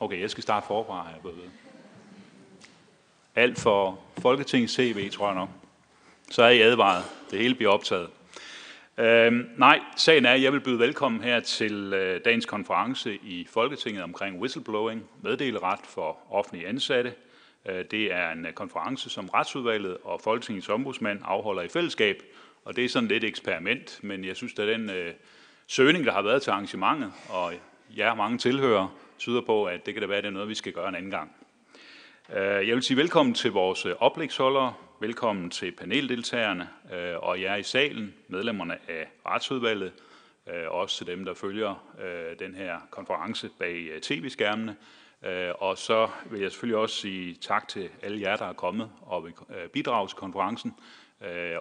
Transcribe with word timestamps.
Okay, 0.00 0.20
jeg 0.20 0.30
skal 0.30 0.42
starte 0.42 0.66
forfra, 0.66 1.06
her 1.10 1.20
på 1.22 1.30
Alt 3.36 3.58
for 3.58 4.00
Folketingets 4.18 4.74
CV, 4.74 5.10
tror 5.10 5.26
jeg 5.26 5.34
nok. 5.34 5.48
Så 6.30 6.42
er 6.42 6.48
I 6.48 6.60
advaret. 6.60 7.04
Det 7.30 7.38
hele 7.38 7.54
bliver 7.54 7.72
optaget. 7.72 8.10
Øhm, 8.98 9.50
nej, 9.56 9.80
sagen 9.96 10.24
er, 10.26 10.30
at 10.30 10.42
jeg 10.42 10.52
vil 10.52 10.60
byde 10.60 10.78
velkommen 10.78 11.22
her 11.22 11.40
til 11.40 11.92
øh, 11.94 12.20
dagens 12.24 12.46
konference 12.46 13.14
i 13.14 13.46
Folketinget 13.50 14.02
omkring 14.02 14.40
whistleblowing, 14.40 15.04
meddeleret 15.22 15.80
for 15.84 16.18
offentlige 16.30 16.68
ansatte. 16.68 17.14
Øh, 17.66 17.84
det 17.90 18.12
er 18.12 18.30
en 18.30 18.46
øh, 18.46 18.52
konference, 18.52 19.10
som 19.10 19.28
Retsudvalget 19.28 19.96
og 20.04 20.20
Folketingets 20.20 20.68
ombudsmand 20.68 21.20
afholder 21.24 21.62
i 21.62 21.68
fællesskab, 21.68 22.22
og 22.64 22.76
det 22.76 22.84
er 22.84 22.88
sådan 22.88 23.08
lidt 23.08 23.24
eksperiment, 23.24 24.00
men 24.02 24.24
jeg 24.24 24.36
synes, 24.36 24.52
at 24.58 24.68
den 24.68 24.90
øh, 24.90 25.12
søgning, 25.66 26.04
der 26.04 26.12
har 26.12 26.22
været 26.22 26.42
til 26.42 26.50
arrangementet, 26.50 27.12
og 27.28 27.54
jer 27.96 28.14
mange 28.14 28.38
tilhører, 28.38 28.88
tyder 29.18 29.40
på, 29.40 29.64
at 29.64 29.86
det 29.86 29.94
kan 29.94 30.00
da 30.00 30.06
være, 30.06 30.18
at 30.18 30.24
det 30.24 30.28
er 30.28 30.32
noget, 30.32 30.48
vi 30.48 30.54
skal 30.54 30.72
gøre 30.72 30.88
en 30.88 30.94
anden 30.94 31.10
gang. 31.10 31.32
Øh, 32.32 32.68
jeg 32.68 32.74
vil 32.74 32.82
sige 32.82 32.96
velkommen 32.96 33.34
til 33.34 33.52
vores 33.52 33.86
øh, 33.86 33.94
oplægsholdere, 33.98 34.74
velkommen 35.00 35.50
til 35.50 35.72
paneldeltagerne 35.72 36.68
øh, 36.92 37.16
og 37.18 37.40
jer 37.40 37.56
i 37.56 37.62
salen, 37.62 38.14
medlemmerne 38.28 38.78
af 38.88 39.08
retsudvalget, 39.26 39.92
også 40.68 40.96
til 40.96 41.06
dem, 41.06 41.24
der 41.24 41.34
følger 41.34 41.84
den 42.38 42.54
her 42.54 42.78
konference 42.90 43.50
bag 43.58 43.90
tv-skærmene. 44.02 44.76
Og 45.58 45.78
så 45.78 46.08
vil 46.30 46.40
jeg 46.40 46.50
selvfølgelig 46.50 46.76
også 46.76 46.96
sige 46.96 47.34
tak 47.34 47.68
til 47.68 47.90
alle 48.02 48.20
jer, 48.20 48.36
der 48.36 48.44
er 48.44 48.52
kommet 48.52 48.90
og 49.00 49.24
vil 49.24 49.32
bidrage 49.72 50.08
til 50.08 50.16
konferencen, 50.16 50.74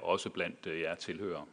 også 0.01 0.29
blandt 0.29 0.67
jer 0.67 0.95
tilhører. 0.95 1.47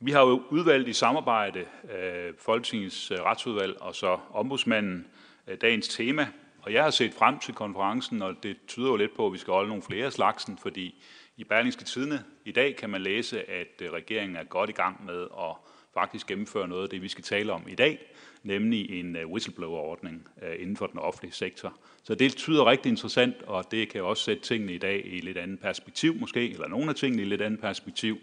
Vi 0.00 0.10
har 0.10 0.20
jo 0.20 0.42
udvalgt 0.50 0.88
i 0.88 0.92
samarbejde 0.92 1.64
øh, 1.98 2.34
Folketingets 2.38 3.10
øh, 3.10 3.18
retsudvalg 3.18 3.82
og 3.82 3.94
så 3.94 4.18
ombudsmanden 4.32 5.06
øh, 5.46 5.56
dagens 5.60 5.88
tema, 5.88 6.28
og 6.62 6.72
jeg 6.72 6.82
har 6.82 6.90
set 6.90 7.14
frem 7.14 7.38
til 7.38 7.54
konferencen, 7.54 8.22
og 8.22 8.34
det 8.42 8.56
tyder 8.66 8.88
jo 8.88 8.96
lidt 8.96 9.16
på, 9.16 9.26
at 9.26 9.32
vi 9.32 9.38
skal 9.38 9.52
holde 9.52 9.68
nogle 9.68 9.82
flere 9.82 10.10
slagsen, 10.10 10.58
fordi 10.62 11.04
i 11.36 11.44
Berlingske 11.44 11.84
Tidene 11.84 12.24
i 12.44 12.52
dag 12.52 12.76
kan 12.76 12.90
man 12.90 13.00
læse, 13.00 13.50
at 13.50 13.82
regeringen 13.92 14.36
er 14.36 14.44
godt 14.44 14.70
i 14.70 14.72
gang 14.72 15.04
med 15.04 15.22
at 15.22 15.54
faktisk 15.94 16.26
gennemføre 16.26 16.68
noget 16.68 16.82
af 16.82 16.88
det, 16.88 17.02
vi 17.02 17.08
skal 17.08 17.24
tale 17.24 17.52
om 17.52 17.62
i 17.68 17.74
dag, 17.74 17.98
nemlig 18.42 19.00
en 19.00 19.16
whistleblower-ordning 19.16 20.28
inden 20.58 20.76
for 20.76 20.86
den 20.86 20.98
offentlige 20.98 21.32
sektor. 21.32 21.72
Så 22.02 22.14
det 22.14 22.36
tyder 22.36 22.66
rigtig 22.66 22.90
interessant, 22.90 23.42
og 23.42 23.70
det 23.70 23.88
kan 23.88 24.02
også 24.02 24.22
sætte 24.22 24.42
tingene 24.42 24.74
i 24.74 24.78
dag 24.78 25.06
i 25.06 25.18
et 25.18 25.24
lidt 25.24 25.38
andet 25.38 25.60
perspektiv 25.60 26.14
måske, 26.14 26.52
eller 26.52 26.68
nogle 26.68 26.88
af 26.88 26.94
tingene 26.94 27.22
i 27.22 27.24
et 27.24 27.28
lidt 27.28 27.42
andet 27.42 27.60
perspektiv 27.60 28.18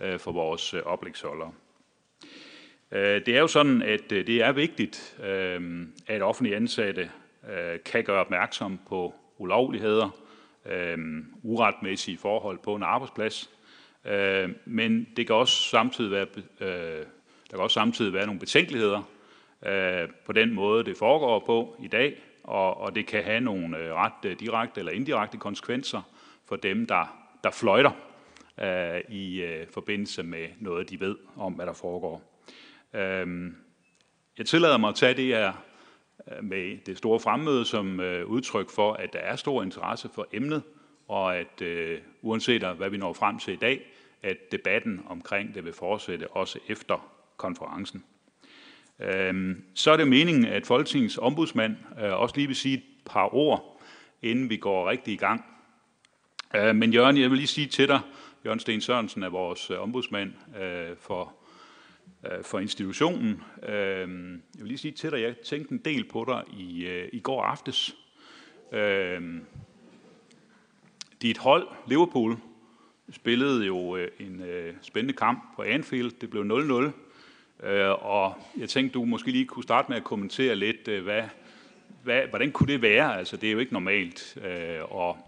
Øh, 0.00 0.18
for 0.18 0.32
vores 0.32 0.74
øh, 0.74 0.82
oplægsholdere. 0.82 1.52
Øh, 2.92 3.26
det 3.26 3.28
er 3.28 3.40
jo 3.40 3.46
sådan, 3.46 3.82
at 3.82 4.10
det 4.10 4.28
er 4.42 4.52
vigtigt, 4.52 5.18
at 6.06 6.22
offentlige 6.22 6.56
ansatte 6.56 7.10
Øh, 7.50 7.78
kan 7.84 8.04
gøre 8.04 8.20
opmærksom 8.20 8.80
på 8.88 9.14
ulovligheder, 9.38 10.10
øh, 10.66 10.98
uretmæssige 11.42 12.18
forhold 12.18 12.58
på 12.58 12.74
en 12.74 12.82
arbejdsplads, 12.82 13.50
øh, 14.04 14.48
men 14.64 15.08
det 15.16 15.26
kan 15.26 15.36
også 15.36 15.68
samtidig 15.68 16.10
være, 16.10 16.26
der 16.58 17.04
kan 17.50 17.58
også 17.58 17.74
samtidig 17.74 18.12
være 18.12 18.26
nogle 18.26 18.40
betænkeligheder 18.40 19.02
på 20.26 20.32
den 20.32 20.54
måde, 20.54 20.84
det 20.84 20.96
foregår 20.96 21.38
på 21.46 21.76
i 21.82 21.88
dag, 21.88 22.22
og, 22.44 22.80
og 22.80 22.94
det 22.94 23.06
kan 23.06 23.24
have 23.24 23.40
nogle 23.40 23.94
ret 23.94 24.40
direkte 24.40 24.78
eller 24.78 24.92
indirekte 24.92 25.38
konsekvenser 25.38 26.02
for 26.48 26.56
dem, 26.56 26.86
der, 26.86 27.28
der 27.44 27.50
fløjter 27.50 27.90
Øh, 28.60 29.00
i 29.08 29.42
øh, 29.42 29.66
forbindelse 29.70 30.22
med 30.22 30.48
noget, 30.60 30.90
de 30.90 31.00
ved 31.00 31.16
om, 31.36 31.52
hvad 31.52 31.66
der 31.66 31.72
foregår. 31.72 32.42
Øh, 32.94 33.52
jeg 34.38 34.46
tillader 34.46 34.78
mig 34.78 34.88
at 34.88 34.94
tage 34.94 35.14
det 35.14 35.24
her 35.24 35.52
med 36.42 36.78
det 36.86 36.98
store 36.98 37.20
fremmøde 37.20 37.64
som 37.64 38.00
øh, 38.00 38.26
udtryk 38.26 38.70
for, 38.70 38.92
at 38.92 39.12
der 39.12 39.18
er 39.18 39.36
stor 39.36 39.62
interesse 39.62 40.08
for 40.14 40.28
emnet, 40.32 40.62
og 41.08 41.36
at 41.36 41.62
øh, 41.62 41.98
uanset 42.22 42.64
hvad 42.76 42.90
vi 42.90 42.96
når 42.96 43.12
frem 43.12 43.38
til 43.38 43.54
i 43.54 43.56
dag, 43.56 43.92
at 44.22 44.36
debatten 44.52 45.02
omkring 45.08 45.54
det 45.54 45.64
vil 45.64 45.72
fortsætte 45.72 46.28
også 46.28 46.58
efter 46.68 47.12
konferencen. 47.36 48.04
Øh, 49.00 49.56
så 49.74 49.90
er 49.90 49.96
det 49.96 50.08
meningen, 50.08 50.44
at 50.44 50.66
Folketingets 50.66 51.18
ombudsmand 51.18 51.76
også 51.96 52.36
lige 52.36 52.46
vil 52.46 52.56
sige 52.56 52.74
et 52.74 52.84
par 53.06 53.34
ord, 53.34 53.80
inden 54.22 54.50
vi 54.50 54.56
går 54.56 54.90
rigtig 54.90 55.14
i 55.14 55.16
gang. 55.16 55.44
Men 56.52 56.92
Jørgen, 56.92 57.16
jeg 57.16 57.30
vil 57.30 57.36
lige 57.36 57.46
sige 57.46 57.66
til 57.66 57.88
dig, 57.88 58.00
Jørgen 58.46 58.60
Sten 58.60 58.80
Sørensen 58.80 59.22
er 59.22 59.28
vores 59.28 59.70
øh, 59.70 59.82
ombudsmand 59.82 60.32
øh, 60.60 60.96
for 61.00 61.34
Øh, 62.24 62.44
for 62.44 62.58
institutionen. 62.58 63.42
Øh, 63.62 64.08
jeg 64.54 64.60
vil 64.60 64.66
lige 64.66 64.78
sige 64.78 64.92
til 64.92 65.10
dig, 65.10 65.22
jeg 65.22 65.36
tænkte 65.36 65.72
en 65.72 65.78
del 65.78 66.04
på 66.04 66.24
dig 66.28 66.42
i, 66.58 66.86
øh, 66.86 67.08
i 67.12 67.20
går 67.20 67.42
aftes. 67.42 67.96
Øh, 68.72 69.22
dit 71.22 71.38
hold, 71.38 71.68
Liverpool, 71.86 72.36
spillede 73.12 73.66
jo 73.66 73.96
en 73.96 74.42
spændende 74.82 75.14
kamp 75.16 75.56
på 75.56 75.62
Anfield. 75.62 76.10
Det 76.20 76.30
blev 76.30 76.42
0-0. 77.62 77.66
Og 77.92 78.34
jeg 78.58 78.68
tænkte, 78.68 78.94
du 78.94 79.04
måske 79.04 79.30
lige 79.30 79.44
kunne 79.44 79.62
starte 79.62 79.88
med 79.88 79.96
at 79.96 80.04
kommentere 80.04 80.56
lidt, 80.56 80.88
hvad, 80.88 81.22
hvad, 82.02 82.22
hvordan 82.22 82.52
kunne 82.52 82.72
det 82.72 82.82
være? 82.82 83.18
Altså, 83.18 83.36
det 83.36 83.46
er 83.46 83.52
jo 83.52 83.58
ikke 83.58 83.72
normalt. 83.72 84.38
Og 84.82 85.25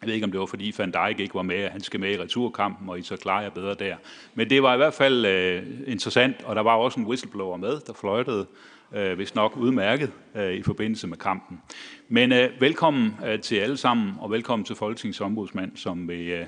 jeg 0.00 0.06
ved 0.06 0.14
ikke, 0.14 0.24
om 0.24 0.30
det 0.30 0.40
var, 0.40 0.46
fordi 0.46 0.74
Van 0.78 0.90
Dijk 0.90 1.20
ikke 1.20 1.34
var 1.34 1.42
med, 1.42 1.68
han 1.68 1.80
skal 1.80 2.00
med 2.00 2.14
i 2.14 2.18
returkampen, 2.18 2.88
og 2.88 2.98
I 2.98 3.02
så 3.02 3.16
klarer 3.16 3.42
jeg 3.42 3.52
bedre 3.52 3.74
der. 3.74 3.96
Men 4.34 4.50
det 4.50 4.62
var 4.62 4.74
i 4.74 4.76
hvert 4.76 4.94
fald 4.94 5.26
øh, 5.26 5.62
interessant, 5.86 6.36
og 6.44 6.56
der 6.56 6.62
var 6.62 6.74
også 6.74 7.00
en 7.00 7.06
whistleblower 7.06 7.56
med, 7.56 7.80
der 7.86 7.92
fløjtede, 7.92 8.46
øh, 8.92 9.16
hvis 9.16 9.34
nok 9.34 9.56
udmærket, 9.56 10.10
øh, 10.34 10.52
i 10.52 10.62
forbindelse 10.62 11.06
med 11.06 11.16
kampen. 11.16 11.60
Men 12.08 12.32
øh, 12.32 12.60
velkommen 12.60 13.16
øh, 13.26 13.40
til 13.40 13.56
alle 13.56 13.76
sammen, 13.76 14.12
og 14.20 14.30
velkommen 14.30 14.66
til 14.66 14.76
Folketingets 14.76 15.20
ombudsmand, 15.20 15.76
som 15.76 16.08
vil 16.08 16.28
øh, 16.28 16.46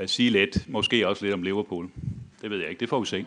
øh 0.00 0.08
sige 0.08 0.30
lidt, 0.30 0.68
måske 0.68 1.08
også 1.08 1.24
lidt 1.24 1.34
om 1.34 1.42
Liverpool. 1.42 1.90
Det 2.42 2.50
ved 2.50 2.58
jeg 2.58 2.68
ikke, 2.68 2.80
det 2.80 2.88
får 2.88 3.00
vi 3.00 3.06
se. 3.06 3.26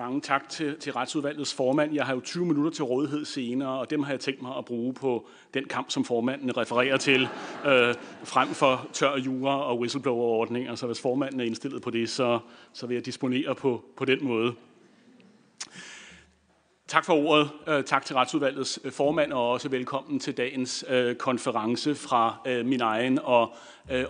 Mange 0.00 0.20
tak 0.20 0.48
til, 0.48 0.76
til 0.76 0.92
retsudvalgets 0.92 1.54
formand. 1.54 1.94
Jeg 1.94 2.06
har 2.06 2.14
jo 2.14 2.20
20 2.20 2.46
minutter 2.46 2.70
til 2.70 2.84
rådighed 2.84 3.24
senere, 3.24 3.78
og 3.80 3.90
dem 3.90 4.02
har 4.02 4.10
jeg 4.10 4.20
tænkt 4.20 4.42
mig 4.42 4.56
at 4.58 4.64
bruge 4.64 4.94
på 4.94 5.26
den 5.54 5.64
kamp, 5.64 5.90
som 5.90 6.04
formanden 6.04 6.56
refererer 6.56 6.96
til, 6.96 7.22
øh, 7.66 7.94
frem 8.24 8.48
for 8.48 8.88
tør 8.92 9.16
jura 9.16 9.62
og 9.62 9.78
whistleblower-ordninger. 9.78 10.74
Så 10.74 10.86
hvis 10.86 11.00
formanden 11.00 11.40
er 11.40 11.44
indstillet 11.44 11.82
på 11.82 11.90
det, 11.90 12.10
så, 12.10 12.38
så 12.72 12.86
vil 12.86 12.94
jeg 12.94 13.06
disponere 13.06 13.54
på, 13.54 13.84
på 13.96 14.04
den 14.04 14.24
måde. 14.24 14.54
Tak 16.90 17.04
for 17.04 17.12
ordet. 17.12 17.50
Øh, 17.66 17.84
tak 17.84 18.04
til 18.04 18.16
retsudvalgets 18.16 18.80
øh, 18.84 18.92
formand, 18.92 19.32
og 19.32 19.50
også 19.50 19.68
velkommen 19.68 20.20
til 20.20 20.36
dagens 20.36 20.84
øh, 20.88 21.14
konference 21.16 21.94
fra 21.94 22.36
min 22.64 22.80
egen 22.80 23.18
og 23.18 23.54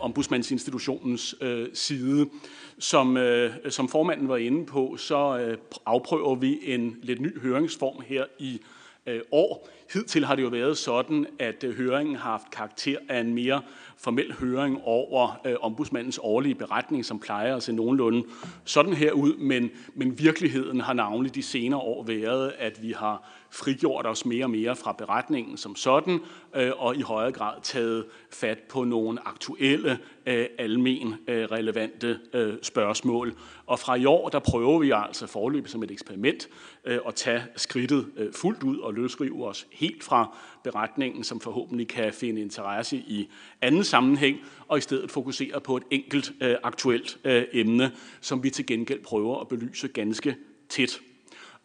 ombudsmandsinstitutionens 0.01 1.35
side. 1.75 2.29
Som, 2.79 3.19
som 3.69 3.89
formanden 3.89 4.29
var 4.29 4.37
inde 4.37 4.67
på, 4.67 4.97
så 4.99 5.57
afprøver 5.87 6.35
vi 6.35 6.59
en 6.63 6.97
lidt 7.03 7.21
ny 7.21 7.41
høringsform 7.41 8.03
her 8.07 8.25
i 8.39 8.61
Øh, 9.07 9.21
år. 9.33 9.69
Hidtil 9.93 10.25
har 10.25 10.35
det 10.35 10.43
jo 10.43 10.49
været 10.49 10.79
sådan, 10.79 11.27
at 11.39 11.65
øh, 11.65 11.77
høringen 11.77 12.17
har 12.17 12.31
haft 12.31 12.51
karakter 12.51 12.97
af 13.09 13.21
en 13.21 13.35
mere 13.35 13.63
formel 13.97 14.33
høring 14.33 14.81
over 14.85 15.41
øh, 15.47 15.55
ombudsmandens 15.61 16.21
årlige 16.23 16.55
beretning, 16.55 17.05
som 17.05 17.19
plejer 17.19 17.57
at 17.57 17.63
se 17.63 17.73
nogenlunde 17.73 18.25
sådan 18.65 18.93
her 18.93 19.13
ud, 19.13 19.37
men, 19.37 19.71
men 19.95 20.19
virkeligheden 20.19 20.81
har 20.81 20.93
navnlig 20.93 21.35
de 21.35 21.43
senere 21.43 21.81
år 21.81 22.05
været, 22.05 22.53
at 22.59 22.83
vi 22.83 22.93
har 22.93 23.31
frigjort 23.51 24.07
os 24.07 24.27
mere 24.27 24.45
og 24.45 24.51
mere 24.51 24.77
fra 24.77 24.93
beretningen 24.93 25.57
som 25.57 25.77
sådan, 25.77 26.21
øh, 26.57 26.71
og 26.77 26.97
i 26.97 27.01
højere 27.01 27.33
grad 27.33 27.55
taget 27.63 28.07
fat 28.31 28.59
på 28.59 28.85
nogle 28.85 29.29
aktuelle, 29.29 29.99
øh, 30.27 30.47
almen 30.59 31.15
øh, 31.29 31.45
relevante 31.45 32.19
spørgsmål. 32.63 33.35
Og 33.67 33.79
fra 33.79 33.95
i 33.95 34.05
år, 34.05 34.29
der 34.29 34.39
prøver 34.39 34.79
vi 34.79 34.91
altså 34.91 35.27
forløbet 35.27 35.71
som 35.71 35.83
et 35.83 35.91
eksperiment 35.91 36.49
at 36.85 37.15
tage 37.15 37.43
skridtet 37.57 38.31
fuldt 38.35 38.63
ud 38.63 38.79
og 38.79 38.95
løsrive 38.95 39.47
os 39.47 39.67
helt 39.73 40.05
fra 40.05 40.37
beretningen, 40.65 41.25
som 41.25 41.41
forhåbentlig 41.41 41.89
kan 41.89 42.13
finde 42.13 42.41
interesse 42.41 42.97
i 42.97 43.29
anden 43.61 43.85
sammenhæng, 43.85 44.39
og 44.69 44.79
i 44.79 44.81
stedet 44.81 45.11
fokusere 45.11 45.61
på 45.61 45.77
et 45.77 45.83
enkelt 45.91 46.33
aktuelt 46.63 47.19
emne, 47.53 47.93
som 48.21 48.43
vi 48.43 48.51
til 48.51 48.67
gengæld 48.67 49.03
prøver 49.03 49.41
at 49.41 49.49
belyse 49.49 49.89
ganske 49.89 50.37
tæt. 50.69 51.01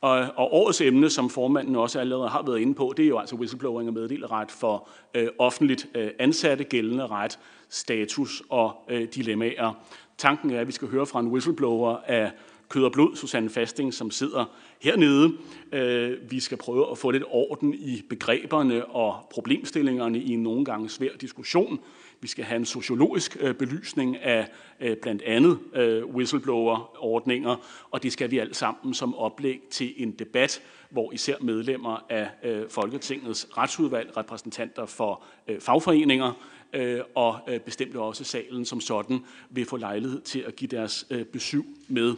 Og, 0.06 0.28
og 0.36 0.54
årets 0.54 0.82
emne, 0.82 1.10
som 1.10 1.30
formanden 1.30 1.76
også 1.76 2.00
allerede 2.00 2.30
har 2.30 2.44
været 2.44 2.60
inde 2.60 2.74
på, 2.74 2.94
det 2.98 3.06
er 3.06 3.10
jo 3.10 3.18
altså 3.18 3.36
whistleblowing 3.36 3.88
og 3.88 3.94
meddeleret 3.94 4.52
for 4.52 4.90
øh, 5.14 5.28
offentligt 5.40 5.88
øh, 5.96 6.10
ansatte 6.20 6.64
gældende 6.64 7.08
ret, 7.08 7.40
status 7.70 8.44
og 8.50 8.76
øh, 8.90 9.08
dilemmaer. 9.16 9.74
Tanken 10.18 10.52
er, 10.52 10.62
at 10.62 10.68
vi 10.68 10.72
skal 10.72 10.88
høre 10.88 11.06
fra 11.06 11.20
en 11.20 11.28
whistleblower 11.28 11.98
af 12.06 12.32
kød 12.70 12.84
og 12.84 12.92
blod, 12.92 13.16
Susanne 13.16 13.50
Fasting, 13.50 13.94
som 13.94 14.12
sidder 14.12 14.46
hernede. 14.82 15.32
Øh, 15.72 16.32
vi 16.32 16.40
skal 16.40 16.58
prøve 16.58 16.92
at 16.92 16.98
få 16.98 17.12
lidt 17.12 17.24
orden 17.28 17.74
i 17.74 18.02
begreberne 18.10 18.86
og 18.86 19.16
problemstillingerne 19.32 20.20
i 20.20 20.32
en 20.32 20.44
nogle 20.44 20.66
gange 20.66 20.90
svær 20.90 21.12
diskussion. 21.22 21.80
Vi 22.22 22.28
skal 22.28 22.44
have 22.44 22.56
en 22.56 22.66
sociologisk 22.66 23.38
øh, 23.40 23.56
belysning 23.56 24.18
af 24.18 24.48
øh, 24.80 24.98
blandt 24.98 25.22
andet 25.22 25.60
øh, 25.74 26.06
whistleblower-ordninger, 26.06 27.56
og 27.92 28.04
det 28.04 28.14
skal 28.14 28.32
vi 28.32 28.38
alt 28.38 28.56
sammen 28.56 28.94
som 28.94 29.16
oplæg 29.16 29.62
til 29.70 29.94
en 29.98 30.12
debat, 30.12 30.62
hvor 30.90 31.12
især 31.12 31.36
medlemmer 31.42 32.06
af 32.10 32.30
øh, 32.44 32.70
Folketingets 32.70 33.48
retsudvalg, 33.58 34.18
repræsentanter 34.18 34.86
for 34.86 35.24
øh, 35.48 35.62
fagforeninger 35.62 36.32
og 37.16 37.40
bestemt 37.66 37.96
også 37.96 38.24
salen 38.24 38.66
som 38.66 38.82
sådan, 38.82 39.20
vil 39.50 39.66
få 39.66 39.78
lejlighed 39.78 40.22
til 40.22 40.40
at 40.40 40.56
give 40.56 40.68
deres 40.68 41.06
besøg 41.34 41.64
med. 41.88 42.16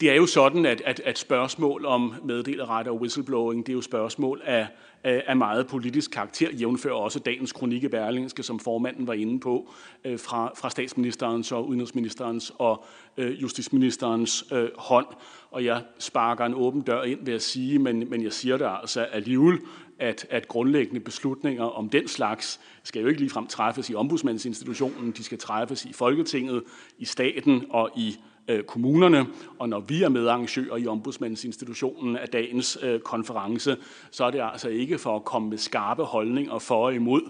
Det 0.00 0.10
er 0.10 0.14
jo 0.14 0.26
sådan, 0.26 0.66
at, 0.66 0.80
at, 0.80 1.00
at 1.00 1.18
spørgsmål 1.18 1.86
om 1.86 2.14
meddelerret 2.24 2.88
og 2.88 3.00
whistleblowing, 3.00 3.66
det 3.66 3.72
er 3.72 3.76
jo 3.76 3.82
spørgsmål 3.82 4.40
af, 4.44 4.66
af 5.04 5.36
meget 5.36 5.66
politisk 5.66 6.10
karakter, 6.10 6.48
jævnfører 6.52 6.94
også 6.94 7.18
dagens 7.18 7.52
kronik 7.52 7.84
i 7.84 7.88
Berlingske, 7.88 8.42
som 8.42 8.58
formanden 8.58 9.06
var 9.06 9.12
inde 9.12 9.40
på, 9.40 9.72
øh, 10.04 10.18
fra, 10.18 10.52
fra 10.56 10.70
statsministerens 10.70 11.52
og 11.52 11.68
udenrigsministerens 11.68 12.52
og 12.58 12.84
øh, 13.16 13.42
justitsministerens 13.42 14.44
øh, 14.52 14.68
hånd. 14.76 15.06
Og 15.50 15.64
jeg 15.64 15.82
sparker 15.98 16.44
en 16.44 16.54
åben 16.54 16.80
dør 16.80 17.02
ind 17.02 17.24
ved 17.24 17.34
at 17.34 17.42
sige, 17.42 17.78
men, 17.78 18.10
men 18.10 18.22
jeg 18.22 18.32
siger 18.32 18.56
det 18.56 18.68
altså 18.82 19.00
alligevel, 19.00 19.58
at, 19.98 20.26
at 20.30 20.48
grundlæggende 20.48 21.00
beslutninger 21.00 21.64
om 21.64 21.88
den 21.88 22.08
slags 22.08 22.60
skal 22.82 23.02
jo 23.02 23.08
ikke 23.08 23.20
ligefrem 23.20 23.46
træffes 23.46 23.90
i 23.90 23.94
ombudsmandsinstitutionen, 23.94 25.10
de 25.10 25.24
skal 25.24 25.38
træffes 25.38 25.84
i 25.84 25.92
Folketinget, 25.92 26.62
i 26.98 27.04
staten 27.04 27.64
og 27.70 27.90
i 27.96 28.16
øh, 28.48 28.62
kommunerne, 28.62 29.26
og 29.58 29.68
når 29.68 29.80
vi 29.80 30.02
er 30.02 30.08
medarrangører 30.08 30.76
i 30.76 30.86
ombudsmandsinstitutionen 30.86 32.16
af 32.16 32.28
dagens 32.28 32.78
øh, 32.82 33.00
konference, 33.00 33.76
så 34.10 34.24
er 34.24 34.30
det 34.30 34.40
altså 34.52 34.68
ikke 34.68 34.98
for 34.98 35.16
at 35.16 35.24
komme 35.24 35.50
med 35.50 35.58
skarpe 35.58 36.02
holdninger 36.02 36.58
for 36.58 36.84
og 36.86 36.94
imod 36.94 37.22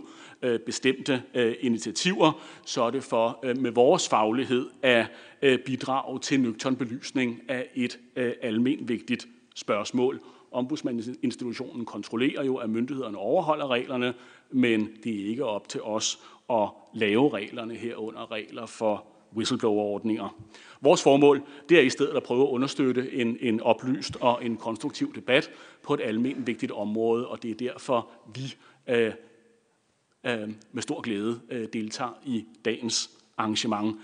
øh, 0.43 0.61
bestemte 0.61 1.23
øh, 1.35 1.55
initiativer, 1.61 2.43
så 2.65 2.83
er 2.83 2.91
det 2.91 3.05
for 3.05 3.39
øh, 3.43 3.59
med 3.59 3.71
vores 3.71 4.09
faglighed 4.09 4.67
at 4.83 5.07
øh, 5.43 5.59
bidrage 5.59 6.19
til 6.19 6.41
nøgtern 6.41 6.77
belysning 6.77 7.41
af 7.49 7.67
et 7.75 7.99
øh, 8.17 8.33
almen 8.43 8.89
vigtigt 8.89 9.29
spørgsmål. 9.55 10.21
Ombudsmandsinstitutionen 10.53 11.85
kontrollerer 11.85 12.45
jo, 12.45 12.57
at 12.57 12.71
myndighederne 12.71 13.19
overholder 13.19 13.71
reglerne, 13.71 14.15
men 14.51 14.89
det 15.05 15.21
er 15.21 15.27
ikke 15.27 15.45
op 15.45 15.69
til 15.69 15.83
os 15.83 16.19
at 16.51 16.69
lave 16.95 17.29
reglerne 17.29 17.75
herunder 17.75 18.33
regler 18.33 18.67
for 18.67 19.05
whistleblower-ordninger. 19.37 20.37
Vores 20.85 21.03
formål 21.03 21.43
det 21.69 21.79
er 21.79 21.83
i 21.83 21.91
stedet 21.91 22.17
at 22.17 22.23
prøve 22.23 22.43
at 22.43 22.49
understøtte 22.49 23.13
en, 23.13 23.37
en 23.41 23.61
oplyst 23.61 24.17
og 24.21 24.45
en 24.45 24.57
konstruktiv 24.57 25.15
debat 25.15 25.51
på 25.83 25.95
et 25.95 26.01
almindeligt 26.05 26.47
vigtigt 26.47 26.73
område, 26.73 27.29
og 27.29 27.43
det 27.43 27.51
er 27.51 27.55
derfor, 27.55 28.09
vi 28.35 28.55
øh, 28.87 29.13
øh, 30.27 30.49
med 30.73 30.83
stor 30.83 31.01
glæde 31.01 31.41
øh, 31.51 31.69
deltager 31.73 32.19
i 32.25 32.45
dagens 32.65 33.11
arrangement. 33.37 33.97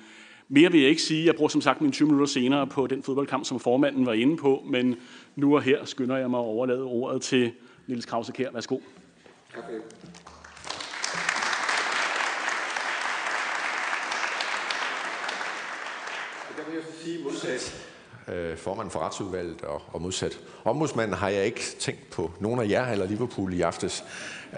Mere 0.49 0.73
vil 0.73 0.81
jeg 0.81 0.91
ikke 0.91 1.03
sige. 1.03 1.27
Jeg 1.27 1.35
bruger 1.35 1.49
som 1.49 1.61
sagt 1.61 1.81
mine 1.81 1.93
20 1.93 2.07
minutter 2.07 2.27
senere 2.27 2.67
på 2.67 2.87
den 2.87 3.03
fodboldkamp, 3.03 3.45
som 3.45 3.61
formanden 3.61 4.07
var 4.07 4.13
inde 4.13 4.37
på, 4.37 4.65
men 4.67 4.97
nu 5.37 5.55
og 5.57 5.63
her 5.63 5.85
skynder 5.85 6.17
jeg 6.17 6.31
mig 6.31 6.41
at 6.41 6.45
overlade 6.45 6.83
ordet 6.83 7.23
til 7.23 7.53
Niels 7.87 8.07
Krause 8.07 8.33
Kær. 8.33 8.51
Værsgo. 8.53 8.79
Okay. 9.59 9.81
Jeg 16.81 16.95
så 16.99 17.05
sige 17.05 17.25
modsat 17.25 17.87
øh, 18.35 18.57
formanden 18.57 18.91
for 18.91 19.01
retsudvalget 19.01 19.63
og, 19.63 19.83
og 19.93 20.03
modsat 20.03 20.41
ombudsmanden 20.65 21.17
har 21.17 21.29
jeg 21.29 21.45
ikke 21.45 21.63
tænkt 21.79 22.11
på 22.11 22.31
nogen 22.41 22.61
af 22.61 22.69
jer 22.69 22.87
eller 22.87 23.07
Liverpool 23.07 23.55
i 23.55 23.61
aftes. 23.61 24.05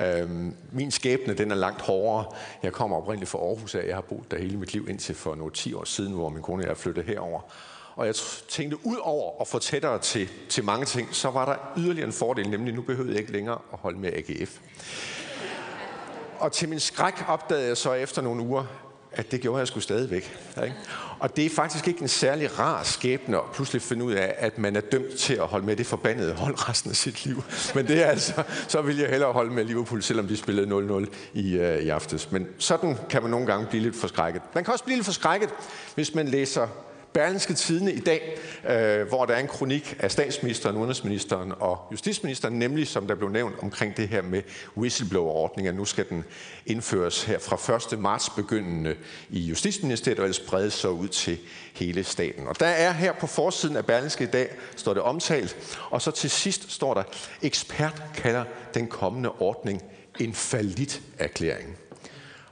Øhm, 0.02 0.56
min 0.72 0.90
skæbne 0.90 1.34
den 1.34 1.50
er 1.50 1.54
langt 1.54 1.80
hårdere. 1.80 2.24
Jeg 2.62 2.72
kommer 2.72 2.96
oprindeligt 2.96 3.30
fra 3.30 3.38
Aarhus 3.38 3.74
af. 3.74 3.86
Jeg 3.86 3.94
har 3.94 4.02
boet 4.02 4.30
der 4.30 4.38
hele 4.38 4.56
mit 4.56 4.72
liv 4.72 4.88
indtil 4.88 5.14
for 5.14 5.34
nogle 5.34 5.52
10 5.52 5.74
år 5.74 5.84
siden, 5.84 6.12
hvor 6.12 6.28
min 6.28 6.42
kone 6.42 6.62
og 6.62 6.68
jeg 6.68 6.76
flyttede 6.76 7.06
herover. 7.06 7.40
Og 7.96 8.06
jeg 8.06 8.14
tænkte, 8.48 8.86
ud 8.86 8.96
over 9.00 9.40
at 9.40 9.48
få 9.48 9.58
tættere 9.58 9.98
til, 9.98 10.28
til 10.48 10.64
mange 10.64 10.86
ting, 10.86 11.14
så 11.14 11.30
var 11.30 11.44
der 11.44 11.56
yderligere 11.76 12.06
en 12.06 12.12
fordel, 12.12 12.50
nemlig 12.50 12.74
nu 12.74 12.82
behøvede 12.82 13.12
jeg 13.12 13.20
ikke 13.20 13.32
længere 13.32 13.58
at 13.72 13.78
holde 13.78 13.98
med 13.98 14.12
AGF. 14.12 14.58
Og 16.38 16.52
til 16.52 16.68
min 16.68 16.80
skræk 16.80 17.24
opdagede 17.28 17.66
jeg 17.66 17.76
så 17.76 17.92
efter 17.92 18.22
nogle 18.22 18.42
uger, 18.42 18.64
at 19.14 19.32
det 19.32 19.40
gjorde 19.40 19.58
jeg 19.58 19.68
sgu 19.68 19.80
stadigvæk. 19.80 20.38
Ikke? 20.64 20.76
Og 21.18 21.36
det 21.36 21.46
er 21.46 21.50
faktisk 21.50 21.88
ikke 21.88 22.02
en 22.02 22.08
særlig 22.08 22.58
rar 22.58 22.82
skæbne 22.82 23.36
at 23.36 23.42
pludselig 23.54 23.82
finde 23.82 24.04
ud 24.04 24.12
af, 24.12 24.34
at 24.38 24.58
man 24.58 24.76
er 24.76 24.80
dømt 24.80 25.18
til 25.18 25.34
at 25.34 25.46
holde 25.46 25.66
med 25.66 25.76
det 25.76 25.86
forbandede 25.86 26.34
hold 26.34 26.68
resten 26.68 26.90
af 26.90 26.96
sit 26.96 27.24
liv. 27.24 27.44
Men 27.74 27.88
det 27.88 28.02
er 28.02 28.06
altså, 28.06 28.42
så 28.68 28.82
vil 28.82 28.98
jeg 28.98 29.08
hellere 29.08 29.32
holde 29.32 29.50
med 29.50 29.64
Liverpool, 29.64 30.02
selvom 30.02 30.28
de 30.28 30.36
spillede 30.36 31.06
0-0 31.06 31.06
i, 31.34 31.58
uh, 31.58 31.64
i 31.64 31.88
aftes. 31.88 32.32
Men 32.32 32.46
sådan 32.58 32.96
kan 33.10 33.22
man 33.22 33.30
nogle 33.30 33.46
gange 33.46 33.66
blive 33.66 33.82
lidt 33.82 33.96
forskrækket. 33.96 34.42
Man 34.54 34.64
kan 34.64 34.72
også 34.72 34.84
blive 34.84 34.96
lidt 34.96 35.06
forskrækket, 35.06 35.48
hvis 35.94 36.14
man 36.14 36.28
læser 36.28 36.68
Berlingske 37.14 37.54
Tidene 37.54 37.92
i 37.92 38.00
dag, 38.00 38.38
øh, 38.68 39.08
hvor 39.08 39.24
der 39.24 39.34
er 39.34 39.40
en 39.40 39.48
kronik 39.48 39.96
af 39.98 40.10
statsministeren, 40.10 40.76
udenrigsministeren 40.76 41.52
og 41.60 41.78
justitsministeren, 41.92 42.58
nemlig 42.58 42.88
som 42.88 43.06
der 43.06 43.14
blev 43.14 43.28
nævnt 43.28 43.54
omkring 43.62 43.96
det 43.96 44.08
her 44.08 44.22
med 44.22 44.42
whistleblower-ordninger. 44.76 45.72
Nu 45.72 45.84
skal 45.84 46.08
den 46.08 46.24
indføres 46.66 47.24
her 47.24 47.38
fra 47.38 47.94
1. 47.94 47.98
marts 47.98 48.30
begyndende 48.30 48.96
i 49.30 49.40
Justitsministeriet 49.40 50.18
og 50.18 50.24
ellers 50.24 50.36
spredes 50.36 50.74
så 50.74 50.88
ud 50.88 51.08
til 51.08 51.38
hele 51.74 52.04
staten. 52.04 52.46
Og 52.46 52.60
der 52.60 52.66
er 52.66 52.92
her 52.92 53.12
på 53.12 53.26
forsiden 53.26 53.76
af 53.76 53.86
Berlingske 53.86 54.24
i 54.24 54.26
dag, 54.26 54.48
står 54.76 54.94
det 54.94 55.02
omtalt, 55.02 55.56
og 55.90 56.02
så 56.02 56.10
til 56.10 56.30
sidst 56.30 56.72
står 56.72 56.94
der, 56.94 57.02
ekspert 57.42 58.02
kalder 58.14 58.44
den 58.74 58.86
kommende 58.86 59.30
ordning 59.30 59.82
en 60.20 60.34
falit 60.34 61.02
erklæring. 61.18 61.76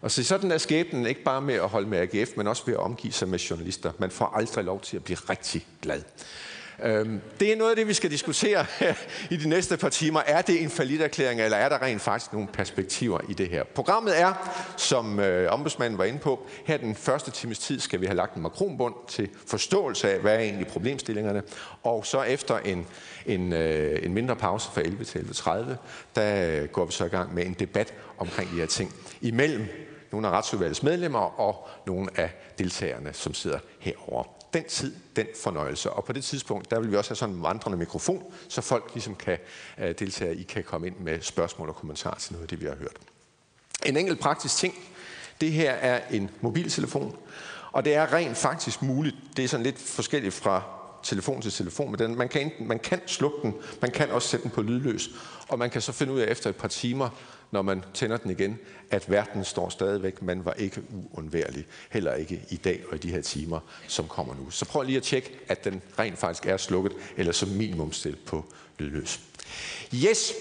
Og 0.01 0.11
så 0.11 0.25
sådan 0.25 0.51
er 0.51 0.59
skæbnen 0.59 1.07
ikke 1.07 1.23
bare 1.23 1.43
med 1.43 1.55
at 1.55 1.69
holde 1.69 1.89
med 1.89 1.99
AGF, 1.99 2.31
men 2.37 2.47
også 2.47 2.63
ved 2.67 2.75
at 2.75 2.81
omgive 2.81 3.13
sig 3.13 3.29
med 3.29 3.39
journalister. 3.39 3.93
Man 3.99 4.11
får 4.11 4.27
aldrig 4.27 4.65
lov 4.65 4.81
til 4.81 4.97
at 4.97 5.05
blive 5.05 5.19
rigtig 5.31 5.67
glad. 5.83 6.03
Øhm, 6.83 7.21
det 7.41 7.53
er 7.53 7.57
noget 7.57 7.71
af 7.71 7.77
det, 7.77 7.89
vi 7.89 7.93
skal 7.93 8.11
diskutere 8.11 8.67
i 9.31 9.37
de 9.37 9.49
næste 9.49 9.77
par 9.77 9.89
timer. 9.89 10.21
Er 10.27 10.43
det 10.43 10.63
en 10.63 11.01
erklæring, 11.01 11.41
eller 11.41 11.57
er 11.57 11.69
der 11.69 11.83
rent 11.83 12.03
faktisk 12.03 12.33
nogle 12.33 12.49
perspektiver 12.49 13.19
i 13.29 13.33
det 13.33 13.49
her? 13.49 13.65
Programmet 13.65 14.21
er, 14.21 14.33
som 14.77 15.21
øh, 15.21 15.53
ombudsmanden 15.53 15.99
var 15.99 16.05
inde 16.05 16.19
på, 16.19 16.47
her 16.65 16.77
den 16.77 16.95
første 16.95 17.31
times 17.31 17.59
tid 17.59 17.81
skal 17.81 18.01
vi 18.01 18.07
have 18.07 18.17
lagt 18.17 18.35
en 18.35 18.43
makronbund 18.43 18.95
til 19.09 19.29
forståelse 19.47 20.13
af, 20.13 20.21
hvad 20.21 20.35
er 20.35 20.41
egentlig 20.41 20.67
problemstillingerne. 20.67 21.43
Og 21.83 22.07
så 22.07 22.23
efter 22.23 22.59
en, 22.59 22.87
en, 23.27 23.53
øh, 23.53 23.99
en 24.03 24.15
mindre 24.15 24.37
pause 24.37 24.69
fra 24.75 24.81
11 24.81 25.05
til 25.05 25.19
11.30, 25.19 25.51
der 26.15 26.61
øh, 26.63 26.69
går 26.69 26.85
vi 26.85 26.93
så 26.93 27.05
i 27.05 27.09
gang 27.09 27.35
med 27.35 27.47
en 27.47 27.57
debat 27.59 27.95
omkring 28.19 28.51
de 28.51 28.57
her 28.57 28.67
ting. 28.67 28.95
Imellem 29.21 29.90
nogle 30.13 30.29
af 30.29 30.31
retsudvalgets 30.31 30.83
medlemmer 30.83 31.41
og 31.41 31.69
nogle 31.87 32.21
af 32.21 32.31
deltagerne, 32.59 33.13
som 33.13 33.35
sidder 33.35 33.59
herover. 33.79 34.25
Den 34.55 34.65
tid, 34.65 34.97
den 35.17 35.27
fornøjelse. 35.43 35.91
Og 35.91 36.05
på 36.05 36.13
det 36.13 36.25
tidspunkt, 36.25 36.71
der 36.71 36.81
vil 36.81 36.91
vi 36.91 36.97
også 36.97 37.11
have 37.11 37.17
sådan 37.17 37.35
en 37.35 37.43
vandrende 37.43 37.79
mikrofon, 37.79 38.33
så 38.49 38.61
folk 38.61 38.91
ligesom 38.95 39.15
kan 39.15 39.39
uh, 39.79 39.85
deltage, 39.85 40.37
I 40.37 40.43
kan 40.43 40.65
komme 40.65 40.87
ind 40.87 40.97
med 40.97 41.21
spørgsmål 41.21 41.69
og 41.69 41.77
kommentarer 41.77 42.19
til 42.19 42.33
noget 42.33 42.43
af 42.43 42.49
det, 42.49 42.61
vi 42.61 42.67
har 42.67 42.75
hørt. 42.75 42.97
En 43.87 43.97
enkelt 43.97 44.21
praktisk 44.21 44.57
ting. 44.57 44.75
Det 45.41 45.53
her 45.53 45.71
er 45.71 46.01
en 46.11 46.31
mobiltelefon, 46.41 47.17
og 47.73 47.85
det 47.85 47.95
er 47.95 48.13
rent 48.13 48.37
faktisk 48.37 48.83
muligt. 48.83 49.17
Det 49.37 49.45
er 49.45 49.49
sådan 49.49 49.65
lidt 49.65 49.79
forskelligt 49.79 50.35
fra 50.35 50.63
telefon 51.03 51.43
til 51.43 51.53
telefon, 51.53 51.91
men 51.91 51.99
den, 51.99 52.19
man, 52.19 52.29
kan 52.29 52.43
enten, 52.43 52.69
man 52.69 52.79
kan 52.79 53.01
slukke 53.07 53.39
den, 53.43 53.55
man 53.81 53.91
kan 53.91 54.11
også 54.11 54.29
sætte 54.29 54.43
den 54.43 54.51
på 54.51 54.63
lydløs, 54.63 55.11
og 55.49 55.59
man 55.59 55.71
kan 55.71 55.81
så 55.81 55.93
finde 55.93 56.13
ud 56.13 56.21
af 56.21 56.31
efter 56.31 56.51
et 56.51 56.57
par 56.57 56.69
timer, 56.69 57.09
når 57.51 57.63
man 57.63 57.85
tænder 57.95 58.17
den 58.17 58.31
igen, 58.31 58.59
at 58.91 59.11
verden 59.11 59.45
står 59.45 59.69
stadigvæk, 59.69 60.23
man 60.23 60.45
var 60.45 60.53
ikke 60.53 60.83
uundværlig, 60.93 61.67
heller 61.91 62.15
ikke 62.15 62.43
i 62.49 62.57
dag 62.57 62.83
og 62.89 62.95
i 62.95 62.99
de 62.99 63.11
her 63.11 63.23
timer, 63.23 63.61
som 63.87 64.09
kommer 64.09 64.35
nu. 64.35 64.51
Så 64.51 64.65
prøv 64.65 64.83
lige 64.83 64.97
at 64.97 65.03
tjekke, 65.03 65.39
at 65.49 65.65
den 65.65 65.83
rent 65.99 66.19
faktisk 66.19 66.47
er 66.47 66.57
slukket, 66.57 66.93
eller 67.17 67.33
som 67.33 67.49
minimum 67.49 67.93
stillet 67.93 68.21
på 68.27 68.45
lydløs. 68.79 69.21
Yes, 69.95 70.33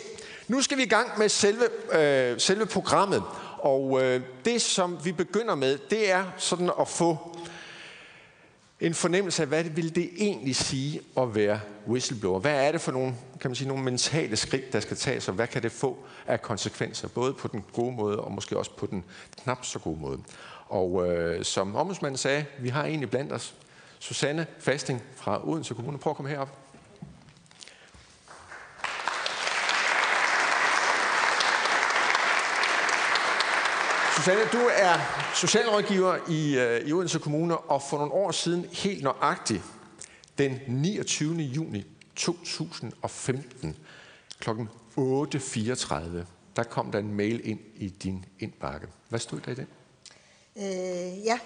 nu 0.47 0.61
skal 0.61 0.77
vi 0.77 0.83
i 0.83 0.89
gang 0.89 1.19
med 1.19 1.29
selve, 1.29 1.63
øh, 1.91 2.39
selve 2.39 2.65
programmet, 2.65 3.23
og 3.57 4.03
øh, 4.03 4.21
det 4.45 4.61
som 4.61 4.97
vi 5.03 5.11
begynder 5.11 5.55
med, 5.55 5.77
det 5.89 6.11
er 6.11 6.25
sådan 6.37 6.71
at 6.79 6.87
få 6.87 7.28
en 8.79 8.93
fornemmelse 8.93 9.41
af, 9.41 9.47
hvad 9.47 9.63
det 9.63 9.75
vil 9.77 9.95
det 9.95 10.09
egentlig 10.17 10.55
sige 10.55 11.01
at 11.17 11.35
være 11.35 11.59
whistleblower. 11.87 12.39
Hvad 12.39 12.67
er 12.67 12.71
det 12.71 12.81
for 12.81 12.91
nogle, 12.91 13.15
kan 13.41 13.49
man 13.49 13.55
sige, 13.55 13.67
nogle 13.67 13.83
mentale 13.83 14.35
skridt, 14.35 14.73
der 14.73 14.79
skal 14.79 14.97
tages, 14.97 15.27
og 15.27 15.33
hvad 15.33 15.47
kan 15.47 15.63
det 15.63 15.71
få 15.71 15.97
af 16.27 16.41
konsekvenser, 16.41 17.07
både 17.07 17.33
på 17.33 17.47
den 17.47 17.63
gode 17.73 17.95
måde 17.95 18.19
og 18.19 18.31
måske 18.31 18.57
også 18.57 18.71
på 18.71 18.85
den 18.85 19.03
knap 19.43 19.65
så 19.65 19.79
gode 19.79 19.99
måde. 19.99 20.19
Og 20.67 21.07
øh, 21.07 21.43
som 21.43 21.75
ombudsmanden 21.75 22.17
sagde, 22.17 22.45
vi 22.59 22.69
har 22.69 22.85
egentlig 22.85 23.09
blandt 23.09 23.33
os 23.33 23.55
Susanne 23.99 24.47
Fasting 24.59 25.01
fra 25.15 25.49
Odense 25.49 25.73
Kommune. 25.73 25.97
Prøv 25.97 26.11
at 26.11 26.17
komme 26.17 26.31
herop. 26.31 26.57
Susanne, 34.19 34.41
du 34.51 34.69
er 34.71 34.97
socialrådgiver 35.35 36.17
i, 36.29 36.57
øh, 36.57 36.87
i 36.87 36.93
Odense 36.93 37.19
Kommune, 37.19 37.57
og 37.57 37.81
for 37.81 37.97
nogle 37.97 38.13
år 38.13 38.31
siden 38.31 38.65
helt 38.71 39.03
nøjagtigt 39.03 39.61
den 40.37 40.59
29. 40.67 41.35
juni 41.35 41.85
2015 42.15 43.77
kl. 44.39 44.49
8.34, 44.49 46.25
der 46.55 46.63
kom 46.63 46.91
der 46.91 46.99
en 46.99 47.13
mail 47.13 47.41
ind 47.43 47.59
i 47.75 47.89
din 47.89 48.25
indbakke. 48.39 48.87
Hvad 49.09 49.19
stod 49.19 49.39
der 49.39 49.51
i 49.51 49.55
den? 49.55 49.67
Øh, 50.57 51.25
ja, 51.25 51.39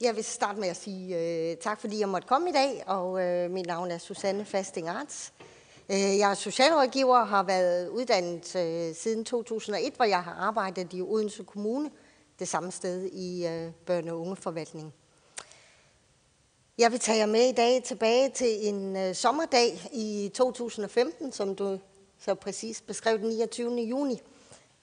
jeg 0.00 0.16
vil 0.16 0.24
starte 0.24 0.60
med 0.60 0.68
at 0.68 0.76
sige 0.76 1.18
øh, 1.18 1.56
tak, 1.56 1.80
fordi 1.80 2.00
jeg 2.00 2.08
måtte 2.08 2.28
komme 2.28 2.50
i 2.50 2.52
dag, 2.52 2.82
og 2.86 3.22
øh, 3.22 3.50
mit 3.50 3.66
navn 3.66 3.90
er 3.90 3.98
Susanne 3.98 4.44
Fasting 4.44 4.88
Arts. 4.88 5.32
Øh, 5.40 5.53
Øh, 5.90 6.18
jeg 6.18 6.30
er 6.30 6.34
socialrådgiver 6.34 7.18
og 7.18 7.28
har 7.28 7.42
været 7.42 7.88
uddannet 7.88 8.56
øh, 8.56 8.94
siden 8.94 9.24
2001, 9.24 9.92
hvor 9.96 10.04
jeg 10.04 10.22
har 10.22 10.32
arbejdet 10.32 10.92
i 10.92 11.02
Odense 11.02 11.44
Kommune, 11.44 11.90
det 12.38 12.48
samme 12.48 12.72
sted 12.72 13.04
i 13.04 13.46
øh, 13.46 13.70
børne- 13.90 14.10
og 14.10 14.20
ungeforvaltning. 14.20 14.94
Jeg 16.78 16.92
vil 16.92 17.00
tage 17.00 17.18
jer 17.18 17.26
med 17.26 17.48
i 17.48 17.52
dag 17.52 17.82
tilbage 17.82 18.30
til 18.30 18.68
en 18.68 19.14
sommerdag 19.14 19.88
i 19.92 20.30
2015, 20.34 21.32
som 21.32 21.54
du 21.54 21.78
så 22.18 22.34
præcis 22.34 22.80
beskrev 22.80 23.18
den 23.18 23.28
29. 23.28 23.80
juni, 23.80 24.20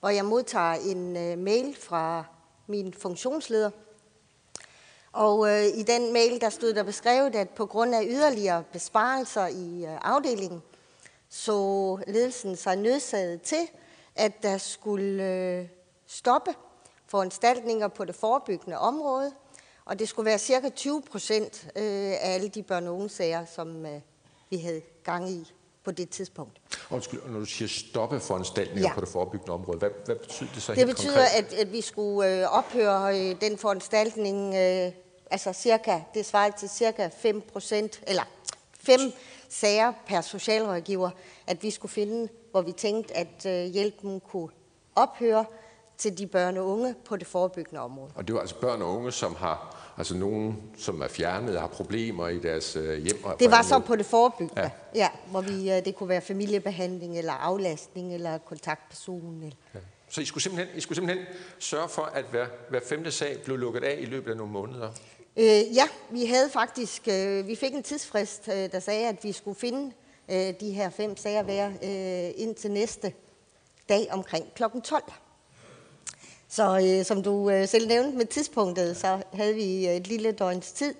hvor 0.00 0.08
jeg 0.08 0.24
modtager 0.24 0.72
en 0.72 1.12
mail 1.44 1.76
fra 1.80 2.24
min 2.66 2.94
funktionsleder. 2.94 3.70
Og 5.12 5.48
øh, 5.48 5.66
i 5.66 5.82
den 5.82 6.12
mail, 6.12 6.40
der 6.40 6.50
stod 6.50 6.72
der 6.72 6.82
beskrevet, 6.82 7.34
at 7.34 7.50
på 7.50 7.66
grund 7.66 7.94
af 7.94 8.06
yderligere 8.10 8.64
besparelser 8.72 9.46
i 9.46 9.84
øh, 9.84 9.98
afdelingen, 10.02 10.62
så 11.34 11.98
ledelsen 12.06 12.56
sig 12.56 12.76
nødsaget 12.76 13.42
til, 13.42 13.68
at 14.16 14.42
der 14.42 14.58
skulle 14.58 15.24
øh, 15.24 15.66
stoppe 16.06 16.50
foranstaltninger 17.06 17.88
på 17.88 18.04
det 18.04 18.14
forebyggende 18.14 18.78
område, 18.78 19.32
og 19.84 19.98
det 19.98 20.08
skulle 20.08 20.26
være 20.26 20.38
cirka 20.38 20.68
20 20.68 21.02
procent 21.02 21.64
øh, 21.76 21.82
af 22.10 22.18
alle 22.34 22.48
de 22.48 22.64
børne- 22.72 22.88
og 22.88 22.94
unge 22.94 23.08
sager, 23.08 23.44
som 23.54 23.86
øh, 23.86 24.00
vi 24.50 24.56
havde 24.56 24.82
gang 25.04 25.30
i 25.30 25.52
på 25.84 25.90
det 25.90 26.10
tidspunkt. 26.10 26.60
Undskyld, 26.90 27.20
når 27.26 27.38
du 27.38 27.44
siger 27.44 27.68
stoppe 27.68 28.20
foranstaltninger 28.20 28.88
Ja. 28.88 28.94
på 28.94 29.00
det 29.00 29.08
forebyggende 29.08 29.52
område, 29.52 29.78
hvad, 29.78 29.90
hvad 30.04 30.16
betyder 30.16 30.50
det 30.54 30.62
så 30.62 30.72
Det 30.72 30.78
helt 30.78 30.90
betyder, 30.96 31.12
konkret? 31.14 31.52
at, 31.52 31.52
at 31.52 31.72
vi 31.72 31.80
skulle 31.80 32.40
øh, 32.42 32.56
ophøre 32.58 33.18
øh, 33.30 33.40
den 33.40 33.58
foranstaltning, 33.58 34.54
øh, 34.54 34.92
altså 35.30 35.52
cirka, 35.52 36.00
det 36.14 36.26
svarer 36.26 36.50
til 36.50 36.68
cirka 36.68 37.08
5 37.18 37.40
procent, 37.40 38.02
eller 38.06 38.22
5 38.80 39.00
sager 39.52 39.92
per 40.06 40.20
socialrådgiver, 40.20 41.10
at 41.46 41.62
vi 41.62 41.70
skulle 41.70 41.92
finde, 41.92 42.28
hvor 42.50 42.62
vi 42.62 42.72
tænkte, 42.72 43.16
at 43.16 43.46
øh, 43.46 43.72
hjælpen 43.72 44.20
kunne 44.20 44.48
ophøre 44.96 45.44
til 45.98 46.18
de 46.18 46.26
børn 46.26 46.56
og 46.56 46.66
unge 46.66 46.94
på 47.04 47.16
det 47.16 47.26
forebyggende 47.26 47.80
område. 47.80 48.10
Og 48.14 48.26
det 48.28 48.34
var 48.34 48.40
altså 48.40 48.56
børn 48.60 48.82
og 48.82 48.88
unge, 48.88 49.12
som 49.12 49.34
har, 49.34 49.76
altså 49.98 50.16
nogen, 50.16 50.62
som 50.78 51.00
er 51.02 51.08
fjernet 51.08 51.54
og 51.56 51.60
har 51.60 51.68
problemer 51.68 52.28
i 52.28 52.38
deres 52.38 52.76
øh, 52.76 52.98
hjem. 53.02 53.24
og 53.24 53.40
Det 53.40 53.50
var 53.50 53.62
så 53.62 53.78
på 53.78 53.96
det 53.96 54.06
forebyggende, 54.06 54.60
Ja. 54.62 54.62
ja. 54.62 54.70
ja 54.94 55.08
hvor 55.30 55.40
vi, 55.40 55.72
øh, 55.72 55.84
det 55.84 55.96
kunne 55.96 56.08
være 56.08 56.20
familiebehandling, 56.20 57.18
eller 57.18 57.32
aflastning, 57.32 58.14
eller 58.14 58.38
kontaktperson. 58.38 59.36
Eller. 59.42 59.56
Ja. 59.74 59.78
Så 60.08 60.20
I 60.20 60.24
skulle, 60.24 60.42
simpelthen, 60.42 60.76
I 60.76 60.80
skulle 60.80 60.96
simpelthen 60.96 61.26
sørge 61.58 61.88
for, 61.88 62.02
at 62.02 62.24
hver, 62.30 62.46
hver 62.70 62.80
femte 62.88 63.10
sag 63.10 63.38
blev 63.44 63.56
lukket 63.56 63.84
af 63.84 63.96
i 64.00 64.04
løbet 64.04 64.30
af 64.30 64.36
nogle 64.36 64.52
måneder. 64.52 64.90
Øh, 65.36 65.76
ja, 65.76 65.88
vi 66.10 66.26
havde 66.26 66.50
faktisk, 66.50 67.08
øh, 67.08 67.46
vi 67.46 67.56
fik 67.56 67.74
en 67.74 67.82
tidsfrist, 67.82 68.48
øh, 68.48 68.72
der 68.72 68.80
sagde, 68.80 69.08
at 69.08 69.24
vi 69.24 69.32
skulle 69.32 69.58
finde 69.58 69.92
øh, 70.28 70.54
de 70.60 70.72
her 70.72 70.90
fem 70.90 71.16
sager 71.16 71.42
hver 71.42 71.68
øh, 71.68 72.32
indtil 72.36 72.70
næste 72.70 73.12
dag 73.88 74.08
omkring 74.10 74.54
kl. 74.54 74.62
12. 74.84 75.02
Så 76.48 76.80
øh, 76.84 77.04
som 77.04 77.22
du 77.22 77.50
øh, 77.50 77.68
selv 77.68 77.88
nævnte 77.88 78.18
med 78.18 78.26
tidspunktet, 78.26 78.96
så 78.96 79.22
havde 79.32 79.54
vi 79.54 79.88
øh, 79.88 79.94
et 79.94 80.06
lille 80.06 80.32
døgns 80.32 80.72
tid 80.72 80.94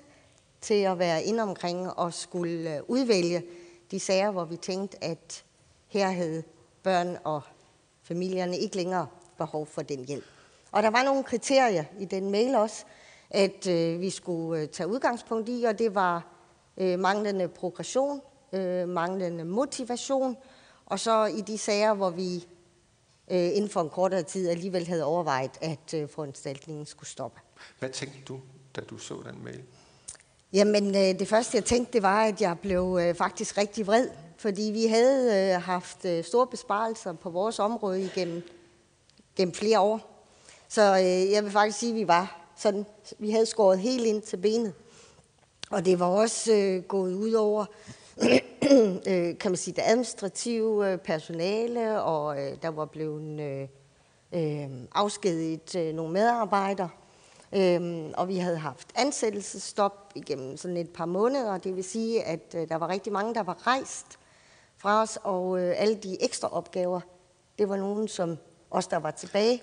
til 0.60 0.82
at 0.82 0.98
være 0.98 1.24
inde 1.24 1.42
omkring 1.42 1.90
og 1.90 2.14
skulle 2.14 2.76
øh, 2.76 2.82
udvælge 2.88 3.42
de 3.90 4.00
sager, 4.00 4.30
hvor 4.30 4.44
vi 4.44 4.56
tænkte, 4.56 5.04
at 5.04 5.44
her 5.88 6.10
havde 6.10 6.42
børn 6.82 7.18
og 7.24 7.42
familierne 8.02 8.58
ikke 8.58 8.76
længere 8.76 9.06
behov 9.38 9.66
for 9.66 9.82
den 9.82 10.04
hjælp. 10.04 10.24
Og 10.72 10.82
der 10.82 10.90
var 10.90 11.02
nogle 11.02 11.24
kriterier 11.24 11.84
i 11.98 12.04
den 12.04 12.30
mail 12.30 12.54
også, 12.54 12.84
at 13.32 13.66
øh, 13.66 14.00
vi 14.00 14.10
skulle 14.10 14.62
øh, 14.62 14.68
tage 14.68 14.88
udgangspunkt 14.88 15.48
i, 15.48 15.64
og 15.64 15.78
det 15.78 15.94
var 15.94 16.26
øh, 16.76 16.98
manglende 16.98 17.48
progression, 17.48 18.20
øh, 18.52 18.88
manglende 18.88 19.44
motivation, 19.44 20.36
og 20.86 21.00
så 21.00 21.24
i 21.24 21.40
de 21.40 21.58
sager, 21.58 21.94
hvor 21.94 22.10
vi 22.10 22.46
øh, 23.30 23.56
inden 23.56 23.70
for 23.70 23.80
en 23.80 23.90
kortere 23.90 24.22
tid 24.22 24.48
alligevel 24.48 24.86
havde 24.86 25.04
overvejet, 25.04 25.50
at 25.60 25.94
øh, 25.94 26.08
foranstaltningen 26.08 26.86
skulle 26.86 27.08
stoppe. 27.08 27.40
Hvad 27.78 27.88
tænkte 27.88 28.18
du, 28.28 28.40
da 28.76 28.80
du 28.80 28.98
så 28.98 29.14
den 29.24 29.44
mail? 29.44 29.62
Jamen, 30.52 30.86
øh, 30.88 31.18
det 31.18 31.28
første 31.28 31.56
jeg 31.56 31.64
tænkte, 31.64 31.92
det 31.92 32.02
var, 32.02 32.24
at 32.24 32.40
jeg 32.40 32.58
blev 32.58 32.98
øh, 33.00 33.14
faktisk 33.14 33.58
rigtig 33.58 33.86
vred, 33.86 34.08
fordi 34.38 34.62
vi 34.62 34.86
havde 34.86 35.54
øh, 35.54 35.62
haft 35.62 36.04
øh, 36.04 36.24
store 36.24 36.46
besparelser 36.46 37.12
på 37.12 37.30
vores 37.30 37.58
område 37.58 38.02
igennem 38.02 38.42
gennem 39.36 39.54
flere 39.54 39.80
år. 39.80 40.26
Så 40.68 40.82
øh, 40.82 41.32
jeg 41.32 41.44
vil 41.44 41.52
faktisk 41.52 41.78
sige, 41.78 41.90
at 41.90 41.96
vi 41.96 42.08
var 42.08 42.41
sådan, 42.62 42.86
vi 43.18 43.30
havde 43.30 43.46
skåret 43.46 43.78
helt 43.78 44.06
ind 44.06 44.22
til 44.22 44.36
benet. 44.36 44.74
Og 45.70 45.84
det 45.84 46.00
var 46.00 46.06
også 46.06 46.52
øh, 46.52 46.82
gået 46.82 47.14
ud 47.14 47.32
over, 47.32 47.64
øh, 49.08 49.38
kan 49.38 49.50
man 49.50 49.56
sige, 49.56 49.74
det 49.74 49.82
administrative 49.86 50.92
øh, 50.92 50.98
personale, 50.98 52.02
og 52.02 52.42
øh, 52.42 52.56
der 52.62 52.68
var 52.68 52.84
blevet 52.84 53.40
øh, 53.40 53.68
øh, 54.32 54.70
afskediget 54.94 55.76
øh, 55.76 55.94
nogle 55.94 56.12
medarbejdere. 56.12 56.88
Øhm, 57.52 58.12
og 58.16 58.28
vi 58.28 58.36
havde 58.36 58.58
haft 58.58 58.88
ansættelsesstop 58.94 60.12
igennem 60.14 60.56
sådan 60.56 60.76
et 60.76 60.90
par 60.90 61.06
måneder. 61.06 61.58
Det 61.58 61.76
vil 61.76 61.84
sige, 61.84 62.24
at 62.24 62.54
øh, 62.56 62.68
der 62.68 62.76
var 62.76 62.88
rigtig 62.88 63.12
mange, 63.12 63.34
der 63.34 63.42
var 63.42 63.66
rejst 63.66 64.06
fra 64.76 65.02
os, 65.02 65.18
og 65.22 65.60
øh, 65.60 65.74
alle 65.76 65.94
de 65.94 66.22
ekstra 66.24 66.48
opgaver, 66.52 67.00
det 67.58 67.68
var 67.68 67.76
nogen, 67.76 68.08
som 68.08 68.38
os, 68.70 68.86
der 68.86 68.96
var 68.96 69.10
tilbage, 69.10 69.62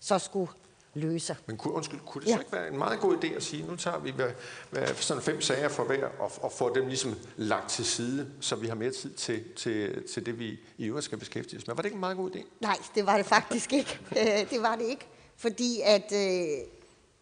så 0.00 0.18
skulle 0.18 0.50
løse. 0.96 1.36
Men 1.46 1.56
kunne, 1.56 1.72
undskyld, 1.74 2.00
kunne 2.06 2.22
det 2.22 2.28
Ja. 2.28 2.34
så 2.34 2.40
ikke 2.40 2.52
være 2.52 2.68
en 2.68 2.78
meget 2.78 3.00
god 3.00 3.16
idé 3.24 3.26
at 3.36 3.42
sige, 3.42 3.66
nu 3.66 3.76
tager 3.76 3.98
vi 3.98 4.10
hver, 4.10 4.30
hver, 4.70 4.94
sådan 4.94 5.22
fem 5.22 5.40
sager 5.40 5.68
for 5.68 5.84
hver, 5.84 6.06
og, 6.18 6.32
og 6.42 6.52
får 6.52 6.68
dem 6.68 6.86
ligesom 6.86 7.14
lagt 7.36 7.70
til 7.70 7.84
side, 7.84 8.30
så 8.40 8.56
vi 8.56 8.66
har 8.66 8.74
mere 8.74 8.90
tid 8.90 9.10
til, 9.14 9.44
til, 9.56 10.08
til 10.08 10.26
det, 10.26 10.38
vi 10.38 10.58
i 10.78 10.84
øvrigt 10.86 11.04
skal 11.04 11.18
beskæftige 11.18 11.58
os 11.60 11.66
med. 11.66 11.74
Var 11.74 11.82
det 11.82 11.86
ikke 11.86 11.94
en 11.94 12.00
meget 12.00 12.16
god 12.16 12.30
idé? 12.30 12.42
Nej, 12.60 12.76
det 12.94 13.06
var 13.06 13.16
det 13.16 13.26
faktisk 13.26 13.72
ikke. 13.72 14.00
Øh, 14.20 14.50
det 14.50 14.62
var 14.62 14.76
det 14.76 14.84
ikke. 14.84 15.06
Fordi 15.36 15.80
at 15.84 16.12
øh, 16.14 16.46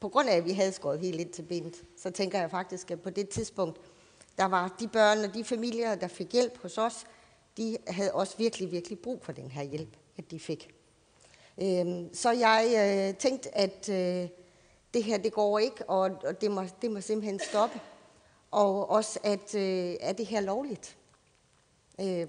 på 0.00 0.08
grund 0.08 0.28
af, 0.28 0.36
at 0.36 0.44
vi 0.44 0.52
havde 0.52 0.72
skåret 0.72 1.00
helt 1.00 1.20
ind 1.20 1.30
til 1.30 1.42
benet, 1.42 1.74
så 2.02 2.10
tænker 2.10 2.40
jeg 2.40 2.50
faktisk, 2.50 2.90
at 2.90 3.00
på 3.00 3.10
det 3.10 3.28
tidspunkt, 3.28 3.78
der 4.38 4.44
var 4.44 4.74
de 4.80 4.88
børn 4.88 5.18
og 5.18 5.34
de 5.34 5.44
familier, 5.44 5.94
der 5.94 6.08
fik 6.08 6.32
hjælp 6.32 6.62
hos 6.62 6.78
os, 6.78 7.06
de 7.56 7.76
havde 7.88 8.12
også 8.12 8.34
virkelig, 8.38 8.70
virkelig 8.72 8.98
brug 8.98 9.24
for 9.24 9.32
den 9.32 9.50
her 9.50 9.62
hjælp, 9.62 9.96
at 10.16 10.30
de 10.30 10.40
fik. 10.40 10.73
Øh, 11.62 12.04
så 12.12 12.30
jeg 12.30 12.64
øh, 12.76 13.18
tænkte, 13.18 13.58
at 13.58 13.88
øh, 13.88 14.28
det 14.94 15.04
her, 15.04 15.18
det 15.18 15.32
går 15.32 15.58
ikke, 15.58 15.90
og, 15.90 16.10
og 16.24 16.40
det, 16.40 16.50
må, 16.50 16.62
det 16.82 16.90
må 16.90 17.00
simpelthen 17.00 17.40
stoppe. 17.48 17.80
Og 18.50 18.90
også, 18.90 19.18
at 19.22 19.54
øh, 19.54 19.94
er 20.00 20.12
det 20.12 20.26
her 20.26 20.40
lovligt? 20.40 20.96
Øh, 22.00 22.26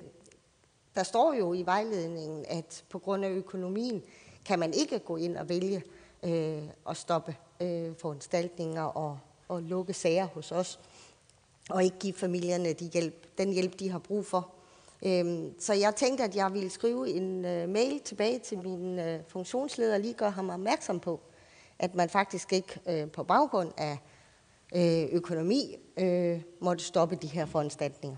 der 0.96 1.04
står 1.04 1.34
jo 1.34 1.54
i 1.54 1.66
vejledningen, 1.66 2.46
at 2.48 2.84
på 2.90 3.00
grund 3.00 3.26
af 3.26 3.30
økonomien 3.30 4.04
kan 4.46 4.60
man 4.60 4.74
ikke 4.74 5.00
gå 5.00 5.18
ind 5.18 5.38
og 5.38 5.50
vælge 5.50 5.84
øh, 6.24 6.64
at 6.90 6.98
stoppe 6.98 7.36
øh, 7.60 7.94
foranstaltninger 7.98 8.84
og, 8.84 9.20
og 9.48 9.64
lukke 9.64 9.94
sager 9.94 10.26
hos 10.26 10.52
os, 10.52 10.80
og 11.70 11.84
ikke 11.84 12.00
give 12.00 12.14
familierne 12.14 12.74
de 12.74 12.90
hjælp, 12.94 13.38
den 13.38 13.54
hjælp, 13.54 13.80
de 13.80 13.90
har 13.90 14.00
brug 14.00 14.26
for. 14.26 14.52
Øhm, 15.06 15.60
så 15.60 15.74
jeg 15.74 15.96
tænkte, 15.96 16.24
at 16.24 16.36
jeg 16.36 16.54
ville 16.54 16.70
skrive 16.70 17.10
en 17.10 17.46
øh, 17.46 17.70
mail 17.70 18.00
tilbage 18.00 18.40
til 18.40 18.58
min 18.58 19.00
øh, 19.00 19.20
funktionsleder 19.28 19.94
og 19.94 20.00
lige 20.00 20.14
gøre 20.14 20.32
ham 20.32 20.50
opmærksom 20.50 21.00
på, 21.00 21.20
at 21.80 21.96
man 21.96 22.10
faktisk 22.10 22.54
ikke 22.54 22.80
øh, 22.90 23.12
på 23.12 23.24
baggrund 23.24 23.72
af 23.78 23.98
øh, 24.76 25.10
økonomi 25.12 25.76
øh, 25.98 26.42
måtte 26.60 26.84
stoppe 26.84 27.16
de 27.16 27.28
her 27.28 27.46
foranstaltninger. 27.46 28.18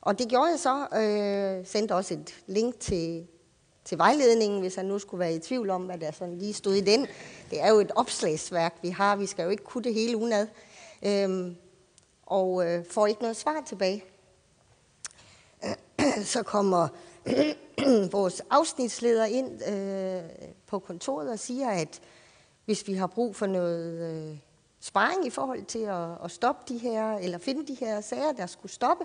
Og 0.00 0.18
det 0.18 0.28
gjorde 0.28 0.50
jeg 0.50 0.58
så. 0.58 0.86
Øh, 0.96 1.66
sendte 1.66 1.94
også 1.94 2.14
et 2.14 2.42
link 2.46 2.80
til, 2.80 3.26
til 3.84 3.98
vejledningen, 3.98 4.60
hvis 4.60 4.74
han 4.74 4.84
nu 4.84 4.98
skulle 4.98 5.18
være 5.18 5.34
i 5.34 5.38
tvivl 5.38 5.70
om, 5.70 5.82
hvad 5.82 5.98
der 5.98 6.10
sådan 6.10 6.38
lige 6.38 6.52
stod 6.52 6.74
i 6.74 6.80
den. 6.80 7.06
Det 7.50 7.60
er 7.60 7.68
jo 7.68 7.80
et 7.80 7.90
opslagsværk, 7.96 8.74
vi 8.82 8.88
har. 8.88 9.16
Vi 9.16 9.26
skal 9.26 9.42
jo 9.42 9.50
ikke 9.50 9.64
kunne 9.64 9.84
det 9.84 9.94
hele 9.94 10.16
unad. 10.16 10.46
Øhm, 11.02 11.56
og 12.26 12.66
øh, 12.66 12.84
får 12.90 13.06
ikke 13.06 13.22
noget 13.22 13.36
svar 13.36 13.62
tilbage. 13.66 14.04
Så 16.34 16.42
kommer 16.42 16.88
vores 18.18 18.42
afsnitsleder 18.50 19.24
ind 19.24 19.68
øh, 19.68 20.30
på 20.66 20.78
kontoret 20.78 21.30
og 21.30 21.38
siger, 21.38 21.70
at 21.70 22.00
hvis 22.64 22.88
vi 22.88 22.94
har 22.94 23.06
brug 23.06 23.36
for 23.36 23.46
noget 23.46 24.12
øh, 24.12 24.38
sparring 24.80 25.26
i 25.26 25.30
forhold 25.30 25.64
til 25.64 25.78
at, 25.78 26.24
at 26.24 26.30
stoppe 26.30 26.74
de 26.74 26.78
her, 26.78 27.12
eller 27.12 27.38
finde 27.38 27.66
de 27.66 27.74
her 27.74 28.00
sager, 28.00 28.32
der 28.32 28.46
skulle 28.46 28.72
stoppe, 28.72 29.04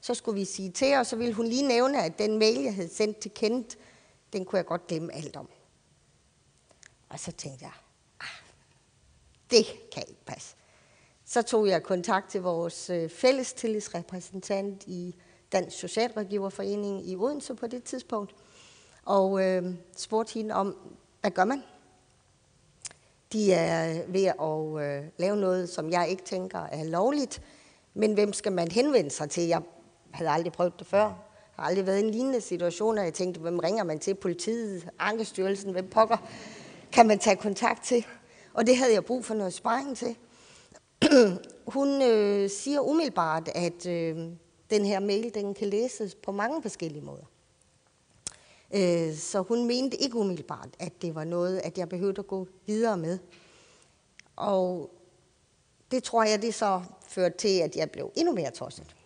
så 0.00 0.14
skulle 0.14 0.38
vi 0.38 0.44
sige 0.44 0.70
til, 0.70 0.96
og 0.96 1.06
så 1.06 1.16
ville 1.16 1.34
hun 1.34 1.46
lige 1.46 1.68
nævne, 1.68 2.02
at 2.02 2.18
den 2.18 2.38
mail, 2.38 2.62
jeg 2.62 2.74
havde 2.74 2.88
sendt 2.88 3.18
til 3.18 3.30
Kent, 3.30 3.78
den 4.32 4.44
kunne 4.44 4.56
jeg 4.56 4.66
godt 4.66 4.86
glemme 4.86 5.14
alt 5.14 5.36
om. 5.36 5.48
Og 7.08 7.20
så 7.20 7.32
tænkte 7.32 7.64
jeg, 7.64 7.72
ah, 8.20 8.50
det 9.50 9.66
kan 9.92 10.02
ikke 10.08 10.24
passe. 10.24 10.56
Så 11.24 11.42
tog 11.42 11.68
jeg 11.68 11.82
kontakt 11.82 12.30
til 12.30 12.42
vores 12.42 12.90
øh, 12.90 13.10
fælles 13.10 13.52
tillidsrepræsentant 13.52 14.84
i 14.86 15.14
Dansk 15.52 15.78
Socialrådgiverforening 15.78 17.08
i 17.08 17.16
Odense 17.16 17.54
på 17.54 17.66
det 17.66 17.84
tidspunkt, 17.84 18.34
og 19.04 19.44
øh, 19.44 19.74
spurgte 19.96 20.34
hende 20.34 20.54
om, 20.54 20.76
hvad 21.20 21.30
gør 21.30 21.44
man? 21.44 21.62
De 23.32 23.52
er 23.52 24.02
ved 24.08 24.24
at 24.24 24.86
øh, 24.86 25.04
lave 25.16 25.36
noget, 25.36 25.68
som 25.68 25.90
jeg 25.90 26.08
ikke 26.08 26.24
tænker 26.24 26.58
er 26.58 26.84
lovligt, 26.84 27.42
men 27.94 28.14
hvem 28.14 28.32
skal 28.32 28.52
man 28.52 28.70
henvende 28.70 29.10
sig 29.10 29.30
til? 29.30 29.42
Jeg 29.46 29.62
havde 30.10 30.30
aldrig 30.30 30.52
prøvet 30.52 30.78
det 30.78 30.86
før. 30.86 31.04
Jeg 31.04 31.14
har 31.56 31.64
aldrig 31.64 31.86
været 31.86 31.98
i 31.98 32.04
en 32.04 32.10
lignende 32.10 32.40
situation, 32.40 32.98
og 32.98 33.04
jeg 33.04 33.14
tænkte, 33.14 33.40
hvem 33.40 33.58
ringer 33.58 33.84
man 33.84 33.98
til? 33.98 34.14
Politiet, 34.14 34.88
Ankestyrelsen, 34.98 35.72
hvem 35.72 35.88
pokker 35.88 36.16
kan 36.92 37.06
man 37.06 37.18
tage 37.18 37.36
kontakt 37.36 37.84
til? 37.84 38.06
Og 38.54 38.66
det 38.66 38.76
havde 38.76 38.92
jeg 38.92 39.04
brug 39.04 39.24
for 39.24 39.34
noget 39.34 39.52
sparring 39.54 39.96
til. 39.96 40.16
Hun 41.76 42.02
øh, 42.02 42.50
siger 42.50 42.80
umiddelbart, 42.80 43.48
at 43.54 43.86
øh, 43.86 44.16
den 44.70 44.84
her 44.84 45.00
mail 45.00 45.34
den 45.34 45.54
kan 45.54 45.68
læses 45.68 46.14
på 46.14 46.32
mange 46.32 46.62
forskellige 46.62 47.04
måder. 47.04 47.24
Øh, 48.74 49.14
så 49.16 49.42
hun 49.42 49.66
mente 49.66 49.96
ikke 49.96 50.16
umiddelbart, 50.16 50.68
at 50.78 51.02
det 51.02 51.14
var 51.14 51.24
noget, 51.24 51.60
at 51.64 51.78
jeg 51.78 51.88
behøvede 51.88 52.18
at 52.18 52.26
gå 52.26 52.48
videre 52.66 52.96
med. 52.96 53.18
Og 54.36 54.90
det 55.90 56.02
tror 56.02 56.24
jeg, 56.24 56.42
det 56.42 56.54
så 56.54 56.82
førte 57.08 57.38
til, 57.38 57.58
at 57.58 57.76
jeg 57.76 57.90
blev 57.90 58.12
endnu 58.16 58.34
mere 58.34 58.50
tosset. 58.50 58.96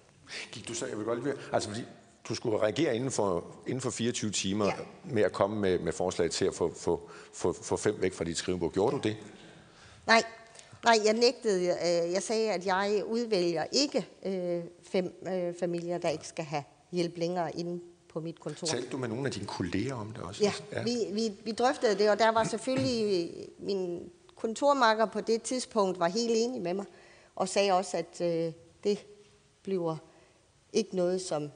Gik 0.53 0.69
du 0.69 0.75
så, 0.75 0.87
jeg 0.87 0.99
vil 0.99 1.05
godt 1.05 1.25
lige, 1.25 1.35
altså 1.53 1.69
fordi 1.69 1.85
du 2.29 2.35
skulle 2.35 2.59
reagere 2.59 2.97
inden 2.97 3.11
for, 3.11 3.45
inden 3.67 3.81
for 3.81 3.91
24 3.91 4.31
timer 4.31 4.67
ja. 4.67 4.73
med 5.05 5.23
at 5.23 5.33
komme 5.33 5.61
med, 5.61 5.79
med 5.79 5.93
forslag 5.93 6.31
til 6.31 6.45
at 6.45 6.55
få, 6.55 6.75
få, 6.77 7.11
få, 7.33 7.53
få 7.53 7.77
fem 7.77 8.03
væk 8.03 8.13
fra 8.13 8.25
dit 8.25 8.37
skrivebog. 8.37 8.73
Gjorde 8.73 8.97
du 8.97 9.01
det? 9.09 9.17
Nej, 10.07 10.23
nej, 10.85 10.99
jeg 11.05 11.15
nægtede. 11.15 11.61
Øh, 11.61 12.13
jeg 12.13 12.23
sagde, 12.23 12.53
at 12.53 12.67
jeg 12.67 13.03
udvælger 13.07 13.65
ikke 13.73 14.07
øh, 14.27 14.65
fem 14.83 15.23
øh, 15.29 15.55
familier, 15.61 15.99
der 15.99 16.09
ikke 16.09 16.27
skal 16.27 16.45
have 16.45 16.63
hjælp 16.93 17.17
længere 17.17 17.57
inde 17.57 17.81
på 18.09 18.21
mit 18.21 18.41
kontor. 18.41 18.67
Talte 18.67 18.89
du 18.89 18.97
med 18.97 19.09
nogle 19.09 19.27
af 19.27 19.33
dine 19.33 19.47
kolleger 19.47 19.95
om 19.95 20.13
det 20.13 20.23
også? 20.23 20.45
Ja, 20.45 20.53
ja. 20.73 20.83
Vi, 20.83 20.97
vi, 21.13 21.33
vi 21.45 21.53
drøftede 21.53 21.99
det, 21.99 22.11
og 22.11 22.19
der 22.19 22.29
var 22.33 22.45
selvfølgelig 22.45 23.31
min 23.69 24.11
kontormakker 24.37 25.07
på 25.07 25.21
det 25.21 25.43
tidspunkt 25.43 25.99
var 25.99 26.09
helt 26.09 26.33
enig 26.35 26.63
med 26.63 26.75
mig, 26.75 26.87
og 27.37 27.49
sagde 27.49 27.73
også, 27.73 27.97
at 27.97 28.21
øh, 28.21 28.53
det 28.85 29.07
bliver 29.63 29.97
ikke 30.73 30.97
noget, 30.97 31.21
som 31.21 31.51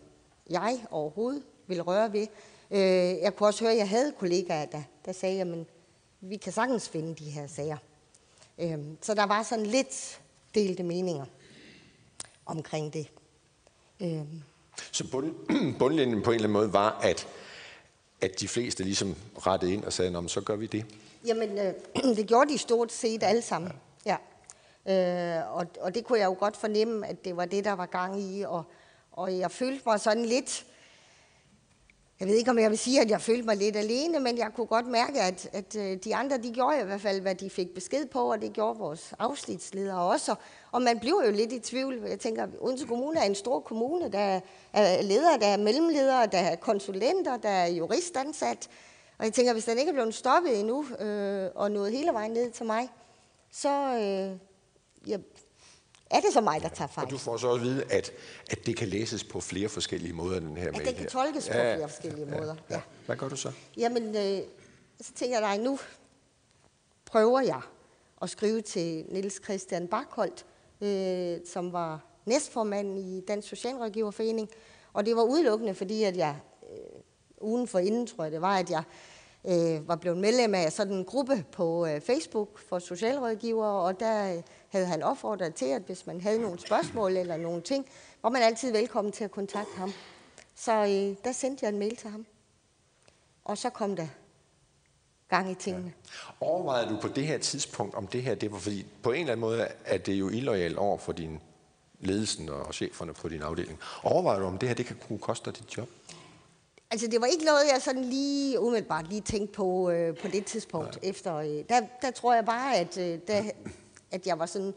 jeg 0.51 0.87
overhovedet 0.91 1.43
vil 1.67 1.83
røre 1.83 2.13
ved. 2.13 2.27
Øh, 2.71 2.79
jeg 3.23 3.37
kunne 3.37 3.49
også 3.49 3.65
høre, 3.65 3.73
at 3.73 3.79
jeg 3.79 3.89
havde 3.89 4.13
kollegaer, 4.19 4.65
der, 4.65 4.83
der 5.05 5.13
sagde, 5.13 5.41
at 5.41 5.67
vi 6.21 6.37
kan 6.37 6.53
sagtens 6.53 6.89
finde 6.89 7.15
de 7.15 7.31
her 7.31 7.47
sager. 7.47 7.77
Øh, 8.59 8.79
så 9.01 9.15
der 9.15 9.27
var 9.27 9.43
sådan 9.43 9.67
lidt 9.67 10.21
delte 10.55 10.83
meninger 10.83 11.25
omkring 12.47 12.93
det. 12.93 13.11
Øh. 14.01 14.23
Så 14.93 15.11
bund, 15.11 15.35
bundlinjen 15.79 16.23
på 16.23 16.31
en 16.31 16.35
eller 16.35 16.49
anden 16.49 16.53
måde 16.53 16.73
var, 16.73 17.01
at, 17.03 17.27
at 18.21 18.41
de 18.41 18.49
fleste 18.49 18.85
ligesom 18.85 19.15
rettede 19.47 19.73
ind 19.73 19.85
og 19.85 19.93
sagde, 19.93 20.29
så 20.29 20.41
gør 20.41 20.57
vi 20.57 20.67
det. 20.67 20.85
Jamen, 21.27 21.59
øh, 21.59 21.75
det 22.17 22.27
gjorde 22.27 22.53
de 22.53 22.59
stort 22.59 22.93
set 22.93 23.23
alle 23.23 23.43
sammen. 23.43 23.73
Ja. 24.07 24.17
ja. 24.87 25.39
Øh, 25.41 25.57
og, 25.57 25.67
og 25.81 25.95
det 25.95 26.05
kunne 26.05 26.19
jeg 26.19 26.27
jo 26.27 26.37
godt 26.39 26.57
fornemme, 26.57 27.07
at 27.07 27.25
det 27.25 27.37
var 27.37 27.45
det, 27.45 27.65
der 27.65 27.73
var 27.73 27.87
gang 27.87 28.21
i. 28.21 28.43
Og, 28.43 28.65
og 29.13 29.39
jeg 29.39 29.51
følte 29.51 29.83
mig 29.87 30.01
sådan 30.01 30.25
lidt 30.25 30.67
jeg 32.21 32.29
ved 32.29 32.35
ikke, 32.35 32.51
om 32.51 32.59
jeg 32.59 32.71
vil 32.71 32.79
sige, 32.79 33.01
at 33.01 33.11
jeg 33.11 33.21
følte 33.21 33.43
mig 33.43 33.57
lidt 33.57 33.77
alene, 33.77 34.21
men 34.21 34.39
jeg 34.39 34.51
kunne 34.57 34.67
godt 34.67 34.87
mærke, 34.87 35.21
at, 35.21 35.49
at 35.53 35.77
øh, 35.77 35.97
de 36.05 36.15
andre, 36.15 36.39
de 36.39 36.53
gjorde 36.53 36.81
i 36.81 36.85
hvert 36.85 37.01
fald, 37.01 37.21
hvad 37.21 37.35
de 37.35 37.51
fik 37.51 37.75
besked 37.75 38.07
på, 38.07 38.33
og 38.33 38.41
det 38.41 38.53
gjorde 38.53 38.79
vores 38.79 39.15
afsnitsledere 39.19 40.01
også. 40.01 40.35
Og 40.73 40.83
man 40.83 40.99
bliver 40.99 41.25
jo 41.25 41.33
lidt 41.33 41.53
i 41.53 41.59
tvivl. 41.59 42.03
Jeg 42.09 42.21
tænker, 42.21 42.47
Odense 42.61 42.87
Kommune 42.87 43.21
er 43.21 43.25
en 43.25 43.35
stor 43.35 43.61
kommune. 43.61 44.13
Der 44.13 44.41
er 44.73 45.03
ledere, 45.03 45.39
der 45.41 45.47
er 45.47 45.57
mellemledere, 45.57 46.27
der 46.27 46.39
er 46.39 46.57
konsulenter, 46.57 47.37
der 47.37 47.49
er 47.49 47.67
juristansat. 47.67 48.69
Og 49.19 49.25
jeg 49.25 49.33
tænker, 49.33 49.53
hvis 49.53 49.65
den 49.65 49.79
ikke 49.79 49.89
er 49.89 49.95
blevet 49.95 50.15
stoppet 50.15 50.61
endnu, 50.61 50.85
øh, 51.01 51.51
og 51.55 51.71
nået 51.71 51.93
hele 51.93 52.13
vejen 52.13 52.33
ned 52.33 52.51
til 52.51 52.67
mig, 52.67 52.89
så 53.51 53.71
øh, 53.71 54.39
jeg 55.11 55.21
er 56.11 56.21
det 56.21 56.33
så 56.33 56.41
mig, 56.41 56.63
der 56.63 56.69
tager 56.69 56.89
fejl. 56.89 57.05
Og 57.05 57.11
du 57.11 57.19
får 57.19 57.37
så 57.37 57.47
også 57.49 57.61
at 57.61 57.67
vide, 57.67 57.85
at, 57.91 58.13
at 58.51 58.67
det 58.67 58.77
kan 58.77 58.89
læses 58.89 59.25
på 59.25 59.41
flere 59.41 59.69
forskellige 59.69 60.13
måder, 60.13 60.41
den 60.41 60.57
her 60.57 60.73
mail 60.73 60.81
At 60.81 60.89
det 60.89 60.97
kan 60.97 61.07
tolkes 61.07 61.47
her. 61.47 61.55
på 61.55 61.59
ja, 61.59 61.77
flere 61.77 61.89
forskellige 61.89 62.27
ja, 62.31 62.41
måder. 62.41 62.55
Ja. 62.71 62.75
ja. 62.75 62.81
Hvad 63.07 63.17
gør 63.17 63.29
du 63.29 63.37
så? 63.37 63.53
Jamen, 63.77 64.17
øh, 64.17 64.41
så 65.01 65.13
tænker 65.15 65.39
jeg, 65.39 65.41
nej, 65.41 65.65
nu 65.65 65.79
prøver 67.05 67.41
jeg 67.41 67.61
at 68.23 68.31
skrive 68.31 68.61
til 68.61 69.05
Niels 69.09 69.41
Christian 69.45 69.89
Bakholdt, 69.89 70.47
øh, 70.81 71.47
som 71.53 71.73
var 71.73 72.01
næstformand 72.27 72.99
i 72.99 73.21
Dansk 73.21 73.49
Socialrådgiverforening. 73.49 74.49
Og 74.93 75.07
det 75.07 75.17
var 75.17 75.23
udelukkende, 75.23 75.75
fordi 75.75 76.03
at 76.03 76.17
jeg 76.17 76.37
øh, 76.73 77.01
ugen 77.41 77.69
for 77.69 77.79
inden, 77.79 78.07
tror 78.07 78.25
jeg 78.25 78.33
det 78.33 78.41
var, 78.41 78.57
at 78.57 78.71
jeg 78.71 78.83
øh, 79.47 79.89
var 79.89 79.97
blevet 79.97 80.19
medlem 80.19 80.55
af 80.55 80.73
sådan 80.73 80.95
en 80.95 81.05
gruppe 81.05 81.45
på 81.53 81.87
øh, 81.87 82.01
Facebook 82.01 82.59
for 82.59 82.79
socialrådgivere, 82.79 83.81
og 83.81 84.01
der 84.01 84.43
havde 84.75 84.87
han 84.87 85.03
opfordret 85.03 85.55
til, 85.55 85.67
at 85.67 85.83
hvis 85.83 86.07
man 86.07 86.21
havde 86.21 86.41
nogle 86.43 86.61
spørgsmål 86.61 87.17
eller 87.17 87.37
nogle 87.37 87.63
ting, 87.63 87.87
var 88.23 88.31
man 88.31 88.43
altid 88.43 88.73
velkommen 88.73 89.13
til 89.13 89.25
at 89.25 89.31
kontakte 89.31 89.77
ham. 89.77 89.93
Så 90.55 90.73
øh, 90.73 91.17
der 91.25 91.33
sendte 91.33 91.67
jeg 91.67 91.73
en 91.73 91.79
mail 91.79 91.97
til 91.97 92.11
ham. 92.11 92.27
Og 93.45 93.59
så 93.59 93.71
kom 93.71 93.97
der 93.97 94.07
gang 95.29 95.51
i 95.51 95.55
tingene. 95.55 95.93
Ja. 96.05 96.47
Overvejede 96.47 96.89
du 96.91 97.01
på 97.01 97.09
det 97.09 97.27
her 97.27 97.39
tidspunkt, 97.39 97.95
om 97.95 98.07
det 98.07 98.23
her, 98.23 98.35
det 98.35 98.53
var 98.53 98.59
fordi, 98.59 98.87
på 99.03 99.13
en 99.13 99.21
eller 99.21 99.33
anden 99.33 99.41
måde 99.41 99.69
er 99.85 99.99
det 99.99 100.13
jo 100.13 100.29
illoyalt 100.29 100.79
over 100.79 100.99
for 100.99 101.13
din 101.13 101.41
ledelsen 102.01 102.49
og 102.49 102.75
cheferne 102.75 103.13
på 103.13 103.29
din 103.29 103.43
afdeling. 103.43 103.79
Overvejede 104.03 104.43
du, 104.43 104.47
om 104.47 104.59
det 104.59 104.69
her 104.69 104.77
det 104.77 104.87
kan 104.87 104.97
kunne 105.09 105.19
koste 105.19 105.51
dig 105.51 105.59
dit 105.59 105.77
job? 105.77 105.89
Altså, 106.91 107.07
det 107.07 107.21
var 107.21 107.27
ikke 107.27 107.45
noget, 107.45 107.63
jeg 107.73 107.83
sådan 107.83 108.05
lige 108.05 108.61
umiddelbart 108.61 109.09
lige 109.09 109.21
tænkte 109.21 109.55
på 109.55 109.91
øh, 109.91 110.17
på 110.17 110.29
det 110.29 110.45
tidspunkt. 110.45 111.03
Nej. 111.03 111.11
Efter, 111.11 111.35
øh, 111.35 111.65
der, 111.69 111.81
der 112.03 112.11
tror 112.11 112.35
jeg 112.35 112.45
bare, 112.45 112.77
at, 112.77 112.99
øh, 112.99 113.19
der, 113.27 113.43
at 114.15 114.27
jeg 114.27 114.39
var 114.39 114.47
sådan 114.47 114.75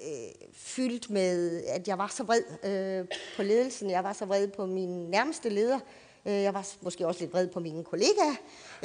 øh, 0.00 0.48
fyldt 0.52 1.10
med, 1.10 1.62
at 1.64 1.88
jeg 1.88 1.98
var 1.98 2.08
så 2.16 2.22
vred 2.22 2.42
øh, 2.64 3.06
på 3.36 3.42
ledelsen. 3.42 3.90
Jeg 3.90 4.04
var 4.04 4.12
så 4.12 4.24
vred 4.24 4.48
på 4.48 4.66
min 4.66 5.10
nærmeste 5.10 5.48
leder. 5.48 5.78
Øh, 6.26 6.32
jeg 6.32 6.54
var 6.54 6.68
måske 6.80 7.06
også 7.06 7.20
lidt 7.20 7.32
vred 7.32 7.48
på 7.48 7.60
mine 7.60 7.84
kollegaer, 7.84 8.36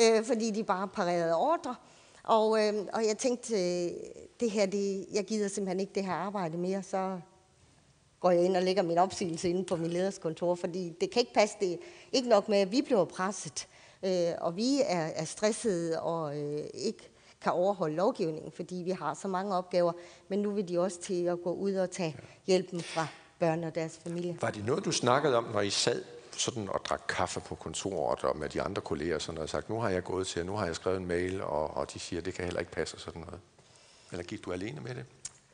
øh, 0.01 0.25
fordi 0.25 0.51
de 0.51 0.63
bare 0.63 0.87
parerede 0.87 1.35
ordre. 1.35 1.75
Og, 2.23 2.65
øh, 2.65 2.73
og 2.93 3.05
jeg 3.07 3.17
tænkte, 3.17 3.53
øh, 3.53 3.91
det 4.39 4.51
her, 4.51 4.65
det, 4.65 5.05
jeg 5.13 5.25
gider 5.25 5.47
simpelthen 5.47 5.79
ikke 5.79 5.93
det 5.95 6.05
her 6.05 6.13
arbejde 6.13 6.57
mere, 6.57 6.83
så 6.83 7.19
går 8.19 8.31
jeg 8.31 8.43
ind 8.43 8.57
og 8.57 8.63
lægger 8.63 8.83
min 8.83 8.97
opsigelse 8.97 9.49
inde 9.49 9.63
på 9.65 9.75
min 9.75 9.91
leders 9.91 10.17
kontor, 10.17 10.55
fordi 10.55 10.93
det 11.01 11.11
kan 11.11 11.19
ikke 11.19 11.33
passe. 11.33 11.55
Det 11.59 11.79
ikke 12.11 12.29
nok 12.29 12.49
med, 12.49 12.57
at 12.57 12.71
vi 12.71 12.81
bliver 12.81 13.05
presset, 13.05 13.67
øh, 14.03 14.31
og 14.37 14.55
vi 14.55 14.81
er, 14.85 15.09
er 15.15 15.25
stressede 15.25 16.01
og 16.01 16.37
øh, 16.37 16.63
ikke 16.73 17.09
kan 17.41 17.51
overholde 17.51 17.95
lovgivningen, 17.95 18.51
fordi 18.51 18.75
vi 18.75 18.91
har 18.91 19.13
så 19.13 19.27
mange 19.27 19.55
opgaver, 19.55 19.91
men 20.27 20.39
nu 20.39 20.51
vil 20.51 20.67
de 20.67 20.79
også 20.79 21.01
til 21.01 21.25
at 21.25 21.41
gå 21.43 21.53
ud 21.53 21.73
og 21.73 21.91
tage 21.91 22.15
hjælpen 22.47 22.81
fra 22.81 23.07
børn 23.39 23.63
og 23.63 23.75
deres 23.75 23.99
familie. 24.03 24.37
Var 24.41 24.51
det 24.51 24.65
noget, 24.65 24.85
du 24.85 24.91
snakkede 24.91 25.35
om, 25.35 25.43
når 25.43 25.61
I 25.61 25.69
sad 25.69 26.03
sådan 26.31 26.69
og 26.69 26.85
drak 26.85 27.01
kaffe 27.09 27.39
på 27.39 27.55
kontoret 27.55 28.23
og 28.23 28.37
med 28.37 28.49
de 28.49 28.61
andre 28.61 28.81
kolleger 28.81 29.19
sådan 29.19 29.41
og 29.41 29.49
sagt, 29.49 29.69
nu 29.69 29.79
har 29.79 29.89
jeg 29.89 30.03
gået 30.03 30.27
til, 30.27 30.45
nu 30.45 30.55
har 30.55 30.65
jeg 30.65 30.75
skrevet 30.75 30.97
en 30.97 31.05
mail, 31.05 31.41
og, 31.41 31.77
og 31.77 31.93
de 31.93 31.99
siger, 31.99 32.21
det 32.21 32.33
kan 32.33 32.45
heller 32.45 32.59
ikke 32.59 32.71
passe 32.71 32.97
og 32.97 33.01
sådan 33.01 33.21
noget. 33.21 33.39
Eller 34.11 34.23
gik 34.23 34.45
du 34.45 34.51
alene 34.51 34.81
med 34.81 34.95
det? 34.95 35.05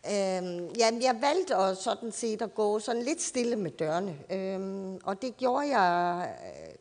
Øhm, 0.06 0.74
jamen, 0.78 1.02
jeg 1.02 1.18
valgte 1.22 1.56
at 1.56 1.78
sådan 1.78 2.12
set 2.12 2.42
at 2.42 2.56
gå 2.56 2.80
sådan 2.80 3.04
lidt 3.04 3.22
stille 3.22 3.56
med 3.56 3.72
dørene. 3.72 4.18
Øhm, 4.30 5.00
og 5.04 5.22
det 5.22 5.38
gjorde 5.38 5.78
jeg 5.78 6.30
øh, 6.46 6.76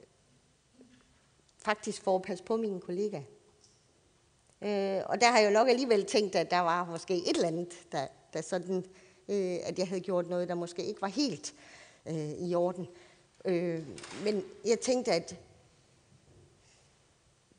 faktisk 1.65 2.03
for 2.03 2.17
at 2.17 2.23
passe 2.23 2.45
på 2.45 2.57
mine 2.57 2.81
kollegaer. 2.81 3.23
Øh, 4.63 5.01
og 5.07 5.21
der 5.21 5.31
har 5.31 5.39
jeg 5.39 5.47
jo 5.47 5.53
nok 5.53 5.69
alligevel 5.69 6.05
tænkt, 6.05 6.37
at 6.37 6.51
der 6.51 6.61
var 6.61 6.85
måske 6.85 7.15
et 7.15 7.37
eller 7.37 7.49
andet, 7.49 7.73
der, 7.93 8.07
der 8.33 8.43
sådan, 8.43 8.85
øh, 9.29 9.57
at 9.65 9.79
jeg 9.79 9.89
havde 9.89 10.01
gjort 10.01 10.29
noget, 10.29 10.49
der 10.49 10.55
måske 10.55 10.85
ikke 10.85 11.03
var 11.03 11.09
helt 11.09 11.55
øh, 12.07 12.31
i 12.31 12.55
orden. 12.55 12.87
Øh, 13.45 13.83
men 14.25 14.45
jeg 14.65 14.81
tænkte, 14.81 15.13
at 15.13 15.37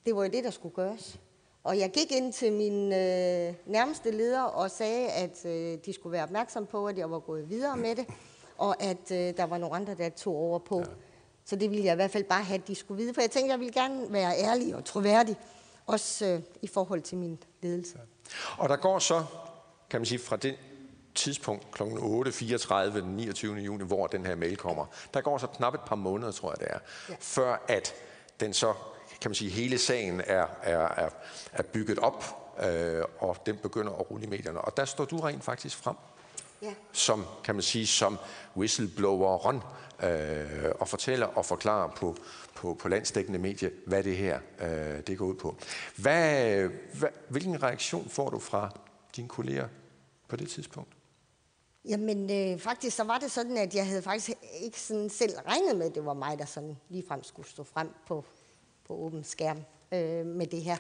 det 0.06 0.16
var 0.16 0.24
jo 0.24 0.32
det, 0.32 0.44
der 0.44 0.50
skulle 0.50 0.76
gøres. 0.76 1.20
Og 1.64 1.80
jeg 1.80 1.92
gik 1.92 2.12
ind 2.12 2.34
til 2.34 2.54
min 2.54 2.94
øh, 2.94 3.54
nærmeste 3.66 4.12
leder 4.12 4.42
og 4.42 4.72
sagde, 4.72 5.10
at 5.10 5.46
øh, 5.46 5.78
de 5.86 5.94
skulle 5.94 6.14
være 6.14 6.24
opmærksom 6.24 6.66
på, 6.66 6.88
at 6.88 6.98
jeg 6.98 7.12
var 7.12 7.20
gået 7.20 7.50
videre 7.50 7.78
med 7.78 7.96
det, 7.96 8.06
og 8.58 8.84
at 8.84 9.12
øh, 9.12 9.38
der 9.38 9.44
var 9.44 9.58
nogle 9.58 9.76
andre, 9.76 9.96
der 9.96 10.10
tog 10.10 10.36
over 10.36 10.60
på. 10.60 10.80
Ja. 10.80 10.86
Så 11.46 11.56
det 11.56 11.72
ville 11.72 11.86
jeg 11.86 11.94
i 11.94 11.96
hvert 11.96 12.12
fald 12.12 12.24
bare 12.24 12.44
have, 12.44 12.60
at 12.60 12.68
de 12.68 12.76
skulle 12.76 13.02
vide. 13.02 13.14
For 13.14 13.22
jeg 13.22 13.32
tænkte, 13.32 13.46
at 13.46 13.52
jeg 13.52 13.60
ville 13.60 13.74
gerne 13.74 14.14
være 14.14 14.40
ærlig 14.40 14.76
og 14.76 14.86
troværdig, 14.86 15.38
også 15.86 16.26
øh, 16.26 16.42
i 16.62 16.68
forhold 16.68 17.02
til 17.02 17.18
min 17.18 17.44
ledelse. 17.62 18.00
Og 18.58 18.70
der 18.70 18.76
går 18.76 19.00
så, 19.00 19.26
kan 19.90 20.00
man 20.00 20.06
sige, 20.06 20.20
fra 20.20 20.36
det 20.36 20.56
tidspunkt 21.16 21.72
kl. 21.72 21.84
8.34 21.84 22.76
den 22.98 23.16
29. 23.16 23.56
juni, 23.56 23.84
hvor 23.84 24.08
den 24.08 24.26
her 24.26 24.36
mail 24.36 24.58
kommer, 24.58 24.86
der 25.14 25.22
går 25.22 25.38
så 25.38 25.48
knap 25.48 25.74
et 25.74 25.82
par 25.86 25.96
måneder, 25.96 26.32
tror 26.32 26.52
jeg 26.52 26.60
det 26.60 26.68
er, 26.70 26.80
ja. 27.10 27.16
før 27.20 27.66
at 27.68 27.94
den 28.40 28.54
så 28.54 28.74
kan 29.22 29.30
man 29.30 29.36
sige, 29.36 29.52
hele 29.52 29.78
sagen 29.78 30.22
er, 30.26 30.48
er, 30.64 30.78
er, 30.78 31.10
er 31.54 31.64
bygget 31.64 32.00
op, 32.00 32.24
øh, 32.64 33.04
og 33.20 33.38
den 33.46 33.58
begynder 33.58 33.92
at 33.92 34.12
rulle 34.12 34.26
i 34.26 34.30
medierne. 34.30 34.62
Og 34.62 34.78
der 34.78 34.86
står 34.86 35.06
du 35.06 35.20
rent 35.20 35.44
faktisk 35.44 35.78
frem 35.78 35.96
Ja. 36.62 36.74
som, 36.92 37.26
kan 37.44 37.56
man 37.56 37.62
sige, 37.62 37.88
som 37.88 38.18
whistlebloweren 38.58 39.62
øh, 40.04 40.72
og 40.80 40.88
fortæller 40.88 41.26
og 41.26 41.46
forklarer 41.46 41.92
på, 41.96 42.16
på, 42.56 42.74
på 42.74 42.90
landsdækkende 42.90 43.40
medie, 43.40 43.72
hvad 43.86 44.04
det 44.04 44.18
her 44.18 44.40
øh, 44.62 45.02
det 45.08 45.18
går 45.18 45.26
ud 45.26 45.36
på. 45.36 45.56
Hvad, 45.96 46.70
hvad, 46.94 47.10
hvilken 47.30 47.64
reaktion 47.64 48.10
får 48.10 48.30
du 48.30 48.40
fra 48.40 48.70
dine 49.16 49.28
kolleger 49.28 49.68
på 50.28 50.36
det 50.36 50.50
tidspunkt? 50.50 50.90
Jamen, 51.86 52.32
øh, 52.32 52.60
faktisk 52.60 52.96
så 52.96 53.04
var 53.04 53.18
det 53.18 53.32
sådan, 53.32 53.58
at 53.58 53.76
jeg 53.76 53.88
havde 53.88 54.02
faktisk 54.02 54.38
ikke 54.62 54.82
sådan 54.82 55.10
selv 55.10 55.34
regnet 55.48 55.78
med, 55.78 55.86
at 55.86 55.96
det 55.96 56.06
var 56.06 56.14
mig, 56.14 56.40
der 56.40 56.46
sådan 56.46 56.78
ligefrem 56.90 57.24
skulle 57.24 57.50
stå 57.50 57.64
frem 57.64 57.90
på, 58.08 58.26
på 58.88 58.94
åben 58.94 59.24
skærm 59.24 59.58
øh, 59.92 60.26
med 60.26 60.48
det 60.48 60.62
her. 60.62 60.78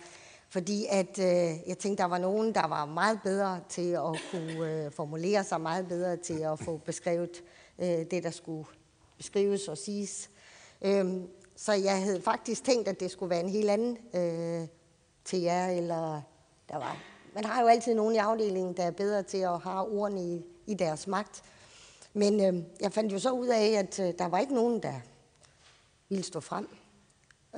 Fordi 0.49 0.85
at 0.89 1.19
øh, 1.19 1.69
jeg 1.69 1.77
tænkte, 1.79 2.03
der 2.03 2.09
var 2.09 2.17
nogen, 2.17 2.55
der 2.55 2.67
var 2.67 2.85
meget 2.85 3.19
bedre 3.23 3.59
til 3.69 3.91
at 3.91 4.21
kunne 4.31 4.85
øh, 4.85 4.91
formulere 4.91 5.43
sig, 5.43 5.61
meget 5.61 5.87
bedre 5.87 6.17
til 6.17 6.39
at 6.39 6.59
få 6.59 6.77
beskrevet 6.77 7.43
øh, 7.79 7.87
det, 7.87 8.23
der 8.23 8.31
skulle 8.31 8.65
beskrives 9.17 9.67
og 9.67 9.77
siges. 9.77 10.29
Øhm, 10.81 11.27
så 11.55 11.73
jeg 11.73 12.03
havde 12.03 12.21
faktisk 12.21 12.63
tænkt, 12.63 12.87
at 12.87 12.99
det 12.99 13.11
skulle 13.11 13.29
være 13.29 13.39
en 13.39 13.49
helt 13.49 13.69
anden 13.69 13.97
øh, 14.13 14.67
til 15.25 15.41
jer, 15.41 15.67
eller 15.67 16.21
der 16.69 16.77
var... 16.77 16.97
Man 17.33 17.45
har 17.45 17.61
jo 17.61 17.67
altid 17.67 17.93
nogen 17.93 18.15
i 18.15 18.17
afdelingen, 18.17 18.77
der 18.77 18.83
er 18.83 18.91
bedre 18.91 19.23
til 19.23 19.37
at 19.37 19.59
have 19.59 19.81
ordene 19.81 20.21
i, 20.21 20.45
i 20.67 20.73
deres 20.73 21.07
magt. 21.07 21.43
Men 22.13 22.45
øh, 22.45 22.63
jeg 22.81 22.93
fandt 22.93 23.13
jo 23.13 23.19
så 23.19 23.31
ud 23.31 23.47
af, 23.47 23.65
at 23.65 23.99
øh, 23.99 24.13
der 24.19 24.25
var 24.25 24.39
ikke 24.39 24.53
nogen, 24.53 24.83
der 24.83 24.93
ville 26.09 26.23
stå 26.23 26.39
frem. 26.39 26.67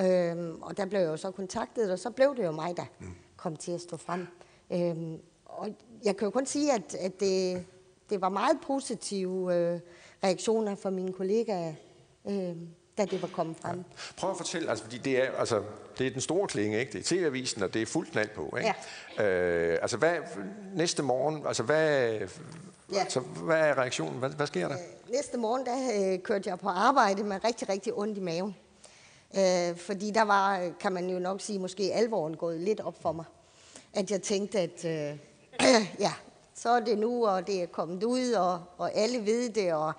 Øhm, 0.02 0.62
og 0.62 0.78
der 0.78 0.86
blev 0.86 1.00
jeg 1.00 1.08
jo 1.08 1.18
så 1.18 1.32
kontaktet, 1.32 1.92
og 1.92 2.00
så 2.00 2.10
blev 2.10 2.36
det 2.36 2.44
jo 2.46 2.52
mig, 2.52 2.78
der 2.78 2.86
kom 3.38 3.56
til 3.56 3.72
at 3.72 3.82
stå 3.82 3.98
frem. 3.98 4.28
Øhm, 4.72 5.18
og 5.46 5.70
jeg 6.06 6.18
kan 6.18 6.26
jo 6.26 6.30
kun 6.32 6.46
sige, 6.46 6.74
at, 6.74 6.96
at 6.96 7.20
det, 7.20 7.66
det 8.10 8.22
var 8.22 8.30
meget 8.30 8.58
positive 8.68 9.56
øh, 9.56 9.80
reaktioner 10.24 10.76
fra 10.76 10.90
mine 10.90 11.14
kollegaer, 11.14 11.74
øh, 12.28 12.56
da 12.98 13.06
det 13.06 13.22
var 13.22 13.28
kommet 13.28 13.58
frem. 13.58 13.84
Prøv 14.18 14.32
at 14.32 14.38
fortælle, 14.38 14.70
altså, 14.70 14.84
fordi 14.84 14.98
det 14.98 15.24
er, 15.24 15.32
altså, 15.32 15.64
det 15.98 16.08
er 16.08 16.12
den 16.12 16.22
store 16.22 16.48
klinge, 16.48 16.80
ikke? 16.80 16.92
Det 16.92 17.00
er 17.00 17.04
TV-avisen, 17.16 17.64
og 17.64 17.74
det 17.74 17.82
er 17.82 17.86
fuldt 17.86 18.12
knald 18.12 18.30
på, 18.36 18.58
ikke? 18.58 18.74
Ja. 19.18 19.26
Øh, 19.28 19.80
altså, 19.82 19.98
hvad, 19.98 20.16
næste 20.76 21.04
morgen, 21.04 21.48
altså, 21.48 21.64
hvad, 21.64 22.20
Ja. 22.94 23.00
altså, 23.00 23.20
hvad 23.20 23.60
er 23.60 23.78
reaktionen? 23.78 24.20
Hvad, 24.20 24.30
hvad 24.30 24.48
sker 24.48 24.68
der? 24.68 24.76
Næste 25.10 25.38
morgen, 25.38 25.66
der 25.66 26.14
øh, 26.14 26.20
kørte 26.20 26.50
jeg 26.50 26.60
på 26.60 26.70
arbejde 26.70 27.24
med 27.24 27.44
rigtig, 27.44 27.70
rigtig 27.70 27.94
ondt 27.98 28.18
i 28.18 28.22
maven. 28.22 28.56
Øh, 29.38 29.78
fordi 29.78 30.12
der 30.12 30.22
var, 30.22 30.70
kan 30.80 30.92
man 30.92 31.10
jo 31.10 31.20
nok 31.20 31.42
sige, 31.42 31.60
måske 31.60 31.84
alvoren 31.94 32.38
gået 32.38 32.60
lidt 32.60 32.80
op 32.82 33.02
for 33.02 33.12
mig. 33.12 33.26
At 33.94 34.12
jeg 34.12 34.22
tænkte, 34.22 34.60
at 34.60 34.86
øh, 34.86 35.18
ja, 36.06 36.14
så 36.56 36.70
er 36.70 36.80
det 36.80 36.98
nu, 36.98 37.28
og 37.28 37.48
det 37.48 37.62
er 37.62 37.66
kommet 37.66 38.04
ud, 38.04 38.32
og, 38.32 38.62
og 38.78 38.94
alle 38.96 39.26
ved 39.26 39.50
det, 39.50 39.74
og 39.74 39.94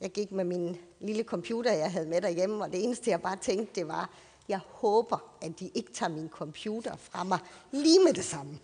jeg 0.00 0.10
gik 0.10 0.32
med 0.32 0.44
min 0.44 0.76
lille 1.00 1.22
computer, 1.22 1.72
jeg 1.72 1.92
havde 1.92 2.06
med 2.08 2.20
derhjemme, 2.20 2.64
og 2.64 2.72
det 2.72 2.84
eneste, 2.84 3.10
jeg 3.10 3.22
bare 3.22 3.36
tænkte, 3.36 3.80
det 3.80 3.88
var, 3.88 4.10
jeg 4.48 4.60
håber, 4.68 5.18
at 5.42 5.52
de 5.60 5.70
ikke 5.74 5.92
tager 5.92 6.10
min 6.10 6.28
computer 6.28 6.96
fra 6.96 7.24
mig 7.24 7.38
lige 7.70 7.98
med 8.04 8.12
det 8.12 8.24
samme. 8.24 8.58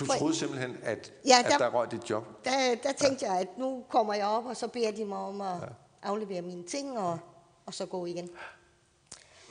Du 0.00 0.06
troede 0.06 0.34
simpelthen, 0.34 0.76
at, 0.82 1.12
Ja, 1.26 1.36
at 1.44 1.50
der- 1.50 1.58
der 1.58 1.70
røg 1.74 1.90
dit 1.90 2.10
job? 2.10 2.44
Der, 2.44 2.50
der 2.82 2.92
tænkte 2.92 3.26
jeg, 3.26 3.40
at 3.40 3.58
nu 3.58 3.82
kommer 3.88 4.14
jeg 4.14 4.26
op, 4.26 4.46
og 4.46 4.56
så 4.56 4.68
beder 4.68 4.90
de 4.90 5.04
mig 5.04 5.18
om 5.18 5.40
at 5.40 5.56
aflevere 6.02 6.42
mine 6.42 6.62
ting, 6.62 6.98
og, 6.98 7.18
og 7.66 7.74
så 7.74 7.86
gå 7.86 8.06
igen. 8.06 8.30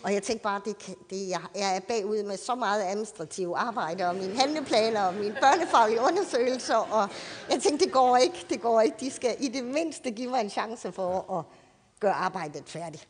Og 0.06 0.14
jeg 0.14 0.24
tænkte 0.24 0.44
bare, 0.44 0.62
det, 0.66 0.96
det, 1.10 1.30
jeg, 1.30 1.42
jeg 1.56 1.76
er 1.76 1.80
bagud 1.80 2.24
med 2.24 2.38
så 2.38 2.56
meget 2.56 2.84
administrativ 2.84 3.54
arbejde, 3.58 4.08
og 4.08 4.16
mine 4.16 4.36
handleplaner, 4.40 5.02
og 5.02 5.14
mine 5.14 5.38
børnefaglige 5.42 6.02
undersøgelser, 6.02 6.76
og 6.76 7.10
jeg 7.52 7.62
tænkte, 7.62 7.86
det 7.86 7.94
går 7.94 8.18
ikke, 8.18 8.46
det 8.50 8.62
går 8.62 8.82
ikke. 8.82 8.98
De 9.00 9.12
skal 9.12 9.36
i 9.40 9.48
det 9.48 9.64
mindste 9.64 10.12
give 10.12 10.30
mig 10.30 10.42
en 10.42 10.50
chance 10.50 10.92
for 10.92 11.38
at 11.38 11.46
gøre 12.00 12.14
arbejdet 12.14 12.64
færdigt. 12.66 13.08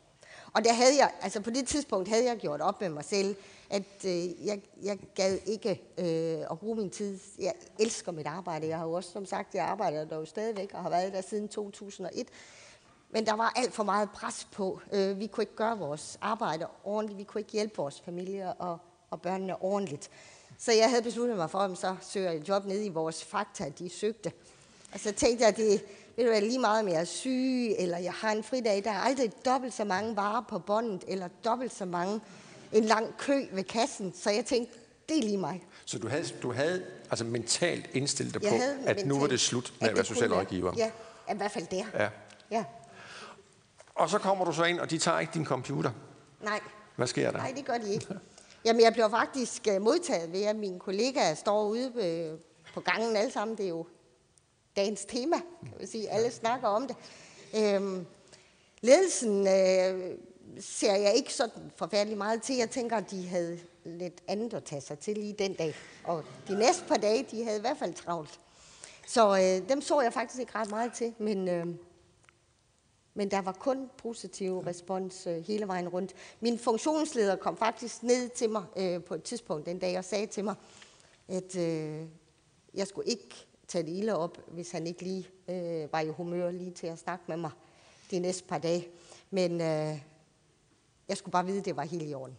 Og 0.52 0.64
der 0.64 0.72
havde 0.72 0.96
jeg, 0.98 1.10
altså 1.22 1.40
på 1.40 1.50
det 1.50 1.66
tidspunkt 1.66 2.08
havde 2.08 2.24
jeg 2.24 2.36
gjort 2.36 2.60
op 2.60 2.80
med 2.80 2.88
mig 2.88 3.04
selv, 3.04 3.36
at 3.70 4.04
øh, 4.04 4.46
jeg, 4.46 4.60
jeg 4.82 4.98
gad 5.14 5.38
ikke 5.46 5.82
øh, 5.98 6.50
at 6.50 6.58
bruge 6.58 6.76
min 6.76 6.90
tid. 6.90 7.18
Jeg 7.38 7.52
elsker 7.78 8.12
mit 8.12 8.26
arbejde. 8.26 8.68
Jeg 8.68 8.78
har 8.78 8.84
jo 8.86 8.92
også, 8.92 9.10
som 9.10 9.26
sagt, 9.26 9.54
jeg 9.54 9.64
arbejder 9.64 10.04
der 10.04 10.16
jo 10.16 10.24
stadigvæk 10.24 10.70
og 10.74 10.82
har 10.82 10.90
været 10.90 11.12
der 11.12 11.20
siden 11.20 11.48
2001. 11.48 12.28
Men 13.16 13.26
der 13.26 13.32
var 13.32 13.52
alt 13.56 13.74
for 13.74 13.82
meget 13.82 14.10
pres 14.10 14.48
på. 14.52 14.80
Øh, 14.92 15.18
vi 15.18 15.26
kunne 15.26 15.42
ikke 15.42 15.56
gøre 15.56 15.78
vores 15.78 16.18
arbejde 16.20 16.66
ordentligt. 16.84 17.18
Vi 17.18 17.24
kunne 17.24 17.40
ikke 17.40 17.52
hjælpe 17.52 17.76
vores 17.76 18.00
familier 18.04 18.48
og, 18.48 18.78
og 19.10 19.22
børnene 19.22 19.62
ordentligt. 19.62 20.10
Så 20.58 20.72
jeg 20.72 20.90
havde 20.90 21.02
besluttet 21.02 21.36
mig 21.36 21.50
for, 21.50 21.58
at 21.58 21.78
så 21.78 21.96
søger 22.00 22.30
jeg 22.30 22.40
et 22.40 22.48
job 22.48 22.64
nede 22.64 22.84
i 22.86 22.88
vores 22.88 23.24
fakta, 23.24 23.72
de 23.78 23.88
søgte. 23.90 24.32
Og 24.94 25.00
så 25.00 25.12
tænkte 25.12 25.42
jeg, 25.42 25.48
at 25.48 25.56
det 25.56 25.82
vil 26.16 26.26
være 26.30 26.40
lige 26.40 26.58
meget, 26.58 26.80
om 26.82 26.88
jeg 26.88 27.00
er 27.00 27.04
syg, 27.04 27.74
eller 27.78 27.98
jeg 27.98 28.12
har 28.12 28.32
en 28.32 28.42
fridag. 28.44 28.84
Der 28.84 28.90
er 28.90 28.98
aldrig 29.00 29.32
dobbelt 29.44 29.74
så 29.74 29.84
mange 29.84 30.16
varer 30.16 30.44
på 30.48 30.58
båndet, 30.58 31.04
eller 31.08 31.28
dobbelt 31.44 31.74
så 31.74 31.84
mange 31.84 32.20
en 32.72 32.84
lang 32.84 33.16
kø 33.18 33.44
ved 33.52 33.64
kassen. 33.64 34.12
Så 34.14 34.30
jeg 34.30 34.44
tænkte, 34.44 34.78
det 35.08 35.18
er 35.18 35.22
lige 35.22 35.38
mig. 35.38 35.64
Så 35.84 35.98
du 35.98 36.08
havde, 36.08 36.24
du 36.42 36.52
havde 36.52 36.84
altså 37.10 37.24
mentalt 37.24 37.90
indstillet 37.92 38.34
dig 38.34 38.42
Jeg 38.42 38.50
på, 38.50 38.88
at 38.88 39.06
nu 39.06 39.14
var 39.14 39.20
mentalt- 39.20 39.30
det 39.30 39.40
slut 39.40 39.72
med 39.80 39.88
at 39.88 39.90
at 39.90 39.96
være 39.96 40.04
socialrådgiver? 40.04 40.72
Ja, 40.76 40.90
i 41.32 41.36
hvert 41.36 41.50
fald 41.50 41.66
der. 41.66 41.84
ja. 41.94 42.08
ja. 42.50 42.64
Og 43.96 44.10
så 44.10 44.18
kommer 44.18 44.44
du 44.44 44.52
så 44.52 44.64
ind, 44.64 44.80
og 44.80 44.90
de 44.90 44.98
tager 44.98 45.18
ikke 45.18 45.32
din 45.34 45.44
computer. 45.44 45.90
Nej. 46.42 46.60
Hvad 46.96 47.06
sker 47.06 47.30
der? 47.30 47.38
Nej, 47.38 47.52
det 47.56 47.64
gør 47.64 47.78
de 47.78 47.92
ikke. 47.92 48.06
Jamen, 48.64 48.82
jeg 48.82 48.92
bliver 48.92 49.08
faktisk 49.08 49.66
øh, 49.70 49.82
modtaget 49.82 50.32
ved, 50.32 50.42
at 50.42 50.56
mine 50.56 50.78
kollegaer 50.78 51.34
står 51.34 51.64
ude 51.64 51.92
øh, 51.96 52.38
på 52.74 52.80
gangen 52.80 53.16
alle 53.16 53.32
sammen. 53.32 53.56
Det 53.56 53.64
er 53.64 53.68
jo 53.68 53.86
dagens 54.76 55.04
tema, 55.04 55.36
kan 55.62 55.74
man 55.78 55.86
sige. 55.86 56.10
Alle 56.10 56.30
snakker 56.30 56.68
om 56.68 56.88
det. 56.88 56.96
Øhm, 57.56 58.06
ledelsen 58.80 59.46
øh, 59.46 60.18
ser 60.60 60.94
jeg 60.94 61.14
ikke 61.14 61.34
sådan 61.34 61.72
forfærdelig 61.76 62.18
meget 62.18 62.42
til. 62.42 62.56
Jeg 62.56 62.70
tænker, 62.70 62.96
at 62.96 63.10
de 63.10 63.28
havde 63.28 63.58
lidt 63.84 64.20
andet 64.28 64.54
at 64.54 64.64
tage 64.64 64.80
sig 64.80 64.98
til 64.98 65.14
lige 65.14 65.32
den 65.38 65.54
dag. 65.54 65.74
Og 66.04 66.24
de 66.48 66.58
næste 66.58 66.84
par 66.88 66.96
dage, 66.96 67.26
de 67.30 67.44
havde 67.44 67.58
i 67.58 67.60
hvert 67.60 67.78
fald 67.78 67.94
travlt. 67.94 68.40
Så 69.06 69.36
øh, 69.36 69.68
dem 69.68 69.80
så 69.80 70.00
jeg 70.00 70.12
faktisk 70.12 70.40
ikke 70.40 70.54
ret 70.54 70.70
meget 70.70 70.92
til, 70.92 71.14
men... 71.18 71.48
Øh, 71.48 71.66
men 73.16 73.30
der 73.30 73.40
var 73.40 73.52
kun 73.52 73.90
positiv 73.98 74.58
respons 74.58 75.26
øh, 75.26 75.44
hele 75.46 75.68
vejen 75.68 75.88
rundt. 75.88 76.12
Min 76.40 76.58
funktionsleder 76.58 77.36
kom 77.36 77.56
faktisk 77.56 78.02
ned 78.02 78.28
til 78.28 78.50
mig 78.50 78.64
øh, 78.76 79.02
på 79.04 79.14
et 79.14 79.22
tidspunkt 79.22 79.66
den 79.66 79.78
dag 79.78 79.98
og 79.98 80.04
sagde 80.04 80.26
til 80.26 80.44
mig, 80.44 80.54
at 81.28 81.56
øh, 81.56 82.02
jeg 82.74 82.86
skulle 82.86 83.08
ikke 83.08 83.46
tage 83.68 83.84
det 83.86 83.92
ilde 83.92 84.16
op, 84.18 84.38
hvis 84.48 84.70
han 84.70 84.86
ikke 84.86 85.02
lige 85.02 85.28
øh, 85.48 85.92
var 85.92 86.00
i 86.00 86.08
humør 86.08 86.50
lige 86.50 86.70
til 86.70 86.86
at 86.86 86.98
snakke 86.98 87.24
med 87.28 87.36
mig 87.36 87.50
de 88.10 88.18
næste 88.18 88.44
par 88.44 88.58
dage. 88.58 88.88
Men 89.30 89.60
øh, 89.60 89.98
jeg 91.08 91.16
skulle 91.16 91.32
bare 91.32 91.46
vide, 91.46 91.58
at 91.58 91.64
det 91.64 91.76
var 91.76 91.82
helt 91.82 92.10
i 92.10 92.14
orden. 92.14 92.36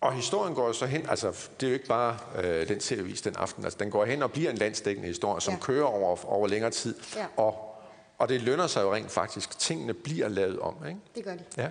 Og 0.00 0.12
historien 0.12 0.54
går 0.54 0.72
så 0.72 0.86
hen, 0.86 1.08
altså 1.08 1.48
det 1.60 1.66
er 1.66 1.70
jo 1.70 1.74
ikke 1.74 1.86
bare 1.86 2.18
øh, 2.44 2.68
den 2.68 2.80
serievis 2.80 3.22
den 3.22 3.36
aften, 3.36 3.64
altså 3.64 3.78
den 3.78 3.90
går 3.90 4.04
hen 4.04 4.22
og 4.22 4.32
bliver 4.32 4.50
en 4.50 4.56
landsdækkende 4.56 5.08
historie, 5.08 5.40
som 5.40 5.54
Ja. 5.54 5.60
kører 5.60 5.84
over, 5.84 6.24
over 6.26 6.46
længere 6.48 6.70
tid. 6.70 6.94
Ja. 7.16 7.26
Og, 7.36 7.73
og 8.18 8.28
det 8.28 8.42
lønner 8.42 8.66
sig 8.66 8.82
jo 8.82 8.94
rent 8.94 9.10
faktisk. 9.10 9.58
Tingene 9.58 9.94
bliver 9.94 10.28
lavet 10.28 10.58
om, 10.60 10.86
ikke? 10.86 11.00
Det 11.14 11.24
gør 11.24 11.34
de. 11.36 11.44
Ja. 11.56 11.70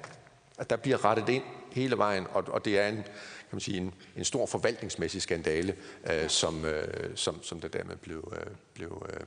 At 0.58 0.69
der 0.69 0.75
bliver 0.75 1.06
rettet 1.06 1.29
ind 1.29 1.43
hele 1.71 1.97
vejen, 1.97 2.27
og, 2.34 2.43
og 2.47 2.65
det 2.65 2.79
er 2.79 2.88
en, 2.88 2.95
kan 2.95 3.03
man 3.51 3.60
sige, 3.62 3.77
en, 3.77 3.93
en 4.17 4.25
stor 4.25 4.45
forvaltningsmæssig 4.45 5.21
skandale, 5.21 5.75
øh, 6.12 6.29
som, 6.29 6.65
øh, 6.65 7.12
som, 7.15 7.43
som 7.43 7.60
der 7.62 7.67
dermed 7.67 7.95
blev, 7.95 8.34
øh, 8.39 8.53
blev, 8.73 9.08
øh, 9.13 9.19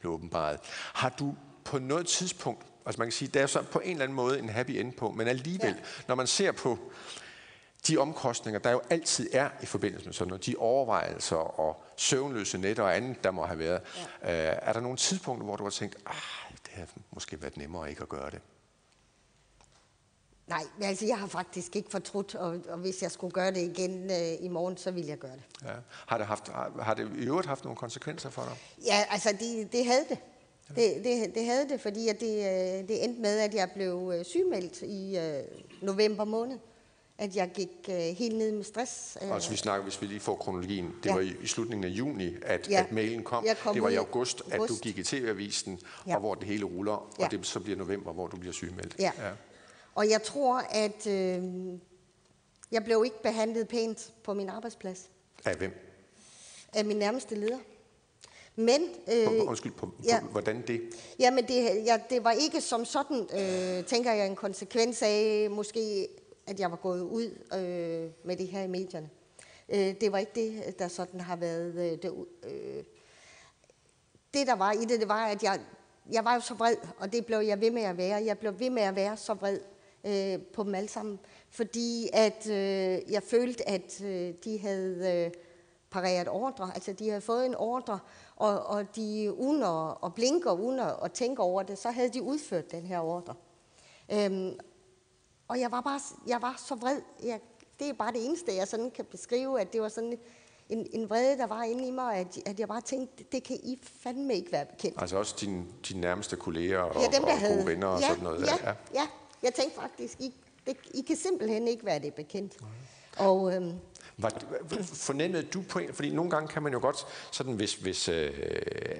blev 0.00 0.12
åbenbaret. 0.12 0.58
Har 0.94 1.08
du 1.18 1.34
på 1.64 1.78
noget 1.78 2.06
tidspunkt, 2.06 2.62
altså 2.86 2.98
man 3.00 3.06
kan 3.08 3.12
sige, 3.12 3.28
der 3.34 3.42
er 3.42 3.46
så 3.46 3.62
på 3.62 3.78
en 3.78 3.90
eller 3.90 4.02
anden 4.02 4.16
måde 4.16 4.38
en 4.38 4.48
happy 4.48 4.70
end 4.70 4.92
på, 4.92 5.10
men 5.10 5.28
alligevel, 5.28 5.68
Ja. 5.68 5.74
når 6.08 6.14
man 6.14 6.26
ser 6.26 6.52
på 6.52 6.78
de 7.88 7.96
omkostninger, 7.98 8.58
der 8.60 8.70
jo 8.70 8.80
altid 8.90 9.30
er 9.32 9.50
i 9.62 9.66
forbindelse 9.66 10.06
med 10.06 10.14
sådan 10.14 10.28
noget, 10.28 10.46
de 10.46 10.54
overvejelser 10.58 11.36
og 11.36 11.84
søvnløse 11.96 12.58
nætter 12.58 12.82
og 12.82 12.96
andet, 12.96 13.24
der 13.24 13.30
må 13.30 13.46
have 13.46 13.58
været, 13.58 13.80
ja. 14.22 14.50
øh, 14.52 14.58
er 14.62 14.72
der 14.72 14.80
nogle 14.80 14.96
tidspunkter, 14.96 15.44
hvor 15.44 15.56
du 15.56 15.62
har 15.62 15.70
tænkt, 15.70 15.96
ah, 16.06 16.14
det 16.68 16.76
havde 16.76 16.88
måske 17.12 17.42
været 17.42 17.56
nemmere 17.56 17.90
ikke 17.90 18.02
at 18.02 18.08
gøre 18.08 18.30
det? 18.30 18.40
Nej, 20.46 20.64
men 20.78 20.88
altså, 20.88 21.06
jeg 21.06 21.18
har 21.18 21.26
faktisk 21.26 21.76
ikke 21.76 21.90
fortrudt, 21.90 22.34
og, 22.34 22.60
og 22.68 22.78
hvis 22.78 23.02
jeg 23.02 23.10
skulle 23.10 23.32
gøre 23.32 23.50
det 23.50 23.78
igen 23.78 24.10
øh, 24.10 24.44
i 24.44 24.48
morgen, 24.48 24.76
så 24.76 24.90
ville 24.90 25.08
jeg 25.08 25.18
gøre 25.18 25.32
det. 25.32 25.42
Ja. 25.64 25.74
Har, 26.06 26.18
det 26.18 26.26
haft, 26.26 26.48
har, 26.48 26.82
har 26.82 26.94
det 26.94 27.10
i 27.18 27.26
øvrigt 27.26 27.46
haft 27.46 27.64
nogle 27.64 27.76
konsekvenser 27.76 28.30
for 28.30 28.42
dig? 28.42 28.84
Ja, 28.86 29.04
altså 29.10 29.36
det, 29.40 29.72
det 29.72 29.86
havde 29.86 30.04
det. 30.08 30.18
Det, 30.68 31.04
det. 31.04 31.34
det 31.34 31.44
havde 31.44 31.68
det, 31.68 31.80
fordi 31.80 32.08
at 32.08 32.20
det, 32.20 32.36
øh, 32.36 32.88
det 32.88 33.04
endte 33.04 33.20
med, 33.20 33.38
at 33.38 33.54
jeg 33.54 33.70
blev 33.74 34.12
øh, 34.14 34.24
sygemeldt 34.24 34.82
i 34.82 35.18
øh, 35.18 35.44
november 35.82 36.24
måned. 36.24 36.58
At 37.20 37.36
jeg 37.36 37.50
gik 37.54 37.68
øh, 37.88 37.94
helt 37.96 38.36
ned 38.36 38.52
med 38.52 38.64
stress. 38.64 39.18
øh, 39.22 39.34
Altså 39.34 39.50
vi 39.50 39.56
snakker, 39.56 39.82
hvis 39.82 40.02
vi 40.02 40.06
lige 40.06 40.20
får 40.20 40.34
kronologien, 40.36 40.94
det 41.02 41.08
Ja. 41.08 41.14
var 41.14 41.20
i, 41.20 41.32
i 41.42 41.46
slutningen 41.46 41.84
af 41.84 41.88
juni, 41.88 42.34
at, 42.42 42.68
Ja. 42.70 42.80
at 42.80 42.92
mailen 42.92 43.24
kom. 43.24 43.46
Kom 43.62 43.74
det 43.74 43.82
var 43.82 43.88
i 43.88 43.92
i 43.92 43.96
august, 43.96 44.40
at 44.46 44.56
du 44.56 44.62
august. 44.62 44.80
gik 44.82 44.98
i 44.98 45.02
TV-avisen, 45.02 45.80
Ja. 46.06 46.14
og 46.14 46.20
hvor 46.20 46.34
det 46.34 46.44
hele 46.48 46.64
ruller, 46.64 47.14
Ja. 47.18 47.24
og 47.24 47.30
det 47.30 47.46
så 47.46 47.60
bliver 47.60 47.78
november, 47.78 48.12
hvor 48.12 48.26
du 48.26 48.36
bliver 48.36 48.52
sygemeldt. 48.52 48.96
Ja. 48.98 49.10
Og 49.94 50.10
jeg 50.10 50.22
tror, 50.22 50.56
at 50.58 51.06
øh, 51.06 51.42
jeg 52.72 52.84
blev 52.84 53.02
ikke 53.04 53.22
behandlet 53.22 53.68
pænt 53.68 54.12
på 54.24 54.34
min 54.34 54.48
arbejdsplads 54.48 55.06
Af 55.44 55.54
hvem? 55.56 55.72
af 56.74 56.84
min 56.84 56.96
nærmeste 56.96 57.34
leder. 57.34 57.58
Men, 58.56 58.80
øh, 59.12 59.48
Undskyld, 59.48 59.72
på, 59.72 59.90
ja, 60.04 60.20
på, 60.20 60.26
hvordan 60.26 60.62
det? 60.66 60.80
Jamen, 61.18 61.44
det, 61.48 61.54
ja, 61.86 61.98
det 62.10 62.24
var 62.24 62.32
ikke 62.32 62.60
som 62.60 62.84
sådan, 62.84 63.20
øh, 63.20 63.84
tænker 63.84 64.12
jeg, 64.12 64.26
en 64.26 64.36
konsekvens 64.36 65.02
af 65.02 65.48
måske, 65.50 66.08
at 66.48 66.60
jeg 66.60 66.70
var 66.70 66.76
gået 66.76 67.02
ud 67.02 67.24
øh, 67.54 68.10
med 68.24 68.36
det 68.36 68.48
her 68.48 68.62
i 68.62 68.66
medierne. 68.66 69.10
Øh, 69.68 69.94
det 70.00 70.12
var 70.12 70.18
ikke 70.18 70.32
det, 70.34 70.78
der 70.78 70.88
sådan 70.88 71.20
har 71.20 71.36
været 71.36 71.74
øh, 71.74 72.02
det, 72.02 72.12
øh, 72.42 72.84
det, 74.34 74.46
der 74.46 74.54
var 74.54 74.72
i 74.72 74.84
det, 74.84 75.00
det 75.00 75.08
var, 75.08 75.26
at 75.26 75.42
jeg, 75.42 75.60
jeg 76.12 76.24
var 76.24 76.34
jo 76.34 76.40
så 76.40 76.54
vred, 76.54 76.76
og 76.98 77.12
det 77.12 77.26
blev 77.26 77.38
jeg 77.38 77.60
ved 77.60 77.70
med 77.70 77.82
at 77.82 77.96
være. 77.96 78.24
Jeg 78.24 78.38
blev 78.38 78.60
ved 78.60 78.70
med 78.70 78.82
at 78.82 78.96
være 78.96 79.16
så 79.16 79.34
vred 79.34 79.58
øh, 80.04 80.42
på 80.52 80.62
dem 80.62 80.74
alle 80.74 80.88
sammen, 80.88 81.18
fordi 81.50 82.08
at 82.12 82.46
øh, 82.46 83.12
jeg 83.12 83.22
følte, 83.22 83.68
at 83.68 84.02
øh, 84.04 84.34
de 84.44 84.58
havde 84.58 85.24
øh, 85.26 85.30
pareret 85.90 86.28
ordre, 86.28 86.70
altså 86.74 86.92
de 86.92 87.08
havde 87.08 87.20
fået 87.20 87.46
en 87.46 87.54
ordre, 87.54 87.98
og, 88.36 88.66
og 88.66 88.96
de 88.96 89.34
uden 89.36 89.62
at, 89.62 89.96
at 90.04 90.14
blinke 90.14 90.50
og 90.50 90.60
uden 90.60 90.80
at 91.04 91.12
tænke 91.12 91.42
over 91.42 91.62
det, 91.62 91.78
så 91.78 91.90
havde 91.90 92.08
de 92.08 92.22
udført 92.22 92.70
den 92.70 92.82
her 92.82 93.00
ordre. 93.00 93.34
Øhm, 94.12 94.58
og 95.48 95.60
jeg 95.60 95.72
var 95.72 95.80
bare 95.80 96.00
jeg 96.26 96.42
var 96.42 96.54
så 96.66 96.74
vred. 96.74 97.00
Jeg, 97.22 97.40
det 97.78 97.88
er 97.88 97.92
bare 97.92 98.12
det 98.12 98.26
eneste, 98.26 98.54
jeg 98.54 98.68
sådan 98.68 98.90
kan 98.90 99.04
beskrive, 99.04 99.60
at 99.60 99.72
det 99.72 99.82
var 99.82 99.88
sådan 99.88 100.18
en, 100.68 100.86
en 100.92 101.10
vrede, 101.10 101.38
der 101.38 101.46
var 101.46 101.62
inde 101.62 101.88
i 101.88 101.90
mig, 101.90 102.16
at, 102.16 102.38
at 102.46 102.60
jeg 102.60 102.68
bare 102.68 102.80
tænkte, 102.80 103.24
det 103.32 103.42
kan 103.42 103.56
I 103.56 103.78
fandme 104.02 104.34
ikke 104.34 104.52
være 104.52 104.66
bekendt. 104.66 105.00
Altså 105.00 105.16
også 105.16 105.36
dine, 105.40 105.64
dine 105.88 106.00
nærmeste 106.00 106.36
kolleger 106.36 106.78
og, 106.78 107.02
ja, 107.02 107.16
dem, 107.16 107.24
der 107.24 107.32
og 107.32 107.38
havde, 107.38 107.54
gode 107.54 107.66
venner 107.66 107.86
og 107.86 108.00
ja, 108.00 108.08
sådan 108.08 108.22
noget? 108.24 108.46
Ja, 108.46 108.68
ja. 108.68 108.74
ja. 108.94 109.06
Jeg 109.42 109.54
tænkte 109.54 109.80
faktisk, 109.80 110.20
I, 110.20 110.34
det, 110.66 110.76
I 110.94 111.00
kan 111.00 111.16
simpelthen 111.16 111.68
ikke 111.68 111.84
være 111.84 111.98
det 111.98 112.14
bekendt. 112.14 112.60
Nej. 112.60 112.70
Og, 113.26 113.54
øhm, 113.54 113.72
var, 114.16 114.32
fornemmede 114.82 115.42
du 115.42 115.62
på 115.68 115.78
en, 115.78 115.94
fordi 115.94 116.10
nogle 116.10 116.30
gange 116.30 116.48
kan 116.48 116.62
man 116.62 116.72
jo 116.72 116.78
godt, 116.80 117.06
sådan 117.32 117.52
hvis, 117.52 117.74
hvis, 117.74 118.08
øh, 118.08 118.32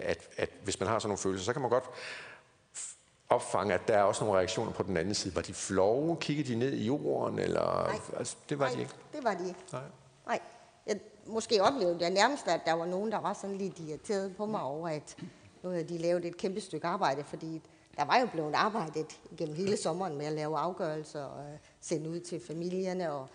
at, 0.02 0.28
at, 0.36 0.50
hvis 0.64 0.80
man 0.80 0.88
har 0.88 0.98
sådan 0.98 1.08
nogle 1.08 1.18
følelser, 1.18 1.44
så 1.44 1.52
kan 1.52 1.62
man 1.62 1.70
godt 1.70 1.84
opfange, 3.28 3.74
at 3.74 3.88
der 3.88 3.94
er 3.94 4.02
også 4.02 4.24
nogle 4.24 4.38
reaktioner 4.38 4.72
på 4.72 4.82
den 4.82 4.96
anden 4.96 5.14
side. 5.14 5.34
Var 5.34 5.42
de 5.42 5.54
flove? 5.54 6.16
Kiggede 6.16 6.52
de 6.52 6.58
ned 6.58 6.72
i 6.72 6.86
jorden? 6.86 7.38
Eller, 7.38 7.84
Nej, 7.86 8.00
altså, 8.18 8.36
det 8.48 8.58
var 8.58 8.66
Nej, 8.66 8.74
de 8.74 8.80
ikke. 8.80 8.92
det 9.12 9.24
var 9.24 9.34
de 9.34 9.48
ikke. 9.48 9.60
Nej. 9.72 9.82
Nej. 10.26 10.40
Jeg, 10.86 11.00
måske 11.26 11.62
oplevede 11.62 11.98
jeg 12.00 12.10
nærmest, 12.10 12.48
at 12.48 12.60
der 12.66 12.72
var 12.72 12.86
nogen, 12.86 13.12
der 13.12 13.18
var 13.18 13.32
sådan 13.32 13.58
lidt 13.58 13.78
irriteret 13.78 14.36
på 14.36 14.46
mig 14.46 14.62
over, 14.62 14.88
at 14.88 15.16
nu 15.62 15.70
havde 15.70 15.84
de 15.84 15.98
lavet 15.98 16.24
et 16.24 16.36
kæmpe 16.36 16.60
stykke 16.60 16.86
arbejde, 16.86 17.24
fordi 17.24 17.62
der 17.96 18.04
var 18.04 18.18
jo 18.18 18.26
blevet 18.26 18.54
arbejdet 18.54 19.20
gennem 19.36 19.56
hele 19.56 19.76
sommeren 19.76 20.16
med 20.16 20.26
at 20.26 20.32
lave 20.32 20.58
afgørelser 20.58 21.24
og 21.24 21.44
sende 21.80 22.10
ud 22.10 22.20
til 22.20 22.40
familierne 22.46 23.12
og 23.12 23.28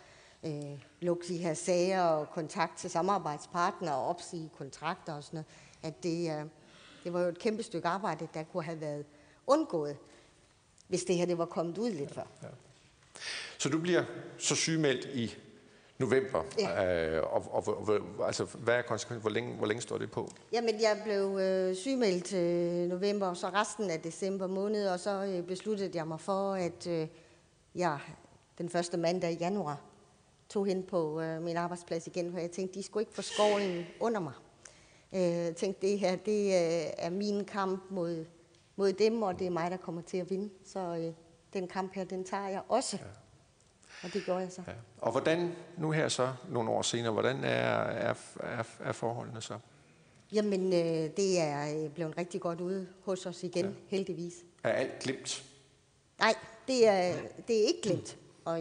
øh, 0.44 0.84
lukke 1.00 1.28
de 1.28 1.38
her 1.38 1.54
sager 1.54 2.02
og 2.02 2.30
kontakt 2.30 2.78
til 2.78 2.90
samarbejdspartnere 2.90 3.96
og 3.96 4.08
opsige 4.08 4.50
kontrakter 4.58 5.14
og 5.14 5.24
sådan 5.24 5.38
noget. 5.38 5.46
At 5.84 6.04
det, 6.04 6.40
øh, 6.40 6.46
det 7.04 7.14
var 7.14 7.22
jo 7.22 7.28
et 7.28 7.40
kæmpe 7.40 7.64
stykke 7.64 7.88
arbejde, 7.88 8.28
der 8.34 8.44
kunne 8.44 8.64
have 8.64 8.82
været 8.82 9.06
undgået, 9.48 9.98
hvis 10.88 11.04
det 11.04 11.16
her 11.16 11.26
det 11.26 11.38
var 11.38 11.46
kommet 11.46 11.78
ud 11.78 11.92
lidt 11.92 12.14
før. 12.14 12.28
Ja. 12.44 12.48
Så 13.58 13.70
du 13.70 13.80
bliver 13.80 14.04
så 14.38 14.56
sygemeldt 14.56 15.06
i 15.06 15.36
november. 15.98 16.44
Ja. 16.60 17.16
Øh, 17.18 17.24
og, 17.34 17.54
og, 17.54 17.68
og, 17.68 18.28
altså, 18.28 18.44
hvad 18.44 18.76
er 18.76 18.82
konsekvensen? 18.82 19.22
Hvor 19.22 19.30
længe, 19.30 19.56
hvor 19.56 19.66
længe 19.66 19.82
står 19.82 19.98
det 19.98 20.12
på? 20.12 20.32
Jamen, 20.52 20.82
jeg 20.82 21.02
blev 21.04 21.38
øh, 21.38 21.76
sygemeldt 21.76 22.34
øh, 22.34 22.90
november, 22.90 23.28
og 23.28 23.38
så 23.38 23.48
resten 23.50 23.90
af 23.90 24.00
december 24.00 24.48
måned, 24.48 24.88
og 24.88 25.00
så 25.00 25.24
øh, 25.24 25.44
besluttede 25.44 25.92
jeg 25.94 26.08
mig 26.08 26.20
for, 26.20 26.54
at 26.54 26.88
øh, 26.88 27.08
jeg 27.76 28.00
den 28.58 28.70
første 28.70 28.98
mandag 28.98 29.32
i 29.32 29.36
januar 29.36 29.82
tog 30.50 30.66
hen 30.66 30.84
på 30.84 31.22
øh, 31.22 31.42
min 31.42 31.58
arbejdsplads 31.58 32.08
igen, 32.08 32.32
for 32.32 32.40
jeg 32.40 32.52
tænkte, 32.52 32.80
de 32.80 32.84
skulle 32.84 33.02
ikke 33.02 33.14
få 33.14 33.22
skovlen 33.22 33.86
under 34.00 34.20
mig. 34.20 34.34
Øh, 35.14 35.22
jeg 35.22 35.56
tænkte, 35.56 35.88
det 35.88 36.00
her 36.00 36.16
det 36.16 36.46
øh, 36.46 36.94
er 36.98 37.10
min 37.10 37.46
kamp 37.46 37.84
mod, 37.90 38.26
mod 38.76 38.94
dem, 38.94 39.22
og 39.22 39.40
det 39.40 39.48
er 39.48 39.52
mig, 39.52 39.72
der 39.72 39.78
kommer 39.78 40.02
til 40.02 40.18
at 40.18 40.30
vinde. 40.30 40.50
Så 40.66 40.80
øh, 40.80 41.14
den 41.54 41.68
kamp 41.68 41.94
her, 41.94 42.04
den 42.04 42.24
tager 42.24 42.48
jeg 42.48 42.62
også. 42.70 42.98
Ja. 42.98 43.06
Og 44.04 44.14
det 44.14 44.26
gjorde 44.26 44.40
jeg 44.40 44.52
så. 44.52 44.62
Ja. 44.68 44.74
Og 45.02 45.12
hvordan, 45.12 45.56
nu 45.78 45.92
her 45.92 46.08
så, 46.08 46.34
nogle 46.50 46.70
år 46.70 46.82
senere, 46.82 47.12
hvordan 47.12 47.44
er, 47.44 47.50
er, 47.50 48.14
er, 48.40 48.64
er 48.80 48.92
forholdene 48.92 49.42
så? 49.42 49.58
Jamen, 50.34 50.74
øh, 50.74 51.10
det 51.18 51.40
er 51.40 51.84
øh, 51.84 51.90
blevet 51.90 52.18
rigtig 52.18 52.42
godt 52.42 52.62
ude 52.62 52.88
hos 53.06 53.26
os 53.26 53.44
igen, 53.44 53.66
ja. 53.66 53.72
heldigvis. 53.88 54.34
Er 54.64 54.70
alt 54.70 55.00
glemt? 55.00 55.44
Nej, 56.20 56.36
det 56.68 56.88
er, 56.88 57.14
det 57.48 57.64
er 57.64 57.68
ikke 57.68 57.82
glemt. 57.84 58.18
Og 58.46 58.60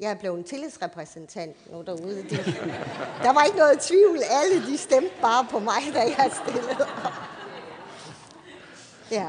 jeg 0.00 0.10
er 0.10 0.14
blevet 0.14 0.38
en 0.38 0.44
tillidsrepræsentant 0.44 1.72
nu 1.72 1.82
derude. 1.82 2.22
De, 2.22 2.36
der 3.24 3.32
var 3.32 3.44
ikke 3.44 3.58
noget 3.58 3.80
tvivl. 3.80 4.18
Alle 4.30 4.66
de 4.66 4.78
stemte 4.78 5.14
bare 5.20 5.46
på 5.50 5.58
mig, 5.58 5.82
da 5.94 6.00
jeg 6.00 6.30
stillede 6.44 6.86
Ja, 9.10 9.28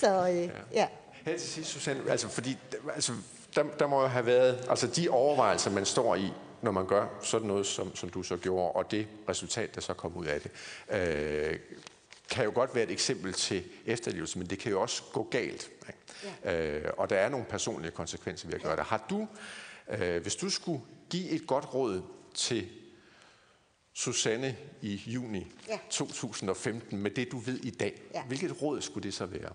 så 0.00 0.28
øh, 0.28 0.50
ja. 0.72 0.88
Her 1.24 1.38
til 1.38 1.48
sidst, 1.48 1.70
Susanne, 1.70 2.10
altså, 2.10 2.28
fordi, 2.28 2.56
altså, 2.94 3.12
der, 3.54 3.64
der 3.78 3.86
må 3.86 4.00
jo 4.00 4.06
have 4.06 4.26
været, 4.26 4.66
altså 4.68 4.86
de 4.86 5.08
overvejelser, 5.08 5.70
man 5.70 5.84
står 5.84 6.14
i, 6.14 6.32
når 6.62 6.70
man 6.70 6.86
gør 6.86 7.06
sådan 7.22 7.48
noget, 7.48 7.66
som, 7.66 7.96
som 7.96 8.08
du 8.08 8.22
så 8.22 8.36
gjorde, 8.36 8.72
og 8.72 8.90
det 8.90 9.06
resultat, 9.28 9.74
der 9.74 9.80
så 9.80 9.94
kom 9.94 10.16
ud 10.16 10.26
af 10.26 10.40
det, 10.40 10.50
øh, 10.90 11.58
kan 12.30 12.44
jo 12.44 12.52
godt 12.54 12.74
være 12.74 12.84
et 12.84 12.90
eksempel 12.90 13.32
til 13.32 13.64
efterlevelse, 13.86 14.38
men 14.38 14.50
det 14.50 14.58
kan 14.58 14.72
jo 14.72 14.80
også 14.80 15.02
gå 15.12 15.28
galt. 15.30 15.70
Ikke? 15.88 15.98
Ja. 16.44 16.78
Øh, 16.78 16.92
og 16.96 17.10
der 17.10 17.16
er 17.16 17.28
nogle 17.28 17.46
personlige 17.46 17.90
konsekvenser 17.90 18.48
ved 18.48 18.54
at 18.54 18.62
gøre 18.62 18.76
det. 18.76 18.84
Har 18.84 19.06
du, 19.10 19.28
øh, 19.88 20.22
hvis 20.22 20.36
du 20.36 20.50
skulle 20.50 20.80
give 21.10 21.28
et 21.28 21.46
godt 21.46 21.74
råd 21.74 22.02
til 22.34 22.68
Susanne 23.92 24.56
i 24.82 25.02
juni 25.06 25.52
ja. 25.68 25.78
2015 25.90 26.98
med 26.98 27.10
det, 27.10 27.32
du 27.32 27.38
ved 27.38 27.58
i 27.58 27.70
dag, 27.70 28.02
ja. 28.14 28.22
hvilket 28.24 28.62
råd 28.62 28.80
skulle 28.80 29.04
det 29.04 29.14
så 29.14 29.26
være? 29.26 29.52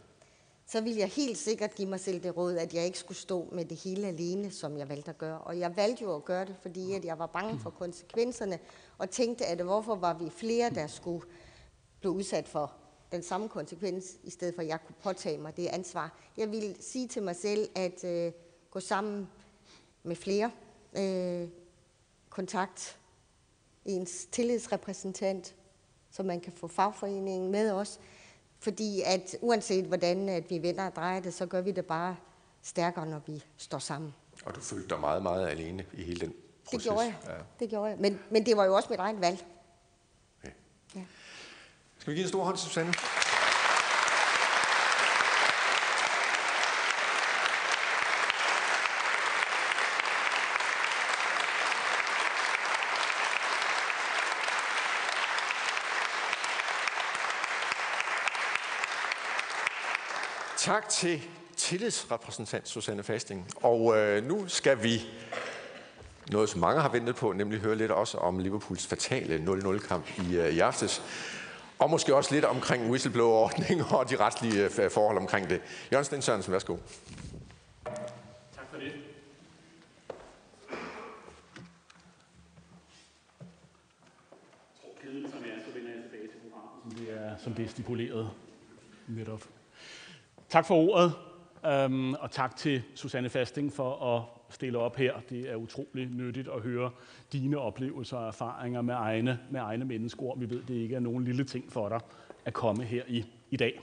Så 0.72 0.82
ville 0.82 1.00
jeg 1.00 1.08
helt 1.08 1.38
sikkert 1.38 1.76
give 1.76 1.90
mig 1.90 2.00
selv 2.00 2.24
det 2.24 2.38
råd, 2.38 2.56
at 2.56 2.74
jeg 2.74 2.86
ikke 2.86 2.98
skulle 2.98 3.18
stå 3.18 3.50
med 3.52 3.66
det 3.66 3.78
hele 3.78 4.08
alene, 4.08 4.52
som 4.52 4.78
jeg 4.78 4.90
valgte 4.90 5.10
at 5.10 5.18
gøre. 5.18 5.38
Og 5.40 5.60
jeg 5.60 5.76
valgte 5.76 6.04
jo 6.04 6.16
at 6.16 6.26
gøre 6.26 6.46
det, 6.46 6.56
fordi 6.62 6.94
at 6.94 7.06
jeg 7.06 7.20
var 7.20 7.26
bange 7.26 7.60
for 7.60 7.70
konsekvenserne, 7.70 8.60
og 8.98 9.10
tænkte, 9.10 9.46
at 9.46 9.62
hvorfor 9.62 9.96
var 9.96 10.14
vi 10.14 10.30
flere, 10.30 10.70
der 10.70 10.88
skulle 10.88 11.26
blive 12.00 12.12
udsat 12.12 12.48
for 12.48 12.74
den 13.12 13.24
samme 13.24 13.50
konsekvens, 13.50 14.06
i 14.24 14.30
stedet 14.30 14.56
for 14.56 14.62
at 14.62 14.68
jeg 14.68 14.80
kunne 14.86 14.96
påtage 15.04 15.38
mig 15.38 15.58
det 15.58 15.68
ansvar. 15.68 16.18
Jeg 16.38 16.52
ville 16.52 16.76
sige 16.80 17.08
til 17.08 17.24
mig 17.24 17.36
selv, 17.36 17.70
at 17.76 18.04
øh, 18.04 18.32
gå 18.70 18.80
sammen 18.80 19.30
med 20.04 20.16
flere, 20.16 20.52
øh, 20.98 21.48
kontakt 22.30 23.00
ens 23.86 24.26
tillidsrepræsentant, 24.32 25.56
så 26.12 26.24
man 26.24 26.40
kan 26.40 26.54
få 26.54 26.68
fagforeningen 26.68 27.52
med 27.52 27.72
os, 27.72 28.00
fordi 28.62 29.02
at 29.06 29.36
uanset 29.42 29.86
hvordan 29.86 30.30
at 30.30 30.50
vi 30.50 30.62
vender 30.62 30.86
og 30.86 30.96
drejer 30.96 31.20
det, 31.20 31.34
så 31.34 31.46
gør 31.46 31.62
vi 31.62 31.72
det 31.72 31.86
bare 31.86 32.16
stærkere, 32.62 33.06
når 33.06 33.22
vi 33.28 33.44
står 33.58 33.80
sammen. 33.80 34.14
Og 34.46 34.56
du 34.56 34.60
følte 34.60 34.90
dig 34.90 35.00
meget, 35.00 35.24
meget 35.24 35.48
alene 35.48 35.86
i 35.94 36.04
hele 36.04 36.20
den 36.20 36.34
proces. 36.66 36.84
Det 36.84 36.92
gjorde 36.92 37.02
jeg. 37.02 37.16
Ja. 37.28 37.44
Det 37.60 37.70
gjorde 37.70 37.90
jeg. 37.90 37.98
Men, 38.00 38.20
men 38.30 38.46
det 38.46 38.58
var 38.58 38.66
jo 38.66 38.76
også 38.76 38.88
mit 38.90 39.00
eget 39.00 39.22
valg. 39.22 39.46
Ja. 40.44 40.50
ja. 40.96 41.04
Skal 41.98 42.12
vi 42.12 42.16
give 42.16 42.24
en 42.24 42.30
stor 42.30 42.44
hånd 42.44 42.58
til 42.58 42.68
Susanne? 42.68 42.94
Tak 60.62 60.90
til 60.90 61.22
tillidsrepræsentant 61.56 62.68
Susanne 62.68 63.04
Fasting. 63.04 63.48
Og 63.56 63.98
øh, 63.98 64.24
nu 64.24 64.48
skal 64.48 64.84
vi 64.84 65.02
noget, 66.32 66.50
som 66.50 66.60
mange 66.60 66.82
har 66.82 66.90
ventet 66.90 67.16
på, 67.16 67.32
nemlig 67.34 67.60
høre 67.60 67.76
lidt 67.76 67.92
også 67.92 68.18
om 68.18 68.40
Liverpools 68.40 68.88
fatale 68.88 69.38
0-0-kamp 69.38 70.06
i, 70.20 70.36
øh, 70.36 70.50
i 70.50 70.60
aftes. 70.60 71.02
Og 71.80 71.90
måske 71.90 72.16
også 72.16 72.34
lidt 72.34 72.46
omkring 72.46 72.90
whistleblower-ordningen 72.90 73.86
og 73.90 74.10
de 74.10 74.16
retslige 74.16 74.84
øh, 74.84 74.92
forhold 74.92 75.18
omkring 75.18 75.50
det. 75.50 75.62
Jørgen 75.92 76.06
Sten 76.06 76.22
Sørensen, 76.22 76.54
værsgo. 76.54 76.78
Tak 78.56 78.66
for 78.72 78.78
det. 78.78 78.94
Er, 85.04 85.30
som 85.32 86.92
det 86.98 87.14
er, 87.14 87.38
som 87.44 87.54
det 87.54 87.66
er 87.66 87.70
stipuleret 87.70 88.30
netop. 89.08 89.42
Tak 90.52 90.66
for 90.66 90.76
ordet, 90.76 91.14
øhm, 91.66 92.14
og 92.14 92.32
tak 92.32 92.56
til 92.56 92.82
Susanne 92.96 93.30
Fasting 93.30 93.74
for 93.74 94.16
at 94.16 94.24
stille 94.54 94.78
op 94.78 94.96
her. 94.96 95.14
Det 95.30 95.52
er 95.52 95.56
utrolig 95.56 96.08
nyttigt 96.08 96.48
at 96.56 96.62
høre 96.62 96.92
dine 97.34 97.58
oplevelser 97.58 98.18
og 98.18 98.28
erfaringer 98.28 98.82
med 98.82 98.94
egne, 98.94 99.40
med 99.50 99.60
egne 99.60 99.86
mennesker. 99.86 100.36
Vi 100.38 100.50
ved, 100.50 100.64
det 100.68 100.74
ikke 100.74 100.96
er 100.96 101.00
nogen 101.00 101.24
lille 101.24 101.44
ting 101.44 101.72
for 101.72 101.90
dig 101.90 102.00
at 102.46 102.54
komme 102.54 102.84
her 102.84 103.04
i, 103.08 103.26
i 103.52 103.58
dag. 103.58 103.82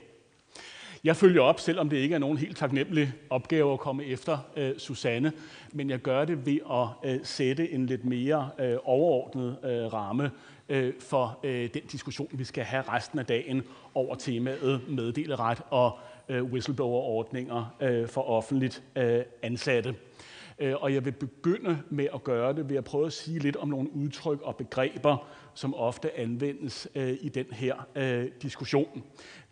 Jeg 1.03 1.15
følger 1.15 1.41
op, 1.41 1.59
selvom 1.59 1.89
det 1.89 1.97
ikke 1.97 2.15
er 2.15 2.19
nogen 2.19 2.37
helt 2.37 2.57
taknemmelig 2.57 3.13
opgave 3.29 3.73
at 3.73 3.79
komme 3.79 4.05
efter 4.05 4.37
øh, 4.55 4.77
Susanne, 4.77 5.33
men 5.73 5.89
jeg 5.89 5.99
gør 5.99 6.25
det 6.25 6.45
ved 6.45 6.59
at 6.71 7.11
øh, 7.11 7.19
sætte 7.23 7.71
en 7.71 7.85
lidt 7.85 8.05
mere 8.05 8.49
øh, 8.59 8.77
overordnet 8.83 9.57
øh, 9.63 9.93
ramme 9.93 10.31
øh, 10.69 10.93
for 10.99 11.39
øh, 11.43 11.69
den 11.73 11.81
diskussion, 11.91 12.29
vi 12.31 12.43
skal 12.43 12.63
have 12.63 12.83
resten 12.89 13.19
af 13.19 13.25
dagen 13.25 13.63
over 13.93 14.15
temaet 14.15 14.81
meddeleret 14.89 15.61
og 15.69 15.99
øh, 16.29 16.43
whistleblower-ordninger 16.43 17.75
øh, 17.81 18.07
for 18.07 18.21
offentligt 18.21 18.83
øh, 18.95 19.21
ansatte. 19.41 19.95
Øh, 20.59 20.75
og 20.79 20.93
jeg 20.93 21.05
vil 21.05 21.11
begynde 21.11 21.79
med 21.89 22.07
at 22.13 22.23
gøre 22.23 22.53
det 22.53 22.69
ved 22.69 22.77
at 22.77 22.83
prøve 22.83 23.05
at 23.05 23.13
sige 23.13 23.39
lidt 23.39 23.55
om 23.55 23.67
nogle 23.67 23.95
udtryk 23.95 24.41
og 24.41 24.55
begreber, 24.55 25.27
som 25.53 25.75
ofte 25.75 26.19
anvendes 26.19 26.87
øh, 26.95 27.17
i 27.21 27.29
den 27.29 27.45
her 27.51 27.87
øh, 27.95 28.27
diskussion. 28.41 29.03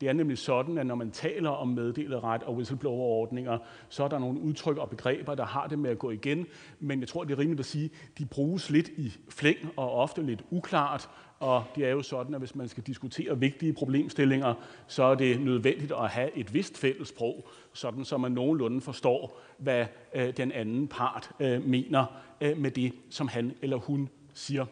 Det 0.01 0.09
er 0.09 0.13
nemlig 0.13 0.37
sådan, 0.37 0.77
at 0.77 0.85
når 0.85 0.95
man 0.95 1.11
taler 1.11 1.49
om 1.49 1.67
meddeleret 1.67 2.43
og 2.43 2.55
whistleblower-ordninger, 2.55 3.57
så 3.89 4.03
er 4.03 4.07
der 4.07 4.19
nogle 4.19 4.39
udtryk 4.39 4.77
og 4.77 4.89
begreber, 4.89 5.35
der 5.35 5.45
har 5.45 5.67
det 5.67 5.79
med 5.79 5.89
at 5.89 5.99
gå 5.99 6.11
igen, 6.11 6.45
men 6.79 6.99
jeg 6.99 7.07
tror, 7.07 7.23
det 7.23 7.33
er 7.33 7.39
rimeligt 7.39 7.59
at 7.59 7.65
sige, 7.65 7.85
at 7.85 8.17
de 8.17 8.25
bruges 8.25 8.69
lidt 8.69 8.89
i 8.89 9.13
flæng 9.29 9.57
og 9.75 9.91
ofte 9.91 10.21
lidt 10.21 10.43
uklart, 10.51 11.09
og 11.39 11.63
det 11.75 11.85
er 11.85 11.91
jo 11.91 12.01
sådan, 12.01 12.33
at 12.33 12.41
hvis 12.41 12.55
man 12.55 12.67
skal 12.67 12.83
diskutere 12.83 13.39
vigtige 13.39 13.73
problemstillinger, 13.73 14.53
så 14.87 15.03
er 15.03 15.15
det 15.15 15.41
nødvendigt 15.41 15.91
at 15.91 16.09
have 16.09 16.37
et 16.37 16.53
vist 16.53 16.77
fælles 16.77 17.07
sprog, 17.07 17.47
sådan 17.73 18.05
så 18.05 18.17
man 18.17 18.31
nogenlunde 18.31 18.81
forstår, 18.81 19.39
hvad 19.57 19.85
øh, 20.15 20.37
den 20.37 20.51
anden 20.51 20.87
part 20.87 21.29
øh, 21.39 21.65
mener 21.65 22.05
øh, 22.41 22.57
med 22.57 22.71
det, 22.71 22.93
som 23.09 23.27
han 23.27 23.53
eller 23.61 23.77
hun 23.77 24.09
siger. 24.33 24.65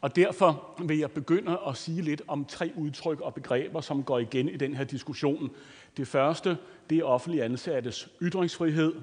Og 0.00 0.16
derfor 0.16 0.74
vil 0.84 0.98
jeg 0.98 1.10
begynde 1.10 1.58
at 1.68 1.76
sige 1.76 2.02
lidt 2.02 2.22
om 2.28 2.44
tre 2.44 2.72
udtryk 2.76 3.20
og 3.20 3.34
begreber, 3.34 3.80
som 3.80 4.02
går 4.02 4.18
igen 4.18 4.48
i 4.48 4.56
den 4.56 4.74
her 4.74 4.84
diskussion. 4.84 5.50
Det 5.96 6.08
første, 6.08 6.56
det 6.90 6.98
er 6.98 7.04
offentlig 7.04 7.42
ansattes 7.42 8.08
ytringsfrihed. 8.22 8.94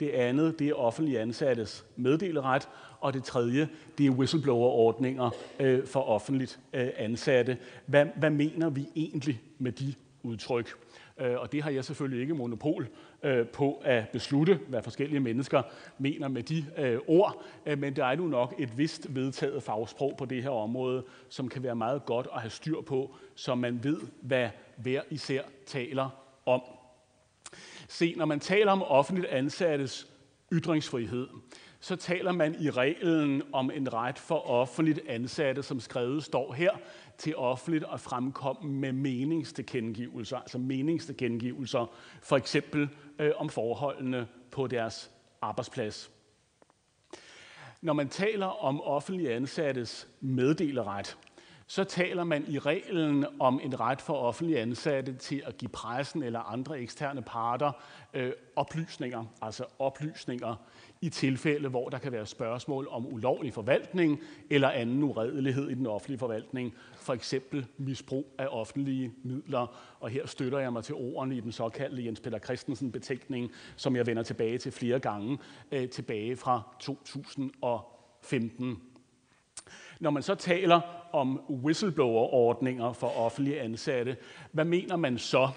Det 0.00 0.08
andet, 0.08 0.58
det 0.58 0.68
er 0.68 0.74
offentlig 0.74 1.20
ansattes 1.20 1.84
meddeleret. 1.96 2.68
Og 3.00 3.14
det 3.14 3.24
tredje, 3.24 3.68
det 3.98 4.06
er 4.06 4.10
whistleblower-ordninger 4.10 5.30
øh, 5.60 5.86
for 5.86 6.00
offentligt 6.00 6.60
øh, 6.72 6.88
ansatte. 6.96 7.58
Hvad, 7.86 8.06
hvad 8.16 8.30
mener 8.30 8.70
vi 8.70 8.88
egentlig 8.96 9.40
med 9.58 9.72
de 9.72 9.94
udtryk? 10.22 10.74
Øh, 11.18 11.36
og 11.38 11.52
det 11.52 11.62
har 11.62 11.70
jeg 11.70 11.84
selvfølgelig 11.84 12.20
ikke 12.20 12.34
monopol 12.34 12.88
øh, 13.22 13.46
på 13.46 13.82
at 13.84 14.08
beslutte, 14.08 14.60
hvad 14.68 14.82
forskellige 14.82 15.20
mennesker 15.20 15.62
mener 15.98 16.28
med 16.28 16.42
de 16.42 16.64
øh, 16.76 16.98
ord, 17.06 17.42
øh, 17.66 17.78
men 17.78 17.96
der 17.96 18.04
er 18.04 18.16
nu 18.16 18.26
nok 18.26 18.54
et 18.58 18.78
vist 18.78 19.14
vedtaget 19.14 19.62
fagsprog 19.62 20.14
på 20.18 20.24
det 20.24 20.42
her 20.42 20.50
område, 20.50 21.04
som 21.28 21.48
kan 21.48 21.62
være 21.62 21.76
meget 21.76 22.04
godt 22.04 22.28
at 22.34 22.40
have 22.40 22.50
styr 22.50 22.80
på, 22.80 23.14
så 23.34 23.54
man 23.54 23.84
ved, 23.84 24.00
hvad 24.20 24.48
hver 24.76 25.02
især 25.10 25.42
taler 25.66 26.08
om. 26.46 26.62
Se, 27.88 28.14
når 28.16 28.24
man 28.24 28.40
taler 28.40 28.72
om 28.72 28.82
offentligt 28.82 29.28
ansattes 29.28 30.08
ytringsfrihed, 30.52 31.28
så 31.80 31.96
taler 31.96 32.32
man 32.32 32.54
i 32.60 32.70
reglen 32.70 33.42
om 33.52 33.70
en 33.70 33.92
ret 33.92 34.18
for 34.18 34.50
offentligt 34.50 35.00
ansatte, 35.08 35.62
som 35.62 35.80
skrevet 35.80 36.24
står 36.24 36.52
her, 36.52 36.70
til 37.18 37.36
offentligt 37.36 37.84
at 37.92 38.00
fremkomme 38.00 38.72
med 38.72 38.92
meningstilkendegivelser, 38.92 40.36
altså 40.36 40.58
meningstilkendegivelser, 40.58 41.86
for 42.22 42.36
eksempel 42.36 42.88
øh, 43.18 43.32
om 43.36 43.48
forholdene 43.48 44.26
på 44.50 44.66
deres 44.66 45.10
arbejdsplads. 45.42 46.10
Når 47.80 47.92
man 47.92 48.08
taler 48.08 48.46
om 48.46 48.80
offentlige 48.80 49.34
ansattes 49.34 50.08
meddeleret, 50.20 51.16
så 51.70 51.84
taler 51.84 52.24
man 52.24 52.44
i 52.48 52.58
reglen 52.58 53.26
om 53.40 53.60
en 53.62 53.80
ret 53.80 54.00
for 54.00 54.14
offentlige 54.14 54.60
ansatte 54.60 55.14
til 55.16 55.42
at 55.46 55.58
give 55.58 55.68
pressen 55.68 56.22
eller 56.22 56.40
andre 56.40 56.80
eksterne 56.80 57.22
parter 57.22 57.72
øh, 58.14 58.32
oplysninger, 58.56 59.24
altså 59.42 59.64
oplysninger 59.78 60.54
i 61.00 61.08
tilfælde, 61.08 61.68
hvor 61.68 61.88
der 61.88 61.98
kan 61.98 62.12
være 62.12 62.26
spørgsmål 62.26 62.88
om 62.90 63.06
ulovlig 63.06 63.54
forvaltning 63.54 64.20
eller 64.50 64.70
anden 64.70 65.02
uredelighed 65.02 65.70
i 65.70 65.74
den 65.74 65.86
offentlige 65.86 66.18
forvaltning, 66.18 66.74
for 66.96 67.14
eksempel 67.14 67.66
misbrug 67.78 68.34
af 68.38 68.46
offentlige 68.50 69.12
midler. 69.22 69.78
Og 70.00 70.08
her 70.08 70.26
støtter 70.26 70.58
jeg 70.58 70.72
mig 70.72 70.84
til 70.84 70.94
ordene 70.94 71.36
i 71.36 71.40
den 71.40 71.52
såkaldte 71.52 72.04
Jens 72.04 72.20
Peter 72.20 72.38
Christensen 72.38 72.92
betænkning, 72.92 73.50
som 73.76 73.96
jeg 73.96 74.06
vender 74.06 74.22
tilbage 74.22 74.58
til 74.58 74.72
flere 74.72 74.98
gange, 74.98 75.38
øh, 75.72 75.88
tilbage 75.88 76.36
fra 76.36 76.62
2015. 76.80 78.82
Når 80.00 80.10
man 80.10 80.22
så 80.22 80.34
taler 80.34 80.80
om 81.12 81.40
whistleblower-ordninger 81.50 82.92
for 82.92 83.18
offentlige 83.18 83.60
ansatte, 83.60 84.16
hvad 84.52 84.64
mener 84.64 84.96
man 84.96 85.18
så? 85.18 85.48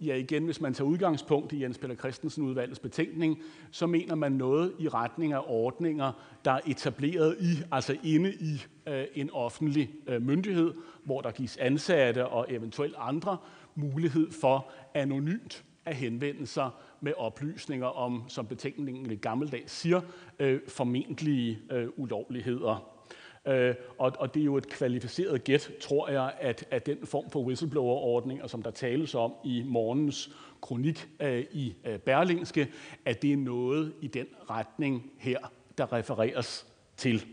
Ja, 0.00 0.14
igen, 0.14 0.44
hvis 0.44 0.60
man 0.60 0.74
tager 0.74 0.88
udgangspunkt 0.88 1.52
i 1.52 1.62
Jens 1.62 1.78
Peter 1.78 1.94
Christensen 1.94 2.44
udvalgets 2.44 2.78
betænkning, 2.78 3.38
så 3.70 3.86
mener 3.86 4.14
man 4.14 4.32
noget 4.32 4.72
i 4.78 4.88
retning 4.88 5.32
af 5.32 5.42
ordninger, 5.46 6.12
der 6.44 6.50
er 6.50 6.60
etableret 6.66 7.36
i, 7.40 7.62
altså 7.72 7.96
inde 8.04 8.34
i 8.34 8.62
øh, 8.88 9.04
en 9.14 9.30
offentlig 9.30 9.90
øh, 10.06 10.22
myndighed, 10.22 10.74
hvor 11.04 11.20
der 11.20 11.30
gives 11.30 11.56
ansatte 11.56 12.26
og 12.26 12.46
eventuelt 12.48 12.94
andre 12.98 13.36
mulighed 13.74 14.30
for 14.30 14.70
anonymt 14.94 15.64
at 15.84 15.96
henvende 15.96 16.46
sig 16.46 16.70
med 17.00 17.12
oplysninger 17.16 17.86
om, 17.86 18.22
som 18.28 18.46
betænkningen 18.46 19.10
i 19.10 19.16
gammeldags 19.16 19.72
siger, 19.72 20.00
øh, 20.38 20.60
formentlige 20.68 21.58
øh, 21.70 21.88
ulovligheder. 21.96 22.97
Øh, 23.46 23.74
og, 23.98 24.12
og 24.18 24.34
det 24.34 24.40
er 24.40 24.44
jo 24.44 24.56
et 24.56 24.68
kvalificeret 24.68 25.44
gæt, 25.44 25.70
tror 25.80 26.08
jeg, 26.08 26.32
at, 26.40 26.64
at 26.70 26.86
den 26.86 27.06
form 27.06 27.30
for 27.30 27.40
whistleblower-ordninger, 27.40 28.46
som 28.46 28.62
der 28.62 28.70
tales 28.70 29.14
om 29.14 29.32
i 29.44 29.62
morgens 29.66 30.30
kronik 30.60 31.08
øh, 31.20 31.44
i 31.52 31.74
øh, 31.84 31.98
Berlingske, 31.98 32.68
at 33.04 33.22
det 33.22 33.32
er 33.32 33.36
noget 33.36 33.92
i 34.00 34.06
den 34.06 34.26
retning 34.50 35.12
her, 35.18 35.38
der 35.78 35.92
refereres 35.92 36.66
til. 36.96 37.24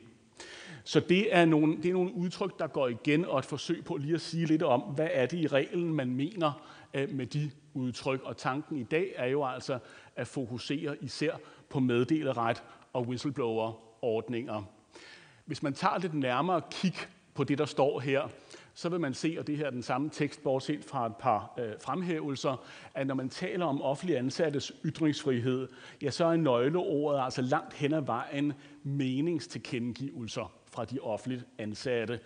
Så 0.84 1.00
det 1.00 1.36
er, 1.36 1.46
nogle, 1.46 1.78
det 1.78 1.86
er 1.86 1.94
nogle 1.94 2.13
udtryk, 2.13 2.60
der 2.60 2.68
går 2.68 2.88
igen, 2.88 3.26
og 3.26 3.39
et 3.39 3.46
forsøg 3.46 3.86
på 3.86 3.98
lige 3.98 4.15
at 4.15 4.22
sige 4.22 4.46
lidt 4.46 4.63
om, 4.63 4.82
hvad 4.82 5.08
er 5.12 5.26
det 5.26 5.38
i 5.38 5.48
reglen, 5.48 5.94
man 5.94 6.15
mener 6.15 6.68
øh, 6.94 7.12
med 7.12 7.26
de 7.26 7.52
udtryk. 7.74 8.24
Og 8.24 8.38
tanken 8.38 8.78
i 8.78 8.84
dag 8.84 9.13
er 9.15 9.28
jo 9.28 9.46
altså 9.46 9.80
at 10.15 10.28
fokusere 10.28 11.04
især 11.04 11.32
på 11.70 11.80
meddeleret 11.80 12.63
og 12.94 13.02
whistleblower-ordninger. 13.02 14.63
Hvis 15.45 15.63
man 15.63 15.73
tager 15.73 15.97
lidt 15.97 16.13
nærmere 16.13 16.62
kig 16.71 16.93
på 17.34 17.43
det, 17.43 17.58
der 17.58 17.65
står 17.65 17.99
her, 17.99 18.29
så 18.73 18.89
vil 18.89 18.99
man 18.99 19.13
se, 19.13 19.36
og 19.39 19.47
det 19.47 19.58
her 19.58 19.65
er 19.65 19.69
den 19.69 19.84
samme 19.84 20.10
tekst, 20.10 20.43
bortset 20.43 20.86
fra 20.86 21.05
et 21.05 21.15
par 21.15 21.53
øh, 21.60 21.73
fremhævelser, 21.81 22.65
at 22.93 23.08
når 23.08 23.15
man 23.15 23.29
taler 23.29 23.65
om 23.65 23.81
offentlig 23.81 24.17
ansattes 24.17 24.71
ytringsfrihed, 24.86 25.67
ja, 26.01 26.10
så 26.12 26.25
er 26.25 26.36
nøgleordet 26.36 27.21
altså 27.23 27.41
langt 27.41 27.73
hen 27.73 27.93
ad 27.93 28.01
vejen 28.01 28.53
meningstilkendegivelser 28.84 30.51
fra 30.71 30.86
de 30.86 30.99
offentligt 30.99 31.45
ansatte. 31.58 32.19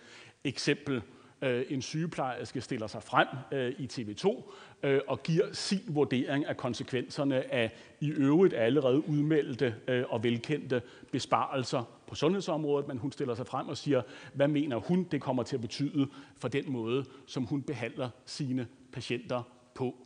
Eksempel, 0.44 1.02
øh, 1.42 1.64
en 1.68 1.82
sygeplejerske 1.82 2.60
stiller 2.60 2.86
sig 2.86 3.02
frem 3.02 3.28
øh, 3.52 3.72
i 3.78 3.88
TV2 3.92 4.52
øh, 4.82 5.00
og 5.08 5.22
giver 5.22 5.52
sin 5.52 5.80
vurdering 5.88 6.46
af 6.46 6.56
konsekvenserne 6.56 7.52
af 7.54 7.72
i 8.00 8.10
øvrigt 8.10 8.54
allerede 8.54 9.08
udmeldte 9.08 9.74
øh, 9.88 10.04
og 10.08 10.22
velkendte 10.22 10.82
besparelser 11.12 11.82
på 12.06 12.14
sundhedsområdet, 12.14 12.88
men 12.88 12.98
hun 12.98 13.12
stiller 13.12 13.34
sig 13.34 13.46
frem 13.46 13.68
og 13.68 13.76
siger, 13.76 14.02
hvad 14.34 14.48
mener 14.48 14.76
hun, 14.76 15.04
det 15.04 15.20
kommer 15.20 15.42
til 15.42 15.56
at 15.56 15.60
betyde 15.60 16.08
for 16.36 16.48
den 16.48 16.72
måde, 16.72 17.04
som 17.26 17.44
hun 17.44 17.62
behandler 17.62 18.08
sine 18.24 18.66
patienter 18.92 19.42
på. 19.74 19.96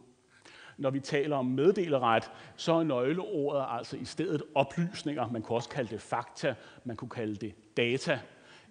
Når 0.78 0.90
vi 0.90 1.00
taler 1.00 1.36
om 1.36 1.46
meddeleret, 1.46 2.30
så 2.56 2.72
er 2.72 2.82
nøgleordet 2.82 3.64
altså 3.68 3.96
i 3.96 4.04
stedet 4.04 4.42
oplysninger. 4.54 5.30
Man 5.30 5.42
kunne 5.42 5.56
også 5.56 5.68
kalde 5.68 5.90
det 5.90 6.00
fakta, 6.00 6.54
man 6.84 6.96
kunne 6.96 7.10
kalde 7.10 7.34
det 7.34 7.54
data 7.76 8.20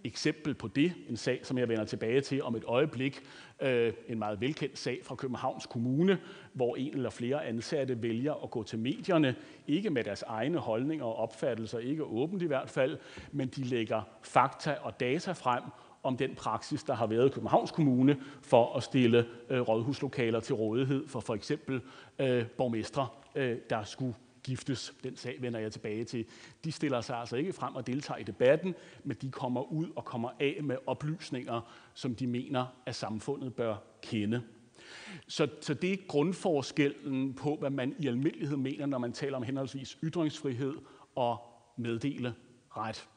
eksempel 0.03 0.53
på 0.53 0.67
det, 0.67 0.93
en 1.09 1.17
sag, 1.17 1.39
som 1.43 1.57
jeg 1.57 1.69
vender 1.69 1.85
tilbage 1.85 2.21
til 2.21 2.43
om 2.43 2.55
et 2.55 2.63
øjeblik, 2.67 3.23
øh, 3.61 3.93
en 4.07 4.19
meget 4.19 4.41
velkendt 4.41 4.79
sag 4.79 4.99
fra 5.03 5.15
Københavns 5.15 5.65
Kommune, 5.65 6.19
hvor 6.53 6.75
en 6.75 6.93
eller 6.93 7.09
flere 7.09 7.45
ansatte 7.45 8.01
vælger 8.01 8.43
at 8.43 8.51
gå 8.51 8.63
til 8.63 8.79
medierne, 8.79 9.35
ikke 9.67 9.89
med 9.89 10.03
deres 10.03 10.21
egne 10.21 10.57
holdninger 10.57 11.05
og 11.05 11.15
opfattelser, 11.15 11.79
ikke 11.79 12.03
åbent 12.03 12.41
i 12.41 12.45
hvert 12.45 12.69
fald, 12.69 12.97
men 13.31 13.47
de 13.47 13.63
lægger 13.63 14.01
fakta 14.21 14.75
og 14.81 14.99
data 14.99 15.31
frem 15.31 15.63
om 16.03 16.17
den 16.17 16.35
praksis, 16.35 16.83
der 16.83 16.93
har 16.93 17.07
været 17.07 17.25
i 17.25 17.29
Københavns 17.29 17.71
Kommune 17.71 18.17
for 18.41 18.75
at 18.77 18.83
stille 18.83 19.25
øh, 19.49 19.61
rådhuslokaler 19.61 20.39
til 20.39 20.55
rådighed 20.55 21.07
for 21.07 21.19
for 21.19 21.35
eksempel 21.35 21.81
øh, 22.19 22.45
borgmestre, 22.45 23.07
øh, 23.35 23.57
der 23.69 23.83
skulle 23.83 24.13
giftes. 24.43 24.93
Den 25.03 25.15
sag 25.15 25.37
vender 25.41 25.59
jeg 25.59 25.71
tilbage 25.71 26.03
til. 26.03 26.25
De 26.63 26.71
stiller 26.71 27.01
sig 27.01 27.17
altså 27.17 27.35
ikke 27.35 27.53
frem 27.53 27.75
og 27.75 27.87
deltager 27.87 28.17
i 28.17 28.23
debatten, 28.23 28.75
men 29.03 29.17
de 29.21 29.31
kommer 29.31 29.71
ud 29.71 29.87
og 29.95 30.05
kommer 30.05 30.29
af 30.39 30.59
med 30.63 30.77
oplysninger, 30.87 31.73
som 31.93 32.15
de 32.15 32.27
mener, 32.27 32.65
at 32.85 32.95
samfundet 32.95 33.53
bør 33.53 33.75
kende. 34.01 34.41
Så, 35.27 35.47
så 35.61 35.73
det 35.73 35.93
er 35.93 35.97
grundforskellen 36.07 37.33
på, 37.33 37.55
hvad 37.55 37.69
man 37.69 37.95
i 37.99 38.07
almindelighed 38.07 38.57
mener, 38.57 38.85
når 38.85 38.97
man 38.97 39.13
taler 39.13 39.37
om 39.37 39.43
henholdsvis 39.43 39.97
ytringsfrihed 40.03 40.73
og 41.15 41.37
meddele 41.77 42.33
ret. 42.77 43.07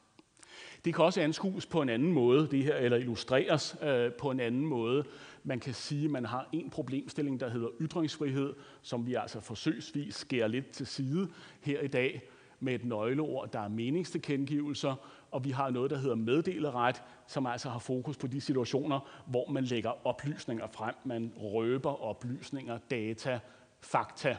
Det 0.85 0.95
kan 0.95 1.05
også 1.05 1.21
anskues 1.21 1.67
på 1.67 1.83
en 1.83 1.89
anden 1.89 2.13
måde, 2.13 2.49
det 2.51 2.65
her, 2.65 2.77
eller 2.77 2.99
illustreres 2.99 3.77
øh, 3.83 4.13
på 4.13 4.31
en 4.31 4.41
anden 4.41 4.67
måde. 4.67 5.05
Man 5.49 5.61
kan 5.61 5.75
sige, 5.75 6.05
at 6.05 6.11
man 6.11 6.25
har 6.25 6.49
en 6.53 6.71
problemstilling, 6.71 7.41
der 7.41 7.49
hedder 7.49 7.69
ytringsfrihed, 7.81 8.55
som 8.83 9.07
vi 9.07 9.15
altså 9.15 9.41
forsøgsvis 9.41 10.15
skærer 10.15 10.49
lidt 10.49 10.71
til 10.71 10.87
side 10.87 11.29
her 11.61 11.81
i 11.81 11.87
dag 11.87 12.23
med 12.61 12.75
et 12.75 12.85
nøgleord, 12.85 13.53
der 13.53 13.61
er 13.61 13.69
meningstilkendegivelser, 13.69 14.95
og 15.31 15.45
vi 15.45 15.51
har 15.51 15.71
noget, 15.71 15.91
der 15.91 15.99
hedder 15.99 16.15
meddeleret, 16.15 17.03
som 17.27 17.47
altså 17.47 17.71
har 17.71 17.79
fokus 17.79 18.17
på 18.17 18.27
de 18.27 18.41
situationer, 18.41 19.23
hvor 19.27 19.51
man 19.51 19.65
lægger 19.65 20.07
oplysninger 20.07 20.67
frem, 20.73 20.95
man 21.05 21.33
røber 21.37 22.03
oplysninger, 22.03 22.79
data, 22.91 23.41
fakta. 23.81 24.37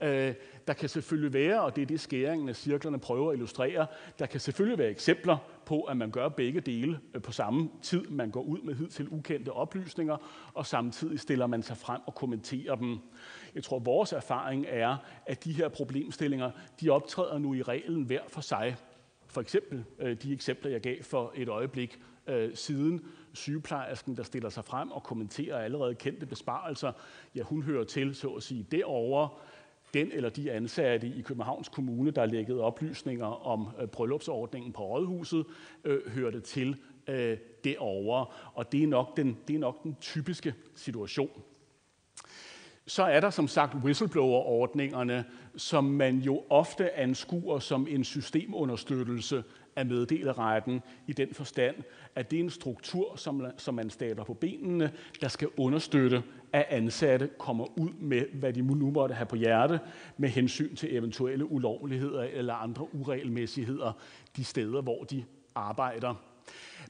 Øh, 0.00 0.34
der 0.66 0.72
kan 0.72 0.88
selvfølgelig 0.88 1.32
være, 1.32 1.62
og 1.62 1.76
det 1.76 1.82
er 1.82 1.86
det 1.86 2.00
skæringen 2.00 2.48
af 2.48 2.56
cirklerne 2.56 2.98
prøver 2.98 3.30
at 3.30 3.36
illustrere, 3.36 3.86
der 4.18 4.26
kan 4.26 4.40
selvfølgelig 4.40 4.78
være 4.78 4.90
eksempler 4.90 5.36
på, 5.66 5.82
at 5.82 5.96
man 5.96 6.10
gør 6.10 6.28
begge 6.28 6.60
dele 6.60 7.00
øh, 7.14 7.22
på 7.22 7.32
samme 7.32 7.70
tid. 7.82 8.04
Man 8.04 8.30
går 8.30 8.42
ud 8.42 8.58
med 8.58 8.74
hidtil 8.74 9.08
ukendte 9.10 9.52
oplysninger, 9.52 10.16
og 10.54 10.66
samtidig 10.66 11.20
stiller 11.20 11.46
man 11.46 11.62
sig 11.62 11.76
frem 11.76 12.00
og 12.06 12.14
kommenterer 12.14 12.74
dem. 12.74 12.98
Jeg 13.54 13.64
tror, 13.64 13.78
vores 13.78 14.12
erfaring 14.12 14.66
er, 14.68 14.96
at 15.26 15.44
de 15.44 15.52
her 15.52 15.68
problemstillinger, 15.68 16.50
de 16.80 16.90
optræder 16.90 17.38
nu 17.38 17.54
i 17.54 17.62
reglen 17.62 18.02
hver 18.02 18.22
for 18.28 18.40
sig. 18.40 18.76
For 19.26 19.40
eksempel 19.40 19.84
øh, 19.98 20.16
de 20.22 20.32
eksempler, 20.32 20.70
jeg 20.70 20.80
gav 20.80 21.02
for 21.02 21.32
et 21.36 21.48
øjeblik 21.48 22.00
øh, 22.26 22.54
siden. 22.54 23.04
Sygeplejersken, 23.32 24.16
der 24.16 24.22
stiller 24.22 24.48
sig 24.48 24.64
frem 24.64 24.90
og 24.90 25.02
kommenterer 25.02 25.58
allerede 25.58 25.94
kendte 25.94 26.26
besparelser, 26.26 26.92
ja, 27.34 27.42
hun 27.42 27.62
hører 27.62 27.84
til, 27.84 28.14
så 28.14 28.28
at 28.28 28.42
sige, 28.42 28.66
derovre 28.70 29.28
den 29.94 30.10
eller 30.12 30.28
de 30.28 30.52
ansatte 30.52 31.06
i 31.06 31.22
Københavns 31.22 31.68
Kommune, 31.68 32.10
der 32.10 32.26
lægget 32.26 32.60
oplysninger 32.60 33.46
om 33.46 33.68
øh, 33.80 33.88
bryllupsordningen 33.88 34.72
på 34.72 34.82
Rådhuset, 34.82 35.46
øh, 35.84 36.12
hørte 36.12 36.40
til 36.40 36.76
øh, 37.06 37.38
derovre. 37.64 38.26
Og 38.54 38.72
det 38.72 38.82
er, 38.82 38.86
nok 38.86 39.16
den, 39.16 39.36
det 39.48 39.56
er 39.56 39.60
nok 39.60 39.82
den 39.82 39.96
typiske 40.00 40.54
situation. 40.74 41.42
Så 42.86 43.02
er 43.02 43.20
der 43.20 43.30
som 43.30 43.48
sagt 43.48 43.74
whistleblower-ordningerne, 43.74 45.24
som 45.56 45.84
man 45.84 46.18
jo 46.18 46.42
ofte 46.50 46.94
anskuer 46.94 47.58
som 47.58 47.86
en 47.90 48.04
systemunderstøttelse 48.04 49.44
af 49.76 49.86
meddeleretten 49.86 50.82
i 51.06 51.12
den 51.12 51.34
forstand, 51.34 51.76
at 52.14 52.30
det 52.30 52.36
er 52.36 52.40
en 52.44 52.50
struktur, 52.50 53.16
som, 53.16 53.46
som 53.56 53.74
man 53.74 53.90
stater 53.90 54.24
på 54.24 54.34
benene, 54.34 54.92
der 55.20 55.28
skal 55.28 55.48
understøtte, 55.56 56.22
af 56.52 56.66
ansatte 56.68 57.30
kommer 57.38 57.78
ud 57.78 57.90
med, 58.00 58.24
hvad 58.32 58.52
de 58.52 58.62
nu 58.62 58.90
måtte 58.90 59.14
have 59.14 59.26
på 59.26 59.36
hjerte, 59.36 59.80
med 60.16 60.28
hensyn 60.28 60.76
til 60.76 60.96
eventuelle 60.96 61.50
ulovligheder 61.50 62.22
eller 62.22 62.54
andre 62.54 62.94
uregelmæssigheder 62.94 63.92
de 64.36 64.44
steder, 64.44 64.82
hvor 64.82 65.04
de 65.04 65.24
arbejder. 65.54 66.14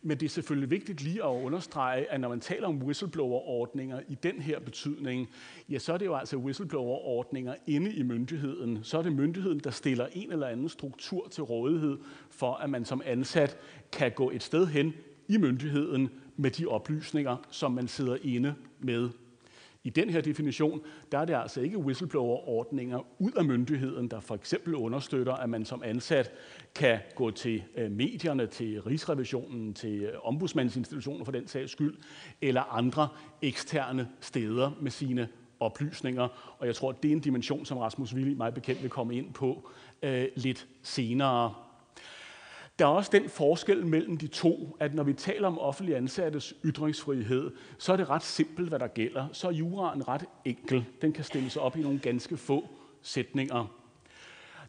Men 0.03 0.21
det 0.21 0.27
er 0.27 0.31
selvfølgelig 0.31 0.71
vigtigt 0.71 1.03
lige 1.03 1.25
at 1.25 1.43
understrege, 1.45 2.11
at 2.11 2.21
når 2.21 2.29
man 2.29 2.41
taler 2.41 2.69
om 2.69 2.83
whistleblower-ordninger 2.83 4.01
i 4.09 4.15
den 4.23 4.41
her 4.41 4.61
betydning, 4.61 5.29
ja, 5.69 5.79
så 5.79 5.93
er 5.93 5.99
det 5.99 6.07
jo 6.07 6.15
altså 6.15 6.37
whistleblower-ordninger 6.37 7.55
inde 7.67 7.93
i 7.93 8.03
myndigheden. 8.03 8.79
Så 8.83 8.99
er 8.99 9.03
det 9.03 9.13
myndigheden, 9.13 9.59
der 9.59 9.71
stiller 9.71 10.07
en 10.13 10.33
eller 10.33 10.47
anden 10.47 10.69
struktur 10.69 11.29
til 11.29 11.43
rådighed 11.43 11.99
for, 12.31 12.55
at 12.55 12.71
man 12.71 12.85
som 12.85 13.03
ansat 13.05 13.57
kan 13.93 14.13
gå 14.13 14.31
et 14.31 14.43
sted 14.43 14.67
hen 14.67 14.95
i 15.29 15.39
myndigheden 15.39 16.09
med 16.37 16.51
de 16.51 16.67
oplysninger, 16.67 17.37
som 17.51 17.73
man 17.73 17.89
sidder 17.89 18.17
inde 18.23 18.55
med 18.81 19.11
i 19.85 19.91
den 19.91 20.11
her 20.11 20.21
definition, 20.21 20.81
der 21.13 21.19
er 21.19 21.25
det 21.25 21.35
altså 21.35 21.61
ikke 21.61 21.79
whistleblower-ordninger 21.79 23.07
ud 23.19 23.33
af 23.33 23.45
myndigheden, 23.45 24.09
der 24.09 24.21
for 24.21 24.35
eksempel 24.35 24.75
understøtter, 24.75 25.33
at 25.33 25.51
man 25.51 25.65
som 25.65 25.83
ansat 25.85 26.33
kan 26.75 26.99
gå 27.15 27.31
til 27.31 27.63
øh, 27.77 27.91
medierne, 27.91 28.47
til 28.47 28.83
Rigsrevisionen, 28.83 29.75
til 29.75 30.03
øh, 30.03 30.13
ombudsmandsinstitutioner 30.23 31.25
for 31.25 31.33
den 31.33 31.47
sags 31.47 31.73
skyld, 31.73 31.97
eller 32.41 32.63
andre 32.63 33.09
eksterne 33.43 34.09
steder 34.21 34.71
med 34.81 34.91
sine 34.91 35.29
oplysninger. 35.61 36.57
Og 36.59 36.67
jeg 36.67 36.75
tror, 36.75 36.91
at 36.91 37.03
det 37.03 37.09
er 37.09 37.13
en 37.13 37.21
dimension, 37.21 37.65
som 37.65 37.79
Rasmus 37.79 38.15
Willi 38.15 38.35
meget 38.35 38.55
bekendt 38.55 38.83
vil 38.83 38.91
komme 38.91 39.17
ind 39.17 39.33
på 39.33 39.71
øh, 40.03 40.29
lidt 40.37 40.69
senere. 40.83 41.55
Der 42.79 42.85
er 42.85 42.91
også 42.91 43.11
den 43.13 43.29
forskel 43.29 43.87
mellem 43.87 44.17
de 44.17 44.27
to, 44.27 44.77
at 44.81 44.95
når 44.95 45.03
vi 45.03 45.13
taler 45.13 45.49
om 45.49 45.59
offentlig 45.59 45.97
ansattes 45.97 46.55
ytringsfrihed, 46.65 47.51
så 47.79 47.93
er 47.93 47.97
det 47.97 48.11
ret 48.11 48.23
simpelt, 48.23 48.69
hvad 48.69 48.79
der 48.79 48.87
gælder. 48.87 49.27
Så 49.33 49.49
er 49.49 49.53
juraen 49.53 50.09
ret 50.09 50.25
enkel. 50.45 50.85
Den 51.03 51.13
kan 51.13 51.25
stilles 51.25 51.57
op 51.57 51.77
i 51.77 51.81
nogle 51.83 51.99
ganske 51.99 52.37
få 52.37 52.69
sætninger. 53.03 53.75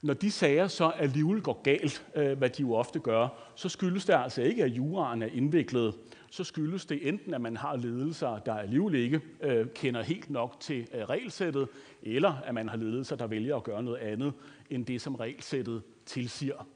Når 0.01 0.14
de 0.14 0.32
sager 0.32 0.68
så 0.68 0.89
alligevel 0.89 1.41
går 1.41 1.62
galt, 1.64 2.05
øh, 2.16 2.38
hvad 2.38 2.49
de 2.49 2.62
jo 2.62 2.74
ofte 2.74 2.99
gør, 2.99 3.28
så 3.55 3.70
skyldes 3.70 4.05
det 4.05 4.14
altså 4.14 4.41
ikke, 4.41 4.64
at 4.64 4.70
juraen 4.70 5.22
er 5.22 5.28
indviklet. 5.34 5.95
Så 6.32 6.43
skyldes 6.43 6.86
det 6.86 7.07
enten, 7.07 7.34
at 7.34 7.41
man 7.41 7.57
har 7.57 7.76
ledelser, 7.76 8.39
der 8.39 8.53
alligevel 8.53 8.95
ikke 8.95 9.22
øh, 9.41 9.68
kender 9.76 10.01
helt 10.01 10.30
nok 10.30 10.60
til 10.60 10.88
øh, 10.93 11.03
regelsættet, 11.03 11.68
eller 12.03 12.34
at 12.45 12.53
man 12.53 12.70
har 12.70 12.78
ledelser, 12.78 13.16
der 13.16 13.28
vælger 13.28 13.55
at 13.55 13.64
gøre 13.64 13.84
noget 13.84 13.97
andet, 13.97 14.34
end 14.70 14.86
det, 14.86 15.01
som 15.01 15.16
regelsættet 15.16 15.82
tilsiger. 16.05 16.68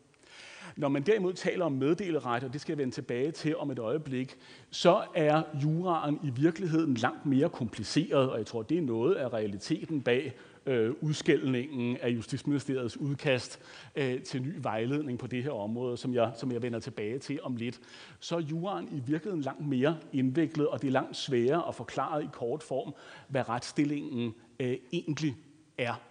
Når 0.75 0.89
man 0.89 1.03
derimod 1.03 1.33
taler 1.33 1.65
om 1.65 1.71
meddeleret, 1.71 2.43
og 2.43 2.53
det 2.53 2.61
skal 2.61 2.71
jeg 2.71 2.77
vende 2.77 2.93
tilbage 2.93 3.31
til 3.31 3.57
om 3.57 3.71
et 3.71 3.79
øjeblik, 3.79 4.37
så 4.69 5.03
er 5.15 5.43
juraen 5.63 6.19
i 6.23 6.29
virkeligheden 6.29 6.93
langt 6.93 7.25
mere 7.25 7.49
kompliceret, 7.49 8.29
og 8.29 8.37
jeg 8.37 8.45
tror, 8.45 8.61
det 8.61 8.77
er 8.77 8.81
noget 8.81 9.15
af 9.15 9.33
realiteten 9.33 10.01
bag 10.01 10.33
øh, 10.65 10.93
udskældningen 11.01 11.97
af 11.97 12.09
Justitsministeriets 12.09 12.97
udkast 12.97 13.59
øh, 13.95 14.21
til 14.21 14.41
ny 14.41 14.53
vejledning 14.61 15.19
på 15.19 15.27
det 15.27 15.43
her 15.43 15.51
område, 15.51 15.97
som 15.97 16.13
jeg, 16.13 16.31
som 16.35 16.51
jeg 16.51 16.61
vender 16.61 16.79
tilbage 16.79 17.19
til 17.19 17.39
om 17.43 17.55
lidt, 17.55 17.79
så 18.19 18.35
er 18.35 18.39
juraen 18.39 18.87
i 18.91 18.99
virkeligheden 19.07 19.41
langt 19.41 19.67
mere 19.67 19.97
indviklet, 20.13 20.67
og 20.67 20.81
det 20.81 20.87
er 20.87 20.91
langt 20.91 21.17
sværere 21.17 21.67
at 21.67 21.75
forklare 21.75 22.23
i 22.23 22.27
kort 22.33 22.63
form, 22.63 22.93
hvad 23.27 23.49
retsstillingen 23.49 24.33
øh, 24.59 24.77
egentlig 24.91 25.35
er. 25.77 26.01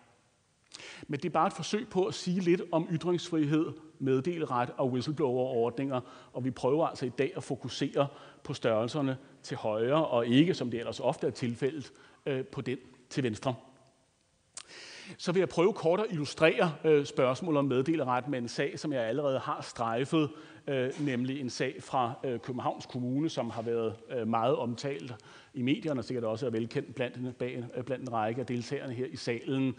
Men 1.08 1.20
det 1.20 1.24
er 1.24 1.32
bare 1.32 1.46
et 1.46 1.52
forsøg 1.52 1.88
på 1.88 2.04
at 2.04 2.14
sige 2.14 2.40
lidt 2.40 2.62
om 2.72 2.88
ytringsfrihed, 2.92 3.66
meddeleret 4.02 4.70
og 4.76 4.92
whistleblower-ordninger, 4.92 6.00
og 6.32 6.44
vi 6.44 6.50
prøver 6.50 6.86
altså 6.86 7.06
i 7.06 7.12
dag 7.18 7.32
at 7.36 7.42
fokusere 7.42 8.06
på 8.44 8.54
størrelserne 8.54 9.16
til 9.42 9.56
højre, 9.56 10.06
og 10.06 10.26
ikke, 10.26 10.54
som 10.54 10.70
det 10.70 10.78
ellers 10.80 11.00
ofte 11.00 11.26
er 11.26 11.30
tilfældet, 11.30 11.92
øh, 12.26 12.44
på 12.44 12.60
den 12.60 12.78
til 13.10 13.22
venstre. 13.22 13.54
Så 15.18 15.32
vil 15.32 15.40
jeg 15.40 15.48
prøve 15.48 15.72
kort 15.72 16.00
at 16.00 16.06
illustrere 16.10 16.74
øh, 16.84 17.06
spørgsmålet 17.06 17.58
om 17.58 17.64
meddeleret 17.64 18.28
med 18.28 18.38
en 18.38 18.48
sag, 18.48 18.78
som 18.78 18.92
jeg 18.92 19.02
allerede 19.02 19.38
har 19.38 19.60
strejfet, 19.60 20.30
øh, 20.66 20.90
nemlig 21.00 21.40
en 21.40 21.50
sag 21.50 21.74
fra 21.80 22.14
øh, 22.24 22.40
Københavns 22.40 22.86
Kommune, 22.86 23.28
som 23.28 23.50
har 23.50 23.62
været 23.62 23.94
øh, 24.10 24.28
meget 24.28 24.56
omtalt 24.56 25.14
i 25.54 25.62
medierne, 25.62 26.00
og 26.00 26.04
sikkert 26.04 26.24
også 26.24 26.46
er 26.46 26.50
velkendt 26.50 26.94
blandt, 26.94 27.38
bag, 27.38 27.64
blandt 27.86 28.02
en 28.02 28.12
række 28.12 28.40
af 28.40 28.46
deltagerne 28.46 28.94
her 28.94 29.06
i 29.06 29.16
salen 29.16 29.74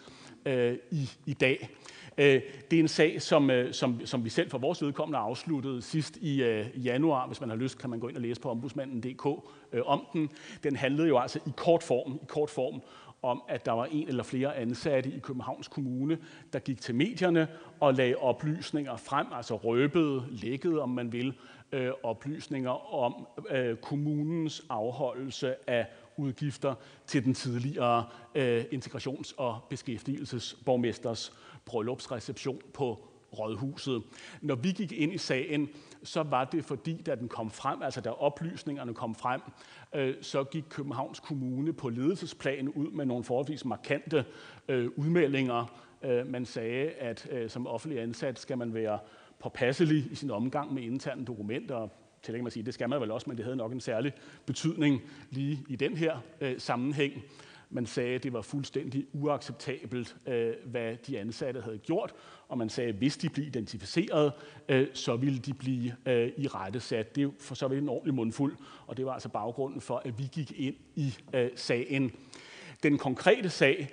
øh, 0.45 0.77
i, 0.91 1.09
i 1.25 1.33
dag. 1.33 1.69
Øh, 2.17 2.41
det 2.71 2.77
er 2.77 2.79
en 2.79 2.87
sag, 2.87 3.21
som, 3.21 3.49
øh, 3.49 3.73
som, 3.73 4.05
som 4.05 4.25
vi 4.25 4.29
selv 4.29 4.49
for 4.49 4.57
vores 4.57 4.81
vedkommende 4.81 5.19
afsluttede 5.19 5.81
sidst 5.81 6.17
i 6.17 6.43
øh, 6.43 6.85
januar. 6.85 7.27
Hvis 7.27 7.41
man 7.41 7.49
har 7.49 7.55
lyst, 7.55 7.77
kan 7.77 7.89
man 7.89 7.99
gå 7.99 8.07
ind 8.07 8.15
og 8.15 8.21
læse 8.21 8.41
på 8.41 8.49
ombudsmanden.dk 8.49 9.25
øh, 9.73 9.81
om 9.85 10.05
den. 10.13 10.29
Den 10.63 10.75
handlede 10.75 11.07
jo 11.07 11.19
altså 11.19 11.39
i 11.47 11.51
kort 11.55 11.83
form, 11.83 12.15
i 12.15 12.25
kort 12.27 12.49
form 12.49 12.81
om, 13.21 13.43
at 13.49 13.65
der 13.65 13.71
var 13.71 13.85
en 13.85 14.07
eller 14.07 14.23
flere 14.23 14.55
ansatte 14.55 15.09
i 15.09 15.19
Københavns 15.19 15.67
Kommune, 15.67 16.17
der 16.53 16.59
gik 16.59 16.81
til 16.81 16.95
medierne 16.95 17.47
og 17.79 17.93
lagde 17.93 18.15
oplysninger 18.15 18.95
frem, 18.95 19.27
altså 19.31 19.55
røbede, 19.55 20.25
lækkede, 20.31 20.81
om 20.81 20.89
man 20.89 21.11
vil, 21.11 21.33
øh, 21.71 21.91
oplysninger 22.03 22.93
om 22.93 23.27
øh, 23.49 23.75
kommunens 23.75 24.65
afholdelse 24.69 25.69
af 25.69 25.87
udgifter 26.17 26.75
til 27.07 27.25
den 27.25 27.33
tidligere 27.33 28.05
øh, 28.35 28.65
integrations- 28.73 29.33
og 29.37 29.59
beskæftigelsesborgmesters 29.69 31.33
bryllupsreception 31.65 32.61
på 32.73 33.07
Rådhuset. 33.39 34.03
Når 34.41 34.55
vi 34.55 34.71
gik 34.71 34.91
ind 34.91 35.13
i 35.13 35.17
sagen, 35.17 35.69
så 36.03 36.23
var 36.23 36.45
det 36.45 36.65
fordi, 36.65 37.01
da 37.01 37.15
den 37.15 37.27
kom 37.27 37.51
frem, 37.51 37.81
altså 37.81 38.01
da 38.01 38.09
oplysningerne 38.09 38.93
kom 38.93 39.15
frem, 39.15 39.41
øh, 39.95 40.15
så 40.21 40.43
gik 40.43 40.63
Københavns 40.69 41.19
Kommune 41.19 41.73
på 41.73 41.89
ledelsesplan 41.89 42.69
ud 42.69 42.91
med 42.91 43.05
nogle 43.05 43.23
forholdsvis 43.23 43.65
markante 43.65 44.25
øh, 44.67 44.89
udmeldinger. 44.95 45.65
Øh, 46.03 46.27
man 46.27 46.45
sagde, 46.45 46.89
at 46.89 47.27
øh, 47.31 47.49
som 47.49 47.67
offentlig 47.67 48.01
ansat 48.01 48.39
skal 48.39 48.57
man 48.57 48.73
være 48.73 48.99
påpasselig 49.39 50.11
i 50.11 50.15
sin 50.15 50.31
omgang 50.31 50.73
med 50.73 50.83
interne 50.83 51.25
dokumenter. 51.25 51.87
Til 52.23 52.43
man 52.43 52.51
sige, 52.51 52.63
det 52.63 52.73
skal 52.73 52.89
man 52.89 53.01
vel 53.01 53.11
også, 53.11 53.29
men 53.29 53.37
det 53.37 53.45
havde 53.45 53.57
nok 53.57 53.71
en 53.71 53.79
særlig 53.79 54.13
betydning 54.45 55.01
lige 55.29 55.65
i 55.69 55.75
den 55.75 55.97
her 55.97 56.17
øh, 56.41 56.59
sammenhæng. 56.59 57.23
Man 57.73 57.85
sagde, 57.85 58.15
at 58.15 58.23
det 58.23 58.33
var 58.33 58.41
fuldstændig 58.41 59.05
uacceptabelt, 59.13 60.15
øh, 60.27 60.53
hvad 60.65 60.95
de 61.07 61.19
ansatte 61.19 61.61
havde 61.61 61.77
gjort, 61.77 62.13
og 62.47 62.57
man 62.57 62.69
sagde, 62.69 62.89
at 62.89 62.95
hvis 62.95 63.17
de 63.17 63.29
blev 63.29 63.45
identificeret, 63.45 64.31
øh, 64.69 64.87
så 64.93 65.15
ville 65.15 65.39
de 65.39 65.53
blive 65.53 65.95
øh, 66.05 66.31
i 66.37 66.47
rette 66.47 66.79
sat. 66.79 67.15
Det 67.15 67.25
var 67.25 67.33
for 67.39 67.55
så 67.55 67.67
vidt 67.67 67.81
en 67.81 67.89
ordentlig 67.89 68.13
mundfuld, 68.13 68.55
og 68.87 68.97
det 68.97 69.05
var 69.05 69.13
altså 69.13 69.29
baggrunden 69.29 69.81
for, 69.81 70.01
at 70.05 70.19
vi 70.19 70.29
gik 70.31 70.59
ind 70.59 70.75
i 70.95 71.15
sagen. 71.55 72.11
Den 72.83 72.97
konkrete 72.97 73.49
sag, 73.49 73.89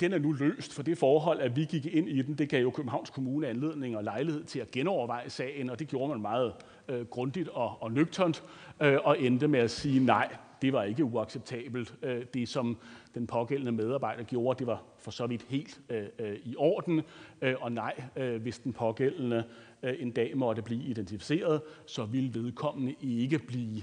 den 0.00 0.12
er 0.12 0.18
nu 0.18 0.32
løst, 0.32 0.74
for 0.74 0.82
det 0.82 0.98
forhold, 0.98 1.40
at 1.40 1.56
vi 1.56 1.64
gik 1.64 1.86
ind 1.86 2.08
i 2.08 2.22
den, 2.22 2.38
det 2.38 2.48
gav 2.48 2.62
jo 2.62 2.70
Københavns 2.70 3.10
Kommune 3.10 3.48
anledning 3.48 3.96
og 3.96 4.04
lejlighed 4.04 4.44
til 4.44 4.58
at 4.58 4.70
genoverveje 4.70 5.30
sagen, 5.30 5.70
og 5.70 5.78
det 5.78 5.88
gjorde 5.88 6.08
man 6.08 6.20
meget 6.20 6.52
grundigt 7.10 7.48
og, 7.48 7.82
og 7.82 7.92
nøgternt, 7.92 8.42
og 8.78 9.20
endte 9.20 9.48
med 9.48 9.60
at 9.60 9.70
sige 9.70 10.04
nej, 10.04 10.36
det 10.62 10.72
var 10.72 10.82
ikke 10.82 11.04
uacceptabelt. 11.04 11.94
Øh, 12.02 12.24
det, 12.34 12.48
som 12.48 12.78
den 13.14 13.26
pågældende 13.26 13.72
medarbejder 13.72 14.22
gjorde, 14.22 14.58
det 14.58 14.66
var 14.66 14.82
for 14.98 15.10
så 15.10 15.26
vidt 15.26 15.42
helt 15.48 15.80
øh, 15.88 16.04
øh, 16.18 16.38
i 16.44 16.54
orden. 16.56 17.02
Og 17.60 17.72
nej, 17.72 18.02
hvis 18.40 18.58
den 18.58 18.72
pågældende 18.72 19.44
en 19.82 20.10
dag 20.10 20.36
måtte 20.36 20.62
blive 20.62 20.82
identificeret, 20.82 21.62
så 21.86 22.04
ville 22.04 22.34
vedkommende 22.34 22.94
ikke 23.00 23.38
blive 23.38 23.82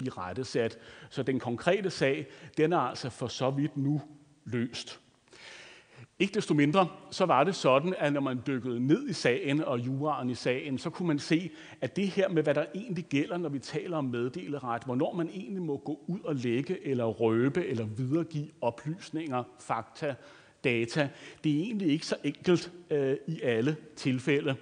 i 0.00 0.08
rettesat. 0.08 0.78
Så 1.10 1.22
den 1.22 1.40
konkrete 1.40 1.90
sag, 1.90 2.26
den 2.56 2.72
er 2.72 2.78
altså 2.78 3.10
for 3.10 3.26
så 3.26 3.50
vidt 3.50 3.76
nu 3.76 4.00
løst. 4.44 5.00
Ikke 6.22 6.34
desto 6.34 6.54
mindre, 6.54 6.88
så 7.10 7.26
var 7.26 7.44
det 7.44 7.54
sådan, 7.54 7.94
at 7.98 8.12
når 8.12 8.20
man 8.20 8.40
dykkede 8.46 8.86
ned 8.86 9.08
i 9.08 9.12
sagen 9.12 9.64
og 9.64 9.78
juraen 9.78 10.30
i 10.30 10.34
sagen, 10.34 10.78
så 10.78 10.90
kunne 10.90 11.08
man 11.08 11.18
se, 11.18 11.50
at 11.80 11.96
det 11.96 12.08
her 12.08 12.28
med, 12.28 12.42
hvad 12.42 12.54
der 12.54 12.64
egentlig 12.74 13.04
gælder, 13.04 13.36
når 13.36 13.48
vi 13.48 13.58
taler 13.58 13.96
om 13.96 14.04
meddeleret, 14.04 14.84
hvornår 14.84 15.14
man 15.14 15.28
egentlig 15.28 15.62
må 15.62 15.76
gå 15.76 16.00
ud 16.06 16.20
og 16.24 16.34
lægge 16.34 16.86
eller 16.86 17.04
røbe 17.04 17.66
eller 17.66 17.84
videregive 17.84 18.48
oplysninger, 18.60 19.42
fakta, 19.60 20.14
data, 20.64 21.08
det 21.44 21.52
er 21.52 21.62
egentlig 21.62 21.88
ikke 21.88 22.06
så 22.06 22.16
enkelt 22.24 22.72
øh, 22.90 23.16
i 23.26 23.40
alle 23.42 23.76
tilfælde. 23.96 24.54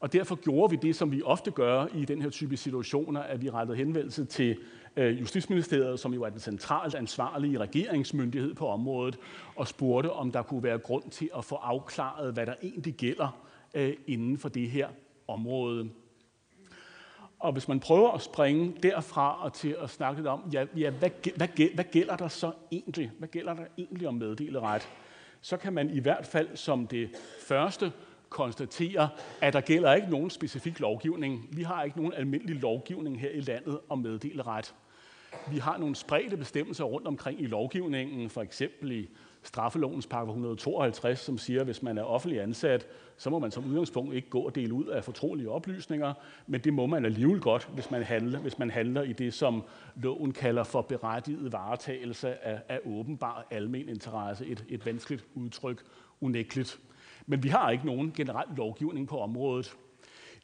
Og 0.00 0.12
derfor 0.12 0.34
gjorde 0.34 0.70
vi 0.70 0.78
det, 0.82 0.96
som 0.96 1.12
vi 1.12 1.22
ofte 1.22 1.50
gør 1.50 1.86
i 1.94 2.04
den 2.04 2.22
her 2.22 2.30
type 2.30 2.56
situationer, 2.56 3.20
at 3.20 3.42
vi 3.42 3.50
rettede 3.50 3.76
henvendelse 3.76 4.24
til 4.24 4.56
Øh, 4.98 5.20
Justitsministeriet, 5.20 6.00
som 6.00 6.14
jo 6.14 6.22
er 6.22 6.28
den 6.30 6.40
centralt 6.40 6.94
ansvarlige 6.94 7.58
regeringsmyndighed 7.58 8.54
på 8.54 8.68
området, 8.68 9.18
og 9.56 9.68
spurgte, 9.68 10.12
om 10.12 10.32
der 10.32 10.42
kunne 10.42 10.62
være 10.62 10.78
grund 10.78 11.10
til 11.10 11.30
at 11.36 11.44
få 11.44 11.54
afklaret, 11.54 12.32
hvad 12.34 12.46
der 12.46 12.54
egentlig 12.62 12.94
gælder 12.94 13.40
øh, 13.74 13.94
inden 14.06 14.38
for 14.38 14.48
det 14.48 14.70
her 14.70 14.88
område. 15.28 15.88
Og 17.38 17.52
hvis 17.52 17.68
man 17.68 17.80
prøver 17.80 18.10
at 18.10 18.22
springe 18.22 18.74
derfra 18.82 19.44
og 19.44 19.52
til 19.52 19.76
at 19.82 19.90
snakke 19.90 20.18
lidt 20.20 20.28
om, 20.28 20.50
ja, 20.52 20.66
ja 20.76 20.90
hvad, 20.90 21.10
hvad, 21.36 21.74
hvad 21.74 21.84
gælder 21.84 22.16
der 22.16 22.28
så 22.28 22.52
egentlig? 22.70 23.10
Hvad 23.18 23.28
gælder 23.28 23.54
der 23.54 23.64
egentlig 23.78 24.08
om 24.08 24.14
meddeleret? 24.14 24.88
Så 25.40 25.56
kan 25.56 25.72
man 25.72 25.90
i 25.90 26.00
hvert 26.00 26.26
fald 26.26 26.48
som 26.56 26.86
det 26.86 27.10
første 27.46 27.92
konstatere, 28.28 29.08
at 29.40 29.52
der 29.52 29.60
gælder 29.60 29.94
ikke 29.94 30.10
nogen 30.10 30.30
specifik 30.30 30.80
lovgivning. 30.80 31.48
Vi 31.52 31.62
har 31.62 31.82
ikke 31.82 31.96
nogen 31.96 32.12
almindelig 32.12 32.56
lovgivning 32.56 33.20
her 33.20 33.30
i 33.30 33.40
landet 33.40 33.78
om 33.88 33.98
meddeleret. 33.98 34.74
Vi 35.50 35.58
har 35.58 35.78
nogle 35.78 35.94
spredte 35.94 36.36
bestemmelser 36.36 36.84
rundt 36.84 37.06
omkring 37.06 37.42
i 37.42 37.46
lovgivningen, 37.46 38.30
for 38.30 38.42
eksempel 38.42 38.92
i 38.92 39.08
straffelovens 39.42 40.06
paragraf 40.06 40.28
152, 40.28 41.18
som 41.18 41.38
siger, 41.38 41.60
at 41.60 41.66
hvis 41.66 41.82
man 41.82 41.98
er 41.98 42.02
offentlig 42.02 42.40
ansat, 42.40 42.86
så 43.16 43.30
må 43.30 43.38
man 43.38 43.50
som 43.50 43.64
udgangspunkt 43.64 44.14
ikke 44.14 44.28
gå 44.28 44.40
og 44.40 44.54
dele 44.54 44.74
ud 44.74 44.84
af 44.84 45.04
fortrolige 45.04 45.50
oplysninger, 45.50 46.14
men 46.46 46.60
det 46.60 46.72
må 46.72 46.86
man 46.86 47.04
alligevel 47.04 47.40
godt, 47.40 47.70
hvis 47.74 47.90
man 47.90 48.02
handler, 48.02 48.38
hvis 48.38 48.58
man 48.58 48.70
handler 48.70 49.02
i 49.02 49.12
det, 49.12 49.34
som 49.34 49.62
loven 49.96 50.32
kalder 50.32 50.64
for 50.64 50.82
berettiget 50.82 51.52
varetagelse 51.52 52.44
af, 52.44 52.60
af 52.68 52.80
åbenbar 52.86 53.46
almen 53.50 53.88
interesse. 53.88 54.46
Et, 54.46 54.64
et 54.68 54.86
vanskeligt 54.86 55.24
udtryk, 55.34 55.82
unægteligt. 56.20 56.80
Men 57.26 57.42
vi 57.42 57.48
har 57.48 57.70
ikke 57.70 57.86
nogen 57.86 58.12
generel 58.16 58.48
lovgivning 58.56 59.08
på 59.08 59.18
området. 59.18 59.76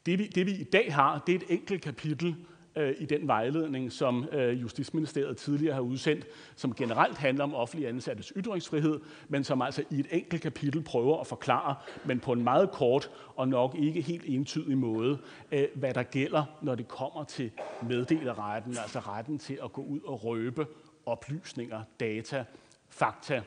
Det 0.05 0.19
vi, 0.19 0.27
det 0.27 0.45
vi 0.45 0.51
i 0.51 0.63
dag 0.63 0.93
har, 0.93 1.23
det 1.27 1.35
er 1.35 1.39
et 1.39 1.45
enkelt 1.49 1.81
kapitel, 1.81 2.35
øh, 2.75 2.95
i 2.97 3.05
den 3.05 3.27
vejledning, 3.27 3.91
som 3.91 4.27
øh, 4.31 4.61
Justitsministeriet 4.61 5.37
tidligere 5.37 5.73
har 5.73 5.81
udsendt, 5.81 6.25
som 6.55 6.75
generelt 6.75 7.17
handler 7.17 7.43
om 7.43 7.55
offentlige 7.55 7.89
ansattes 7.89 8.33
ytringsfrihed, 8.35 8.99
men 9.29 9.43
som 9.43 9.61
altså 9.61 9.83
i 9.89 9.99
et 9.99 10.07
enkelt 10.11 10.41
kapitel 10.41 10.83
prøver 10.83 11.19
at 11.19 11.27
forklare, 11.27 11.75
men 12.05 12.19
på 12.19 12.31
en 12.31 12.43
meget 12.43 12.71
kort 12.71 13.11
og 13.35 13.47
nok 13.47 13.75
ikke 13.75 14.01
helt 14.01 14.23
entydig 14.27 14.77
måde, 14.77 15.17
øh, 15.51 15.67
hvad 15.75 15.93
der 15.93 16.03
gælder, 16.03 16.43
når 16.61 16.75
det 16.75 16.87
kommer 16.87 17.23
til 17.23 17.51
meddeleretten, 17.81 18.77
altså 18.77 18.99
retten 18.99 19.39
til 19.39 19.59
at 19.63 19.73
gå 19.73 19.81
ud 19.81 19.99
og 20.05 20.23
røbe 20.23 20.67
oplysninger, 21.05 21.81
data, 21.99 22.45
fakta, 22.89 23.41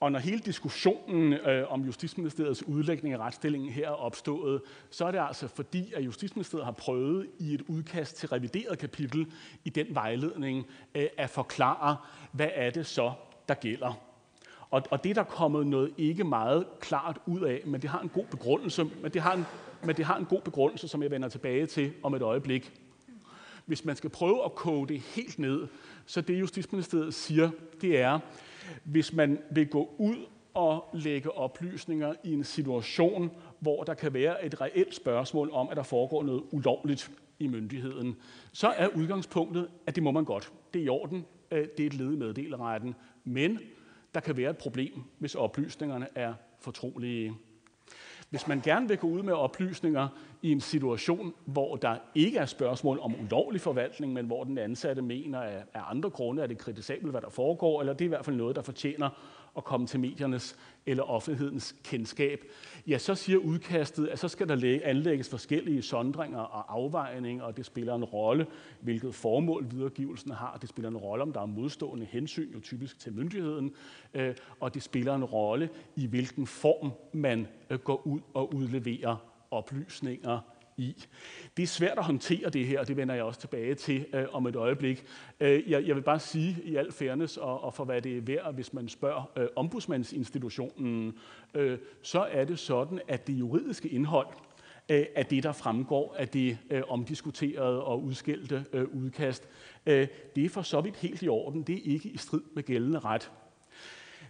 og 0.00 0.12
når 0.12 0.18
hele 0.18 0.38
diskussionen 0.38 1.32
øh, 1.32 1.72
om 1.72 1.82
Justitsministeriets 1.82 2.62
udlægning 2.62 3.14
af 3.14 3.18
retsstillingen 3.18 3.70
her 3.70 3.86
er 3.86 3.90
opstået, 3.90 4.62
så 4.90 5.04
er 5.04 5.10
det 5.10 5.18
altså 5.28 5.48
fordi, 5.48 5.92
at 5.92 6.04
Justitsministeriet 6.04 6.64
har 6.64 6.72
prøvet 6.72 7.26
i 7.38 7.54
et 7.54 7.62
udkast 7.68 8.16
til 8.16 8.28
revideret 8.28 8.78
kapitel 8.78 9.26
i 9.64 9.70
den 9.70 9.86
vejledning 9.90 10.66
øh, 10.94 11.06
at 11.16 11.30
forklare, 11.30 11.96
hvad 12.32 12.48
er 12.54 12.70
det 12.70 12.86
så, 12.86 13.12
der 13.48 13.54
gælder. 13.54 13.92
Og, 14.70 14.82
og 14.90 15.04
det 15.04 15.10
er 15.10 15.14
der 15.14 15.22
kommet 15.22 15.66
noget 15.66 15.92
ikke 15.98 16.24
meget 16.24 16.66
klart 16.80 17.18
ud 17.26 17.40
af, 17.40 17.62
men 17.66 17.82
det 17.82 17.90
har 17.90 18.00
en 18.00 18.08
god 18.08 18.26
begrundelse, 18.26 18.84
men 18.84 19.10
det 19.12 19.22
har 19.22 19.34
en, 19.34 19.46
men 19.84 19.96
det 19.96 20.04
har 20.04 20.16
en 20.16 20.24
god 20.24 20.40
begrundelse, 20.40 20.88
som 20.88 21.02
jeg 21.02 21.10
vender 21.10 21.28
tilbage 21.28 21.66
til 21.66 21.92
om 22.02 22.14
et 22.14 22.22
øjeblik. 22.22 22.72
Hvis 23.66 23.84
man 23.84 23.96
skal 23.96 24.10
prøve 24.10 24.44
at 24.44 24.54
koge 24.54 24.88
det 24.88 25.00
helt 25.00 25.38
ned, 25.38 25.66
så 26.06 26.20
det 26.20 26.40
Justitsministeriet 26.40 27.14
siger, 27.14 27.50
det 27.80 28.00
er, 28.00 28.18
hvis 28.84 29.12
man 29.12 29.38
vil 29.50 29.68
gå 29.68 29.94
ud 29.98 30.16
og 30.54 30.88
lægge 30.92 31.32
oplysninger 31.32 32.14
i 32.24 32.32
en 32.32 32.44
situation, 32.44 33.30
hvor 33.58 33.84
der 33.84 33.94
kan 33.94 34.14
være 34.14 34.44
et 34.44 34.60
reelt 34.60 34.94
spørgsmål 34.94 35.50
om, 35.52 35.68
at 35.68 35.76
der 35.76 35.82
foregår 35.82 36.22
noget 36.22 36.42
ulovligt 36.50 37.10
i 37.38 37.46
myndigheden, 37.46 38.16
så 38.52 38.68
er 38.68 38.88
udgangspunktet, 38.88 39.68
at 39.86 39.94
det 39.94 40.02
må 40.02 40.10
man 40.10 40.24
godt. 40.24 40.52
Det 40.74 40.80
er 40.80 40.84
i 40.84 40.88
orden. 40.88 41.24
Øh, 41.50 41.68
det 41.76 41.82
er 41.82 41.86
et 41.86 41.94
led 41.94 42.12
i 42.12 42.16
meddeleretten. 42.16 42.94
Men 43.24 43.58
der 44.14 44.20
kan 44.20 44.36
være 44.36 44.50
et 44.50 44.58
problem, 44.58 45.02
hvis 45.18 45.34
oplysningerne 45.34 46.06
er 46.14 46.34
fortrolige. 46.60 47.34
Hvis 48.30 48.46
man 48.46 48.60
gerne 48.60 48.88
vil 48.88 48.98
gå 48.98 49.06
ud 49.06 49.22
med 49.22 49.32
oplysninger 49.32 50.08
i 50.42 50.52
en 50.52 50.60
situation, 50.60 51.34
hvor 51.44 51.76
der 51.76 51.96
ikke 52.14 52.38
er 52.38 52.46
spørgsmål 52.46 52.98
om 53.02 53.14
ulovlig 53.20 53.60
forvaltning, 53.60 54.12
men 54.12 54.26
hvor 54.26 54.44
den 54.44 54.58
ansatte 54.58 55.02
mener, 55.02 55.38
at 55.38 55.62
af 55.74 55.80
andre 55.90 56.10
grunde 56.10 56.42
er 56.42 56.46
det 56.46 56.58
kritisabelt, 56.58 57.10
hvad 57.10 57.20
der 57.20 57.30
foregår, 57.30 57.80
eller 57.80 57.92
det 57.92 58.00
er 58.00 58.06
i 58.06 58.08
hvert 58.08 58.24
fald 58.24 58.36
noget, 58.36 58.56
der 58.56 58.62
fortjener 58.62 59.10
at 59.56 59.64
komme 59.64 59.86
til 59.86 60.00
mediernes 60.00 60.56
eller 60.86 61.02
offentlighedens 61.02 61.76
kendskab, 61.84 62.44
ja, 62.86 62.98
så 62.98 63.14
siger 63.14 63.38
udkastet, 63.38 64.06
at 64.06 64.18
så 64.18 64.28
skal 64.28 64.48
der 64.48 64.80
anlægges 64.84 65.28
forskellige 65.28 65.82
sondringer 65.82 66.38
og 66.38 66.74
afvejninger, 66.74 67.44
og 67.44 67.56
det 67.56 67.66
spiller 67.66 67.94
en 67.94 68.04
rolle, 68.04 68.46
hvilket 68.80 69.14
formål 69.14 69.66
videregivelsen 69.70 70.30
har. 70.30 70.58
Det 70.60 70.68
spiller 70.68 70.90
en 70.90 70.96
rolle, 70.96 71.22
om 71.22 71.32
der 71.32 71.40
er 71.40 71.46
modstående 71.46 72.06
hensyn, 72.06 72.52
jo 72.52 72.60
typisk 72.60 72.98
til 72.98 73.12
myndigheden, 73.12 73.74
øh, 74.14 74.34
og 74.60 74.74
det 74.74 74.82
spiller 74.82 75.14
en 75.14 75.24
rolle 75.24 75.68
i 75.96 76.06
hvilken 76.06 76.46
form 76.46 76.92
man 77.12 77.46
øh, 77.70 77.78
går 77.78 78.06
ud 78.06 78.20
og 78.34 78.54
udleverer 78.54 79.29
oplysninger 79.50 80.40
i. 80.76 81.04
Det 81.56 81.62
er 81.62 81.66
svært 81.66 81.98
at 81.98 82.04
håndtere 82.04 82.50
det 82.50 82.66
her, 82.66 82.80
og 82.80 82.88
det 82.88 82.96
vender 82.96 83.14
jeg 83.14 83.24
også 83.24 83.40
tilbage 83.40 83.74
til 83.74 84.06
øh, 84.12 84.24
om 84.32 84.46
et 84.46 84.56
øjeblik. 84.56 85.04
Øh, 85.40 85.70
jeg, 85.70 85.86
jeg 85.86 85.96
vil 85.96 86.02
bare 86.02 86.20
sige 86.20 86.56
i 86.64 86.76
al 86.76 86.92
fairness, 86.92 87.36
og, 87.36 87.64
og 87.64 87.74
for 87.74 87.84
hvad 87.84 88.02
det 88.02 88.16
er 88.16 88.20
værd, 88.20 88.54
hvis 88.54 88.72
man 88.72 88.88
spørger 88.88 89.30
øh, 89.36 89.46
ombudsmandsinstitutionen, 89.56 91.18
øh, 91.54 91.78
så 92.02 92.20
er 92.20 92.44
det 92.44 92.58
sådan, 92.58 93.00
at 93.08 93.26
det 93.26 93.32
juridiske 93.32 93.88
indhold 93.88 94.26
øh, 94.88 95.06
af 95.14 95.26
det, 95.26 95.42
der 95.42 95.52
fremgår 95.52 96.14
af 96.18 96.28
det 96.28 96.58
øh, 96.70 96.82
omdiskuterede 96.88 97.84
og 97.84 98.02
udskældte 98.02 98.64
øh, 98.72 98.86
udkast, 98.92 99.48
øh, 99.86 100.08
det 100.36 100.44
er 100.44 100.48
for 100.48 100.62
så 100.62 100.80
vidt 100.80 100.96
helt 100.96 101.22
i 101.22 101.28
orden. 101.28 101.62
Det 101.62 101.74
er 101.74 101.92
ikke 101.92 102.08
i 102.08 102.16
strid 102.16 102.42
med 102.54 102.62
gældende 102.62 102.98
ret. 102.98 103.30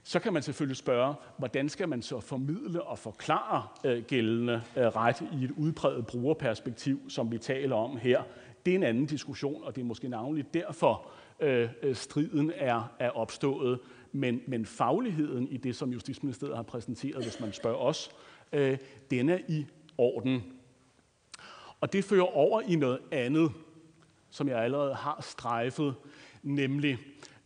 Så 0.02 0.18
kan 0.18 0.32
man 0.32 0.42
selvfølgelig 0.42 0.76
spørge, 0.76 1.14
hvordan 1.36 1.68
skal 1.68 1.88
man 1.88 2.02
så 2.02 2.20
formidle 2.20 2.82
og 2.82 2.98
forklare 2.98 3.66
øh, 3.84 4.04
gældende 4.04 4.62
øh, 4.76 4.82
ret 4.82 5.20
i 5.40 5.44
et 5.44 5.50
udpræget 5.50 6.06
brugerperspektiv, 6.06 7.10
som 7.10 7.32
vi 7.32 7.38
taler 7.38 7.76
om 7.76 7.96
her. 7.96 8.22
Det 8.66 8.70
er 8.70 8.74
en 8.74 8.82
anden 8.82 9.06
diskussion, 9.06 9.64
og 9.64 9.76
det 9.76 9.80
er 9.80 9.84
måske 9.84 10.08
navnligt 10.08 10.54
derfor, 10.54 11.10
øh, 11.40 11.68
øh, 11.82 11.96
striden 11.96 12.52
er, 12.56 12.92
er 12.98 13.10
opstået. 13.10 13.78
Men, 14.12 14.40
men 14.46 14.66
fagligheden 14.66 15.48
i 15.48 15.56
det, 15.56 15.76
som 15.76 15.92
Justitsministeriet 15.92 16.56
har 16.56 16.62
præsenteret, 16.62 17.22
hvis 17.22 17.40
man 17.40 17.52
spørger 17.52 17.78
os, 17.78 18.10
øh, 18.52 18.78
den 19.10 19.28
er 19.28 19.38
i 19.48 19.66
orden. 19.98 20.42
Og 21.80 21.92
det 21.92 22.04
fører 22.04 22.36
over 22.36 22.60
i 22.60 22.76
noget 22.76 22.98
andet, 23.12 23.52
som 24.30 24.48
jeg 24.48 24.58
allerede 24.58 24.94
har 24.94 25.18
strejfet, 25.20 25.94
nemlig 26.42 26.98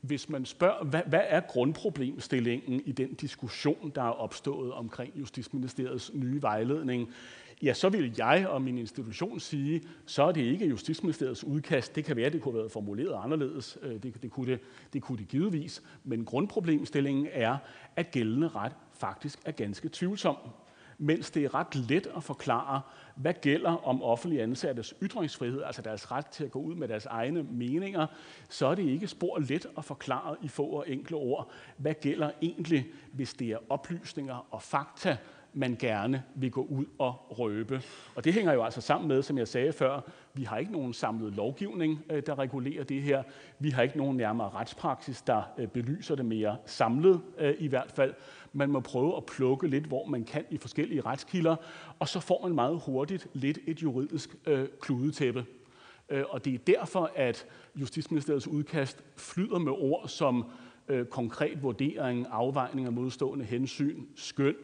hvis 0.07 0.29
man 0.29 0.45
spørger, 0.45 0.85
hvad, 0.85 1.03
hvad 1.07 1.21
er 1.25 1.41
grundproblemstillingen 1.41 2.83
i 2.85 2.93
den 2.93 3.15
diskussion, 3.15 3.93
der 3.95 4.03
er 4.03 4.11
opstået 4.11 4.73
omkring 4.73 5.13
Justitsministeriets 5.17 6.11
nye 6.15 6.43
vejledning, 6.43 7.13
ja, 7.63 7.75
så 7.75 7.89
vil 7.89 8.15
jeg 8.19 8.47
og 8.49 8.63
min 8.63 8.79
institution 8.79 9.41
sige, 9.41 9.83
så 10.07 10.23
er 10.23 10.33
det 10.33 10.41
ikke 10.41 10.67
Justitsministeriets 10.67 11.45
udkast. 11.45 11.97
Det 11.97 12.05
kan 12.05 12.17
være, 12.17 12.31
det 12.31 12.43
kunne 12.43 12.53
have 12.53 12.59
været 12.59 12.73
formuleret 12.73 13.21
anderledes. 13.25 13.79
Øh, 13.83 14.03
det, 14.03 14.23
det, 14.23 14.31
kunne 14.31 14.53
det, 14.53 14.61
det 14.93 15.03
kunne 15.03 15.19
det 15.19 15.29
givetvis. 15.29 15.83
Men 16.05 16.25
grundproblemstillingen 16.25 17.29
er, 17.33 17.57
at 17.97 18.11
gældende 18.11 18.49
ret 18.49 18.73
faktisk 18.93 19.39
er 19.45 19.53
ganske 19.53 19.89
tvivlsom 19.93 20.37
mens 20.99 21.31
det 21.31 21.45
er 21.45 21.55
ret 21.55 21.75
let 21.75 22.07
at 22.17 22.23
forklare, 22.23 22.81
hvad 23.17 23.35
gælder 23.35 23.87
om 23.87 24.03
offentlige 24.03 24.43
ansattes 24.43 24.95
ytringsfrihed, 25.03 25.63
altså 25.63 25.83
deres 25.83 26.13
ret 26.13 26.27
til 26.27 26.45
at 26.45 26.51
gå 26.51 26.59
ud 26.59 26.75
med 26.75 26.89
deres 26.89 27.07
egne 27.07 27.43
meninger, 27.43 28.07
så 28.49 28.67
er 28.67 28.75
det 28.75 28.83
ikke 28.83 29.07
spor 29.07 29.39
let 29.39 29.67
at 29.79 29.85
forklare 29.85 30.37
i 30.43 30.49
få 30.49 30.67
og 30.67 30.85
enkle 30.89 31.17
ord, 31.17 31.51
hvad 31.77 31.95
gælder 31.95 32.31
egentlig, 32.43 32.87
hvis 33.13 33.35
det 33.35 33.49
er 33.49 33.59
oplysninger 33.69 34.47
og 34.51 34.63
fakta, 34.63 35.17
man 35.55 35.77
gerne 35.79 36.23
vil 36.35 36.51
gå 36.51 36.63
ud 36.63 36.85
og 36.99 37.39
røbe. 37.39 37.83
Og 38.15 38.25
det 38.25 38.33
hænger 38.33 38.53
jo 38.53 38.65
altså 38.65 38.81
sammen 38.81 39.09
med, 39.09 39.23
som 39.23 39.39
jeg 39.39 39.49
sagde 39.49 39.73
før, 39.73 40.01
vi 40.35 40.45
har 40.45 40.59
ikke 40.59 40.73
nogen 40.73 40.93
samlet 40.93 41.35
lovgivning, 41.35 42.05
øh, 42.11 42.23
der 42.27 42.39
regulerer 42.39 42.85
det 42.85 43.03
her. 43.03 43.23
Vi 43.59 43.71
har 43.71 43.83
ikke 43.83 43.99
nogen 43.99 44.17
nærmere 44.17 44.51
retspraksis, 44.51 45.23
der 45.23 45.43
øh, 45.59 45.69
belyser 45.69 46.15
det 46.15 46.25
mere 46.25 46.57
samlet 46.67 47.21
øh, 47.39 47.55
i 47.59 47.67
hvert 47.67 47.93
fald. 47.93 48.15
Man 48.57 48.71
må 48.71 48.81
prøve 48.81 49.17
at 49.17 49.27
plukke 49.27 49.69
lidt, 49.69 49.85
hvor 49.85 50.07
man 50.07 50.25
kan 50.25 50.45
i 50.51 50.59
forskellige 50.59 51.01
retskilder, 51.01 51.57
og 51.99 52.09
så 52.09 52.21
får 52.21 52.43
man 52.43 52.55
meget 52.55 52.81
hurtigt 52.87 53.29
lidt 53.33 53.59
et 53.67 53.83
juridisk 53.83 54.37
øh, 54.47 54.69
kludetæppe. 54.81 55.47
Øh, 56.09 56.25
og 56.29 56.45
det 56.45 56.55
er 56.55 56.59
derfor, 56.59 57.11
at 57.15 57.47
Justitsministeriets 57.77 58.49
udkast 58.49 59.05
flyder 59.17 59.59
med 59.59 59.73
ord 59.73 60.09
som 60.09 60.45
øh, 60.89 61.07
konkret 61.07 61.63
vurdering, 61.63 62.27
afvejning 62.31 62.87
af 62.87 62.93
modstående 62.93 63.45
hensyn, 63.45 64.05
skøn, 64.17 64.55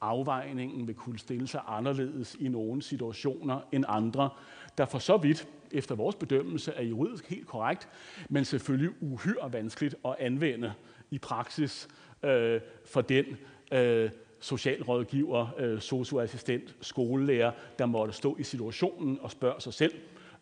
afvejningen 0.00 0.86
vil 0.86 0.94
kunne 0.94 1.18
stille 1.18 1.46
sig 1.46 1.60
anderledes 1.66 2.36
i 2.40 2.48
nogle 2.48 2.82
situationer 2.82 3.60
end 3.72 3.84
andre, 3.88 4.30
der 4.78 4.86
for 4.86 4.98
så 4.98 5.16
vidt 5.16 5.48
efter 5.70 5.94
vores 5.94 6.16
bedømmelse 6.16 6.72
er 6.72 6.82
juridisk 6.82 7.26
helt 7.26 7.46
korrekt, 7.46 7.88
men 8.28 8.44
selvfølgelig 8.44 8.90
uhyre 9.00 9.52
vanskeligt 9.52 9.94
at 10.04 10.14
anvende 10.18 10.72
i 11.10 11.18
praksis 11.18 11.88
øh, 12.22 12.60
for 12.84 13.00
den 13.00 13.24
øh, 13.72 14.10
socialrådgiver, 14.40 15.48
øh, 15.58 15.80
socioassistent, 15.80 16.76
skolelærer, 16.80 17.52
der 17.78 17.86
måtte 17.86 18.14
stå 18.14 18.36
i 18.38 18.42
situationen 18.42 19.18
og 19.20 19.30
spørge 19.30 19.60
sig 19.60 19.74
selv, 19.74 19.94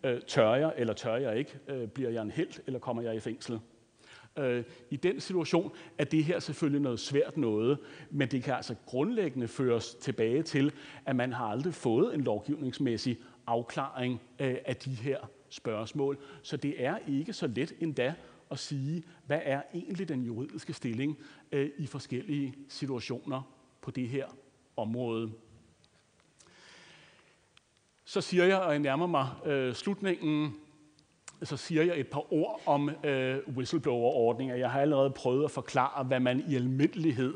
øh, 0.05 0.21
tør 0.27 0.55
jeg 0.55 0.73
eller 0.77 0.95
tør 0.95 1.17
jeg 1.17 1.39
ikke? 1.39 1.59
Øh, 1.69 1.89
bliver 1.89 2.11
jeg 2.11 2.23
en 2.23 2.31
held 2.31 2.61
eller 2.67 2.81
kommer 2.81 3.03
jeg 3.03 3.17
i 3.17 3.21
fængsel? 3.21 3.61
Øh, 4.39 4.65
I 4.91 4.97
den 4.97 5.21
situation 5.21 5.73
er 5.99 6.05
det 6.05 6.25
her 6.25 6.39
selvfølgelig 6.39 6.81
noget 6.81 7.01
svært 7.01 7.37
noget, 7.37 7.79
men 8.11 8.29
det 8.29 8.43
kan 8.43 8.55
altså 8.55 8.75
grundlæggende 8.87 9.49
føres 9.49 9.95
tilbage 9.95 10.43
til, 10.43 10.73
at 11.05 11.17
man 11.17 11.33
har 11.33 11.47
aldrig 11.47 11.75
fået 11.75 12.15
en 12.15 12.21
lovgivningsmæssig 12.21 13.19
afklaring 13.47 14.21
øh, 14.39 14.57
af 14.65 14.77
de 14.77 14.91
her 14.91 15.19
spørgsmål. 15.49 16.19
Så 16.43 16.57
det 16.57 16.85
er 16.85 16.99
ikke 17.09 17.33
så 17.33 17.47
let 17.47 17.73
endda 17.81 18.15
at 18.51 18.59
sige, 18.59 19.03
hvad 19.27 19.41
er 19.43 19.63
egentlig 19.75 20.09
den 20.09 20.23
juridiske 20.23 20.73
stilling 20.73 21.19
øh, 21.55 21.71
i 21.79 21.87
forskellige 21.87 22.55
situationer 22.69 23.43
på 23.81 23.91
det 23.91 24.09
her 24.09 24.27
område. 24.77 25.33
Så 28.05 28.21
siger 28.21 28.45
jeg, 28.45 28.59
og 28.59 28.73
jeg 28.73 28.79
nærmer 28.79 29.07
mig 29.07 29.29
øh, 29.47 29.75
slutningen, 29.75 30.55
så 31.43 31.57
siger 31.57 31.83
jeg 31.83 32.01
et 32.01 32.07
par 32.07 32.33
ord 32.33 32.61
om 32.67 32.91
øh, 33.05 33.39
whistleblower-ordninger. 33.49 34.55
Jeg 34.55 34.71
har 34.71 34.81
allerede 34.81 35.11
prøvet 35.11 35.45
at 35.45 35.51
forklare, 35.51 36.05
hvad 36.05 36.21
man 36.21 36.45
i 36.49 36.55
almindelighed 36.55 37.35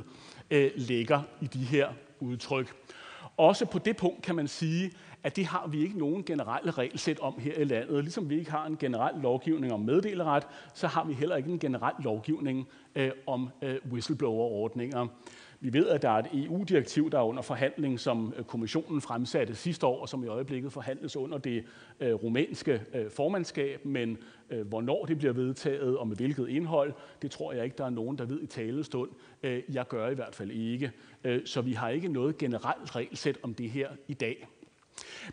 øh, 0.50 0.70
lægger 0.76 1.22
i 1.40 1.46
de 1.46 1.64
her 1.64 1.92
udtryk. 2.20 2.76
Også 3.36 3.66
på 3.66 3.78
det 3.78 3.96
punkt 3.96 4.22
kan 4.22 4.34
man 4.34 4.48
sige, 4.48 4.92
at 5.28 5.36
det 5.36 5.46
har 5.46 5.66
vi 5.66 5.82
ikke 5.82 5.98
nogen 5.98 6.24
generelle 6.24 6.70
regelsæt 6.70 7.20
om 7.20 7.34
her 7.38 7.54
i 7.54 7.64
landet. 7.64 8.04
Ligesom 8.04 8.30
vi 8.30 8.38
ikke 8.38 8.50
har 8.50 8.66
en 8.66 8.76
generel 8.76 9.20
lovgivning 9.22 9.72
om 9.72 9.80
meddeleret, 9.80 10.46
så 10.74 10.86
har 10.86 11.04
vi 11.04 11.12
heller 11.12 11.36
ikke 11.36 11.50
en 11.50 11.58
generel 11.58 11.94
lovgivning 12.04 12.68
øh, 12.94 13.10
om 13.26 13.50
øh, 13.62 13.76
whistleblower-ordninger. 13.92 15.06
Vi 15.60 15.72
ved, 15.72 15.88
at 15.88 16.02
der 16.02 16.10
er 16.10 16.18
et 16.18 16.44
EU-direktiv, 16.44 17.10
der 17.10 17.18
er 17.18 17.22
under 17.22 17.42
forhandling, 17.42 18.00
som 18.00 18.34
øh, 18.36 18.44
kommissionen 18.44 19.00
fremsatte 19.00 19.54
sidste 19.54 19.86
år, 19.86 20.00
og 20.00 20.08
som 20.08 20.24
i 20.24 20.26
øjeblikket 20.26 20.72
forhandles 20.72 21.16
under 21.16 21.38
det 21.38 21.64
øh, 22.00 22.14
rumænske 22.14 22.82
øh, 22.94 23.10
formandskab, 23.10 23.84
men 23.84 24.18
øh, 24.50 24.68
hvornår 24.68 25.04
det 25.04 25.18
bliver 25.18 25.32
vedtaget 25.32 25.96
og 25.96 26.08
med 26.08 26.16
hvilket 26.16 26.48
indhold, 26.48 26.92
det 27.22 27.30
tror 27.30 27.52
jeg 27.52 27.64
ikke, 27.64 27.78
der 27.78 27.84
er 27.84 27.90
nogen, 27.90 28.18
der 28.18 28.24
ved 28.24 28.42
i 28.42 28.46
talestund. 28.46 29.10
Øh, 29.42 29.62
jeg 29.68 29.88
gør 29.88 30.08
i 30.08 30.14
hvert 30.14 30.34
fald 30.34 30.50
ikke. 30.50 30.92
Øh, 31.24 31.40
så 31.44 31.60
vi 31.60 31.72
har 31.72 31.88
ikke 31.88 32.08
noget 32.08 32.38
generelt 32.38 32.96
regelsæt 32.96 33.38
om 33.42 33.54
det 33.54 33.70
her 33.70 33.88
i 34.08 34.14
dag. 34.14 34.48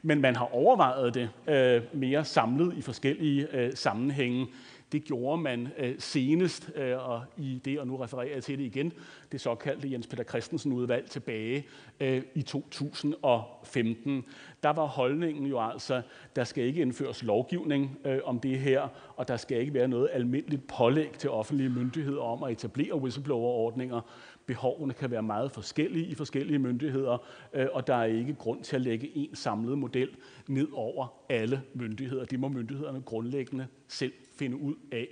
Men 0.01 0.21
man 0.21 0.35
har 0.35 0.53
overvejet 0.53 1.13
det 1.13 1.29
øh, 1.47 1.81
mere 1.93 2.25
samlet 2.25 2.77
i 2.77 2.81
forskellige 2.81 3.47
øh, 3.53 3.73
sammenhænge. 3.75 4.47
Det 4.91 5.03
gjorde 5.03 5.41
man 5.41 5.67
øh, 5.77 5.95
senest, 5.99 6.71
øh, 6.75 7.09
og 7.09 7.23
i 7.37 7.61
det, 7.65 7.79
og 7.79 7.87
nu 7.87 7.97
refererer 7.97 8.33
jeg 8.33 8.43
til 8.43 8.57
det 8.57 8.63
igen, 8.63 8.93
det 9.31 9.41
såkaldte 9.41 9.91
Jens 9.91 10.07
Peter 10.07 10.23
Christensen-udvalg 10.23 11.09
tilbage 11.09 11.65
øh, 11.99 12.21
i 12.35 12.41
2015. 12.41 14.25
Der 14.63 14.69
var 14.69 14.85
holdningen 14.85 15.45
jo 15.45 15.59
altså, 15.59 16.01
der 16.35 16.43
skal 16.43 16.63
ikke 16.63 16.81
indføres 16.81 17.23
lovgivning 17.23 17.99
øh, 18.05 18.19
om 18.23 18.39
det 18.39 18.59
her, 18.59 18.87
og 19.15 19.27
der 19.27 19.37
skal 19.37 19.59
ikke 19.59 19.73
være 19.73 19.87
noget 19.87 20.09
almindeligt 20.13 20.67
pålæg 20.67 21.11
til 21.17 21.29
offentlige 21.29 21.69
myndigheder 21.69 22.21
om 22.21 22.43
at 22.43 22.51
etablere 22.51 22.95
whistleblower-ordninger. 22.95 24.01
Behovene 24.45 24.93
kan 24.93 25.11
være 25.11 25.23
meget 25.23 25.51
forskellige 25.51 26.05
i 26.05 26.15
forskellige 26.15 26.59
myndigheder, 26.59 27.17
øh, 27.53 27.67
og 27.73 27.87
der 27.87 27.95
er 27.95 28.03
ikke 28.03 28.33
grund 28.33 28.63
til 28.63 28.75
at 28.75 28.81
lægge 28.81 29.17
en 29.17 29.35
samlet 29.35 29.77
model 29.77 30.09
ned 30.47 30.67
over 30.73 31.07
alle 31.29 31.61
myndigheder. 31.73 32.25
Det 32.25 32.39
må 32.39 32.47
myndighederne 32.47 33.01
grundlæggende 33.01 33.67
selv 33.87 34.13
finde 34.37 34.57
ud 34.57 34.75
af. 34.91 35.07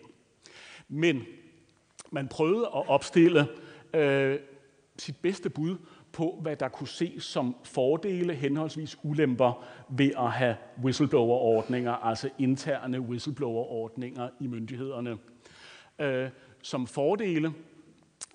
Men 0.88 1.24
man 2.12 2.28
prøvede 2.28 2.66
at 2.66 2.90
opstille 2.90 3.48
øh, 3.94 4.40
sit 4.98 5.18
bedste 5.22 5.50
bud 5.50 5.78
på, 6.12 6.40
hvad 6.42 6.56
der 6.56 6.68
kunne 6.68 6.88
ses 6.88 7.24
som 7.24 7.56
fordele, 7.64 8.34
henholdsvis 8.34 8.98
ulemper 9.04 9.66
ved 9.90 10.12
at 10.18 10.32
have 10.32 10.56
whistleblower-ordninger, 10.84 11.92
altså 11.92 12.30
interne 12.40 13.02
whistleblower-ordninger 13.02 14.30
i 14.40 14.48
myndighederne. 14.48 15.18
Øh, 16.00 16.30
som 16.62 16.88
fordele, 16.88 17.54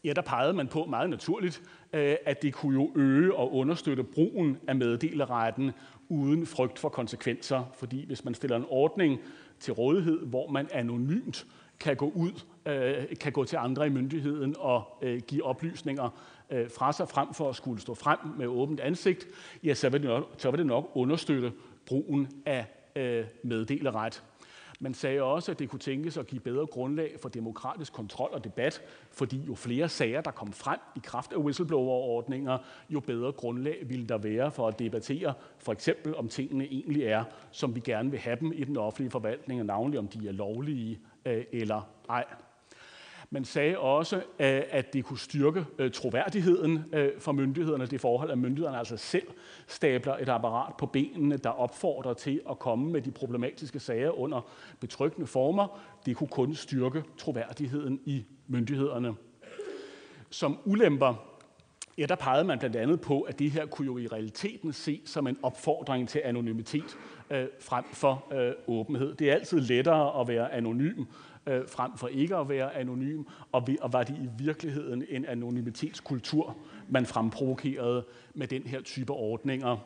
ja, 0.05 0.12
der 0.12 0.22
pegede 0.22 0.53
man 0.53 0.68
på 0.68 0.84
meget 0.84 1.11
naturligt, 1.11 1.62
øh, 1.92 2.16
at 2.26 2.42
det 2.42 2.55
kunne 2.55 2.74
jo 2.74 2.92
øge 2.94 3.34
og 3.34 3.55
understøtte 3.55 4.03
brugen 4.03 4.59
af 4.68 4.76
meddeleretten 4.76 5.70
uden 6.09 6.46
frygt 6.46 6.78
for 6.78 6.88
konsekvenser. 6.88 7.64
Fordi 7.74 8.07
hvis 8.07 8.24
man 8.24 8.34
stiller 8.34 8.57
en 8.57 8.64
ordning 8.68 9.20
til 9.61 9.72
rådighed, 9.72 10.26
hvor 10.26 10.51
man 10.51 10.68
anonymt 10.72 11.46
kan 11.80 11.96
gå 11.96 12.12
ud, 12.14 12.44
øh, 12.66 13.16
kan 13.20 13.32
gå 13.32 13.44
til 13.44 13.57
andre 13.57 13.86
i 13.86 13.90
myndigheden 13.90 14.55
og 14.59 14.99
øh, 15.03 15.20
give 15.20 15.44
oplysninger 15.44 16.11
fra 16.51 16.92
sig 16.92 17.09
frem 17.09 17.34
for 17.34 17.49
at 17.49 17.57
skulle 17.57 17.80
stå 17.80 17.94
frem 17.94 18.18
med 18.38 18.46
åbent 18.46 18.80
ansigt, 18.80 19.26
ja, 19.64 19.74
så 19.74 19.88
vil 19.88 20.03
det 20.03 20.09
nok, 20.09 20.34
så 20.36 20.51
vil 20.51 20.59
det 20.59 20.66
nok 20.66 20.90
understøtte 20.94 21.53
brugen 21.86 22.28
af 22.46 22.66
meddeleret. 23.42 24.22
Man 24.81 24.95
sagde 24.95 25.22
også, 25.22 25.53
at 25.53 25.59
det 25.59 25.68
kunne 25.70 25.79
tænkes 25.79 26.16
at 26.16 26.26
give 26.26 26.41
bedre 26.41 26.66
grundlag 26.66 27.16
for 27.22 27.29
demokratisk 27.29 27.93
kontrol 27.93 28.31
og 28.33 28.45
debat, 28.45 28.83
fordi 29.11 29.41
jo 29.47 29.55
flere 29.55 29.89
sager, 29.89 30.20
der 30.20 30.31
kom 30.31 30.53
frem 30.53 30.79
i 30.97 31.01
kraft 31.03 31.33
af 31.33 31.37
whistleblower-ordninger, 31.37 32.59
jo 32.91 33.01
bedre 33.01 33.33
grundlag 33.33 33.79
ville 33.87 34.07
der 34.07 34.18
være 34.18 34.51
for 34.51 34.68
at 34.68 34.79
debattere, 34.79 35.35
for 35.59 35.72
eksempel 35.72 36.16
om 36.16 36.29
tingene 36.29 36.64
egentlig 36.64 37.03
er, 37.03 37.24
som 37.51 37.74
vi 37.74 37.81
gerne 37.81 38.11
vil 38.11 38.20
have 38.20 38.37
dem 38.41 38.53
i 38.53 38.64
den 38.64 38.76
offentlige 38.76 39.11
forvaltning, 39.11 39.61
og 39.61 39.66
navnlig 39.66 39.99
om 39.99 40.09
de 40.09 40.29
er 40.29 40.33
lovlige 40.33 41.01
øh, 41.26 41.45
eller 41.53 41.83
ej. 42.09 42.24
Man 43.31 43.45
sagde 43.45 43.79
også, 43.79 44.16
øh, 44.16 44.62
at 44.70 44.93
det 44.93 45.05
kunne 45.05 45.18
styrke 45.18 45.64
øh, 45.79 45.91
troværdigheden 45.91 46.85
øh, 46.93 47.11
for 47.18 47.33
myndighederne, 47.33 47.87
det 47.87 48.01
forhold, 48.01 48.31
at 48.31 48.39
myndighederne 48.39 48.79
altså 48.79 48.97
selv 48.97 49.26
stabler 49.66 50.16
et 50.16 50.29
apparat 50.29 50.74
på 50.79 50.87
benene, 50.87 51.37
der 51.37 51.51
opfordrer 51.51 52.14
til 52.14 52.41
at 52.51 52.59
komme 52.59 52.93
med 52.93 53.03
de 53.03 53.11
problematiske 53.11 53.81
sager 53.81 54.18
under 54.18 54.41
betryggende 54.81 55.26
former. 55.26 55.81
Det 56.07 56.16
kunne 56.16 56.29
kun 56.29 56.55
styrke 56.55 57.05
troværdigheden 57.18 58.01
i 58.05 58.24
myndighederne. 58.47 59.14
Som 60.31 60.59
ulemper 60.64 61.39
Ja, 61.99 62.07
der 62.07 62.14
pegede 62.14 62.45
man 62.45 62.59
blandt 62.59 62.76
andet 62.76 63.01
på, 63.01 63.20
at 63.20 63.39
det 63.39 63.51
her 63.51 63.66
kunne 63.66 63.87
jo 63.87 63.99
i 63.99 64.07
realiteten 64.07 64.72
se 64.72 65.01
som 65.05 65.26
en 65.26 65.39
opfordring 65.43 66.09
til 66.09 66.20
anonymitet 66.24 66.97
øh, 67.31 67.47
frem 67.61 67.85
for 67.93 68.24
øh, 68.33 68.53
åbenhed. 68.66 69.14
Det 69.14 69.31
er 69.31 69.35
altid 69.35 69.61
lettere 69.61 70.20
at 70.20 70.29
være 70.29 70.53
anonym 70.53 71.05
øh, 71.49 71.68
frem 71.68 71.90
for 71.96 72.09
ikke 72.09 72.36
at 72.36 72.49
være 72.49 72.74
anonym, 72.74 73.24
og, 73.53 73.66
vi, 73.66 73.78
og 73.80 73.92
var 73.92 74.03
det 74.03 74.14
i 74.14 74.28
virkeligheden 74.44 75.05
en 75.09 75.24
anonymitetskultur, 75.24 76.57
man 76.88 77.07
fremprovokerede 77.07 78.05
med 78.34 78.46
den 78.46 78.62
her 78.62 78.80
type 78.80 79.12
ordninger. 79.12 79.76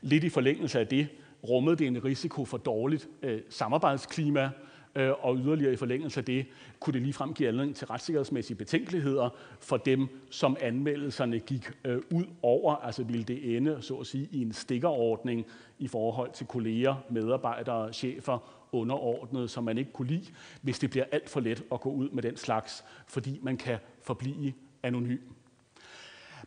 Lidt 0.00 0.24
i 0.24 0.28
forlængelse 0.28 0.80
af 0.80 0.86
det 0.86 1.08
rummede 1.48 1.76
det 1.76 1.86
en 1.86 2.04
risiko 2.04 2.44
for 2.44 2.56
dårligt 2.56 3.08
øh, 3.22 3.40
samarbejdsklima, 3.48 4.50
øh, 4.96 5.12
og 5.20 5.36
yderligere 5.36 5.72
i 5.72 5.76
forlængelse 5.76 6.20
af 6.20 6.24
det 6.24 6.46
kunne 6.80 6.94
det 6.94 7.02
ligefrem 7.02 7.34
give 7.34 7.48
anledning 7.48 7.76
til 7.76 7.86
retssikkerhedsmæssige 7.86 8.56
betænkeligheder 8.56 9.28
for 9.60 9.76
dem, 9.76 10.08
som 10.30 10.56
anmeldelserne 10.60 11.38
gik 11.38 11.70
øh, 11.84 11.98
ud 12.14 12.24
over. 12.42 12.74
Altså 12.74 13.04
ville 13.04 13.24
det 13.24 13.56
ende, 13.56 13.78
så 13.80 13.94
at 13.94 14.06
sige, 14.06 14.28
i 14.32 14.42
en 14.42 14.52
stikkerordning 14.52 15.46
i 15.78 15.88
forhold 15.88 16.30
til 16.32 16.46
kolleger, 16.46 16.94
medarbejdere, 17.10 17.92
chefer 17.92 18.55
underordnet, 18.72 19.50
som 19.50 19.64
man 19.64 19.78
ikke 19.78 19.92
kunne 19.92 20.08
lide, 20.08 20.26
hvis 20.62 20.78
det 20.78 20.90
bliver 20.90 21.04
alt 21.12 21.28
for 21.28 21.40
let 21.40 21.62
at 21.72 21.80
gå 21.80 21.90
ud 21.90 22.10
med 22.10 22.22
den 22.22 22.36
slags, 22.36 22.84
fordi 23.06 23.40
man 23.42 23.56
kan 23.56 23.78
forblive 24.02 24.52
anonym. 24.82 25.20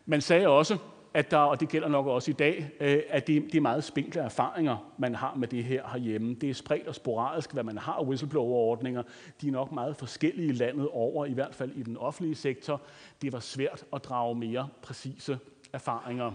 Man 0.06 0.20
sagde 0.20 0.48
også, 0.48 0.78
at 1.14 1.30
der, 1.30 1.36
og 1.36 1.60
det 1.60 1.68
gælder 1.68 1.88
nok 1.88 2.06
også 2.06 2.30
i 2.30 2.34
dag, 2.34 2.70
øh, 2.80 3.02
at 3.08 3.26
det, 3.26 3.42
det 3.42 3.54
er 3.54 3.60
meget 3.60 3.84
spinkle 3.84 4.20
erfaringer, 4.20 4.92
man 4.98 5.14
har 5.14 5.34
med 5.34 5.48
det 5.48 5.64
her 5.64 5.88
herhjemme. 5.92 6.34
Det 6.34 6.50
er 6.50 6.54
spredt 6.54 6.86
og 6.86 6.94
sporadisk, 6.94 7.52
hvad 7.52 7.62
man 7.62 7.78
har 7.78 7.92
af 7.92 8.04
whistleblower-ordninger. 8.04 9.02
De 9.40 9.48
er 9.48 9.52
nok 9.52 9.72
meget 9.72 9.96
forskellige 9.96 10.52
landet 10.52 10.88
over, 10.88 11.26
i 11.26 11.32
hvert 11.32 11.54
fald 11.54 11.72
i 11.72 11.82
den 11.82 11.96
offentlige 11.96 12.34
sektor. 12.34 12.80
Det 13.22 13.32
var 13.32 13.40
svært 13.40 13.84
at 13.92 14.04
drage 14.04 14.34
mere 14.34 14.68
præcise 14.82 15.38
erfaringer. 15.72 16.32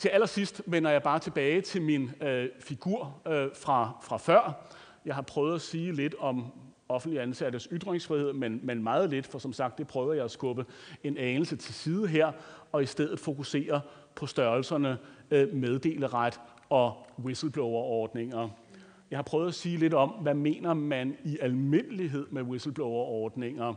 Til 0.00 0.08
allersidst 0.08 0.62
vender 0.66 0.90
jeg 0.90 1.02
bare 1.02 1.18
tilbage 1.18 1.60
til 1.60 1.82
min 1.82 2.10
øh, 2.20 2.48
figur 2.60 3.20
øh, 3.26 3.48
fra, 3.54 3.98
fra 4.02 4.16
før. 4.16 4.66
Jeg 5.04 5.14
har 5.14 5.22
prøvet 5.22 5.54
at 5.54 5.60
sige 5.60 5.92
lidt 5.92 6.14
om 6.18 6.44
offentlig 6.88 7.22
ansattes 7.22 7.68
ytringsfrihed, 7.72 8.32
men, 8.32 8.60
men 8.62 8.82
meget 8.82 9.10
lidt, 9.10 9.26
for 9.26 9.38
som 9.38 9.52
sagt, 9.52 9.78
det 9.78 9.86
prøver 9.86 10.14
jeg 10.14 10.24
at 10.24 10.30
skubbe 10.30 10.64
en 11.04 11.16
anelse 11.16 11.56
til 11.56 11.74
side 11.74 12.08
her, 12.08 12.32
og 12.72 12.82
i 12.82 12.86
stedet 12.86 13.18
fokusere 13.18 13.80
på 14.14 14.26
størrelserne 14.26 14.98
øh, 15.30 15.54
meddeleret 15.54 16.40
og 16.68 17.06
whistleblower-ordninger. 17.24 18.48
Jeg 19.10 19.18
har 19.18 19.22
prøvet 19.22 19.48
at 19.48 19.54
sige 19.54 19.76
lidt 19.76 19.94
om, 19.94 20.08
hvad 20.08 20.34
mener 20.34 20.74
man 20.74 21.16
i 21.24 21.38
almindelighed 21.40 22.26
med 22.30 22.42
whistleblower-ordninger, 22.42 23.74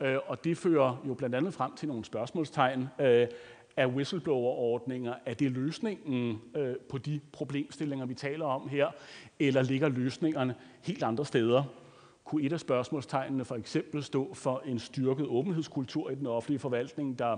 øh, 0.00 0.16
og 0.26 0.44
det 0.44 0.58
fører 0.58 1.02
jo 1.08 1.14
blandt 1.14 1.36
andet 1.36 1.54
frem 1.54 1.74
til 1.76 1.88
nogle 1.88 2.04
spørgsmålstegn. 2.04 2.88
Øh, 3.00 3.26
er 3.76 3.86
whistleblower-ordninger, 3.86 5.14
er 5.26 5.34
det 5.34 5.50
løsningen 5.50 6.40
øh, 6.54 6.76
på 6.88 6.98
de 6.98 7.20
problemstillinger, 7.32 8.06
vi 8.06 8.14
taler 8.14 8.44
om 8.44 8.68
her, 8.68 8.88
eller 9.38 9.62
ligger 9.62 9.88
løsningerne 9.88 10.54
helt 10.82 11.02
andre 11.02 11.24
steder? 11.24 11.64
Kunne 12.24 12.42
et 12.42 12.52
af 12.52 12.60
spørgsmålstegnene 12.60 13.44
for 13.44 13.54
eksempel 13.54 14.02
stå 14.02 14.34
for 14.34 14.62
en 14.64 14.78
styrket 14.78 15.26
åbenhedskultur 15.26 16.10
i 16.10 16.14
den 16.14 16.26
offentlige 16.26 16.58
forvaltning, 16.58 17.18
der 17.18 17.36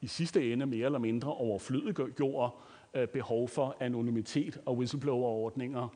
i 0.00 0.06
sidste 0.06 0.52
ende 0.52 0.66
mere 0.66 0.86
eller 0.86 0.98
mindre 0.98 1.34
overflødiggjorde 1.34 2.52
øh, 2.94 3.08
behov 3.08 3.48
for 3.48 3.76
anonymitet 3.80 4.60
og 4.66 4.76
whistleblower-ordninger? 4.76 5.88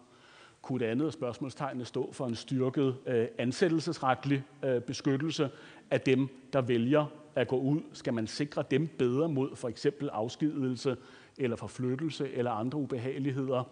Kunne 0.63 0.85
et 0.85 0.91
andet 0.91 1.07
af 1.07 1.13
spørgsmålstegnene 1.13 1.85
stå 1.85 2.13
for 2.13 2.27
en 2.27 2.35
styrket 2.35 2.97
øh, 3.07 3.27
ansættelsesretlig 3.39 4.43
øh, 4.65 4.81
beskyttelse 4.81 5.51
af 5.91 6.01
dem, 6.01 6.29
der 6.53 6.61
vælger 6.61 7.07
at 7.39 7.49
gå 7.49 7.59
ud? 7.59 7.81
Skal 7.93 8.15
man 8.15 8.27
sikre 8.27 8.65
dem 8.71 8.87
bedre 8.99 9.29
mod 9.29 9.57
for 9.57 9.69
eksempel 9.69 10.09
afskedelse 10.09 10.97
eller 11.39 11.57
forflyttelse 11.57 12.33
eller 12.33 12.51
andre 12.51 12.79
ubehageligheder? 12.79 13.65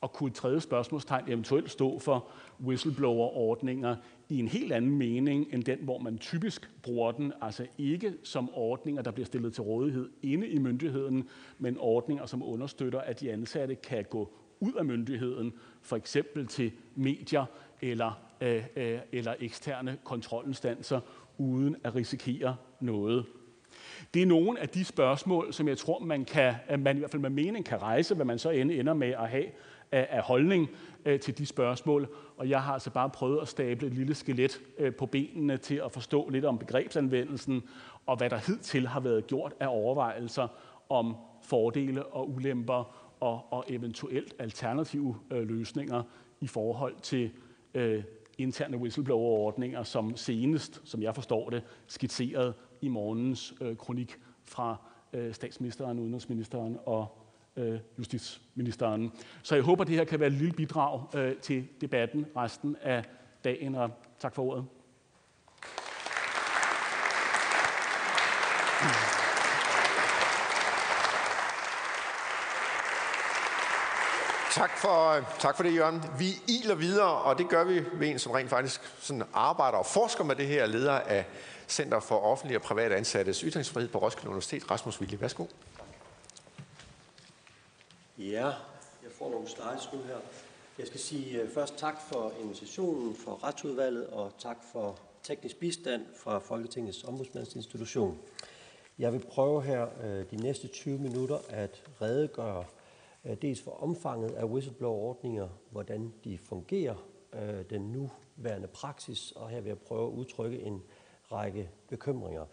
Og 0.00 0.12
kunne 0.12 0.28
et 0.28 0.34
tredje 0.34 0.60
spørgsmålstegn 0.60 1.28
eventuelt 1.28 1.70
stå 1.70 1.98
for 1.98 2.26
whistleblower-ordninger 2.60 3.96
i 4.28 4.38
en 4.38 4.48
helt 4.48 4.72
anden 4.72 4.98
mening 4.98 5.46
end 5.52 5.64
den, 5.64 5.78
hvor 5.82 5.98
man 5.98 6.18
typisk 6.18 6.70
bruger 6.82 7.12
den, 7.12 7.32
altså 7.40 7.66
ikke 7.78 8.14
som 8.22 8.50
ordninger, 8.54 9.02
der 9.02 9.10
bliver 9.10 9.26
stillet 9.26 9.54
til 9.54 9.62
rådighed 9.62 10.08
inde 10.22 10.48
i 10.48 10.58
myndigheden, 10.58 11.28
men 11.58 11.76
ordninger, 11.78 12.26
som 12.26 12.42
understøtter, 12.42 13.00
at 13.00 13.20
de 13.20 13.32
ansatte 13.32 13.74
kan 13.74 14.04
gå 14.10 14.32
ud 14.60 14.72
af 14.72 14.84
myndigheden, 14.84 15.52
for 15.82 15.96
eksempel 15.96 16.46
til 16.46 16.72
medier 16.94 17.44
eller, 17.80 18.20
øh, 18.40 18.64
øh, 18.76 18.98
eller 19.12 19.34
eksterne 19.40 19.98
kontrolinstanser, 20.04 21.00
uden 21.38 21.76
at 21.84 21.94
risikere 21.94 22.56
noget. 22.80 23.26
Det 24.14 24.22
er 24.22 24.26
nogle 24.26 24.60
af 24.60 24.68
de 24.68 24.84
spørgsmål, 24.84 25.52
som 25.52 25.68
jeg 25.68 25.78
tror, 25.78 25.98
man, 25.98 26.24
kan, 26.24 26.54
man 26.78 26.96
i 26.96 26.98
hvert 26.98 27.10
fald 27.10 27.22
med 27.22 27.30
mening 27.30 27.64
kan 27.64 27.82
rejse, 27.82 28.14
hvad 28.14 28.24
man 28.24 28.38
så 28.38 28.50
ender 28.50 28.94
med 28.94 29.08
at 29.08 29.28
have 29.28 29.44
af 29.92 30.22
holdning 30.22 30.70
øh, 31.04 31.20
til 31.20 31.38
de 31.38 31.46
spørgsmål. 31.46 32.08
Og 32.36 32.48
jeg 32.48 32.62
har 32.62 32.72
altså 32.72 32.90
bare 32.90 33.10
prøvet 33.10 33.40
at 33.42 33.48
stable 33.48 33.86
et 33.86 33.94
lille 33.94 34.14
skelet 34.14 34.60
øh, 34.78 34.94
på 34.94 35.06
benene 35.06 35.56
til 35.56 35.80
at 35.84 35.92
forstå 35.92 36.28
lidt 36.28 36.44
om 36.44 36.58
begrebsanvendelsen, 36.58 37.62
og 38.06 38.16
hvad 38.16 38.30
der 38.30 38.38
hidtil 38.46 38.86
har 38.86 39.00
været 39.00 39.26
gjort 39.26 39.54
af 39.60 39.66
overvejelser 39.70 40.48
om 40.88 41.16
fordele 41.42 42.06
og 42.06 42.30
ulemper 42.30 42.94
og, 43.20 43.52
og 43.52 43.64
eventuelt 43.68 44.34
alternative 44.38 45.16
øh, 45.30 45.48
løsninger 45.48 46.02
i 46.40 46.46
forhold 46.46 46.94
til 47.02 47.30
øh, 47.74 48.02
interne 48.38 48.76
whistleblower-ordninger, 48.76 49.82
som 49.82 50.16
senest, 50.16 50.80
som 50.84 51.02
jeg 51.02 51.14
forstår 51.14 51.50
det, 51.50 51.62
skitseret 51.86 52.54
i 52.80 52.88
morgens 52.88 53.54
øh, 53.60 53.76
kronik 53.76 54.18
fra 54.44 54.76
øh, 55.12 55.34
statsministeren, 55.34 55.98
udenrigsministeren 55.98 56.78
og 56.86 57.18
øh, 57.56 57.78
justitsministeren. 57.98 59.12
Så 59.42 59.54
jeg 59.54 59.64
håber, 59.64 59.84
det 59.84 59.94
her 59.94 60.04
kan 60.04 60.20
være 60.20 60.28
et 60.28 60.34
lille 60.34 60.52
bidrag 60.52 61.16
øh, 61.16 61.36
til 61.36 61.66
debatten 61.80 62.26
resten 62.36 62.76
af 62.82 63.04
dagen, 63.44 63.74
og 63.74 63.90
tak 64.18 64.34
for 64.34 64.42
ordet. 64.42 64.64
Tak 74.58 74.78
for, 74.78 75.10
øh, 75.10 75.22
tak 75.38 75.56
for 75.56 75.62
det, 75.62 75.74
Jørgen. 75.74 76.02
Vi 76.18 76.28
iler 76.48 76.74
videre, 76.74 77.22
og 77.22 77.38
det 77.38 77.48
gør 77.48 77.64
vi 77.64 77.84
ved 77.92 78.08
en, 78.08 78.18
som 78.18 78.32
rent 78.32 78.50
faktisk 78.50 78.80
sådan 79.00 79.22
arbejder 79.32 79.78
og 79.78 79.86
forsker 79.86 80.24
med 80.24 80.36
det 80.36 80.46
her, 80.46 80.66
leder 80.66 80.92
af 80.92 81.26
Center 81.68 82.00
for 82.00 82.18
Offentlige 82.18 82.58
og 82.58 82.62
Private 82.62 82.96
Ansattes 82.96 83.40
Ytringsfrihed 83.40 83.90
på 83.90 83.98
Roskilde 83.98 84.28
Universitet. 84.28 84.70
Rasmus 84.70 85.00
Vilje, 85.00 85.20
værsgo. 85.20 85.46
Ja, 88.18 88.44
jeg 89.02 89.12
får 89.18 89.30
nogle 89.30 89.48
slides 89.48 89.88
nu 89.92 89.98
her. 90.02 90.16
Jeg 90.78 90.86
skal 90.86 91.00
sige 91.00 91.40
øh, 91.40 91.50
først 91.54 91.76
tak 91.76 91.94
for 92.08 92.32
invitationen 92.42 93.16
for 93.24 93.44
retsudvalget, 93.44 94.06
og 94.06 94.32
tak 94.38 94.56
for 94.72 94.98
teknisk 95.22 95.56
bistand 95.56 96.02
fra 96.16 96.38
Folketingets 96.38 97.04
ombudsmandsinstitution. 97.04 98.18
Jeg 98.98 99.12
vil 99.12 99.24
prøve 99.30 99.62
her 99.62 99.86
øh, 100.04 100.30
de 100.30 100.36
næste 100.36 100.68
20 100.68 100.98
minutter 100.98 101.38
at 101.48 101.82
redegøre 102.02 102.64
Øh, 103.24 103.36
dels 103.42 103.62
for 103.62 103.70
omfanget 103.70 104.30
af 104.30 104.44
whistleblower-ordninger, 104.44 105.48
hvordan 105.70 106.12
de 106.24 106.38
fungerer, 106.38 106.94
øh, 107.32 107.64
den 107.70 107.80
nuværende 107.80 108.68
praksis, 108.68 109.32
og 109.32 109.48
her 109.48 109.60
vil 109.60 109.68
jeg 109.68 109.78
prøve 109.78 110.06
at 110.06 110.12
udtrykke 110.12 110.60
en 110.60 110.82
række 111.32 111.70
bekymringer. 111.88 112.44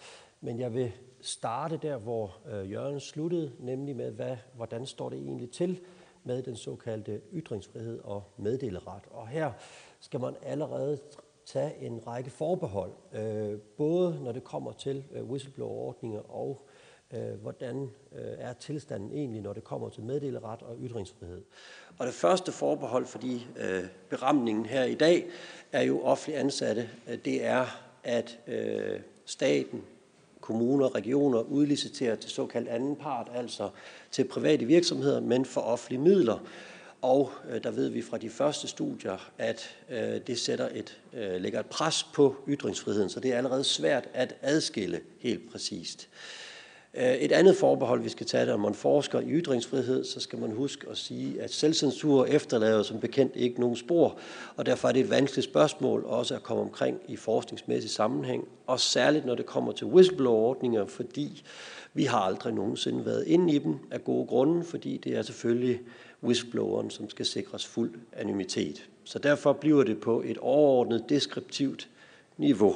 Men 0.42 0.60
jeg 0.60 0.74
vil 0.74 0.92
starte 1.22 1.78
der, 1.78 1.98
hvor 1.98 2.38
øh, 2.52 2.72
Jørgen 2.72 3.00
sluttede, 3.00 3.52
nemlig 3.60 3.96
med, 3.96 4.12
hvad, 4.12 4.38
hvordan 4.56 4.86
står 4.86 5.10
det 5.10 5.20
egentlig 5.20 5.52
til 5.52 5.80
med 6.24 6.44
den 6.44 6.56
såkaldte 6.56 7.22
ytringsfrihed 7.34 8.00
og 8.00 8.24
meddeleret. 8.38 9.04
Og 9.12 9.28
her 9.28 9.52
skal 10.00 10.20
man 10.20 10.36
allerede 10.42 11.00
tage 11.46 11.78
en 11.82 12.08
række 12.08 12.30
forbehold, 12.30 12.92
øh, 13.14 13.60
både 13.60 14.24
når 14.24 14.32
det 14.32 14.44
kommer 14.44 14.72
til 14.72 15.04
øh, 15.12 15.24
whistleblower-ordninger 15.24 16.20
og 16.20 16.68
øh, 17.14 17.42
hvordan 17.42 17.90
øh, 18.16 18.34
er 18.38 18.54
tilstanden 18.54 19.12
egentlig, 19.12 19.42
når 19.42 19.54
det 19.54 19.64
kommer 19.64 19.90
til 19.90 20.04
meddeleret 20.04 20.62
og 20.62 20.78
ytringsfrihed. 20.82 21.42
Og 21.98 22.06
det 22.06 22.14
første 22.14 22.52
forbehold, 22.52 23.06
fordi 23.06 23.48
øh, 23.58 23.84
beramningen 24.10 24.66
her 24.66 24.84
i 24.84 24.96
dag 24.96 25.26
er 25.72 25.82
jo 25.82 26.02
offentlig 26.02 26.40
ansatte, 26.40 26.90
det 27.26 27.46
er, 27.46 27.66
at 28.04 28.40
øh, 28.48 29.00
staten, 29.26 29.84
kommuner, 30.42 30.96
regioner 30.96 31.42
udliciterer 31.42 32.16
til 32.16 32.30
såkaldt 32.30 32.68
anden 32.68 32.96
part, 32.96 33.32
altså 33.34 33.70
til 34.12 34.24
private 34.24 34.66
virksomheder, 34.66 35.20
men 35.20 35.46
for 35.46 35.62
offentlige 35.62 36.02
midler. 36.02 36.40
Og 37.02 37.32
øh, 37.50 37.64
der 37.64 37.72
ved 37.72 37.90
vi 37.90 38.02
fra 38.02 38.18
de 38.18 38.30
første 38.30 38.68
studier, 38.68 39.32
at 39.38 39.78
øh, 39.90 40.22
det 40.28 40.40
sætter 40.40 40.70
et, 40.74 41.02
øh, 41.14 41.42
lægger 41.42 41.60
et 41.60 41.66
pres 41.66 42.04
på 42.04 42.36
ytringsfriheden, 42.48 43.10
så 43.10 43.20
det 43.20 43.34
er 43.34 43.38
allerede 43.38 43.64
svært 43.64 44.10
at 44.14 44.36
adskille 44.42 45.02
helt 45.20 45.52
præcist. 45.52 46.10
Øh, 46.12 46.45
Øh, 46.98 47.14
et 47.14 47.32
andet 47.32 47.56
forbehold, 47.56 48.02
vi 48.02 48.10
skal 48.10 48.26
tage, 48.26 48.46
når 48.46 48.58
man 48.58 48.74
forsker 48.74 49.20
i 49.20 49.30
ytringsfrihed, 49.30 50.04
så 50.04 50.20
skal 50.20 50.40
man 50.40 50.52
huske 50.52 50.88
at 50.90 50.98
sige, 50.98 51.42
at 51.42 51.54
selvcensur 51.54 52.26
efterlader 52.26 52.84
som 52.84 53.00
bekendt 53.00 53.36
ikke 53.36 53.60
nogen 53.60 53.76
spor, 53.76 54.18
og 54.56 54.66
derfor 54.66 54.88
er 54.88 54.92
det 54.92 55.00
et 55.00 55.10
vanskeligt 55.10 55.50
spørgsmål 55.50 56.04
også 56.06 56.36
at 56.36 56.44
komme 56.44 56.64
omkring 56.64 57.00
i 57.08 57.16
forskningsmæssig 57.16 57.92
sammenhæng, 57.92 58.48
og 58.68 58.80
særligt 58.80 59.26
når 59.26 59.36
det 59.36 59.46
kommer 59.46 59.72
til 59.72 59.88
whistleblower-ordninger, 59.88 60.86
fordi 60.86 61.44
vi 61.94 62.04
har 62.04 62.20
aldrig 62.20 62.54
nogensinde 62.54 63.06
været 63.06 63.24
inde 63.28 63.54
i 63.54 63.58
dem 63.58 63.76
af 63.92 64.04
gode 64.04 64.28
grunde, 64.28 64.64
fordi 64.64 64.98
det 64.98 65.18
er 65.18 65.22
selvfølgelig 65.22 65.80
whistlebloweren, 66.24 66.90
som 66.90 67.10
skal 67.10 67.26
sikres 67.26 67.66
fuld 67.66 67.94
anonymitet. 68.14 68.90
Så 69.04 69.20
derfor 69.20 69.54
bliver 69.54 69.84
det 69.84 70.00
på 70.00 70.22
et 70.26 70.38
overordnet 70.38 71.04
deskriptivt 71.10 71.90
niveau. 72.38 72.76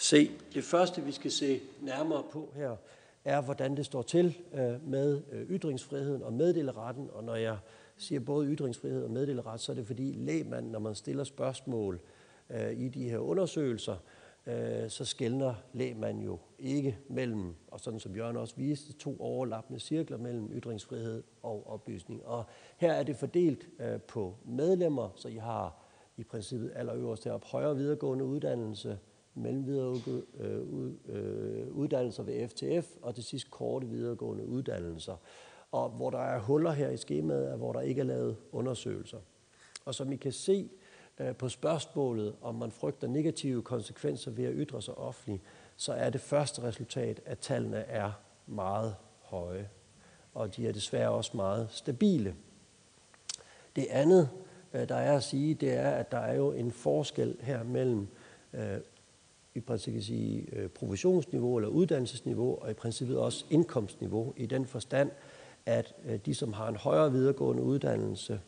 Se, 0.00 0.30
det 0.54 0.64
første, 0.64 1.02
vi 1.02 1.12
skal 1.12 1.30
se 1.30 1.60
nærmere 1.80 2.22
på 2.32 2.52
her, 2.54 2.76
er, 3.24 3.40
hvordan 3.40 3.76
det 3.76 3.86
står 3.86 4.02
til 4.02 4.38
øh, 4.54 4.88
med 4.88 5.22
øh, 5.32 5.50
ytringsfriheden 5.50 6.22
og 6.22 6.32
meddeleretten. 6.32 7.08
Og 7.12 7.24
når 7.24 7.34
jeg 7.34 7.58
siger 7.96 8.20
både 8.20 8.46
ytringsfrihed 8.46 9.04
og 9.04 9.10
meddeleret, 9.10 9.60
så 9.60 9.72
er 9.72 9.76
det 9.76 9.86
fordi 9.86 10.12
lægmanden, 10.12 10.72
når 10.72 10.78
man 10.78 10.94
stiller 10.94 11.24
spørgsmål 11.24 12.00
øh, 12.50 12.72
i 12.72 12.88
de 12.88 13.10
her 13.10 13.18
undersøgelser, 13.18 13.96
øh, 14.46 14.90
så 14.90 15.04
skældner 15.04 15.54
lægmanden 15.72 16.22
jo 16.22 16.38
ikke 16.58 16.98
mellem, 17.08 17.54
og 17.70 17.80
sådan 17.80 18.00
som 18.00 18.16
Jørgen 18.16 18.36
også 18.36 18.54
viste, 18.56 18.92
to 18.92 19.16
overlappende 19.20 19.80
cirkler 19.80 20.18
mellem 20.18 20.50
ytringsfrihed 20.52 21.22
og 21.42 21.70
oplysning. 21.70 22.26
Og 22.26 22.44
her 22.76 22.92
er 22.92 23.02
det 23.02 23.16
fordelt 23.16 23.68
på 24.08 24.34
medlemmer, 24.44 25.08
så 25.16 25.28
I 25.28 25.36
har 25.36 25.84
i 26.16 26.24
princippet 26.24 26.72
allerøverst 26.74 27.24
heroppe 27.24 27.46
højere 27.46 27.76
videregående 27.76 28.24
uddannelse, 28.24 28.98
mellemvideregående 29.40 30.96
øh, 31.08 31.62
øh, 31.62 31.68
uddannelser 31.68 32.22
ved 32.22 32.48
FTF, 32.48 32.90
og 33.02 33.14
til 33.14 33.24
sidst 33.24 33.50
korte 33.50 33.86
videregående 33.86 34.46
uddannelser. 34.46 35.16
Og 35.72 35.90
hvor 35.90 36.10
der 36.10 36.18
er 36.18 36.40
huller 36.40 36.72
her 36.72 36.90
i 36.90 36.96
skemaet, 36.96 37.58
hvor 37.58 37.72
der 37.72 37.80
ikke 37.80 38.00
er 38.00 38.04
lavet 38.04 38.36
undersøgelser. 38.52 39.18
Og 39.84 39.94
som 39.94 40.12
I 40.12 40.16
kan 40.16 40.32
se 40.32 40.70
øh, 41.18 41.36
på 41.36 41.48
spørgsmålet, 41.48 42.34
om 42.42 42.54
man 42.54 42.70
frygter 42.70 43.08
negative 43.08 43.62
konsekvenser 43.62 44.30
ved 44.30 44.44
at 44.44 44.52
ytre 44.56 44.82
sig 44.82 44.94
offentligt, 44.94 45.42
så 45.76 45.92
er 45.92 46.10
det 46.10 46.20
første 46.20 46.62
resultat, 46.62 47.20
at 47.26 47.38
tallene 47.38 47.76
er 47.76 48.12
meget 48.46 48.94
høje. 49.20 49.68
Og 50.34 50.56
de 50.56 50.68
er 50.68 50.72
desværre 50.72 51.10
også 51.10 51.36
meget 51.36 51.68
stabile. 51.70 52.34
Det 53.76 53.86
andet, 53.90 54.28
der 54.72 54.94
er 54.94 55.16
at 55.16 55.22
sige, 55.22 55.54
det 55.54 55.72
er, 55.72 55.90
at 55.90 56.12
der 56.12 56.18
er 56.18 56.34
jo 56.34 56.52
en 56.52 56.72
forskel 56.72 57.36
her 57.40 57.62
mellem 57.62 58.08
øh, 58.52 58.78
i 59.54 59.60
princippet 59.60 60.04
sige, 60.04 60.46
øh, 60.52 60.68
provisionsniveau 60.68 61.56
eller 61.56 61.68
uddannelsesniveau, 61.68 62.58
og 62.62 62.70
i 62.70 62.74
princippet 62.74 63.18
også 63.18 63.44
indkomstniveau, 63.50 64.34
i 64.36 64.46
den 64.46 64.66
forstand, 64.66 65.10
at 65.66 65.94
øh, 66.06 66.18
de, 66.26 66.34
som 66.34 66.52
har 66.52 66.68
en 66.68 66.76
højere 66.76 67.12
videregående 67.12 67.62
uddannelse, 67.62 68.40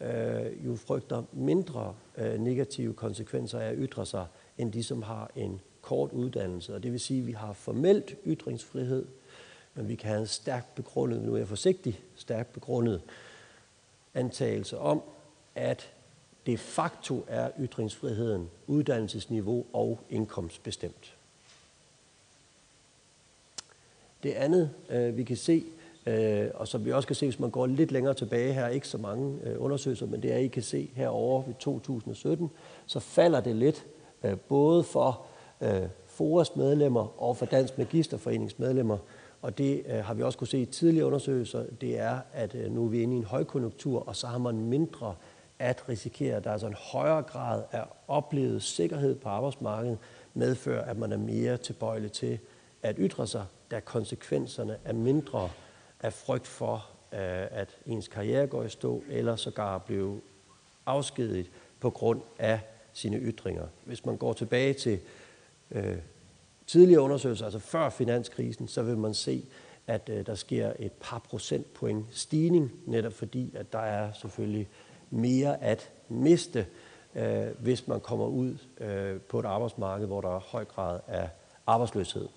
øh, 0.00 0.66
jo 0.66 0.76
frygter 0.76 1.22
mindre 1.32 1.94
øh, 2.18 2.40
negative 2.40 2.94
konsekvenser 2.94 3.60
af 3.60 3.68
at 3.68 3.76
ytre 3.78 4.06
sig, 4.06 4.26
end 4.58 4.72
de, 4.72 4.82
som 4.82 5.02
har 5.02 5.30
en 5.36 5.60
kort 5.82 6.12
uddannelse. 6.12 6.74
Og 6.74 6.82
det 6.82 6.92
vil 6.92 7.00
sige, 7.00 7.20
at 7.20 7.26
vi 7.26 7.32
har 7.32 7.52
formelt 7.52 8.16
ytringsfrihed, 8.26 9.06
men 9.74 9.88
vi 9.88 9.94
kan 9.94 10.08
have 10.08 10.20
en 10.20 10.26
stærkt 10.26 10.74
begrundet, 10.74 11.22
nu 11.22 11.34
er 11.34 11.38
jeg 11.38 11.48
forsigtig, 11.48 12.00
stærkt 12.14 12.52
begrundet 12.52 13.02
antagelse 14.14 14.78
om, 14.78 15.02
at 15.54 15.93
de 16.46 16.58
facto 16.58 17.24
er 17.28 17.50
ytringsfriheden 17.60 18.50
uddannelsesniveau 18.66 19.66
og 19.72 20.00
indkomstbestemt. 20.10 21.14
Det 24.22 24.32
andet, 24.32 24.70
øh, 24.90 25.16
vi 25.16 25.24
kan 25.24 25.36
se, 25.36 25.64
øh, 26.06 26.46
og 26.54 26.68
som 26.68 26.84
vi 26.84 26.92
også 26.92 27.06
kan 27.06 27.16
se, 27.16 27.26
hvis 27.26 27.40
man 27.40 27.50
går 27.50 27.66
lidt 27.66 27.92
længere 27.92 28.14
tilbage 28.14 28.52
her, 28.52 28.68
ikke 28.68 28.88
så 28.88 28.98
mange 28.98 29.38
øh, 29.44 29.62
undersøgelser, 29.62 30.06
men 30.06 30.22
det 30.22 30.32
er, 30.32 30.36
I 30.36 30.46
kan 30.46 30.62
se 30.62 30.90
herovre 30.94 31.46
ved 31.46 31.54
2017, 31.58 32.50
så 32.86 33.00
falder 33.00 33.40
det 33.40 33.56
lidt 33.56 33.86
øh, 34.24 34.36
både 34.38 34.84
for 34.84 35.22
øh, 35.60 35.82
FORAs 36.06 36.56
medlemmer 36.56 37.22
og 37.22 37.36
for 37.36 37.46
Dansk 37.46 37.78
Magisterforenings 37.78 38.58
medlemmer, 38.58 38.98
og 39.42 39.58
det 39.58 39.82
øh, 39.86 40.04
har 40.04 40.14
vi 40.14 40.22
også 40.22 40.38
kunne 40.38 40.48
se 40.48 40.58
i 40.58 40.64
tidligere 40.64 41.06
undersøgelser, 41.06 41.64
det 41.80 41.98
er, 41.98 42.18
at 42.32 42.56
nu 42.70 42.84
er 42.84 42.88
vi 42.88 43.02
inde 43.02 43.14
i 43.14 43.18
en 43.18 43.24
højkonjunktur, 43.24 44.08
og 44.08 44.16
så 44.16 44.26
har 44.26 44.38
man 44.38 44.60
mindre 44.60 45.14
at 45.58 45.88
risikere, 45.88 46.36
at 46.36 46.44
der 46.44 46.50
er 46.50 46.52
altså 46.52 46.66
en 46.66 46.76
højere 46.78 47.22
grad 47.22 47.62
af 47.72 47.84
oplevet 48.08 48.62
sikkerhed 48.62 49.14
på 49.14 49.28
arbejdsmarkedet, 49.28 49.98
medfører, 50.34 50.84
at 50.84 50.98
man 50.98 51.12
er 51.12 51.16
mere 51.16 51.56
tilbøjelig 51.56 52.12
til 52.12 52.38
at 52.82 52.96
ytre 52.98 53.26
sig, 53.26 53.44
da 53.70 53.80
konsekvenserne 53.80 54.76
er 54.84 54.92
mindre 54.92 55.50
af 56.00 56.12
frygt 56.12 56.46
for, 56.46 56.90
øh, 57.12 57.46
at 57.50 57.76
ens 57.86 58.08
karriere 58.08 58.46
går 58.46 58.62
i 58.62 58.68
stå, 58.68 59.02
eller 59.08 59.36
sågar 59.36 59.78
blive 59.78 60.20
afskediget 60.86 61.50
på 61.80 61.90
grund 61.90 62.20
af 62.38 62.60
sine 62.92 63.16
ytringer. 63.16 63.66
Hvis 63.84 64.06
man 64.06 64.16
går 64.16 64.32
tilbage 64.32 64.74
til 64.74 64.98
øh, 65.70 65.96
tidligere 66.66 67.02
undersøgelser, 67.02 67.44
altså 67.44 67.58
før 67.58 67.90
finanskrisen, 67.90 68.68
så 68.68 68.82
vil 68.82 68.98
man 68.98 69.14
se, 69.14 69.44
at 69.86 70.08
øh, 70.12 70.26
der 70.26 70.34
sker 70.34 70.72
et 70.78 70.92
par 70.92 71.18
procentpoint 71.18 72.06
stigning, 72.10 72.72
netop 72.86 73.12
fordi, 73.12 73.52
at 73.56 73.72
der 73.72 73.78
er 73.78 74.12
selvfølgelig 74.12 74.68
mere 75.14 75.62
at 75.62 75.90
miste, 76.08 76.66
øh, 77.14 77.46
hvis 77.58 77.88
man 77.88 78.00
kommer 78.00 78.26
ud 78.26 78.56
øh, 78.80 79.20
på 79.20 79.38
et 79.38 79.44
arbejdsmarked, 79.44 80.06
hvor 80.06 80.20
der 80.20 80.36
er 80.36 80.40
høj 80.40 80.64
grad 80.64 81.00
af 81.08 81.28
arbejdsløshed. 81.66 82.28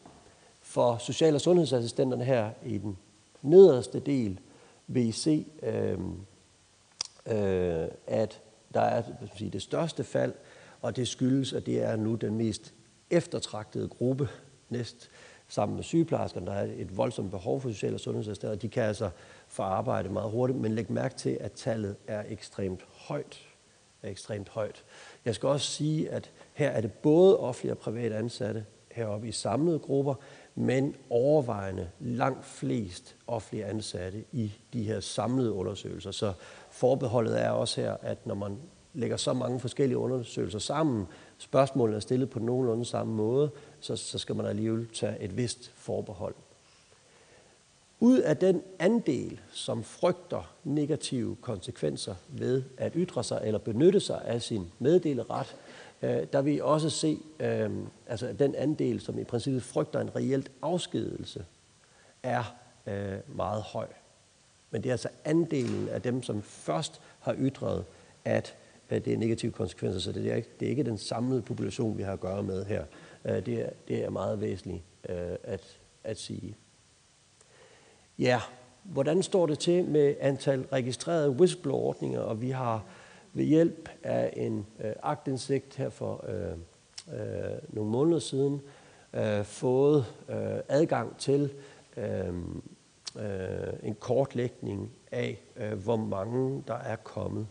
For 0.62 0.98
social- 0.98 1.36
og 1.36 1.42
sundhedsassistenterne 1.42 2.24
her 2.24 2.50
i 2.66 2.78
den 2.78 2.98
nederste 3.42 4.00
del 4.00 4.40
vil 4.88 5.08
I 5.08 5.12
se, 5.12 5.46
øh, 5.64 6.00
øh, 7.28 7.88
at 8.08 8.42
der 8.74 8.82
er 8.82 9.04
sige, 9.36 9.50
det 9.50 9.62
største 9.62 10.04
fald, 10.04 10.34
og 10.82 10.96
det 10.96 11.08
skyldes, 11.08 11.54
at 11.54 11.66
det 11.66 11.84
er 11.84 11.96
nu 11.96 12.16
den 12.16 12.36
mest 12.36 12.74
eftertragtede 13.10 13.88
gruppe, 13.88 14.30
næst 14.70 15.10
sammen 15.48 15.76
med 15.76 15.84
sygeplejerskerne. 15.84 16.46
Der 16.46 16.54
er 16.54 16.68
et 16.78 16.98
voldsomt 16.98 17.32
behov 17.32 17.62
for 17.62 17.70
social- 17.70 17.94
og 17.94 18.00
sundhedsassistenter, 18.00 18.56
de 18.56 18.70
kan 18.70 18.84
altså 18.84 19.10
for 19.58 19.64
arbejde 19.64 20.10
meget 20.10 20.32
hurtigt, 20.32 20.60
men 20.60 20.76
læg 20.76 20.92
mærke 20.92 21.16
til, 21.16 21.38
at 21.42 21.52
tallet 21.52 21.96
er 22.08 22.24
ekstremt 22.30 22.86
højt. 22.92 23.40
Er 24.02 24.10
ekstremt 24.10 24.50
højt. 24.50 24.84
Jeg 25.26 25.36
skal 25.36 25.50
også 25.50 25.68
sige, 25.68 26.10
at 26.10 26.32
her 26.54 26.70
er 26.70 26.82
det 26.82 26.92
både 26.92 27.40
offentlige 27.40 27.74
og 27.74 27.78
private 27.78 28.16
ansatte 28.16 28.66
heroppe 28.92 29.28
i 29.28 29.32
samlede 29.32 29.80
grupper, 29.80 30.14
men 30.56 30.96
overvejende 31.10 31.90
langt 32.00 32.46
flest 32.46 33.16
offentlige 33.28 33.66
ansatte 33.66 34.24
i 34.32 34.54
de 34.74 34.84
her 34.84 35.00
samlede 35.00 35.52
undersøgelser. 35.52 36.12
Så 36.12 36.34
forbeholdet 36.70 37.42
er 37.42 37.50
også 37.50 37.82
her, 37.82 37.98
at 38.02 38.28
når 38.28 38.36
man 38.36 38.58
lægger 38.94 39.18
så 39.18 39.34
mange 39.34 39.60
forskellige 39.60 39.98
undersøgelser 39.98 40.60
sammen, 40.60 41.08
spørgsmålene 41.38 41.96
er 41.96 42.02
stillet 42.02 42.30
på 42.30 42.40
nogenlunde 42.40 42.86
samme 42.86 43.14
måde, 43.14 43.50
så, 43.80 43.96
så 43.96 44.18
skal 44.18 44.36
man 44.36 44.46
alligevel 44.46 44.88
tage 44.94 45.20
et 45.20 45.38
vist 45.38 45.72
forbehold. 45.76 46.36
Ud 48.00 48.20
af 48.20 48.38
den 48.38 48.64
andel, 48.80 49.40
som 49.52 49.84
frygter 49.84 50.56
negative 50.64 51.36
konsekvenser 51.42 52.16
ved 52.28 52.64
at 52.78 52.92
ytre 52.96 53.24
sig 53.24 53.42
eller 53.44 53.60
benytte 53.60 54.00
sig 54.00 54.22
af 54.26 54.42
sin 54.42 54.72
meddeleret, 54.80 55.56
øh, 56.02 56.28
der 56.34 56.42
vil 56.42 56.56
I 56.56 56.60
også 56.60 56.90
se, 56.90 57.20
øh, 57.40 57.72
altså 58.08 58.34
den 58.40 58.56
andel, 58.56 59.02
som 59.02 59.20
i 59.20 59.24
princippet 59.24 59.64
frygter 59.64 60.00
en 60.00 60.16
reelt 60.16 60.52
afskedelse, 60.62 61.46
er 62.24 62.56
øh, 62.88 63.18
meget 63.36 63.62
høj. 63.62 63.88
Men 64.72 64.84
det 64.84 64.90
er 64.90 64.94
altså 64.94 65.10
andelen 65.26 65.90
af 65.90 66.02
dem, 66.02 66.24
som 66.24 66.42
først 66.42 67.02
har 67.20 67.36
ytret, 67.40 67.86
at 68.26 68.56
det 68.90 69.08
er 69.08 69.18
negative 69.18 69.52
konsekvenser, 69.52 70.00
så 70.00 70.12
det 70.12 70.32
er, 70.32 70.36
ikke, 70.36 70.50
det 70.60 70.66
er 70.66 70.70
ikke 70.70 70.84
den 70.84 70.98
samlede 70.98 71.42
population, 71.42 71.98
vi 71.98 72.04
har 72.04 72.14
at 72.14 72.20
gøre 72.20 72.44
med 72.44 72.66
her. 72.66 72.84
Det 73.24 73.48
er, 73.48 73.70
det 73.88 74.04
er 74.04 74.10
meget 74.10 74.42
væsentligt 74.42 74.84
at, 75.44 75.78
at 76.04 76.18
sige. 76.18 76.56
Ja, 78.20 78.42
hvordan 78.84 79.24
står 79.24 79.46
det 79.46 79.60
til 79.60 79.86
med 79.86 80.16
antal 80.20 80.66
registrerede 80.72 81.30
whistleblower-ordninger? 81.30 82.20
Og 82.20 82.42
vi 82.42 82.50
har 82.50 82.84
ved 83.34 83.46
hjælp 83.46 83.90
af 84.04 84.34
en 84.38 84.66
øh, 84.80 84.92
agtindsigt 85.04 85.76
her 85.76 85.90
for 85.90 86.26
øh, 86.28 86.52
øh, 87.20 87.58
nogle 87.70 87.92
måneder 87.92 88.20
siden 88.20 88.62
øh, 89.14 89.44
fået 89.44 90.06
øh, 90.30 90.60
adgang 90.70 91.18
til 91.18 91.54
øh, 91.98 92.34
øh, 93.20 93.74
en 93.84 93.96
kortlægning 94.00 94.92
af, 95.12 95.40
øh, 95.58 95.74
hvor 95.74 95.96
mange 95.96 96.64
der 96.68 96.78
er 96.78 96.96
kommet. 96.96 97.48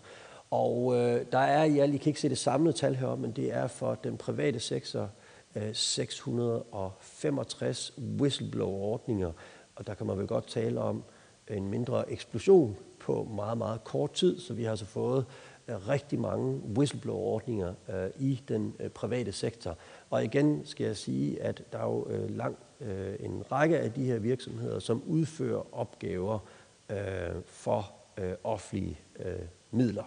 Og 0.51 0.97
øh, 0.97 1.25
der 1.33 1.39
er 1.39 1.65
i 1.65 1.79
alt, 1.79 1.95
I 1.95 1.97
kan 1.97 2.11
ikke 2.11 2.21
se 2.21 2.29
det 2.29 2.39
samlede 2.39 2.77
tal 2.77 2.95
heroppe, 2.95 3.23
men 3.23 3.31
det 3.31 3.53
er 3.53 3.67
for 3.67 3.95
den 3.95 4.17
private 4.17 4.61
sektor 4.61 5.11
øh, 5.57 5.75
665 5.75 7.93
whistleblower-ordninger, 8.21 9.33
og 9.77 9.87
der 9.87 9.95
kan 9.95 10.07
man 10.07 10.19
vel 10.19 10.27
godt 10.27 10.47
tale 10.47 10.81
om 10.81 11.03
en 11.49 11.69
mindre 11.69 12.13
eksplosion 12.13 12.77
på 13.01 13.29
meget, 13.35 13.59
meget 13.59 13.85
kort 13.85 14.13
tid. 14.13 14.41
Så 14.41 14.55
vi 14.55 14.63
har 14.63 14.71
altså 14.71 14.87
fået 14.87 15.25
øh, 15.69 15.89
rigtig 15.89 16.21
mange 16.21 16.61
whistleblower-ordninger 16.79 17.75
øh, 17.89 18.11
i 18.19 18.43
den 18.49 18.75
øh, 18.81 18.91
private 18.91 19.33
sektor. 19.33 19.77
Og 20.11 20.25
igen 20.25 20.63
skal 20.65 20.87
jeg 20.87 20.97
sige, 20.97 21.43
at 21.43 21.63
der 21.73 21.79
er 21.79 21.85
jo 21.85 22.07
øh, 22.09 22.37
lang, 22.37 22.57
øh, 22.81 23.15
en 23.21 23.53
række 23.53 23.79
af 23.79 23.93
de 23.93 24.05
her 24.05 24.19
virksomheder, 24.19 24.79
som 24.79 25.03
udfører 25.07 25.75
opgaver 25.75 26.39
øh, 26.91 26.97
for 27.45 27.93
øh, 28.17 28.33
offentlige 28.45 28.99
øh, 29.19 29.35
midler. 29.71 30.05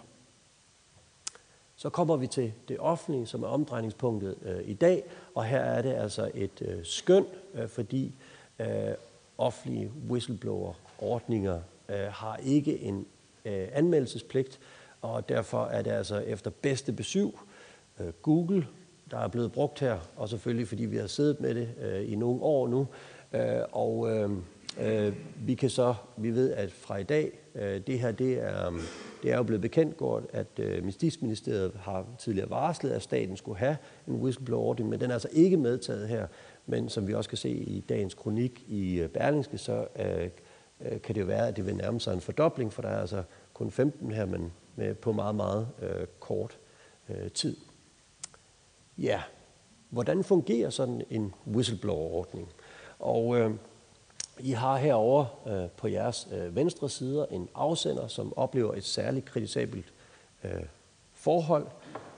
Så 1.76 1.90
kommer 1.90 2.16
vi 2.16 2.26
til 2.26 2.52
det 2.68 2.78
offentlige, 2.78 3.26
som 3.26 3.42
er 3.42 3.46
omdrejningspunktet 3.46 4.36
øh, 4.42 4.68
i 4.68 4.74
dag, 4.74 5.04
og 5.34 5.44
her 5.44 5.60
er 5.60 5.82
det 5.82 5.92
altså 5.92 6.30
et 6.34 6.62
øh, 6.62 6.84
skøn, 6.84 7.24
øh, 7.54 7.68
fordi 7.68 8.14
øh, 8.58 8.66
offentlige 9.40 9.90
whistleblower-ordninger 10.10 11.60
øh, 11.88 11.96
har 12.10 12.36
ikke 12.36 12.80
en 12.80 13.06
øh, 13.44 13.68
anmeldelsespligt, 13.72 14.60
og 15.00 15.28
derfor 15.28 15.64
er 15.64 15.82
det 15.82 15.90
altså 15.90 16.18
efter 16.18 16.50
bedste 16.50 16.92
besøg 16.92 17.30
øh, 18.00 18.08
Google, 18.22 18.66
der 19.10 19.18
er 19.18 19.28
blevet 19.28 19.52
brugt 19.52 19.80
her, 19.80 19.98
og 20.16 20.28
selvfølgelig 20.28 20.68
fordi 20.68 20.84
vi 20.84 20.96
har 20.96 21.06
siddet 21.06 21.40
med 21.40 21.54
det 21.54 21.68
øh, 21.80 22.12
i 22.12 22.14
nogle 22.14 22.42
år 22.42 22.68
nu, 22.68 22.86
øh, 23.32 23.62
og 23.72 24.10
øh, 24.10 24.30
øh, 24.80 25.12
vi 25.46 25.54
kan 25.54 25.70
så, 25.70 25.94
vi 26.16 26.30
ved, 26.30 26.52
at 26.52 26.72
fra 26.72 26.96
i 26.96 27.02
dag, 27.02 27.32
øh, 27.54 27.80
det 27.86 27.98
her, 27.98 28.12
det 28.12 28.42
er, 28.42 28.70
det 29.22 29.32
er 29.32 29.36
jo 29.36 29.42
blevet 29.42 29.60
bekendtgjort, 29.62 30.22
at 30.32 30.46
øh, 30.58 30.84
Justitsministeriet 30.86 31.72
har 31.80 32.06
tidligere 32.18 32.50
varslet, 32.50 32.90
at 32.90 33.02
staten 33.02 33.36
skulle 33.36 33.58
have 33.58 33.76
en 34.08 34.14
whistleblower-ordning, 34.14 34.88
men 34.88 35.00
den 35.00 35.10
er 35.10 35.14
altså 35.14 35.28
ikke 35.32 35.56
medtaget 35.56 36.08
her. 36.08 36.26
Men 36.70 36.88
som 36.88 37.08
vi 37.08 37.14
også 37.14 37.30
kan 37.30 37.38
se 37.38 37.50
i 37.50 37.80
dagens 37.80 38.14
kronik 38.14 38.64
i 38.68 38.94
øh, 38.94 39.08
Berlingske, 39.08 39.58
så 39.58 39.86
øh, 39.96 40.28
øh, 40.80 41.02
kan 41.02 41.14
det 41.14 41.20
jo 41.20 41.26
være, 41.26 41.48
at 41.48 41.56
det 41.56 41.66
vil 41.66 41.76
nærme 41.76 42.00
sig 42.00 42.14
en 42.14 42.20
fordobling, 42.20 42.72
for 42.72 42.82
der 42.82 42.88
er 42.88 43.00
altså 43.00 43.22
kun 43.54 43.70
15 43.70 44.12
her, 44.12 44.26
men 44.26 44.52
med 44.76 44.94
på 44.94 45.12
meget, 45.12 45.34
meget 45.34 45.68
øh, 45.82 46.06
kort 46.20 46.58
øh, 47.08 47.30
tid. 47.30 47.56
Ja, 48.98 49.22
hvordan 49.88 50.24
fungerer 50.24 50.70
sådan 50.70 51.02
en 51.10 51.34
whistleblower-ordning? 51.46 52.48
Og 52.98 53.38
øh, 53.38 53.50
I 54.38 54.50
har 54.50 54.76
herover 54.76 55.24
øh, 55.46 55.70
på 55.76 55.88
jeres 55.88 56.28
øh, 56.32 56.56
venstre 56.56 56.88
side 56.88 57.26
en 57.30 57.48
afsender, 57.54 58.06
som 58.06 58.38
oplever 58.38 58.74
et 58.74 58.84
særligt 58.84 59.24
kritisabelt 59.24 59.92
øh, 60.44 60.50
forhold, 61.14 61.66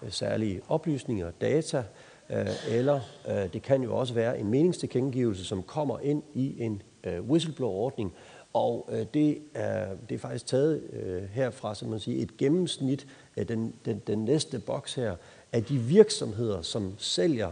øh, 0.03 0.11
særlige 0.11 0.62
oplysninger, 0.68 1.26
og 1.26 1.32
data, 1.40 1.78
øh, 1.78 1.84
Øh, 2.33 2.47
eller 2.68 3.01
øh, 3.28 3.53
det 3.53 3.62
kan 3.62 3.83
jo 3.83 3.97
også 3.97 4.14
være 4.14 4.39
en 4.39 4.51
meningstilkendegivelse, 4.51 5.45
som 5.45 5.62
kommer 5.62 5.99
ind 5.99 6.22
i 6.35 6.62
en 6.62 6.83
øh, 7.05 7.30
whistleblower-ordning, 7.30 8.12
og 8.53 8.89
øh, 8.93 9.07
det, 9.14 9.39
er, 9.55 9.87
det 10.09 10.14
er 10.14 10.18
faktisk 10.18 10.47
taget 10.47 10.83
øh, 10.93 11.22
herfra, 11.22 11.74
som 11.74 11.89
man 11.89 12.01
siger, 12.01 12.22
et 12.22 12.37
gennemsnit 12.37 13.07
af 13.37 13.47
den, 13.47 13.74
den, 13.85 14.03
den 14.07 14.24
næste 14.24 14.59
boks 14.59 14.95
her, 14.95 15.16
af 15.53 15.64
de 15.64 15.78
virksomheder, 15.78 16.62
som 16.62 16.95
sælger 16.99 17.51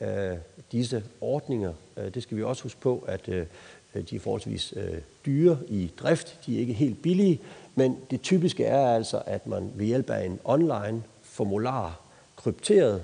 øh, 0.00 0.36
disse 0.72 1.04
ordninger. 1.20 1.72
Øh, 1.96 2.14
det 2.14 2.22
skal 2.22 2.36
vi 2.36 2.42
også 2.42 2.62
huske 2.62 2.80
på, 2.80 3.04
at 3.08 3.28
øh, 3.28 3.46
de 4.10 4.16
er 4.16 4.20
forholdsvis 4.20 4.74
øh, 4.76 4.98
dyre 5.26 5.58
i 5.68 5.90
drift. 5.98 6.38
De 6.46 6.56
er 6.56 6.60
ikke 6.60 6.72
helt 6.72 7.02
billige, 7.02 7.40
men 7.74 7.98
det 8.10 8.20
typiske 8.20 8.64
er 8.64 8.94
altså, 8.94 9.22
at 9.26 9.46
man 9.46 9.70
ved 9.74 9.86
hjælp 9.86 10.10
af 10.10 10.24
en 10.24 10.40
online 10.44 11.02
formular, 11.22 12.00
krypteret, 12.36 13.02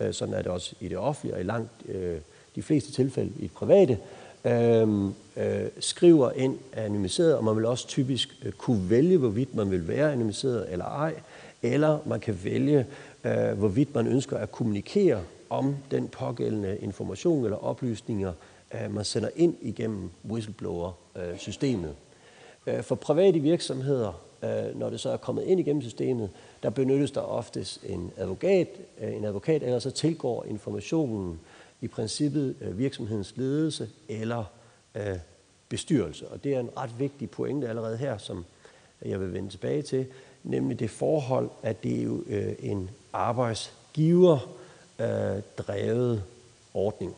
Øh, 0.00 0.14
sådan 0.14 0.34
er 0.34 0.42
det 0.42 0.52
også 0.52 0.74
i 0.80 0.88
det 0.88 0.98
offentlige 0.98 1.34
og 1.34 1.40
i 1.40 1.44
langt 1.44 1.70
øh, 1.88 2.16
de 2.54 2.62
fleste 2.62 2.92
tilfælde 2.92 3.32
i 3.38 3.42
det 3.42 3.52
private, 3.52 3.98
øh, 4.44 5.04
øh, 5.36 5.70
skriver 5.80 6.32
ind 6.32 6.58
anonymiseret, 6.72 7.36
og 7.36 7.44
man 7.44 7.56
vil 7.56 7.64
også 7.64 7.88
typisk 7.88 8.36
øh, 8.44 8.52
kunne 8.52 8.90
vælge, 8.90 9.18
hvorvidt 9.18 9.54
man 9.54 9.70
vil 9.70 9.88
være 9.88 10.12
anonymiseret 10.12 10.72
eller 10.72 10.84
ej, 10.84 11.14
eller 11.62 11.98
man 12.06 12.20
kan 12.20 12.40
vælge, 12.44 12.86
øh, 13.24 13.58
hvorvidt 13.58 13.94
man 13.94 14.06
ønsker 14.06 14.36
at 14.36 14.52
kommunikere 14.52 15.20
om 15.50 15.76
den 15.90 16.08
pågældende 16.08 16.78
information 16.78 17.44
eller 17.44 17.64
oplysninger, 17.64 18.32
øh, 18.74 18.94
man 18.94 19.04
sender 19.04 19.28
ind 19.36 19.54
igennem 19.62 20.10
whistleblower-systemet. 20.30 21.94
Øh, 22.66 22.82
for 22.82 22.94
private 22.94 23.38
virksomheder, 23.38 24.20
øh, 24.46 24.78
når 24.78 24.90
det 24.90 25.00
så 25.00 25.10
er 25.10 25.16
kommet 25.16 25.44
ind 25.44 25.60
igennem 25.60 25.82
systemet, 25.82 26.30
der 26.62 26.70
benyttes 26.70 27.10
der 27.10 27.20
oftest 27.20 27.84
en 27.84 28.12
advokat, 28.16 28.68
øh, 29.00 29.16
en 29.16 29.24
advokat 29.24 29.62
eller 29.62 29.78
så 29.78 29.90
tilgår 29.90 30.44
informationen 30.44 31.40
i 31.80 31.88
princippet 31.88 32.56
øh, 32.60 32.78
virksomhedens 32.78 33.32
ledelse 33.36 33.88
eller 34.08 34.44
øh, 34.94 35.16
bestyrelse. 35.68 36.28
Og 36.28 36.44
det 36.44 36.54
er 36.54 36.60
en 36.60 36.70
ret 36.76 36.98
vigtig 36.98 37.30
pointe 37.30 37.68
allerede 37.68 37.96
her, 37.96 38.18
som 38.18 38.44
jeg 39.04 39.20
vil 39.20 39.32
vende 39.32 39.50
tilbage 39.50 39.82
til, 39.82 40.06
nemlig 40.44 40.80
det 40.80 40.90
forhold, 40.90 41.50
at 41.62 41.82
det 41.82 41.98
er 41.98 42.02
jo 42.02 42.22
øh, 42.26 42.54
en 42.60 42.90
arbejdsgiver 43.12 44.38
øh, 44.98 45.42
drevet 45.58 46.22
ordning. 46.74 47.14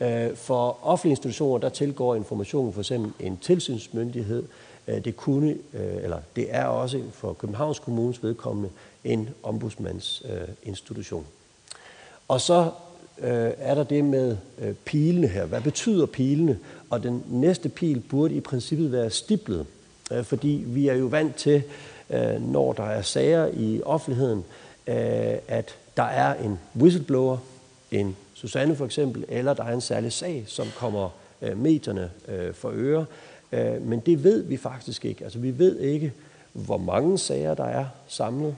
Øh, 0.00 0.36
for 0.36 0.78
offentlige 0.82 1.12
institutioner, 1.12 1.58
der 1.58 1.68
tilgår 1.68 2.14
informationen 2.14 2.72
for 2.72 2.80
eksempel 2.80 3.26
en 3.26 3.36
tilsynsmyndighed. 3.36 4.44
Øh, 4.88 5.04
det 5.04 5.16
kunne, 5.16 5.50
øh, 5.50 5.96
eller 6.02 6.18
det 6.36 6.46
er 6.50 6.64
også 6.64 7.02
for 7.12 7.32
Københavns 7.32 7.78
Kommunes 7.78 8.22
vedkommende 8.22 8.70
en 9.04 9.28
ombudsmandsinstitution. 9.42 11.26
Og 12.28 12.40
så 12.40 12.70
øh, 13.18 13.50
er 13.58 13.74
der 13.74 13.84
det 13.84 14.04
med 14.04 14.36
pilene 14.84 15.26
her. 15.26 15.44
Hvad 15.44 15.60
betyder 15.60 16.06
pilene? 16.06 16.58
Og 16.90 17.02
den 17.02 17.24
næste 17.28 17.68
pil 17.68 18.00
burde 18.00 18.34
i 18.34 18.40
princippet 18.40 18.92
være 18.92 19.10
stiplet, 19.10 19.66
fordi 20.22 20.64
vi 20.66 20.88
er 20.88 20.94
jo 20.94 21.06
vant 21.06 21.36
til, 21.36 21.62
når 22.40 22.72
der 22.72 22.82
er 22.84 23.02
sager 23.02 23.46
i 23.46 23.82
offentligheden, 23.82 24.44
at 25.48 25.76
der 25.96 26.02
er 26.02 26.34
en 26.34 26.58
whistleblower, 26.76 27.38
en 27.90 28.16
Susanne 28.34 28.76
for 28.76 28.84
eksempel, 28.84 29.24
eller 29.28 29.54
der 29.54 29.64
er 29.64 29.72
en 29.72 29.80
særlig 29.80 30.12
sag, 30.12 30.44
som 30.46 30.66
kommer 30.76 31.08
medierne 31.56 32.10
for 32.52 32.70
øre. 32.74 33.06
Øh, 33.52 33.82
men 33.82 34.00
det 34.00 34.24
ved 34.24 34.42
vi 34.42 34.56
faktisk 34.56 35.04
ikke. 35.04 35.24
Altså 35.24 35.38
vi 35.38 35.58
ved 35.58 35.80
ikke, 35.80 36.12
hvor 36.52 36.78
mange 36.78 37.18
sager 37.18 37.54
der 37.54 37.64
er 37.64 37.86
samlet. 38.08 38.56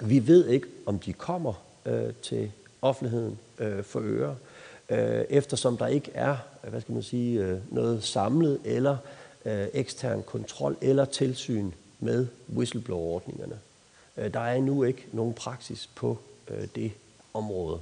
Vi 0.00 0.26
ved 0.26 0.48
ikke, 0.48 0.66
om 0.86 0.98
de 0.98 1.12
kommer 1.12 1.62
øh, 1.86 2.12
til 2.22 2.50
offentligheden 2.82 3.38
øh, 3.58 3.84
for 3.84 4.00
øre, 4.02 4.36
øh, 4.88 5.24
eftersom 5.30 5.76
der 5.76 5.86
ikke 5.86 6.10
er 6.14 6.36
hvad 6.70 6.80
skal 6.80 6.92
man 6.92 7.02
sige, 7.02 7.40
øh, 7.40 7.58
noget 7.70 8.04
samlet 8.04 8.60
eller 8.64 8.96
øh, 9.44 9.66
ekstern 9.72 10.22
kontrol 10.22 10.76
eller 10.80 11.04
tilsyn 11.04 11.70
med 12.00 12.26
whistleblower-ordningerne. 12.56 13.58
Øh, 14.16 14.34
der 14.34 14.40
er 14.40 14.54
endnu 14.54 14.82
ikke 14.82 15.06
nogen 15.12 15.34
praksis 15.34 15.88
på 15.94 16.18
øh, 16.48 16.66
det 16.74 16.92
område. 17.34 17.78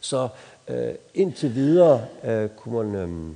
Så 0.00 0.28
øh, 0.68 0.94
indtil 1.14 1.54
videre 1.54 2.06
øh, 2.24 2.48
kunne 2.48 2.90
man, 2.90 2.94
øh, 2.94 3.34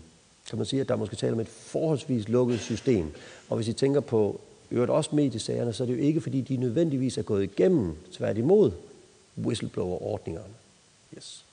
kan 0.49 0.59
man 0.59 0.67
sige, 0.67 0.81
at 0.81 0.89
der 0.89 0.97
måske 0.97 1.17
tale 1.17 1.33
om 1.33 1.41
et 1.41 1.49
forholdsvis 1.49 2.29
lukket 2.29 2.61
system. 2.61 3.13
Og 3.49 3.57
hvis 3.57 3.69
I 3.69 3.73
tænker 3.73 4.01
på 4.01 4.41
øvrigt 4.71 4.91
også 4.91 5.11
mediesagerne, 5.17 5.73
så 5.73 5.83
er 5.83 5.87
det 5.87 5.95
jo 5.95 6.03
ikke, 6.03 6.21
fordi 6.21 6.41
de 6.41 6.57
nødvendigvis 6.57 7.19
er 7.19 7.23
gået 7.23 7.43
igennem, 7.43 7.97
tværtimod, 8.13 8.73
whistleblower-ordningerne. 9.39 10.55
Yes. 11.17 11.45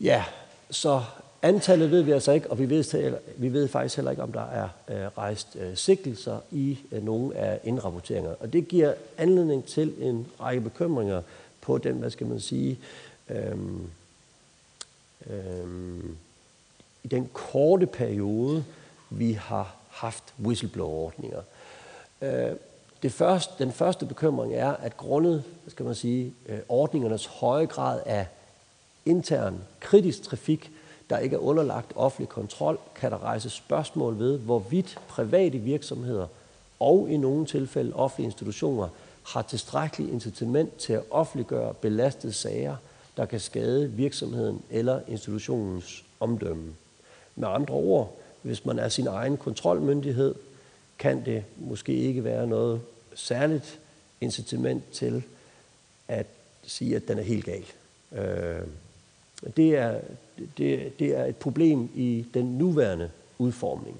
Ja, 0.00 0.24
så 0.70 1.02
antallet 1.42 1.90
ved 1.90 2.02
vi 2.02 2.10
altså 2.10 2.32
ikke, 2.32 2.50
og 2.50 2.58
vi 2.58 2.70
ved, 2.70 3.14
vi 3.36 3.52
ved 3.52 3.68
faktisk 3.68 3.96
heller 3.96 4.10
ikke, 4.10 4.22
om 4.22 4.32
der 4.32 4.44
er 4.44 4.68
øh, 4.88 5.18
rejst 5.18 5.56
øh, 5.60 5.76
sigtelser 5.76 6.38
i 6.50 6.78
øh, 6.92 7.04
nogle 7.04 7.36
af 7.36 7.60
indrapporteringer. 7.64 8.34
Og 8.40 8.52
det 8.52 8.68
giver 8.68 8.94
anledning 9.18 9.64
til 9.64 9.94
en 9.98 10.26
række 10.40 10.60
bekymringer 10.60 11.22
på 11.60 11.78
den, 11.78 11.96
hvad 11.96 12.10
skal 12.10 12.26
man 12.26 12.40
sige, 12.40 12.78
øhm, 13.28 13.86
øhm, 15.30 16.16
i 17.04 17.08
den 17.08 17.30
korte 17.32 17.86
periode, 17.86 18.64
vi 19.10 19.32
har 19.32 19.76
haft 19.88 20.34
whistleblower-ordninger. 20.44 21.40
Øh, 22.22 22.50
det 23.02 23.12
første, 23.12 23.64
den 23.64 23.72
første 23.72 24.06
bekymring 24.06 24.54
er, 24.54 24.70
at 24.70 24.96
grundet 24.96 25.44
hvad 25.62 25.70
skal 25.70 25.84
man 25.84 25.94
sige, 25.94 26.34
øh, 26.46 26.58
ordningernes 26.68 27.26
høje 27.26 27.66
grad 27.66 28.00
af 28.06 28.26
intern 29.06 29.60
kritisk 29.80 30.22
trafik, 30.22 30.70
der 31.10 31.18
ikke 31.18 31.36
er 31.36 31.40
underlagt 31.40 31.92
offentlig 31.96 32.28
kontrol, 32.28 32.78
kan 32.94 33.10
der 33.10 33.24
rejse 33.24 33.50
spørgsmål 33.50 34.18
ved, 34.18 34.38
hvorvidt 34.38 34.98
private 35.08 35.58
virksomheder 35.58 36.26
og 36.80 37.08
i 37.10 37.16
nogle 37.16 37.46
tilfælde 37.46 37.94
offentlige 37.94 38.26
institutioner 38.26 38.88
har 39.22 39.42
tilstrækkelig 39.42 40.12
incitament 40.12 40.76
til 40.76 40.92
at 40.92 41.02
offentliggøre 41.10 41.74
belastede 41.74 42.32
sager, 42.32 42.76
der 43.16 43.24
kan 43.24 43.40
skade 43.40 43.90
virksomheden 43.90 44.62
eller 44.70 45.00
institutionens 45.08 46.04
omdømme. 46.20 46.74
Med 47.36 47.48
andre 47.48 47.74
ord, 47.74 48.16
hvis 48.42 48.64
man 48.64 48.78
er 48.78 48.88
sin 48.88 49.06
egen 49.06 49.36
kontrolmyndighed, 49.36 50.34
kan 50.98 51.24
det 51.24 51.44
måske 51.56 51.94
ikke 51.94 52.24
være 52.24 52.46
noget 52.46 52.80
særligt 53.14 53.78
incitament 54.20 54.84
til 54.92 55.22
at 56.08 56.26
sige, 56.62 56.96
at 56.96 57.08
den 57.08 57.18
er 57.18 57.22
helt 57.22 57.44
gal. 57.44 57.64
Øh, 58.12 58.66
det, 59.56 59.76
er, 59.76 60.00
det, 60.58 60.98
det 60.98 61.16
er 61.16 61.24
et 61.24 61.36
problem 61.36 61.90
i 61.94 62.26
den 62.34 62.58
nuværende 62.58 63.10
udformning. 63.38 63.96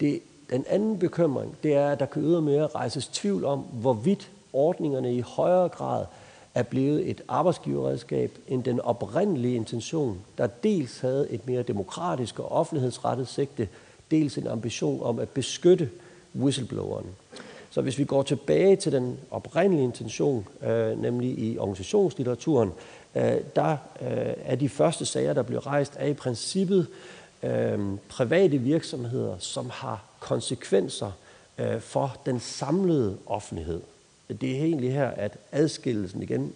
Det, 0.00 0.20
den 0.50 0.64
anden 0.68 0.98
bekymring, 0.98 1.56
det 1.62 1.74
er, 1.74 1.90
at 1.90 2.00
der 2.00 2.06
kan 2.06 2.22
ydermere 2.22 2.66
rejses 2.66 3.06
tvivl 3.06 3.44
om, 3.44 3.58
hvorvidt 3.58 4.30
ordningerne 4.52 5.14
i 5.14 5.20
højere 5.20 5.68
grad 5.68 6.04
er 6.54 6.62
blevet 6.62 7.10
et 7.10 7.22
arbejdsgiverredskab 7.28 8.38
end 8.48 8.64
den 8.64 8.80
oprindelige 8.80 9.54
intention, 9.56 10.20
der 10.38 10.46
dels 10.46 11.00
havde 11.00 11.30
et 11.30 11.46
mere 11.46 11.62
demokratisk 11.62 12.38
og 12.38 12.52
offentlighedsrettet 12.52 13.28
sigte, 13.28 13.68
dels 14.10 14.38
en 14.38 14.46
ambition 14.46 15.02
om 15.02 15.18
at 15.18 15.28
beskytte 15.28 15.90
whistlebloweren. 16.34 17.06
Så 17.70 17.80
hvis 17.80 17.98
vi 17.98 18.04
går 18.04 18.22
tilbage 18.22 18.76
til 18.76 18.92
den 18.92 19.18
oprindelige 19.30 19.84
intention, 19.84 20.46
øh, 20.62 21.02
nemlig 21.02 21.38
i 21.38 21.58
organisationslitteraturen, 21.58 22.72
øh, 23.14 23.34
der 23.56 23.70
øh, 24.00 24.34
er 24.44 24.56
de 24.56 24.68
første 24.68 25.06
sager, 25.06 25.32
der 25.32 25.42
blev 25.42 25.58
rejst, 25.58 25.92
er 25.96 26.06
i 26.06 26.14
princippet 26.14 26.86
øh, 27.42 27.78
private 28.08 28.58
virksomheder, 28.58 29.38
som 29.38 29.70
har 29.70 30.04
konsekvenser 30.20 31.10
øh, 31.58 31.80
for 31.80 32.16
den 32.26 32.40
samlede 32.40 33.16
offentlighed. 33.26 33.80
Det 34.40 34.56
er 34.56 34.64
egentlig 34.64 34.92
her, 34.92 35.08
at 35.08 35.36
adskillelsen 35.52 36.22
igen, 36.22 36.52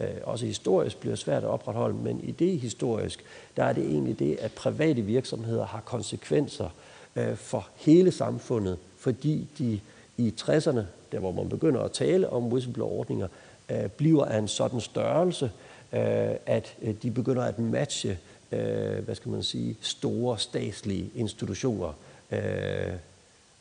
øh, 0.00 0.08
også 0.24 0.46
historisk, 0.46 1.00
bliver 1.00 1.16
svært 1.16 1.44
at 1.44 1.48
opretholde, 1.48 1.96
men 1.96 2.20
i 2.24 2.30
det 2.30 2.60
historisk, 2.60 3.24
der 3.56 3.64
er 3.64 3.72
det 3.72 3.84
egentlig 3.84 4.18
det, 4.18 4.36
at 4.40 4.52
private 4.52 5.02
virksomheder 5.02 5.66
har 5.66 5.80
konsekvenser 5.80 6.68
øh, 7.16 7.36
for 7.36 7.68
hele 7.76 8.12
samfundet, 8.12 8.78
fordi 8.98 9.46
de 9.58 9.80
i 10.16 10.34
60'erne, 10.40 10.80
der 11.12 11.18
hvor 11.18 11.32
man 11.32 11.48
begynder 11.48 11.80
at 11.80 11.92
tale 11.92 12.30
om 12.30 12.52
whistleblower-ordninger, 12.52 13.28
øh, 13.70 13.88
bliver 13.88 14.24
af 14.24 14.38
en 14.38 14.48
sådan 14.48 14.80
størrelse, 14.80 15.50
øh, 15.92 16.30
at 16.46 16.74
øh, 16.82 16.94
de 17.02 17.10
begynder 17.10 17.42
at 17.42 17.58
matche, 17.58 18.18
øh, 18.52 19.04
hvad 19.04 19.14
skal 19.14 19.30
man 19.30 19.42
sige, 19.42 19.76
store 19.80 20.38
statslige 20.38 21.10
institutioner, 21.14 21.92
øh, 22.32 22.92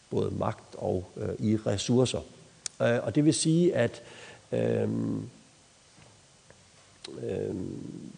både 0.09 0.31
magt 0.31 0.75
og 0.77 1.05
øh, 1.17 1.29
i 1.39 1.55
ressourcer. 1.55 2.19
Øh, 2.81 2.99
og 3.03 3.15
det 3.15 3.25
vil 3.25 3.33
sige, 3.33 3.75
at 3.75 4.01
øh, 4.51 4.89
øh, 7.23 7.55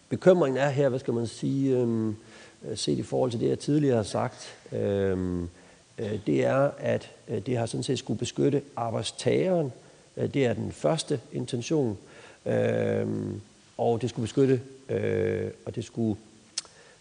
bekymringen 0.10 0.58
er 0.58 0.70
her, 0.70 0.90
hvad 0.90 1.00
skal 1.00 1.14
man 1.14 1.28
sige, 1.28 1.78
øh, 1.78 2.14
set 2.76 2.98
i 2.98 3.04
forhold 3.04 3.32
til 3.32 3.40
det, 3.40 3.50
jeg 3.50 3.60
tidligere 3.60 3.96
har 3.96 4.04
sagt, 4.04 4.56
øh, 4.72 5.42
øh, 5.98 6.20
det 6.26 6.46
er, 6.46 6.72
at 6.78 7.12
øh, 7.28 7.46
det 7.46 7.58
har 7.58 7.66
sådan 7.66 7.84
set 7.84 8.00
skulle 8.00 8.20
beskytte 8.20 8.62
arbejdstageren. 8.76 9.74
Øh, 10.18 10.34
det 10.34 10.46
er 10.46 10.54
den 10.54 10.72
første 10.72 11.20
intention. 11.34 11.98
Øh, 12.46 13.08
og 13.78 14.02
det 14.02 14.10
skulle 14.10 14.24
beskytte, 14.24 14.62
øh, 14.90 15.52
og 15.66 15.76
det 15.76 15.86
skulle 15.86 16.18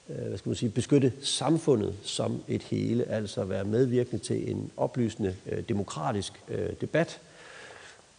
øh, 0.08 0.26
hvad 0.26 0.38
skal 0.38 0.48
man 0.48 0.56
sige, 0.56 0.70
beskytte 0.70 1.12
samfundet 1.20 1.94
som 2.02 2.42
et 2.48 2.62
hele, 2.62 3.04
altså 3.04 3.44
være 3.44 3.64
medvirkende 3.64 4.24
til 4.24 4.50
en 4.50 4.70
oplysende 4.76 5.36
øh, 5.46 5.62
demokratisk 5.68 6.32
øh, 6.48 6.70
debat. 6.80 7.20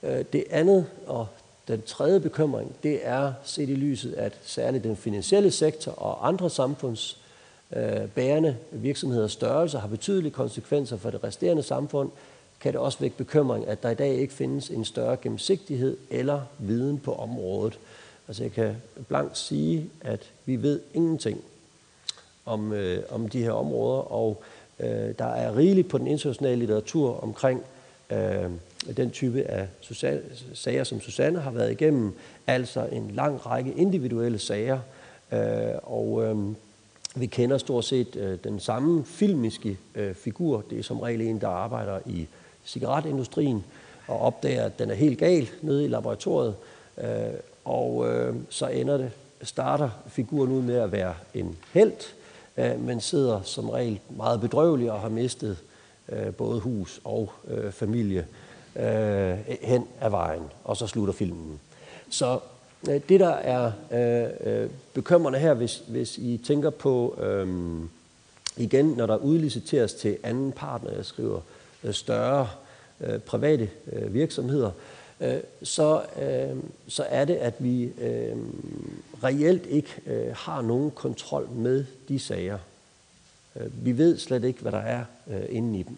Øh, 0.03 0.25
det 0.33 0.43
andet, 0.49 0.85
og 1.07 1.27
den 1.67 1.81
tredje 1.81 2.19
bekymring, 2.19 2.75
det 2.83 2.99
er 3.03 3.33
set 3.43 3.69
i 3.69 3.75
lyset, 3.75 4.13
at 4.13 4.33
særligt 4.43 4.83
den 4.83 4.95
finansielle 4.95 5.51
sektor 5.51 5.91
og 5.91 6.27
andre 6.27 6.49
samfunds 6.49 7.17
bærende 8.15 8.57
virksomheders 8.71 9.31
størrelse 9.31 9.79
har 9.79 9.87
betydelige 9.87 10.31
konsekvenser 10.31 10.97
for 10.97 11.09
det 11.09 11.23
resterende 11.23 11.63
samfund, 11.63 12.11
kan 12.59 12.73
det 12.73 12.81
også 12.81 12.99
vække 12.99 13.17
bekymring, 13.17 13.67
at 13.67 13.83
der 13.83 13.89
i 13.89 13.95
dag 13.95 14.13
ikke 14.13 14.33
findes 14.33 14.69
en 14.69 14.85
større 14.85 15.17
gennemsigtighed 15.21 15.97
eller 16.09 16.41
viden 16.59 16.99
på 16.99 17.15
området. 17.15 17.79
Altså 18.27 18.43
jeg 18.43 18.51
kan 18.51 18.75
blankt 19.07 19.37
sige, 19.37 19.89
at 20.01 20.31
vi 20.45 20.61
ved 20.61 20.79
ingenting 20.93 21.41
om, 22.45 22.73
øh, 22.73 23.03
om 23.09 23.29
de 23.29 23.43
her 23.43 23.51
områder, 23.51 24.11
og 24.11 24.43
øh, 24.79 25.13
der 25.19 25.25
er 25.25 25.57
rigeligt 25.57 25.89
på 25.89 25.97
den 25.97 26.07
internationale 26.07 26.59
litteratur 26.59 27.23
omkring 27.23 27.63
øh, 28.09 28.51
den 28.97 29.11
type 29.11 29.43
af 29.43 29.67
sager, 30.53 30.83
som 30.83 31.01
Susanne 31.01 31.39
har 31.39 31.51
været 31.51 31.71
igennem, 31.71 32.13
altså 32.47 32.87
en 32.91 33.11
lang 33.11 33.45
række 33.45 33.73
individuelle 33.73 34.39
sager, 34.39 34.79
øh, 35.31 35.39
og 35.83 36.23
øh, 36.23 36.37
vi 37.15 37.25
kender 37.25 37.57
stort 37.57 37.85
set 37.85 38.15
øh, 38.15 38.37
den 38.43 38.59
samme 38.59 39.05
filmiske 39.05 39.77
øh, 39.95 40.15
figur. 40.15 40.63
Det 40.69 40.79
er 40.79 40.83
som 40.83 40.99
regel 40.99 41.21
en, 41.21 41.41
der 41.41 41.47
arbejder 41.47 41.99
i 42.05 42.27
cigaretindustrien 42.65 43.63
og 44.07 44.19
opdager, 44.19 44.65
at 44.65 44.79
den 44.79 44.91
er 44.91 44.95
helt 44.95 45.19
gal 45.19 45.49
nede 45.61 45.85
i 45.85 45.87
laboratoriet. 45.87 46.55
Øh, 46.97 47.07
og 47.65 48.09
øh, 48.09 48.35
så 48.49 48.67
ender 48.67 48.97
det, 48.97 49.11
starter 49.41 49.89
figuren 50.07 50.51
ud 50.51 50.61
med 50.61 50.75
at 50.75 50.91
være 50.91 51.13
en 51.33 51.57
held, 51.73 52.13
øh, 52.57 52.81
men 52.81 53.01
sidder 53.01 53.41
som 53.41 53.69
regel 53.69 53.99
meget 54.09 54.41
bedrøvelig 54.41 54.91
og 54.91 54.99
har 54.99 55.09
mistet 55.09 55.57
øh, 56.09 56.33
både 56.33 56.59
hus 56.59 57.01
og 57.03 57.31
øh, 57.47 57.71
familie 57.71 58.25
øh, 58.77 59.37
hen 59.61 59.87
ad 60.01 60.09
vejen. 60.09 60.43
Og 60.63 60.77
så 60.77 60.87
slutter 60.87 61.13
filmen. 61.13 61.59
Så 62.09 62.39
øh, 62.89 63.01
det, 63.09 63.19
der 63.19 63.29
er 63.29 63.71
øh, 63.91 64.63
øh, 64.63 64.69
bekymrende 64.93 65.39
her, 65.39 65.53
hvis, 65.53 65.83
hvis 65.87 66.17
I 66.17 66.41
tænker 66.45 66.69
på, 66.69 67.19
øh, 67.21 67.47
igen, 68.57 68.85
når 68.85 69.05
der 69.05 69.17
udliciteres 69.17 69.93
til 69.93 70.17
anden 70.23 70.51
partner, 70.51 70.91
jeg 70.91 71.05
skriver 71.05 71.41
øh, 71.83 71.93
større 71.93 72.49
øh, 73.01 73.19
private 73.19 73.69
øh, 73.93 74.13
virksomheder, 74.13 74.71
øh, 75.21 75.39
så, 75.63 76.01
øh, 76.21 76.57
så 76.87 77.03
er 77.09 77.25
det, 77.25 77.35
at 77.35 77.53
vi 77.59 77.83
øh, 77.83 78.35
reelt 79.23 79.65
ikke 79.65 79.89
øh, 80.05 80.35
har 80.35 80.61
nogen 80.61 80.91
kontrol 80.91 81.49
med 81.49 81.85
de 82.07 82.19
sager. 82.19 82.57
Øh, 83.55 83.85
vi 83.85 83.97
ved 83.97 84.17
slet 84.17 84.43
ikke, 84.43 84.61
hvad 84.61 84.71
der 84.71 84.77
er 84.77 85.03
øh, 85.27 85.45
inde 85.49 85.79
i 85.79 85.83
dem. 85.83 85.97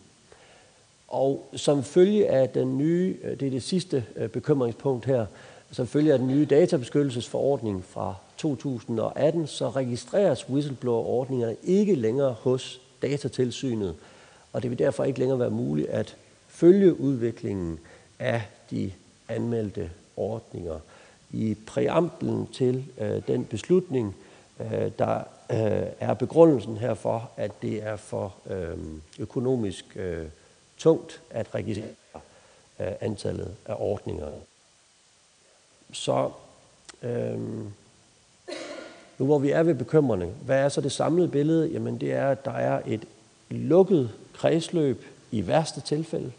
Og 1.10 1.50
som 1.56 1.84
følge 1.84 2.30
af 2.30 2.50
den 2.50 2.78
nye, 2.78 3.18
øh, 3.24 3.40
det 3.40 3.46
er 3.46 3.52
det 3.52 3.64
sidste 3.64 4.06
øh, 4.16 4.30
bekymringspunkt 4.30 5.06
her, 5.06 5.26
som 5.72 5.88
følge 5.88 6.14
af 6.14 6.20
den 6.20 6.28
nye 6.28 6.46
databeskyttelsesforordning 6.46 7.86
fra 7.86 8.16
2018, 8.38 9.48
så 9.48 9.70
registreres 9.70 10.50
whistleblower-ordningerne 10.50 11.56
ikke 11.64 11.96
længere 11.96 12.36
hos 12.40 12.82
datatilsynet, 13.02 13.96
og 14.54 14.64
det 14.64 14.70
vil 14.70 14.80
derfor 14.80 15.04
ikke 15.04 15.20
længere 15.20 15.40
være 15.40 15.50
muligt 15.50 15.90
at 15.90 16.16
følge 16.48 17.00
udviklingen 17.00 17.80
af 18.20 18.42
de 18.72 18.92
anmeldte 19.30 19.90
ordninger. 20.18 20.80
I 21.32 21.58
præamblen 21.68 22.48
til 22.54 22.86
øh, 23.02 23.22
den 23.28 23.46
beslutning, 23.46 24.16
øh, 24.60 24.92
der 25.00 25.18
øh, 25.52 25.88
er 26.00 26.14
begrundelsen 26.14 26.78
herfor, 26.78 27.32
at 27.38 27.62
det 27.62 27.84
er 27.84 27.96
for 27.96 28.36
øh, 28.50 28.78
økonomisk 29.20 29.86
øh, 29.96 30.26
tungt 30.80 31.22
at 31.30 31.56
registrere 31.56 31.94
øh, 32.80 32.92
antallet 33.02 33.56
af 33.66 33.76
ordninger. 33.78 34.28
Så 35.94 36.32
øh, 37.02 37.40
nu 39.18 39.26
hvor 39.26 39.40
vi 39.40 39.52
er 39.52 39.64
ved 39.64 39.76
bekymrende, 39.76 40.26
hvad 40.46 40.60
er 40.60 40.70
så 40.70 40.82
det 40.82 40.92
samlede 40.92 41.28
billede? 41.28 41.68
Jamen 41.68 42.02
det 42.02 42.14
er, 42.14 42.30
at 42.30 42.46
der 42.46 42.52
er 42.52 42.82
et 42.86 43.06
lukket 43.50 44.12
kredsløb 44.34 45.06
i 45.32 45.48
værste 45.48 45.82
tilfælde, 45.82 46.32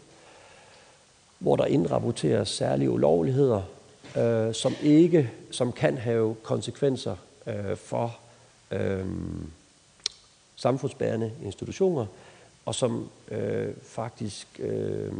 hvor 1.39 1.55
der 1.55 1.65
indrapporteres 1.65 2.49
særlige 2.49 2.91
ulovligheder, 2.91 3.61
øh, 4.17 4.53
som 4.53 4.73
ikke, 4.81 5.31
som 5.51 5.71
kan 5.71 5.97
have 5.97 6.35
konsekvenser 6.43 7.15
øh, 7.47 7.77
for 7.77 8.17
øh, 8.71 9.05
samfundsbærende 10.55 11.31
institutioner, 11.43 12.05
og 12.65 12.75
som 12.75 13.09
øh, 13.31 13.69
faktisk 13.83 14.47
øh, 14.59 15.11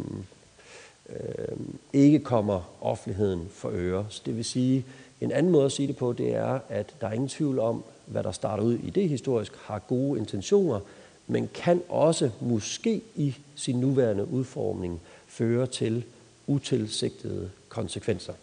øh, 1.09 1.57
ikke 1.93 2.19
kommer 2.19 2.73
offentligheden 2.81 3.47
for 3.51 3.69
øre. 3.73 4.05
Så 4.09 4.21
det 4.25 4.37
vil 4.37 4.45
sige, 4.45 4.85
en 5.21 5.31
anden 5.31 5.51
måde 5.51 5.65
at 5.65 5.71
sige 5.71 5.87
det 5.87 5.97
på, 5.97 6.13
det 6.13 6.35
er, 6.35 6.59
at 6.69 6.95
der 7.01 7.07
er 7.07 7.11
ingen 7.11 7.29
tvivl 7.29 7.59
om, 7.59 7.83
hvad 8.05 8.23
der 8.23 8.31
starter 8.31 8.63
ud 8.63 8.73
i 8.73 8.89
det 8.89 9.09
historisk, 9.09 9.53
har 9.55 9.79
gode 9.79 10.19
intentioner, 10.19 10.79
men 11.27 11.49
kan 11.53 11.81
også 11.89 12.29
måske 12.41 13.01
i 13.15 13.35
sin 13.55 13.79
nuværende 13.79 14.27
udformning 14.27 15.01
føre 15.27 15.67
til 15.67 16.03
utilsigtede 16.47 17.49
konsekvenser. 17.69 18.33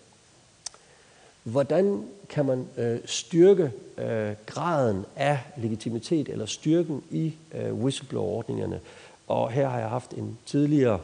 Hvordan 1.51 2.05
kan 2.29 2.47
man 2.47 2.67
øh, 2.77 2.99
styrke 3.05 3.73
øh, 3.99 4.33
graden 4.47 5.05
af 5.17 5.39
legitimitet 5.57 6.29
eller 6.29 6.47
styrken 6.47 7.03
i 7.11 7.35
øh, 7.55 7.75
whistleblower-ordningerne? 7.75 8.81
Og 9.27 9.51
her 9.51 9.69
har 9.69 9.79
jeg 9.79 9.89
haft 9.89 10.13
en 10.13 10.39
tidligere 10.47 11.01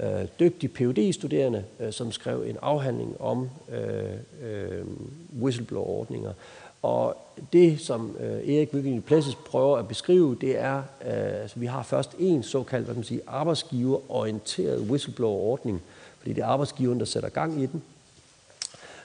øh, 0.00 0.26
dygtig 0.40 0.70
phd 0.72 1.12
studerende 1.12 1.64
øh, 1.80 1.92
som 1.92 2.12
skrev 2.12 2.44
en 2.46 2.56
afhandling 2.62 3.20
om 3.20 3.50
øh, 3.72 4.04
øh, 4.42 4.84
whistleblower-ordninger. 5.42 6.32
Og 6.82 7.16
det, 7.52 7.80
som 7.80 8.16
øh, 8.20 8.54
Erik 8.54 8.74
Mykking 8.74 9.04
Plæsses 9.04 9.34
prøver 9.34 9.76
at 9.76 9.88
beskrive, 9.88 10.36
det 10.40 10.58
er, 10.58 10.76
øh, 10.76 11.42
altså 11.42 11.58
vi 11.58 11.66
har 11.66 11.82
først 11.82 12.14
en 12.18 12.42
såkaldt 12.42 12.84
hvad 12.84 12.94
man 12.94 13.04
sige, 13.04 13.20
arbejdsgiverorienteret 13.26 14.80
whistleblower-ordning, 14.80 15.82
fordi 16.18 16.32
det 16.32 16.42
er 16.42 16.46
arbejdsgiveren, 16.46 16.98
der 16.98 17.06
sætter 17.06 17.28
gang 17.28 17.62
i 17.62 17.66
den. 17.66 17.82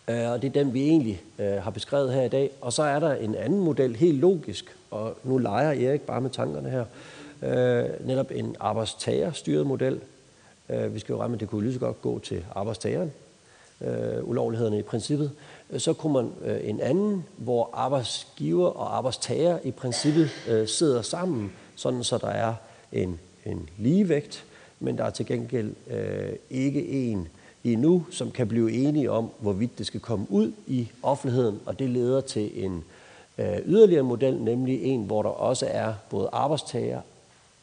Øh, 0.10 0.32
og 0.32 0.42
det 0.42 0.48
er 0.48 0.64
den, 0.64 0.74
vi 0.74 0.88
egentlig 0.88 1.22
øh, 1.40 1.54
har 1.54 1.72
beskrevet 1.72 2.14
her 2.14 2.24
i 2.24 2.30
dag. 2.30 2.52
Og 2.62 2.74
så 2.74 2.84
er 2.84 3.00
der 3.00 3.14
en 3.14 3.36
anden 3.36 3.60
model, 3.60 3.96
helt 3.96 4.20
logisk, 4.20 4.76
og 4.92 5.18
nu 5.24 5.38
leger 5.38 5.90
Erik 5.90 6.02
bare 6.02 6.22
med 6.22 6.30
tankerne 6.30 6.70
her, 6.70 6.86
øh, 7.42 8.08
netop 8.08 8.32
en 8.32 8.56
arbejdstagerstyret 8.60 9.68
model. 9.68 10.00
Øh, 10.70 10.94
vi 10.94 11.00
skal 11.00 11.14
jo 11.14 11.20
regne 11.20 11.32
med, 11.32 11.38
at 11.38 11.40
det 11.40 11.50
kunne 11.50 11.64
lige 11.64 11.74
så 11.74 11.80
godt 11.80 12.02
gå 12.02 12.20
til 12.20 12.46
arbejdstageren, 12.56 13.12
ulovlighederne 14.24 14.80
i 14.80 14.82
princippet. 14.82 15.32
Så 15.78 15.94
kunne 15.94 16.14
man 16.14 16.32
en 16.64 16.82
anden, 16.82 17.26
hvor 17.38 17.70
arbejdsgiver 17.74 18.68
og 18.68 18.98
arbejdstager 18.98 19.60
i 19.64 19.72
princippet 19.72 20.30
sidder 20.66 21.02
sammen, 21.02 21.52
sådan 21.76 22.04
så 22.04 22.18
der 22.18 22.28
er 22.28 22.54
en, 22.92 23.20
en 23.46 23.70
ligevægt, 23.78 24.46
men 24.80 24.98
der 24.98 25.04
er 25.04 25.10
til 25.10 25.26
gengæld 25.26 25.74
ikke 26.50 26.88
en 26.88 27.28
endnu, 27.68 28.06
som 28.12 28.32
kan 28.32 28.48
blive 28.48 28.72
enige 28.72 29.12
om, 29.12 29.30
hvorvidt 29.40 29.78
det 29.78 29.86
skal 29.86 30.00
komme 30.00 30.26
ud 30.30 30.52
i 30.68 30.88
offentligheden, 31.04 31.60
og 31.66 31.80
det 31.80 31.90
leder 31.90 32.22
til 32.22 32.66
en 32.66 32.84
øh, 33.38 33.58
yderligere 33.66 34.04
model, 34.04 34.36
nemlig 34.42 34.84
en, 34.84 35.04
hvor 35.04 35.22
der 35.22 35.30
også 35.30 35.68
er 35.70 35.94
både 36.10 36.30
arbejdstager, 36.32 37.02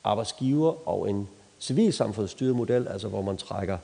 arbejdsgiver 0.04 0.88
og 0.88 1.10
en 1.10 1.28
civilsamfundsstyret 1.60 2.56
model, 2.56 2.88
altså 2.88 3.08
hvor 3.08 3.22
man 3.22 3.36
trækker 3.36 3.78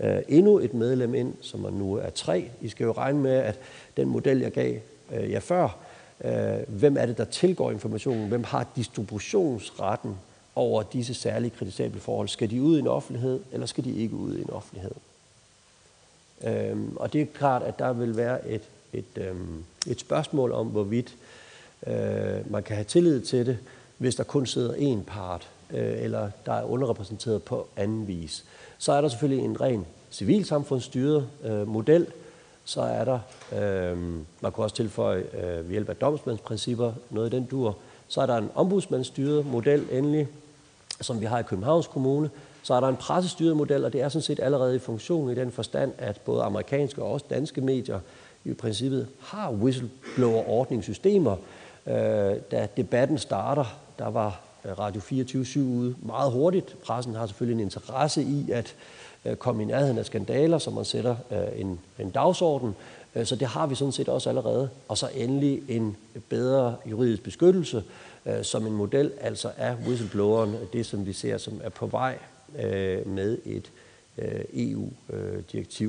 øh, 0.00 0.16
endnu 0.28 0.58
et 0.58 0.74
medlem 0.74 1.14
ind, 1.14 1.34
som 1.40 1.60
man 1.60 1.72
nu 1.72 1.94
er 1.94 2.10
tre. 2.10 2.50
I 2.60 2.68
skal 2.68 2.84
jo 2.84 2.92
regne 2.92 3.20
med, 3.20 3.34
at 3.36 3.58
den 3.96 4.08
model, 4.08 4.38
jeg 4.38 4.52
gav 4.52 4.76
øh, 5.14 5.30
jer 5.30 5.40
før, 5.40 5.76
øh, 6.24 6.78
hvem 6.78 6.96
er 6.96 7.06
det, 7.06 7.18
der 7.18 7.24
tilgår 7.24 7.70
informationen, 7.70 8.28
hvem 8.28 8.44
har 8.44 8.66
distributionsretten 8.76 10.16
over 10.56 10.82
disse 10.82 11.14
særlige 11.14 11.50
kritisable 11.50 12.00
forhold. 12.00 12.28
Skal 12.28 12.50
de 12.50 12.62
ud 12.62 12.76
i 12.76 12.80
en 12.80 12.86
offentlighed, 12.86 13.40
eller 13.52 13.66
skal 13.66 13.84
de 13.84 13.94
ikke 13.96 14.16
ud 14.16 14.36
i 14.36 14.42
en 14.42 14.50
offentlighed? 14.50 14.92
Øhm, 16.44 16.96
og 16.96 17.12
det 17.12 17.20
er 17.20 17.26
klart, 17.34 17.62
at 17.62 17.78
der 17.78 17.92
vil 17.92 18.16
være 18.16 18.48
et, 18.48 18.62
et, 18.92 19.04
øhm, 19.16 19.64
et 19.86 20.00
spørgsmål 20.00 20.52
om, 20.52 20.66
hvorvidt 20.66 21.16
øh, 21.86 22.50
man 22.50 22.62
kan 22.62 22.76
have 22.76 22.84
tillid 22.84 23.20
til 23.20 23.46
det, 23.46 23.58
hvis 23.98 24.14
der 24.14 24.24
kun 24.24 24.46
sidder 24.46 24.74
én 24.74 25.04
part, 25.06 25.48
øh, 25.70 26.02
eller 26.02 26.30
der 26.46 26.52
er 26.52 26.62
underrepræsenteret 26.62 27.42
på 27.42 27.66
anden 27.76 28.08
vis. 28.08 28.44
Så 28.78 28.92
er 28.92 29.00
der 29.00 29.08
selvfølgelig 29.08 29.44
en 29.44 29.60
ren 29.60 29.86
civilsamfundsstyret 30.10 31.28
øh, 31.44 31.68
model, 31.68 32.06
Så 32.66 32.80
er 32.80 33.04
der, 33.04 33.18
øh, 33.52 33.98
man 34.40 34.52
kunne 34.52 34.64
også 34.64 34.76
tilføje 34.76 35.24
øh, 35.34 35.64
ved 35.64 35.70
hjælp 35.70 35.88
af 35.88 35.96
domsmandsprincipper, 35.96 36.92
noget 37.10 37.32
i 37.32 37.36
den 37.36 37.44
dur. 37.44 37.76
Så 38.08 38.20
er 38.20 38.26
der 38.26 38.36
en 38.36 38.50
ombudsmandsstyret 38.54 39.46
model 39.46 39.86
endelig, 39.92 40.28
som 41.00 41.20
vi 41.20 41.26
har 41.26 41.38
i 41.38 41.42
Københavns 41.42 41.86
Kommune. 41.86 42.30
Så 42.64 42.74
er 42.74 42.80
der 42.80 42.88
en 42.88 42.96
pressestyret 42.96 43.56
model, 43.56 43.84
og 43.84 43.92
det 43.92 44.00
er 44.00 44.08
sådan 44.08 44.22
set 44.22 44.40
allerede 44.40 44.76
i 44.76 44.78
funktion 44.78 45.30
i 45.30 45.34
den 45.34 45.52
forstand, 45.52 45.92
at 45.98 46.20
både 46.20 46.42
amerikanske 46.42 47.02
og 47.02 47.12
også 47.12 47.26
danske 47.30 47.60
medier 47.60 48.00
i 48.44 48.52
princippet 48.52 49.06
har 49.20 49.50
whistleblower-ordningssystemer. 49.50 51.36
Øh, 51.86 51.94
da 52.50 52.68
debatten 52.76 53.18
starter, 53.18 53.64
der 53.98 54.10
var 54.10 54.40
øh, 54.64 54.78
Radio 54.78 55.00
24-7 55.00 55.58
ude 55.58 55.94
meget 56.02 56.32
hurtigt. 56.32 56.76
Pressen 56.84 57.14
har 57.14 57.26
selvfølgelig 57.26 57.60
en 57.60 57.66
interesse 57.66 58.22
i 58.22 58.50
at 58.50 58.74
øh, 59.24 59.36
komme 59.36 59.62
i 59.62 59.66
nærheden 59.66 59.98
af 59.98 60.06
skandaler, 60.06 60.58
så 60.58 60.70
man 60.70 60.84
sætter 60.84 61.16
øh, 61.30 61.60
en, 61.60 61.80
en 61.98 62.10
dagsorden. 62.10 62.74
Øh, 63.14 63.26
så 63.26 63.36
det 63.36 63.48
har 63.48 63.66
vi 63.66 63.74
sådan 63.74 63.92
set 63.92 64.08
også 64.08 64.28
allerede. 64.28 64.68
Og 64.88 64.98
så 64.98 65.08
endelig 65.14 65.62
en 65.68 65.96
bedre 66.28 66.76
juridisk 66.86 67.22
beskyttelse 67.22 67.84
øh, 68.26 68.44
som 68.44 68.66
en 68.66 68.72
model 68.72 69.12
altså 69.20 69.50
er 69.56 69.76
whistlebloweren 69.86 70.56
det, 70.72 70.86
som 70.86 71.06
vi 71.06 71.12
ser 71.12 71.38
som 71.38 71.60
er 71.64 71.70
på 71.70 71.86
vej 71.86 72.18
øh, 72.62 73.08
med 73.08 73.38
et 73.44 73.70
øh, 74.18 74.44
EU-direktiv. 74.54 75.88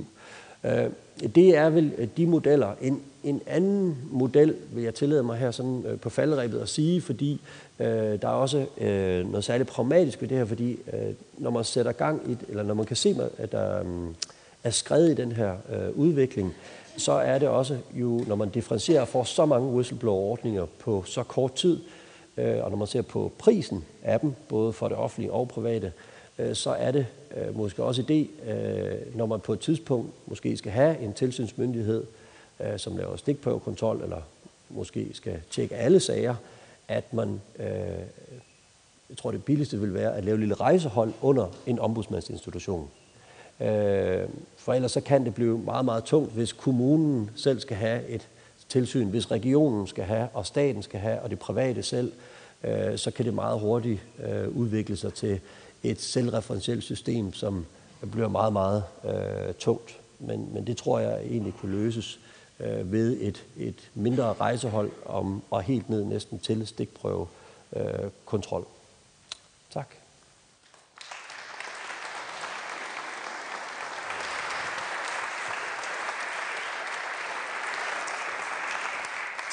Øh, 0.63 0.83
øh, 0.83 0.89
det 1.35 1.57
er 1.57 1.69
vel 1.69 2.09
de 2.17 2.27
modeller. 2.27 2.75
En, 2.81 3.01
en 3.23 3.41
anden 3.47 3.97
model 4.11 4.55
vil 4.71 4.83
jeg 4.83 4.93
tillade 4.93 5.23
mig 5.23 5.37
her 5.37 5.51
sådan 5.51 5.99
på 6.01 6.09
faldrebet 6.09 6.59
at 6.59 6.69
sige, 6.69 7.01
fordi 7.01 7.41
øh, 7.79 7.87
der 8.21 8.27
er 8.27 8.27
også 8.27 8.65
øh, 8.77 9.29
noget 9.29 9.43
særligt 9.43 9.69
pragmatisk 9.69 10.21
ved 10.21 10.29
det 10.29 10.37
her, 10.37 10.45
fordi 10.45 10.71
øh, 10.93 11.13
når 11.37 11.49
man 11.49 11.63
sætter 11.63 11.91
gang 11.91 12.31
i, 12.31 12.37
eller 12.49 12.63
når 12.63 12.73
man 12.73 12.85
kan 12.85 12.95
se, 12.95 13.15
at 13.37 13.51
der 13.51 13.79
øh, 13.79 13.85
er 14.63 14.69
skrevet 14.69 15.11
i 15.11 15.13
den 15.13 15.31
her 15.31 15.51
øh, 15.51 15.97
udvikling, 15.97 16.53
så 16.97 17.11
er 17.11 17.39
det 17.39 17.47
også 17.47 17.77
jo, 17.93 18.23
når 18.27 18.35
man 18.35 18.49
differentierer 18.49 19.05
for 19.05 19.23
så 19.23 19.45
mange 19.45 19.69
whistleblower-ordninger 19.69 20.65
på 20.79 21.03
så 21.03 21.23
kort 21.23 21.53
tid, 21.53 21.79
øh, 22.37 22.63
og 22.63 22.69
når 22.69 22.77
man 22.77 22.87
ser 22.87 23.01
på 23.01 23.31
prisen 23.37 23.85
af 24.03 24.19
dem, 24.19 24.33
både 24.49 24.73
for 24.73 24.87
det 24.87 24.97
offentlige 24.97 25.31
og 25.31 25.47
private, 25.47 25.87
øh, 25.87 26.14
Øh, 26.40 26.56
så 26.56 26.70
er 26.70 26.91
det 26.91 27.06
øh, 27.38 27.57
måske 27.57 27.84
også 27.84 28.02
det, 28.02 28.28
øh, 28.48 29.18
når 29.18 29.26
man 29.26 29.40
på 29.40 29.53
et 29.53 29.60
tidspunkt 29.60 30.12
måske 30.28 30.57
skal 30.57 30.72
have 30.72 30.99
en 30.99 31.14
tilsynsmyndighed, 31.14 32.03
som 32.78 32.98
laver 32.98 33.16
stikprøvekontrol, 33.16 34.02
eller 34.03 34.22
måske 34.70 35.10
skal 35.14 35.40
tjekke 35.49 35.76
alle 35.76 35.99
sager, 35.99 36.36
at 36.88 37.14
man, 37.14 37.41
jeg 39.10 39.18
tror 39.18 39.32
det 39.32 39.44
billigste 39.44 39.80
vil 39.80 39.94
være 39.94 40.16
at 40.16 40.24
lave 40.24 40.34
et 40.34 40.40
lille 40.40 40.56
rejsehold 40.56 41.14
under 41.22 41.48
en 41.66 41.80
ombudsmandsinstitution. 41.80 42.90
For 44.57 44.74
ellers 44.74 44.91
så 44.91 45.02
kan 45.02 45.26
det 45.26 45.36
blive 45.36 45.57
meget, 45.57 45.86
meget 45.86 46.03
tungt, 46.03 46.34
hvis 46.34 46.53
kommunen 46.53 47.32
selv 47.36 47.60
skal 47.60 47.78
have 47.78 48.07
et 48.07 48.28
tilsyn, 48.70 49.07
hvis 49.07 49.32
regionen 49.32 49.88
skal 49.88 50.03
have, 50.03 50.28
og 50.34 50.45
staten 50.45 50.84
skal 50.84 50.99
have, 50.99 51.22
og 51.22 51.30
det 51.30 51.40
private 51.40 51.84
selv, 51.84 52.12
så 52.95 53.12
kan 53.16 53.26
det 53.26 53.34
meget 53.34 53.60
hurtigt 53.60 53.99
udvikle 54.56 54.95
sig 54.95 55.14
til 55.14 55.40
et 55.91 56.02
selvreferentielt 56.02 56.84
system, 56.84 57.34
som 57.34 57.66
bliver 58.12 58.28
meget, 58.28 58.53
meget 58.53 58.84
øh, 59.06 59.53
tungt. 59.53 59.99
Men, 60.20 60.53
men 60.53 60.68
det 60.68 60.78
tror 60.78 60.99
jeg 60.99 61.22
egentlig 61.22 61.53
kunne 61.60 61.72
løses 61.72 62.20
øh, 62.60 62.91
ved 62.91 63.18
et, 63.22 63.45
et 63.57 63.91
mindre 63.94 64.34
rejsehold 64.34 64.91
om, 65.06 65.44
og 65.49 65.62
helt 65.62 65.90
ned 65.90 66.03
næsten 66.06 66.40
til 66.40 66.68
stikprøve 66.68 67.28
øh, 67.76 68.10
kontrol. 68.26 68.66
Tak. 69.74 69.88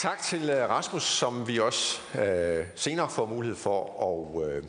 Tak 0.03 0.23
til 0.23 0.51
øh, 0.51 0.69
Rasmus, 0.69 1.03
som 1.03 1.49
vi 1.49 1.59
også 1.59 2.01
øh, 2.21 2.67
senere 2.75 3.11
får 3.11 3.27
mulighed 3.27 3.57
for 3.57 3.81
at, 4.43 4.49
øh, 4.49 4.65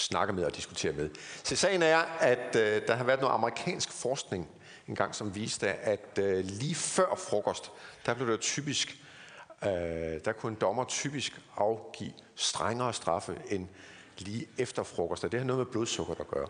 snakker 0.00 0.34
med 0.34 0.44
og 0.44 0.56
diskuterer 0.56 0.92
med. 0.92 1.10
Så 1.44 1.56
sagen 1.56 1.82
er, 1.82 1.98
at 2.20 2.56
øh, 2.56 2.82
der 2.86 2.94
har 2.94 3.04
været 3.04 3.20
noget 3.20 3.34
amerikansk 3.34 3.92
forskning 3.92 4.48
en 4.88 4.94
gang, 4.94 5.14
som 5.14 5.34
viste, 5.34 5.68
at 5.68 6.18
øh, 6.18 6.44
lige 6.44 6.74
før 6.74 7.14
frokost, 7.14 7.72
der 8.06 8.14
blev 8.14 8.28
det 8.28 8.40
typisk, 8.40 8.96
øh, 9.64 9.70
der 10.24 10.32
kunne 10.32 10.52
en 10.52 10.58
dommer 10.60 10.84
typisk 10.84 11.40
afgive 11.56 12.12
strengere 12.34 12.92
straffe 12.92 13.38
end 13.48 13.68
lige 14.18 14.48
efter 14.58 14.82
frokost, 14.82 15.24
og 15.24 15.32
det 15.32 15.40
har 15.40 15.46
noget 15.46 15.58
med 15.58 15.66
blodsukker 15.66 16.14
at 16.20 16.28
gøre. 16.28 16.48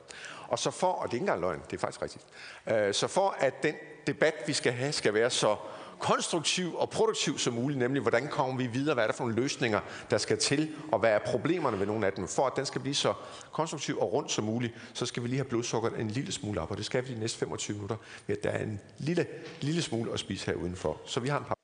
Og 0.49 0.59
så 0.59 0.71
for, 0.71 0.93
og 0.93 1.05
det 1.05 1.11
er 1.11 1.15
ikke 1.15 1.23
engang 1.23 1.41
løgn, 1.41 1.63
det 1.71 1.77
er 1.77 1.81
faktisk 1.81 2.03
rigtigt, 2.03 2.25
øh, 2.67 2.95
så 2.95 3.07
for 3.07 3.37
at 3.39 3.63
den 3.63 3.75
debat, 4.07 4.35
vi 4.47 4.53
skal 4.53 4.73
have, 4.73 4.93
skal 4.93 5.15
være 5.15 5.31
så 5.31 5.57
konstruktiv 6.01 6.75
og 6.77 6.91
produktiv 6.91 7.39
som 7.39 7.55
muligt, 7.55 7.79
nemlig 7.79 8.03
hvordan 8.03 8.29
kommer 8.29 8.57
vi 8.57 8.67
videre, 8.67 8.95
hvad 8.95 9.05
er 9.05 9.09
der 9.09 9.15
for 9.15 9.25
nogle 9.25 9.43
løsninger, 9.43 9.81
der 10.11 10.19
skal 10.19 10.39
til, 10.39 10.71
og 10.93 10.99
hvad 10.99 11.11
er 11.11 11.19
problemerne 11.27 11.79
ved 11.79 11.87
nogle 11.87 12.07
af 12.07 12.13
dem. 12.13 12.29
For 12.29 12.47
at 12.47 12.53
den 12.57 12.67
skal 12.67 12.81
blive 12.81 12.95
så 12.95 13.15
konstruktiv 13.53 13.99
og 13.99 14.13
rundt 14.13 14.31
som 14.31 14.45
muligt, 14.45 14.75
så 14.95 15.07
skal 15.07 15.23
vi 15.23 15.29
lige 15.29 15.39
have 15.39 15.49
blodsukkeret 15.49 16.01
en 16.01 16.09
lille 16.09 16.33
smule 16.33 16.61
op, 16.61 16.71
og 16.71 16.77
det 16.77 16.85
skal 16.85 17.09
vi 17.09 17.15
de 17.15 17.21
næste 17.21 17.39
25 17.39 17.75
minutter, 17.75 17.97
ved 18.27 18.37
at 18.37 18.45
der 18.45 18.51
er 18.51 18.63
en 18.63 18.81
lille, 18.99 19.27
lille 19.61 19.83
smule 19.83 20.13
at 20.13 20.21
spise 20.21 20.47
her 20.47 20.55
udenfor. 20.55 21.01
Så 21.07 21.21
vi 21.21 21.29
har 21.29 21.39
en 21.39 21.45
par 21.45 21.60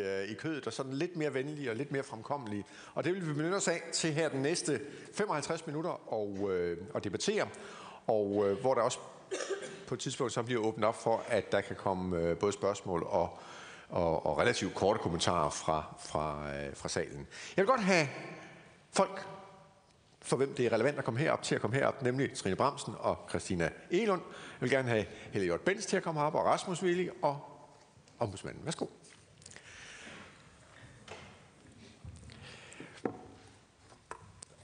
i, 0.00 0.02
øh, 0.02 0.30
i 0.30 0.34
kødet, 0.34 0.66
og 0.66 0.72
sådan 0.72 0.92
lidt 0.92 1.16
mere 1.16 1.34
venlige 1.34 1.70
og 1.70 1.76
lidt 1.76 1.92
mere 1.92 2.02
fremkommelige. 2.02 2.64
Og 2.94 3.04
det 3.04 3.14
vil 3.14 3.28
vi 3.28 3.32
benytte 3.32 3.54
os 3.54 3.68
af 3.68 3.82
til 3.92 4.12
her 4.12 4.28
den 4.28 4.42
næste 4.42 4.80
55 5.14 5.66
minutter 5.66 6.12
og, 6.12 6.50
øh, 6.52 6.78
og 6.94 7.04
debattere, 7.04 7.48
og 8.06 8.44
øh, 8.48 8.60
hvor 8.60 8.74
der 8.74 8.82
også 8.82 8.98
på 9.86 9.94
et 9.94 10.00
tidspunkt 10.00 10.32
så 10.32 10.42
bliver 10.42 10.60
åbnet 10.60 10.84
op 10.84 11.02
for, 11.02 11.24
at 11.28 11.52
der 11.52 11.60
kan 11.60 11.76
komme 11.76 12.18
øh, 12.18 12.38
både 12.38 12.52
spørgsmål 12.52 13.02
og, 13.02 13.38
og, 13.88 14.26
og 14.26 14.38
relativt 14.38 14.74
korte 14.74 14.98
kommentarer 14.98 15.50
fra, 15.50 15.94
fra, 15.98 16.54
øh, 16.54 16.76
fra 16.76 16.88
salen. 16.88 17.26
Jeg 17.56 17.62
vil 17.62 17.66
godt 17.66 17.80
have 17.80 18.08
folk, 18.92 19.26
for 20.22 20.36
hvem 20.36 20.54
det 20.54 20.66
er 20.66 20.72
relevant 20.72 20.98
at 20.98 21.04
komme 21.04 21.20
herop, 21.20 21.42
til 21.42 21.54
at 21.54 21.60
komme 21.60 21.76
herop, 21.76 22.02
nemlig 22.02 22.32
Trine 22.32 22.56
Bramsen 22.56 22.94
og 22.98 23.18
Christina 23.28 23.70
Elund. 23.90 24.22
Jeg 24.30 24.60
vil 24.60 24.70
gerne 24.70 24.88
have 24.88 25.04
Helle 25.32 25.48
Jort 25.48 25.60
Benz 25.60 25.86
til 25.86 25.96
at 25.96 26.02
komme 26.02 26.20
herop, 26.20 26.34
og 26.34 26.44
Rasmus 26.44 26.82
Willi 26.82 27.08
og 27.22 27.40
ombudsmanden. 28.18 28.64
Værsgo. 28.64 28.86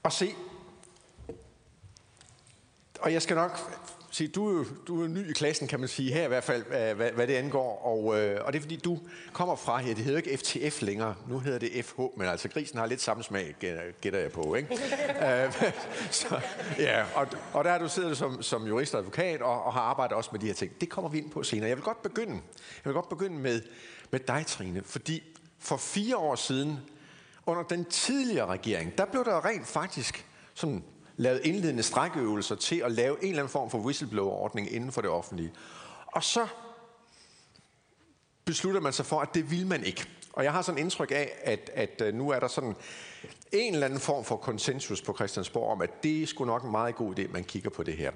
Og 0.07 0.13
se. 0.13 0.35
Og 3.01 3.13
jeg 3.13 3.23
skal 3.23 3.37
nok 3.37 3.59
sige, 4.11 4.29
du, 4.29 4.65
du 4.87 5.03
er 5.03 5.09
ny 5.09 5.31
i 5.31 5.33
klassen, 5.33 5.69
kan 5.69 5.81
man 5.81 5.89
sige, 5.89 6.13
her 6.13 6.25
i 6.25 6.29
hvert 6.29 6.45
fald, 6.45 6.65
hvad, 6.95 7.11
hvad 7.11 7.27
det 7.27 7.35
angår. 7.35 7.83
Og, 7.85 8.21
øh, 8.21 8.45
og 8.45 8.53
det 8.53 8.59
er 8.59 8.63
fordi, 8.63 8.77
du 8.77 8.99
kommer 9.33 9.57
fra 9.57 9.79
her. 9.79 9.95
Det 9.95 10.05
hedder 10.05 10.19
ikke 10.19 10.37
FTF 10.37 10.83
længere. 10.83 11.15
Nu 11.29 11.39
hedder 11.39 11.59
det 11.59 11.85
FH, 11.85 12.01
men 12.17 12.29
altså 12.29 12.49
grisen 12.49 12.79
har 12.79 12.87
lidt 12.87 13.01
samme 13.01 13.23
smag, 13.23 13.57
gætter 14.01 14.21
jeg 14.21 14.33
på. 14.33 14.55
Ikke? 14.55 14.79
Øh, 15.23 15.53
så, 16.11 16.41
ja, 16.79 17.05
og, 17.15 17.27
og 17.53 17.65
der 17.65 17.71
har 17.71 17.79
du 17.79 17.89
siddet 17.89 18.17
som, 18.17 18.43
som 18.43 18.67
jurist 18.67 18.95
og 18.95 19.01
advokat 19.01 19.43
og, 19.43 19.65
og 19.65 19.73
har 19.73 19.81
arbejdet 19.81 20.17
også 20.17 20.31
med 20.33 20.41
de 20.41 20.47
her 20.47 20.55
ting. 20.55 20.81
Det 20.81 20.89
kommer 20.89 21.11
vi 21.11 21.19
ind 21.19 21.31
på 21.31 21.43
senere. 21.43 21.69
Jeg 21.69 21.77
vil 21.77 21.85
godt 21.85 22.03
begynde, 22.03 22.33
jeg 22.33 22.85
vil 22.85 22.93
godt 22.93 23.09
begynde 23.09 23.39
med, 23.39 23.63
med 24.11 24.21
dig, 24.21 24.45
Trine, 24.47 24.83
fordi 24.85 25.23
for 25.59 25.77
fire 25.77 26.17
år 26.17 26.35
siden, 26.35 26.79
under 27.47 27.63
den 27.63 27.85
tidligere 27.85 28.47
regering, 28.47 28.99
der 28.99 29.05
blev 29.05 29.25
der 29.25 29.45
rent 29.45 29.67
faktisk 29.67 30.27
sådan 30.55 30.85
lavet 31.17 31.41
indledende 31.45 31.83
strækøvelser 31.83 32.55
til 32.55 32.81
at 32.81 32.93
lave 32.93 33.23
en 33.23 33.29
eller 33.29 33.43
anden 33.43 33.53
form 33.53 33.71
for 33.71 33.79
whistleblower-ordning 33.79 34.73
inden 34.73 34.93
for 34.93 35.01
det 35.01 35.11
offentlige. 35.11 35.53
Og 36.07 36.25
så 36.25 36.47
beslutter 38.45 38.81
man 38.81 38.93
sig 38.93 39.07
for, 39.07 39.21
at 39.21 39.35
det 39.35 39.51
vil 39.51 39.67
man 39.67 39.85
ikke. 39.85 40.09
Og 40.33 40.45
jeg 40.45 40.53
har 40.53 40.63
sådan 40.63 40.81
indtryk 40.81 41.11
af, 41.11 41.33
at, 41.43 41.71
at 41.75 42.03
øh, 42.05 42.15
nu 42.15 42.31
er 42.31 42.41
der 42.41 42.49
sådan 42.49 42.75
en 43.53 43.75
eller 43.75 43.87
anden 43.87 44.01
form 44.01 44.25
for 44.25 44.37
konsensus 44.37 45.03
på 45.03 45.15
Christiansborg 45.15 45.73
om, 45.73 45.83
at 45.83 46.03
det 46.03 46.23
er 46.23 46.27
sgu 46.27 46.45
nok 46.45 46.65
en 46.65 46.71
meget 46.71 46.95
god 46.95 47.19
idé, 47.19 47.23
at 47.23 47.33
man 47.33 47.45
kigger 47.45 47.71
på 47.71 47.83
det 47.83 47.97
her. 47.97 48.11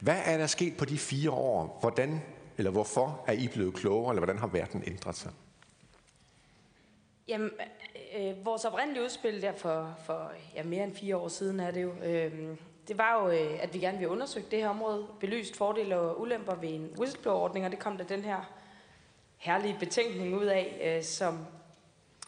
Hvad 0.00 0.20
er 0.24 0.38
der 0.38 0.46
sket 0.46 0.76
på 0.76 0.84
de 0.84 0.98
fire 0.98 1.30
år? 1.30 1.78
Hvordan 1.80 2.20
eller 2.58 2.70
hvorfor 2.70 3.24
er 3.26 3.32
I 3.32 3.48
blevet 3.48 3.74
klogere, 3.74 4.12
eller 4.12 4.20
hvordan 4.20 4.38
har 4.38 4.46
verden 4.46 4.82
ændret 4.86 5.16
sig? 5.16 5.32
Jamen, 7.28 7.50
øh, 8.18 8.44
vores 8.44 8.64
oprindelige 8.64 9.04
udspil 9.04 9.42
der 9.42 9.52
for, 9.52 9.96
for 10.04 10.32
ja, 10.54 10.62
mere 10.62 10.84
end 10.84 10.94
fire 10.96 11.16
år 11.16 11.28
siden 11.28 11.60
er 11.60 11.70
det 11.70 11.82
jo, 11.82 11.92
øh, 12.04 12.56
det 12.88 12.98
var 12.98 13.22
jo, 13.22 13.30
øh, 13.30 13.62
at 13.62 13.74
vi 13.74 13.78
gerne 13.78 13.98
ville 13.98 14.10
undersøge 14.10 14.46
det 14.50 14.58
her 14.58 14.68
område, 14.68 15.06
belyst 15.20 15.56
fordele 15.56 15.98
og 15.98 16.20
ulemper 16.20 16.54
ved 16.54 16.68
en 16.68 16.94
whistleblower-ordning, 16.98 17.64
og 17.64 17.70
det 17.70 17.78
kom 17.78 17.96
der 17.96 18.04
den 18.04 18.24
her 18.24 18.52
herlige 19.36 19.76
betænkning 19.78 20.36
ud 20.36 20.44
af, 20.44 20.96
øh, 20.96 21.04
som, 21.04 21.46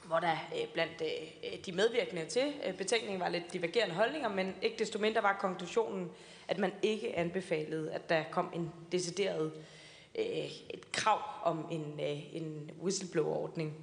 hvor 0.04 0.18
der 0.18 0.32
øh, 0.32 0.68
blandt 0.72 1.02
øh, 1.02 1.58
de 1.66 1.72
medvirkende 1.72 2.24
til 2.24 2.52
øh, 2.66 2.74
betænkningen 2.76 3.20
var 3.20 3.28
lidt 3.28 3.52
divergerende 3.52 3.94
holdninger, 3.94 4.28
men 4.28 4.54
ikke 4.62 4.78
desto 4.78 4.98
mindre 4.98 5.22
var 5.22 5.36
konklusionen, 5.40 6.10
at 6.48 6.58
man 6.58 6.72
ikke 6.82 7.16
anbefalede, 7.16 7.92
at 7.92 8.08
der 8.08 8.22
kom 8.30 8.50
en 8.54 8.72
decideret 8.92 9.52
øh, 10.18 10.24
et 10.70 10.92
krav 10.92 11.20
om 11.42 11.66
en, 11.70 12.00
øh, 12.00 12.36
en 12.36 12.70
whistleblower-ordning. 12.82 13.74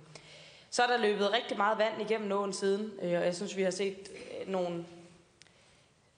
Så 0.75 0.83
er 0.83 0.87
der 0.87 0.97
løbet 0.97 1.33
rigtig 1.33 1.57
meget 1.57 1.77
vand 1.77 2.01
igennem 2.01 2.31
åen 2.31 2.53
siden, 2.53 2.91
øh, 3.01 3.19
og 3.19 3.25
jeg 3.25 3.35
synes, 3.35 3.57
vi 3.57 3.61
har 3.61 3.71
set 3.71 4.11
øh, 4.11 4.51
nogle 4.51 4.85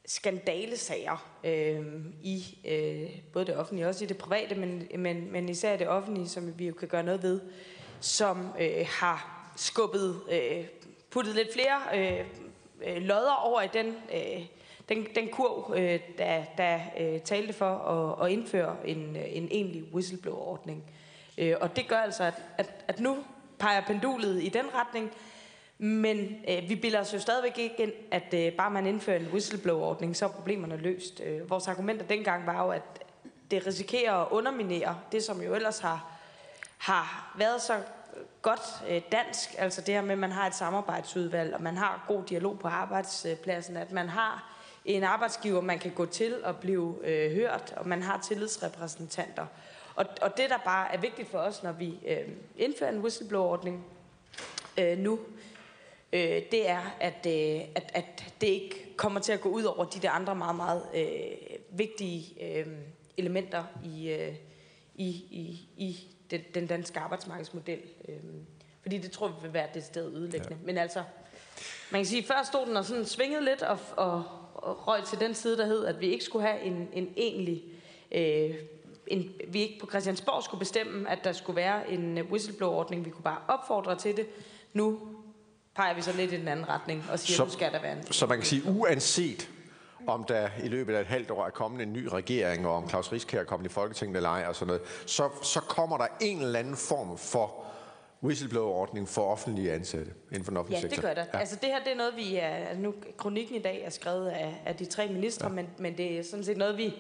skandalesager 0.06 1.28
øh, 1.44 1.86
i 2.24 2.58
øh, 2.68 3.20
både 3.34 3.46
det 3.46 3.58
offentlige 3.58 3.86
og 3.86 3.90
også 3.90 4.04
i 4.04 4.08
det 4.08 4.18
private, 4.18 4.56
men, 4.56 4.88
men, 4.96 5.32
men 5.32 5.50
især 5.50 5.78
det 5.78 5.88
offentlige, 5.88 6.30
som 6.30 6.60
vi 6.60 6.68
jo 6.68 6.74
kan 6.74 6.88
gøre 6.88 7.04
noget 7.04 7.24
ved, 7.24 7.42
som 8.00 8.48
øh, 8.60 8.88
har 8.90 9.50
skubbet, 9.56 10.22
øh, 10.32 10.66
puttet 11.10 11.36
lidt 11.36 11.54
flere 11.54 11.82
øh, 11.96 12.26
øh, 12.86 13.02
lodder 13.02 13.34
over 13.34 13.62
i 13.62 13.68
den, 13.74 13.96
øh, 14.14 14.46
den, 14.90 15.08
den 15.16 15.30
kurv, 15.30 15.74
øh, 15.76 16.00
der, 16.18 16.44
der 16.58 16.80
øh, 17.00 17.22
talte 17.22 17.54
for 17.54 17.76
at, 17.76 18.26
at 18.26 18.32
indføre 18.32 18.76
en, 18.86 19.16
øh, 19.16 19.24
en 19.28 19.48
egentlig 19.52 19.84
whistleblower-ordning. 19.94 20.84
Øh, 21.38 21.56
og 21.62 21.76
det 21.76 21.88
gør 21.88 21.98
altså, 21.98 22.24
at, 22.24 22.44
at, 22.58 22.86
at 22.88 23.00
nu 23.00 23.18
peger 23.60 23.82
pendulet 23.82 24.44
i 24.44 24.50
den 24.50 24.66
retning, 24.74 25.12
men 25.78 26.36
øh, 26.50 26.70
vi 26.70 26.76
bilder 26.76 27.00
os 27.00 27.14
jo 27.14 27.20
stadigvæk 27.20 27.58
ikke 27.58 27.84
ind, 27.84 27.94
at 28.12 28.34
øh, 28.34 28.54
bare 28.54 28.72
man 28.72 28.86
indfører 28.86 29.20
en 29.20 29.28
whistleblower-ordning, 29.28 30.16
så 30.16 30.26
er 30.26 30.30
problemerne 30.30 30.78
løst. 30.78 31.22
Øh, 31.26 31.50
vores 31.50 31.68
argumenter 31.68 32.06
dengang 32.06 32.46
var 32.46 32.64
jo, 32.64 32.70
at 32.70 33.04
det 33.52 33.68
risikerer 33.68 34.14
at 34.14 34.28
underminere 34.32 35.00
det, 35.12 35.24
som 35.24 35.42
jo 35.42 35.56
ellers 35.56 35.80
har, 35.80 36.12
har 36.78 37.36
været 37.38 37.62
så 37.62 37.82
godt 38.42 38.84
øh, 38.90 39.02
dansk, 39.12 39.56
altså 39.58 39.82
det 39.82 39.94
her 39.94 40.02
med, 40.02 40.12
at 40.12 40.18
man 40.18 40.32
har 40.32 40.48
et 40.48 40.56
samarbejdsudvalg, 40.56 41.54
og 41.54 41.62
man 41.62 41.78
har 41.78 42.06
god 42.08 42.24
dialog 42.24 42.60
på 42.60 42.68
arbejdspladsen, 42.68 43.78
at 43.78 43.92
man 43.92 44.10
har 44.10 44.54
en 44.86 45.04
arbejdsgiver, 45.04 45.62
man 45.62 45.80
kan 45.80 45.92
gå 45.92 46.06
til 46.06 46.44
og 46.44 46.58
blive 46.58 46.96
øh, 47.04 47.32
hørt, 47.32 47.74
og 47.78 47.88
man 47.88 48.04
har 48.04 48.18
tillidsrepræsentanter. 48.18 49.46
Og, 49.98 50.06
og 50.22 50.38
det, 50.38 50.50
der 50.50 50.58
bare 50.58 50.94
er 50.94 50.98
vigtigt 50.98 51.28
for 51.30 51.38
os, 51.38 51.64
når 51.64 51.72
vi 51.72 52.00
øh, 52.08 52.28
indfører 52.58 52.92
en 52.92 53.00
whistleblower-ordning 53.00 53.86
øh, 54.80 54.98
nu, 54.98 55.20
øh, 56.14 56.42
det 56.52 56.70
er, 56.70 56.96
at, 57.00 57.26
øh, 57.26 57.62
at, 57.76 57.92
at 57.94 58.34
det 58.42 58.48
ikke 58.48 58.94
kommer 58.98 59.20
til 59.20 59.32
at 59.32 59.42
gå 59.42 59.50
ud 59.50 59.64
over 59.64 59.86
de 59.86 60.00
der 60.00 60.12
andre 60.12 60.36
meget, 60.36 60.56
meget 60.56 60.84
øh, 60.96 61.58
vigtige 61.70 62.44
øh, 62.44 62.68
elementer 63.18 63.64
i, 63.84 64.10
øh, 64.10 64.36
i, 64.96 65.08
i, 65.10 65.68
i 65.78 66.08
den, 66.32 66.42
den 66.54 66.68
danske 66.68 67.00
arbejdsmarkedsmodel. 67.00 67.82
Øh, 68.08 68.16
fordi 68.82 68.98
det 68.98 69.12
tror 69.12 69.28
vi 69.28 69.34
vil 69.42 69.54
være 69.54 69.68
det 69.74 69.84
sted 69.84 70.16
ødelæggende. 70.16 70.58
Ja. 70.62 70.66
Men 70.66 70.78
altså, 70.78 71.04
man 71.92 72.02
kan 72.02 72.06
sige, 72.06 72.24
før 72.24 72.44
stod 72.44 72.66
den 72.66 72.78
og 72.78 72.86
sådan 72.86 73.06
svingede 73.06 73.46
lidt 73.46 73.62
og, 73.62 73.80
og, 73.96 74.24
og 74.54 74.88
røg 74.88 75.04
til 75.06 75.20
den 75.20 75.34
side, 75.36 75.58
der 75.58 75.66
hed, 75.66 75.86
at 75.86 76.02
vi 76.02 76.08
ikke 76.08 76.24
skulle 76.24 76.48
have 76.48 76.62
en, 76.62 76.90
en 76.94 77.14
egentlig... 77.18 77.64
Øh, 78.12 78.56
en, 79.08 79.32
vi 79.48 79.62
ikke 79.62 79.80
på 79.80 79.88
Christiansborg 79.90 80.44
skulle 80.44 80.60
bestemme, 80.60 81.10
at 81.10 81.20
der 81.24 81.32
skulle 81.32 81.56
være 81.56 81.92
en 81.92 82.22
whistleblower-ordning. 82.22 83.06
Vi 83.06 83.10
kunne 83.10 83.24
bare 83.24 83.42
opfordre 83.48 83.96
til 83.96 84.18
det. 84.18 84.28
Nu 84.74 85.00
peger 85.76 85.96
vi 85.96 86.02
så 86.02 86.14
lidt 86.14 86.32
i 86.32 86.38
den 86.38 86.48
anden 86.48 86.70
retning 86.70 87.04
og 87.12 87.20
siger, 87.20 87.36
så, 87.36 87.44
nu 87.44 87.50
skal 87.50 87.72
der 87.72 87.82
være 87.82 87.98
en... 87.98 88.12
Så 88.12 88.26
man 88.26 88.38
kan 88.38 88.46
sige, 88.46 88.62
uanset 88.66 89.50
om 90.08 90.24
der 90.24 90.50
i 90.64 90.68
løbet 90.68 90.96
af 90.96 91.02
et 91.02 91.08
halvt 91.08 91.32
år 91.32 91.46
er 91.46 91.50
kommet 91.50 91.82
en 91.82 91.94
ny 91.94 92.08
regering, 92.08 92.68
og 92.68 92.76
om 92.76 92.90
Claus 92.90 93.12
Rieskær 93.12 93.40
er 93.40 93.44
kommet 93.44 93.70
i 93.70 93.74
Folketinget 93.74 94.16
eller 94.16 94.30
ej, 94.30 94.46
og 94.48 94.56
sådan 94.56 94.68
noget, 94.68 94.82
så, 95.06 95.30
så 95.44 95.60
kommer 95.60 95.98
der 95.98 96.08
en 96.22 96.42
eller 96.42 96.60
anden 96.60 96.76
form 96.76 97.18
for 97.18 97.64
whistleblower-ordning 98.24 99.10
for 99.10 99.32
offentlige 99.32 99.74
ansatte 99.74 100.12
inden 100.32 100.44
for 100.44 100.52
den 100.52 100.58
offentlige 100.58 100.82
ja, 100.82 100.82
sektor. 100.82 101.08
det 101.08 101.16
gør 101.16 101.24
det. 101.24 101.30
Ja. 101.34 101.40
Altså 101.40 101.56
det 101.62 101.70
her, 101.70 101.80
det 101.84 101.92
er 101.92 101.96
noget, 101.96 102.16
vi 102.16 102.36
er... 102.36 102.78
Nu, 102.78 102.94
kronikken 103.18 103.56
i 103.56 103.62
dag 103.62 103.82
er 103.86 103.90
skrevet 103.90 104.28
af, 104.28 104.62
af 104.66 104.76
de 104.76 104.86
tre 104.86 105.08
ministre, 105.08 105.48
ja. 105.48 105.54
men, 105.54 105.70
men 105.78 105.98
det 105.98 106.20
er 106.20 106.24
sådan 106.24 106.46
set 106.46 106.58
noget, 106.58 106.78
vi 106.78 106.94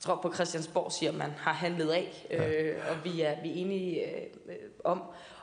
tror 0.00 0.18
på 0.22 0.34
Christiansborg 0.34 0.92
siger, 0.92 1.12
man 1.12 1.30
har 1.30 1.52
handlet 1.52 1.90
af, 1.90 2.26
ja. 2.30 2.62
øh, 2.62 2.76
og 2.90 2.96
vi 3.04 3.20
er, 3.20 3.42
vi 3.42 3.48
er 3.48 3.54
enige 3.54 4.04
øh, 4.04 4.52
om. 4.84 5.02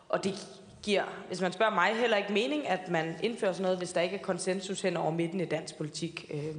Og 0.10 0.24
det 0.24 0.48
giver, 0.84 1.04
hvis 1.28 1.42
man 1.42 1.52
spørger 1.52 1.74
mig, 1.74 1.96
heller 1.96 2.18
ikke 2.18 2.34
mening, 2.34 2.68
at 2.68 2.90
man 2.90 3.16
indfører 3.24 3.52
sådan 3.52 3.64
noget, 3.64 3.78
hvis 3.78 3.94
der 3.94 4.02
ikke 4.02 4.16
er 4.16 4.22
konsensus 4.22 4.82
hen 4.82 4.98
over 4.98 5.12
midten 5.12 5.40
i 5.40 5.46
dansk 5.46 5.78
politik. 5.78 6.32
Øh, 6.34 6.56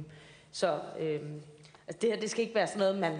så 0.51 0.79
øh, 0.99 1.19
altså 1.87 1.99
det 2.01 2.09
her, 2.09 2.19
det 2.19 2.29
skal 2.29 2.41
ikke 2.41 2.55
være 2.55 2.67
sådan 2.67 2.79
noget, 2.79 2.97
man 2.97 3.13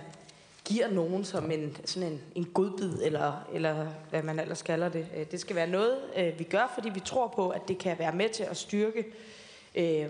giver 0.66 0.90
nogen 0.90 1.26
som 1.26 1.52
en, 1.52 1.78
sådan 1.86 2.12
en, 2.12 2.22
en 2.36 2.46
godbid, 2.46 3.04
eller, 3.04 3.48
eller 3.54 3.88
hvad 4.10 4.24
man 4.24 4.40
ellers 4.40 4.62
kalder 4.62 4.90
det. 4.90 5.08
Øh, 5.18 5.26
det 5.32 5.40
skal 5.40 5.56
være 5.56 5.68
noget, 5.68 5.98
øh, 6.18 6.40
vi 6.40 6.44
gør, 6.44 6.72
fordi 6.74 6.90
vi 6.90 7.00
tror 7.00 7.28
på, 7.36 7.50
at 7.50 7.62
det 7.68 7.78
kan 7.78 8.00
være 8.00 8.16
med 8.16 8.30
til 8.30 8.44
at 8.44 8.58
styrke 8.58 9.06
øh, 9.76 10.10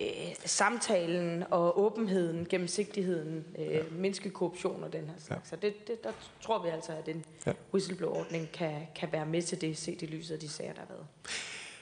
øh, 0.00 0.34
samtalen 0.44 1.44
og 1.50 1.80
åbenheden, 1.80 2.46
gennemsigtigheden, 2.48 3.44
øh, 3.58 3.66
ja. 3.66 3.82
mindske 3.90 4.30
korruption 4.30 4.84
og 4.84 4.92
den 4.92 5.06
her 5.06 5.14
slags. 5.18 5.52
Ja. 5.52 5.56
Så 5.56 5.56
det, 5.56 5.88
det, 5.88 6.04
der 6.04 6.12
tror 6.40 6.62
vi 6.62 6.68
altså, 6.68 6.92
at 6.92 7.08
en 7.08 7.24
ja. 7.46 7.52
whistleblower-ordning 7.72 8.52
kan, 8.52 8.86
kan 8.96 9.12
være 9.12 9.26
med 9.26 9.42
til 9.42 9.60
det, 9.60 9.78
set 9.78 10.02
i 10.02 10.06
lyset 10.06 10.34
af 10.34 10.40
de 10.40 10.48
sager, 10.48 10.72
der 10.72 10.80
har 10.80 10.88
været. 10.88 11.06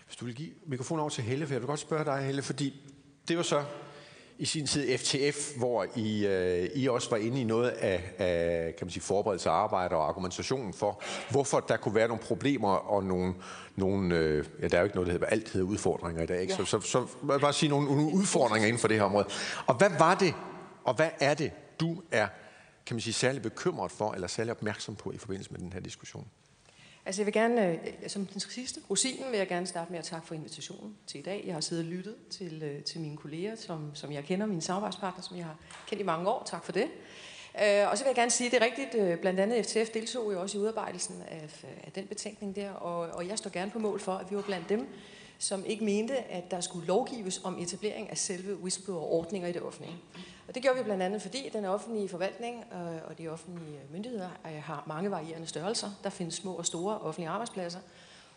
Hvis 0.06 0.16
du 0.16 0.24
vil 0.24 0.34
give 0.34 0.50
mikrofonen 0.66 1.00
over 1.00 1.10
til 1.10 1.24
Helle, 1.24 1.46
for 1.46 1.54
jeg 1.54 1.60
vil 1.60 1.66
godt 1.66 1.80
spørge 1.80 2.04
dig, 2.04 2.18
Helle, 2.18 2.42
fordi 2.42 2.80
det 3.28 3.36
var 3.36 3.42
så 3.42 3.64
i 4.42 4.44
sin 4.44 4.66
tid 4.66 4.98
FTF, 4.98 5.56
hvor 5.56 5.86
I, 5.96 6.26
øh, 6.26 6.68
I 6.74 6.88
også 6.88 7.10
var 7.10 7.16
inde 7.16 7.40
i 7.40 7.44
noget 7.44 7.68
af, 7.68 8.12
af 8.18 8.74
kan 8.78 8.86
man 8.86 8.90
sige, 8.90 9.02
forberedelse 9.02 9.50
af 9.50 9.52
arbejde 9.52 9.96
og 9.96 10.08
argumentationen 10.08 10.74
for, 10.74 11.02
hvorfor 11.30 11.60
der 11.60 11.76
kunne 11.76 11.94
være 11.94 12.08
nogle 12.08 12.22
problemer 12.22 12.68
og 12.68 13.04
nogle, 13.04 13.34
nogle 13.76 14.16
øh, 14.16 14.44
ja, 14.62 14.68
der 14.68 14.76
er 14.76 14.80
jo 14.80 14.84
ikke 14.84 14.96
noget, 14.96 15.06
der 15.06 15.12
hedder, 15.12 15.26
alt 15.26 15.52
hedder 15.52 15.66
udfordringer 15.66 16.22
i 16.22 16.26
dag, 16.26 16.40
ikke? 16.40 16.52
Ja. 16.58 16.64
Så, 16.64 16.80
så, 16.80 16.80
så 16.80 17.06
bare 17.40 17.52
sige 17.52 17.70
nogle, 17.70 17.86
nogle 17.86 18.14
udfordringer 18.14 18.68
inden 18.68 18.80
for 18.80 18.88
det 18.88 18.96
her 18.96 19.04
område. 19.04 19.26
Og 19.66 19.74
hvad 19.74 19.90
var 19.98 20.14
det, 20.14 20.34
og 20.84 20.94
hvad 20.94 21.10
er 21.20 21.34
det, 21.34 21.50
du 21.80 22.02
er 22.10 22.26
kan 22.86 22.96
man 22.96 23.00
sige, 23.00 23.14
særlig 23.14 23.42
bekymret 23.42 23.90
for, 23.90 24.12
eller 24.12 24.28
særlig 24.28 24.50
opmærksom 24.50 24.96
på 24.96 25.12
i 25.12 25.18
forbindelse 25.18 25.52
med 25.52 25.60
den 25.60 25.72
her 25.72 25.80
diskussion? 25.80 26.26
Altså 27.06 27.22
jeg 27.22 27.26
vil 27.26 27.32
gerne, 27.32 27.70
øh, 27.72 27.78
som 28.06 28.26
den 28.26 28.40
sidste 28.40 28.80
rosinen, 28.90 29.30
vil 29.30 29.38
jeg 29.38 29.48
gerne 29.48 29.66
starte 29.66 29.90
med 29.90 29.98
at 29.98 30.04
takke 30.04 30.26
for 30.26 30.34
invitationen 30.34 30.96
til 31.06 31.20
i 31.20 31.22
dag. 31.22 31.42
Jeg 31.46 31.54
har 31.54 31.60
siddet 31.60 31.84
og 31.84 31.90
lyttet 31.90 32.14
til, 32.30 32.62
øh, 32.62 32.82
til 32.82 33.00
mine 33.00 33.16
kolleger, 33.16 33.56
som, 33.56 33.90
som 33.94 34.12
jeg 34.12 34.24
kender, 34.24 34.46
mine 34.46 34.62
samarbejdspartnere, 34.62 35.22
som 35.22 35.36
jeg 35.36 35.44
har 35.44 35.56
kendt 35.86 36.00
i 36.00 36.04
mange 36.04 36.28
år. 36.28 36.42
Tak 36.46 36.64
for 36.64 36.72
det. 36.72 36.86
Øh, 37.62 37.90
og 37.90 37.98
så 37.98 38.04
vil 38.04 38.08
jeg 38.08 38.16
gerne 38.16 38.30
sige, 38.30 38.46
at 38.46 38.52
det 38.52 38.62
er 38.62 38.64
rigtigt, 38.64 39.20
blandt 39.20 39.40
andet 39.40 39.66
FTF 39.66 39.90
deltog 39.94 40.32
jo 40.32 40.40
også 40.40 40.58
i 40.58 40.60
udarbejdelsen 40.60 41.22
af, 41.28 41.64
af 41.84 41.92
den 41.92 42.06
betænkning 42.06 42.56
der, 42.56 42.70
og, 42.70 42.98
og 42.98 43.28
jeg 43.28 43.38
står 43.38 43.50
gerne 43.50 43.70
på 43.70 43.78
mål 43.78 44.00
for, 44.00 44.12
at 44.12 44.30
vi 44.30 44.36
var 44.36 44.42
blandt 44.42 44.68
dem, 44.68 44.88
som 45.42 45.64
ikke 45.66 45.84
mente, 45.84 46.18
at 46.18 46.50
der 46.50 46.60
skulle 46.60 46.86
lovgives 46.86 47.40
om 47.44 47.58
etablering 47.58 48.10
af 48.10 48.18
selve 48.18 48.56
whistleblower-ordninger 48.56 49.48
i 49.48 49.52
det 49.52 49.62
offentlige. 49.62 49.96
Og 50.48 50.54
det 50.54 50.62
gjorde 50.62 50.78
vi 50.78 50.84
blandt 50.84 51.02
andet, 51.02 51.22
fordi 51.22 51.50
den 51.52 51.64
offentlige 51.64 52.08
forvaltning 52.08 52.64
øh, 52.72 53.08
og 53.08 53.18
de 53.18 53.28
offentlige 53.28 53.78
myndigheder 53.92 54.28
øh, 54.46 54.62
har 54.62 54.84
mange 54.86 55.10
varierende 55.10 55.46
størrelser. 55.46 55.90
Der 56.04 56.10
findes 56.10 56.34
små 56.34 56.52
og 56.52 56.66
store 56.66 56.98
offentlige 56.98 57.28
arbejdspladser. 57.28 57.78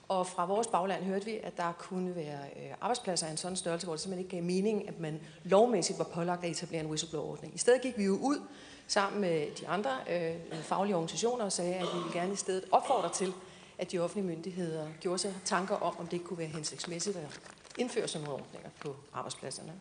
Og 0.07 0.27
fra 0.27 0.45
vores 0.45 0.67
bagland 0.67 1.03
hørte 1.03 1.25
vi, 1.25 1.39
at 1.43 1.57
der 1.57 1.71
kunne 1.71 2.15
være 2.15 2.39
øh, 2.55 2.71
arbejdspladser 2.81 3.27
af 3.27 3.31
en 3.31 3.37
sådan 3.37 3.55
størrelse, 3.55 3.85
hvor 3.85 3.93
det 3.93 4.01
simpelthen 4.01 4.25
ikke 4.25 4.35
gav 4.35 4.43
mening, 4.43 4.87
at 4.87 4.99
man 4.99 5.19
lovmæssigt 5.43 5.99
var 5.99 6.05
pålagt 6.05 6.43
at 6.43 6.51
etablere 6.51 6.81
en 6.81 6.87
whistleblower-ordning. 6.87 7.55
I 7.55 7.57
stedet 7.57 7.81
gik 7.81 7.97
vi 7.97 8.03
jo 8.03 8.17
ud 8.21 8.41
sammen 8.87 9.21
med 9.21 9.47
de 9.59 9.67
andre 9.67 9.91
øh, 10.09 10.61
faglige 10.61 10.95
organisationer 10.95 11.45
og 11.45 11.51
sagde, 11.51 11.75
at 11.75 11.85
vi 11.95 12.03
vil 12.03 12.13
gerne 12.13 12.33
i 12.33 12.35
stedet 12.35 12.63
opfordre 12.71 13.09
til, 13.13 13.33
at 13.77 13.91
de 13.91 13.99
offentlige 13.99 14.27
myndigheder 14.27 14.87
gjorde 15.01 15.19
sig 15.19 15.33
tanker 15.45 15.75
om, 15.75 15.97
om 15.99 16.05
det 16.05 16.13
ikke 16.13 16.25
kunne 16.25 16.39
være 16.39 16.47
hensigtsmæssigt 16.47 17.17
at 17.17 17.39
indføre 17.77 18.07
sådan 18.07 18.27
nogle 18.27 18.43
ordninger 18.43 18.69
på 18.79 18.95
arbejdspladserne. 19.13 19.73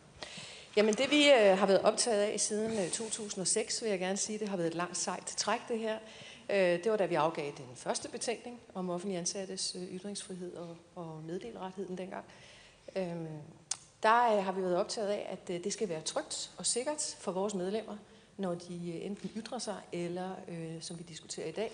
Jamen 0.75 0.93
det 0.93 1.11
vi 1.11 1.31
øh, 1.31 1.57
har 1.57 1.65
været 1.65 1.81
optaget 1.81 2.23
af 2.23 2.39
siden 2.39 2.79
øh, 2.79 2.89
2006, 2.89 3.81
vil 3.81 3.89
jeg 3.89 3.99
gerne 3.99 4.17
sige, 4.17 4.39
det 4.39 4.49
har 4.49 4.57
været 4.57 4.67
et 4.67 4.75
langt 4.75 4.97
sejt 4.97 5.25
træk 5.25 5.59
det 5.67 5.79
her. 5.79 5.97
Øh, 6.49 6.83
det 6.83 6.91
var 6.91 6.97
da 6.97 7.05
vi 7.05 7.15
afgav 7.15 7.51
den 7.57 7.75
første 7.75 8.09
betænkning 8.09 8.59
om 8.73 8.89
offentlig 8.89 9.17
ansattes 9.17 9.75
øh, 9.75 9.83
ytringsfrihed 9.83 10.53
og, 10.55 10.77
og 10.95 11.23
meddelrettigheden 11.27 11.97
dengang. 11.97 12.25
Øh, 12.95 13.15
der 14.03 14.37
øh, 14.37 14.43
har 14.43 14.51
vi 14.51 14.61
været 14.61 14.75
optaget 14.75 15.07
af, 15.07 15.27
at 15.29 15.55
øh, 15.55 15.63
det 15.63 15.73
skal 15.73 15.89
være 15.89 16.01
trygt 16.01 16.51
og 16.57 16.65
sikkert 16.65 17.15
for 17.19 17.31
vores 17.31 17.53
medlemmer, 17.53 17.97
når 18.37 18.55
de 18.55 18.75
øh, 18.75 19.05
enten 19.05 19.29
ytrer 19.35 19.59
sig, 19.59 19.77
eller 19.91 20.35
øh, 20.47 20.81
som 20.81 20.99
vi 20.99 21.03
diskuterer 21.03 21.47
i 21.47 21.51
dag, 21.51 21.71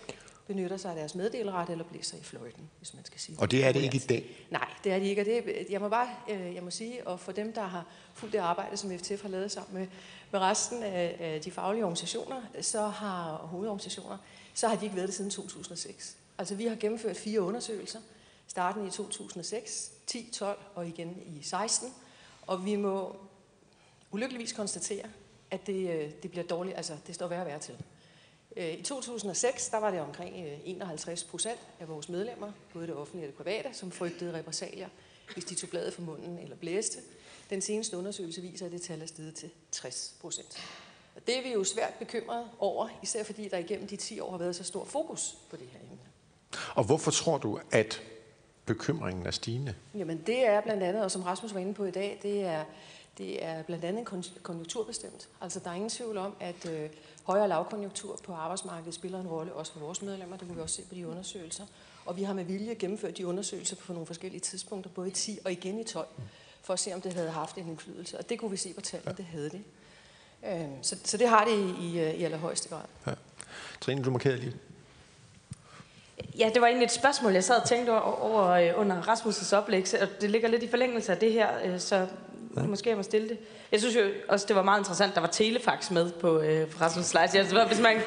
benytter 0.53 0.77
sig 0.77 0.89
af 0.91 0.97
deres 0.97 1.15
meddeleret 1.15 1.69
eller 1.69 1.83
blæser 1.83 2.17
i 2.17 2.23
fløjten, 2.23 2.69
hvis 2.77 2.93
man 2.93 3.05
skal 3.05 3.19
sige 3.19 3.39
Og 3.39 3.51
det 3.51 3.65
er 3.65 3.71
det 3.71 3.81
ikke 3.81 3.95
i 3.95 3.99
dag? 3.99 4.47
Nej, 4.49 4.67
det 4.83 4.91
er 4.91 4.99
det 4.99 5.05
ikke. 5.05 5.21
Og 5.21 5.25
det, 5.25 5.67
jeg 5.69 5.81
må 5.81 5.89
bare 5.89 6.09
øh, 6.29 6.55
jeg 6.55 6.63
må 6.63 6.69
sige, 6.71 7.07
og 7.07 7.19
for 7.19 7.31
dem, 7.31 7.53
der 7.53 7.61
har 7.61 7.85
fulgt 8.13 8.33
det 8.33 8.39
arbejde, 8.39 8.77
som 8.77 8.97
FTF 8.97 9.21
har 9.21 9.29
lavet 9.29 9.51
sammen 9.51 9.79
med, 9.79 9.87
med 10.31 10.39
resten 10.39 10.83
af, 10.83 11.41
de 11.43 11.51
faglige 11.51 11.83
organisationer, 11.83 12.41
så 12.61 12.87
har 12.87 13.35
hovedorganisationer, 13.35 14.17
så 14.53 14.67
har 14.67 14.75
de 14.75 14.85
ikke 14.85 14.95
været 14.95 15.07
det 15.07 15.15
siden 15.15 15.31
2006. 15.31 16.17
Altså 16.37 16.55
vi 16.55 16.65
har 16.65 16.75
gennemført 16.75 17.17
fire 17.17 17.41
undersøgelser, 17.41 17.99
starten 18.47 18.87
i 18.87 18.89
2006, 18.89 19.91
10, 20.07 20.29
12 20.33 20.59
og 20.75 20.87
igen 20.87 21.17
i 21.25 21.43
16. 21.43 21.89
Og 22.47 22.65
vi 22.65 22.75
må 22.75 23.15
ulykkeligvis 24.11 24.53
konstatere, 24.53 25.05
at 25.51 25.67
det, 25.67 25.89
øh, 25.89 26.11
det 26.23 26.31
bliver 26.31 26.45
dårligt, 26.47 26.77
altså 26.77 26.93
det 27.07 27.15
står 27.15 27.27
værre 27.27 27.41
og 27.41 27.47
værre 27.47 27.59
til. 27.59 27.75
Øh, 28.57 28.73
I 28.73 28.81
2006 28.81 29.69
der 29.69 29.77
var 29.77 29.91
det 29.91 29.99
omkring 29.99 30.35
51 30.65 31.23
øh, 31.23 31.29
procent 31.29 31.59
af 31.79 31.87
vores 31.87 32.09
medlemmer, 32.09 32.51
både 32.73 32.87
det 32.87 32.95
offentlige 32.95 33.25
og 33.25 33.27
det 33.27 33.37
private, 33.37 33.69
som 33.73 33.91
frygtede 33.91 34.37
repressalier, 34.37 34.89
hvis 35.33 35.45
de 35.45 35.55
tog 35.55 35.69
bladet 35.69 35.93
fra 35.93 36.03
munden 36.03 36.39
eller 36.39 36.55
blæste. 36.55 36.99
Den 37.49 37.61
seneste 37.61 37.97
undersøgelse 37.97 38.41
viser, 38.41 38.65
at 38.65 38.71
det 38.71 38.81
tal 38.81 39.01
er 39.01 39.05
steget 39.05 39.35
til 39.35 39.49
60 39.71 40.15
procent. 40.21 40.57
Og 41.15 41.27
det 41.27 41.37
er 41.37 41.41
vi 41.41 41.49
jo 41.49 41.63
svært 41.63 41.93
bekymrede 41.93 42.45
over, 42.59 42.89
især 43.03 43.23
fordi 43.23 43.47
der 43.47 43.57
igennem 43.57 43.87
de 43.87 43.95
10 43.95 44.19
år 44.19 44.31
har 44.31 44.37
været 44.37 44.55
så 44.55 44.63
stor 44.63 44.85
fokus 44.85 45.37
på 45.49 45.55
det 45.55 45.67
her 45.71 45.79
emne. 45.79 45.99
Og 46.75 46.83
hvorfor 46.83 47.11
tror 47.11 47.37
du, 47.37 47.59
at 47.71 48.01
bekymringen 48.65 49.25
er 49.25 49.31
stigende? 49.31 49.75
Jamen 49.95 50.23
det 50.27 50.47
er 50.47 50.61
blandt 50.61 50.83
andet, 50.83 51.03
og 51.03 51.11
som 51.11 51.21
Rasmus 51.21 51.53
var 51.53 51.59
inde 51.59 51.73
på 51.73 51.85
i 51.85 51.91
dag, 51.91 52.19
det 52.23 52.41
er 52.41 52.63
Det 53.17 53.45
er 53.45 53.63
blandt 53.63 53.85
andet 53.85 54.05
konjunkturbestemt. 54.43 55.27
Altså 55.41 55.59
der 55.59 55.69
er 55.69 55.73
ingen 55.73 55.89
tvivl 55.89 56.17
om, 56.17 56.35
at 56.39 56.69
øh, 56.69 56.89
højere 57.23 57.47
lavkonjunktur 57.47 58.19
på 58.23 58.33
arbejdsmarkedet 58.33 58.93
spiller 58.93 59.19
en 59.19 59.27
rolle, 59.27 59.53
også 59.53 59.73
for 59.73 59.79
vores 59.79 60.01
medlemmer. 60.01 60.37
Det 60.37 60.47
kunne 60.47 60.55
vi 60.55 60.61
også 60.61 60.75
se 60.75 60.81
på 60.89 60.95
de 60.95 61.07
undersøgelser. 61.07 61.65
Og 62.05 62.17
vi 62.17 62.23
har 62.23 62.33
med 62.33 62.43
vilje 62.43 62.73
gennemført 62.73 63.17
de 63.17 63.27
undersøgelser 63.27 63.75
på 63.75 63.93
nogle 63.93 64.07
forskellige 64.07 64.41
tidspunkter, 64.41 64.89
både 64.89 65.07
i 65.07 65.11
10 65.11 65.39
og 65.45 65.51
igen 65.51 65.79
i 65.79 65.83
12, 65.83 66.07
for 66.61 66.73
at 66.73 66.79
se, 66.79 66.93
om 66.93 67.01
det 67.01 67.13
havde 67.13 67.29
haft 67.29 67.57
en 67.57 67.67
indflydelse. 67.67 68.17
Og 68.17 68.29
det 68.29 68.39
kunne 68.39 68.51
vi 68.51 68.57
se 68.57 68.73
på 68.73 68.81
tallene, 68.81 69.13
det 69.17 69.25
havde 69.25 69.49
det. 69.49 69.63
Øh, 70.47 70.69
så, 70.81 70.97
så 71.03 71.17
det 71.17 71.29
har 71.29 71.45
det 71.45 71.53
i, 71.53 71.87
i, 71.87 72.11
i 72.15 72.23
allerhøjeste 72.23 72.69
grad. 72.69 72.85
Ja. 73.07 73.11
Trine, 73.81 74.03
du 74.03 74.11
markerede 74.11 74.39
lige. 74.39 74.55
Ja, 76.39 76.49
det 76.53 76.61
var 76.61 76.67
egentlig 76.67 76.85
et 76.85 76.91
spørgsmål, 76.91 77.33
jeg 77.33 77.43
sad 77.43 77.61
og 77.61 77.67
tænkte 77.67 77.89
over, 77.89 78.01
over 78.01 78.49
øh, 78.49 78.71
under 78.75 79.01
Rasmus' 79.01 79.55
oplæg, 79.55 79.85
og 80.01 80.07
det 80.21 80.29
ligger 80.29 80.49
lidt 80.49 80.63
i 80.63 80.67
forlængelse 80.67 81.11
af 81.11 81.17
det 81.17 81.33
her, 81.33 81.49
øh, 81.63 81.79
så 81.79 82.07
ja. 82.57 82.61
måske 82.61 82.89
jeg 82.89 82.97
må 82.97 83.03
stille 83.03 83.29
det. 83.29 83.37
Jeg 83.71 83.79
synes 83.79 83.95
jo 83.95 84.01
også, 84.29 84.45
det 84.47 84.55
var 84.55 84.61
meget 84.61 84.79
interessant, 84.79 85.15
der 85.15 85.21
var 85.21 85.27
telefax 85.27 85.91
med 85.91 86.11
på 86.11 86.39
øh, 86.39 86.67
Rasmus' 86.81 87.03
slides. 87.03 87.35
Altså, 87.35 87.65
hvis 87.65 87.79
man 87.79 88.01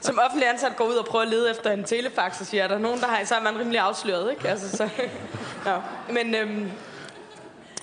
som 0.00 0.18
offentlig 0.24 0.48
ansat 0.48 0.76
går 0.76 0.84
ud 0.84 0.94
og 0.94 1.04
prøver 1.04 1.22
at 1.22 1.30
lede 1.30 1.50
efter 1.50 1.70
en 1.70 1.84
telefax, 1.84 2.40
og 2.40 2.46
siger, 2.46 2.64
er 2.64 2.68
der 2.68 2.78
nogen, 2.78 3.00
der 3.00 3.06
har, 3.06 3.24
så 3.24 3.34
er 3.34 3.42
man 3.42 3.58
rimelig 3.58 3.80
afsløret, 3.80 4.30
ikke? 4.30 4.48
Altså, 4.48 4.76
så, 4.76 4.88
ja. 5.66 5.78
Men, 6.12 6.34
øhm, 6.34 6.70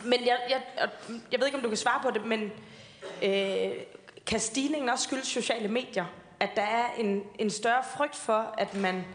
men 0.03 0.19
jeg, 0.25 0.37
jeg, 0.49 0.89
jeg 1.31 1.39
ved 1.39 1.47
ikke, 1.47 1.57
om 1.57 1.63
du 1.63 1.69
kan 1.69 1.77
svare 1.77 1.99
på 2.03 2.11
det, 2.11 2.25
men 2.25 2.51
øh, 3.23 3.71
kan 4.25 4.39
stigningen 4.39 4.89
også 4.89 5.03
skyldes 5.03 5.27
sociale 5.27 5.67
medier? 5.67 6.05
At 6.39 6.49
der 6.55 6.61
er 6.61 6.85
en, 6.97 7.23
en 7.39 7.49
større 7.49 7.83
frygt 7.97 8.15
for, 8.15 8.53
at 8.57 8.73
man 8.73 9.05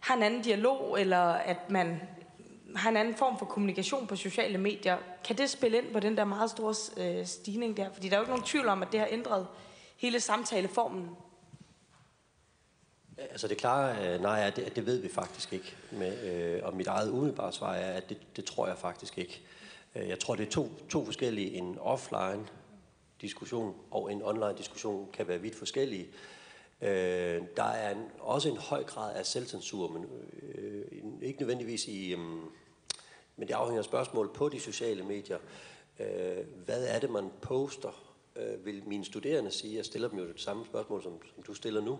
har 0.00 0.16
en 0.16 0.22
anden 0.22 0.42
dialog, 0.42 1.00
eller 1.00 1.22
at 1.32 1.70
man 1.70 2.00
har 2.76 2.90
en 2.90 2.96
anden 2.96 3.14
form 3.14 3.38
for 3.38 3.46
kommunikation 3.46 4.06
på 4.06 4.16
sociale 4.16 4.58
medier. 4.58 4.98
Kan 5.24 5.38
det 5.38 5.50
spille 5.50 5.78
ind 5.78 5.92
på 5.92 6.00
den 6.00 6.16
der 6.16 6.24
meget 6.24 6.50
store 6.50 6.74
øh, 6.96 7.26
stigning 7.26 7.76
der? 7.76 7.92
Fordi 7.92 8.08
der 8.08 8.14
er 8.14 8.18
jo 8.18 8.22
ikke 8.22 8.30
nogen 8.30 8.46
tvivl 8.46 8.68
om, 8.68 8.82
at 8.82 8.88
det 8.92 9.00
har 9.00 9.08
ændret 9.10 9.46
hele 9.96 10.20
samtaleformen. 10.20 11.10
Altså 13.18 13.48
det 13.48 13.56
klare 13.56 14.14
øh, 14.14 14.20
nej 14.20 14.40
er, 14.40 14.44
at 14.44 14.56
det, 14.56 14.76
det 14.76 14.86
ved 14.86 14.98
vi 14.98 15.08
faktisk 15.08 15.52
ikke. 15.52 15.76
Med, 15.90 16.30
øh, 16.30 16.60
og 16.64 16.76
mit 16.76 16.86
eget 16.86 17.10
umiddelbare 17.10 17.52
svar 17.52 17.74
er, 17.74 17.92
at 17.92 18.08
det, 18.08 18.36
det 18.36 18.44
tror 18.44 18.66
jeg 18.66 18.78
faktisk 18.78 19.18
ikke. 19.18 19.42
Øh, 19.94 20.08
jeg 20.08 20.18
tror, 20.18 20.34
det 20.34 20.46
er 20.46 20.50
to, 20.50 20.70
to 20.90 21.04
forskellige. 21.04 21.50
En 21.50 21.78
offline 21.80 22.46
diskussion 23.20 23.74
og 23.90 24.12
en 24.12 24.22
online 24.22 24.58
diskussion 24.58 25.08
kan 25.12 25.28
være 25.28 25.40
vidt 25.40 25.54
forskellige. 25.54 26.06
Øh, 26.80 27.42
der 27.56 27.64
er 27.64 27.94
en, 27.94 28.04
også 28.18 28.48
en 28.48 28.56
høj 28.56 28.84
grad 28.84 29.16
af 29.16 29.26
selvcensur, 29.26 29.88
men 29.88 30.04
øh, 30.42 30.84
øh 30.92 31.22
ikke 31.22 31.40
nødvendigvis 31.40 31.86
i... 31.86 32.12
Øh, 32.12 32.18
men 33.36 33.48
det 33.48 33.54
afhænger 33.54 33.80
af 33.80 33.84
spørgsmål 33.84 34.30
på 34.34 34.48
de 34.48 34.60
sociale 34.60 35.02
medier. 35.02 35.38
Øh, 36.00 36.46
hvad 36.64 36.86
er 36.86 36.98
det, 36.98 37.10
man 37.10 37.30
poster? 37.42 38.12
Øh, 38.36 38.66
vil 38.66 38.82
mine 38.86 39.04
studerende 39.04 39.50
sige, 39.50 39.76
jeg 39.76 39.84
stiller 39.84 40.08
dem 40.08 40.18
jo 40.18 40.28
det 40.28 40.40
samme 40.40 40.64
spørgsmål, 40.66 41.02
som, 41.02 41.20
som 41.34 41.42
du 41.42 41.54
stiller 41.54 41.80
nu, 41.80 41.98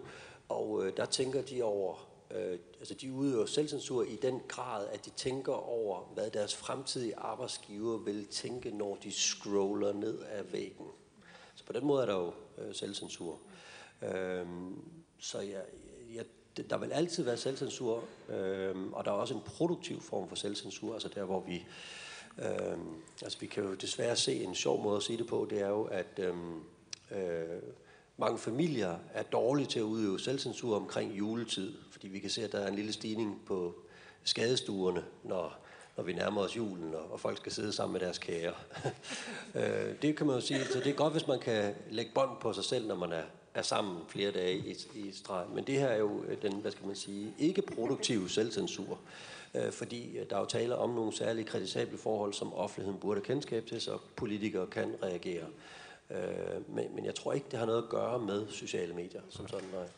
og 0.49 0.87
øh, 0.87 0.97
der 0.97 1.05
tænker 1.05 1.43
de 1.43 1.63
over, 1.63 2.09
øh, 2.31 2.59
altså 2.79 2.95
de 2.95 3.13
udøver 3.13 3.47
selvcensur 3.47 4.03
i 4.03 4.17
den 4.17 4.41
grad, 4.49 4.89
at 4.89 5.05
de 5.05 5.11
tænker 5.11 5.53
over, 5.53 6.11
hvad 6.15 6.31
deres 6.31 6.57
fremtidige 6.57 7.17
arbejdsgiver 7.17 7.99
vil 7.99 8.27
tænke, 8.27 8.71
når 8.71 8.99
de 9.03 9.13
scroller 9.13 9.93
ned 9.93 10.19
ad 10.29 10.45
væggen. 10.45 10.87
Så 11.55 11.65
på 11.65 11.73
den 11.73 11.87
måde 11.87 12.03
er 12.03 12.07
der 12.07 12.17
jo 12.17 12.33
øh, 12.59 12.75
selvcensur. 12.75 13.39
Øh, 14.03 14.47
så 15.19 15.41
jeg, 15.41 15.65
jeg, 16.15 16.25
der 16.57 16.79
vil 16.79 16.93
altid 16.93 17.25
være 17.25 17.37
selvcensur, 17.37 18.05
øh, 18.29 18.77
og 18.93 19.05
der 19.05 19.11
er 19.11 19.15
også 19.15 19.35
en 19.35 19.41
produktiv 19.41 20.01
form 20.01 20.29
for 20.29 20.37
selvcensur, 20.37 20.93
altså 20.93 21.09
der, 21.15 21.25
hvor 21.25 21.41
vi... 21.41 21.67
Øh, 22.39 22.79
altså 23.23 23.39
vi 23.41 23.47
kan 23.47 23.65
jo 23.65 23.75
desværre 23.75 24.17
se 24.17 24.45
en 24.45 24.55
sjov 24.55 24.83
måde 24.83 24.97
at 24.97 25.03
sige 25.03 25.19
det 25.19 25.27
på, 25.27 25.47
det 25.51 25.61
er 25.61 25.69
jo, 25.69 25.83
at 25.83 26.19
øh, 26.19 26.35
øh, 27.11 27.63
mange 28.17 28.39
familier 28.39 28.97
er 29.15 29.23
dårlige 29.23 29.67
til 29.67 29.79
at 29.79 29.83
udøve 29.83 30.21
selvcensur 30.21 30.77
omkring 30.77 31.19
juletid, 31.19 31.73
fordi 31.91 32.09
vi 32.09 32.19
kan 32.19 32.31
se, 32.31 32.45
at 32.45 32.53
der 32.53 32.59
er 32.59 32.69
en 32.69 32.75
lille 32.75 32.93
stigning 32.93 33.41
på 33.47 33.75
skadestuerne, 34.25 35.05
når, 35.25 35.59
når 35.97 36.05
vi 36.05 36.13
nærmer 36.13 36.41
os 36.41 36.57
julen, 36.57 36.95
og, 36.95 37.13
og 37.13 37.21
folk 37.21 37.37
skal 37.37 37.53
sidde 37.53 37.73
sammen 37.73 37.93
med 37.93 38.01
deres 38.01 38.19
kære. 38.19 38.53
øh, 39.55 40.03
det 40.03 40.17
kan 40.17 40.27
man 40.27 40.35
jo 40.35 40.41
sige, 40.41 40.65
så 40.65 40.79
det 40.79 40.87
er 40.87 40.95
godt, 40.95 41.13
hvis 41.13 41.27
man 41.27 41.41
kan 41.41 41.75
lægge 41.91 42.13
bånd 42.15 42.31
på 42.41 42.53
sig 42.53 42.65
selv, 42.65 42.87
når 42.87 42.97
man 42.97 43.13
er 43.13 43.25
er 43.55 43.63
sammen 43.63 43.99
flere 44.09 44.31
dage 44.31 44.57
i, 44.57 44.77
i 44.95 45.13
streg. 45.13 45.45
Men 45.55 45.65
det 45.65 45.79
her 45.79 45.87
er 45.87 45.99
jo 45.99 46.25
øh, 46.29 46.43
den, 46.43 46.53
hvad 46.53 46.71
skal 46.71 46.87
man 46.87 46.97
sige, 46.97 47.35
ikke 47.39 47.63
produktive 47.63 48.31
selvcensur, 48.31 48.99
øh, 49.55 49.73
fordi 49.73 50.19
øh, 50.19 50.31
der 50.31 50.37
er 50.37 50.41
jo 50.41 50.47
tale 50.47 50.77
om 50.77 50.91
nogle 50.91 51.13
særlige 51.13 51.45
kritisable 51.45 51.99
forhold, 51.99 52.33
som 52.33 52.55
offentligheden 52.55 53.01
burde 53.01 53.21
have 53.21 53.25
kendskab 53.25 53.67
til, 53.67 53.81
så 53.81 53.99
politikere 54.17 54.67
kan 54.67 54.95
reagere. 55.03 55.47
Øh, 56.11 56.75
men, 56.75 56.95
men 56.95 57.05
jeg 57.05 57.15
tror 57.15 57.33
ikke, 57.33 57.47
det 57.51 57.59
har 57.59 57.67
noget 57.67 57.83
at 57.83 57.89
gøre 57.89 58.19
med 58.19 58.47
sociale 58.49 58.95
medier 58.95 59.21
som 59.29 59.49
sådan, 59.49 59.69
nej. 59.73 59.89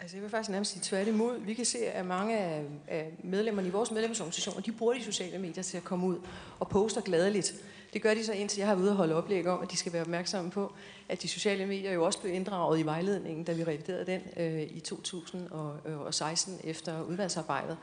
Altså 0.00 0.16
jeg 0.16 0.22
vil 0.22 0.30
faktisk 0.30 0.50
nærmest 0.50 0.72
sige 0.72 0.82
tværtimod. 0.84 1.38
Vi 1.38 1.54
kan 1.54 1.64
se, 1.64 1.78
at 1.78 2.06
mange 2.06 2.38
af 2.38 3.12
medlemmerne 3.24 3.68
i 3.68 3.70
vores 3.70 3.90
medlemsorganisationer, 3.90 4.60
de 4.60 4.72
bruger 4.72 4.94
de 4.94 5.04
sociale 5.04 5.38
medier 5.38 5.62
til 5.62 5.76
at 5.76 5.84
komme 5.84 6.06
ud 6.06 6.18
og 6.60 6.68
poster 6.68 7.00
gladeligt. 7.00 7.54
Det 7.96 8.02
gør 8.02 8.14
de 8.14 8.24
så 8.24 8.32
indtil 8.32 8.58
jeg 8.58 8.68
har 8.68 8.74
ude 8.74 8.90
at 8.90 8.96
holde 8.96 9.14
oplæg 9.14 9.46
om, 9.46 9.62
at 9.62 9.70
de 9.70 9.76
skal 9.76 9.92
være 9.92 10.02
opmærksomme 10.02 10.50
på, 10.50 10.72
at 11.08 11.22
de 11.22 11.28
sociale 11.28 11.66
medier 11.66 11.92
jo 11.92 12.04
også 12.04 12.20
blev 12.20 12.34
inddraget 12.34 12.78
i 12.78 12.82
vejledningen, 12.82 13.44
da 13.44 13.52
vi 13.52 13.64
reviderede 13.64 14.06
den 14.06 14.20
øh, 14.36 14.62
i 14.62 14.80
2016 14.80 16.54
øh, 16.54 16.70
efter 16.70 17.02
udvalgsarbejdet. 17.02 17.76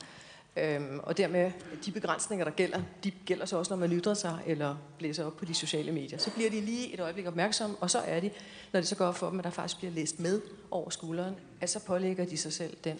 Øhm, 0.58 1.00
og 1.04 1.18
dermed 1.18 1.52
de 1.86 1.92
begrænsninger, 1.92 2.46
der 2.46 2.52
gælder, 2.52 2.82
de 3.04 3.12
gælder 3.12 3.46
så 3.46 3.58
også, 3.58 3.74
når 3.74 3.80
man 3.80 3.92
ytrer 3.92 4.14
sig 4.14 4.40
eller 4.46 4.76
blæser 4.98 5.26
op 5.26 5.38
på 5.38 5.46
de 5.46 5.54
sociale 5.54 5.92
medier. 5.92 6.18
Så 6.18 6.32
bliver 6.32 6.50
de 6.50 6.62
lige 6.62 6.94
et 6.94 7.00
øjeblik 7.00 7.26
opmærksomme, 7.26 7.76
og 7.76 7.90
så 7.90 8.00
er 8.00 8.20
de, 8.20 8.30
når 8.74 8.80
det 8.80 8.88
så 8.88 8.96
går 8.96 9.06
op 9.06 9.16
for 9.16 9.30
dem, 9.30 9.40
at 9.40 9.46
der 9.46 9.52
faktisk 9.52 9.78
bliver 9.78 9.94
læst 9.94 10.20
med 10.20 10.42
over 10.72 10.90
skulderen, 10.90 11.36
at 11.62 11.70
så 11.70 11.80
pålægger 11.80 12.26
de 12.26 12.38
sig 12.38 12.54
selv 12.54 12.78
den 12.84 13.00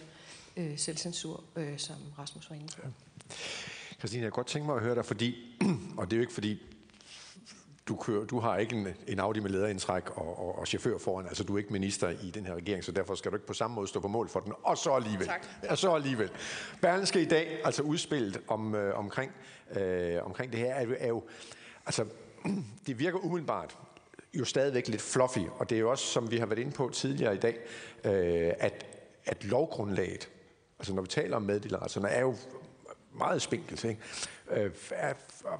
øh, 0.56 0.78
selvcensur, 0.78 1.44
øh, 1.56 1.78
som 1.78 1.96
Rasmus 2.18 2.50
var 2.50 2.56
inde 2.56 2.68
på. 2.76 2.82
Ja. 2.84 2.88
Christine, 3.98 4.22
jeg 4.22 4.32
kan 4.32 4.36
godt 4.36 4.46
tænke 4.46 4.66
mig 4.66 4.76
at 4.76 4.82
høre 4.82 4.94
dig, 4.94 5.04
fordi, 5.04 5.56
og 5.98 6.10
det 6.10 6.12
er 6.12 6.16
jo 6.16 6.22
ikke 6.22 6.34
fordi, 6.34 6.58
du, 7.88 7.96
kører, 7.96 8.24
du 8.24 8.40
har 8.40 8.56
ikke 8.56 8.76
en, 8.76 8.88
en 9.06 9.20
Audi 9.20 9.40
med 9.40 9.50
lederindtræk 9.50 10.10
og, 10.10 10.38
og, 10.38 10.58
og 10.58 10.66
chauffør 10.66 10.98
foran, 10.98 11.26
altså 11.26 11.44
du 11.44 11.54
er 11.54 11.58
ikke 11.58 11.72
minister 11.72 12.08
i 12.08 12.30
den 12.30 12.46
her 12.46 12.54
regering, 12.54 12.84
så 12.84 12.92
derfor 12.92 13.14
skal 13.14 13.30
du 13.30 13.36
ikke 13.36 13.46
på 13.46 13.54
samme 13.54 13.74
måde 13.74 13.88
stå 13.88 14.00
på 14.00 14.08
mål 14.08 14.28
for 14.28 14.40
den, 14.40 14.52
og 14.62 14.78
så 14.78 14.90
alligevel. 14.90 15.26
Tak. 15.26 15.46
Og 15.68 15.78
så 15.78 15.94
alligevel. 15.94 16.30
Berlingske 16.82 17.22
i 17.22 17.24
dag, 17.24 17.60
altså 17.64 17.82
udspillet 17.82 18.40
om, 18.48 18.74
øh, 18.74 18.98
omkring, 18.98 19.32
øh, 19.76 20.24
omkring 20.24 20.52
det 20.52 20.60
her, 20.60 20.74
er, 20.74 20.86
er 20.98 21.08
jo, 21.08 21.22
altså 21.86 22.04
det 22.86 22.98
virker 22.98 23.18
umiddelbart 23.18 23.78
jo 24.34 24.44
stadigvæk 24.44 24.88
lidt 24.88 25.02
fluffy, 25.02 25.46
og 25.58 25.70
det 25.70 25.76
er 25.76 25.80
jo 25.80 25.90
også, 25.90 26.04
som 26.04 26.30
vi 26.30 26.38
har 26.38 26.46
været 26.46 26.58
inde 26.58 26.72
på 26.72 26.90
tidligere 26.92 27.34
i 27.34 27.38
dag, 27.38 27.58
øh, 28.04 28.52
at, 28.58 28.86
at 29.24 29.44
lovgrundlaget, 29.44 30.30
altså 30.78 30.94
når 30.94 31.02
vi 31.02 31.08
taler 31.08 31.36
om 31.36 31.42
meddelelserne, 31.42 32.08
er 32.08 32.20
jo 32.20 32.36
meget 33.18 33.42
spinkelt. 33.42 33.84
Ikke? 33.84 34.00
Øh, 34.50 34.70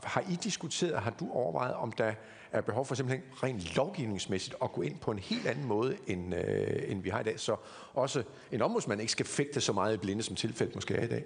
har 0.03 0.25
I 0.31 0.35
diskuteret, 0.35 1.03
har 1.03 1.11
du 1.11 1.33
overvejet, 1.33 1.75
om 1.75 1.93
der 1.93 2.13
er 2.53 2.61
behov 2.61 2.87
for 2.87 2.95
simpelthen 2.95 3.25
rent 3.43 3.77
lovgivningsmæssigt 3.77 4.57
at 4.63 4.73
gå 4.73 4.83
ind 4.83 4.99
på 4.99 5.11
en 5.11 5.19
helt 5.19 5.47
anden 5.47 5.65
måde, 5.65 5.97
end, 6.07 6.35
øh, 6.35 6.91
end 6.91 7.03
vi 7.03 7.11
har 7.11 7.21
i 7.21 7.25
dag, 7.25 7.41
så 7.41 7.57
også 7.95 8.23
en 8.53 8.63
ombudsmand 8.63 9.01
ikke 9.01 9.13
skal 9.13 9.27
fægte 9.27 9.61
så 9.61 9.73
meget 9.73 9.95
i 9.95 9.97
blinde, 9.97 10.23
som 10.23 10.37
tilfældet 10.37 10.75
måske 10.75 10.95
er 10.95 11.05
i 11.05 11.09
dag? 11.09 11.25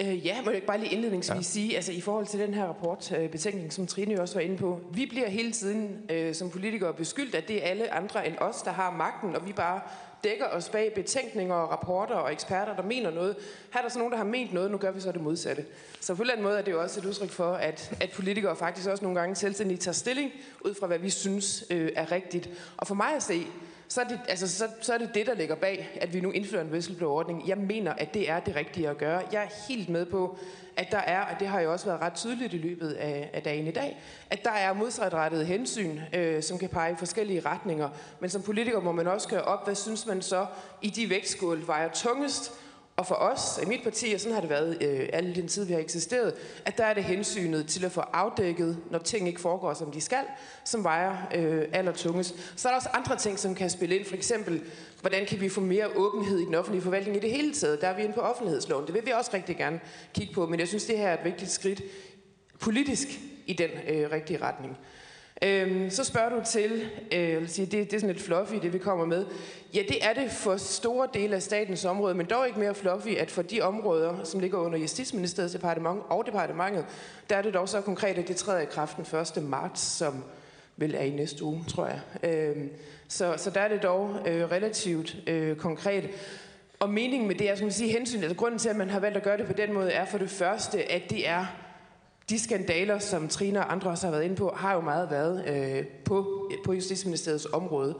Øh, 0.00 0.26
ja, 0.26 0.42
må 0.42 0.50
jeg 0.50 0.54
ikke 0.54 0.66
bare 0.66 0.78
lige 0.78 0.92
indledningsvis 0.92 1.36
ja. 1.36 1.42
sige, 1.42 1.76
altså 1.76 1.92
i 1.92 2.00
forhold 2.00 2.26
til 2.26 2.40
den 2.40 2.54
her 2.54 2.64
rapport, 2.64 3.12
øh, 3.12 3.30
betænkning, 3.30 3.72
som 3.72 3.86
Trine 3.86 4.20
også 4.20 4.34
var 4.34 4.40
inde 4.40 4.56
på, 4.56 4.80
vi 4.92 5.06
bliver 5.06 5.28
hele 5.28 5.52
tiden 5.52 6.06
øh, 6.10 6.34
som 6.34 6.50
politikere 6.50 6.94
beskyldt, 6.94 7.34
at 7.34 7.48
det 7.48 7.64
er 7.64 7.68
alle 7.68 7.94
andre 7.94 8.26
end 8.26 8.38
os, 8.38 8.62
der 8.62 8.70
har 8.70 8.90
magten, 8.90 9.36
og 9.36 9.46
vi 9.46 9.52
bare 9.52 9.80
dækker 10.24 10.46
os 10.46 10.68
bag 10.68 10.92
betænkninger 10.94 11.54
og 11.54 11.70
rapporter 11.70 12.14
og 12.14 12.32
eksperter, 12.32 12.76
der 12.76 12.82
mener 12.82 13.10
noget. 13.10 13.36
Her 13.72 13.78
er 13.78 13.82
der 13.82 13.90
så 13.90 13.98
nogen, 13.98 14.12
der 14.12 14.18
har 14.18 14.24
ment 14.24 14.52
noget, 14.52 14.70
nu 14.70 14.78
gør 14.78 14.90
vi 14.90 15.00
så 15.00 15.12
det 15.12 15.20
modsatte. 15.20 15.64
Så 16.00 16.14
på 16.14 16.22
anden 16.22 16.42
måde 16.42 16.58
er 16.58 16.62
det 16.62 16.72
jo 16.72 16.82
også 16.82 17.00
et 17.00 17.06
udtryk 17.06 17.30
for, 17.30 17.52
at, 17.52 17.96
at 18.00 18.10
politikere 18.10 18.56
faktisk 18.56 18.88
også 18.88 19.04
nogle 19.04 19.20
gange 19.20 19.36
selvstændigt 19.36 19.80
tager 19.80 19.92
stilling 19.92 20.32
ud 20.64 20.74
fra, 20.74 20.86
hvad 20.86 20.98
vi 20.98 21.10
synes 21.10 21.64
øh, 21.70 21.92
er 21.96 22.12
rigtigt. 22.12 22.50
Og 22.76 22.86
for 22.86 22.94
mig 22.94 23.16
at 23.16 23.22
se, 23.22 23.46
så 23.92 24.00
er, 24.00 24.04
det, 24.04 24.20
altså, 24.28 24.48
så, 24.48 24.68
så 24.80 24.94
er 24.94 24.98
det 24.98 25.14
det, 25.14 25.26
der 25.26 25.34
ligger 25.34 25.54
bag, 25.54 25.98
at 26.00 26.14
vi 26.14 26.20
nu 26.20 26.30
indfører 26.30 26.62
en 26.62 26.70
whistleblower-ordning. 26.70 27.48
Jeg 27.48 27.58
mener, 27.58 27.92
at 27.92 28.14
det 28.14 28.30
er 28.30 28.40
det 28.40 28.56
rigtige 28.56 28.88
at 28.88 28.98
gøre. 28.98 29.22
Jeg 29.32 29.42
er 29.42 29.68
helt 29.68 29.88
med 29.88 30.06
på, 30.06 30.38
at 30.76 30.86
der 30.90 30.98
er, 30.98 31.20
og 31.20 31.40
det 31.40 31.48
har 31.48 31.60
jo 31.60 31.72
også 31.72 31.86
været 31.86 32.00
ret 32.00 32.14
tydeligt 32.14 32.54
i 32.54 32.56
løbet 32.56 32.92
af, 32.92 33.30
af 33.32 33.42
dagen 33.42 33.66
i 33.66 33.70
dag, 33.70 34.00
at 34.30 34.44
der 34.44 34.50
er 34.50 34.72
modsatrettede 34.72 35.44
hensyn, 35.44 36.00
øh, 36.14 36.42
som 36.42 36.58
kan 36.58 36.68
pege 36.68 36.92
i 36.92 36.96
forskellige 36.98 37.40
retninger. 37.40 37.88
Men 38.20 38.30
som 38.30 38.42
politiker 38.42 38.80
må 38.80 38.92
man 38.92 39.06
også 39.06 39.28
gøre 39.28 39.42
op, 39.42 39.64
hvad 39.64 39.74
synes 39.74 40.06
man 40.06 40.22
så 40.22 40.46
i 40.82 40.90
de 40.90 41.10
vægtskål 41.10 41.66
vejer 41.66 41.88
tungest, 41.88 42.52
og 42.96 43.06
for 43.06 43.14
os, 43.14 43.60
i 43.62 43.66
mit 43.66 43.82
parti, 43.82 44.12
og 44.14 44.20
sådan 44.20 44.34
har 44.34 44.40
det 44.40 44.50
været 44.50 44.82
øh, 44.82 45.08
alle 45.12 45.34
den 45.34 45.48
tid, 45.48 45.64
vi 45.64 45.72
har 45.72 45.80
eksisteret, 45.80 46.34
at 46.64 46.78
der 46.78 46.84
er 46.84 46.94
det 46.94 47.04
hensynet 47.04 47.66
til 47.66 47.84
at 47.84 47.92
få 47.92 48.00
afdækket, 48.00 48.78
når 48.90 48.98
ting 48.98 49.28
ikke 49.28 49.40
foregår, 49.40 49.74
som 49.74 49.92
de 49.92 50.00
skal, 50.00 50.24
som 50.64 50.84
vejer 50.84 51.16
øh, 51.34 51.64
allertungest. 51.72 52.34
Så 52.56 52.68
er 52.68 52.72
der 52.72 52.76
også 52.76 52.88
andre 52.92 53.16
ting, 53.16 53.38
som 53.38 53.54
kan 53.54 53.70
spille 53.70 53.96
ind. 53.96 54.04
For 54.04 54.14
eksempel, 54.14 54.62
hvordan 55.00 55.26
kan 55.26 55.40
vi 55.40 55.48
få 55.48 55.60
mere 55.60 55.88
åbenhed 55.96 56.38
i 56.38 56.44
den 56.44 56.54
offentlige 56.54 56.82
forvaltning 56.82 57.16
i 57.16 57.20
det 57.20 57.30
hele 57.30 57.54
taget? 57.54 57.80
Der 57.80 57.88
er 57.88 57.96
vi 57.96 58.02
inde 58.02 58.14
på 58.14 58.20
offentlighedsloven. 58.20 58.86
Det 58.86 58.94
vil 58.94 59.06
vi 59.06 59.10
også 59.10 59.30
rigtig 59.34 59.56
gerne 59.56 59.80
kigge 60.14 60.34
på, 60.34 60.46
men 60.46 60.60
jeg 60.60 60.68
synes, 60.68 60.84
det 60.84 60.98
her 60.98 61.08
er 61.08 61.18
et 61.18 61.24
vigtigt 61.24 61.50
skridt 61.50 61.82
politisk 62.60 63.08
i 63.46 63.52
den 63.52 63.70
øh, 63.88 64.10
rigtige 64.10 64.42
retning. 64.42 64.78
Øhm, 65.44 65.90
så 65.90 66.04
spørger 66.04 66.28
du 66.28 66.40
til, 66.44 66.88
øh, 67.12 67.48
sige, 67.48 67.66
det, 67.66 67.90
det 67.90 67.96
er 67.96 68.00
sådan 68.00 68.14
lidt 68.14 68.24
fluffy, 68.24 68.54
det 68.54 68.72
vi 68.72 68.78
kommer 68.78 69.04
med. 69.04 69.26
Ja, 69.74 69.82
det 69.88 70.04
er 70.04 70.12
det 70.12 70.30
for 70.30 70.56
store 70.56 71.08
dele 71.14 71.36
af 71.36 71.42
statens 71.42 71.84
område, 71.84 72.14
men 72.14 72.26
dog 72.26 72.46
ikke 72.46 72.58
mere 72.58 72.74
fluffy, 72.74 73.16
at 73.16 73.30
for 73.30 73.42
de 73.42 73.60
områder, 73.60 74.24
som 74.24 74.40
ligger 74.40 74.58
under 74.58 74.78
Justitsministeriets 74.78 75.54
departement 75.54 76.02
og 76.08 76.26
departementet, 76.26 76.84
der 77.30 77.36
er 77.36 77.42
det 77.42 77.54
dog 77.54 77.68
så 77.68 77.80
konkret, 77.80 78.18
at 78.18 78.28
det 78.28 78.36
træder 78.36 78.60
i 78.60 78.64
kraft 78.64 78.96
den 78.96 79.20
1. 79.42 79.42
marts, 79.50 79.80
som 79.80 80.24
vel 80.76 80.94
er 80.94 81.02
i 81.02 81.10
næste 81.10 81.44
uge, 81.44 81.64
tror 81.68 81.86
jeg. 81.86 82.00
Øhm, 82.30 82.70
så, 83.08 83.34
så 83.36 83.50
der 83.50 83.60
er 83.60 83.68
det 83.68 83.82
dog 83.82 84.16
øh, 84.26 84.50
relativt 84.50 85.16
øh, 85.26 85.56
konkret. 85.56 86.08
Og 86.80 86.90
meningen 86.90 87.28
med 87.28 87.34
det 87.34 87.50
er, 87.50 87.54
skal 87.54 87.64
man 87.64 87.72
sige, 87.72 87.92
hensyn, 87.92 88.22
altså 88.22 88.36
grunden 88.36 88.58
til, 88.58 88.68
at 88.68 88.76
man 88.76 88.90
har 88.90 89.00
valgt 89.00 89.16
at 89.16 89.22
gøre 89.22 89.36
det 89.36 89.46
på 89.46 89.52
den 89.52 89.72
måde, 89.72 89.90
er 89.90 90.04
for 90.04 90.18
det 90.18 90.30
første, 90.30 90.92
at 90.92 91.02
det 91.10 91.28
er 91.28 91.46
de 92.32 92.38
skandaler, 92.38 92.98
som 92.98 93.28
Trine 93.28 93.58
og 93.58 93.72
andre 93.72 93.90
også 93.90 94.06
har 94.06 94.10
været 94.10 94.24
inde 94.24 94.36
på, 94.36 94.52
har 94.56 94.74
jo 94.74 94.80
meget 94.80 95.10
været 95.10 95.44
øh, 95.48 95.86
på, 96.04 96.50
på 96.64 96.72
Justitsministeriets 96.72 97.46
område. 97.52 97.94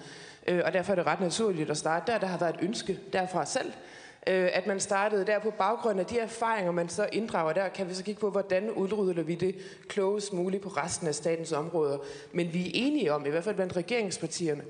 Øh, 0.46 0.62
og 0.64 0.72
derfor 0.72 0.92
er 0.92 0.96
det 0.96 1.06
ret 1.06 1.20
naturligt 1.20 1.70
at 1.70 1.76
starte 1.76 2.12
der. 2.12 2.18
Der 2.18 2.26
har 2.26 2.38
været 2.38 2.54
et 2.54 2.60
ønske 2.62 2.98
derfra 3.12 3.46
selv, 3.46 3.72
øh, 4.26 4.48
at 4.52 4.66
man 4.66 4.80
startede 4.80 5.26
der 5.26 5.38
på 5.38 5.50
baggrund 5.50 6.00
af 6.00 6.06
de 6.06 6.18
erfaringer, 6.18 6.72
man 6.72 6.88
så 6.88 7.08
inddrager 7.12 7.52
der, 7.52 7.68
kan 7.68 7.88
vi 7.88 7.94
så 7.94 8.04
kigge 8.04 8.20
på, 8.20 8.30
hvordan 8.30 8.70
udrydder 8.70 9.22
vi 9.22 9.34
det 9.34 9.54
klogest 9.88 10.32
muligt 10.32 10.62
på 10.62 10.68
resten 10.68 11.08
af 11.08 11.14
statens 11.14 11.52
områder. 11.52 11.98
Men 12.32 12.52
vi 12.52 12.66
er 12.66 12.70
enige 12.74 13.12
om, 13.12 13.26
i 13.26 13.30
hvert 13.30 13.44
fald 13.44 13.54
blandt 13.54 13.76
regeringspartierne, 13.76 14.62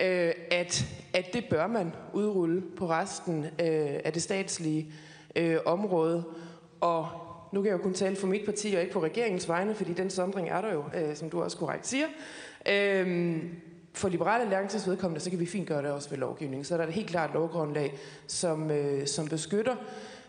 øh, 0.00 0.32
at, 0.50 0.84
at 1.12 1.32
det 1.32 1.44
bør 1.50 1.66
man 1.66 1.92
udrulle 2.12 2.62
på 2.76 2.90
resten 2.90 3.44
øh, 3.44 4.00
af 4.04 4.12
det 4.12 4.22
statslige 4.22 4.92
øh, 5.36 5.58
område. 5.66 6.24
Og 6.80 7.27
nu 7.52 7.62
kan 7.62 7.70
jeg 7.70 7.78
jo 7.78 7.82
kun 7.82 7.94
tale 7.94 8.16
for 8.16 8.26
mit 8.26 8.44
parti 8.44 8.74
og 8.74 8.80
ikke 8.80 8.92
på 8.92 9.02
regeringens 9.02 9.48
vegne, 9.48 9.74
fordi 9.74 9.92
den 9.92 10.10
sondring 10.10 10.48
er 10.48 10.60
der 10.60 10.72
jo, 10.72 10.84
øh, 10.94 11.16
som 11.16 11.30
du 11.30 11.42
også 11.42 11.56
korrekt 11.56 11.86
siger. 11.86 12.06
Øh, 12.68 13.42
for 13.92 14.08
liberale 14.08 14.42
alliances 14.42 14.88
vedkommende, 14.88 15.20
så 15.20 15.30
kan 15.30 15.40
vi 15.40 15.46
fint 15.46 15.68
gøre 15.68 15.82
det 15.82 15.90
også 15.90 16.10
ved 16.10 16.18
lovgivning. 16.18 16.66
Så 16.66 16.74
er 16.74 16.78
der 16.78 16.86
et 16.86 16.92
helt 16.92 17.08
klart 17.08 17.30
lovgrundlag, 17.34 17.98
som, 18.26 18.70
øh, 18.70 19.06
som 19.06 19.28
beskytter 19.28 19.76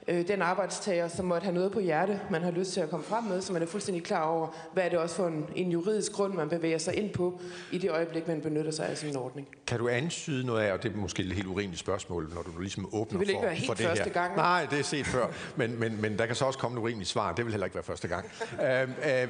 øh, 0.10 0.28
den 0.28 0.42
arbejdstager, 0.42 1.08
som 1.08 1.26
måtte 1.26 1.46
have 1.46 1.54
noget 1.54 1.72
på 1.72 1.80
hjerte, 1.80 2.22
man 2.30 2.44
har 2.44 2.52
lyst 2.52 2.74
til 2.74 2.82
at 2.82 2.90
komme 2.90 3.06
frem 3.06 3.24
med, 3.24 3.42
så 3.42 3.54
man 3.54 3.62
er 3.62 3.66
fuldstændig 3.66 4.04
klar 4.04 4.24
over, 4.24 4.48
hvad 4.74 4.84
er 4.84 4.90
det 4.90 5.00
også 5.00 5.16
for 5.16 5.28
en, 5.28 5.46
en 5.56 5.72
juridisk 5.72 6.12
grund, 6.12 6.34
man 6.34 6.50
bevæger 6.50 6.78
sig 6.78 6.96
ind 6.96 7.10
på 7.10 7.40
i 7.72 7.78
det 7.78 7.92
øjeblik, 7.92 8.28
man 8.28 8.42
benytter 8.42 8.72
sig 8.72 8.88
af 8.88 8.98
sådan 8.98 9.10
en 9.10 9.18
ordning. 9.18 9.48
Kan 9.68 9.80
du 9.80 9.88
ansyde 9.88 10.46
noget 10.46 10.62
af, 10.62 10.74
og 10.74 10.84
det 10.84 10.92
er 10.92 10.98
måske 10.98 11.24
et 11.24 11.32
helt 11.32 11.48
urimeligt 11.48 11.80
spørgsmål, 11.80 12.32
når 12.36 12.42
du 12.42 12.62
ligesom 12.62 12.90
åbner 12.94 13.20
det 13.20 13.20
vil 13.20 13.30
ikke 13.30 13.40
for, 13.40 13.46
være 13.46 13.56
helt 13.56 13.68
for 13.68 13.74
det 13.74 13.86
første 13.86 14.04
her. 14.04 14.12
gang. 14.12 14.36
Nej, 14.36 14.68
det 14.72 14.80
er 14.80 14.84
set 14.84 15.06
før, 15.06 15.28
men, 15.56 15.80
men, 15.80 16.02
men 16.02 16.20
der 16.20 16.26
kan 16.26 16.36
så 16.36 16.46
også 16.46 16.60
komme 16.60 16.78
et 16.78 16.82
urimeligt 16.82 17.10
svar. 17.10 17.34
Det 17.34 17.46
vil 17.46 17.52
heller 17.52 17.66
ikke 17.66 17.76
være 17.76 17.84
første 17.84 18.08
gang. 18.08 18.26
øh, 18.66 18.82
øh, 18.82 19.28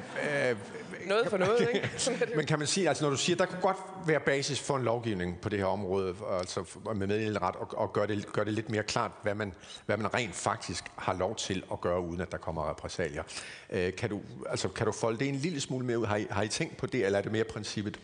øh, 0.50 0.56
Noget 1.08 1.28
for 1.28 1.38
noget, 1.38 1.68
ikke? 1.74 1.90
Men 2.36 2.46
kan 2.46 2.60
man 2.60 2.68
sige, 2.68 2.88
altså 2.88 3.04
når 3.04 3.12
du 3.12 3.18
siger, 3.18 3.36
der 3.36 3.46
kunne 3.46 3.62
godt 3.62 3.78
være 4.06 4.20
basis 4.20 4.60
for 4.60 4.78
en 4.78 4.84
lovgivning 4.84 5.42
på 5.42 5.50
det 5.50 5.60
her 5.60 5.66
område, 5.66 6.16
altså 6.40 6.66
med 6.96 7.08
meddeleret 7.08 7.56
og, 7.56 7.78
og 7.78 7.94
gøre 7.94 8.08
det, 8.08 8.34
gør 8.34 8.44
det 8.44 8.54
lidt 8.54 8.70
mere 8.70 8.84
klart, 8.84 9.12
hvad 9.24 9.36
man, 9.36 9.54
hvad 9.86 9.98
man 9.98 10.14
rent 10.14 10.36
faktisk 10.36 10.69
har 10.96 11.14
lov 11.14 11.36
til 11.36 11.64
at 11.72 11.82
gøre, 11.82 12.02
uden 12.02 12.22
at 12.22 12.32
der 12.32 12.38
kommer 12.38 12.70
repræsalier. 12.70 13.24
Øh, 13.70 13.96
kan, 13.96 14.10
du, 14.10 14.22
altså, 14.50 14.68
kan 14.68 14.86
du 14.86 14.92
folde 14.92 15.20
det 15.20 15.28
en 15.28 15.36
lille 15.36 15.62
smule 15.62 15.86
mere 15.86 16.00
ud? 16.00 16.06
Har 16.06 16.16
I, 16.16 16.28
har 16.30 16.44
I 16.44 16.48
tænkt 16.48 16.78
på 16.78 16.86
det, 16.86 17.06
eller 17.06 17.20
er 17.20 17.24
det 17.24 17.32
mere 17.32 17.44
princippet? 17.44 18.00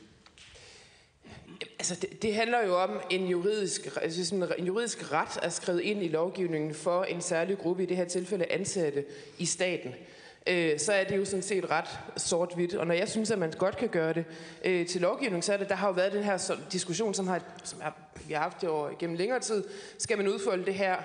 Altså, 1.79 1.95
det, 1.95 2.21
det 2.21 2.35
handler 2.35 2.65
jo 2.65 2.81
om 2.81 2.99
en 3.09 3.27
juridisk, 3.27 3.87
altså 4.01 4.25
sådan 4.25 4.49
en 4.57 4.65
juridisk 4.65 5.11
ret 5.11 5.39
er 5.41 5.49
skrevet 5.49 5.81
ind 5.81 6.03
i 6.03 6.07
lovgivningen 6.07 6.73
for 6.73 7.03
en 7.03 7.21
særlig 7.21 7.57
gruppe, 7.57 7.83
i 7.83 7.85
det 7.85 7.97
her 7.97 8.05
tilfælde 8.05 8.51
ansatte 8.51 9.05
i 9.37 9.45
staten. 9.45 9.93
Øh, 10.47 10.79
så 10.79 10.93
er 10.93 11.03
det 11.03 11.17
jo 11.17 11.25
sådan 11.25 11.43
set 11.43 11.69
ret 11.71 11.99
sort-hvidt. 12.17 12.75
Og 12.75 12.87
når 12.87 12.93
jeg 12.93 13.09
synes, 13.09 13.31
at 13.31 13.39
man 13.39 13.51
godt 13.51 13.77
kan 13.77 13.89
gøre 13.89 14.13
det 14.13 14.25
øh, 14.65 14.87
til 14.87 15.01
lovgivning, 15.01 15.43
så 15.43 15.53
er 15.53 15.57
det, 15.57 15.69
der 15.69 15.75
har 15.75 15.87
jo 15.87 15.93
været 15.93 16.13
den 16.13 16.23
her 16.23 16.37
så, 16.37 16.57
diskussion, 16.71 17.13
som, 17.13 17.27
har, 17.27 17.41
som 17.63 17.81
har, 17.81 17.97
vi 18.27 18.33
har 18.33 18.41
haft 18.41 18.61
det 18.61 18.69
over 18.69 18.89
gennem 18.99 19.17
længere 19.17 19.39
tid. 19.39 19.63
Skal 19.97 20.17
man 20.17 20.27
udfolde 20.27 20.65
det 20.65 20.73
her 20.73 20.95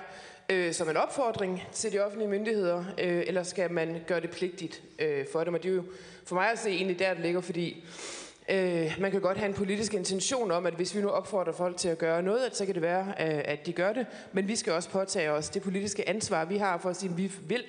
øh, 0.51 0.73
som 0.73 0.89
en 0.89 0.97
opfordring 0.97 1.63
til 1.71 1.91
de 1.91 1.99
offentlige 1.99 2.29
myndigheder, 2.29 2.77
øh, 2.77 3.23
eller 3.27 3.43
skal 3.43 3.71
man 3.71 4.01
gøre 4.07 4.21
det 4.21 4.29
pligtigt 4.29 4.81
øh, 4.99 5.25
for 5.31 5.43
dem? 5.43 5.53
Og 5.53 5.63
det 5.63 5.71
er 5.71 5.75
jo 5.75 5.83
for 6.25 6.35
mig 6.35 6.51
at 6.51 6.59
se 6.59 6.69
egentlig 6.69 6.99
der, 6.99 7.13
det 7.13 7.23
ligger, 7.23 7.41
fordi 7.41 7.85
Øh, 8.49 8.95
man 8.99 9.11
kan 9.11 9.21
godt 9.21 9.37
have 9.37 9.49
en 9.49 9.53
politisk 9.53 9.93
intention 9.93 10.51
om, 10.51 10.65
at 10.65 10.73
hvis 10.73 10.95
vi 10.95 11.01
nu 11.01 11.09
opfordrer 11.09 11.53
folk 11.53 11.77
til 11.77 11.89
at 11.89 11.97
gøre 11.97 12.23
noget, 12.23 12.39
at 12.39 12.57
så 12.57 12.65
kan 12.65 12.75
det 12.75 12.81
være, 12.81 13.07
øh, 13.07 13.41
at 13.45 13.65
de 13.65 13.73
gør 13.73 13.93
det. 13.93 14.05
Men 14.31 14.47
vi 14.47 14.55
skal 14.55 14.73
også 14.73 14.89
påtage 14.89 15.31
os 15.31 15.49
det 15.49 15.61
politiske 15.61 16.09
ansvar, 16.09 16.45
vi 16.45 16.57
har 16.57 16.77
for 16.77 16.89
at 16.89 16.95
sige, 16.95 17.11
at 17.11 17.17
vi 17.17 17.31
vil, 17.47 17.63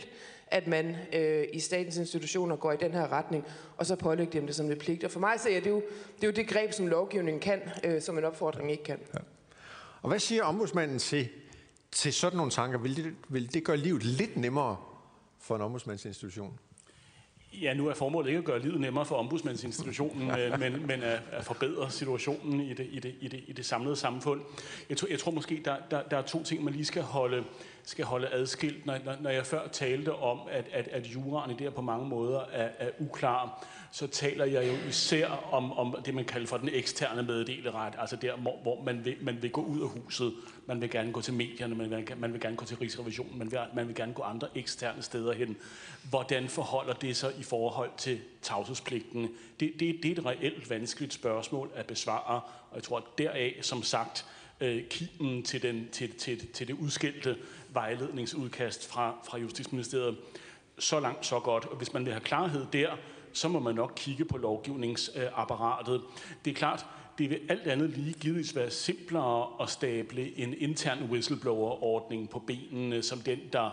at 0.46 0.66
man 0.66 0.96
øh, 1.12 1.44
i 1.52 1.60
statens 1.60 1.96
institutioner 1.96 2.56
går 2.56 2.72
i 2.72 2.76
den 2.76 2.92
her 2.92 3.12
retning, 3.12 3.44
og 3.76 3.86
så 3.86 3.96
pålægge 3.96 4.32
dem 4.32 4.46
det 4.46 4.54
som 4.54 4.70
en 4.70 4.78
pligt. 4.78 5.04
Og 5.04 5.10
for 5.10 5.20
mig 5.20 5.40
så 5.40 5.48
er 5.48 5.60
det 5.60 5.70
jo 5.70 5.82
det, 6.16 6.24
er 6.24 6.26
jo 6.26 6.32
det 6.32 6.48
greb, 6.48 6.72
som 6.72 6.86
lovgivningen 6.86 7.40
kan, 7.40 7.60
øh, 7.84 8.02
som 8.02 8.18
en 8.18 8.24
opfordring 8.24 8.70
ikke 8.70 8.84
kan. 8.84 8.98
Ja. 9.14 9.18
Og 10.02 10.09
hvad 10.09 10.18
siger 10.18 10.44
ombudsmanden 10.44 10.98
til, 10.98 11.28
til 11.93 12.12
sådan 12.12 12.36
nogle 12.36 12.51
tanker? 12.51 12.78
Vil 12.78 12.97
det, 12.97 13.14
vil 13.28 13.55
det 13.55 13.64
gøre 13.64 13.77
livet 13.77 14.02
lidt 14.02 14.36
nemmere 14.36 14.77
for 15.39 15.56
en 15.56 15.62
ombudsmandsinstitution? 15.62 16.59
Ja, 17.60 17.74
nu 17.74 17.89
er 17.89 17.94
formålet 17.94 18.28
ikke 18.28 18.39
at 18.39 18.44
gøre 18.44 18.59
livet 18.59 18.81
nemmere 18.81 19.05
for 19.05 19.16
ombudsmandsinstitutionen, 19.16 20.31
øh, 20.39 20.60
men, 20.60 20.86
men 20.86 21.02
at, 21.02 21.20
at 21.32 21.44
forbedre 21.44 21.90
situationen 21.90 22.60
i 22.60 22.74
det, 22.74 22.86
i 22.90 22.98
det, 22.98 23.14
i 23.20 23.28
det, 23.28 23.44
i 23.47 23.52
det 23.52 23.66
samlede 23.66 23.97
samfund. 23.97 24.40
Jeg 24.89 24.97
tror, 24.97 25.09
jeg 25.09 25.19
tror 25.19 25.32
måske, 25.32 25.62
der, 25.64 25.77
der, 25.90 26.02
der 26.02 26.16
er 26.16 26.23
to 26.23 26.43
ting, 26.43 26.64
man 26.64 26.73
lige 26.73 26.85
skal 26.85 27.02
holde, 27.02 27.44
skal 27.85 28.05
holde 28.05 28.28
adskilt. 28.28 28.86
Når, 28.86 28.98
når 29.20 29.31
jeg 29.31 29.47
før 29.47 29.69
talte 29.69 30.14
om, 30.14 30.40
at, 30.51 30.69
at, 30.73 30.89
at 30.89 31.06
juraen 31.06 31.51
i 31.51 31.55
det 31.55 31.60
her 31.60 31.70
på 31.70 31.82
mange 31.82 32.09
måder 32.09 32.40
er, 32.40 32.69
er 32.78 32.90
uklar, 32.98 33.64
så 33.93 34.06
taler 34.06 34.44
jeg 34.44 34.69
jo 34.69 34.89
især 34.89 35.28
om, 35.28 35.73
om 35.73 35.97
det, 36.05 36.14
man 36.14 36.24
kalder 36.24 36.47
for 36.47 36.56
den 36.56 36.69
eksterne 36.73 37.23
meddeleret, 37.23 37.94
altså 37.98 38.16
der, 38.16 38.36
hvor, 38.36 38.59
hvor 38.62 38.82
man, 38.82 39.05
vil, 39.05 39.16
man 39.20 39.43
vil 39.43 39.51
gå 39.51 39.62
ud 39.62 39.81
af 39.81 39.89
huset, 39.89 40.32
man 40.66 40.81
vil 40.81 40.90
gerne 40.90 41.12
gå 41.12 41.20
til 41.20 41.35
medierne, 41.35 41.74
man 41.74 41.90
vil, 41.90 42.06
man 42.16 42.32
vil 42.32 42.40
gerne 42.40 42.56
gå 42.56 42.64
til 42.64 42.77
Rigsrevisionen, 42.77 43.39
man 43.39 43.51
vil, 43.51 43.59
man 43.74 43.89
vil 43.89 43.94
gerne 43.94 44.12
gå 44.12 44.23
andre 44.23 44.48
eksterne 44.55 45.02
steder 45.02 45.32
hen. 45.32 45.56
Hvordan 46.10 46.48
forholder 46.48 46.93
det 46.93 47.16
sig 47.16 47.32
i 47.39 47.43
forhold 47.43 47.90
til 47.97 48.20
tavshedspligten? 48.43 49.28
Det, 49.60 49.73
det, 49.81 49.98
det 50.02 50.05
er 50.05 50.12
et 50.12 50.27
reelt 50.27 50.70
vanskeligt 50.70 51.12
spørgsmål 51.12 51.70
at 51.74 51.86
besvare, 51.86 52.40
og 52.70 52.74
jeg 52.74 52.82
tror, 52.82 52.97
at 52.97 53.05
deraf, 53.19 53.59
som 53.62 53.82
sagt, 53.82 54.27
øh, 54.60 54.89
kimen 54.89 55.43
til, 55.43 55.62
den, 55.62 55.89
til, 55.93 56.14
til, 56.14 56.47
til 56.47 56.69
det 56.69 56.74
udskilte 56.74 57.36
vejledningsudkast 57.73 58.89
fra, 58.89 59.14
fra 59.24 59.39
Justitsministeriet. 59.39 60.16
Så 60.78 61.01
langt, 61.01 61.27
så 61.27 61.40
godt. 61.40 61.64
Og 61.64 61.77
hvis 61.77 61.93
man 61.93 62.05
vil 62.05 62.12
have 62.12 62.24
klarhed 62.24 62.66
der, 62.73 62.97
så 63.32 63.48
må 63.48 63.59
man 63.59 63.74
nok 63.74 63.92
kigge 63.96 64.24
på 64.24 64.38
lovgivningsapparatet. 64.38 66.02
Det 66.44 66.50
er 66.50 66.54
klart, 66.54 66.86
det 67.18 67.30
vil 67.30 67.40
alt 67.48 67.66
andet 67.66 67.90
lige 67.90 68.12
givetvis 68.12 68.56
være 68.56 68.70
simplere 68.70 69.46
at 69.62 69.70
stable 69.70 70.38
en 70.38 70.54
intern 70.59 71.02
whistleblower-ordning 71.02 72.30
på 72.30 72.38
benene, 72.38 73.02
som 73.02 73.18
den, 73.18 73.38
der 73.52 73.70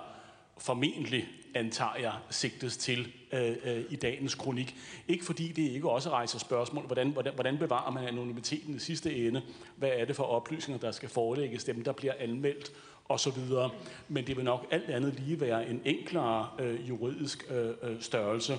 formentlig, 0.58 1.28
antager 1.56 1.96
jeg, 2.00 2.14
sigtes 2.30 2.78
til 2.78 3.12
øh, 3.34 3.56
øh, 3.64 3.84
i 3.90 3.96
dagens 3.96 4.36
kronik. 4.36 4.76
Ikke 5.08 5.26
fordi 5.26 5.48
det 5.48 5.62
ikke 5.62 5.90
også 5.90 6.10
rejser 6.10 6.40
spørgsmål, 6.40 6.86
hvordan, 6.86 7.10
hvordan, 7.10 7.34
hvordan 7.34 7.58
bevarer 7.58 7.92
man 7.92 8.08
anonymiteten 8.08 8.76
i 8.76 8.80
sidste 8.80 9.16
ende? 9.16 9.42
Hvad 9.76 9.90
er 9.94 10.06
det 10.06 10.16
for 10.16 10.24
oplysninger, 10.24 10.80
der 10.80 10.92
skal 10.92 11.10
forelægges 11.10 11.64
dem, 11.64 11.84
der 11.84 11.92
bliver 11.92 12.14
anmeldt? 12.20 12.72
og 13.10 13.20
så 13.20 13.30
videre. 13.32 13.70
Men 14.08 14.28
det 14.28 14.38
vil 14.38 14.46
nok 14.46 14.66
alt 14.72 14.90
andet 14.90 15.20
lige 15.20 15.42
være 15.42 15.70
en 15.70 15.82
enklere 15.86 16.48
øh, 16.60 16.90
juridisk 16.90 17.46
øh, 17.50 17.70
øh 17.82 18.02
størrelse. 18.02 18.58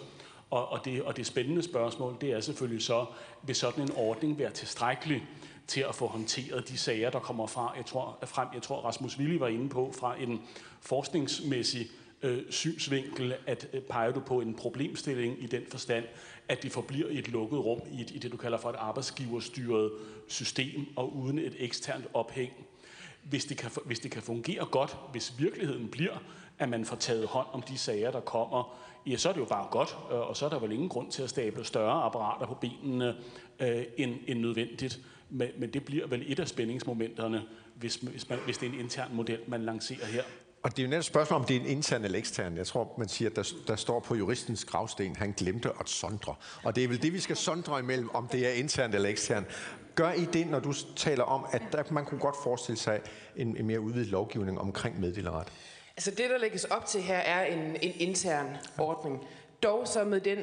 Og, 0.51 0.69
og, 0.69 0.85
det, 0.85 1.03
og 1.03 1.17
det 1.17 1.27
spændende 1.27 1.63
spørgsmål, 1.63 2.17
det 2.21 2.33
er 2.33 2.41
selvfølgelig 2.41 2.83
så, 2.83 3.07
vil 3.43 3.57
sådan 3.57 3.85
en 3.85 3.93
ordning 3.97 4.39
være 4.39 4.51
tilstrækkelig 4.51 5.23
til 5.67 5.81
at 5.81 5.95
få 5.95 6.07
håndteret 6.07 6.69
de 6.69 6.79
sager, 6.79 7.11
der 7.11 7.19
kommer 7.19 7.47
fra, 7.47 7.73
jeg 7.77 7.87
tror, 7.87 8.19
frem, 8.25 8.49
jeg 8.55 8.63
tror 8.63 8.81
Rasmus 8.81 9.19
Willi 9.19 9.41
var 9.41 9.49
inde 9.49 9.69
på, 9.69 9.95
fra 9.99 10.21
en 10.21 10.43
forskningsmæssig 10.81 11.87
øh, 12.23 12.43
synsvinkel, 12.51 13.35
at 13.47 13.69
øh, 13.73 13.81
peger 13.83 14.13
du 14.13 14.21
på 14.21 14.41
en 14.41 14.55
problemstilling 14.55 15.43
i 15.43 15.47
den 15.47 15.63
forstand, 15.71 16.05
at 16.49 16.63
det 16.63 16.73
forbliver 16.73 17.09
et 17.11 17.29
lukket 17.29 17.59
rum 17.59 17.81
i, 17.93 18.01
et, 18.01 18.11
i 18.11 18.19
det, 18.19 18.33
du 18.33 18.37
kalder 18.37 18.59
for 18.59 18.71
et 18.71 18.77
arbejdsgiverstyret 18.77 19.91
system, 20.29 20.87
og 20.97 21.17
uden 21.17 21.39
et 21.39 21.57
eksternt 21.59 22.05
ophæng. 22.15 22.53
Hvis 23.23 23.45
det, 23.45 23.57
kan, 23.57 23.71
hvis 23.85 24.01
det 24.01 24.11
kan 24.11 24.23
fungere 24.23 24.67
godt, 24.67 24.97
hvis 25.13 25.35
virkeligheden 25.39 25.89
bliver, 25.89 26.19
at 26.59 26.69
man 26.69 26.85
får 26.85 26.97
taget 26.97 27.27
hånd 27.27 27.47
om 27.53 27.63
de 27.63 27.79
sager, 27.79 28.11
der 28.11 28.21
kommer, 28.21 28.77
ja, 29.07 29.17
så 29.17 29.29
er 29.29 29.33
det 29.33 29.41
jo 29.41 29.45
bare 29.45 29.67
godt, 29.71 29.97
øh, 30.13 30.19
og 30.19 30.37
så 30.37 30.45
er 30.45 30.49
der 30.49 30.59
vel 30.59 30.73
ingen 30.73 30.89
grund 30.89 31.11
til 31.11 31.23
at 31.23 31.31
stable 31.31 31.65
større 31.65 32.03
apparater 32.03 32.47
på 32.47 32.55
benene 32.55 33.17
øh, 33.61 33.85
end, 33.97 34.15
end 34.27 34.41
nødvendigt. 34.41 35.01
Men, 35.31 35.49
men 35.59 35.73
det 35.73 35.85
bliver 35.85 36.07
vel 36.07 36.25
et 36.27 36.41
af 36.41 36.49
spændingsmomenterne, 36.49 37.43
hvis, 37.75 37.97
hvis, 37.97 38.29
man, 38.29 38.39
hvis 38.45 38.59
det 38.59 38.69
er 38.69 38.73
en 38.73 38.81
intern 38.81 39.15
model, 39.15 39.39
man 39.47 39.63
lancerer 39.63 40.07
her. 40.07 40.23
Og 40.63 40.71
det 40.71 40.79
er 40.79 40.83
jo 40.83 40.91
netop 40.91 41.01
et 41.01 41.05
spørgsmål, 41.05 41.41
om 41.41 41.47
det 41.47 41.57
er 41.57 41.61
en 41.61 41.67
intern 41.67 42.05
eller 42.05 42.19
ekstern. 42.19 42.57
Jeg 42.57 42.67
tror, 42.67 42.95
man 42.99 43.09
siger, 43.09 43.31
at 43.31 43.37
der, 43.37 43.53
der 43.67 43.77
står 43.77 44.01
på 44.01 44.15
juristens 44.15 44.65
gravsten, 44.65 45.17
han 45.17 45.35
glemte 45.37 45.71
at 45.81 45.89
sondre. 45.89 46.35
Og 46.65 46.77
det 46.77 46.85
er 46.85 46.89
vel 46.89 47.03
det, 47.03 47.13
vi 47.13 47.21
skal 47.21 47.37
sondre 47.37 47.79
imellem, 47.79 48.11
om 48.15 48.29
det 48.29 48.47
er 48.47 48.53
intern 48.53 48.95
eller 48.95 49.09
ekstern. 49.09 49.47
Gør 49.95 50.13
I 50.13 50.25
det, 50.25 50.47
når 50.47 50.61
du 50.61 50.73
taler 50.97 51.25
om, 51.25 51.47
at 51.53 51.63
der, 51.73 51.83
man 51.91 52.05
kunne 52.05 52.21
godt 52.21 52.37
forestille 52.43 52.79
sig 52.79 53.01
en, 53.37 53.57
en 53.57 53.67
mere 53.67 53.81
udvidet 53.81 54.09
lovgivning 54.09 54.61
omkring 54.61 55.01
meddeleret? 55.01 55.49
Altså 56.01 56.11
det, 56.11 56.31
der 56.31 56.39
lægges 56.39 56.65
op 56.65 56.87
til 56.87 57.03
her, 57.03 57.17
er 57.17 57.45
en, 57.45 57.61
en 57.61 57.93
intern 57.95 58.57
ordning. 58.79 59.27
Dog 59.63 59.89
så 59.89 60.05
med 60.05 60.21
den 60.21 60.39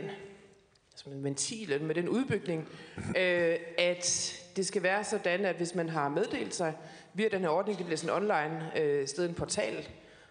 som 0.96 1.12
en 1.12 1.24
ventil 1.24 1.82
med 1.84 1.96
den 1.96 2.10
udbygning, 2.10 2.68
øh, 3.22 3.58
at 3.78 4.36
det 4.56 4.68
skal 4.68 4.84
være 4.84 5.04
sådan, 5.04 5.46
at 5.46 5.56
hvis 5.56 5.76
man 5.76 5.90
har 5.90 6.10
meddelt 6.10 6.56
sig 6.56 6.74
via 7.14 7.28
den 7.28 7.42
her 7.42 7.50
ordning, 7.50 7.78
det 7.78 7.86
bliver 7.86 7.98
sådan 7.98 8.24
online 8.24 8.72
øh, 8.80 9.08
sted, 9.08 9.30
en 9.30 9.36
portal, 9.36 9.88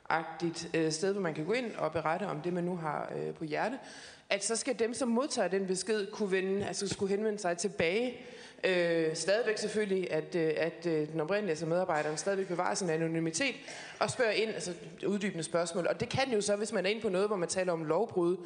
agtigt 0.09 0.69
øh, 0.75 0.93
sted, 0.93 1.13
hvor 1.13 1.23
man 1.23 1.35
kan 1.35 1.45
gå 1.45 1.53
ind 1.53 1.75
og 1.77 1.93
berette 1.93 2.25
om 2.25 2.41
det, 2.41 2.53
man 2.53 2.65
nu 2.65 2.77
har 2.77 3.13
øh, 3.17 3.35
på 3.35 3.45
hjerte, 3.45 3.79
at 4.31 4.45
så 4.45 4.57
skal 4.57 4.79
dem, 4.79 4.95
som 4.95 5.09
modtager 5.09 5.49
den 5.49 5.67
besked, 5.67 6.07
kunne 6.13 6.31
vende, 6.31 6.67
altså 6.67 6.89
skulle 6.89 7.17
henvende 7.17 7.39
sig 7.39 7.59
tilbage 7.59 8.21
Øh, 8.67 9.17
stadigvæk 9.17 9.59
selvfølgelig, 9.59 10.13
at, 10.13 10.35
øh, 10.35 10.53
at 10.57 10.87
øh, 10.87 11.09
den 11.13 11.21
oprindelige, 11.21 11.51
altså 11.51 11.67
medarbejderen, 11.67 12.17
stadigvæk 12.17 12.49
bevarer 12.49 12.75
sin 12.75 12.91
anonymitet 12.91 13.55
og 14.01 14.11
spørger 14.11 14.33
ind, 14.33 14.51
altså 14.51 14.73
uddybende 15.07 15.45
spørgsmål. 15.45 15.87
Og 15.87 16.01
det 16.01 16.09
kan 16.09 16.33
jo 16.33 16.41
så, 16.41 16.57
hvis 16.57 16.73
man 16.73 16.87
er 16.87 16.91
inde 16.91 17.03
på 17.03 17.09
noget, 17.09 17.27
hvor 17.29 17.37
man 17.37 17.49
taler 17.49 17.73
om 17.73 17.85
lovbrud, 17.85 18.37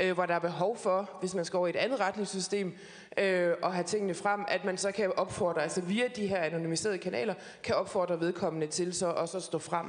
øh, 0.00 0.12
hvor 0.12 0.26
der 0.26 0.34
er 0.34 0.38
behov 0.38 0.76
for, 0.76 1.10
hvis 1.20 1.34
man 1.34 1.44
skal 1.44 1.56
over 1.56 1.66
i 1.66 1.70
et 1.70 1.76
andet 1.76 2.00
retligt 2.00 2.28
system, 2.28 2.78
øh, 3.18 3.54
og 3.62 3.74
have 3.74 3.84
tingene 3.84 4.14
frem, 4.14 4.44
at 4.48 4.64
man 4.64 4.78
så 4.78 4.92
kan 4.92 5.12
opfordre, 5.16 5.62
altså 5.62 5.80
via 5.80 6.08
de 6.16 6.26
her 6.26 6.38
anonymiserede 6.38 6.98
kanaler, 6.98 7.34
kan 7.62 7.74
opfordre 7.74 8.20
vedkommende 8.20 8.66
til 8.66 8.94
så 8.94 9.06
også 9.06 9.36
at 9.36 9.42
stå 9.42 9.58
frem 9.58 9.86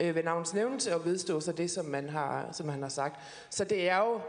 øh, 0.00 0.14
ved 0.14 0.22
navns 0.22 0.54
nævnelse 0.54 0.94
og 0.94 1.04
vedstå 1.04 1.40
sig 1.40 1.58
det, 1.58 1.70
som 1.70 1.84
man, 1.84 2.08
har, 2.08 2.48
som 2.52 2.66
man 2.66 2.82
har 2.82 2.88
sagt. 2.88 3.20
Så 3.50 3.64
det 3.64 3.88
er 3.88 3.98
jo 3.98 4.20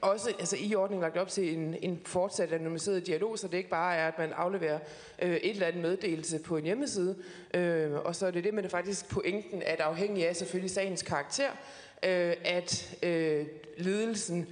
også 0.00 0.32
altså 0.38 0.56
i 0.60 0.74
ordningen 0.74 1.02
lagt 1.02 1.16
op 1.16 1.28
til 1.28 1.58
en, 1.58 1.76
en 1.82 2.00
fortsat 2.04 2.52
anonymiseret 2.52 3.06
dialog, 3.06 3.38
så 3.38 3.48
det 3.48 3.58
ikke 3.58 3.70
bare 3.70 3.96
er, 3.96 4.08
at 4.08 4.18
man 4.18 4.32
afleverer 4.32 4.78
øh, 5.22 5.36
et 5.36 5.50
eller 5.50 5.66
andet 5.66 5.82
meddelelse 5.82 6.38
på 6.38 6.56
en 6.56 6.64
hjemmeside, 6.64 7.16
øh, 7.54 7.92
og 7.92 8.16
så 8.16 8.26
er 8.26 8.30
det 8.30 8.44
det, 8.44 8.54
men 8.54 8.64
det 8.64 8.68
er 8.68 8.76
faktisk 8.76 9.08
pointen, 9.08 9.62
at 9.66 9.80
afhængig 9.80 10.28
af 10.28 10.36
selvfølgelig 10.36 10.70
sagens 10.70 11.02
karakter, 11.02 11.50
øh, 12.04 12.34
at 12.44 12.96
øh, 13.02 13.46
ledelsen 13.78 14.46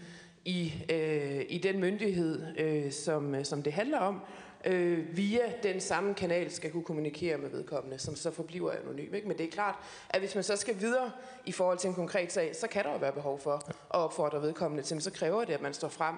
i, 0.45 0.73
øh, 0.93 1.43
i 1.49 1.59
den 1.59 1.81
myndighed, 1.81 2.43
øh, 2.59 2.93
som, 2.93 3.45
som 3.45 3.63
det 3.63 3.73
handler 3.73 3.99
om, 3.99 4.21
øh, 4.65 5.17
via 5.17 5.53
den 5.63 5.81
samme 5.81 6.15
kanal 6.15 6.51
skal 6.51 6.71
kunne 6.71 6.85
kommunikere 6.85 7.39
med 7.39 7.51
vedkommende, 7.51 7.99
som 7.99 8.17
så 8.17 8.31
forbliver 8.31 8.73
anonym. 8.73 9.15
Ikke? 9.15 9.29
Men 9.29 9.39
det 9.39 9.47
er 9.47 9.51
klart, 9.51 9.75
at 10.11 10.21
hvis 10.21 10.35
man 10.35 10.45
så 10.45 10.57
skal 10.57 10.81
videre 10.81 11.11
i 11.47 11.53
forhold 11.53 11.79
til 11.79 11.89
en 11.89 11.95
konkret 11.95 12.33
sag, 12.33 12.57
så 12.57 12.69
kan 12.69 12.85
der 12.85 12.93
jo 12.93 12.99
være 12.99 13.13
behov 13.13 13.41
for 13.41 13.55
at 13.55 13.75
opfordre 13.91 14.43
vedkommende 14.43 14.83
til, 14.83 14.95
men 14.95 15.01
så 15.01 15.11
kræver 15.11 15.45
det, 15.45 15.53
at 15.53 15.61
man 15.61 15.75
står 15.75 15.89
frem 15.89 16.17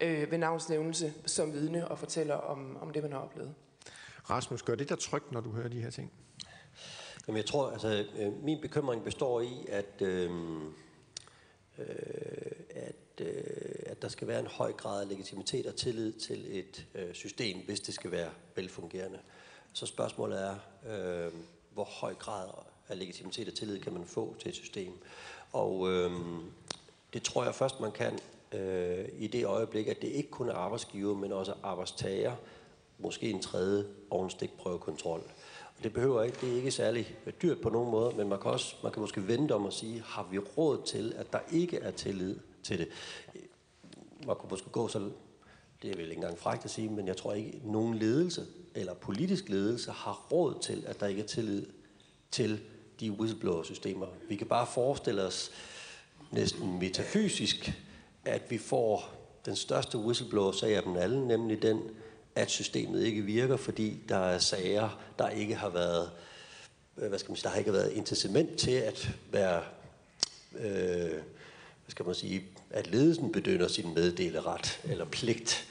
øh, 0.00 0.30
ved 0.30 0.38
navnsnævnelse 0.38 1.12
som 1.26 1.52
vidne 1.52 1.88
og 1.88 1.98
fortæller 1.98 2.34
om, 2.34 2.78
om 2.80 2.90
det, 2.90 3.02
man 3.02 3.12
har 3.12 3.18
oplevet. 3.18 3.54
Rasmus, 4.30 4.62
gør 4.62 4.74
det 4.74 4.88
der 4.88 4.96
trygt, 4.96 5.32
når 5.32 5.40
du 5.40 5.50
hører 5.50 5.68
de 5.68 5.82
her 5.82 5.90
ting? 5.90 6.12
Jamen, 7.28 7.36
jeg 7.36 7.46
tror, 7.46 7.70
altså, 7.70 8.04
øh, 8.18 8.44
min 8.44 8.60
bekymring 8.60 9.04
består 9.04 9.40
i, 9.40 9.66
at, 9.68 10.02
øh, 10.02 10.30
øh, 11.78 11.86
at 12.70 12.94
øh, 13.20 13.82
at 13.86 14.02
der 14.02 14.08
skal 14.08 14.28
være 14.28 14.40
en 14.40 14.46
høj 14.46 14.72
grad 14.72 15.02
af 15.02 15.08
legitimitet 15.08 15.66
og 15.66 15.76
tillid 15.76 16.12
til 16.12 16.58
et 16.58 16.86
øh, 16.94 17.14
system, 17.14 17.58
hvis 17.66 17.80
det 17.80 17.94
skal 17.94 18.10
være 18.10 18.30
velfungerende. 18.54 19.18
Så 19.72 19.86
spørgsmålet 19.86 20.42
er, 20.42 20.56
øh, 21.26 21.32
hvor 21.74 21.84
høj 21.84 22.14
grad 22.14 22.48
af 22.88 22.98
legitimitet 22.98 23.48
og 23.48 23.54
tillid 23.54 23.80
kan 23.80 23.92
man 23.92 24.04
få 24.04 24.36
til 24.38 24.48
et 24.48 24.54
system. 24.54 24.92
Og 25.52 25.92
øh, 25.92 26.10
det 27.12 27.22
tror 27.22 27.44
jeg 27.44 27.54
først, 27.54 27.80
man 27.80 27.92
kan 27.92 28.18
øh, 28.52 29.08
i 29.18 29.26
det 29.26 29.44
øjeblik, 29.44 29.86
at 29.86 30.02
det 30.02 30.08
ikke 30.08 30.30
kun 30.30 30.48
er 30.48 30.54
arbejdsgiver, 30.54 31.14
men 31.14 31.32
også 31.32 31.54
arbejdstager, 31.62 32.32
måske 32.98 33.30
en 33.30 33.42
tredje 33.42 33.86
ovenstikprøvekontrol. 34.10 35.20
Og 35.76 35.84
det 35.84 35.92
behøver 35.92 36.22
ikke, 36.22 36.38
det 36.40 36.52
er 36.52 36.56
ikke 36.56 36.70
særlig 36.70 37.16
dyrt 37.42 37.60
på 37.60 37.70
nogen 37.70 37.90
måde, 37.90 38.16
men 38.16 38.28
man 38.28 38.40
kan, 38.40 38.50
også, 38.50 38.76
man 38.82 38.92
kan 38.92 39.00
måske 39.00 39.28
vente 39.28 39.52
om 39.52 39.66
at 39.66 39.72
sige, 39.72 40.02
har 40.06 40.28
vi 40.30 40.38
råd 40.38 40.82
til, 40.86 41.14
at 41.16 41.32
der 41.32 41.38
ikke 41.52 41.76
er 41.76 41.90
tillid 41.90 42.38
til 42.66 42.78
det. 42.78 42.88
Man 44.26 44.36
kunne 44.36 44.50
måske 44.50 44.70
gå 44.70 44.88
så, 44.88 45.10
det 45.82 45.90
er 45.90 45.96
vel 45.96 46.04
ikke 46.04 46.14
engang 46.14 46.38
frækt 46.38 46.64
at 46.64 46.70
sige, 46.70 46.88
men 46.88 47.06
jeg 47.06 47.16
tror 47.16 47.32
ikke, 47.32 47.52
at 47.54 47.64
nogen 47.64 47.94
ledelse 47.94 48.46
eller 48.74 48.94
politisk 48.94 49.48
ledelse 49.48 49.90
har 49.90 50.26
råd 50.32 50.54
til, 50.62 50.84
at 50.86 51.00
der 51.00 51.06
ikke 51.06 51.22
er 51.22 51.26
tillid 51.26 51.66
til 52.30 52.60
de 53.00 53.12
whistleblower-systemer. 53.12 54.06
Vi 54.28 54.36
kan 54.36 54.46
bare 54.46 54.66
forestille 54.66 55.22
os 55.22 55.50
næsten 56.30 56.78
metafysisk, 56.78 57.72
at 58.24 58.50
vi 58.50 58.58
får 58.58 59.10
den 59.46 59.56
største 59.56 59.98
whistleblower-sag 59.98 60.76
af 60.76 60.82
dem 60.82 60.96
alle, 60.96 61.28
nemlig 61.28 61.62
den, 61.62 61.80
at 62.34 62.50
systemet 62.50 63.04
ikke 63.04 63.22
virker, 63.22 63.56
fordi 63.56 63.98
der 64.08 64.16
er 64.16 64.38
sager, 64.38 65.00
der 65.18 65.28
ikke 65.28 65.54
har 65.54 65.68
været, 65.68 66.10
øh, 66.98 67.08
hvad 67.08 67.18
skal 67.18 67.30
man 67.30 67.36
sige, 67.36 67.44
der 67.44 67.50
har 67.50 67.58
ikke 67.58 67.72
været 67.72 67.92
incitament 67.92 68.58
til 68.58 68.70
at 68.70 69.10
være 69.30 69.62
øh, 70.58 71.22
hvad 71.86 71.90
skal 71.90 72.06
man 72.06 72.14
sige, 72.14 72.42
at 72.70 72.90
ledelsen 72.90 73.32
bedønder 73.32 73.68
sin 73.68 73.94
meddeleret 73.94 74.80
eller 74.84 75.04
pligt. 75.04 75.68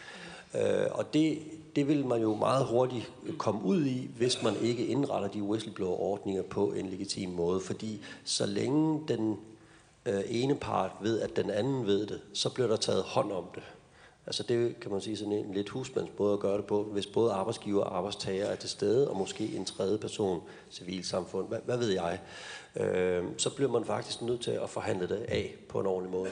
Øh, 0.55 0.85
og 0.91 1.13
det, 1.13 1.39
det 1.75 1.87
vil 1.87 2.05
man 2.05 2.21
jo 2.21 2.35
meget 2.35 2.65
hurtigt 2.65 3.11
komme 3.37 3.63
ud 3.63 3.85
i, 3.85 4.09
hvis 4.17 4.43
man 4.43 4.55
ikke 4.61 4.85
indretter 4.85 5.29
de 5.29 5.43
whistleblower-ordninger 5.43 6.43
på 6.43 6.71
en 6.71 6.89
legitim 6.89 7.29
måde. 7.29 7.59
Fordi 7.59 8.01
så 8.23 8.45
længe 8.45 9.01
den 9.07 9.39
øh, 10.05 10.21
ene 10.27 10.55
part 10.55 10.91
ved, 11.01 11.21
at 11.21 11.35
den 11.35 11.49
anden 11.49 11.85
ved 11.85 12.07
det, 12.07 12.21
så 12.33 12.49
bliver 12.49 12.67
der 12.67 12.75
taget 12.75 13.03
hånd 13.03 13.31
om 13.31 13.45
det. 13.55 13.63
Altså 14.27 14.43
det 14.43 14.79
kan 14.79 14.91
man 14.91 15.01
sige 15.01 15.17
sådan 15.17 15.33
en 15.33 15.53
lidt 15.53 15.69
husmandsmåde 15.69 16.33
at 16.33 16.39
gøre 16.39 16.57
det 16.57 16.65
på, 16.65 16.83
hvis 16.83 17.07
både 17.07 17.31
arbejdsgiver 17.31 17.83
og 17.83 17.97
arbejdstager 17.97 18.45
er 18.45 18.55
til 18.55 18.69
stede, 18.69 19.09
og 19.09 19.17
måske 19.17 19.55
en 19.55 19.65
tredje 19.65 19.97
person, 19.97 20.41
civilsamfund, 20.71 21.47
hvad, 21.47 21.59
hvad 21.65 21.77
ved 21.77 21.89
jeg, 21.89 22.19
øh, 22.75 23.23
så 23.37 23.49
bliver 23.55 23.71
man 23.71 23.85
faktisk 23.85 24.21
nødt 24.21 24.41
til 24.41 24.51
at 24.51 24.69
forhandle 24.69 25.07
det 25.07 25.25
af 25.27 25.55
på 25.69 25.79
en 25.79 25.85
ordentlig 25.85 26.11
måde. 26.11 26.31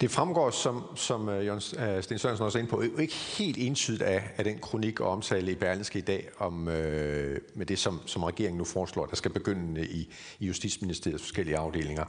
Det 0.00 0.10
fremgår, 0.10 0.50
som, 0.50 0.82
som 0.96 1.28
øh, 1.28 1.46
Jørgen 1.46 1.96
øh, 1.96 2.02
Sten 2.02 2.18
Sørensen 2.18 2.44
også 2.44 2.58
er 2.58 2.60
inde 2.60 2.70
på, 2.70 2.80
ikke 2.98 3.14
helt 3.14 3.56
entydigt 3.58 4.02
af, 4.02 4.22
af 4.36 4.44
den 4.44 4.58
kronik 4.58 5.00
og 5.00 5.10
omtale 5.10 5.52
i 5.52 5.54
Berlingske 5.54 5.98
i 5.98 6.02
dag, 6.02 6.28
om 6.38 6.68
øh, 6.68 7.40
med 7.54 7.66
det, 7.66 7.78
som, 7.78 8.00
som 8.06 8.22
regeringen 8.22 8.58
nu 8.58 8.64
foreslår, 8.64 9.06
der 9.06 9.16
skal 9.16 9.30
begynde 9.30 9.86
i, 9.86 10.08
i 10.40 10.46
Justitsministeriets 10.46 11.22
forskellige 11.22 11.56
afdelinger, 11.56 12.04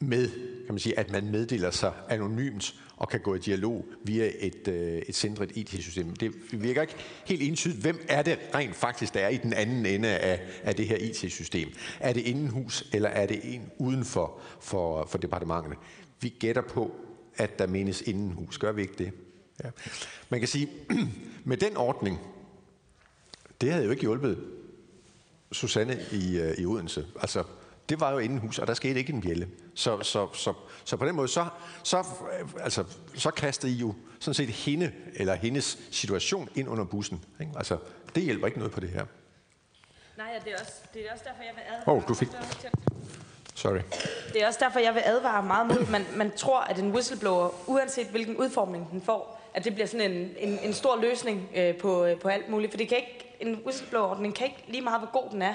med, 0.00 0.30
kan 0.66 0.74
man 0.74 0.78
sige, 0.78 0.98
at 0.98 1.12
man 1.12 1.30
meddeler 1.30 1.70
sig 1.70 1.92
anonymt 2.08 2.74
og 2.96 3.08
kan 3.08 3.20
gå 3.20 3.34
i 3.34 3.38
dialog 3.38 3.84
via 4.04 4.30
et, 4.38 4.68
øh, 4.68 5.02
et 5.08 5.14
centret 5.14 5.52
IT-system. 5.54 6.16
Det 6.16 6.32
virker 6.52 6.82
ikke 6.82 6.94
helt 7.26 7.42
entydigt, 7.42 7.80
hvem 7.80 8.06
er 8.08 8.22
det 8.22 8.38
rent 8.54 8.76
faktisk, 8.76 9.14
der 9.14 9.20
er 9.20 9.28
i 9.28 9.36
den 9.36 9.52
anden 9.52 9.86
ende 9.86 10.08
af, 10.08 10.40
af 10.62 10.74
det 10.74 10.86
her 10.86 10.96
IT-system. 10.96 11.68
Er 12.00 12.12
det 12.12 12.20
indenhus, 12.20 12.90
eller 12.92 13.08
er 13.08 13.26
det 13.26 13.54
en 13.54 13.70
uden 13.78 14.04
for, 14.04 14.40
for, 14.60 15.06
for 15.06 15.18
departementerne? 15.18 15.76
Vi 16.20 16.28
gætter 16.28 16.62
på, 16.62 16.90
at 17.40 17.58
der 17.58 17.66
menes 17.66 18.00
indenhus. 18.00 18.58
Gør 18.58 18.72
vi 18.72 18.82
ikke 18.82 18.94
det? 18.98 19.12
Ja. 19.64 19.70
Man 20.28 20.40
kan 20.40 20.48
sige, 20.48 20.68
med 21.44 21.56
den 21.56 21.76
ordning, 21.76 22.18
det 23.60 23.72
havde 23.72 23.84
jo 23.84 23.90
ikke 23.90 24.00
hjulpet 24.00 24.44
Susanne 25.52 25.98
i, 26.12 26.38
øh, 26.38 26.54
i 26.58 26.66
Odense. 26.66 27.06
Altså, 27.20 27.44
det 27.88 28.00
var 28.00 28.12
jo 28.12 28.18
indenhus, 28.18 28.58
og 28.58 28.66
der 28.66 28.74
skete 28.74 28.98
ikke 28.98 29.12
en 29.12 29.20
bjælle. 29.20 29.48
Så, 29.74 30.02
så, 30.02 30.28
så, 30.34 30.54
så 30.84 30.96
på 30.96 31.06
den 31.06 31.14
måde, 31.14 31.28
så, 31.28 31.48
så, 31.82 32.04
altså, 32.60 32.84
så 33.14 33.30
kastede 33.30 33.72
I 33.72 33.76
jo 33.76 33.94
sådan 34.20 34.34
set 34.34 34.48
hende, 34.48 34.92
eller 35.14 35.34
hendes 35.34 35.78
situation 35.90 36.48
ind 36.54 36.68
under 36.68 36.84
bussen. 36.84 37.24
Ikke? 37.40 37.52
Altså, 37.56 37.78
det 38.14 38.22
hjælper 38.22 38.46
ikke 38.46 38.58
noget 38.58 38.72
på 38.72 38.80
det 38.80 38.90
her. 38.90 39.06
Nej, 40.16 40.26
ja, 40.32 40.38
det, 40.44 40.52
er 40.52 40.60
også, 40.60 40.72
det 40.94 41.08
er 41.08 41.12
også 41.12 41.24
derfor, 41.28 41.42
jeg 41.42 41.52
vil 41.54 41.62
advare. 41.66 41.94
Åh, 41.94 42.02
oh, 42.02 42.08
du 42.08 42.14
fik... 42.14 42.28
Sorry. 43.60 43.80
Det 44.32 44.42
er 44.42 44.46
også 44.46 44.58
derfor, 44.62 44.80
jeg 44.80 44.94
vil 44.94 45.02
advare 45.04 45.42
meget 45.42 45.66
mod, 45.66 45.86
man, 45.90 46.06
man 46.16 46.30
tror, 46.36 46.60
at 46.60 46.78
en 46.78 46.92
whistleblower, 46.92 47.48
uanset 47.66 48.06
hvilken 48.06 48.36
udformning 48.36 48.88
den 48.92 49.02
får, 49.02 49.40
at 49.54 49.64
det 49.64 49.74
bliver 49.74 49.86
sådan 49.86 50.12
en, 50.12 50.30
en, 50.38 50.58
en 50.62 50.72
stor 50.72 51.00
løsning 51.00 51.48
øh, 51.56 51.76
på, 51.76 52.04
øh, 52.04 52.18
på 52.18 52.28
alt 52.28 52.48
muligt. 52.48 52.72
For 52.72 52.76
det 52.78 52.88
kan 52.88 52.96
ikke, 52.96 53.36
en 53.40 53.62
whistleblower-ordning 53.66 54.34
kan 54.34 54.46
ikke 54.46 54.64
lige 54.68 54.82
meget, 54.82 55.00
hvor 55.00 55.20
god 55.22 55.30
den 55.30 55.42
er, 55.42 55.54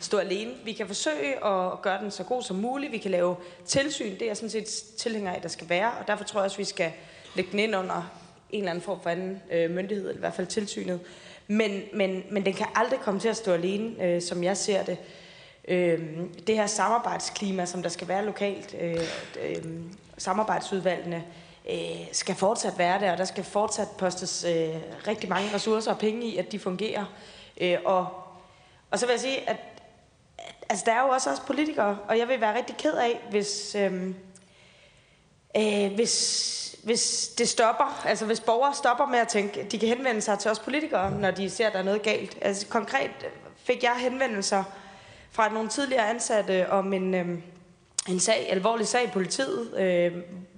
stå 0.00 0.18
alene. 0.18 0.50
Vi 0.64 0.72
kan 0.72 0.86
forsøge 0.86 1.46
at 1.46 1.82
gøre 1.82 2.02
den 2.02 2.10
så 2.10 2.24
god 2.24 2.42
som 2.42 2.56
muligt. 2.56 2.92
Vi 2.92 2.98
kan 2.98 3.10
lave 3.10 3.36
tilsyn. 3.66 4.18
Det 4.18 4.30
er 4.30 4.34
sådan 4.34 4.50
set 4.50 4.66
tilhænger 4.98 5.32
af, 5.32 5.40
der 5.40 5.48
skal 5.48 5.68
være. 5.68 5.92
Og 6.00 6.06
derfor 6.06 6.24
tror 6.24 6.40
jeg 6.40 6.44
også, 6.44 6.56
vi 6.56 6.64
skal 6.64 6.92
lægge 7.34 7.50
den 7.50 7.58
ind 7.58 7.76
under 7.76 8.10
en 8.50 8.58
eller 8.58 8.70
anden 8.70 8.84
form 8.84 9.00
for 9.02 9.10
anden 9.10 9.42
øh, 9.52 9.70
myndighed, 9.70 10.08
eller 10.08 10.18
i 10.18 10.20
hvert 10.20 10.34
fald 10.34 10.46
tilsynet. 10.46 11.00
Men, 11.46 11.82
men, 11.92 12.22
men 12.30 12.44
den 12.44 12.52
kan 12.52 12.66
aldrig 12.74 13.00
komme 13.00 13.20
til 13.20 13.28
at 13.28 13.36
stå 13.36 13.52
alene, 13.52 14.04
øh, 14.04 14.22
som 14.22 14.44
jeg 14.44 14.56
ser 14.56 14.84
det. 14.84 14.98
Øh, 15.68 16.00
det 16.46 16.54
her 16.54 16.66
samarbejdsklima, 16.66 17.66
som 17.66 17.82
der 17.82 17.88
skal 17.88 18.08
være 18.08 18.24
lokalt, 18.24 18.74
øh, 18.80 19.00
øh, 19.42 19.64
samarbejdsudvalgene, 20.18 21.24
øh, 21.70 22.06
skal 22.12 22.34
fortsat 22.34 22.78
være 22.78 23.00
der, 23.00 23.12
og 23.12 23.18
der 23.18 23.24
skal 23.24 23.44
fortsat 23.44 23.88
postes 23.98 24.44
øh, 24.44 24.76
rigtig 25.06 25.28
mange 25.28 25.54
ressourcer 25.54 25.92
og 25.92 25.98
penge 25.98 26.26
i, 26.26 26.36
at 26.36 26.52
de 26.52 26.58
fungerer. 26.58 27.04
Øh, 27.60 27.78
og, 27.84 28.08
og 28.90 28.98
så 28.98 29.06
vil 29.06 29.12
jeg 29.12 29.20
sige, 29.20 29.48
at, 29.50 29.56
at 30.38 30.54
altså, 30.68 30.84
der 30.86 30.92
er 30.92 31.02
jo 31.02 31.08
også 31.08 31.30
os 31.30 31.40
politikere, 31.40 31.98
og 32.08 32.18
jeg 32.18 32.28
vil 32.28 32.40
være 32.40 32.56
rigtig 32.56 32.76
ked 32.76 32.94
af, 32.94 33.26
hvis, 33.30 33.74
øh, 33.74 34.14
øh, 35.56 35.94
hvis, 35.94 36.76
hvis 36.82 37.28
det 37.38 37.48
stopper, 37.48 38.02
altså 38.06 38.26
hvis 38.26 38.40
borgere 38.40 38.74
stopper 38.74 39.06
med 39.06 39.18
at 39.18 39.28
tænke, 39.28 39.60
at 39.60 39.72
de 39.72 39.78
kan 39.78 39.88
henvende 39.88 40.20
sig 40.20 40.38
til 40.38 40.50
os 40.50 40.58
politikere, 40.58 41.10
når 41.10 41.30
de 41.30 41.50
ser, 41.50 41.66
at 41.66 41.72
der 41.72 41.78
er 41.78 41.82
noget 41.82 42.02
galt. 42.02 42.38
Altså 42.40 42.66
konkret 42.66 43.10
fik 43.56 43.82
jeg 43.82 43.94
henvendelser 43.98 44.64
fra 45.34 45.52
nogle 45.52 45.68
tidligere 45.68 46.10
ansatte 46.10 46.70
om 46.70 46.92
en, 46.92 47.14
øh, 47.14 47.28
en 48.08 48.20
sag, 48.20 48.46
alvorlig 48.50 48.86
sag 48.86 49.04
i 49.04 49.10
politiet, 49.12 49.78
øh, 49.78 50.12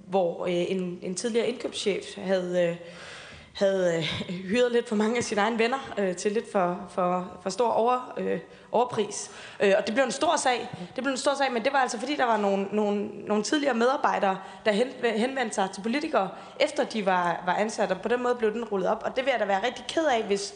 hvor 0.06 0.46
øh, 0.46 0.52
en, 0.52 0.98
en 1.02 1.14
tidligere 1.14 1.48
indkøbschef 1.48 2.16
havde... 2.16 2.68
Øh, 2.68 2.76
havde 3.56 3.96
øh, 3.96 4.02
hyret 4.32 4.72
lidt 4.72 4.88
for 4.88 4.96
mange 4.96 5.16
af 5.16 5.24
sine 5.24 5.40
egne 5.40 5.58
venner 5.58 5.94
øh, 5.98 6.16
til 6.16 6.32
lidt 6.32 6.52
for, 6.52 6.80
for, 6.90 7.38
for 7.42 7.50
stor 7.50 7.68
over, 7.68 8.14
øh, 8.16 8.38
overpris. 8.72 9.30
Øh, 9.60 9.72
og 9.78 9.86
det 9.86 9.94
blev 9.94 10.04
en 10.04 10.10
stor 10.10 10.36
sag. 10.36 10.68
Det 10.96 11.04
blev 11.04 11.10
en 11.10 11.16
stor 11.18 11.34
sag, 11.34 11.52
men 11.52 11.64
det 11.64 11.72
var 11.72 11.78
altså 11.78 11.98
fordi, 11.98 12.16
der 12.16 12.24
var 12.24 12.36
nogle, 12.36 12.68
nogle, 12.72 13.08
nogle 13.26 13.42
tidligere 13.42 13.74
medarbejdere, 13.74 14.38
der 14.64 14.72
hen, 14.72 14.88
henvendte 15.02 15.54
sig 15.54 15.68
til 15.74 15.80
politikere, 15.80 16.28
efter 16.60 16.84
de 16.84 17.06
var, 17.06 17.42
var 17.46 17.54
ansat, 17.54 17.90
og 17.90 18.00
på 18.00 18.08
den 18.08 18.22
måde 18.22 18.34
blev 18.34 18.52
den 18.52 18.64
rullet 18.64 18.88
op. 18.88 19.02
Og 19.04 19.16
det 19.16 19.24
vil 19.24 19.30
jeg 19.30 19.40
da 19.40 19.44
være 19.44 19.66
rigtig 19.66 19.84
ked 19.88 20.06
af, 20.06 20.22
hvis, 20.22 20.54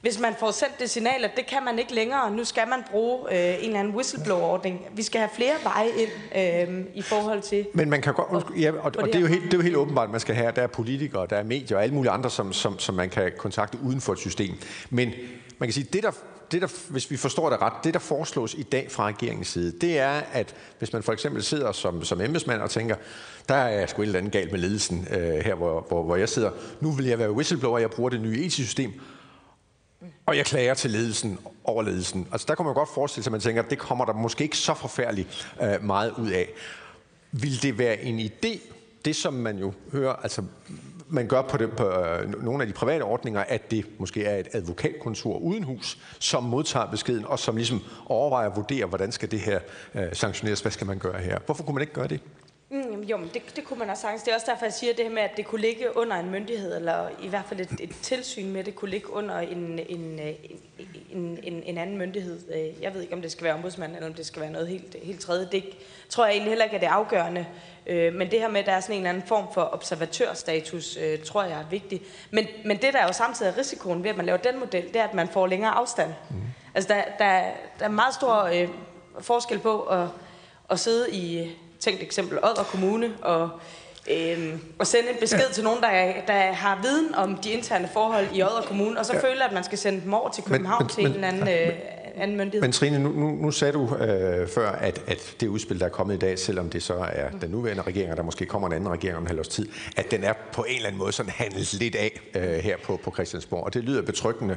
hvis 0.00 0.20
man 0.20 0.34
får 0.38 0.50
sendt 0.50 0.80
det 0.80 0.90
signal, 0.90 1.24
at 1.24 1.30
det 1.36 1.46
kan 1.46 1.64
man 1.64 1.78
ikke 1.78 1.94
længere, 1.94 2.30
nu 2.30 2.44
skal 2.44 2.68
man 2.68 2.78
bruge 2.90 3.32
øh, 3.32 3.38
en 3.38 3.64
eller 3.64 3.78
anden 3.78 3.94
whistleblower-ordning. 3.94 4.80
Vi 4.94 5.02
skal 5.02 5.20
have 5.20 5.30
flere 5.34 5.54
veje 5.62 5.88
ind 5.88 6.10
øh, 6.70 6.84
i 6.94 7.02
forhold 7.02 7.42
til... 7.42 7.66
Men 7.74 7.90
man 7.90 8.02
kan 8.02 8.14
godt... 8.14 8.46
Ja, 8.60 8.72
og, 8.72 8.92
og 8.98 9.06
det, 9.06 9.14
er 9.14 9.20
jo 9.20 9.26
helt, 9.26 9.44
det 9.44 9.54
er 9.54 9.58
jo 9.58 9.62
helt 9.62 9.76
åbenbart, 9.76 10.10
man 10.10 10.20
skal 10.20 10.34
have. 10.34 10.52
Der 10.56 10.62
er 10.62 10.66
politikere, 10.66 11.26
der 11.30 11.36
er 11.36 11.42
medier 11.42 11.76
og 11.76 11.82
alle 11.82 11.94
mulige 11.94 12.10
andre, 12.10 12.30
som, 12.30 12.52
som, 12.52 12.78
som 12.78 12.94
man 12.94 13.10
kan 13.10 13.32
kontakte 13.38 13.78
uden 13.82 14.00
for 14.00 14.12
et 14.12 14.18
system. 14.18 14.54
Men 14.90 15.12
man 15.58 15.66
kan 15.66 15.72
sige, 15.72 15.88
det 15.92 16.02
der 16.02 16.10
det 16.52 16.62
der, 16.62 16.68
hvis 16.88 17.10
vi 17.10 17.16
forstår 17.16 17.50
det 17.50 17.62
ret, 17.62 17.72
det 17.84 17.94
der 17.94 18.00
foreslås 18.00 18.54
i 18.54 18.62
dag 18.62 18.90
fra 18.90 19.06
regeringens 19.06 19.48
side, 19.48 19.72
det 19.80 19.98
er, 19.98 20.20
at 20.32 20.54
hvis 20.78 20.92
man 20.92 21.02
for 21.02 21.12
eksempel 21.12 21.42
sidder 21.42 21.72
som, 21.72 22.04
som 22.04 22.20
embedsmand 22.20 22.62
og 22.62 22.70
tænker, 22.70 22.96
der 23.48 23.54
er 23.54 23.86
sgu 23.86 24.02
et 24.02 24.06
eller 24.06 24.18
andet 24.18 24.32
galt 24.32 24.52
med 24.52 24.60
ledelsen 24.60 25.08
øh, 25.10 25.18
her, 25.20 25.54
hvor, 25.54 25.84
hvor, 25.88 26.02
hvor 26.02 26.16
jeg 26.16 26.28
sidder, 26.28 26.50
nu 26.80 26.90
vil 26.90 27.06
jeg 27.06 27.18
være 27.18 27.32
whistleblower, 27.32 27.78
jeg 27.78 27.90
bruger 27.90 28.10
det 28.10 28.20
nye 28.20 28.44
etiske 28.44 28.92
og 30.28 30.36
jeg 30.36 30.44
klager 30.46 30.74
til 30.74 30.90
ledelsen 30.90 31.38
over 31.64 31.82
ledelsen. 31.82 32.28
Altså 32.32 32.44
der 32.48 32.54
kunne 32.54 32.66
man 32.66 32.74
godt 32.74 32.88
forestille 32.94 33.24
sig, 33.24 33.30
at 33.30 33.32
man 33.32 33.40
tænker, 33.40 33.62
at 33.62 33.70
det 33.70 33.78
kommer 33.78 34.04
der 34.04 34.12
måske 34.12 34.44
ikke 34.44 34.56
så 34.56 34.74
forfærdeligt 34.74 35.48
øh, 35.62 35.84
meget 35.84 36.12
ud 36.18 36.30
af. 36.30 36.48
Vil 37.32 37.62
det 37.62 37.78
være 37.78 38.02
en 38.02 38.20
idé, 38.20 38.58
det 39.04 39.16
som 39.16 39.34
man 39.34 39.58
jo 39.58 39.72
hører, 39.92 40.12
altså 40.12 40.42
man 41.08 41.26
gør 41.26 41.42
på, 41.42 41.56
det, 41.56 41.70
på 41.70 41.88
øh, 41.90 42.44
nogle 42.44 42.62
af 42.62 42.66
de 42.66 42.72
private 42.72 43.02
ordninger, 43.02 43.44
at 43.48 43.70
det 43.70 43.86
måske 43.98 44.24
er 44.24 44.36
et 44.36 44.48
advokatkontor 44.52 45.38
uden 45.38 45.62
hus, 45.62 45.98
som 46.18 46.42
modtager 46.42 46.86
beskeden, 46.86 47.24
og 47.24 47.38
som 47.38 47.56
ligesom 47.56 47.80
overvejer 48.06 48.48
og 48.48 48.56
vurderer, 48.56 48.86
hvordan 48.86 49.12
skal 49.12 49.30
det 49.30 49.40
her 49.40 49.60
øh, 49.94 50.08
sanktioneres, 50.12 50.60
hvad 50.60 50.72
skal 50.72 50.86
man 50.86 50.98
gøre 50.98 51.18
her. 51.18 51.38
Hvorfor 51.46 51.64
kunne 51.64 51.74
man 51.74 51.82
ikke 51.82 51.94
gøre 51.94 52.08
det? 52.08 52.20
Mm, 52.70 53.02
jo, 53.02 53.16
men 53.16 53.30
det, 53.34 53.56
det 53.56 53.64
kunne 53.64 53.78
man 53.78 53.90
også 53.90 54.00
sagtens. 54.00 54.22
Det 54.22 54.30
er 54.30 54.34
også 54.34 54.46
derfor, 54.50 54.64
jeg 54.64 54.72
siger 54.72 54.94
det 54.94 55.04
her 55.04 55.12
med, 55.12 55.22
at 55.22 55.36
det 55.36 55.46
kunne 55.46 55.60
ligge 55.60 55.96
under 55.96 56.16
en 56.16 56.30
myndighed, 56.30 56.76
eller 56.76 57.08
i 57.22 57.28
hvert 57.28 57.44
fald 57.48 57.60
et, 57.60 57.80
et 57.80 57.96
tilsyn 58.02 58.52
med 58.52 58.64
det 58.64 58.74
kunne 58.74 58.90
ligge 58.90 59.12
under 59.12 59.38
en, 59.38 59.78
en, 59.88 60.20
en, 61.10 61.38
en, 61.42 61.62
en 61.62 61.78
anden 61.78 61.98
myndighed. 61.98 62.40
Øh, 62.54 62.82
jeg 62.82 62.94
ved 62.94 63.02
ikke, 63.02 63.14
om 63.14 63.22
det 63.22 63.32
skal 63.32 63.44
være 63.44 63.54
ombudsmand, 63.54 63.94
eller 63.94 64.08
om 64.08 64.14
det 64.14 64.26
skal 64.26 64.42
være 64.42 64.50
noget 64.50 64.68
helt, 64.68 64.96
helt 65.02 65.20
tredje. 65.20 65.48
Det 65.52 65.64
tror 66.08 66.24
jeg 66.24 66.32
egentlig 66.32 66.50
heller 66.50 66.64
ikke 66.64 66.76
er 66.76 66.80
det 66.80 66.86
afgørende. 66.86 67.46
Øh, 67.86 68.14
men 68.14 68.30
det 68.30 68.40
her 68.40 68.48
med, 68.48 68.60
at 68.60 68.66
der 68.66 68.72
er 68.72 68.80
sådan 68.80 68.94
en 68.94 69.00
eller 69.00 69.10
anden 69.10 69.28
form 69.28 69.46
for 69.54 69.70
observatørstatus, 69.72 70.96
øh, 70.96 71.18
tror 71.18 71.42
jeg 71.42 71.60
er 71.60 71.68
vigtigt. 71.70 72.02
Men, 72.30 72.46
men 72.64 72.76
det, 72.76 72.92
der 72.92 72.98
er 72.98 73.06
jo 73.06 73.12
samtidig 73.12 73.50
er 73.50 73.58
risikoen 73.58 74.02
ved, 74.02 74.10
at 74.10 74.16
man 74.16 74.26
laver 74.26 74.38
den 74.38 74.58
model, 74.58 74.88
det 74.88 74.96
er, 74.96 75.04
at 75.04 75.14
man 75.14 75.28
får 75.28 75.46
længere 75.46 75.70
afstand. 75.70 76.10
Mm. 76.30 76.36
Altså, 76.74 76.94
der, 76.94 77.02
der, 77.18 77.50
der 77.78 77.84
er 77.84 77.88
meget 77.88 78.14
stor 78.14 78.42
øh, 78.42 78.68
forskel 79.20 79.58
på 79.58 79.82
at, 79.82 80.08
at 80.70 80.78
sidde 80.80 81.10
i 81.10 81.56
tænkt 81.80 82.02
eksempel 82.02 82.38
Odder 82.38 82.62
Kommune, 82.62 83.10
og, 83.22 83.50
øh, 84.10 84.54
og 84.78 84.86
sende 84.86 85.10
en 85.10 85.16
besked 85.20 85.38
ja. 85.38 85.52
til 85.52 85.64
nogen, 85.64 85.82
der, 85.82 86.12
der 86.26 86.52
har 86.52 86.78
viden 86.82 87.14
om 87.14 87.36
de 87.36 87.50
interne 87.50 87.88
forhold 87.92 88.26
i 88.34 88.42
Odder 88.42 88.62
Kommune, 88.62 88.98
og 88.98 89.06
så 89.06 89.12
ja. 89.14 89.20
føler, 89.20 89.44
at 89.44 89.52
man 89.52 89.64
skal 89.64 89.78
sende 89.78 90.00
dem 90.00 90.14
over 90.14 90.30
til 90.30 90.44
København 90.44 90.90
men, 90.96 91.04
men, 91.04 91.12
til 91.12 91.18
en 91.18 91.24
anden... 91.24 91.48
Øh, 91.48 91.72
anden 92.20 92.36
myndighed. 92.36 92.60
Men 92.60 92.72
Trine, 92.72 92.98
nu, 92.98 93.12
nu, 93.12 93.30
nu 93.30 93.50
sagde 93.50 93.72
du 93.72 93.96
øh, 93.96 94.48
før, 94.48 94.70
at, 94.72 95.02
at 95.06 95.34
det 95.40 95.48
udspil, 95.48 95.80
der 95.80 95.86
er 95.86 95.90
kommet 95.90 96.14
i 96.14 96.18
dag, 96.18 96.38
selvom 96.38 96.70
det 96.70 96.82
så 96.82 96.94
er 96.94 97.30
den 97.30 97.50
nuværende 97.50 97.82
regering, 97.82 98.10
og 98.10 98.16
der 98.16 98.22
måske 98.22 98.46
kommer 98.46 98.68
en 98.68 98.74
anden 98.74 98.90
regering 98.90 99.16
om 99.16 99.22
en 99.22 99.26
halv 99.26 99.38
års 99.38 99.48
tid, 99.48 99.68
at 99.96 100.10
den 100.10 100.24
er 100.24 100.32
på 100.52 100.62
en 100.62 100.76
eller 100.76 100.86
anden 100.86 100.98
måde 100.98 101.12
sådan 101.12 101.32
handlet 101.32 101.72
lidt 101.72 101.94
af 101.94 102.20
øh, 102.34 102.42
her 102.42 102.76
på, 102.84 103.00
på 103.04 103.10
Christiansborg. 103.10 103.64
Og 103.64 103.74
det 103.74 103.84
lyder 103.84 104.02
betryggende, 104.02 104.56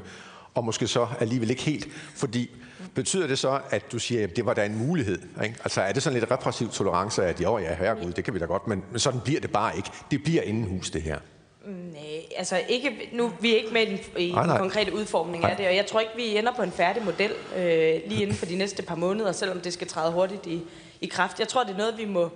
og 0.53 0.65
måske 0.65 0.88
så 0.88 1.07
alligevel 1.19 1.49
ikke 1.49 1.64
helt, 1.64 1.88
fordi 2.15 2.52
Betyder 2.95 3.28
det 3.28 3.40
så, 3.40 3.60
at 3.69 3.91
du 3.91 3.99
siger, 3.99 4.23
at 4.23 4.36
det 4.36 4.45
var 4.45 4.53
da 4.53 4.65
en 4.65 4.78
mulighed? 4.78 5.19
Ikke? 5.44 5.56
Altså 5.64 5.82
er 5.82 5.91
det 5.91 6.03
sådan 6.03 6.19
lidt 6.19 6.32
repressiv 6.32 6.69
tolerance, 6.69 7.26
at 7.26 7.41
jo, 7.41 7.57
ja, 7.57 7.76
herregud, 7.76 8.11
det 8.11 8.23
kan 8.23 8.34
vi 8.34 8.40
da 8.40 8.45
godt, 8.45 8.68
men, 8.68 8.84
men 8.91 8.99
sådan 8.99 9.19
bliver 9.19 9.40
det 9.40 9.52
bare 9.52 9.78
ikke. 9.78 9.90
Det 10.11 10.23
bliver 10.23 10.41
indenhus, 10.41 10.90
det 10.90 11.02
her. 11.02 11.18
Nej, 11.65 12.02
altså 12.38 12.61
ikke, 12.69 13.10
nu 13.14 13.32
vi 13.40 13.53
er 13.53 13.57
ikke 13.57 13.73
med 13.73 13.82
i 14.18 14.30
den, 14.30 14.57
konkrete 14.57 14.94
udformning 14.94 15.41
nej. 15.41 15.52
af 15.52 15.57
det, 15.57 15.68
og 15.68 15.76
jeg 15.76 15.86
tror 15.86 15.99
ikke, 15.99 16.14
vi 16.15 16.38
ender 16.38 16.53
på 16.53 16.61
en 16.61 16.72
færdig 16.72 17.03
model 17.06 17.32
øh, 17.57 18.02
lige 18.07 18.22
inden 18.22 18.36
for 18.36 18.45
de 18.45 18.56
næste 18.56 18.84
par 18.84 18.95
måneder, 18.95 19.32
selvom 19.32 19.61
det 19.61 19.73
skal 19.73 19.88
træde 19.88 20.11
hurtigt 20.11 20.45
i, 20.45 20.61
i 21.02 21.07
kraft. 21.07 21.40
Jeg 21.40 21.48
tror, 21.48 21.64
det 21.64 21.73
er 21.73 21.78
noget, 21.78 21.98
vi 21.98 22.06
må 22.06 22.30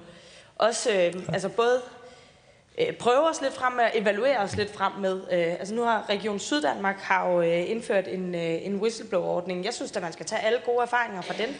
også, 0.55 0.91
øh, 0.91 1.23
altså 1.27 1.49
både 1.49 1.81
øh, 2.77 2.93
prøve 2.93 3.30
os 3.30 3.41
lidt 3.41 3.53
frem 3.53 3.73
med, 3.73 3.85
evaluere 3.93 4.38
os 4.38 4.56
lidt 4.56 4.73
frem 4.73 4.91
med. 4.99 5.22
Øh, 5.31 5.53
altså 5.53 5.73
nu 5.73 5.81
har 5.81 6.06
Region 6.10 6.39
Syddanmark 6.39 6.99
har 6.99 7.30
jo 7.30 7.41
øh, 7.41 7.69
indført 7.69 8.07
en, 8.07 8.35
øh, 8.35 8.65
en 8.65 8.76
whistleblower-ordning. 8.76 9.65
Jeg 9.65 9.73
synes, 9.73 9.95
at 9.95 10.02
man 10.02 10.14
skal 10.14 10.26
tage 10.26 10.41
alle 10.41 10.60
gode 10.65 10.81
erfaringer 10.81 11.22
fra 11.22 11.34
den 11.34 11.56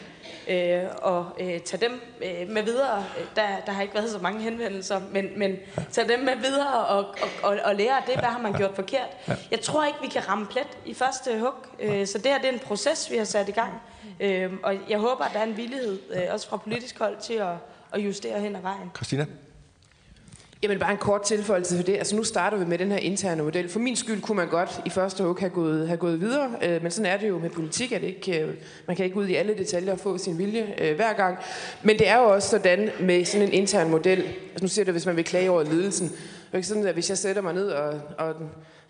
øh, 0.56 0.90
og 1.02 1.26
øh, 1.40 1.60
tage 1.60 1.88
dem 1.88 2.00
øh, 2.24 2.48
med 2.48 2.62
videre. 2.62 3.04
Der, 3.36 3.46
der 3.66 3.72
har 3.72 3.82
ikke 3.82 3.94
været 3.94 4.10
så 4.10 4.18
mange 4.18 4.40
henvendelser, 4.40 5.00
men, 5.12 5.38
men 5.38 5.56
tage 5.92 6.08
dem 6.08 6.20
med 6.20 6.36
videre 6.36 6.86
og, 6.86 7.06
og, 7.06 7.28
og, 7.42 7.58
og 7.64 7.74
lære 7.74 8.02
det, 8.06 8.14
hvad 8.14 8.28
har 8.28 8.38
man 8.38 8.52
gjort 8.52 8.74
forkert. 8.74 9.08
Jeg 9.50 9.60
tror 9.60 9.84
ikke, 9.84 9.98
vi 10.02 10.08
kan 10.08 10.28
ramme 10.28 10.46
plet 10.46 10.78
i 10.84 10.94
første 10.94 11.38
hug, 11.38 11.54
øh, 11.80 12.06
så 12.06 12.18
det 12.18 12.26
her 12.26 12.38
det 12.38 12.48
er 12.48 12.52
en 12.52 12.58
proces, 12.58 13.10
vi 13.10 13.16
har 13.16 13.24
sat 13.24 13.48
i 13.48 13.52
gang. 13.52 13.72
Øh, 14.20 14.52
og 14.62 14.74
jeg 14.88 14.98
håber, 14.98 15.24
at 15.24 15.32
der 15.32 15.38
er 15.38 15.44
en 15.44 15.56
villighed, 15.56 15.98
øh, 16.10 16.22
også 16.30 16.48
fra 16.48 16.56
politisk 16.56 16.98
hold, 16.98 17.16
til 17.22 17.34
at, 17.34 17.54
at 17.92 18.00
justere 18.00 18.40
hen 18.40 18.56
ad 18.56 18.60
vejen. 18.60 18.90
Christina? 18.96 19.26
Jamen 20.66 20.78
bare 20.78 20.92
en 20.92 20.98
kort 20.98 21.22
tilføjelse 21.22 21.76
for 21.76 21.82
det. 21.82 21.96
Altså 21.96 22.16
nu 22.16 22.24
starter 22.24 22.56
vi 22.56 22.64
med 22.64 22.78
den 22.78 22.90
her 22.90 22.98
interne 22.98 23.42
model. 23.42 23.68
For 23.68 23.78
min 23.78 23.96
skyld 23.96 24.22
kunne 24.22 24.36
man 24.36 24.48
godt 24.48 24.80
i 24.86 24.90
første 24.90 25.24
hug 25.24 25.36
have 25.38 25.50
gået, 25.50 25.88
have 25.88 25.96
gået 25.96 26.20
videre, 26.20 26.50
øh, 26.62 26.82
men 26.82 26.90
sådan 26.90 27.12
er 27.12 27.16
det 27.16 27.28
jo 27.28 27.38
med 27.38 27.50
politik, 27.50 27.92
at 27.92 28.00
det 28.00 28.06
ikke, 28.06 28.42
øh, 28.42 28.54
man 28.86 28.96
kan 28.96 29.04
ikke 29.04 29.16
ud 29.16 29.26
i 29.26 29.34
alle 29.34 29.54
detaljer 29.58 29.92
og 29.92 29.98
få 29.98 30.18
sin 30.18 30.38
vilje 30.38 30.74
øh, 30.78 30.96
hver 30.96 31.12
gang. 31.12 31.38
Men 31.82 31.98
det 31.98 32.08
er 32.08 32.18
jo 32.18 32.24
også 32.24 32.48
sådan 32.48 32.90
med 33.00 33.24
sådan 33.24 33.46
en 33.46 33.52
intern 33.52 33.90
model. 33.90 34.18
Altså 34.18 34.62
nu 34.62 34.68
siger 34.68 34.84
det, 34.84 34.94
hvis 34.94 35.06
man 35.06 35.16
vil 35.16 35.24
klage 35.24 35.50
over 35.50 35.62
ledelsen. 35.62 36.08
Det 36.08 36.52
er 36.52 36.56
ikke 36.56 36.68
sådan, 36.68 36.86
at 36.86 36.94
hvis 36.94 37.10
jeg 37.10 37.18
sætter 37.18 37.42
mig 37.42 37.54
ned 37.54 37.68
og, 37.68 38.00
og 38.18 38.34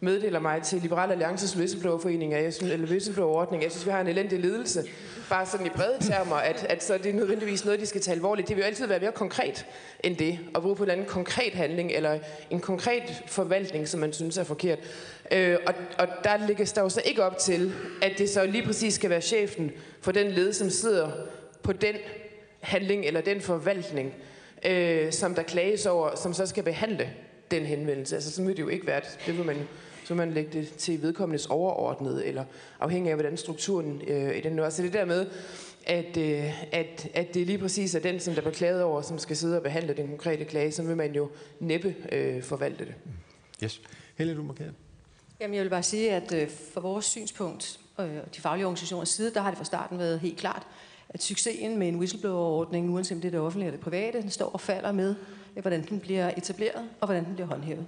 meddeler 0.00 0.38
mig 0.38 0.62
til 0.62 0.80
Liberal 0.82 1.10
Alliances 1.10 1.56
whistleblower-forening, 1.56 2.32
jeg 2.32 2.54
synes, 2.54 2.72
eller 2.72 2.88
whistleblower-ordning, 2.88 3.62
jeg 3.62 3.70
synes, 3.70 3.86
vi 3.86 3.90
har 3.90 4.00
en 4.00 4.06
elendig 4.06 4.40
ledelse, 4.40 4.84
bare 5.28 5.46
sådan 5.46 5.66
i 5.66 5.68
brede 5.68 5.96
termer, 6.00 6.36
at, 6.36 6.66
at 6.68 6.84
så 6.84 6.94
er 6.94 6.98
det 6.98 7.14
nødvendigvis 7.14 7.64
noget, 7.64 7.80
de 7.80 7.86
skal 7.86 8.00
tage 8.00 8.14
alvorligt. 8.14 8.48
Det 8.48 8.56
vil 8.56 8.62
jo 8.62 8.66
altid 8.66 8.86
være 8.86 9.00
mere 9.00 9.12
konkret 9.12 9.66
end 10.04 10.16
det, 10.16 10.38
at 10.54 10.62
bruge 10.62 10.76
på 10.76 10.84
en 10.84 10.90
anden 10.90 11.06
konkret 11.06 11.52
handling, 11.52 11.92
eller 11.92 12.18
en 12.50 12.60
konkret 12.60 13.22
forvaltning, 13.26 13.88
som 13.88 14.00
man 14.00 14.12
synes 14.12 14.36
er 14.36 14.44
forkert. 14.44 14.78
Øh, 15.32 15.56
og, 15.66 15.74
og 15.98 16.08
der 16.24 16.46
ligger 16.46 16.72
der 16.74 16.82
jo 16.82 16.88
så 16.88 17.02
ikke 17.04 17.22
op 17.22 17.38
til, 17.38 17.72
at 18.02 18.12
det 18.18 18.30
så 18.30 18.46
lige 18.46 18.64
præcis 18.64 18.94
skal 18.94 19.10
være 19.10 19.20
chefen 19.20 19.72
for 20.00 20.12
den 20.12 20.30
led, 20.30 20.52
som 20.52 20.70
sidder 20.70 21.10
på 21.62 21.72
den 21.72 21.94
handling 22.60 23.04
eller 23.04 23.20
den 23.20 23.40
forvaltning, 23.40 24.14
øh, 24.66 25.12
som 25.12 25.34
der 25.34 25.42
klages 25.42 25.86
over, 25.86 26.16
som 26.16 26.34
så 26.34 26.46
skal 26.46 26.62
behandle 26.62 27.10
den 27.50 27.62
henvendelse. 27.62 28.14
Altså, 28.14 28.32
så 28.32 28.42
vil 28.42 28.56
det 28.56 28.62
jo 28.62 28.68
ikke 28.68 28.86
være, 28.86 29.00
det 29.26 29.38
vil 29.38 29.46
man 29.46 29.56
så 30.06 30.14
man 30.14 30.32
lægge 30.32 30.60
det 30.60 30.68
til 30.68 31.02
vedkommendes 31.02 31.46
overordnede, 31.46 32.26
eller 32.26 32.44
afhængig 32.80 33.10
af, 33.10 33.16
hvordan 33.16 33.36
strukturen 33.36 34.02
øh, 34.06 34.36
i 34.36 34.40
den 34.40 34.52
nu 34.52 34.62
er. 34.62 34.70
Så 34.70 34.82
det 34.82 34.92
der 34.92 35.04
med, 35.04 35.26
at, 35.86 36.16
øh, 36.16 36.62
at, 36.72 37.08
at 37.14 37.34
det 37.34 37.46
lige 37.46 37.58
præcis 37.58 37.94
er 37.94 38.00
den, 38.00 38.20
som 38.20 38.34
der 38.34 38.40
bliver 38.40 38.54
klaget 38.54 38.82
over, 38.82 39.02
som 39.02 39.18
skal 39.18 39.36
sidde 39.36 39.56
og 39.56 39.62
behandle 39.62 39.94
den 39.94 40.08
konkrete 40.08 40.44
klage, 40.44 40.72
så 40.72 40.82
vil 40.82 40.96
man 40.96 41.14
jo 41.14 41.30
næppe 41.60 41.94
øh, 42.12 42.42
forvalte 42.42 42.84
det. 42.84 42.94
Yes. 43.64 43.80
Helle, 44.18 44.36
du 44.36 44.42
markerer. 44.42 44.70
Jamen, 45.40 45.54
jeg 45.54 45.62
vil 45.62 45.70
bare 45.70 45.82
sige, 45.82 46.12
at 46.12 46.32
øh, 46.32 46.48
for 46.48 46.80
vores 46.80 47.04
synspunkt, 47.04 47.80
og 47.96 48.08
øh, 48.08 48.16
de 48.36 48.40
faglige 48.40 48.66
organisationers 48.66 49.08
side, 49.08 49.34
der 49.34 49.40
har 49.40 49.50
det 49.50 49.58
fra 49.58 49.64
starten 49.64 49.98
været 49.98 50.20
helt 50.20 50.38
klart, 50.38 50.66
at 51.08 51.22
succesen 51.22 51.78
med 51.78 51.88
en 51.88 51.96
whistleblower-ordning, 51.96 52.90
uanset 52.90 53.14
om 53.14 53.20
det 53.20 53.28
er 53.28 53.32
det 53.32 53.40
offentlige 53.40 53.66
eller 53.66 53.76
det 53.76 53.84
private, 53.84 54.22
den 54.22 54.30
står 54.30 54.46
og 54.46 54.60
falder 54.60 54.92
med, 54.92 55.14
hvordan 55.60 55.88
den 55.88 56.00
bliver 56.00 56.30
etableret 56.36 56.88
og 57.00 57.06
hvordan 57.06 57.24
den 57.24 57.34
bliver 57.34 57.48
håndhævet. 57.48 57.86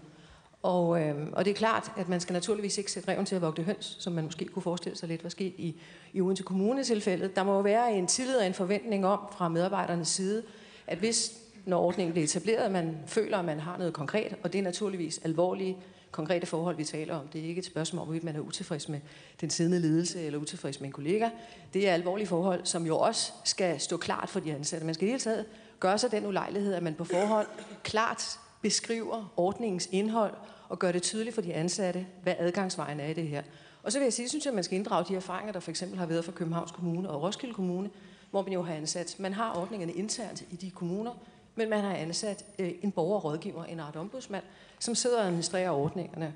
Og, 0.62 1.02
øh, 1.02 1.14
og 1.32 1.44
det 1.44 1.51
er 1.51 1.55
klart, 1.55 1.93
at 1.97 2.09
man 2.09 2.20
skal 2.20 2.32
naturligvis 2.32 2.78
ikke 2.78 2.93
sætte 2.93 3.09
reven 3.09 3.26
til 3.26 3.35
at 3.35 3.43
vogte 3.43 3.62
høns, 3.62 3.97
som 3.98 4.12
man 4.12 4.24
måske 4.24 4.44
kunne 4.44 4.62
forestille 4.62 4.98
sig 4.98 5.09
lidt 5.09 5.22
var 5.22 5.30
sket 5.30 5.55
i, 5.59 5.80
i 6.12 6.20
Odense 6.20 6.43
Kommune-tilfældet. 6.43 7.36
Der 7.36 7.43
må 7.43 7.55
jo 7.55 7.60
være 7.60 7.93
en 7.93 8.06
tillid 8.06 8.36
og 8.36 8.47
en 8.47 8.55
forventning 8.55 9.06
om 9.06 9.20
fra 9.32 9.48
medarbejdernes 9.48 10.09
side, 10.09 10.43
at 10.86 10.98
hvis 10.98 11.32
når 11.66 11.80
ordningen 11.80 12.12
bliver 12.12 12.24
etableret, 12.24 12.72
man 12.72 12.97
føler, 13.06 13.39
at 13.39 13.44
man 13.44 13.60
har 13.60 13.78
noget 13.78 13.93
konkret, 13.93 14.35
og 14.43 14.52
det 14.52 14.59
er 14.59 14.62
naturligvis 14.62 15.20
alvorlige, 15.24 15.76
konkrete 16.10 16.47
forhold, 16.47 16.76
vi 16.76 16.85
taler 16.85 17.14
om. 17.14 17.28
Det 17.28 17.40
er 17.40 17.44
ikke 17.44 17.59
et 17.59 17.64
spørgsmål 17.64 18.01
om, 18.01 18.06
hvorvidt 18.06 18.24
man 18.24 18.36
er 18.36 18.40
utilfreds 18.40 18.89
med 18.89 19.01
den 19.40 19.51
siddende 19.51 19.80
ledelse 19.80 20.22
eller 20.22 20.39
utilfreds 20.39 20.80
med 20.80 20.89
en 20.89 20.93
kollega. 20.93 21.28
Det 21.74 21.89
er 21.89 21.94
alvorlige 21.94 22.26
forhold, 22.26 22.60
som 22.64 22.86
jo 22.86 22.98
også 22.98 23.32
skal 23.44 23.80
stå 23.80 23.97
klart 23.97 24.28
for 24.28 24.40
de 24.40 24.55
ansatte. 24.55 24.86
Man 24.86 24.94
skal 24.94 25.06
i 25.06 25.10
hele 25.10 25.20
taget 25.20 25.44
gøre 25.80 25.98
sig 25.98 26.10
den 26.10 26.26
ulejlighed, 26.26 26.74
at 26.74 26.82
man 26.82 26.94
på 26.94 27.05
forhånd 27.05 27.47
klart 27.82 28.39
beskriver 28.62 29.32
ordningens 29.36 29.89
indhold 29.93 30.35
og 30.68 30.78
gør 30.78 30.93
det 30.93 31.02
tydeligt 31.02 31.35
for 31.35 31.43
de 31.43 31.55
ansatte, 31.55 32.06
hvad 32.22 32.35
adgangsvejen 32.39 33.01
er 33.01 33.06
i 33.06 33.12
det 33.12 33.28
her. 33.28 33.43
Og 33.82 33.93
så 33.93 33.98
vil 33.98 34.05
jeg 34.05 34.12
sige, 34.12 34.28
synes 34.28 34.44
jeg, 34.44 34.51
at 34.51 34.55
man 34.55 34.64
skal 34.64 34.76
inddrage 34.78 35.05
de 35.09 35.16
erfaringer, 35.16 35.52
der 35.52 35.60
for 35.60 35.70
eksempel 35.70 35.98
har 35.98 36.06
været 36.06 36.24
fra 36.24 36.32
Københavns 36.32 36.72
Kommune 36.72 37.10
og 37.10 37.22
Roskilde 37.22 37.55
Kommune, 37.55 37.90
hvor 38.30 38.43
man 38.43 38.52
jo 38.52 38.62
har 38.62 38.74
ansat. 38.74 39.16
Man 39.18 39.32
har 39.32 39.56
ordningerne 39.56 39.93
internt 39.93 40.44
i 40.51 40.56
de 40.56 40.70
kommuner, 40.70 41.12
men 41.55 41.70
man 41.70 41.80
har 41.80 41.94
ansat 41.94 42.44
øh, 42.59 42.72
en 42.82 42.93
borgerrådgiver, 42.93 43.64
en 43.64 43.80
art 43.80 43.97
ombudsmand, 43.97 44.44
som 44.78 44.94
sidder 44.94 45.18
og 45.18 45.26
administrerer 45.26 45.70
ordningerne. 45.70 46.35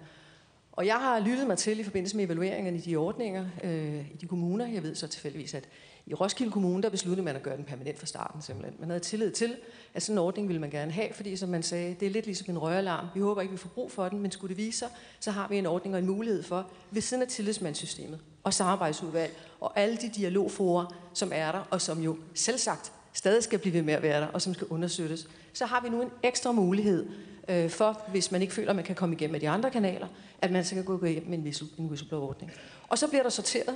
Og 0.72 0.86
jeg 0.86 0.94
har 0.94 1.20
lyttet 1.20 1.46
mig 1.46 1.58
til 1.58 1.80
i 1.80 1.84
forbindelse 1.84 2.16
med 2.16 2.24
evalueringen 2.24 2.76
i 2.76 2.78
de 2.78 2.96
ordninger 2.96 3.46
øh, 3.64 4.10
i 4.10 4.16
de 4.20 4.26
kommuner. 4.26 4.66
Jeg 4.66 4.82
ved 4.82 4.94
så 4.94 5.06
tilfældigvis, 5.06 5.54
at 5.54 5.68
i 6.06 6.14
Roskilde 6.14 6.52
Kommune, 6.52 6.82
der 6.82 6.88
besluttede 6.88 7.24
man 7.24 7.36
at 7.36 7.42
gøre 7.42 7.56
den 7.56 7.64
permanent 7.64 7.98
fra 7.98 8.06
starten 8.06 8.42
simpelthen. 8.42 8.74
Man 8.80 8.88
havde 8.88 9.00
tillid 9.00 9.30
til, 9.30 9.56
at 9.94 10.02
sådan 10.02 10.14
en 10.14 10.18
ordning 10.18 10.48
ville 10.48 10.60
man 10.60 10.70
gerne 10.70 10.92
have, 10.92 11.08
fordi 11.12 11.36
som 11.36 11.48
man 11.48 11.62
sagde, 11.62 11.96
det 12.00 12.06
er 12.06 12.10
lidt 12.10 12.26
ligesom 12.26 12.50
en 12.50 12.58
røgalarm. 12.58 13.06
Vi 13.14 13.20
håber 13.20 13.40
ikke, 13.40 13.52
vi 13.52 13.58
får 13.58 13.68
brug 13.68 13.92
for 13.92 14.08
den, 14.08 14.18
men 14.18 14.30
skulle 14.30 14.48
det 14.48 14.64
vise 14.64 14.78
sig, 14.78 14.88
så 15.20 15.30
har 15.30 15.48
vi 15.48 15.58
en 15.58 15.66
ordning 15.66 15.94
og 15.94 15.98
en 15.98 16.06
mulighed 16.06 16.42
for, 16.42 16.70
ved 16.90 17.02
siden 17.02 17.22
af 17.22 17.28
tillidsmandssystemet 17.28 18.20
og 18.44 18.54
samarbejdsudvalg 18.54 19.32
og 19.60 19.78
alle 19.78 19.96
de 19.96 20.08
dialogforer, 20.08 20.94
som 21.14 21.30
er 21.34 21.52
der, 21.52 21.68
og 21.70 21.80
som 21.80 22.02
jo 22.02 22.16
selvsagt 22.34 22.92
stadig 23.12 23.42
skal 23.42 23.58
blive 23.58 23.74
ved 23.74 23.82
med 23.82 23.94
at 23.94 24.02
være 24.02 24.20
der, 24.20 24.26
og 24.26 24.42
som 24.42 24.54
skal 24.54 24.66
understøttes, 24.66 25.28
så 25.52 25.66
har 25.66 25.80
vi 25.80 25.88
nu 25.88 26.02
en 26.02 26.10
ekstra 26.22 26.52
mulighed 26.52 27.06
øh, 27.48 27.70
for, 27.70 28.00
hvis 28.10 28.30
man 28.32 28.42
ikke 28.42 28.54
føler, 28.54 28.70
at 28.70 28.76
man 28.76 28.84
kan 28.84 28.94
komme 28.94 29.14
igennem 29.14 29.32
med 29.32 29.40
de 29.40 29.48
andre 29.48 29.70
kanaler, 29.70 30.06
at 30.38 30.52
man 30.52 30.64
så 30.64 30.74
kan 30.74 30.84
gå 30.84 31.04
igennem 31.04 31.30
med 31.30 31.38
en, 31.38 31.44
whistle, 31.44 31.68
en 31.78 31.86
whistleblower-ordning. 31.86 32.52
Og 32.88 32.98
så 32.98 33.08
bliver 33.08 33.22
der 33.22 33.30
sorteret 33.30 33.74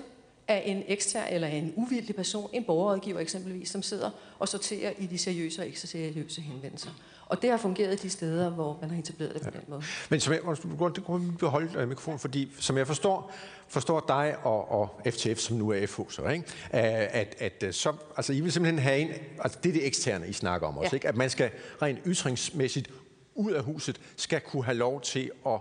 af 0.48 0.62
en 0.66 0.82
ekstern 0.86 1.27
eller 1.31 1.48
en 1.48 1.73
uvildig 1.77 2.16
person, 2.16 2.51
en 2.52 2.64
borgerrådgiver 2.64 3.20
eksempelvis, 3.20 3.68
som 3.68 3.82
sidder 3.82 4.10
og 4.39 4.48
sorterer 4.48 4.93
i 4.98 5.06
de 5.06 5.18
seriøse 5.18 5.62
og 5.62 5.66
ikke 5.66 5.81
så 5.81 5.86
seriøse 5.86 6.40
henvendelser. 6.40 6.90
Og 7.27 7.43
det 7.43 7.51
har 7.51 7.56
fungeret 7.56 8.02
de 8.02 8.10
steder, 8.10 8.51
hvor 8.51 8.78
man 8.81 8.90
har 8.90 8.98
etableret 8.98 9.35
det 9.35 9.43
på 9.43 9.51
ja. 9.55 9.59
den 9.59 9.64
måde. 9.68 9.82
Men 10.09 10.20
som 10.20 10.32
jeg, 10.32 10.40
du 10.81 11.02
kan 11.06 11.36
beholde 11.39 11.78
øh, 11.78 11.89
mikrofonen, 11.89 12.18
fordi 12.18 12.52
som 12.59 12.78
jeg 12.78 12.86
forstår, 12.86 13.32
forstår 13.68 14.05
dig 14.09 14.36
og, 14.43 14.70
og 14.70 15.01
FTF, 15.10 15.39
som 15.39 15.56
nu 15.56 15.70
er 15.70 15.86
FH, 15.86 16.01
så, 16.09 16.28
ikke? 16.28 16.44
At, 16.70 17.35
at, 17.39 17.62
at 17.62 17.74
så, 17.74 17.93
altså, 18.16 18.32
I 18.32 18.40
vil 18.40 18.52
simpelthen 18.52 18.78
have 18.78 18.98
en, 18.98 19.09
altså 19.40 19.59
det 19.62 19.68
er 19.68 19.73
det 19.73 19.86
eksterne, 19.86 20.28
I 20.28 20.32
snakker 20.32 20.68
om 20.68 20.78
også, 20.78 20.90
ja. 20.93 20.97
ikke? 20.97 21.09
at 21.09 21.16
man 21.16 21.31
skal 21.31 21.51
rent 21.82 21.98
ytringsmæssigt 22.06 22.90
ud 23.35 23.52
af 23.52 23.62
huset, 23.62 24.01
skal 24.16 24.40
kunne 24.40 24.64
have 24.64 24.77
lov 24.77 25.01
til 25.01 25.31
at 25.47 25.60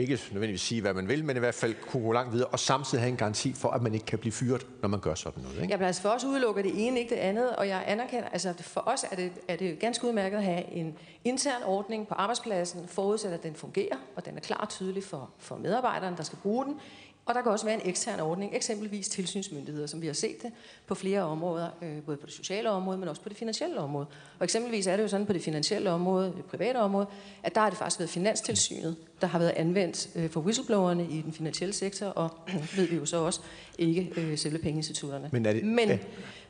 ikke 0.00 0.20
nødvendigvis 0.32 0.60
sige, 0.60 0.80
hvad 0.80 0.94
man 0.94 1.08
vil, 1.08 1.24
men 1.24 1.36
i 1.36 1.38
hvert 1.38 1.54
fald 1.54 1.74
kunne 1.88 2.02
gå 2.02 2.12
langt 2.12 2.32
videre, 2.32 2.48
og 2.48 2.58
samtidig 2.58 3.02
have 3.02 3.10
en 3.10 3.16
garanti 3.16 3.52
for, 3.52 3.68
at 3.68 3.82
man 3.82 3.94
ikke 3.94 4.06
kan 4.06 4.18
blive 4.18 4.32
fyret, 4.32 4.66
når 4.82 4.88
man 4.88 5.00
gør 5.00 5.14
sådan 5.14 5.42
noget. 5.42 5.56
Ikke? 5.56 5.68
Ja, 5.72 5.76
men 5.76 5.86
altså 5.86 6.02
for 6.02 6.08
os 6.08 6.24
udelukker 6.24 6.62
det 6.62 6.86
ene 6.86 7.00
ikke 7.00 7.14
det 7.14 7.20
andet, 7.20 7.56
og 7.56 7.68
jeg 7.68 7.84
anerkender, 7.86 8.28
altså 8.28 8.54
for 8.60 8.80
os 8.86 9.04
er 9.10 9.16
det, 9.16 9.32
er 9.48 9.56
det 9.56 9.78
ganske 9.78 10.06
udmærket 10.06 10.36
at 10.36 10.44
have 10.44 10.72
en 10.72 10.94
intern 11.24 11.62
ordning 11.64 12.08
på 12.08 12.14
arbejdspladsen, 12.14 12.88
forudsat 12.88 13.32
at 13.32 13.42
den 13.42 13.54
fungerer, 13.54 13.96
og 14.16 14.26
den 14.26 14.36
er 14.36 14.40
klar 14.40 14.56
og 14.56 14.68
tydelig 14.68 15.04
for, 15.04 15.30
for 15.38 15.56
medarbejderen, 15.56 16.16
der 16.16 16.22
skal 16.22 16.38
bruge 16.42 16.64
den, 16.64 16.80
og 17.26 17.34
der 17.34 17.42
kan 17.42 17.52
også 17.52 17.64
være 17.64 17.74
en 17.74 17.90
ekstern 17.90 18.20
ordning, 18.20 18.56
eksempelvis 18.56 19.08
tilsynsmyndigheder, 19.08 19.86
som 19.86 20.02
vi 20.02 20.06
har 20.06 20.14
set 20.14 20.42
det 20.42 20.52
på 20.86 20.94
flere 20.94 21.22
områder, 21.22 21.68
øh, 21.82 22.02
både 22.02 22.16
på 22.16 22.26
det 22.26 22.34
sociale 22.34 22.70
område, 22.70 22.98
men 22.98 23.08
også 23.08 23.22
på 23.22 23.28
det 23.28 23.36
finansielle 23.36 23.78
område. 23.78 24.06
Og 24.38 24.44
eksempelvis 24.44 24.86
er 24.86 24.96
det 24.96 25.02
jo 25.02 25.08
sådan 25.08 25.26
på 25.26 25.32
det 25.32 25.42
finansielle 25.42 25.90
område, 25.90 26.32
det 26.36 26.44
private 26.44 26.76
område, 26.76 27.06
at 27.42 27.54
der 27.54 27.60
har 27.60 27.70
det 27.70 27.78
faktisk 27.78 28.00
været 28.00 28.10
finanstilsynet, 28.10 28.96
der 29.20 29.26
har 29.26 29.38
været 29.38 29.52
anvendt 29.56 30.08
øh, 30.14 30.30
for 30.30 30.40
whistleblowerne 30.40 31.06
i 31.10 31.22
den 31.22 31.32
finansielle 31.32 31.72
sektor, 31.72 32.06
og 32.06 32.30
ved 32.76 32.86
vi 32.86 32.96
jo 32.96 33.06
så 33.06 33.16
også 33.16 33.40
ikke 33.78 34.12
øh, 34.16 34.38
selve 34.38 34.58
pengeinstitutterne. 34.58 35.28
Men, 35.32 35.46
er 35.46 35.52
det, 35.52 35.64
men, 35.64 35.88
ja. 35.88 35.98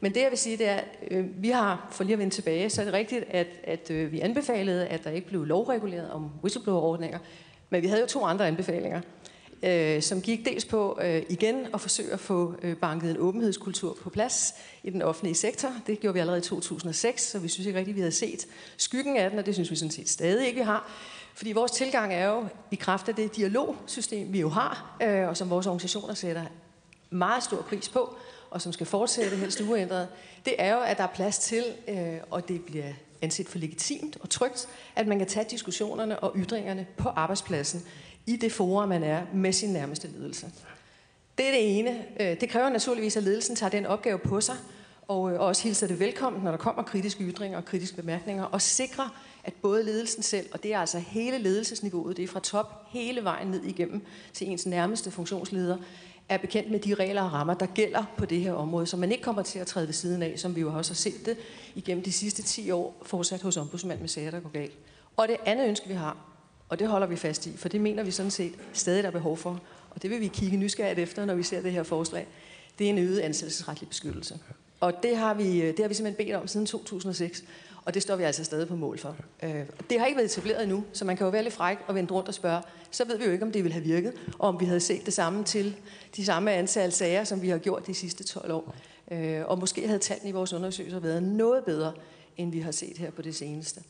men 0.00 0.14
det 0.14 0.20
jeg 0.20 0.30
vil 0.30 0.38
sige, 0.38 0.56
det 0.56 0.68
er, 0.68 0.80
øh, 1.10 1.42
vi 1.42 1.48
har, 1.48 1.88
for 1.92 2.04
lige 2.04 2.12
at 2.12 2.18
vende 2.18 2.34
tilbage, 2.34 2.70
så 2.70 2.80
er 2.80 2.84
det 2.84 2.94
rigtigt, 2.94 3.24
at, 3.30 3.46
at 3.64 3.90
øh, 3.90 4.12
vi 4.12 4.20
anbefalede, 4.20 4.86
at 4.86 5.04
der 5.04 5.10
ikke 5.10 5.26
blev 5.26 5.44
lovreguleret 5.44 6.10
om 6.10 6.30
whistleblower-ordninger, 6.42 7.18
men 7.70 7.82
vi 7.82 7.86
havde 7.86 8.00
jo 8.00 8.06
to 8.06 8.24
andre 8.24 8.46
anbefalinger 8.46 9.00
øh, 9.66 10.02
som 10.02 10.22
gik 10.22 10.44
dels 10.44 10.64
på 10.64 10.98
øh, 11.02 11.22
igen 11.28 11.66
at 11.74 11.80
forsøge 11.80 12.12
at 12.12 12.20
få 12.20 12.54
øh, 12.62 12.76
banket 12.76 13.10
en 13.10 13.16
åbenhedskultur 13.18 13.96
på 14.02 14.10
plads 14.10 14.54
i 14.82 14.90
den 14.90 15.02
offentlige 15.02 15.34
sektor. 15.34 15.72
Det 15.86 16.00
gjorde 16.00 16.14
vi 16.14 16.20
allerede 16.20 16.38
i 16.38 16.42
2006, 16.42 17.22
så 17.22 17.38
vi 17.38 17.48
synes 17.48 17.66
ikke 17.66 17.78
rigtigt, 17.78 17.94
vi 17.94 18.00
havde 18.00 18.12
set 18.12 18.46
skyggen 18.76 19.16
af 19.16 19.30
den, 19.30 19.38
og 19.38 19.46
det 19.46 19.54
synes 19.54 19.70
vi 19.70 19.76
sådan 19.76 19.90
set 19.90 20.08
stadig 20.08 20.46
ikke, 20.46 20.58
vi 20.58 20.64
har. 20.64 20.90
Fordi 21.34 21.52
vores 21.52 21.72
tilgang 21.72 22.14
er 22.14 22.26
jo 22.26 22.46
i 22.70 22.74
kraft 22.74 23.08
af 23.08 23.14
det 23.14 23.36
dialogsystem, 23.36 24.32
vi 24.32 24.40
jo 24.40 24.48
har, 24.48 24.96
øh, 25.02 25.28
og 25.28 25.36
som 25.36 25.50
vores 25.50 25.66
organisationer 25.66 26.14
sætter 26.14 26.44
meget 27.10 27.42
stor 27.42 27.62
pris 27.62 27.88
på, 27.88 28.16
og 28.50 28.62
som 28.62 28.72
skal 28.72 28.86
fortsætte 28.86 29.36
helst 29.36 29.60
uændret, 29.60 30.08
det 30.44 30.54
er 30.58 30.74
jo, 30.74 30.80
at 30.80 30.98
der 30.98 31.04
er 31.04 31.14
plads 31.14 31.38
til, 31.38 31.64
øh, 31.88 32.16
og 32.30 32.48
det 32.48 32.64
bliver 32.64 32.92
anset 33.22 33.48
for 33.48 33.58
legitimt 33.58 34.16
og 34.20 34.30
trygt, 34.30 34.68
at 34.96 35.06
man 35.06 35.18
kan 35.18 35.26
tage 35.26 35.46
diskussionerne 35.50 36.18
og 36.18 36.32
ytringerne 36.36 36.86
på 36.96 37.08
arbejdspladsen 37.08 37.82
i 38.26 38.36
det 38.36 38.52
forum, 38.52 38.88
man 38.88 39.02
er 39.02 39.22
med 39.34 39.52
sin 39.52 39.70
nærmeste 39.70 40.08
ledelse. 40.18 40.46
Det 41.38 41.46
er 41.46 41.50
det 41.50 41.78
ene. 41.78 42.04
Øh, 42.20 42.40
det 42.40 42.48
kræver 42.48 42.68
naturligvis, 42.68 43.16
at 43.16 43.22
ledelsen 43.22 43.56
tager 43.56 43.70
den 43.70 43.86
opgave 43.86 44.18
på 44.18 44.40
sig, 44.40 44.54
øh, 44.54 45.16
og 45.16 45.22
også 45.22 45.62
hilser 45.62 45.86
det 45.86 46.00
velkommen, 46.00 46.42
når 46.42 46.50
der 46.50 46.58
kommer 46.58 46.82
kritiske 46.82 47.24
ytringer 47.24 47.58
og 47.58 47.64
kritiske 47.64 47.96
bemærkninger, 47.96 48.44
og 48.44 48.62
sikrer, 48.62 49.22
at 49.44 49.54
både 49.62 49.84
ledelsen 49.84 50.22
selv, 50.22 50.46
og 50.52 50.62
det 50.62 50.74
er 50.74 50.78
altså 50.78 50.98
hele 50.98 51.38
ledelsesniveauet, 51.38 52.16
det 52.16 52.22
er 52.22 52.28
fra 52.28 52.40
top 52.40 52.86
hele 52.88 53.24
vejen 53.24 53.48
ned 53.48 53.64
igennem 53.64 54.02
til 54.32 54.48
ens 54.48 54.66
nærmeste 54.66 55.10
funktionsleder, 55.10 55.76
er 56.28 56.36
bekendt 56.38 56.70
med 56.70 56.80
de 56.80 56.94
regler 56.94 57.22
og 57.22 57.32
rammer, 57.32 57.54
der 57.54 57.66
gælder 57.66 58.04
på 58.16 58.26
det 58.26 58.40
her 58.40 58.52
område, 58.52 58.86
så 58.86 58.96
man 58.96 59.12
ikke 59.12 59.24
kommer 59.24 59.42
til 59.42 59.58
at 59.58 59.66
træde 59.66 59.86
ved 59.86 59.94
siden 59.94 60.22
af, 60.22 60.38
som 60.38 60.56
vi 60.56 60.60
jo 60.60 60.72
også 60.72 60.90
har 60.90 60.96
set 60.96 61.26
det 61.26 61.36
igennem 61.74 62.04
de 62.04 62.12
sidste 62.12 62.42
10 62.42 62.70
år, 62.70 63.02
fortsat 63.02 63.42
hos 63.42 63.56
ombudsmanden 63.56 64.02
med 64.02 64.08
sager, 64.08 64.30
der 64.30 64.40
går 64.40 64.48
galt. 64.48 64.78
Og 65.16 65.28
det 65.28 65.36
andet 65.46 65.68
ønske, 65.68 65.88
vi 65.88 65.94
har, 65.94 66.16
og 66.68 66.78
det 66.78 66.88
holder 66.88 67.06
vi 67.06 67.16
fast 67.16 67.46
i, 67.46 67.56
for 67.56 67.68
det 67.68 67.80
mener 67.80 68.02
vi 68.02 68.10
sådan 68.10 68.30
set 68.30 68.52
stadig, 68.72 69.02
der 69.02 69.08
er 69.08 69.12
behov 69.12 69.36
for. 69.36 69.60
Og 69.90 70.02
det 70.02 70.10
vil 70.10 70.20
vi 70.20 70.28
kigge 70.28 70.56
nysgerrigt 70.56 70.98
efter, 70.98 71.24
når 71.24 71.34
vi 71.34 71.42
ser 71.42 71.62
det 71.62 71.72
her 71.72 71.82
forslag. 71.82 72.26
Det 72.78 72.84
er 72.86 72.90
en 72.90 72.98
øget 72.98 73.20
ansættelsesretlig 73.20 73.88
beskyttelse. 73.88 74.38
Og 74.80 75.02
det 75.02 75.16
har, 75.16 75.34
vi, 75.34 75.60
det 75.60 75.78
har 75.78 75.88
vi 75.88 75.94
simpelthen 75.94 76.26
bedt 76.26 76.36
om 76.36 76.48
siden 76.48 76.66
2006, 76.66 77.44
og 77.84 77.94
det 77.94 78.02
står 78.02 78.16
vi 78.16 78.22
altså 78.22 78.44
stadig 78.44 78.68
på 78.68 78.76
mål 78.76 78.98
for. 78.98 79.16
Øh, 79.42 79.64
det 79.90 79.98
har 79.98 80.06
ikke 80.06 80.16
været 80.16 80.30
etableret 80.30 80.62
endnu, 80.62 80.84
så 80.92 81.04
man 81.04 81.16
kan 81.16 81.24
jo 81.24 81.30
være 81.30 81.42
lidt 81.42 81.54
fræk 81.54 81.78
og 81.86 81.94
vende 81.94 82.14
rundt 82.14 82.28
og 82.28 82.34
spørge. 82.34 82.62
Så 82.90 83.04
ved 83.04 83.18
vi 83.18 83.24
jo 83.24 83.30
ikke, 83.30 83.44
om 83.44 83.52
det 83.52 83.64
ville 83.64 83.72
have 83.72 83.84
virket, 83.84 84.12
og 84.38 84.48
om 84.48 84.60
vi 84.60 84.64
havde 84.64 84.80
set 84.80 85.06
det 85.06 85.14
samme 85.14 85.44
til 85.44 85.76
de 86.16 86.24
samme 86.24 86.52
antal 86.52 86.92
sager, 86.92 87.24
som 87.24 87.42
vi 87.42 87.48
har 87.48 87.58
gjort 87.58 87.86
de 87.86 87.94
sidste 87.94 88.24
12 88.24 88.52
år. 88.52 88.74
Øh, 89.10 89.42
og 89.46 89.58
måske 89.58 89.86
havde 89.86 89.98
tallene 89.98 90.28
i 90.28 90.32
vores 90.32 90.52
undersøgelser 90.52 90.98
været 90.98 91.22
noget 91.22 91.64
bedre, 91.64 91.92
end 92.36 92.52
vi 92.52 92.60
har 92.60 92.72
set 92.72 92.98
her 92.98 93.10
på 93.10 93.22
det 93.22 93.34
seneste. 93.34 93.80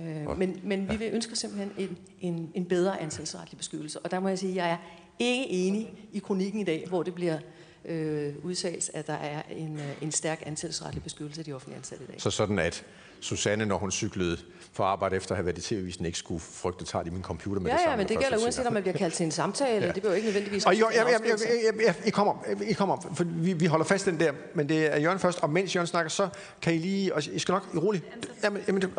Øh, 0.00 0.38
men, 0.38 0.60
men 0.62 0.90
vi 0.90 0.96
vil 0.96 1.10
ønske 1.12 1.36
simpelthen 1.36 1.72
en, 1.78 1.98
en, 2.20 2.50
en 2.54 2.64
bedre 2.64 3.00
ansættelsesretlig 3.00 3.58
beskyttelse. 3.58 4.00
Og 4.00 4.10
der 4.10 4.20
må 4.20 4.28
jeg 4.28 4.38
sige, 4.38 4.50
at 4.50 4.56
jeg 4.56 4.70
er 4.70 4.76
ikke 5.18 5.50
enig 5.50 5.94
i 6.12 6.18
kronikken 6.18 6.60
i 6.60 6.64
dag, 6.64 6.84
hvor 6.88 7.02
det 7.02 7.14
bliver 7.14 7.38
øh, 7.84 8.34
udtalt, 8.42 8.90
at 8.94 9.06
der 9.06 9.12
er 9.12 9.42
en, 9.50 9.78
øh, 9.78 10.02
en 10.02 10.12
stærk 10.12 10.42
ansættelsesretlig 10.46 11.02
beskyttelse 11.02 11.40
af 11.40 11.44
de 11.44 11.52
offentlige 11.52 11.78
ansatte 11.78 12.04
i 12.04 12.06
dag. 12.06 12.20
Så 12.20 12.30
sådan 12.30 12.58
at 12.58 12.84
Susanne, 13.20 13.66
når 13.66 13.78
hun 13.78 13.90
cyklede 13.90 14.38
for 14.72 14.84
arbejde 14.84 15.16
efter 15.16 15.32
at 15.32 15.36
have 15.36 15.46
været 15.46 15.58
i 15.58 15.60
tv-avisen, 15.60 16.06
ikke 16.06 16.18
skulle 16.18 16.40
frygte 16.40 16.84
tager 16.84 17.04
i 17.04 17.10
min 17.10 17.22
computer 17.22 17.60
med 17.60 17.70
ja, 17.70 17.76
det 17.76 17.82
samme. 17.82 17.92
Ja, 17.92 17.96
men 17.96 18.08
det 18.08 18.18
gælder 18.18 18.44
uanset 18.44 18.66
om 18.66 18.72
man 18.72 18.82
bliver 18.82 18.96
kaldt 18.96 19.14
til 19.14 19.24
en 19.24 19.30
samtale. 19.30 19.86
ja. 19.86 19.92
Det 19.92 20.02
behøver 20.02 20.16
ikke 20.16 20.26
nødvendigvis... 20.26 20.66
Og 20.66 20.80
jo, 20.80 20.88
ja, 20.92 21.02
ja, 21.02 21.10
ja, 21.10 21.36
ja, 21.64 21.84
ja, 21.86 21.94
I 22.06 22.10
kommer, 22.10 22.34
I 22.68 22.72
kommer, 22.72 23.12
for 23.14 23.24
vi, 23.24 23.52
vi 23.52 23.66
holder 23.66 23.84
fast 23.84 24.06
den 24.06 24.20
der, 24.20 24.32
men 24.54 24.68
det 24.68 24.94
er 24.94 24.98
Jørgen 24.98 25.18
først, 25.18 25.42
og 25.42 25.50
mens 25.50 25.76
Jørgen 25.76 25.86
snakker, 25.86 26.10
så 26.10 26.28
kan 26.62 26.74
I 26.74 26.78
lige, 26.78 27.14
og 27.14 27.26
I 27.26 27.38
skal 27.38 27.52
nok, 27.52 27.68
I 27.74 27.78
roligt. 27.78 28.04
Jamen, 28.42 28.62
jamen, 28.66 28.82
det, 28.82 28.90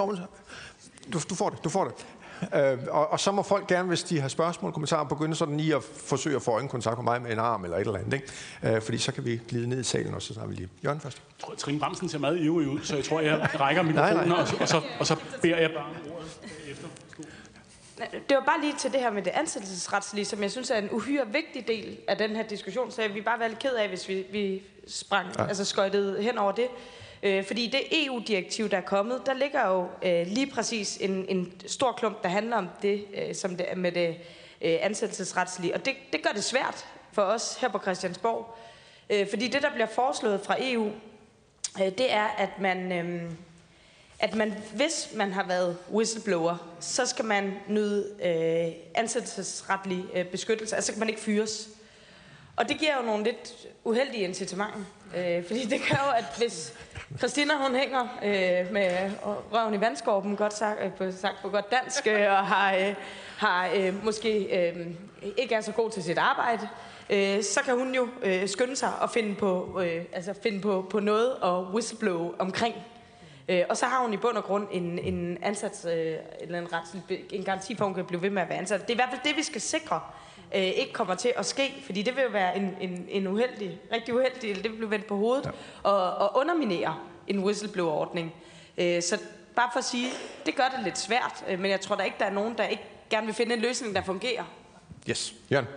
du, 1.13 1.19
du 1.29 1.35
får 1.35 1.49
det, 1.49 1.63
du 1.63 1.69
får 1.69 1.83
det. 1.83 1.93
Øh, 2.53 2.77
og, 2.89 3.11
og 3.11 3.19
så 3.19 3.31
må 3.31 3.43
folk 3.43 3.67
gerne, 3.67 3.87
hvis 3.87 4.03
de 4.03 4.19
har 4.19 4.27
spørgsmål, 4.27 4.71
kommentarer, 4.71 5.03
begynde 5.03 5.35
sådan 5.35 5.57
lige 5.57 5.75
at 5.75 5.83
forsøge 5.83 6.35
at 6.35 6.41
få 6.41 6.51
øjenkontakt 6.51 6.97
med 6.97 7.03
mig 7.03 7.21
med 7.21 7.31
en 7.31 7.39
arm 7.39 7.63
eller 7.63 7.77
et 7.77 7.81
eller 7.81 7.99
andet. 7.99 8.13
Ikke? 8.13 8.75
Øh, 8.75 8.81
fordi 8.81 8.97
så 8.97 9.11
kan 9.11 9.25
vi 9.25 9.41
glide 9.47 9.67
ned 9.67 9.79
i 9.79 9.83
salen, 9.83 10.13
og 10.13 10.21
så 10.21 10.33
tager 10.33 10.47
vi 10.47 10.55
lige 10.55 10.69
Jørgen 10.83 10.99
først. 10.99 11.17
Jeg 11.17 11.45
tror, 11.45 11.55
Trine 11.55 11.79
Bramsen 11.79 12.09
ser 12.09 12.19
meget 12.19 12.39
ivrig 12.39 12.67
ud, 12.67 12.79
så 12.83 12.95
jeg 12.95 13.05
tror, 13.05 13.19
jeg 13.19 13.49
rækker 13.59 13.81
mikrofonen, 13.81 14.15
nej, 14.15 14.27
nej. 14.27 14.37
Og, 14.37 14.47
og, 14.59 14.67
så, 14.67 14.81
og 14.99 15.07
så 15.07 15.15
beder 15.41 15.57
jeg 15.57 15.71
bare 15.71 16.15
ordet 16.15 16.39
efter. 16.71 16.87
Det 18.29 18.37
var 18.37 18.43
bare 18.45 18.61
lige 18.61 18.73
til 18.79 18.91
det 18.91 18.99
her 18.99 19.11
med 19.11 19.21
det 19.21 19.31
ansættelsesretslige, 19.31 20.25
som 20.25 20.41
jeg 20.41 20.51
synes 20.51 20.69
er 20.71 20.77
en 20.77 20.89
uhyre 20.91 21.27
vigtig 21.27 21.67
del 21.67 21.97
af 22.07 22.17
den 22.17 22.35
her 22.35 22.43
diskussion, 22.43 22.91
så 22.91 23.01
jeg 23.01 23.13
vil 23.13 23.21
bare 23.21 23.39
være 23.39 23.49
lidt 23.49 23.59
ked 23.59 23.73
af, 23.73 23.89
hvis 23.89 24.09
vi, 24.09 24.25
vi 24.31 24.63
sprang, 24.87 25.27
ja. 25.37 25.47
altså 25.47 25.65
skøjtede 25.65 26.23
hen 26.23 26.37
over 26.37 26.51
det. 26.51 26.67
Øh, 27.23 27.45
fordi 27.45 27.67
det 27.67 28.05
EU-direktiv, 28.05 28.69
der 28.69 28.77
er 28.77 28.81
kommet, 28.81 29.21
der 29.25 29.33
ligger 29.33 29.67
jo 29.67 29.87
øh, 30.01 30.27
lige 30.27 30.47
præcis 30.47 30.97
en, 30.97 31.25
en 31.29 31.61
stor 31.65 31.91
klump, 31.91 32.23
der 32.23 32.29
handler 32.29 32.57
om 32.57 32.69
det, 32.81 33.05
øh, 33.13 33.35
som 33.35 33.57
det 33.57 33.65
med 33.77 33.91
det 33.91 34.07
øh, 34.61 34.77
ansættelsesretslige. 34.81 35.73
Og 35.73 35.85
det, 35.85 35.93
det 36.13 36.23
gør 36.23 36.29
det 36.29 36.43
svært 36.43 36.85
for 37.11 37.21
os 37.21 37.57
her 37.61 37.69
på 37.69 37.79
Christiansborg. 37.79 38.57
Øh, 39.09 39.29
fordi 39.29 39.47
det, 39.47 39.61
der 39.61 39.71
bliver 39.73 39.87
foreslået 39.87 40.41
fra 40.41 40.55
EU, 40.59 40.91
øh, 41.81 41.85
det 41.97 42.13
er, 42.13 42.27
at 42.37 42.59
man... 42.59 42.91
Øh, 42.91 43.31
at 44.19 44.35
man, 44.35 44.53
hvis 44.75 45.09
man 45.15 45.31
har 45.31 45.47
været 45.47 45.77
whistleblower, 45.91 46.75
så 46.79 47.05
skal 47.05 47.25
man 47.25 47.53
nyde 47.67 48.09
øh, 48.23 48.73
ansættelsesretlig 48.95 50.05
øh, 50.13 50.25
beskyttelse, 50.25 50.75
altså 50.75 50.91
kan 50.91 50.99
man 50.99 51.09
ikke 51.09 51.21
fyres. 51.21 51.69
Og 52.55 52.69
det 52.69 52.79
giver 52.79 52.97
jo 52.97 53.05
nogle 53.05 53.23
lidt 53.23 53.67
uheldige 53.83 54.23
incitamenter, 54.23 54.79
øh, 55.15 55.47
fordi 55.47 55.65
det 55.65 55.81
gør 55.89 56.05
jo, 56.05 56.11
at 56.17 56.25
hvis 56.37 56.73
Christina 57.17 57.53
hun 57.57 57.75
hænger 57.75 58.01
øh, 58.23 58.73
med 58.73 59.11
røven 59.51 59.73
i 59.73 59.81
vandskorben, 59.81 60.35
godt 60.35 60.53
sagt, 60.53 60.79
øh, 60.83 60.93
på, 60.93 61.11
sagt 61.11 61.35
på 61.41 61.49
godt 61.49 61.71
dansk, 61.71 62.07
øh, 62.07 62.31
og 62.31 62.47
har, 62.47 62.75
øh, 62.75 62.95
har 63.37 63.69
øh, 63.75 64.05
måske 64.05 64.43
øh, 64.69 64.87
ikke 65.37 65.55
er 65.55 65.61
så 65.61 65.71
god 65.71 65.89
til 65.89 66.03
sit 66.03 66.17
arbejde, 66.17 66.69
øh, 67.09 67.43
så 67.43 67.59
kan 67.65 67.77
hun 67.77 67.95
jo 67.95 68.07
øh, 68.23 68.47
skynde 68.47 68.75
sig 68.75 68.89
og 68.99 69.09
finde 69.09 69.35
på, 69.35 69.81
øh, 69.83 70.05
altså 70.13 70.33
finde 70.43 70.61
på, 70.61 70.87
på 70.89 70.99
noget 70.99 71.35
og 71.35 71.63
whistleblow 71.73 72.33
omkring. 72.39 72.75
Øh, 73.49 73.63
og 73.69 73.77
så 73.77 73.85
har 73.85 74.01
hun 74.01 74.13
i 74.13 74.17
bund 74.17 74.37
og 74.37 74.43
grund 74.43 74.67
en, 74.71 74.99
en 74.99 75.37
ansats, 75.41 75.85
øh, 75.85 76.15
eller 76.41 76.59
en, 76.59 76.73
ret, 76.73 77.03
en 77.31 77.43
garanti 77.43 77.75
for, 77.75 77.85
at 77.85 77.87
hun 77.87 77.95
kan 77.95 78.05
blive 78.05 78.21
ved 78.21 78.29
med 78.29 78.41
at 78.41 78.49
være 78.49 78.57
ansat. 78.57 78.81
Det 78.81 78.89
er 78.89 78.93
i 78.93 78.95
hvert 78.95 79.09
fald 79.09 79.21
det, 79.23 79.37
vi 79.37 79.43
skal 79.43 79.61
sikre, 79.61 80.01
øh, 80.55 80.61
ikke 80.61 80.93
kommer 80.93 81.15
til 81.15 81.33
at 81.35 81.45
ske, 81.45 81.73
fordi 81.85 82.01
det 82.01 82.15
vil 82.15 82.23
jo 82.23 82.29
være 82.29 82.57
en, 82.57 82.75
en, 82.81 83.05
en 83.09 83.27
uheldig, 83.27 83.79
rigtig 83.91 84.13
uheldig, 84.15 84.49
eller 84.49 84.63
det 84.63 84.71
vil 84.71 84.77
blive 84.77 84.91
vendt 84.91 85.05
på 85.05 85.15
hovedet, 85.15 85.45
ja. 85.45 85.89
og, 85.89 86.15
og 86.15 86.37
underminere 86.37 86.95
en 87.27 87.39
whistleblower-ordning. 87.39 88.33
Øh, 88.77 89.01
så 89.01 89.19
bare 89.55 89.69
for 89.73 89.79
at 89.79 89.85
sige, 89.85 90.07
det 90.45 90.55
gør 90.55 90.73
det 90.75 90.83
lidt 90.83 90.97
svært, 90.97 91.45
øh, 91.49 91.59
men 91.59 91.71
jeg 91.71 91.81
tror 91.81 91.95
da 91.95 92.03
ikke, 92.03 92.17
der 92.19 92.25
er 92.25 92.33
nogen, 92.33 92.57
der 92.57 92.67
ikke 92.67 92.83
gerne 93.09 93.25
vil 93.25 93.35
finde 93.35 93.55
en 93.55 93.61
løsning, 93.61 93.95
der 93.95 94.03
fungerer. 94.03 94.43
Yes. 95.09 95.33
Jørgen? 95.51 95.67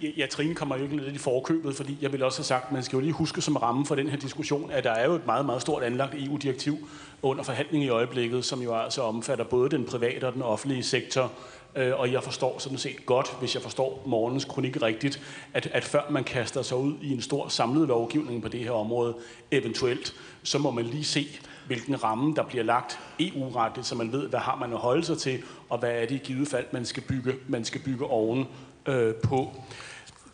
Ja, 0.00 0.26
Trine 0.26 0.54
kommer 0.54 0.76
jo 0.76 0.82
ikke 0.82 0.96
lidt 0.96 1.14
i 1.14 1.18
forkøbet, 1.18 1.76
fordi 1.76 1.98
jeg 2.00 2.12
vil 2.12 2.22
også 2.22 2.38
have 2.38 2.44
sagt, 2.44 2.66
at 2.66 2.72
man 2.72 2.82
skal 2.82 2.96
jo 2.96 3.00
lige 3.00 3.12
huske 3.12 3.40
som 3.40 3.56
ramme 3.56 3.86
for 3.86 3.94
den 3.94 4.08
her 4.08 4.16
diskussion, 4.16 4.70
at 4.70 4.84
der 4.84 4.90
er 4.90 5.06
jo 5.06 5.14
et 5.14 5.26
meget, 5.26 5.46
meget 5.46 5.62
stort 5.62 5.82
anlagt 5.82 6.14
EU-direktiv 6.14 6.88
under 7.22 7.42
forhandling 7.42 7.84
i 7.84 7.88
øjeblikket, 7.88 8.44
som 8.44 8.62
jo 8.62 8.76
altså 8.76 9.02
omfatter 9.02 9.44
både 9.44 9.70
den 9.70 9.84
private 9.84 10.24
og 10.26 10.32
den 10.32 10.42
offentlige 10.42 10.82
sektor. 10.82 11.32
Øh, 11.76 12.00
og 12.00 12.12
jeg 12.12 12.22
forstår 12.22 12.58
sådan 12.58 12.78
set 12.78 13.06
godt, 13.06 13.36
hvis 13.38 13.54
jeg 13.54 13.62
forstår 13.62 14.02
morgens 14.06 14.44
kronik 14.44 14.82
rigtigt, 14.82 15.20
at, 15.54 15.66
at 15.72 15.84
før 15.84 16.02
man 16.10 16.24
kaster 16.24 16.62
sig 16.62 16.76
ud 16.76 16.94
i 17.02 17.12
en 17.12 17.22
stor 17.22 17.48
samlet 17.48 17.88
lovgivning 17.88 18.42
på 18.42 18.48
det 18.48 18.60
her 18.60 18.70
område, 18.70 19.16
eventuelt, 19.50 20.14
så 20.42 20.58
må 20.58 20.70
man 20.70 20.84
lige 20.84 21.04
se, 21.04 21.26
hvilken 21.66 22.04
ramme, 22.04 22.34
der 22.34 22.42
bliver 22.42 22.64
lagt 22.64 22.98
EU-retligt, 23.20 23.86
så 23.86 23.94
man 23.94 24.12
ved, 24.12 24.28
hvad 24.28 24.40
har 24.40 24.56
man 24.56 24.72
at 24.72 24.78
holde 24.78 25.04
sig 25.04 25.18
til, 25.18 25.42
og 25.68 25.78
hvad 25.78 25.90
er 25.90 26.06
det 26.06 26.14
i 26.14 26.18
givet 26.18 26.48
fald, 26.48 26.66
man 26.72 26.84
skal 26.84 27.02
bygge, 27.02 27.34
man 27.48 27.64
skal 27.64 27.80
bygge 27.80 28.06
oven 28.06 28.46
øh, 28.86 29.14
på. 29.14 29.52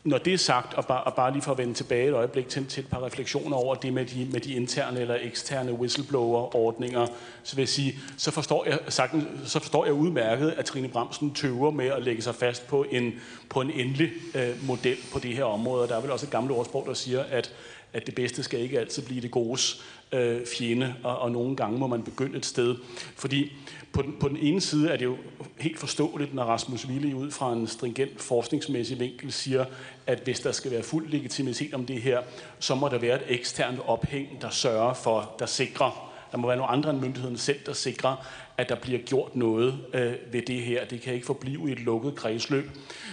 Når 0.04 0.18
det 0.18 0.32
er 0.32 0.38
sagt, 0.38 0.74
og 0.74 0.86
bare, 0.86 1.04
og 1.04 1.14
bare 1.14 1.32
lige 1.32 1.42
for 1.42 1.52
at 1.52 1.58
vende 1.58 1.74
tilbage 1.74 2.08
et 2.08 2.14
øjeblik 2.14 2.48
til, 2.48 2.66
til 2.66 2.84
et 2.84 2.90
par 2.90 3.04
refleksioner 3.04 3.56
over 3.56 3.74
det 3.74 3.92
med 3.92 4.04
de, 4.04 4.28
med 4.32 4.40
de 4.40 4.54
interne 4.54 5.00
eller 5.00 5.16
eksterne 5.22 5.72
whistleblower-ordninger, 5.72 7.06
så 7.42 7.56
vil 7.56 7.62
jeg 7.62 7.68
sige, 7.68 7.98
så 8.16 8.30
forstår 8.30 8.64
jeg, 8.66 8.78
sagtens, 8.88 9.24
så 9.50 9.58
forstår 9.58 9.84
jeg 9.84 9.94
udmærket, 9.94 10.50
at 10.50 10.64
Trine 10.64 10.88
Bramsen 10.88 11.34
tøver 11.34 11.70
med 11.70 11.86
at 11.86 12.02
lægge 12.02 12.22
sig 12.22 12.34
fast 12.34 12.66
på 12.66 12.86
en, 12.90 13.12
på 13.48 13.60
en 13.60 13.70
endelig 13.70 14.10
øh, 14.34 14.66
model 14.66 14.96
på 15.12 15.18
det 15.18 15.36
her 15.36 15.44
område. 15.44 15.88
Der 15.88 15.96
er 15.96 16.00
vel 16.00 16.10
også 16.10 16.26
et 16.26 16.32
gammelt 16.32 16.58
ordsprog, 16.58 16.84
der 16.86 16.94
siger, 16.94 17.22
at, 17.30 17.52
at 17.94 18.06
det 18.06 18.14
bedste 18.14 18.42
skal 18.42 18.60
ikke 18.60 18.80
altid 18.80 19.02
blive 19.02 19.20
det 19.20 19.30
godes 19.30 19.84
øh, 20.12 20.40
fjende, 20.46 20.94
og, 21.02 21.18
og 21.18 21.32
nogle 21.32 21.56
gange 21.56 21.78
må 21.78 21.86
man 21.86 22.02
begynde 22.02 22.36
et 22.36 22.46
sted. 22.46 22.76
Fordi 23.16 23.52
på 23.92 24.02
den, 24.02 24.14
på 24.20 24.28
den 24.28 24.36
ene 24.36 24.60
side 24.60 24.90
er 24.90 24.96
det 24.96 25.04
jo 25.04 25.16
helt 25.58 25.78
forståeligt, 25.78 26.34
når 26.34 26.44
Rasmus 26.44 26.86
Wille 26.86 27.16
ud 27.16 27.30
fra 27.30 27.52
en 27.52 27.66
stringent 27.66 28.20
forskningsmæssig 28.20 29.00
vinkel 29.00 29.32
siger, 29.32 29.64
at 30.06 30.20
hvis 30.24 30.40
der 30.40 30.52
skal 30.52 30.70
være 30.70 30.82
fuld 30.82 31.08
legitimitet 31.08 31.74
om 31.74 31.86
det 31.86 32.02
her, 32.02 32.22
så 32.58 32.74
må 32.74 32.88
der 32.88 32.98
være 32.98 33.16
et 33.16 33.24
eksternt 33.28 33.80
ophæng, 33.86 34.42
der 34.42 34.50
sørger 34.50 34.94
for, 34.94 35.34
der 35.38 35.46
sikrer, 35.46 36.14
der 36.32 36.38
må 36.38 36.46
være 36.46 36.56
nogle 36.56 36.72
andre 36.72 36.90
end 36.90 37.00
myndigheden 37.00 37.38
selv, 37.38 37.58
der 37.66 37.72
sikrer, 37.72 38.26
at 38.58 38.68
der 38.68 38.74
bliver 38.74 38.98
gjort 38.98 39.36
noget 39.36 39.78
øh, 39.94 40.12
ved 40.32 40.42
det 40.42 40.60
her. 40.60 40.84
Det 40.84 41.00
kan 41.00 41.14
ikke 41.14 41.26
forblive 41.26 41.68
i 41.68 41.72
et 41.72 41.80
lukket 41.80 42.14
kredsløb. 42.14 42.70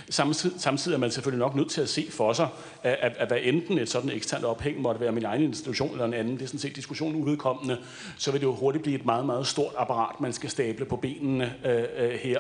Samtidig, 0.09 0.61
samtidig 0.61 0.95
er 0.95 0.99
man 0.99 1.11
selvfølgelig 1.11 1.39
nok 1.39 1.55
nødt 1.55 1.69
til 1.69 1.81
at 1.81 1.89
se 1.89 2.07
for 2.09 2.33
sig, 2.33 2.47
at, 2.83 2.97
at, 3.01 3.17
at 3.17 3.27
hvad 3.27 3.37
enten 3.41 3.77
et 3.77 3.89
sådan 3.89 4.09
eksternt 4.09 4.45
ophæng 4.45 4.81
måtte 4.81 5.01
være 5.01 5.11
min 5.11 5.25
egen 5.25 5.43
institution 5.43 5.91
eller 5.91 6.05
en 6.05 6.13
anden, 6.13 6.33
det 6.33 6.41
er 6.41 6.47
sådan 6.47 6.59
set 6.59 6.75
diskussionen 6.75 7.23
uvedkommende, 7.23 7.77
så 8.17 8.31
vil 8.31 8.41
det 8.41 8.47
jo 8.47 8.55
hurtigt 8.55 8.83
blive 8.83 8.95
et 8.99 9.05
meget, 9.05 9.25
meget 9.25 9.47
stort 9.47 9.73
apparat, 9.77 10.21
man 10.21 10.33
skal 10.33 10.49
stable 10.49 10.85
på 10.85 10.95
benene 10.95 11.53
øh, 11.65 11.83
øh, 11.97 12.11
her 12.11 12.39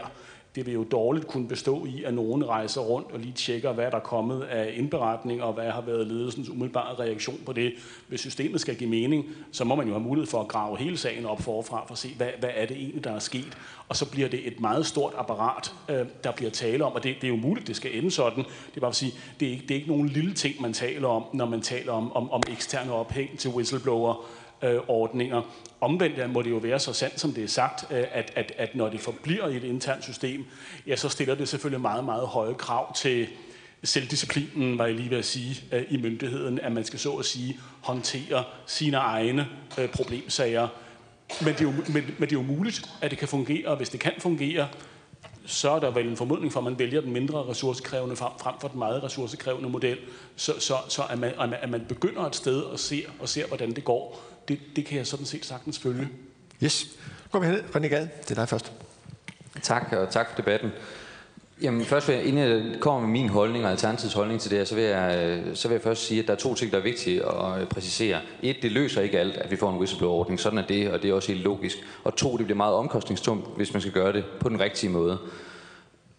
det 0.55 0.65
vil 0.65 0.73
jo 0.73 0.83
dårligt 0.83 1.27
kunne 1.27 1.47
bestå 1.47 1.85
i, 1.85 2.03
at 2.03 2.13
nogen 2.13 2.47
rejser 2.47 2.81
rundt 2.81 3.11
og 3.11 3.19
lige 3.19 3.33
tjekker, 3.33 3.73
hvad 3.73 3.91
der 3.91 3.97
er 3.97 4.01
kommet 4.01 4.41
af 4.41 4.73
indberetning, 4.77 5.43
og 5.43 5.53
hvad 5.53 5.71
har 5.71 5.81
været 5.81 6.07
ledelsens 6.07 6.49
umiddelbare 6.49 6.95
reaktion 6.99 7.39
på 7.45 7.53
det. 7.53 7.73
Hvis 8.07 8.19
systemet 8.19 8.61
skal 8.61 8.75
give 8.75 8.89
mening, 8.89 9.25
så 9.51 9.63
må 9.63 9.75
man 9.75 9.87
jo 9.87 9.93
have 9.93 10.03
mulighed 10.03 10.27
for 10.27 10.41
at 10.41 10.47
grave 10.47 10.77
hele 10.77 10.97
sagen 10.97 11.25
op 11.25 11.41
forfra, 11.41 11.83
for 11.87 11.91
at 11.91 11.97
se, 11.97 12.13
hvad, 12.17 12.29
hvad 12.39 12.49
er 12.55 12.65
det 12.65 12.77
egentlig, 12.77 13.03
der 13.03 13.11
er 13.11 13.19
sket. 13.19 13.57
Og 13.89 13.95
så 13.95 14.11
bliver 14.11 14.29
det 14.29 14.47
et 14.47 14.59
meget 14.59 14.85
stort 14.85 15.13
apparat, 15.17 15.73
øh, 15.89 16.05
der 16.23 16.31
bliver 16.31 16.51
tale 16.51 16.85
om, 16.85 16.93
og 16.93 17.03
det, 17.03 17.15
det 17.15 17.23
er 17.23 17.31
jo 17.31 17.35
muligt, 17.35 17.67
det 17.67 17.75
skal 17.75 17.97
ende 17.97 18.11
sådan. 18.11 18.43
Det 18.43 18.75
er 18.75 18.79
bare 18.79 18.89
at 18.89 18.95
sige, 18.95 19.13
det 19.39 19.47
er 19.47 19.51
ikke, 19.51 19.63
det 19.63 19.71
er 19.71 19.75
ikke 19.75 19.89
nogen 19.89 20.09
lille 20.09 20.33
ting, 20.33 20.61
man 20.61 20.73
taler 20.73 21.07
om, 21.07 21.23
når 21.33 21.45
man 21.45 21.61
taler 21.61 21.91
om, 21.91 22.13
om, 22.13 22.31
om 22.31 22.41
eksterne 22.51 22.93
ophæng 22.93 23.39
til 23.39 23.49
whistleblower 23.49 24.25
øh, 24.61 24.79
ordninger. 24.87 25.41
Omvendt 25.81 26.33
må 26.33 26.41
det 26.41 26.49
jo 26.49 26.57
være 26.57 26.79
så 26.79 26.93
sandt, 26.93 27.19
som 27.19 27.33
det 27.33 27.43
er 27.43 27.47
sagt, 27.47 27.91
øh, 27.91 28.03
at, 28.11 28.31
at, 28.35 28.53
at 28.57 28.75
når 28.75 28.89
det 28.89 28.99
forbliver 28.99 29.47
i 29.47 29.57
et 29.57 29.63
internt 29.63 30.03
system, 30.03 30.45
ja, 30.87 30.95
så 30.95 31.09
stiller 31.09 31.35
det 31.35 31.49
selvfølgelig 31.49 31.81
meget, 31.81 32.03
meget 32.03 32.27
høje 32.27 32.53
krav 32.53 32.95
til 32.95 33.27
selvdisciplinen, 33.83 34.77
var 34.77 34.85
jeg 34.85 34.95
lige 34.95 35.09
ved 35.09 35.17
at 35.17 35.25
sige, 35.25 35.63
øh, 35.71 35.83
i 35.89 35.97
myndigheden, 35.97 36.59
at 36.59 36.71
man 36.71 36.85
skal 36.85 36.99
så 36.99 37.11
at 37.11 37.25
sige 37.25 37.59
håndtere 37.81 38.43
sine 38.65 38.97
egne 38.97 39.47
øh, 39.77 39.89
problemsager. 39.89 40.67
Men 41.41 41.53
det, 41.53 41.61
er 41.61 41.65
jo, 41.65 41.71
men, 41.71 42.03
men 42.17 42.29
det 42.29 42.35
er 42.35 42.39
jo 42.39 42.41
muligt, 42.41 42.89
at 43.01 43.11
det 43.11 43.19
kan 43.19 43.27
fungere, 43.27 43.67
og 43.67 43.77
hvis 43.77 43.89
det 43.89 43.99
kan 43.99 44.13
fungere, 44.19 44.67
så 45.45 45.69
er 45.69 45.79
der 45.79 45.91
vel 45.91 46.07
en 46.07 46.17
formodning 46.17 46.53
for, 46.53 46.59
at 46.59 46.63
man 46.63 46.79
vælger 46.79 47.01
den 47.01 47.13
mindre 47.13 47.45
ressourcekrævende 47.49 48.15
frem, 48.15 48.31
frem 48.39 48.55
for 48.61 48.67
den 48.67 48.79
meget 48.79 49.03
ressourcekrævende 49.03 49.69
model, 49.69 49.97
så, 50.35 50.59
så, 50.59 50.75
så 50.87 51.03
at, 51.09 51.19
man, 51.19 51.33
at 51.61 51.69
man 51.69 51.85
begynder 51.87 52.25
et 52.25 52.35
sted 52.35 52.61
og 52.61 52.79
ser, 52.79 53.05
og 53.19 53.29
ser 53.29 53.47
hvordan 53.47 53.71
det 53.71 53.83
går 53.83 54.30
det, 54.47 54.59
det 54.75 54.85
kan 54.85 54.97
jeg 54.97 55.07
sådan 55.07 55.25
set 55.25 55.45
sagtens 55.45 55.79
følge. 55.79 56.09
Yes. 56.63 56.87
Går 57.31 57.39
vi 57.39 57.45
hen. 57.45 57.55
René 57.55 57.87
Gade, 57.87 58.09
det 58.21 58.31
er 58.31 58.35
dig 58.35 58.49
først. 58.49 58.71
Tak, 59.61 59.93
og 59.93 60.09
tak 60.09 60.29
for 60.29 60.35
debatten. 60.37 60.71
Jamen 61.61 61.85
først 61.85 62.07
vil 62.07 62.15
jeg, 62.15 62.25
inden 62.25 62.43
jeg 62.43 62.79
kommer 62.79 63.01
med 63.01 63.09
min 63.09 63.29
holdning 63.29 63.65
og 63.65 63.71
Alternativets 63.71 64.13
holdning 64.13 64.41
til 64.41 64.51
det 64.51 64.57
her, 64.57 64.65
så 64.65 64.75
vil, 64.75 64.83
jeg, 64.83 65.41
så 65.53 65.67
vil 65.67 65.75
jeg 65.75 65.81
først 65.81 66.05
sige, 66.07 66.21
at 66.21 66.27
der 66.27 66.33
er 66.33 66.37
to 66.37 66.55
ting, 66.55 66.71
der 66.71 66.77
er 66.77 66.81
vigtige 66.81 67.25
at 67.25 67.69
præcisere. 67.69 68.19
Et, 68.41 68.55
det 68.61 68.71
løser 68.71 69.01
ikke 69.01 69.19
alt, 69.19 69.37
at 69.37 69.51
vi 69.51 69.55
får 69.55 69.69
en 69.69 69.77
whistleblower-ordning. 69.77 70.39
Sådan 70.39 70.59
er 70.59 70.67
det, 70.67 70.91
og 70.91 71.01
det 71.01 71.09
er 71.09 71.13
også 71.13 71.31
helt 71.31 71.43
logisk. 71.43 71.77
Og 72.03 72.15
to, 72.15 72.37
det 72.37 72.45
bliver 72.45 72.57
meget 72.57 72.73
omkostningstungt, 72.73 73.47
hvis 73.55 73.73
man 73.73 73.81
skal 73.81 73.93
gøre 73.93 74.13
det 74.13 74.25
på 74.39 74.49
den 74.49 74.59
rigtige 74.59 74.89
måde. 74.89 75.17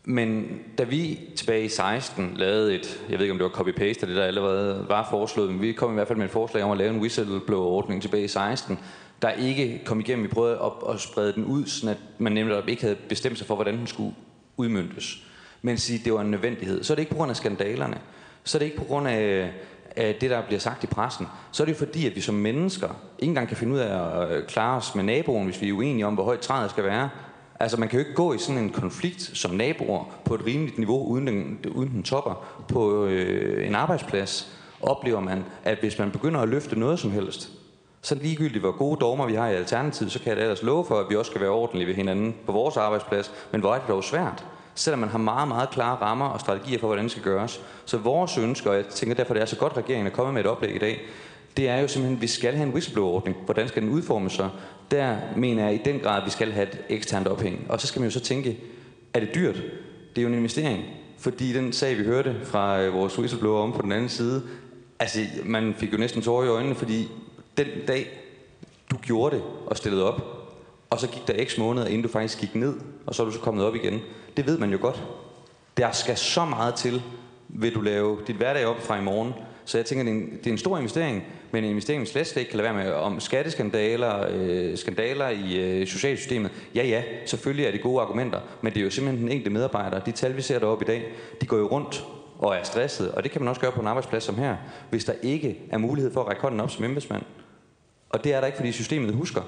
Men 0.04 0.58
da 0.78 0.84
vi 0.84 1.20
tilbage 1.36 1.64
i 1.64 1.68
16 1.68 2.32
lavede 2.36 2.74
et, 2.74 3.00
jeg 3.08 3.18
ved 3.18 3.24
ikke 3.24 3.32
om 3.32 3.38
det 3.38 3.44
var 3.44 3.62
copy-paste 3.62 4.02
af 4.02 4.06
det, 4.06 4.16
der 4.16 4.24
allerede 4.24 4.84
var 4.88 5.06
foreslået, 5.10 5.50
men 5.50 5.60
vi 5.60 5.72
kom 5.72 5.90
i 5.90 5.94
hvert 5.94 6.08
fald 6.08 6.18
med 6.18 6.26
et 6.26 6.32
forslag 6.32 6.62
om 6.62 6.70
at 6.70 6.78
lave 6.78 6.94
en 6.94 7.00
whistleblower-ordning 7.00 8.02
tilbage 8.02 8.24
i 8.24 8.28
16, 8.28 8.78
der 9.22 9.30
ikke 9.30 9.82
kom 9.84 10.00
igennem. 10.00 10.24
Vi 10.24 10.28
prøvede 10.28 10.58
at, 10.64 10.94
at 10.94 11.00
sprede 11.00 11.32
den 11.32 11.44
ud, 11.44 11.66
så 11.66 11.94
man 12.18 12.32
nemlig 12.32 12.62
ikke 12.68 12.82
havde 12.82 12.96
bestemt 13.08 13.38
sig 13.38 13.46
for, 13.46 13.54
hvordan 13.54 13.78
den 13.78 13.86
skulle 13.86 14.14
udmyndtes. 14.56 15.26
Men 15.62 15.78
sige, 15.78 16.00
det 16.04 16.12
var 16.12 16.20
en 16.20 16.30
nødvendighed. 16.30 16.84
Så 16.84 16.92
er 16.92 16.94
det 16.94 17.02
ikke 17.02 17.10
på 17.10 17.16
grund 17.16 17.30
af 17.30 17.36
skandalerne. 17.36 17.98
Så 18.44 18.58
er 18.58 18.58
det 18.58 18.66
ikke 18.66 18.78
på 18.78 18.84
grund 18.84 19.08
af, 19.08 19.52
af 19.96 20.14
det, 20.14 20.30
der 20.30 20.42
bliver 20.46 20.60
sagt 20.60 20.84
i 20.84 20.86
pressen. 20.86 21.26
Så 21.52 21.62
er 21.62 21.64
det 21.64 21.72
jo 21.72 21.78
fordi, 21.78 22.06
at 22.06 22.16
vi 22.16 22.20
som 22.20 22.34
mennesker 22.34 22.88
ikke 23.18 23.30
engang 23.30 23.48
kan 23.48 23.56
finde 23.56 23.74
ud 23.74 23.78
af 23.78 24.22
at 24.22 24.32
øh, 24.32 24.46
klare 24.46 24.76
os 24.76 24.94
med 24.94 25.04
naboen, 25.04 25.44
hvis 25.44 25.60
vi 25.60 25.68
er 25.68 25.72
uenige 25.72 26.06
om, 26.06 26.14
hvor 26.14 26.24
højt 26.24 26.40
træet 26.40 26.70
skal 26.70 26.84
være. 26.84 27.10
Altså, 27.62 27.80
man 27.80 27.88
kan 27.88 27.98
jo 27.98 28.04
ikke 28.04 28.14
gå 28.14 28.32
i 28.32 28.38
sådan 28.38 28.62
en 28.62 28.70
konflikt 28.70 29.30
som 29.34 29.50
naboer 29.50 30.04
på 30.24 30.34
et 30.34 30.46
rimeligt 30.46 30.78
niveau, 30.78 31.06
uden 31.06 31.26
den, 31.26 31.58
uden 31.74 31.90
den 31.90 32.02
topper. 32.02 32.44
På 32.68 33.06
øh, 33.06 33.66
en 33.66 33.74
arbejdsplads 33.74 34.58
oplever 34.80 35.20
man, 35.20 35.44
at 35.64 35.78
hvis 35.78 35.98
man 35.98 36.10
begynder 36.10 36.40
at 36.40 36.48
løfte 36.48 36.78
noget 36.78 36.98
som 36.98 37.10
helst, 37.10 37.50
så 38.00 38.14
ligegyldigt 38.14 38.62
hvor 38.62 38.78
gode 38.78 39.00
dogmer 39.00 39.26
vi 39.26 39.34
har 39.34 39.48
i 39.48 39.54
Alternativet, 39.54 40.12
så 40.12 40.18
kan 40.18 40.28
jeg 40.28 40.36
da 40.36 40.42
ellers 40.42 40.62
love 40.62 40.84
for, 40.84 41.00
at 41.00 41.06
vi 41.10 41.16
også 41.16 41.30
skal 41.30 41.40
være 41.40 41.50
ordentlige 41.50 41.86
ved 41.88 41.94
hinanden 41.94 42.34
på 42.46 42.52
vores 42.52 42.76
arbejdsplads. 42.76 43.32
Men 43.52 43.60
hvor 43.60 43.74
er 43.74 43.78
det 43.78 43.88
dog 43.88 44.04
svært? 44.04 44.44
Selvom 44.74 44.98
man 44.98 45.08
har 45.08 45.18
meget, 45.18 45.48
meget 45.48 45.70
klare 45.70 45.96
rammer 45.96 46.28
og 46.28 46.40
strategier 46.40 46.78
for, 46.78 46.86
hvordan 46.86 47.04
det 47.04 47.12
skal 47.12 47.22
gøres. 47.22 47.60
Så 47.84 47.98
vores 47.98 48.38
ønsker, 48.38 48.70
og 48.70 48.76
jeg 48.76 48.86
tænker 48.86 49.14
derfor, 49.14 49.34
det 49.34 49.40
er 49.40 49.46
så 49.46 49.56
godt, 49.56 49.72
at 49.72 49.78
regeringen 49.78 50.06
er 50.06 50.10
kommet 50.10 50.34
med 50.34 50.44
et 50.44 50.50
oplæg 50.50 50.74
i 50.74 50.78
dag, 50.78 51.00
det 51.56 51.68
er 51.68 51.76
jo 51.76 51.88
simpelthen, 51.88 52.16
at 52.16 52.22
vi 52.22 52.26
skal 52.26 52.54
have 52.54 52.66
en 52.66 52.72
whistleblower-ordning. 52.72 53.36
Hvordan 53.44 53.68
skal 53.68 53.82
den 53.82 53.90
udformes 53.90 54.32
så? 54.32 54.48
Der 54.90 55.16
mener 55.36 55.64
jeg 55.64 55.74
i 55.74 55.80
den 55.84 56.00
grad, 56.00 56.20
at 56.20 56.26
vi 56.26 56.30
skal 56.30 56.52
have 56.52 56.68
et 56.68 56.80
eksternt 56.88 57.28
ophæng. 57.28 57.66
Og 57.68 57.80
så 57.80 57.86
skal 57.86 58.00
man 58.00 58.06
jo 58.06 58.12
så 58.12 58.20
tænke, 58.20 58.58
er 59.14 59.20
det 59.20 59.34
dyrt? 59.34 59.54
Det 60.14 60.18
er 60.18 60.22
jo 60.22 60.28
en 60.28 60.34
investering. 60.34 60.84
Fordi 61.18 61.52
den 61.52 61.72
sag, 61.72 61.98
vi 61.98 62.04
hørte 62.04 62.36
fra 62.44 62.82
øh, 62.82 62.94
vores 62.94 63.18
whistleblower 63.18 63.62
om 63.62 63.72
på 63.72 63.82
den 63.82 63.92
anden 63.92 64.08
side, 64.08 64.42
altså 64.98 65.20
man 65.44 65.74
fik 65.78 65.92
jo 65.92 65.98
næsten 65.98 66.22
tårer 66.22 66.44
i 66.44 66.48
øjnene, 66.48 66.74
fordi 66.74 67.08
den 67.56 67.66
dag, 67.88 68.06
du 68.90 68.96
gjorde 68.96 69.36
det 69.36 69.44
og 69.66 69.76
stillede 69.76 70.12
op, 70.12 70.22
og 70.90 71.00
så 71.00 71.08
gik 71.08 71.28
der 71.28 71.44
x 71.44 71.58
måneder, 71.58 71.86
inden 71.86 72.02
du 72.02 72.08
faktisk 72.08 72.40
gik 72.40 72.54
ned, 72.54 72.74
og 73.06 73.14
så 73.14 73.22
er 73.22 73.26
du 73.26 73.32
så 73.32 73.40
kommet 73.40 73.64
op 73.64 73.74
igen. 73.74 74.00
Det 74.36 74.46
ved 74.46 74.58
man 74.58 74.70
jo 74.70 74.78
godt. 74.80 75.02
Der 75.76 75.92
skal 75.92 76.16
så 76.16 76.44
meget 76.44 76.74
til, 76.74 77.02
vil 77.48 77.74
du 77.74 77.80
lave 77.80 78.18
dit 78.26 78.36
hverdag 78.36 78.66
op 78.66 78.80
fra 78.80 78.98
i 78.98 79.02
morgen. 79.02 79.32
Så 79.64 79.78
jeg 79.78 79.86
tænker, 79.86 80.04
det 80.04 80.10
er 80.12 80.16
en, 80.16 80.30
det 80.30 80.46
er 80.46 80.50
en 80.50 80.58
stor 80.58 80.78
investering, 80.78 81.24
men 81.50 81.64
en 81.64 81.70
investering, 81.70 82.00
vi 82.00 82.06
slet, 82.06 82.26
slet 82.26 82.40
ikke 82.40 82.50
kan 82.50 82.56
lade 82.56 82.74
være 82.74 82.84
med. 82.84 82.92
Om 82.92 83.20
skatteskandaler, 83.20 84.26
øh, 84.30 84.78
skandaler 84.78 85.28
i 85.28 85.56
øh, 85.56 85.86
socialsystemet, 85.86 86.50
ja 86.74 86.84
ja, 86.84 87.02
selvfølgelig 87.26 87.66
er 87.66 87.70
det 87.70 87.82
gode 87.82 88.00
argumenter, 88.00 88.40
men 88.62 88.72
det 88.72 88.80
er 88.80 88.84
jo 88.84 88.90
simpelthen 88.90 89.22
den 89.22 89.32
enkelte 89.32 89.50
medarbejder. 89.50 90.00
De 90.00 90.12
tal, 90.12 90.36
vi 90.36 90.42
ser 90.42 90.58
deroppe 90.58 90.84
i 90.84 90.86
dag, 90.86 91.12
de 91.40 91.46
går 91.46 91.56
jo 91.56 91.66
rundt 91.66 92.04
og 92.38 92.56
er 92.56 92.62
stresset, 92.62 93.12
og 93.12 93.22
det 93.22 93.30
kan 93.30 93.40
man 93.40 93.48
også 93.48 93.60
gøre 93.60 93.72
på 93.72 93.80
en 93.80 93.86
arbejdsplads 93.86 94.24
som 94.24 94.38
her, 94.38 94.56
hvis 94.90 95.04
der 95.04 95.12
ikke 95.22 95.58
er 95.70 95.78
mulighed 95.78 96.12
for 96.12 96.20
at 96.20 96.28
række 96.28 96.42
hånden 96.42 96.60
op 96.60 96.70
som 96.70 96.84
embedsmand. 96.84 97.22
Og 98.10 98.24
det 98.24 98.34
er 98.34 98.40
der 98.40 98.46
ikke, 98.46 98.56
fordi 98.56 98.72
systemet 98.72 99.14
husker. 99.14 99.42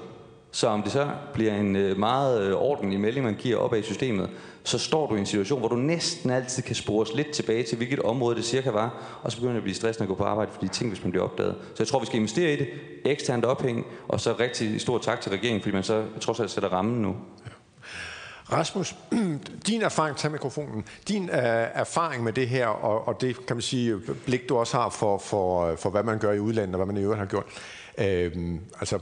Så 0.55 0.67
om 0.67 0.83
det 0.83 0.91
så 0.91 1.09
bliver 1.33 1.55
en 1.55 1.75
øh, 1.75 1.97
meget 1.97 2.41
øh, 2.41 2.55
ordentlig 2.55 2.99
melding, 2.99 3.25
man 3.25 3.35
giver 3.35 3.57
op 3.57 3.73
af 3.73 3.79
i 3.79 3.81
systemet, 3.81 4.29
så 4.63 4.77
står 4.77 5.07
du 5.07 5.15
i 5.15 5.19
en 5.19 5.25
situation, 5.25 5.59
hvor 5.59 5.67
du 5.67 5.75
næsten 5.75 6.29
altid 6.29 6.63
kan 6.63 6.75
spores 6.75 7.13
lidt 7.13 7.31
tilbage 7.31 7.63
til, 7.63 7.77
hvilket 7.77 7.99
område 7.99 8.35
det 8.35 8.45
cirka 8.45 8.71
var, 8.71 9.19
og 9.23 9.31
så 9.31 9.37
begynder 9.37 9.53
det 9.53 9.57
at 9.57 9.63
blive 9.63 9.75
stressende 9.75 10.03
at 10.03 10.07
gå 10.07 10.15
på 10.15 10.23
arbejde 10.23 10.51
fordi 10.53 10.67
ting, 10.67 10.89
hvis 10.89 11.03
man 11.03 11.11
bliver 11.11 11.23
opdaget. 11.23 11.55
Så 11.61 11.83
jeg 11.83 11.87
tror, 11.87 11.99
vi 11.99 12.05
skal 12.05 12.17
investere 12.17 12.53
i 12.53 12.55
det, 12.55 12.67
eksternt 13.05 13.45
ophæng, 13.45 13.85
og 14.07 14.19
så 14.19 14.35
rigtig 14.39 14.81
stor 14.81 14.97
tak 14.97 15.21
til 15.21 15.31
regeringen, 15.31 15.61
fordi 15.61 15.73
man 15.73 15.83
så 15.83 16.03
trods 16.21 16.39
alt 16.39 16.51
sætter 16.51 16.69
rammen 16.69 17.01
nu. 17.01 17.15
Rasmus, 18.51 18.95
din 19.67 19.81
erfaring, 19.81 20.17
tag 20.17 20.31
mikrofonen, 20.31 20.85
din 21.07 21.23
øh, 21.29 21.67
erfaring 21.73 22.23
med 22.23 22.33
det 22.33 22.47
her, 22.47 22.67
og, 22.67 23.07
og 23.07 23.21
det 23.21 23.45
kan 23.45 23.55
man 23.55 23.61
sige, 23.61 23.99
blik 24.25 24.49
du 24.49 24.57
også 24.57 24.77
har 24.77 24.89
for, 24.89 25.17
for, 25.17 25.75
for 25.75 25.89
hvad 25.89 26.03
man 26.03 26.19
gør 26.19 26.31
i 26.31 26.39
udlandet, 26.39 26.75
og 26.75 26.77
hvad 26.77 26.93
man 26.93 26.97
i 26.97 27.03
øvrigt 27.03 27.19
har 27.19 27.25
gjort. 27.25 27.45
øh, 27.97 28.31
altså, 28.79 28.99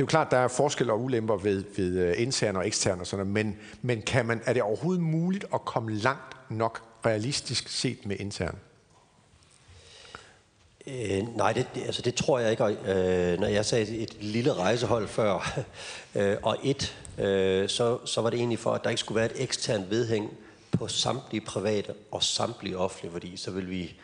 det 0.00 0.04
er 0.04 0.06
jo 0.06 0.10
klart, 0.10 0.30
der 0.30 0.36
er 0.36 0.48
forskel 0.48 0.90
og 0.90 1.00
ulemper 1.00 1.36
ved, 1.36 1.64
ved 1.76 1.98
øh, 1.98 2.14
interne 2.16 2.58
og 2.58 2.66
eksterne, 2.66 3.00
og 3.00 3.06
sådan 3.06 3.26
noget, 3.26 3.46
men, 3.46 3.56
men 3.82 4.02
kan 4.02 4.26
man, 4.26 4.42
er 4.44 4.52
det 4.52 4.62
overhovedet 4.62 5.02
muligt 5.02 5.44
at 5.54 5.64
komme 5.64 5.92
langt 5.94 6.36
nok 6.50 6.82
realistisk 7.06 7.68
set 7.68 8.06
med 8.06 8.16
intern? 8.20 8.58
Øh, 10.86 11.36
nej, 11.36 11.52
det, 11.52 11.66
altså 11.86 12.02
det 12.02 12.14
tror 12.14 12.38
jeg 12.38 12.50
ikke. 12.50 12.64
Øh, 12.64 13.40
når 13.40 13.46
jeg 13.46 13.66
sagde 13.66 13.96
et 13.96 14.16
lille 14.20 14.52
rejsehold 14.52 15.08
før, 15.08 15.60
øh, 16.14 16.36
og 16.42 16.56
et, 16.62 16.96
øh, 17.18 17.68
så, 17.68 18.06
så 18.06 18.20
var 18.20 18.30
det 18.30 18.38
egentlig 18.38 18.58
for, 18.58 18.72
at 18.72 18.84
der 18.84 18.90
ikke 18.90 19.00
skulle 19.00 19.16
være 19.16 19.30
et 19.30 19.42
eksternt 19.42 19.90
vedhæng 19.90 20.30
på 20.78 20.88
samtlige 20.88 21.44
private 21.46 21.94
og 22.10 22.22
samtlige 22.22 22.78
offentlige, 22.78 23.12
fordi 23.12 23.36
så 23.36 23.50
vil 23.50 23.70
vi 23.70 23.94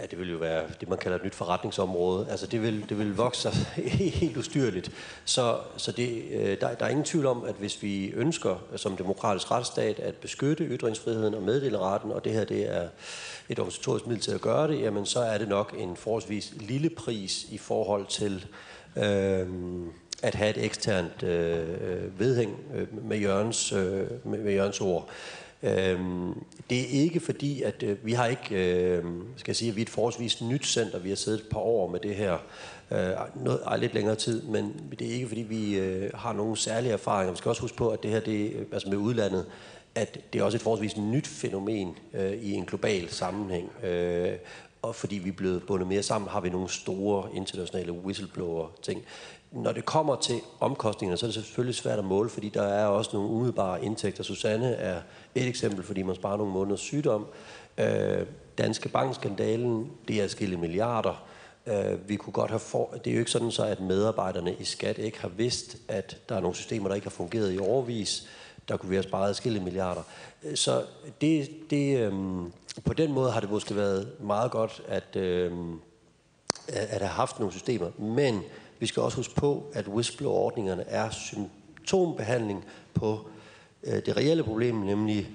Ja, 0.00 0.06
det 0.06 0.18
vil 0.18 0.30
jo 0.30 0.38
være 0.38 0.64
det, 0.80 0.88
man 0.88 0.98
kalder 0.98 1.18
et 1.18 1.24
nyt 1.24 1.34
forretningsområde. 1.34 2.26
Altså, 2.30 2.46
det 2.46 2.62
vil, 2.62 2.88
det 2.88 2.98
vil 2.98 3.16
vokse 3.16 3.42
sig 3.42 3.52
helt 4.20 4.36
ustyrligt. 4.36 4.90
Så, 5.24 5.58
så 5.76 5.92
det, 5.92 6.24
øh, 6.30 6.60
der, 6.60 6.74
der 6.74 6.84
er 6.84 6.88
ingen 6.88 7.04
tvivl 7.04 7.26
om, 7.26 7.44
at 7.44 7.54
hvis 7.54 7.82
vi 7.82 8.08
ønsker 8.10 8.56
som 8.76 8.96
demokratisk 8.96 9.50
retsstat 9.50 9.98
at 9.98 10.14
beskytte 10.14 10.64
ytringsfriheden 10.64 11.34
og 11.34 11.42
meddeleretten, 11.42 12.12
og 12.12 12.24
det 12.24 12.32
her 12.32 12.44
det 12.44 12.76
er 12.76 12.88
et 13.48 13.58
organisatorisk 13.58 14.06
middel 14.06 14.22
til 14.22 14.32
at 14.32 14.40
gøre 14.40 14.68
det, 14.68 14.80
jamen 14.80 15.06
så 15.06 15.20
er 15.20 15.38
det 15.38 15.48
nok 15.48 15.74
en 15.78 15.96
forholdsvis 15.96 16.52
lille 16.60 16.90
pris 16.90 17.46
i 17.50 17.58
forhold 17.58 18.06
til 18.06 18.46
øh, 18.96 19.46
at 20.22 20.34
have 20.34 20.50
et 20.50 20.64
eksternt 20.64 21.22
øh, 21.22 21.68
øh 21.80 22.20
vedhæng 22.20 22.58
øh, 22.74 23.04
med, 23.04 23.18
Jørgens, 23.18 23.72
øh, 23.72 24.26
med, 24.26 24.52
Jørgens 24.52 24.80
ord. 24.80 25.08
Øhm, 25.62 26.44
det 26.70 26.80
er 26.80 27.02
ikke 27.02 27.20
fordi, 27.20 27.62
at 27.62 27.82
øh, 27.82 27.96
vi 28.02 28.12
har 28.12 28.26
ikke, 28.26 28.54
øh, 28.54 29.04
skal 29.36 29.50
jeg 29.50 29.56
sige, 29.56 29.68
at 29.68 29.76
vi 29.76 29.80
er 29.80 29.84
et 29.84 29.90
forholdsvis 29.90 30.42
nyt 30.42 30.66
center. 30.66 30.98
Vi 30.98 31.08
har 31.08 31.16
siddet 31.16 31.40
et 31.40 31.48
par 31.50 31.58
år 31.58 31.90
med 31.90 32.00
det 32.00 32.14
her, 32.14 32.38
øh, 32.90 33.44
noget, 33.44 33.60
ej, 33.66 33.76
lidt 33.76 33.94
længere 33.94 34.16
tid, 34.16 34.42
men 34.42 34.90
det 34.98 35.08
er 35.08 35.12
ikke 35.12 35.28
fordi, 35.28 35.40
vi 35.40 35.78
øh, 35.78 36.10
har 36.14 36.32
nogen 36.32 36.56
særlige 36.56 36.92
erfaringer. 36.92 37.32
Vi 37.32 37.38
skal 37.38 37.48
også 37.48 37.62
huske 37.62 37.76
på, 37.76 37.88
at 37.88 38.02
det 38.02 38.10
her, 38.10 38.20
det, 38.20 38.52
øh, 38.52 38.66
altså 38.72 38.88
med 38.88 38.96
udlandet, 38.96 39.46
at 39.94 40.18
det 40.32 40.40
er 40.40 40.44
også 40.44 40.56
et 40.56 40.62
forholdsvis 40.62 40.96
nyt 40.96 41.26
fænomen 41.26 41.96
øh, 42.14 42.32
i 42.32 42.52
en 42.52 42.64
global 42.64 43.08
sammenhæng. 43.08 43.84
Øh, 43.84 44.32
og 44.82 44.94
fordi 44.94 45.18
vi 45.18 45.28
er 45.28 45.32
blevet 45.32 45.62
bundet 45.66 45.88
mere 45.88 46.02
sammen, 46.02 46.30
har 46.30 46.40
vi 46.40 46.50
nogle 46.50 46.68
store 46.68 47.28
internationale 47.34 47.92
whistleblower-ting 47.92 49.02
når 49.52 49.72
det 49.72 49.84
kommer 49.84 50.16
til 50.16 50.40
omkostningerne, 50.60 51.16
så 51.16 51.26
er 51.26 51.28
det 51.28 51.34
selvfølgelig 51.34 51.74
svært 51.74 51.98
at 51.98 52.04
måle, 52.04 52.30
fordi 52.30 52.48
der 52.48 52.62
er 52.62 52.86
også 52.86 53.10
nogle 53.12 53.28
umiddelbare 53.30 53.84
indtægter. 53.84 54.22
Susanne 54.22 54.74
er 54.74 55.00
et 55.34 55.46
eksempel, 55.46 55.84
fordi 55.84 56.02
man 56.02 56.16
sparer 56.16 56.36
nogle 56.36 56.52
måneders 56.52 56.80
sygdom. 56.80 57.26
Øh, 57.78 58.26
Danske 58.58 58.88
Bankskandalen, 58.88 59.90
det 60.08 60.22
er 60.22 60.28
skille 60.28 60.56
milliarder. 60.56 61.24
Øh, 61.66 62.08
vi 62.08 62.16
kunne 62.16 62.32
godt 62.32 62.50
have 62.50 62.60
for, 62.60 62.90
det 63.04 63.10
er 63.10 63.14
jo 63.14 63.18
ikke 63.18 63.30
sådan 63.30 63.50
så, 63.50 63.64
at 63.64 63.80
medarbejderne 63.80 64.54
i 64.54 64.64
skat 64.64 64.98
ikke 64.98 65.20
har 65.20 65.28
vidst, 65.28 65.76
at 65.88 66.16
der 66.28 66.36
er 66.36 66.40
nogle 66.40 66.56
systemer, 66.56 66.88
der 66.88 66.94
ikke 66.94 67.06
har 67.06 67.10
fungeret 67.10 67.54
i 67.54 67.58
overvis. 67.58 68.28
Der 68.68 68.76
kunne 68.76 68.88
vi 68.88 68.96
have 68.96 69.02
sparet 69.02 69.36
skille 69.36 69.60
milliarder. 69.60 70.02
Øh, 70.44 70.56
så 70.56 70.82
det, 71.20 71.50
det, 71.70 71.98
øh, 71.98 72.12
på 72.84 72.92
den 72.92 73.12
måde 73.12 73.30
har 73.30 73.40
det 73.40 73.50
måske 73.50 73.76
været 73.76 74.12
meget 74.20 74.50
godt 74.50 74.82
at, 74.88 75.16
øh, 75.16 75.52
at 76.68 77.00
have 77.00 77.08
haft 77.08 77.38
nogle 77.38 77.52
systemer. 77.52 77.90
Men 77.98 78.42
vi 78.78 78.86
skal 78.86 79.02
også 79.02 79.16
huske 79.16 79.34
på, 79.34 79.70
at 79.72 79.88
whistleblower-ordningerne 79.88 80.84
er 80.88 81.10
symptombehandling 81.10 82.64
på 82.94 83.28
øh, 83.84 84.06
det 84.06 84.16
reelle 84.16 84.44
problem, 84.44 84.74
nemlig 84.74 85.28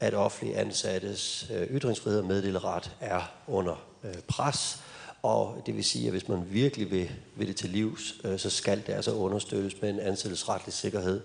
at 0.00 0.14
offentlige 0.14 0.56
ansattes 0.56 1.50
øh, 1.54 1.76
ytringsfrihed 1.76 2.20
og 2.20 2.26
meddeleret 2.26 2.96
er 3.00 3.22
under 3.46 3.84
øh, 4.04 4.14
pres. 4.28 4.82
Og 5.22 5.62
det 5.66 5.76
vil 5.76 5.84
sige, 5.84 6.06
at 6.06 6.10
hvis 6.10 6.28
man 6.28 6.44
virkelig 6.50 6.90
vil, 6.90 7.10
vil 7.36 7.48
det 7.48 7.56
til 7.56 7.70
livs, 7.70 8.14
øh, 8.24 8.38
så 8.38 8.50
skal 8.50 8.82
det 8.86 8.92
altså 8.92 9.14
understøttes 9.14 9.82
med 9.82 9.90
en 9.90 10.00
ansættelsesretlig 10.00 10.74
sikkerhed. 10.74 11.20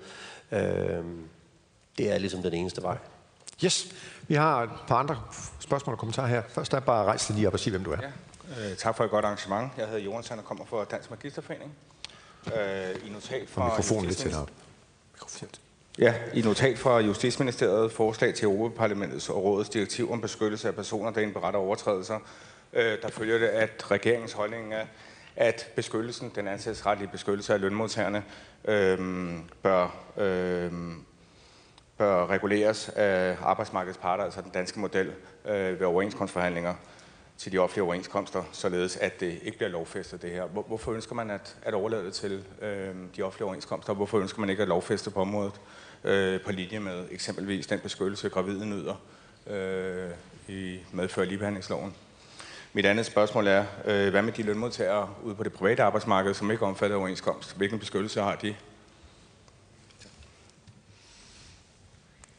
Øh, 0.51 1.03
det 1.97 2.11
er 2.11 2.17
ligesom 2.17 2.41
den 2.41 2.53
eneste 2.53 2.83
vej. 2.83 2.97
Yes, 3.63 3.87
vi 4.27 4.35
har 4.35 4.63
et 4.63 4.69
par 4.87 4.95
andre 4.95 5.21
spørgsmål 5.59 5.93
og 5.93 5.99
kommentarer 5.99 6.27
her. 6.27 6.41
Først 6.49 6.73
er 6.73 6.79
bare 6.79 7.05
rejse 7.05 7.33
lige 7.33 7.47
op 7.47 7.53
og 7.53 7.59
sige, 7.59 7.71
hvem 7.71 7.83
du 7.83 7.91
er. 7.91 7.97
Ja. 8.01 8.09
Øh, 8.49 8.77
tak 8.77 8.97
for 8.97 9.03
et 9.03 9.09
godt 9.09 9.26
arrangement. 9.26 9.71
Jeg 9.77 9.85
hedder 9.85 10.01
Jonas, 10.01 10.31
og 10.31 10.43
kommer 10.43 10.65
fra 10.65 10.85
Dansk 10.85 11.09
Magisterforening. 11.09 11.76
Øh, 12.47 13.07
I 13.07 13.09
notat 13.09 13.49
fra 13.49 13.65
mikrofonen 13.65 14.05
lidt 14.05 14.17
til 14.17 14.35
Ja, 15.99 16.15
i 16.34 16.41
notat 16.41 16.77
fra 16.77 16.99
Justitsministeriet 16.99 17.91
forslag 17.91 18.34
til 18.34 18.45
Europaparlamentets 18.45 19.30
og 19.30 19.43
Rådets 19.43 19.69
direktiv 19.69 20.11
om 20.11 20.21
beskyttelse 20.21 20.67
af 20.67 20.76
personer, 20.76 21.11
der 21.11 21.21
indberetter 21.21 21.59
overtrædelser, 21.59 22.19
øh, 22.73 23.01
der 23.01 23.09
følger 23.09 23.38
det, 23.38 23.47
at 23.47 23.91
regeringens 23.91 24.34
holdning 24.34 24.73
er, 24.73 24.85
at 25.35 25.71
beskyttelsen, 25.76 26.31
den 26.35 26.47
ansættelsesretlige 26.47 27.09
beskyttelse 27.11 27.53
af 27.53 27.61
lønmodtagerne, 27.61 28.23
øh, 28.65 28.97
bør, 29.63 29.95
øh, 30.17 30.71
bør 31.97 32.26
reguleres 32.26 32.89
af 32.89 33.38
arbejdsmarkedets 33.43 33.97
parter, 33.97 34.23
altså 34.23 34.41
den 34.41 34.51
danske 34.51 34.80
model 34.80 35.11
øh, 35.45 35.80
ved 35.80 35.88
overenskomstforhandlinger 35.88 36.73
til 37.39 37.51
de 37.51 37.57
offentlige 37.57 37.83
overenskomster, 37.83 38.43
således 38.51 38.97
at 38.97 39.19
det 39.19 39.39
ikke 39.43 39.57
bliver 39.57 39.69
lovfæstet 39.69 40.21
det 40.21 40.31
her. 40.31 40.45
Hvorfor 40.45 40.91
ønsker 40.91 41.15
man 41.15 41.29
at, 41.29 41.55
at 41.61 41.73
overlade 41.73 42.05
det 42.05 42.13
til 42.13 42.43
øh, 42.61 42.95
de 43.17 43.21
offentlige 43.21 43.45
overenskomster, 43.45 43.89
og 43.89 43.95
hvorfor 43.95 44.19
ønsker 44.19 44.39
man 44.39 44.49
ikke 44.49 44.61
at 44.61 44.67
lovfæste 44.67 45.09
på 45.09 45.21
området 45.21 45.53
øh, 46.03 46.41
på 46.41 46.51
linje 46.51 46.79
med 46.79 47.05
eksempelvis 47.11 47.67
den 47.67 47.79
beskyttelse, 47.79 48.29
gravide 48.29 48.65
nyder 48.65 49.01
øh, 49.47 50.09
i 50.47 50.79
medfører 50.91 51.25
ligebehandlingsloven? 51.25 51.93
Mit 52.73 52.85
andet 52.85 53.05
spørgsmål 53.05 53.47
er, 53.47 53.65
øh, 53.85 54.09
hvad 54.09 54.21
med 54.21 54.33
de 54.33 54.43
lønmodtagere 54.43 55.09
ude 55.23 55.35
på 55.35 55.43
det 55.43 55.53
private 55.53 55.83
arbejdsmarked, 55.83 56.33
som 56.33 56.51
ikke 56.51 56.65
omfatter 56.65 56.97
overenskomst? 56.97 57.57
Hvilken 57.57 57.79
beskyttelse 57.79 58.21
har 58.21 58.35
de? 58.35 58.55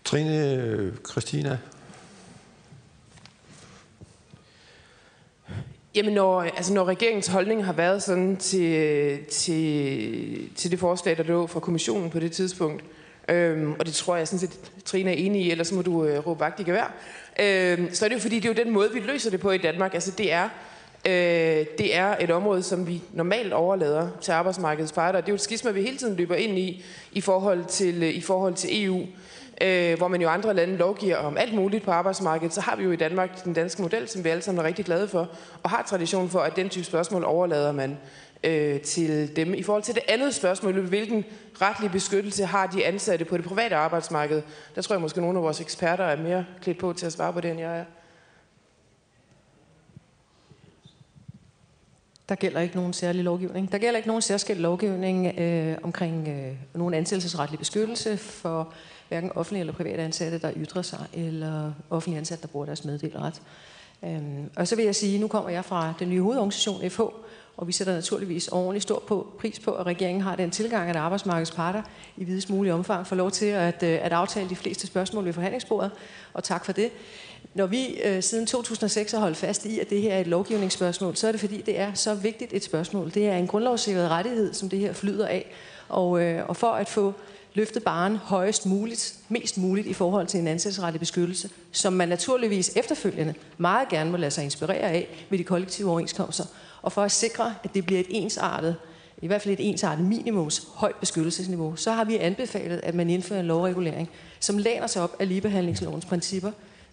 Trine, 0.04 0.92
Christina, 1.10 1.58
Jamen, 5.94 6.14
når, 6.14 6.40
altså, 6.40 6.74
når 6.74 6.84
regeringens 6.84 7.26
holdning 7.26 7.64
har 7.64 7.72
været 7.72 8.02
sådan 8.02 8.36
til, 8.36 9.18
til, 9.24 10.54
til 10.54 10.70
det 10.70 10.78
forslag, 10.78 11.16
der 11.16 11.22
lå 11.22 11.46
fra 11.46 11.60
kommissionen 11.60 12.10
på 12.10 12.20
det 12.20 12.32
tidspunkt, 12.32 12.84
øhm, 13.28 13.72
og 13.78 13.86
det 13.86 13.94
tror 13.94 14.16
jeg 14.16 14.28
sådan 14.28 14.38
set, 14.38 14.70
Trine 14.84 15.10
er 15.10 15.14
enig 15.14 15.42
i, 15.42 15.50
ellers 15.50 15.72
må 15.72 15.82
du 15.82 16.04
øh, 16.04 16.26
råbe 16.26 16.40
vagt 16.40 16.60
i 16.60 16.62
gevær, 16.62 16.94
øhm, 17.40 17.94
så 17.94 18.04
er 18.04 18.08
det 18.08 18.16
jo 18.16 18.20
fordi, 18.20 18.36
det 18.36 18.44
er 18.44 18.54
jo 18.54 18.64
den 18.64 18.72
måde, 18.72 18.92
vi 18.92 19.00
løser 19.00 19.30
det 19.30 19.40
på 19.40 19.50
i 19.50 19.58
Danmark. 19.58 19.94
Altså, 19.94 20.10
det 20.18 20.32
er, 20.32 20.48
øh, 21.06 21.66
det 21.78 21.96
er 21.96 22.16
et 22.20 22.30
område, 22.30 22.62
som 22.62 22.86
vi 22.86 23.02
normalt 23.12 23.52
overlader 23.52 24.08
til 24.20 24.32
arbejdsmarkedets 24.32 24.92
parter. 24.92 25.20
Det 25.20 25.28
er 25.28 25.32
jo 25.32 25.34
et 25.34 25.40
skisma, 25.40 25.70
vi 25.70 25.82
hele 25.82 25.96
tiden 25.96 26.16
løber 26.16 26.34
ind 26.34 26.58
i, 26.58 26.84
i 27.12 27.20
forhold 27.20 27.64
til, 27.64 28.02
øh, 28.02 28.08
i 28.08 28.20
forhold 28.20 28.54
til 28.54 28.84
EU 28.84 29.06
øh, 29.60 29.98
hvor 29.98 30.08
man 30.08 30.20
jo 30.20 30.28
andre 30.28 30.54
lande 30.54 30.76
lovgiver 30.76 31.16
om 31.16 31.36
alt 31.36 31.54
muligt 31.54 31.84
på 31.84 31.90
arbejdsmarkedet, 31.90 32.54
så 32.54 32.60
har 32.60 32.76
vi 32.76 32.84
jo 32.84 32.90
i 32.90 32.96
Danmark 32.96 33.44
den 33.44 33.52
danske 33.52 33.82
model, 33.82 34.08
som 34.08 34.24
vi 34.24 34.28
alle 34.28 34.42
sammen 34.42 34.64
er 34.64 34.68
rigtig 34.68 34.84
glade 34.84 35.08
for, 35.08 35.28
og 35.62 35.70
har 35.70 35.82
tradition 35.82 36.28
for, 36.28 36.40
at 36.40 36.56
den 36.56 36.68
type 36.68 36.84
spørgsmål 36.84 37.24
overlader 37.24 37.72
man 37.72 37.98
øh, 38.44 38.80
til 38.80 39.36
dem. 39.36 39.54
I 39.54 39.62
forhold 39.62 39.82
til 39.82 39.94
det 39.94 40.02
andet 40.08 40.34
spørgsmål, 40.34 40.80
hvilken 40.80 41.24
retlig 41.62 41.90
beskyttelse 41.90 42.44
har 42.44 42.66
de 42.66 42.86
ansatte 42.86 43.24
på 43.24 43.36
det 43.36 43.44
private 43.44 43.76
arbejdsmarked, 43.76 44.42
der 44.74 44.82
tror 44.82 44.94
jeg 44.94 45.00
måske, 45.00 45.16
at 45.16 45.22
nogle 45.22 45.38
af 45.38 45.42
vores 45.42 45.60
eksperter 45.60 46.04
er 46.04 46.16
mere 46.16 46.44
klædt 46.62 46.78
på 46.78 46.92
til 46.92 47.06
at 47.06 47.12
svare 47.12 47.32
på 47.32 47.40
det, 47.40 47.50
end 47.50 47.60
jeg 47.60 47.78
er. 47.78 47.84
Der 52.30 52.36
gælder 52.36 52.60
ikke 52.60 52.76
nogen 52.76 52.92
særlig 52.92 53.24
lovgivning. 53.24 53.72
Der 53.72 53.78
gælder 53.78 53.96
ikke 53.96 54.08
nogen 54.08 54.22
særskilt 54.22 54.60
lovgivning 54.60 55.38
øh, 55.38 55.76
omkring 55.82 56.28
øh, 56.28 56.52
nogen 56.74 56.94
ansættelsesretlig 56.94 57.58
beskyttelse 57.58 58.16
for 58.16 58.72
hverken 59.08 59.32
offentlige 59.34 59.60
eller 59.60 59.72
private 59.72 60.02
ansatte, 60.02 60.38
der 60.38 60.52
ytrer 60.56 60.82
sig, 60.82 61.06
eller 61.12 61.72
offentlige 61.90 62.18
ansatte, 62.18 62.42
der 62.42 62.48
bruger 62.48 62.66
deres 62.66 62.84
meddeleret. 62.84 63.42
Øhm, 64.04 64.50
og 64.56 64.68
så 64.68 64.76
vil 64.76 64.84
jeg 64.84 64.94
sige, 64.94 65.18
nu 65.18 65.28
kommer 65.28 65.50
jeg 65.50 65.64
fra 65.64 65.94
den 65.98 66.08
nye 66.10 66.20
hovedorganisation 66.20 66.90
FH, 66.90 67.00
og 67.56 67.66
vi 67.66 67.72
sætter 67.72 67.94
naturligvis 67.94 68.48
ordentligt 68.48 68.82
stor 68.82 69.02
på, 69.06 69.26
pris 69.38 69.60
på, 69.60 69.70
at 69.70 69.86
regeringen 69.86 70.22
har 70.22 70.36
den 70.36 70.50
tilgang, 70.50 70.90
at 70.90 70.96
arbejdsmarkedets 70.96 71.50
parter 71.50 71.82
i 72.16 72.24
videst 72.24 72.50
mulig 72.50 72.72
omfang 72.72 73.06
får 73.06 73.16
lov 73.16 73.30
til 73.30 73.46
at, 73.46 73.82
øh, 73.82 73.98
at 74.02 74.12
aftale 74.12 74.48
de 74.48 74.56
fleste 74.56 74.86
spørgsmål 74.86 75.24
ved 75.24 75.32
forhandlingsbordet, 75.32 75.90
og 76.32 76.44
tak 76.44 76.64
for 76.64 76.72
det. 76.72 76.90
Når 77.54 77.66
vi 77.66 78.00
øh, 78.04 78.22
siden 78.22 78.46
2006 78.46 79.12
har 79.12 79.18
holdt 79.18 79.36
fast 79.36 79.66
i, 79.66 79.78
at 79.78 79.90
det 79.90 80.02
her 80.02 80.14
er 80.14 80.20
et 80.20 80.26
lovgivningsspørgsmål, 80.26 81.16
så 81.16 81.28
er 81.28 81.32
det 81.32 81.40
fordi, 81.40 81.60
det 81.60 81.78
er 81.78 81.94
så 81.94 82.14
vigtigt 82.14 82.52
et 82.52 82.64
spørgsmål. 82.64 83.10
Det 83.14 83.28
er 83.28 83.36
en 83.36 83.46
grundlovssikret 83.46 84.10
rettighed, 84.10 84.54
som 84.54 84.68
det 84.68 84.78
her 84.78 84.92
flyder 84.92 85.26
af. 85.26 85.46
Og, 85.88 86.22
øh, 86.22 86.48
og 86.48 86.56
for 86.56 86.70
at 86.70 86.88
få 86.88 87.14
løftet 87.54 87.82
baren 87.84 88.16
højest 88.16 88.66
muligt, 88.66 89.14
mest 89.28 89.58
muligt 89.58 89.86
i 89.86 89.92
forhold 89.92 90.26
til 90.26 90.40
en 90.40 90.46
ansættelsesrettig 90.46 91.00
beskyttelse, 91.00 91.50
som 91.72 91.92
man 91.92 92.08
naturligvis 92.08 92.72
efterfølgende 92.76 93.34
meget 93.58 93.88
gerne 93.88 94.10
må 94.10 94.16
lade 94.16 94.30
sig 94.30 94.44
inspirere 94.44 94.90
af 94.90 95.26
ved 95.30 95.38
de 95.38 95.44
kollektive 95.44 95.90
overenskomster, 95.90 96.44
og 96.82 96.92
for 96.92 97.02
at 97.02 97.12
sikre, 97.12 97.54
at 97.64 97.74
det 97.74 97.86
bliver 97.86 98.00
et 98.00 98.06
ensartet, 98.10 98.76
i 99.22 99.26
hvert 99.26 99.42
fald 99.42 99.54
et 99.54 99.68
ensartet 99.68 100.04
minimums 100.04 100.68
højt 100.74 100.96
beskyttelsesniveau, 100.96 101.76
så 101.76 101.92
har 101.92 102.04
vi 102.04 102.16
anbefalet, 102.16 102.80
at 102.82 102.94
man 102.94 103.10
indfører 103.10 103.40
en 103.40 103.46
lovregulering, 103.46 104.10
som 104.40 104.58
læner 104.58 104.86
sig 104.86 105.02
op 105.02 105.16
af 105.20 105.28
ligebehandlingslovens 105.28 106.04
principper 106.04 106.50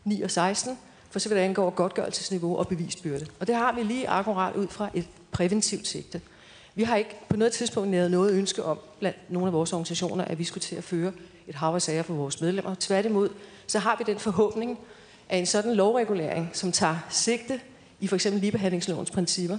9 0.07 0.21
og 0.21 0.31
16, 0.31 0.77
for 1.11 1.19
så 1.19 1.29
vidt 1.29 1.39
angår 1.39 1.69
godgørelsesniveau 1.69 2.57
og 2.57 2.67
bevisbyrde. 2.67 3.25
Og 3.39 3.47
det 3.47 3.55
har 3.55 3.75
vi 3.75 3.83
lige 3.83 4.09
akkurat 4.09 4.55
ud 4.55 4.67
fra 4.67 4.89
et 4.93 5.07
præventivt 5.31 5.87
sigte. 5.87 6.21
Vi 6.75 6.83
har 6.83 6.95
ikke 6.95 7.15
på 7.29 7.37
noget 7.37 7.53
tidspunkt 7.53 7.89
næret 7.89 8.11
noget 8.11 8.33
ønske 8.33 8.63
om, 8.63 8.79
blandt 8.99 9.17
nogle 9.29 9.47
af 9.47 9.53
vores 9.53 9.73
organisationer, 9.73 10.25
at 10.25 10.39
vi 10.39 10.43
skulle 10.43 10.61
til 10.61 10.75
at 10.75 10.83
føre 10.83 11.11
et 11.47 11.55
hav 11.55 11.75
af 11.75 11.81
sager 11.81 12.03
for 12.03 12.13
vores 12.13 12.41
medlemmer. 12.41 12.75
Tværtimod, 12.79 13.29
så 13.67 13.79
har 13.79 13.95
vi 13.97 14.11
den 14.11 14.19
forhåbning, 14.19 14.79
at 15.29 15.39
en 15.39 15.45
sådan 15.45 15.75
lovregulering, 15.75 16.49
som 16.53 16.71
tager 16.71 16.97
sigte 17.09 17.59
i 17.99 18.07
for 18.07 18.15
eksempel 18.15 18.41
ligebehandlingslovens 18.41 19.11
principper, 19.11 19.57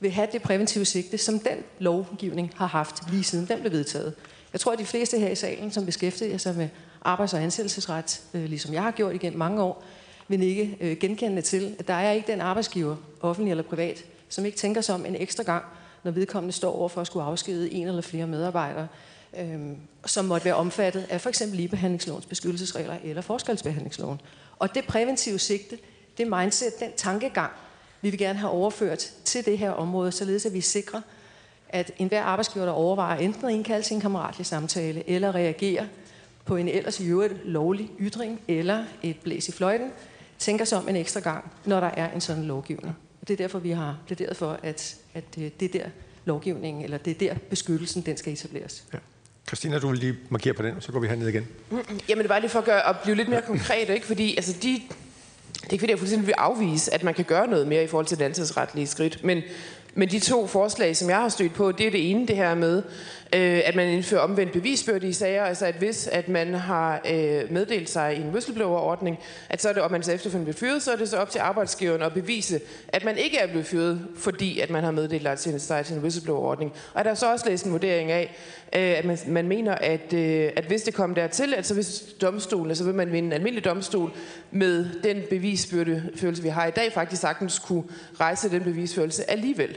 vil 0.00 0.10
have 0.10 0.28
det 0.32 0.42
præventive 0.42 0.84
sigte, 0.84 1.18
som 1.18 1.38
den 1.38 1.58
lovgivning 1.78 2.52
har 2.56 2.66
haft 2.66 3.10
lige 3.10 3.24
siden 3.24 3.46
den 3.46 3.60
blev 3.60 3.72
vedtaget. 3.72 4.14
Jeg 4.52 4.60
tror, 4.60 4.72
at 4.72 4.78
de 4.78 4.86
fleste 4.86 5.18
her 5.18 5.28
i 5.28 5.34
salen, 5.34 5.72
som 5.72 5.86
beskæftiger 5.86 6.38
sig 6.38 6.56
med 6.56 6.68
arbejds- 7.04 7.34
og 7.34 7.42
ansættelsesret, 7.42 8.22
øh, 8.34 8.44
ligesom 8.44 8.74
jeg 8.74 8.82
har 8.82 8.90
gjort 8.90 9.14
igen 9.14 9.38
mange 9.38 9.62
år, 9.62 9.84
vil 10.28 10.42
ikke 10.42 10.76
øh, 10.80 10.96
genkende 10.96 11.42
til, 11.42 11.76
at 11.78 11.88
der 11.88 11.94
er 11.94 12.12
ikke 12.12 12.32
den 12.32 12.40
arbejdsgiver, 12.40 12.96
offentlig 13.20 13.50
eller 13.50 13.64
privat, 13.64 14.04
som 14.28 14.44
ikke 14.44 14.58
tænker 14.58 14.80
sig 14.80 14.94
om 14.94 15.06
en 15.06 15.16
ekstra 15.16 15.42
gang, 15.42 15.64
når 16.02 16.10
vedkommende 16.10 16.52
står 16.52 16.76
over 16.76 16.88
for 16.88 17.00
at 17.00 17.06
skulle 17.06 17.24
afskede 17.24 17.72
en 17.72 17.86
eller 17.88 18.02
flere 18.02 18.26
medarbejdere, 18.26 18.88
øh, 19.38 19.60
som 20.06 20.24
måtte 20.24 20.44
være 20.44 20.54
omfattet 20.54 21.06
af 21.10 21.20
for 21.20 21.28
eksempel 21.28 21.56
ligebehandlingslovens 21.56 22.26
beskyttelsesregler 22.26 22.96
eller 23.04 23.22
forskelsbehandlingsloven. 23.22 24.20
Og 24.58 24.74
det 24.74 24.84
præventive 24.84 25.38
sigte, 25.38 25.78
det 26.18 26.26
mindset, 26.26 26.80
den 26.80 26.90
tankegang, 26.96 27.52
vi 28.00 28.10
vil 28.10 28.18
gerne 28.18 28.38
have 28.38 28.52
overført 28.52 29.12
til 29.24 29.44
det 29.44 29.58
her 29.58 29.70
område, 29.70 30.12
således 30.12 30.46
at 30.46 30.52
vi 30.52 30.60
sikrer, 30.60 31.00
at 31.68 31.92
enhver 31.98 32.22
arbejdsgiver, 32.22 32.64
der 32.64 32.72
overvejer 32.72 33.18
enten 33.18 33.46
at 33.46 33.52
indkalde 33.52 33.86
til 33.86 33.94
en 33.94 34.00
kammeratlig 34.00 34.46
samtale, 34.46 35.08
eller 35.10 35.34
reagere 35.34 35.86
på 36.52 36.56
en 36.56 36.68
ellers 36.68 37.00
i 37.00 37.06
øvrigt 37.06 37.34
lovlig 37.44 37.90
ytring, 38.00 38.40
eller 38.48 38.84
et 39.02 39.16
blæs 39.16 39.48
i 39.48 39.52
fløjten, 39.52 39.90
tænker 40.38 40.64
sig 40.64 40.78
om 40.78 40.88
en 40.88 40.96
ekstra 40.96 41.20
gang, 41.20 41.52
når 41.64 41.80
der 41.80 41.86
er 41.86 42.12
en 42.12 42.20
sådan 42.20 42.44
lovgivning. 42.44 42.96
Og 43.20 43.28
det 43.28 43.34
er 43.34 43.36
derfor, 43.36 43.58
vi 43.58 43.70
har 43.70 43.98
plæderet 44.06 44.36
for, 44.36 44.58
at, 44.62 44.96
at 45.14 45.34
det 45.34 45.62
er 45.62 45.68
der 45.68 45.84
lovgivningen, 46.24 46.84
eller 46.84 46.98
det 46.98 47.10
er 47.10 47.18
der 47.18 47.34
beskyttelsen, 47.50 48.02
den 48.02 48.16
skal 48.16 48.32
etableres. 48.32 48.84
Ja. 48.92 48.98
Christina, 49.46 49.78
du 49.78 49.88
vil 49.88 49.98
lige 49.98 50.16
markere 50.28 50.54
på 50.54 50.62
den, 50.62 50.76
og 50.76 50.82
så 50.82 50.92
går 50.92 51.00
vi 51.00 51.08
herned 51.08 51.28
igen. 51.28 51.46
Jamen 52.08 52.22
det 52.22 52.28
var 52.28 52.38
lige 52.38 52.50
for 52.50 52.58
at, 52.58 52.64
gøre, 52.64 52.88
at 52.88 52.96
blive 53.02 53.16
lidt 53.16 53.28
mere 53.28 53.42
konkret, 53.42 53.88
ikke? 53.88 54.06
fordi 54.06 54.36
altså, 54.36 54.52
de, 54.62 54.82
det 55.54 55.68
er 55.68 55.72
ikke 55.72 55.82
fordi, 55.82 55.90
jeg 55.90 55.98
fuldstændig 55.98 56.26
vil 56.26 56.34
afvise, 56.38 56.94
at 56.94 57.02
man 57.02 57.14
kan 57.14 57.24
gøre 57.24 57.46
noget 57.46 57.68
mere 57.68 57.84
i 57.84 57.86
forhold 57.86 58.06
til 58.06 58.18
det 58.18 58.24
ansættelsesretlige 58.24 58.86
skridt, 58.86 59.24
men, 59.24 59.42
men 59.94 60.08
de 60.10 60.18
to 60.20 60.46
forslag, 60.46 60.96
som 60.96 61.10
jeg 61.10 61.16
har 61.16 61.28
stødt 61.28 61.54
på, 61.54 61.72
det 61.72 61.86
er 61.86 61.90
det 61.90 62.10
ene, 62.10 62.26
det 62.26 62.36
her 62.36 62.54
med, 62.54 62.82
øh, 63.34 63.60
at 63.64 63.74
man 63.74 63.88
indfører 63.88 64.20
omvendt 64.20 64.52
bevisbyrde 64.52 65.08
i 65.08 65.12
sager, 65.12 65.44
altså 65.44 65.66
at 65.66 65.74
hvis 65.74 66.06
at 66.06 66.28
man 66.28 66.54
har 66.54 67.00
øh, 67.10 67.52
meddelt 67.52 67.90
sig 67.90 68.16
i 68.16 68.20
en 68.20 68.28
whistleblower-ordning, 68.28 69.18
at 69.48 69.62
så 69.62 69.68
er 69.68 69.72
det, 69.72 69.82
og 69.82 69.90
man 69.90 70.02
så 70.02 70.12
efterfølgende 70.12 70.52
bliver 70.52 70.70
fyret, 70.70 70.82
så 70.82 70.92
er 70.92 70.96
det 70.96 71.08
så 71.08 71.16
op 71.16 71.30
til 71.30 71.38
arbejdsgiveren 71.38 72.02
at 72.02 72.12
bevise, 72.12 72.60
at 72.88 73.04
man 73.04 73.16
ikke 73.16 73.38
er 73.38 73.46
blevet 73.46 73.66
fyret, 73.66 74.06
fordi 74.16 74.60
at 74.60 74.70
man 74.70 74.84
har 74.84 74.90
meddelt 74.90 75.40
sig 75.62 75.86
til 75.86 75.94
en 75.96 76.02
whistleblower-ordning. 76.02 76.72
Og 76.94 77.04
der 77.04 77.10
er 77.10 77.14
så 77.14 77.32
også 77.32 77.48
læst 77.48 77.66
en 77.66 77.72
vurdering 77.72 78.10
af, 78.10 78.36
øh, 78.76 78.98
at 78.98 79.04
man, 79.04 79.18
man 79.26 79.48
mener, 79.48 79.74
at, 79.74 80.12
øh, 80.12 80.50
at 80.56 80.64
hvis 80.64 80.82
det 80.82 80.94
kommer 80.94 81.14
dertil, 81.14 81.54
at 81.54 81.66
så 81.66 81.74
hvis 81.74 82.00
domstolen, 82.20 82.76
så 82.76 82.84
vil 82.84 82.94
man 82.94 83.12
vinde 83.12 83.26
en 83.26 83.32
almindelig 83.32 83.64
domstol 83.64 84.12
med 84.50 84.86
den 85.02 85.22
bevisbyrdefølelse, 85.30 86.42
vi 86.42 86.48
har 86.48 86.66
i 86.66 86.70
dag, 86.70 86.92
faktisk 86.92 87.20
sagtens 87.20 87.58
kunne 87.58 87.84
rejse 88.20 88.50
den 88.50 88.62
bevisførelse 88.62 89.30
alligevel 89.30 89.76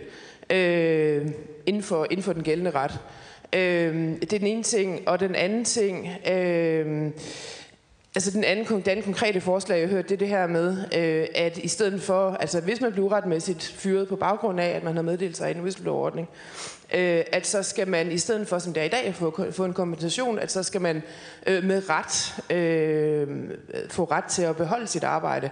øh, 0.49 1.27
inden, 1.65 1.83
for, 1.83 2.07
inden 2.09 2.23
for 2.23 2.33
den 2.33 2.43
gældende 2.43 2.71
ret. 2.71 2.99
Øh, 3.55 4.21
det 4.21 4.33
er 4.33 4.39
den 4.39 4.47
ene 4.47 4.63
ting. 4.63 5.07
Og 5.07 5.19
den 5.19 5.35
anden 5.35 5.65
ting... 5.65 6.09
Øh, 6.31 7.11
Altså 8.15 8.31
den 8.31 8.43
anden, 8.43 8.65
den 8.65 8.89
anden 8.89 9.03
konkrete 9.03 9.41
forslag, 9.41 9.79
jeg 9.79 9.89
hørte, 9.89 10.07
det 10.07 10.13
er 10.13 10.17
det 10.17 10.27
her 10.27 10.47
med, 10.47 10.77
øh, 10.97 11.27
at 11.35 11.57
i 11.57 11.67
stedet 11.67 12.01
for, 12.01 12.31
altså 12.31 12.61
hvis 12.61 12.81
man 12.81 12.91
bliver 12.91 13.05
uretmæssigt 13.05 13.63
fyret 13.63 14.07
på 14.07 14.15
baggrund 14.15 14.59
af, 14.59 14.67
at 14.67 14.83
man 14.83 14.95
har 14.95 15.01
meddelt 15.03 15.37
sig 15.37 15.51
i 15.51 15.55
en 15.55 15.61
whistleblower-ordning, 15.61 16.29
øh, 16.93 17.23
at 17.31 17.47
så 17.47 17.63
skal 17.63 17.87
man 17.87 18.11
i 18.11 18.17
stedet 18.17 18.47
for, 18.47 18.59
som 18.59 18.73
det 18.73 18.81
er 18.81 18.85
i 18.85 18.89
dag, 18.89 19.15
få, 19.15 19.51
få 19.51 19.65
en 19.65 19.73
kompensation, 19.73 20.39
at 20.39 20.51
så 20.51 20.63
skal 20.63 20.81
man 20.81 21.03
øh, 21.47 21.63
med 21.63 21.81
ret 21.89 22.55
øh, 22.57 23.27
få 23.89 24.03
ret 24.03 24.25
til 24.25 24.41
at 24.41 24.55
beholde 24.55 24.87
sit 24.87 25.03
arbejde. 25.03 25.49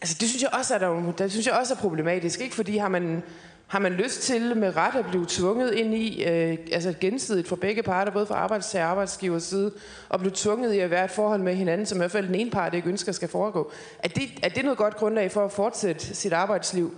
Altså 0.00 0.16
det 0.20 0.28
synes 0.28 0.42
jeg 0.42 0.50
også 0.58 0.74
er, 0.74 0.78
der, 0.78 1.12
det 1.18 1.30
synes 1.30 1.46
jeg 1.46 1.54
også 1.54 1.74
er 1.74 1.78
problematisk, 1.78 2.40
ikke? 2.40 2.54
Fordi 2.54 2.76
har 2.76 2.88
man 2.88 3.22
har 3.66 3.78
man 3.78 3.92
lyst 3.92 4.20
til 4.20 4.56
med 4.56 4.76
ret 4.76 4.94
at 4.94 5.06
blive 5.06 5.26
tvunget 5.28 5.74
ind 5.74 5.94
i, 5.94 6.24
øh, 6.24 6.58
altså 6.72 6.94
gensidigt 7.00 7.48
for 7.48 7.56
begge 7.56 7.82
parter, 7.82 8.12
både 8.12 8.26
fra 8.26 8.34
arbejdstager 8.34 8.84
og 8.84 8.90
arbejdsgivers 8.90 9.42
side, 9.42 9.72
og 10.08 10.18
blive 10.18 10.32
tvunget 10.34 10.72
i 10.72 10.78
at 10.78 10.90
være 10.90 11.04
i 11.04 11.08
forhold 11.08 11.40
med 11.40 11.54
hinanden, 11.54 11.86
som 11.86 11.98
i 11.98 12.00
hvert 12.00 12.10
fald 12.10 12.26
den 12.26 12.34
ene 12.34 12.50
part 12.50 12.74
ikke 12.74 12.88
ønsker 12.88 13.12
skal 13.12 13.28
foregå. 13.28 13.70
Er 13.98 14.08
det, 14.08 14.22
er 14.42 14.48
det 14.48 14.64
noget 14.64 14.78
godt 14.78 14.96
grundlag 14.96 15.32
for 15.32 15.44
at 15.44 15.52
fortsætte 15.52 16.14
sit 16.14 16.32
arbejdsliv? 16.32 16.94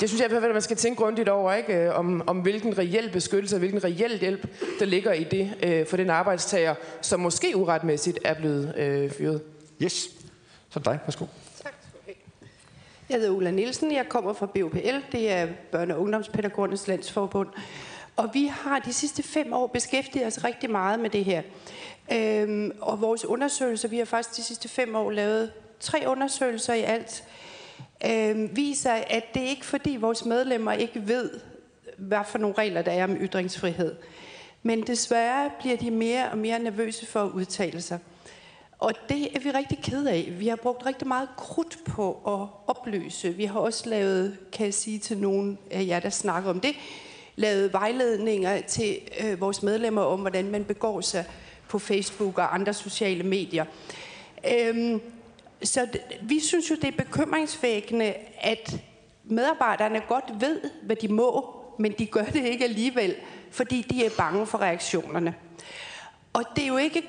Det 0.00 0.08
synes 0.08 0.20
jeg 0.20 0.26
i 0.26 0.32
hvert 0.32 0.42
fald, 0.42 0.50
at 0.50 0.54
man 0.54 0.62
skal 0.62 0.76
tænke 0.76 1.02
grundigt 1.02 1.28
over, 1.28 1.52
ikke? 1.52 1.74
Øh, 1.74 1.98
om, 1.98 2.22
om 2.28 2.38
hvilken 2.38 2.78
reel 2.78 3.10
beskyttelse 3.12 3.56
og 3.56 3.58
hvilken 3.58 3.84
reel 3.84 4.18
hjælp, 4.18 4.46
der 4.78 4.84
ligger 4.84 5.12
i 5.12 5.24
det 5.24 5.54
øh, 5.62 5.86
for 5.86 5.96
den 5.96 6.10
arbejdstager, 6.10 6.74
som 7.00 7.20
måske 7.20 7.56
uretmæssigt 7.56 8.18
er 8.24 8.34
blevet 8.34 8.74
øh, 8.76 9.10
fyret. 9.10 9.40
Yes. 9.82 10.08
Så 10.70 10.78
dig. 10.78 10.98
Værsgo. 11.06 11.24
Jeg 13.12 13.20
hedder 13.20 13.34
Ulla 13.34 13.50
Nielsen, 13.50 13.92
jeg 13.92 14.08
kommer 14.08 14.32
fra 14.32 14.46
BOPL, 14.46 14.96
det 15.12 15.30
er 15.32 15.46
Børne- 15.46 15.92
og 15.92 16.00
Ungdomspædagogernes 16.00 16.88
Landsforbund. 16.88 17.48
Og 18.16 18.30
vi 18.32 18.46
har 18.46 18.78
de 18.78 18.92
sidste 18.92 19.22
fem 19.22 19.52
år 19.52 19.66
beskæftiget 19.66 20.26
os 20.26 20.44
rigtig 20.44 20.70
meget 20.70 21.00
med 21.00 21.10
det 21.10 21.24
her. 21.24 21.42
Øhm, 22.12 22.72
og 22.80 23.00
vores 23.00 23.24
undersøgelser, 23.24 23.88
vi 23.88 23.98
har 23.98 24.04
faktisk 24.04 24.36
de 24.36 24.42
sidste 24.42 24.68
fem 24.68 24.96
år 24.96 25.10
lavet 25.10 25.52
tre 25.80 26.04
undersøgelser 26.06 26.74
i 26.74 26.80
alt, 26.80 27.24
øhm, 28.06 28.56
viser, 28.56 28.92
at 28.92 29.34
det 29.34 29.42
er 29.42 29.56
fordi 29.62 29.96
vores 29.96 30.24
medlemmer 30.24 30.72
ikke 30.72 31.08
ved, 31.08 31.30
hvad 31.98 32.20
for 32.26 32.38
nogle 32.38 32.56
regler 32.58 32.82
der 32.82 32.92
er 32.92 33.04
om 33.04 33.16
ytringsfrihed. 33.20 33.94
Men 34.62 34.82
desværre 34.82 35.50
bliver 35.60 35.76
de 35.76 35.90
mere 35.90 36.30
og 36.30 36.38
mere 36.38 36.58
nervøse 36.58 37.06
for 37.06 37.20
at 37.20 37.30
udtale 37.30 37.80
sig. 37.80 37.98
Og 38.82 38.92
det 39.08 39.36
er 39.36 39.40
vi 39.40 39.50
rigtig 39.50 39.78
ked 39.78 40.06
af. 40.06 40.32
Vi 40.38 40.48
har 40.48 40.56
brugt 40.56 40.86
rigtig 40.86 41.08
meget 41.08 41.28
krudt 41.36 41.78
på 41.84 42.10
at 42.26 42.70
opløse. 42.76 43.32
Vi 43.32 43.44
har 43.44 43.60
også 43.60 43.88
lavet, 43.88 44.38
kan 44.52 44.66
jeg 44.66 44.74
sige 44.74 44.98
til 44.98 45.18
nogen 45.18 45.58
af 45.70 45.84
jer, 45.86 46.00
der 46.00 46.10
snakker 46.10 46.50
om 46.50 46.60
det, 46.60 46.74
lavet 47.36 47.72
vejledninger 47.72 48.60
til 48.60 48.98
øh, 49.24 49.40
vores 49.40 49.62
medlemmer 49.62 50.02
om, 50.02 50.20
hvordan 50.20 50.50
man 50.50 50.64
begår 50.64 51.00
sig 51.00 51.24
på 51.68 51.78
Facebook 51.78 52.38
og 52.38 52.54
andre 52.54 52.74
sociale 52.74 53.22
medier. 53.22 53.64
Øhm, 54.52 55.00
så 55.62 55.88
vi 56.22 56.40
synes 56.40 56.70
jo, 56.70 56.74
det 56.74 56.84
er 56.84 57.04
bekymringsvækkende, 57.04 58.14
at 58.40 58.80
medarbejderne 59.24 60.02
godt 60.08 60.40
ved, 60.40 60.60
hvad 60.82 60.96
de 60.96 61.08
må, 61.08 61.56
men 61.78 61.94
de 61.98 62.06
gør 62.06 62.24
det 62.24 62.44
ikke 62.44 62.64
alligevel, 62.64 63.14
fordi 63.50 63.82
de 63.82 64.04
er 64.04 64.10
bange 64.16 64.46
for 64.46 64.58
reaktionerne. 64.58 65.34
Og 66.32 66.44
det 66.56 66.64
er 66.64 66.68
jo 66.68 66.76
ikke 66.76 67.02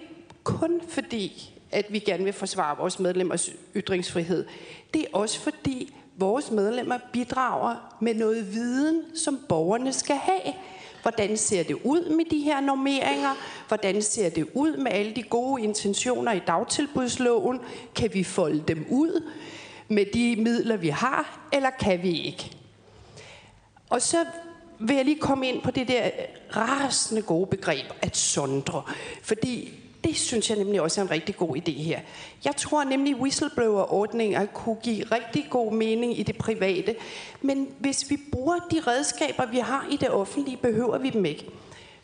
kun 0.44 0.82
fordi, 0.90 1.53
at 1.74 1.86
vi 1.90 2.00
gerne 2.00 2.24
vil 2.24 2.34
forsvare 2.34 2.78
vores 2.78 3.00
medlemmers 3.00 3.50
ytringsfrihed. 3.76 4.45
Det 4.94 5.02
er 5.02 5.08
også 5.14 5.40
fordi 5.40 5.94
vores 6.18 6.52
medlemmer 6.52 6.98
bidrager 7.14 7.98
med 8.02 8.14
noget 8.16 8.54
viden, 8.54 9.02
som 9.16 9.40
borgerne 9.50 9.94
skal 9.94 10.16
have. 10.16 10.54
Hvordan 11.02 11.38
ser 11.38 11.64
det 11.64 11.78
ud 11.84 12.10
med 12.10 12.26
de 12.26 12.40
her 12.40 12.62
normeringer? 12.62 13.36
Hvordan 13.68 14.02
ser 14.02 14.30
det 14.30 14.48
ud 14.54 14.78
med 14.78 14.91
alle 14.91 15.16
de 15.16 15.24
gode 15.24 15.64
intentioner 15.64 16.32
i 16.32 16.41
dagtilbudsloven? 16.48 17.60
Kan 17.95 18.14
vi 18.14 18.24
folde 18.24 18.64
dem 18.68 18.86
ud 18.90 19.30
med 19.88 20.06
de 20.14 20.36
midler, 20.36 20.78
vi 20.78 20.90
har, 20.90 21.48
eller 21.54 21.70
kan 21.70 22.04
vi 22.04 22.22
ikke? 22.22 22.52
Og 23.90 24.02
så 24.02 24.26
vil 24.80 24.95
jeg 24.95 25.06
lige 25.06 25.20
komme 25.20 25.48
ind 25.48 25.62
på 25.62 25.72
det 25.72 25.88
der 25.88 26.10
rasende 26.56 27.22
gode 27.22 27.48
begreb 27.48 27.86
at 28.02 28.18
sondre. 28.18 28.84
Fordi 29.22 29.82
det 30.04 30.18
synes 30.18 30.50
jeg 30.50 30.58
nemlig 30.58 30.82
også 30.82 31.02
er 31.02 31.06
en 31.06 31.12
rigtig 31.12 31.36
god 31.36 31.56
idé 31.58 31.72
her. 31.72 32.00
Jeg 32.46 32.56
tror 32.56 32.84
nemlig, 32.84 33.16
whistleblower-ordninger 33.16 34.46
kunne 34.46 34.76
give 34.84 35.04
rigtig 35.04 35.48
god 35.50 35.74
mening 35.74 36.20
i 36.20 36.24
det 36.24 36.38
private. 36.38 36.96
Men 37.42 37.68
hvis 37.80 38.10
vi 38.10 38.18
bruger 38.32 38.56
de 38.72 38.80
redskaber, 38.88 39.46
vi 39.46 39.58
har 39.58 39.88
i 39.92 39.98
det 39.98 40.10
offentlige, 40.10 40.58
behøver 40.58 40.98
vi 40.98 41.10
dem 41.10 41.26
ikke. 41.26 41.46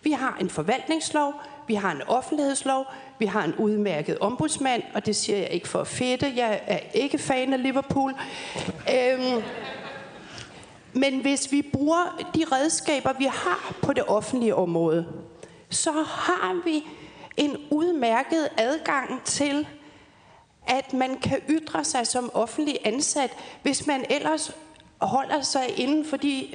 Vi 0.04 0.12
har 0.12 0.38
en 0.42 0.50
forvaltningslov, 0.50 1.34
vi 1.68 1.74
har 1.74 1.92
en 1.92 2.02
offentlighedslov, 2.08 2.86
vi 3.20 3.26
har 3.26 3.44
en 3.44 3.56
udmærket 3.56 4.18
ombudsmand, 4.20 4.84
og 4.94 5.06
det 5.06 5.16
siger 5.16 5.38
jeg 5.38 5.50
ikke 5.50 5.68
for 5.68 5.80
at 5.80 5.88
fedte. 5.88 6.34
Jeg 6.36 6.62
er 6.68 6.80
ikke 6.94 7.18
fan 7.18 7.54
af 7.54 7.64
Liverpool. 7.64 8.14
Øhm, 8.94 9.44
men 10.94 11.22
hvis 11.22 11.52
vi 11.52 11.62
bruger 11.74 12.30
de 12.36 12.44
redskaber, 12.52 13.14
vi 13.18 13.26
har 13.26 13.76
på 13.82 13.94
det 13.94 14.04
offentlige 14.08 14.56
område, 14.56 15.08
så 15.70 15.92
har 15.92 16.62
vi 16.66 16.84
en 17.40 17.58
udmærket 17.72 18.50
adgang 18.58 19.24
til, 19.24 19.68
at 20.68 20.94
man 20.94 21.18
kan 21.18 21.40
ytre 21.50 21.84
sig 21.84 22.08
som 22.08 22.32
offentlig 22.34 22.78
ansat, 22.84 23.32
hvis 23.62 23.88
man 23.88 24.06
ellers 24.10 24.56
holder 24.98 25.42
sig 25.42 25.80
inden 25.80 26.06
for 26.06 26.18
de 26.18 26.48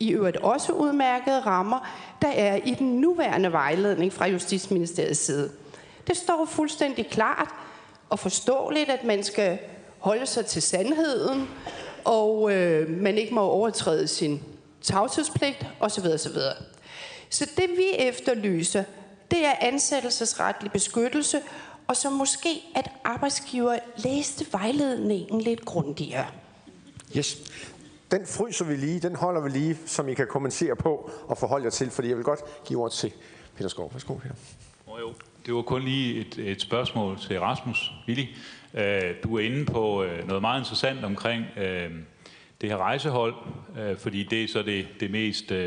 i 0.00 0.10
øvrigt 0.10 0.36
også 0.36 0.72
udmærkede 0.72 1.40
rammer, 1.40 1.88
der 2.22 2.28
er 2.28 2.56
i 2.64 2.74
den 2.74 3.00
nuværende 3.00 3.52
vejledning 3.52 4.12
fra 4.12 4.26
Justitsministeriets 4.26 5.20
side. 5.20 5.50
Det 6.06 6.16
står 6.16 6.44
fuldstændig 6.44 7.06
klart 7.06 7.48
og 8.10 8.18
forståeligt, 8.18 8.90
at 8.90 9.04
man 9.04 9.24
skal 9.24 9.58
holde 9.98 10.26
sig 10.26 10.46
til 10.46 10.62
sandheden, 10.62 11.48
og 12.04 12.52
øh, 12.52 12.90
man 12.90 13.18
ikke 13.18 13.34
må 13.34 13.40
overtræde 13.40 14.08
sin 14.08 14.42
tavshedspligt 14.82 15.66
osv. 15.80 16.06
osv. 16.06 16.36
Så 17.30 17.50
det 17.56 17.70
vi 17.76 17.86
efterlyser, 17.98 18.84
det 19.30 19.46
er 19.46 19.52
ansættelsesretlig 19.60 20.72
beskyttelse, 20.72 21.40
og 21.86 21.96
så 21.96 22.10
måske, 22.10 22.48
at 22.74 22.90
arbejdsgiver 23.04 23.78
læste 23.96 24.46
vejledningen 24.52 25.40
lidt 25.40 25.64
grundigere. 25.64 26.26
Yes. 27.16 27.36
Den 28.10 28.26
fryser 28.26 28.64
vi 28.64 28.76
lige, 28.76 29.00
den 29.00 29.16
holder 29.16 29.40
vi 29.40 29.48
lige, 29.48 29.78
som 29.86 30.08
I 30.08 30.14
kan 30.14 30.26
kommentere 30.26 30.76
på 30.76 31.10
og 31.28 31.38
forholde 31.38 31.64
jer 31.64 31.70
til, 31.70 31.90
fordi 31.90 32.08
jeg 32.08 32.16
vil 32.16 32.24
godt 32.24 32.40
give 32.66 32.82
ord 32.82 32.90
til 32.90 33.12
Peter 33.56 33.68
Skov. 33.68 33.90
Værsgo, 33.92 34.14
Peter. 34.14 34.34
Oh, 34.86 35.00
jo. 35.00 35.12
Det 35.46 35.54
var 35.54 35.62
kun 35.62 35.82
lige 35.82 36.20
et, 36.20 36.38
et 36.38 36.60
spørgsmål 36.60 37.18
til 37.18 37.40
Rasmus 37.40 37.92
Willi. 38.08 38.36
Uh, 38.72 38.80
du 39.22 39.36
er 39.36 39.40
inde 39.40 39.64
på 39.66 40.04
uh, 40.04 40.28
noget 40.28 40.40
meget 40.40 40.60
interessant 40.60 41.04
omkring 41.04 41.44
uh, 41.56 41.62
det 42.60 42.68
her 42.68 42.76
rejsehold, 42.76 43.34
uh, 43.68 43.98
fordi 43.98 44.22
det 44.22 44.44
er 44.44 44.48
så 44.48 44.62
det, 44.62 44.86
det 45.00 45.10
mest 45.10 45.50
uh, 45.50 45.58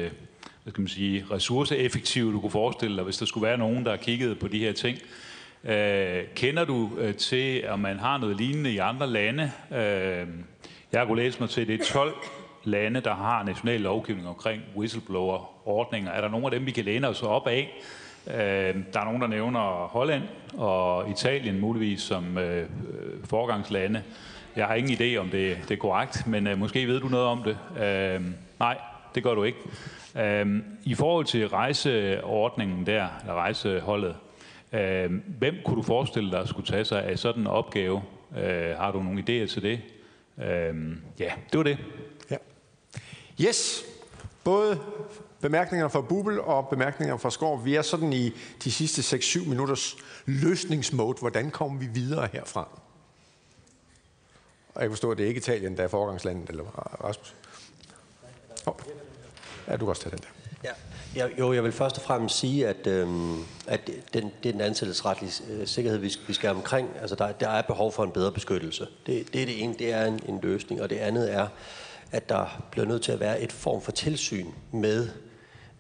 hvad 0.64 0.72
skal 0.72 0.81
man 0.81 0.88
sige, 0.88 1.26
ressourceeffektive, 1.31 2.34
du 2.34 2.40
kunne 2.40 2.52
forestille 2.52 2.95
dig, 2.95 3.03
hvis 3.03 3.18
der 3.18 3.26
skulle 3.26 3.48
være 3.48 3.57
nogen, 3.57 3.85
der 3.85 3.95
kiggede 3.95 4.35
på 4.35 4.48
de 4.48 4.60
her 4.60 4.72
ting. 4.72 4.98
Øh, 5.64 6.23
kender 6.35 6.65
du 6.65 6.91
øh, 6.98 7.15
til, 7.15 7.57
at 7.57 7.80
man 7.80 7.99
har 7.99 8.18
noget 8.18 8.38
lignende 8.38 8.72
i 8.72 8.77
andre 8.77 9.07
lande? 9.07 9.52
Øh, 9.72 10.27
jeg 10.91 10.99
har 11.02 11.06
kunnet 11.06 11.26
læse 11.26 11.40
mig 11.40 11.49
til, 11.49 11.61
at 11.61 11.68
det 11.68 11.81
er 11.81 11.85
12 11.85 12.14
lande, 12.64 12.99
der 12.99 13.14
har 13.14 13.44
national 13.44 13.81
lovgivning 13.81 14.27
omkring 14.27 14.61
whistleblower-ordninger. 14.76 16.11
Er 16.11 16.22
der 16.22 16.30
nogen 16.30 16.45
af 16.45 16.52
dem, 16.52 16.65
vi 16.65 16.72
kan 16.72 16.85
læne 16.85 17.07
os 17.07 17.22
op 17.22 17.48
af? 17.48 17.81
Øh, 18.27 18.34
der 18.94 18.99
er 18.99 19.06
nogen, 19.06 19.22
der 19.22 19.27
nævner 19.27 19.88
Holland 19.88 20.23
og 20.57 21.10
Italien 21.10 21.60
muligvis 21.60 22.02
som 22.02 22.38
øh, 22.38 22.61
øh 22.61 22.65
forgangslande. 23.23 24.03
Jeg 24.56 24.65
har 24.65 24.76
ingen 24.76 24.98
idé 24.98 25.18
om 25.18 25.30
det, 25.30 25.57
det 25.69 25.72
er 25.72 25.80
korrekt, 25.80 26.27
men 26.27 26.48
øh, 26.48 26.60
måske 26.60 26.88
ved 26.88 26.99
du 26.99 27.07
noget 27.07 27.26
om 27.26 27.44
det. 27.44 27.57
Øh, 27.84 28.22
nej, 28.60 28.77
det 29.15 29.23
gør 29.23 29.34
du 29.34 29.44
ikke. 29.44 29.60
Øh, 30.15 30.64
I 30.84 30.95
forhold 30.95 31.26
til 31.26 31.48
rejseordningen 31.48 32.85
der, 32.85 33.07
eller 33.22 33.34
rejseholdet, 33.34 34.15
øh, 34.73 35.11
hvem 35.40 35.56
kunne 35.65 35.76
du 35.76 35.81
forestille 35.81 36.31
dig 36.31 36.48
skulle 36.48 36.68
tage 36.68 36.85
sig 36.85 37.03
af 37.03 37.19
sådan 37.19 37.41
en 37.41 37.48
opgave? 37.48 38.03
Øh, 38.38 38.77
har 38.77 38.91
du 38.91 39.03
nogle 39.03 39.19
idéer 39.19 39.48
til 39.53 39.61
det? 39.61 39.81
Øh, 40.38 40.98
ja, 41.19 41.31
det 41.52 41.57
var 41.57 41.64
det. 41.64 41.77
Ja. 42.31 42.38
Yes, 43.41 43.84
både 44.44 44.80
bemærkninger 45.41 45.88
fra 45.88 46.02
Bubel 46.02 46.41
og 46.41 46.68
bemærkninger 46.69 47.18
fra 47.18 47.30
Skov. 47.30 47.65
Vi 47.65 47.76
er 47.76 47.81
sådan 47.81 48.14
i 48.14 48.31
de 48.64 48.72
sidste 48.72 49.18
6-7 49.18 49.49
minutters 49.49 49.95
løsningsmode. 50.26 51.18
Hvordan 51.19 51.52
kommer 51.52 51.80
vi 51.80 51.85
videre 51.85 52.30
herfra? 52.34 52.68
Og 54.76 54.81
jeg 54.81 54.91
forstår, 54.91 55.11
at 55.11 55.18
det 55.18 55.23
er 55.23 55.27
ikke 55.27 55.38
Italien, 55.38 55.77
der 55.77 55.84
er 55.84 55.88
forgangslandet, 55.88 56.49
eller 56.49 56.64
Rasmus? 57.03 57.35
Oh. 58.65 58.73
Ja, 59.68 59.73
du 59.73 59.85
kan 59.85 59.88
også 59.88 60.02
tage 60.02 60.11
den 60.11 60.19
der. 60.19 60.30
Ja. 60.64 60.73
Ja, 61.15 61.27
jo, 61.40 61.53
jeg 61.53 61.64
vil 61.64 61.72
først 61.72 61.98
og 61.98 62.03
fremmest 62.03 62.40
sige, 62.40 62.68
at, 62.68 62.88
øhm, 62.88 63.44
at 63.68 63.90
den, 64.14 64.31
det 64.44 64.49
er 64.49 64.52
den 64.52 64.61
ansættelsesretlige 64.61 65.31
øh, 65.49 65.68
sikkerhed, 65.68 65.99
vi, 65.99 66.15
vi 66.27 66.34
skal 66.34 66.49
omkring. 66.49 66.90
Altså, 67.02 67.15
der, 67.15 67.31
der 67.31 67.49
er 67.49 67.61
behov 67.61 67.91
for 67.91 68.03
en 68.03 68.11
bedre 68.11 68.31
beskyttelse. 68.31 68.88
Det, 69.06 69.34
det 69.34 69.41
er 69.41 69.45
det 69.45 69.64
ene, 69.64 69.73
det 69.80 69.94
er 69.94 70.06
en, 70.06 70.19
en 70.27 70.40
løsning. 70.44 70.81
Og 70.81 70.90
det 70.90 70.95
andet 70.95 71.34
er, 71.34 71.48
at 72.11 72.30
der 72.30 72.64
bliver 72.72 72.88
nødt 72.88 73.02
til 73.02 73.11
at 73.11 73.19
være 73.19 73.41
et 73.41 73.52
form 73.52 73.81
for 73.81 73.91
tilsyn 73.91 74.48
med 74.72 75.10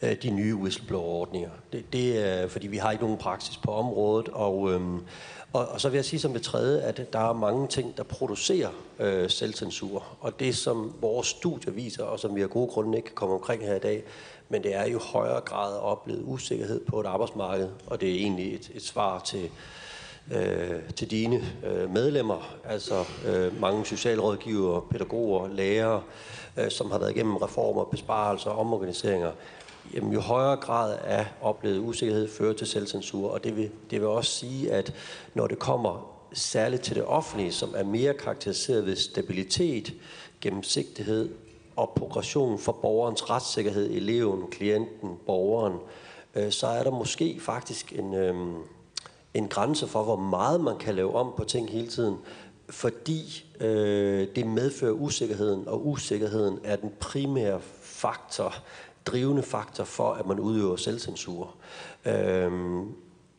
Øh, 0.03 0.15
de 0.23 0.29
nye 0.29 0.55
whistleblower-ordninger. 0.55 1.49
Det, 1.73 1.93
det 1.93 2.27
er, 2.27 2.47
fordi 2.47 2.67
vi 2.67 2.77
har 2.77 2.91
ikke 2.91 3.03
nogen 3.03 3.17
praksis 3.17 3.57
på 3.57 3.71
området, 3.71 4.29
og, 4.29 4.71
øhm, 4.73 4.99
og, 5.53 5.67
og 5.67 5.81
så 5.81 5.89
vil 5.89 5.97
jeg 5.97 6.05
sige 6.05 6.19
som 6.19 6.33
det 6.33 6.41
tredje, 6.41 6.81
at 6.81 7.13
der 7.13 7.29
er 7.29 7.33
mange 7.33 7.67
ting, 7.67 7.97
der 7.97 8.03
producerer 8.03 8.69
øh, 8.99 9.29
selvcensur. 9.29 10.03
Og 10.19 10.39
det, 10.39 10.55
som 10.55 10.93
vores 11.01 11.27
studie 11.27 11.73
viser, 11.73 12.03
og 12.03 12.19
som 12.19 12.35
vi 12.35 12.41
har 12.41 12.47
gode 12.47 12.67
grunde 12.67 12.97
ikke 12.97 13.05
kan 13.05 13.15
komme 13.15 13.35
omkring 13.35 13.63
her 13.63 13.75
i 13.75 13.79
dag, 13.79 14.03
men 14.49 14.63
det 14.63 14.75
er 14.75 14.87
jo 14.87 14.99
højere 14.99 15.41
grad 15.41 15.77
oplevet 15.77 16.21
usikkerhed 16.25 16.79
på 16.85 16.99
et 16.99 17.05
arbejdsmarked, 17.05 17.69
og 17.87 18.01
det 18.01 18.09
er 18.09 18.15
egentlig 18.15 18.53
et, 18.53 18.71
et 18.75 18.83
svar 18.83 19.19
til, 19.19 19.49
øh, 20.31 20.79
til 20.95 21.11
dine 21.11 21.41
øh, 21.65 21.93
medlemmer, 21.93 22.55
altså 22.65 23.05
øh, 23.27 23.61
mange 23.61 23.85
socialrådgivere, 23.85 24.81
pædagoger, 24.91 25.47
lærere, 25.47 26.01
øh, 26.57 26.71
som 26.71 26.91
har 26.91 26.99
været 26.99 27.11
igennem 27.11 27.37
reformer, 27.37 27.83
besparelser, 27.83 28.49
omorganiseringer. 28.51 29.31
Jamen, 29.93 30.13
jo 30.13 30.19
højere 30.19 30.55
grad 30.55 30.97
af 31.03 31.25
oplevet 31.41 31.79
usikkerhed 31.79 32.29
fører 32.29 32.53
til 32.53 32.67
selvcensur, 32.67 33.29
og 33.29 33.43
det 33.43 33.57
vil, 33.57 33.71
det 33.89 34.01
vil 34.01 34.07
også 34.07 34.31
sige, 34.31 34.71
at 34.71 34.93
når 35.33 35.47
det 35.47 35.59
kommer 35.59 36.13
særligt 36.33 36.81
til 36.81 36.95
det 36.95 37.05
offentlige, 37.05 37.51
som 37.51 37.73
er 37.75 37.83
mere 37.83 38.13
karakteriseret 38.13 38.85
ved 38.85 38.95
stabilitet, 38.95 39.93
gennemsigtighed 40.41 41.29
og 41.75 41.93
progression 41.95 42.59
for 42.59 42.71
borgerens 42.71 43.29
retssikkerhed, 43.29 43.91
eleven, 43.91 44.47
klienten, 44.51 45.09
borgeren, 45.25 45.77
øh, 46.35 46.51
så 46.51 46.67
er 46.67 46.83
der 46.83 46.91
måske 46.91 47.39
faktisk 47.39 47.93
en, 47.93 48.13
øh, 48.13 48.35
en 49.33 49.47
grænse 49.47 49.87
for, 49.87 50.03
hvor 50.03 50.15
meget 50.15 50.61
man 50.61 50.77
kan 50.77 50.95
lave 50.95 51.15
om 51.15 51.33
på 51.37 51.43
ting 51.43 51.69
hele 51.69 51.87
tiden, 51.87 52.17
fordi 52.69 53.45
øh, 53.59 54.27
det 54.35 54.47
medfører 54.47 54.91
usikkerheden, 54.91 55.67
og 55.67 55.87
usikkerheden 55.87 56.59
er 56.63 56.75
den 56.75 56.91
primære 56.99 57.59
faktor, 57.81 58.55
drivende 59.05 59.43
faktor 59.43 59.83
for, 59.83 60.13
at 60.13 60.25
man 60.25 60.39
udøver 60.39 60.75
selvcensur. 60.75 61.55
Øhm, 62.05 62.81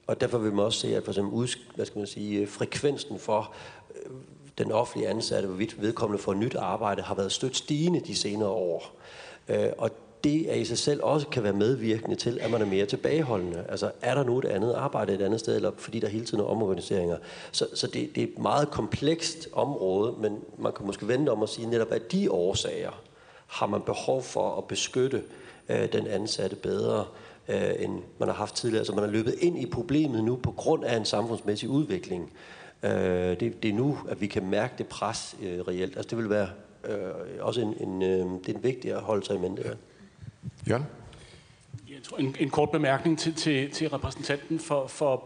og 0.07 0.21
derfor 0.21 0.39
vil 0.39 0.53
man 0.53 0.65
også 0.65 0.79
se, 0.79 0.97
at 0.97 1.05
for 1.05 1.13
eksempel 1.13 1.49
hvad 1.75 1.87
skal 1.87 1.99
man 1.99 2.07
sige, 2.07 2.41
øh, 2.41 2.49
frekvensen 2.49 3.19
for 3.19 3.55
øh, 3.95 4.11
den 4.59 4.73
offentlige 4.73 5.09
ansatte, 5.09 5.49
hvorvidt 5.49 5.83
vedkommende 5.83 6.23
får 6.23 6.35
nyt 6.35 6.55
arbejde, 6.55 7.03
har 7.03 7.15
været 7.15 7.33
stødt 7.33 7.57
stigende 7.57 8.01
de 8.01 8.17
senere 8.17 8.49
år. 8.49 8.97
Øh, 9.49 9.69
og 9.79 9.91
det 10.25 10.51
er 10.51 10.55
i 10.55 10.65
sig 10.65 10.79
selv 10.79 11.03
også 11.03 11.29
kan 11.29 11.43
være 11.43 11.53
medvirkende 11.53 12.17
til, 12.17 12.39
at 12.41 12.51
man 12.51 12.63
er 12.63 12.67
mere 12.67 12.87
tilbageholdende. 12.87 13.65
Altså, 13.69 13.91
er 14.03 14.15
der 14.15 14.25
nu 14.25 14.39
et 14.39 14.45
andet 14.45 14.73
arbejde 14.73 15.15
et 15.15 15.23
andet 15.23 15.41
sted, 15.41 15.57
eller 15.57 15.71
fordi 15.79 16.01
der 16.01 16.09
hele 16.09 16.25
tiden 16.25 16.41
er 16.41 16.45
omorganiseringer? 16.45 17.17
Så, 17.53 17.67
så 17.75 17.87
det, 17.87 18.11
det 18.15 18.23
er 18.23 18.27
et 18.27 18.39
meget 18.39 18.71
komplekst 18.71 19.49
område, 19.53 20.15
men 20.21 20.39
man 20.59 20.73
kan 20.73 20.87
måske 20.87 21.09
vente 21.09 21.31
om 21.31 21.43
at 21.43 21.49
sige, 21.49 21.71
netop 21.71 21.93
af 21.93 22.01
de 22.01 22.31
årsager 22.31 23.03
har 23.47 23.67
man 23.67 23.81
behov 23.81 24.23
for 24.23 24.59
at 24.59 24.65
beskytte 24.65 25.23
øh, 25.69 25.93
den 25.93 26.07
ansatte 26.07 26.57
bedre, 26.57 27.05
øh, 27.49 27.71
end 27.79 28.03
man 28.19 28.29
har 28.29 28.37
haft 28.37 28.55
tidligere. 28.55 28.81
Altså, 28.81 28.93
man 28.93 29.05
har 29.05 29.11
løbet 29.11 29.35
ind 29.41 29.59
i 29.59 29.67
problemet 29.67 30.25
nu 30.25 30.37
på 30.37 30.51
grund 30.51 30.85
af 30.85 30.97
en 30.97 31.05
samfundsmæssig 31.05 31.69
udvikling. 31.69 32.33
Øh, 32.83 32.91
det, 33.41 33.63
det 33.63 33.71
er 33.71 33.75
nu, 33.75 33.99
at 34.09 34.21
vi 34.21 34.27
kan 34.27 34.47
mærke 34.51 34.75
det 34.79 34.87
pres 34.87 35.37
øh, 35.43 35.61
reelt. 35.61 35.97
Altså, 35.97 36.11
det 36.11 36.19
vil 36.19 36.31
være 36.31 36.49
øh, 36.85 37.11
også 37.41 37.61
en, 37.61 37.75
en, 37.89 38.03
øh, 38.03 38.09
det 38.47 38.49
er 38.49 38.57
en 38.57 38.65
vigtig 38.65 38.93
at 38.93 39.01
holde 39.01 39.27
sig 39.27 39.37
i 39.37 39.39
mente. 39.39 39.63
Ja. 39.65 39.71
Jørgen? 40.69 40.87
Jeg 41.89 42.03
tror, 42.03 42.19
en, 42.19 42.37
en 42.41 42.51
kort 42.51 42.71
bemærkning 42.71 43.19
til, 43.19 43.35
til, 43.35 43.71
til 43.71 43.89
repræsentanten 43.89 44.59
for, 44.59 44.87
for 44.87 45.17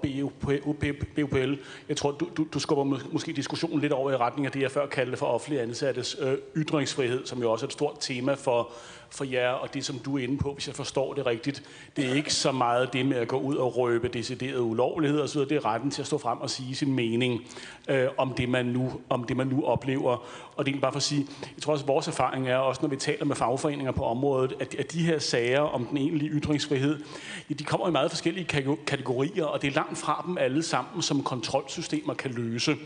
BUPL. 1.15 1.55
Jeg 1.89 1.97
tror, 1.97 2.10
du, 2.10 2.28
du, 2.36 2.47
du 2.52 2.59
skubber 2.59 2.85
måske 3.12 3.32
diskussionen 3.32 3.81
lidt 3.81 3.93
over 3.93 4.10
i 4.10 4.16
retning 4.16 4.47
af 4.47 4.52
det, 4.52 4.62
jeg 4.62 4.70
før 4.70 4.86
kaldte 4.86 5.16
for 5.16 5.27
offentlige 5.27 5.62
ansattes 5.62 6.16
øh, 6.20 6.39
ytringsfrihed, 6.56 7.27
som 7.27 7.43
jo 7.43 7.52
også 7.52 7.66
er 7.66 7.69
et 7.69 7.73
stort 7.73 7.97
tema 8.01 8.35
for, 8.35 8.70
for 9.10 9.24
jer, 9.24 9.48
og 9.48 9.74
det 9.74 9.85
som 9.85 9.98
du 9.98 10.18
er 10.18 10.22
inde 10.22 10.39
på, 10.39 10.52
hvis 10.52 10.66
jeg 10.66 10.74
forstår 10.74 11.14
det 11.14 11.26
rigtigt, 11.26 11.62
det 11.97 12.09
er 12.09 12.14
ikke 12.14 12.35
så 12.35 12.52
meget 12.52 12.93
det 12.93 13.06
med 13.06 13.16
at 13.16 13.28
gå 13.28 13.39
ud 13.39 13.56
og 13.56 13.76
røbe 13.76 14.09
deciderede 14.09 14.62
ulovligheder 14.62 15.24
osv., 15.24 15.40
det 15.40 15.52
er 15.52 15.64
retten 15.64 15.90
til 15.90 16.02
at 16.02 16.06
stå 16.06 16.18
frem 16.18 16.39
og 16.39 16.51
sige 16.51 16.74
sin 16.74 16.93
mening 16.93 17.40
øh, 17.89 18.06
om, 18.16 18.35
det, 18.35 18.48
man 18.48 18.66
nu, 18.66 18.93
om 19.09 19.24
det, 19.24 19.36
man 19.36 19.47
nu 19.47 19.64
oplever. 19.64 20.26
Og 20.56 20.66
det 20.66 20.76
er 20.76 20.80
bare 20.80 20.93
for 20.93 20.97
at 20.97 21.02
sige, 21.02 21.26
jeg 21.56 21.62
tror 21.62 21.72
også, 21.72 21.85
at 21.85 21.89
vores 21.89 22.09
erfaring 22.09 22.48
er, 22.48 22.56
også 22.56 22.82
når 22.82 22.89
vi 22.89 22.97
taler 22.97 23.24
med 23.24 23.36
fagforeninger 23.36 23.93
på 23.93 24.05
området, 24.05 24.55
at, 24.60 24.74
at 24.74 24.93
de 24.93 25.02
her 25.02 25.18
sager 25.18 25.60
om 25.60 25.86
den 25.86 25.97
egentlige 25.97 26.30
ytringsfrihed, 26.30 27.02
ja, 27.51 27.55
de 27.55 27.64
kommer 27.64 27.89
i 27.89 27.90
meget 27.90 28.10
forskellige 28.10 28.44
kategorier, 28.86 29.44
og 29.44 29.62
det 29.62 29.68
er 29.68 29.74
langt 29.74 29.98
fra 29.98 30.24
dem 30.26 30.39
alle 30.39 30.62
sammen, 30.62 31.02
som 31.02 31.22
kontrolsystemer 31.22 32.14
kan 32.14 32.30
løse. 32.30 32.76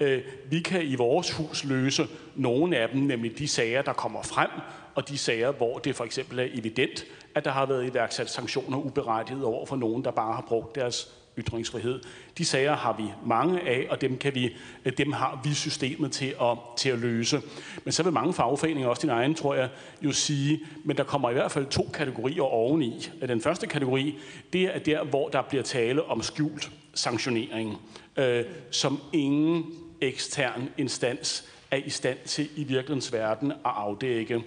Øh, 0.00 0.20
vi 0.50 0.60
kan 0.60 0.82
i 0.82 0.94
vores 0.94 1.32
hus 1.32 1.64
løse 1.64 2.06
nogle 2.34 2.76
af 2.76 2.88
dem, 2.88 3.00
nemlig 3.00 3.38
de 3.38 3.48
sager, 3.48 3.82
der 3.82 3.92
kommer 3.92 4.22
frem, 4.22 4.50
og 4.94 5.08
de 5.08 5.18
sager, 5.18 5.52
hvor 5.52 5.78
det 5.78 5.96
for 5.96 6.04
eksempel 6.04 6.38
er 6.38 6.46
evident, 6.54 7.04
at 7.34 7.44
der 7.44 7.50
har 7.50 7.66
været 7.66 7.90
iværksat 7.90 8.30
sanktioner 8.30 8.78
uberettiget 8.78 9.44
over 9.44 9.66
for 9.66 9.76
nogen, 9.76 10.04
der 10.04 10.10
bare 10.10 10.32
har 10.32 10.44
brugt 10.48 10.74
deres 10.74 11.08
ytringsfrihed. 11.38 12.00
De 12.38 12.44
sager 12.44 12.76
har 12.76 12.92
vi 12.92 13.04
mange 13.26 13.60
af, 13.60 13.86
og 13.90 14.00
dem, 14.00 14.18
kan 14.18 14.34
vi, 14.34 14.56
dem 14.98 15.12
har 15.12 15.40
vi 15.44 15.54
systemet 15.54 16.12
til 16.12 16.34
at, 16.40 16.58
til 16.76 16.88
at 16.88 16.98
løse. 16.98 17.42
Men 17.84 17.92
så 17.92 18.02
vil 18.02 18.12
mange 18.12 18.32
fagforeninger, 18.32 18.88
også 18.88 19.02
din 19.02 19.10
egen, 19.10 19.34
tror 19.34 19.54
jeg, 19.54 19.68
jo 20.02 20.12
sige, 20.12 20.60
men 20.84 20.96
der 20.96 21.04
kommer 21.04 21.30
i 21.30 21.32
hvert 21.32 21.52
fald 21.52 21.66
to 21.66 21.90
kategorier 21.94 22.42
oveni. 22.42 23.10
Den 23.28 23.40
første 23.40 23.66
kategori, 23.66 24.18
det 24.52 24.62
er 24.62 24.78
der, 24.78 25.04
hvor 25.04 25.28
der 25.28 25.42
bliver 25.42 25.62
tale 25.62 26.04
om 26.04 26.22
skjult 26.22 26.70
sanktionering, 26.94 27.76
øh, 28.16 28.44
som 28.70 29.00
ingen 29.12 29.64
ekstern 30.00 30.68
instans 30.78 31.44
er 31.70 31.76
i 31.76 31.90
stand 31.90 32.18
til 32.24 32.48
i 32.56 32.64
virkelighedens 32.64 33.12
verden 33.12 33.52
at 33.52 33.58
afdække. 33.64 34.42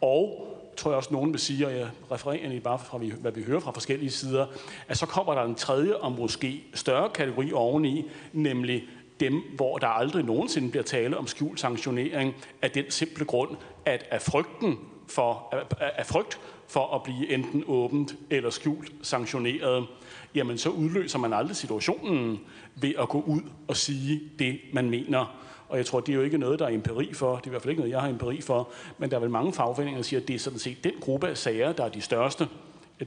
Og 0.00 0.46
tror 0.76 0.90
jeg 0.90 0.96
også, 0.96 1.12
nogen 1.12 1.32
vil 1.32 1.40
sige, 1.40 1.66
og 1.66 1.76
jeg 1.76 1.88
refererer 2.12 2.38
egentlig 2.38 2.62
bare 2.62 2.78
fra, 2.78 2.98
hvad 2.98 3.32
vi 3.32 3.42
hører 3.42 3.60
fra 3.60 3.70
forskellige 3.70 4.10
sider, 4.10 4.46
at 4.88 4.98
så 4.98 5.06
kommer 5.06 5.34
der 5.34 5.42
en 5.42 5.54
tredje 5.54 5.96
og 5.96 6.12
måske 6.12 6.64
større 6.74 7.08
kategori 7.08 7.52
oveni, 7.52 8.04
nemlig 8.32 8.84
dem, 9.20 9.42
hvor 9.56 9.78
der 9.78 9.86
aldrig 9.86 10.24
nogensinde 10.24 10.70
bliver 10.70 10.84
tale 10.84 11.18
om 11.18 11.26
skjult 11.26 11.60
sanktionering, 11.60 12.34
af 12.62 12.70
den 12.70 12.84
simple 12.90 13.24
grund, 13.24 13.56
at 13.84 14.06
af 14.10 14.22
frygten 14.22 14.78
for, 15.08 15.54
af 15.80 16.06
frygt 16.06 16.40
for 16.68 16.94
at 16.94 17.02
blive 17.02 17.30
enten 17.30 17.64
åbent 17.66 18.14
eller 18.30 18.50
skjult 18.50 18.92
sanktioneret, 19.02 19.86
jamen 20.34 20.58
så 20.58 20.70
udløser 20.70 21.18
man 21.18 21.32
aldrig 21.32 21.56
situationen 21.56 22.40
ved 22.76 22.92
at 22.98 23.08
gå 23.08 23.20
ud 23.20 23.40
og 23.68 23.76
sige 23.76 24.20
det, 24.38 24.60
man 24.72 24.90
mener. 24.90 25.49
Og 25.70 25.76
jeg 25.76 25.86
tror, 25.86 26.00
det 26.00 26.12
er 26.12 26.16
jo 26.16 26.22
ikke 26.22 26.38
noget, 26.38 26.58
der 26.58 26.66
er 26.66 26.70
empiri 26.70 27.14
for. 27.14 27.36
Det 27.36 27.42
er 27.42 27.46
i 27.46 27.50
hvert 27.50 27.62
fald 27.62 27.70
ikke 27.70 27.80
noget, 27.80 27.92
jeg 27.92 28.00
har 28.00 28.08
empiri 28.08 28.40
for. 28.40 28.68
Men 28.98 29.10
der 29.10 29.16
er 29.16 29.20
vel 29.20 29.30
mange 29.30 29.52
fagforeninger, 29.52 29.98
der 29.98 30.02
siger, 30.02 30.20
at 30.20 30.28
det 30.28 30.34
er 30.34 30.38
sådan 30.38 30.58
set 30.58 30.84
den 30.84 30.92
gruppe 31.00 31.28
af 31.28 31.36
sager, 31.36 31.72
der 31.72 31.84
er 31.84 31.88
de 31.88 32.00
største. 32.00 32.48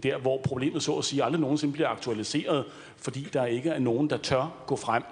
Der, 0.04 0.18
hvor 0.18 0.38
problemet 0.38 0.84
så 0.84 0.94
at 0.94 1.06
sige 1.06 1.24
aldrig 1.24 1.42
nogensinde 1.42 1.74
bliver 1.74 1.90
aktualiseret, 1.90 2.66
fordi 2.98 3.28
der 3.34 3.46
ikke 3.46 3.70
er 3.70 3.80
nogen, 3.80 4.10
der 4.10 4.18
tør 4.18 4.64
gå 4.66 4.76
frem. 4.76 5.04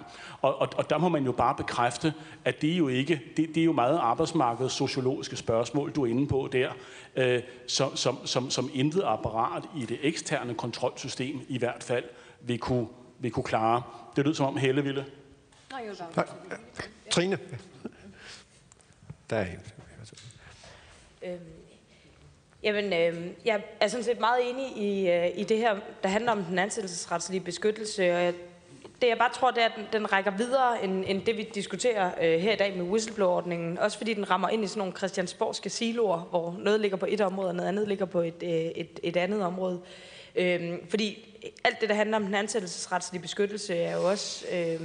Og, 0.42 0.62
og, 0.62 0.68
og 0.78 0.90
der 0.90 0.98
må 0.98 1.10
man 1.10 1.26
jo 1.26 1.32
bare 1.32 1.56
bekræfte, 1.56 2.14
at 2.46 2.62
det 2.62 2.74
er 2.74 2.78
jo 2.78 2.88
ikke, 2.88 3.22
det, 3.38 3.48
det 3.56 3.62
er 3.62 3.66
jo 3.66 3.72
meget 3.72 3.98
arbejdsmarkedets 3.98 4.76
sociologiske 4.76 5.36
spørgsmål, 5.36 5.92
du 5.92 6.04
er 6.04 6.08
inde 6.08 6.28
på 6.28 6.50
der, 6.52 6.70
øh, 7.16 7.42
som, 7.68 7.96
som, 7.96 8.18
som, 8.26 8.50
som 8.50 8.70
intet 8.74 9.04
apparat 9.06 9.64
i 9.78 9.86
det 9.86 10.00
eksterne 10.02 10.54
kontrolsystem 10.54 11.42
i 11.48 11.58
hvert 11.58 11.84
fald 11.84 12.04
vil 12.42 12.60
kunne, 12.60 12.88
vil 13.20 13.32
kunne 13.32 13.44
klare. 13.44 13.82
Det 14.16 14.26
lyder 14.26 14.36
som 14.36 14.46
om 14.46 14.58
Helle 14.58 14.84
ville. 14.84 15.06
Nej, 15.72 15.82
jeg 15.88 16.26
Trine. 17.12 17.38
Der 19.30 19.36
er 19.36 19.46
en. 19.46 19.60
Øhm, 21.24 21.40
jamen, 22.64 22.94
øhm, 22.94 23.36
jeg 23.46 23.64
er 23.80 23.88
sådan 23.88 24.04
set 24.04 24.20
meget 24.20 24.50
enig 24.50 24.78
i, 24.78 25.10
øh, 25.10 25.30
i 25.36 25.44
det 25.44 25.58
her, 25.58 25.76
der 26.04 26.10
handler 26.10 26.32
om 26.32 26.44
den 26.44 26.60
ansættelsesretslige 26.60 27.42
beskyttelse, 27.42 28.02
og 28.16 28.24
jeg, 28.24 28.34
det 29.02 29.08
jeg 29.08 29.18
bare 29.18 29.34
tror, 29.34 29.52
det 29.52 29.64
er, 29.64 29.66
at 29.66 29.72
den, 29.76 29.86
den 29.94 30.14
rækker 30.14 30.32
videre 30.32 30.84
end, 30.84 31.04
end 31.08 31.22
det, 31.26 31.38
vi 31.38 31.50
diskuterer 31.56 32.12
øh, 32.22 32.40
her 32.40 32.54
i 32.54 32.56
dag 32.56 32.78
med 32.78 32.86
whistleblower-ordningen. 32.86 33.78
Også 33.78 33.98
fordi 33.98 34.14
den 34.14 34.30
rammer 34.30 34.50
ind 34.50 34.64
i 34.64 34.68
sådan 34.68 34.80
nogle 34.80 34.98
christiansborgske 34.98 35.70
siloer, 35.70 36.20
hvor 36.20 36.56
noget 36.60 36.80
ligger 36.80 36.98
på 36.98 37.06
et 37.10 37.22
område, 37.22 37.50
og 37.50 37.56
noget 37.56 37.70
andet 37.70 37.88
ligger 37.88 38.06
på 38.06 38.22
et, 38.22 38.44
øh, 38.44 38.50
et, 38.50 39.00
et 39.04 39.18
andet 39.18 39.42
område. 39.44 39.82
Øh, 40.36 40.74
fordi 40.90 41.38
alt 41.64 41.82
det, 41.82 41.90
der 41.90 41.96
handler 41.96 42.18
om 42.18 42.26
den 42.26 42.36
ansættelsesretslige 42.36 43.22
beskyttelse, 43.22 43.76
er 43.76 43.96
jo 43.96 44.10
også... 44.10 44.46
Øh, 44.52 44.82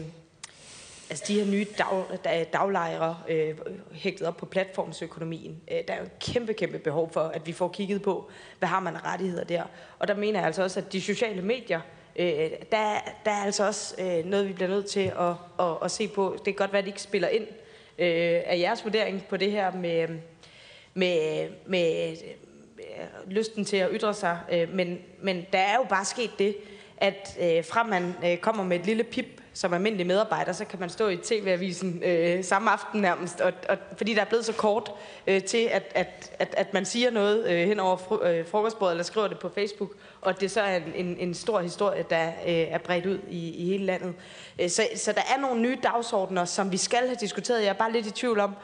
altså 1.11 1.25
de 1.29 1.35
her 1.35 1.51
nye 1.51 1.67
dag, 2.25 2.49
daglejre 2.53 3.19
øh, 3.29 3.55
hægtet 3.93 4.27
op 4.27 4.37
på 4.37 4.47
platformsøkonomien. 4.47 5.61
Øh, 5.71 5.79
der 5.89 5.95
er 5.95 5.99
jo 5.99 6.05
et 6.05 6.19
kæmpe, 6.19 6.53
kæmpe 6.53 6.79
behov 6.79 7.13
for, 7.13 7.21
at 7.21 7.47
vi 7.47 7.53
får 7.53 7.69
kigget 7.69 8.03
på, 8.03 8.31
hvad 8.59 8.69
har 8.69 8.81
man 8.81 9.05
rettigheder 9.05 9.45
der. 9.45 9.63
Og 9.99 10.09
der 10.09 10.15
mener 10.15 10.39
jeg 10.39 10.47
altså 10.47 10.63
også, 10.63 10.81
at 10.81 10.93
de 10.93 11.01
sociale 11.01 11.43
medier, 11.43 11.81
øh, 12.17 12.51
der, 12.73 12.99
der 13.25 13.31
er 13.31 13.45
altså 13.45 13.67
også 13.67 13.95
øh, 13.99 14.25
noget, 14.25 14.49
vi 14.49 14.53
bliver 14.53 14.69
nødt 14.69 14.87
til 14.87 15.13
at, 15.21 15.35
at, 15.61 15.77
at 15.83 15.91
se 15.91 16.09
på. 16.09 16.33
Det 16.37 16.45
kan 16.45 16.55
godt 16.55 16.73
være, 16.73 16.79
at 16.79 16.85
det 16.85 16.91
ikke 16.91 17.03
spiller 17.03 17.29
ind 17.29 17.47
øh, 17.99 18.43
af 18.47 18.59
jeres 18.59 18.85
vurdering 18.85 19.25
på 19.29 19.37
det 19.37 19.51
her 19.51 19.73
med, 19.73 20.09
med, 20.95 21.49
med 21.67 22.17
øh, 22.79 23.31
lysten 23.31 23.65
til 23.65 23.77
at 23.77 23.89
ytre 23.93 24.15
sig. 24.15 24.39
Øh, 24.53 24.75
men, 24.75 24.99
men 25.21 25.47
der 25.53 25.59
er 25.59 25.77
jo 25.77 25.85
bare 25.89 26.05
sket 26.05 26.31
det, 26.39 26.57
at 26.97 27.39
øh, 27.41 27.65
fra 27.65 27.83
man 27.83 28.15
øh, 28.25 28.37
kommer 28.37 28.65
med 28.65 28.81
et 28.81 28.87
lille 28.87 29.05
pip 29.05 29.43
som 29.57 29.75
almindelig 29.75 30.07
medarbejder, 30.07 30.53
så 30.53 30.65
kan 30.65 30.81
man 30.81 30.91
stå 30.91 31.09
i 31.09 31.17
tv-avisen 31.17 32.03
øh, 32.05 32.45
samme 32.45 32.71
aften 32.71 33.01
nærmest, 33.01 33.41
og, 33.41 33.53
og, 33.69 33.79
fordi 33.97 34.15
der 34.15 34.21
er 34.21 34.25
blevet 34.25 34.45
så 34.45 34.53
kort 34.53 34.93
øh, 35.27 35.43
til, 35.43 35.69
at, 35.71 35.83
at, 35.95 36.33
at, 36.39 36.55
at 36.57 36.75
man 36.75 36.85
siger 36.85 37.11
noget 37.11 37.47
øh, 37.51 37.69
hen 37.69 37.81
over 37.81 37.97
fr- 37.97 38.27
øh, 38.27 38.47
frokostbordet, 38.47 38.93
eller 38.93 39.05
skriver 39.05 39.29
det 39.29 39.39
på 39.39 39.49
Facebook, 39.49 39.91
og 40.21 40.41
det 40.41 40.51
så 40.51 40.61
er 40.61 40.77
en, 40.77 40.93
en, 40.95 41.17
en 41.19 41.35
stor 41.35 41.61
historie, 41.61 42.05
der 42.11 42.27
øh, 42.27 42.55
er 42.55 42.79
bredt 42.79 43.07
ud 43.07 43.19
i, 43.31 43.51
i 43.51 43.65
hele 43.65 43.85
landet. 43.85 44.15
Øh, 44.61 44.71
så, 44.71 44.83
så 44.97 45.13
der 45.13 45.23
er 45.37 45.41
nogle 45.41 45.61
nye 45.61 45.79
dagsordner, 45.83 46.45
som 46.45 46.73
vi 46.73 46.77
skal 46.77 47.07
have 47.07 47.17
diskuteret. 47.21 47.63
Jeg 47.63 47.69
er 47.69 47.73
bare 47.73 47.93
lidt 47.93 48.07
i 48.07 48.11
tvivl 48.11 48.41
om, 48.41 48.55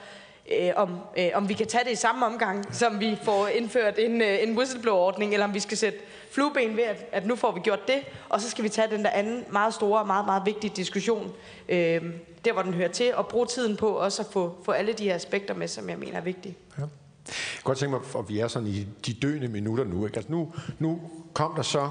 øh, 0.50 0.70
om, 0.76 0.98
øh, 1.18 1.28
om 1.34 1.48
vi 1.48 1.54
kan 1.54 1.66
tage 1.66 1.84
det 1.84 1.90
i 1.90 1.96
samme 1.96 2.26
omgang, 2.26 2.74
som 2.74 3.00
vi 3.00 3.18
får 3.24 3.46
indført 3.46 3.98
en, 3.98 4.22
øh, 4.22 4.42
en 4.42 4.58
whistleblower-ordning, 4.58 5.32
eller 5.32 5.46
om 5.46 5.54
vi 5.54 5.60
skal 5.60 5.76
sætte 5.76 5.98
flueben 6.30 6.76
ved, 6.76 6.84
at, 6.84 7.06
at 7.12 7.26
nu 7.26 7.36
får 7.36 7.52
vi 7.52 7.60
gjort 7.60 7.88
det, 7.88 8.00
og 8.28 8.40
så 8.40 8.50
skal 8.50 8.64
vi 8.64 8.68
tage 8.68 8.90
den 8.90 9.04
der 9.04 9.10
anden 9.10 9.44
meget 9.52 9.74
store, 9.74 10.06
meget, 10.06 10.26
meget 10.26 10.42
vigtige 10.46 10.72
diskussion, 10.76 11.32
øh, 11.68 12.02
der 12.44 12.52
hvor 12.52 12.62
den 12.62 12.74
hører 12.74 12.88
til, 12.88 13.14
og 13.14 13.26
bruge 13.26 13.46
tiden 13.46 13.76
på 13.76 13.88
også 13.88 14.22
at 14.22 14.28
få, 14.32 14.56
få 14.64 14.72
alle 14.72 14.92
de 14.92 15.04
her 15.04 15.14
aspekter 15.14 15.54
med, 15.54 15.68
som 15.68 15.88
jeg 15.88 15.98
mener 15.98 16.16
er 16.16 16.20
vigtige. 16.20 16.56
Ja. 16.78 16.82
Jeg 16.82 17.34
kan 17.54 17.62
godt 17.64 17.78
tænke 17.78 17.90
mig, 17.90 18.00
at 18.18 18.28
vi 18.28 18.38
er 18.38 18.48
sådan 18.48 18.68
i 18.68 18.86
de 19.06 19.14
døende 19.14 19.48
minutter 19.48 19.84
nu. 19.84 20.06
Ikke? 20.06 20.16
Altså 20.16 20.32
nu, 20.32 20.54
nu 20.78 21.00
kom 21.32 21.54
der 21.56 21.62
så, 21.62 21.90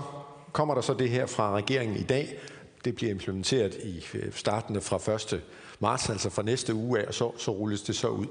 kommer 0.52 0.74
der 0.74 0.82
så 0.82 0.94
det 0.94 1.10
her 1.10 1.26
fra 1.26 1.56
regeringen 1.56 1.98
i 1.98 2.04
dag. 2.04 2.38
Det 2.86 2.96
bliver 2.96 3.12
implementeret 3.12 3.76
i 3.84 4.06
øh, 4.14 4.34
startende 4.34 4.82
starten 4.82 4.82
fra 4.82 5.36
1 5.36 5.42
marts, 5.82 6.10
altså 6.10 6.30
fra 6.30 6.42
næste 6.44 6.74
uge 6.74 7.00
af, 7.00 7.08
og 7.08 7.14
så, 7.14 7.32
så 7.38 7.52
rulles 7.52 7.82
det 7.82 7.96
så 7.96 8.08
ud. 8.08 8.26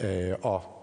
Øh, 0.00 0.34
og 0.42 0.78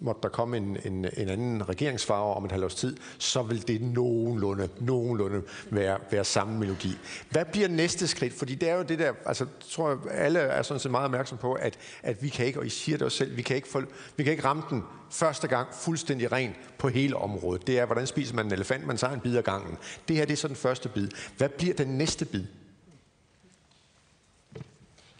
måtte 0.00 0.20
der 0.22 0.28
komme 0.28 0.56
en, 0.56 0.76
en, 0.84 1.06
en 1.16 1.28
anden 1.28 1.68
regeringsfarve 1.68 2.34
om 2.34 2.44
et 2.44 2.52
halvt 2.52 2.64
års 2.64 2.74
tid, 2.74 2.96
så 3.18 3.42
vil 3.42 3.68
det 3.68 3.82
nogenlunde, 3.82 4.68
nogenlunde 4.80 5.42
være, 5.70 5.98
være 6.10 6.24
samme 6.24 6.58
melodi. 6.58 6.98
Hvad 7.30 7.44
bliver 7.44 7.68
næste 7.68 8.06
skridt? 8.06 8.32
Fordi 8.32 8.54
det 8.54 8.68
er 8.68 8.74
jo 8.74 8.82
det 8.82 8.98
der, 8.98 9.12
altså 9.26 9.46
tror 9.70 9.88
jeg, 9.88 9.98
alle 10.10 10.38
er 10.38 10.62
sådan 10.62 10.80
set 10.80 10.90
meget 10.90 11.04
opmærksom 11.04 11.38
på, 11.38 11.52
at, 11.52 11.78
at 12.02 12.22
vi 12.22 12.28
kan 12.28 12.46
ikke, 12.46 12.58
og 12.58 12.66
I 12.66 12.68
siger 12.68 12.98
det 12.98 13.04
også 13.04 13.18
selv, 13.18 13.36
vi 13.36 13.42
kan, 13.42 13.56
ikke 13.56 13.68
få, 13.68 13.82
vi 14.16 14.24
kan 14.24 14.30
ikke 14.30 14.44
ramme 14.44 14.62
den 14.70 14.82
første 15.10 15.48
gang 15.48 15.68
fuldstændig 15.74 16.32
ren 16.32 16.54
på 16.78 16.88
hele 16.88 17.16
området. 17.16 17.66
Det 17.66 17.78
er, 17.78 17.86
hvordan 17.86 18.06
spiser 18.06 18.34
man 18.34 18.46
en 18.46 18.52
elefant? 18.52 18.86
Man 18.86 18.96
tager 18.96 19.14
en 19.14 19.20
bid 19.20 19.36
af 19.36 19.44
gangen. 19.44 19.76
Det 20.08 20.16
her 20.16 20.24
det 20.24 20.32
er 20.32 20.36
så 20.36 20.48
den 20.48 20.56
første 20.56 20.88
bid. 20.88 21.08
Hvad 21.36 21.48
bliver 21.48 21.74
den 21.74 21.88
næste 21.88 22.24
bid? 22.24 22.44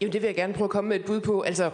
Jo, 0.01 0.09
det 0.09 0.23
vil 0.23 0.29
jeg 0.29 0.35
gerne 0.35 0.53
prøve 0.53 0.65
at 0.67 0.71
komme 0.71 0.89
med 0.89 0.97
et 0.97 1.05
bud 1.05 1.21
på. 1.21 1.41
Altså, 1.41 1.71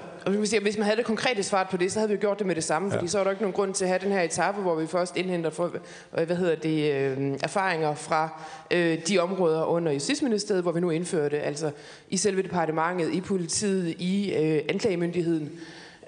hvis 0.62 0.78
man 0.78 0.84
havde 0.84 0.96
det 0.96 1.04
konkrete 1.04 1.42
svar 1.42 1.68
på 1.70 1.76
det, 1.76 1.92
så 1.92 1.98
havde 1.98 2.12
vi 2.12 2.16
gjort 2.16 2.38
det 2.38 2.46
med 2.46 2.54
det 2.54 2.64
samme, 2.64 2.88
ja. 2.88 2.96
fordi 2.96 3.08
så 3.08 3.18
er 3.18 3.24
der 3.24 3.30
ikke 3.30 3.42
nogen 3.42 3.52
grund 3.52 3.74
til 3.74 3.84
at 3.84 3.88
have 3.88 4.00
den 4.02 4.12
her 4.12 4.22
etape, 4.22 4.60
hvor 4.60 4.74
vi 4.74 4.86
først 4.86 5.16
indhenter 5.16 5.50
for, 5.50 5.72
øh, 6.18 6.26
hvad 6.26 6.36
hedder 6.36 6.54
det, 6.54 6.92
øh, 6.92 7.38
erfaringer 7.42 7.94
fra 7.94 8.42
øh, 8.70 8.98
de 9.08 9.18
områder 9.18 9.64
under 9.64 9.92
Justitsministeriet, 9.92 10.62
hvor 10.62 10.72
vi 10.72 10.80
nu 10.80 10.90
indfører 10.90 11.28
det, 11.28 11.36
altså 11.36 11.70
i 12.08 12.16
selve 12.16 12.42
departementet, 12.42 13.14
i 13.14 13.20
politiet, 13.20 13.88
i 13.98 14.32
anklagemyndigheden, 14.68 15.50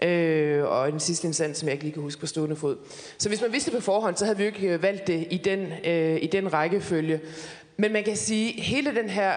øh, 0.02 0.64
og 0.64 0.88
en 0.88 1.00
sidste 1.00 1.26
instans, 1.26 1.58
som 1.58 1.66
jeg 1.66 1.72
ikke 1.72 1.84
lige 1.84 1.94
kan 1.94 2.02
huske 2.02 2.20
på 2.20 2.26
stående 2.26 2.56
fod. 2.56 2.76
Så 3.18 3.28
hvis 3.28 3.42
man 3.42 3.52
vidste 3.52 3.70
det 3.70 3.78
på 3.78 3.84
forhånd, 3.84 4.16
så 4.16 4.24
havde 4.24 4.38
vi 4.38 4.44
jo 4.44 4.46
ikke 4.46 4.82
valgt 4.82 5.06
det 5.06 5.26
i 5.30 5.36
den, 5.36 5.66
øh, 5.86 6.18
i 6.22 6.26
den 6.26 6.52
rækkefølge. 6.52 7.20
Men 7.76 7.92
man 7.92 8.04
kan 8.04 8.16
sige, 8.16 8.54
at 8.56 8.62
hele, 8.62 8.94
den 8.94 9.08
her, 9.08 9.32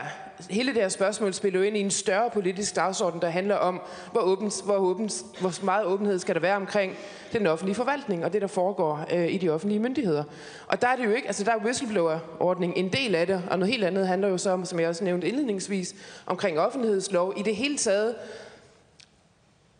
hele 0.49 0.73
det 0.73 0.81
her 0.81 0.89
spørgsmål 0.89 1.33
spiller 1.33 1.59
jo 1.59 1.65
ind 1.65 1.77
i 1.77 1.79
en 1.79 1.91
større 1.91 2.29
politisk 2.29 2.75
dagsorden, 2.75 3.21
der 3.21 3.29
handler 3.29 3.55
om, 3.55 3.81
hvor, 4.11 4.21
åbent, 4.21 4.61
hvor, 4.65 4.75
åbent, 4.75 5.25
hvor 5.39 5.65
meget 5.65 5.85
åbenhed 5.85 6.19
skal 6.19 6.35
der 6.35 6.41
være 6.41 6.55
omkring 6.55 6.95
den 7.33 7.47
offentlige 7.47 7.75
forvaltning 7.75 8.25
og 8.25 8.33
det, 8.33 8.41
der 8.41 8.47
foregår 8.47 9.05
øh, 9.13 9.33
i 9.33 9.37
de 9.37 9.49
offentlige 9.49 9.79
myndigheder. 9.79 10.23
Og 10.67 10.81
der 10.81 10.87
er 10.87 10.95
det 10.95 11.05
jo 11.05 11.11
ikke, 11.11 11.27
altså 11.27 11.43
der 11.43 11.51
er 11.51 11.57
whistleblower-ordning 11.57 12.77
en 12.77 12.89
del 12.89 13.15
af 13.15 13.27
det, 13.27 13.43
og 13.49 13.59
noget 13.59 13.71
helt 13.71 13.83
andet 13.83 14.07
handler 14.07 14.27
jo 14.27 14.37
så 14.37 14.49
om, 14.49 14.65
som 14.65 14.79
jeg 14.79 14.89
også 14.89 15.03
nævnte 15.03 15.27
indledningsvis, 15.27 15.95
omkring 16.25 16.59
offentlighedslov. 16.59 17.33
I 17.37 17.41
det 17.41 17.55
hele 17.55 17.77
taget, 17.77 18.15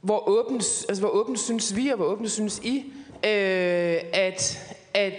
hvor 0.02 0.30
åbent, 0.30 0.86
altså 0.90 1.02
hvor 1.02 1.10
åbent 1.10 1.40
synes 1.40 1.76
vi, 1.76 1.90
og 1.90 1.98
hvor 1.98 2.06
åbent 2.06 2.32
synes 2.32 2.60
I, 2.64 2.94
øh, 3.24 3.98
at, 4.14 4.76
at 4.94 5.14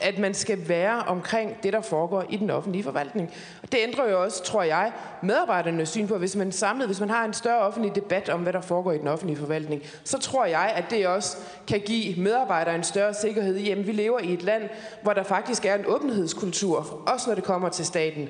at 0.00 0.18
man 0.18 0.34
skal 0.34 0.68
være 0.68 1.02
omkring 1.06 1.62
det, 1.62 1.72
der 1.72 1.80
foregår 1.80 2.24
i 2.30 2.36
den 2.36 2.50
offentlige 2.50 2.84
forvaltning. 2.84 3.30
Og 3.62 3.72
det 3.72 3.78
ændrer 3.82 4.10
jo 4.10 4.22
også, 4.22 4.44
tror 4.44 4.62
jeg, 4.62 4.92
medarbejdernes 5.22 5.88
syn 5.88 6.06
på, 6.06 6.18
hvis 6.18 6.36
man 6.36 6.52
samlet, 6.52 6.86
hvis 6.86 7.00
man 7.00 7.10
har 7.10 7.24
en 7.24 7.32
større 7.32 7.58
offentlig 7.58 7.94
debat 7.94 8.28
om, 8.28 8.40
hvad 8.40 8.52
der 8.52 8.60
foregår 8.60 8.92
i 8.92 8.98
den 8.98 9.08
offentlige 9.08 9.38
forvaltning, 9.38 9.82
så 10.04 10.18
tror 10.18 10.44
jeg, 10.44 10.72
at 10.76 10.84
det 10.90 11.06
også 11.06 11.36
kan 11.68 11.80
give 11.80 12.22
medarbejdere 12.22 12.74
en 12.74 12.84
større 12.84 13.14
sikkerhed 13.14 13.56
i, 13.56 13.70
at 13.70 13.86
vi 13.86 13.92
lever 13.92 14.18
i 14.18 14.32
et 14.32 14.42
land, 14.42 14.68
hvor 15.02 15.12
der 15.12 15.22
faktisk 15.22 15.64
er 15.64 15.74
en 15.74 15.84
åbenhedskultur, 15.86 17.02
også 17.06 17.30
når 17.30 17.34
det 17.34 17.44
kommer 17.44 17.68
til 17.68 17.86
staten. 17.86 18.28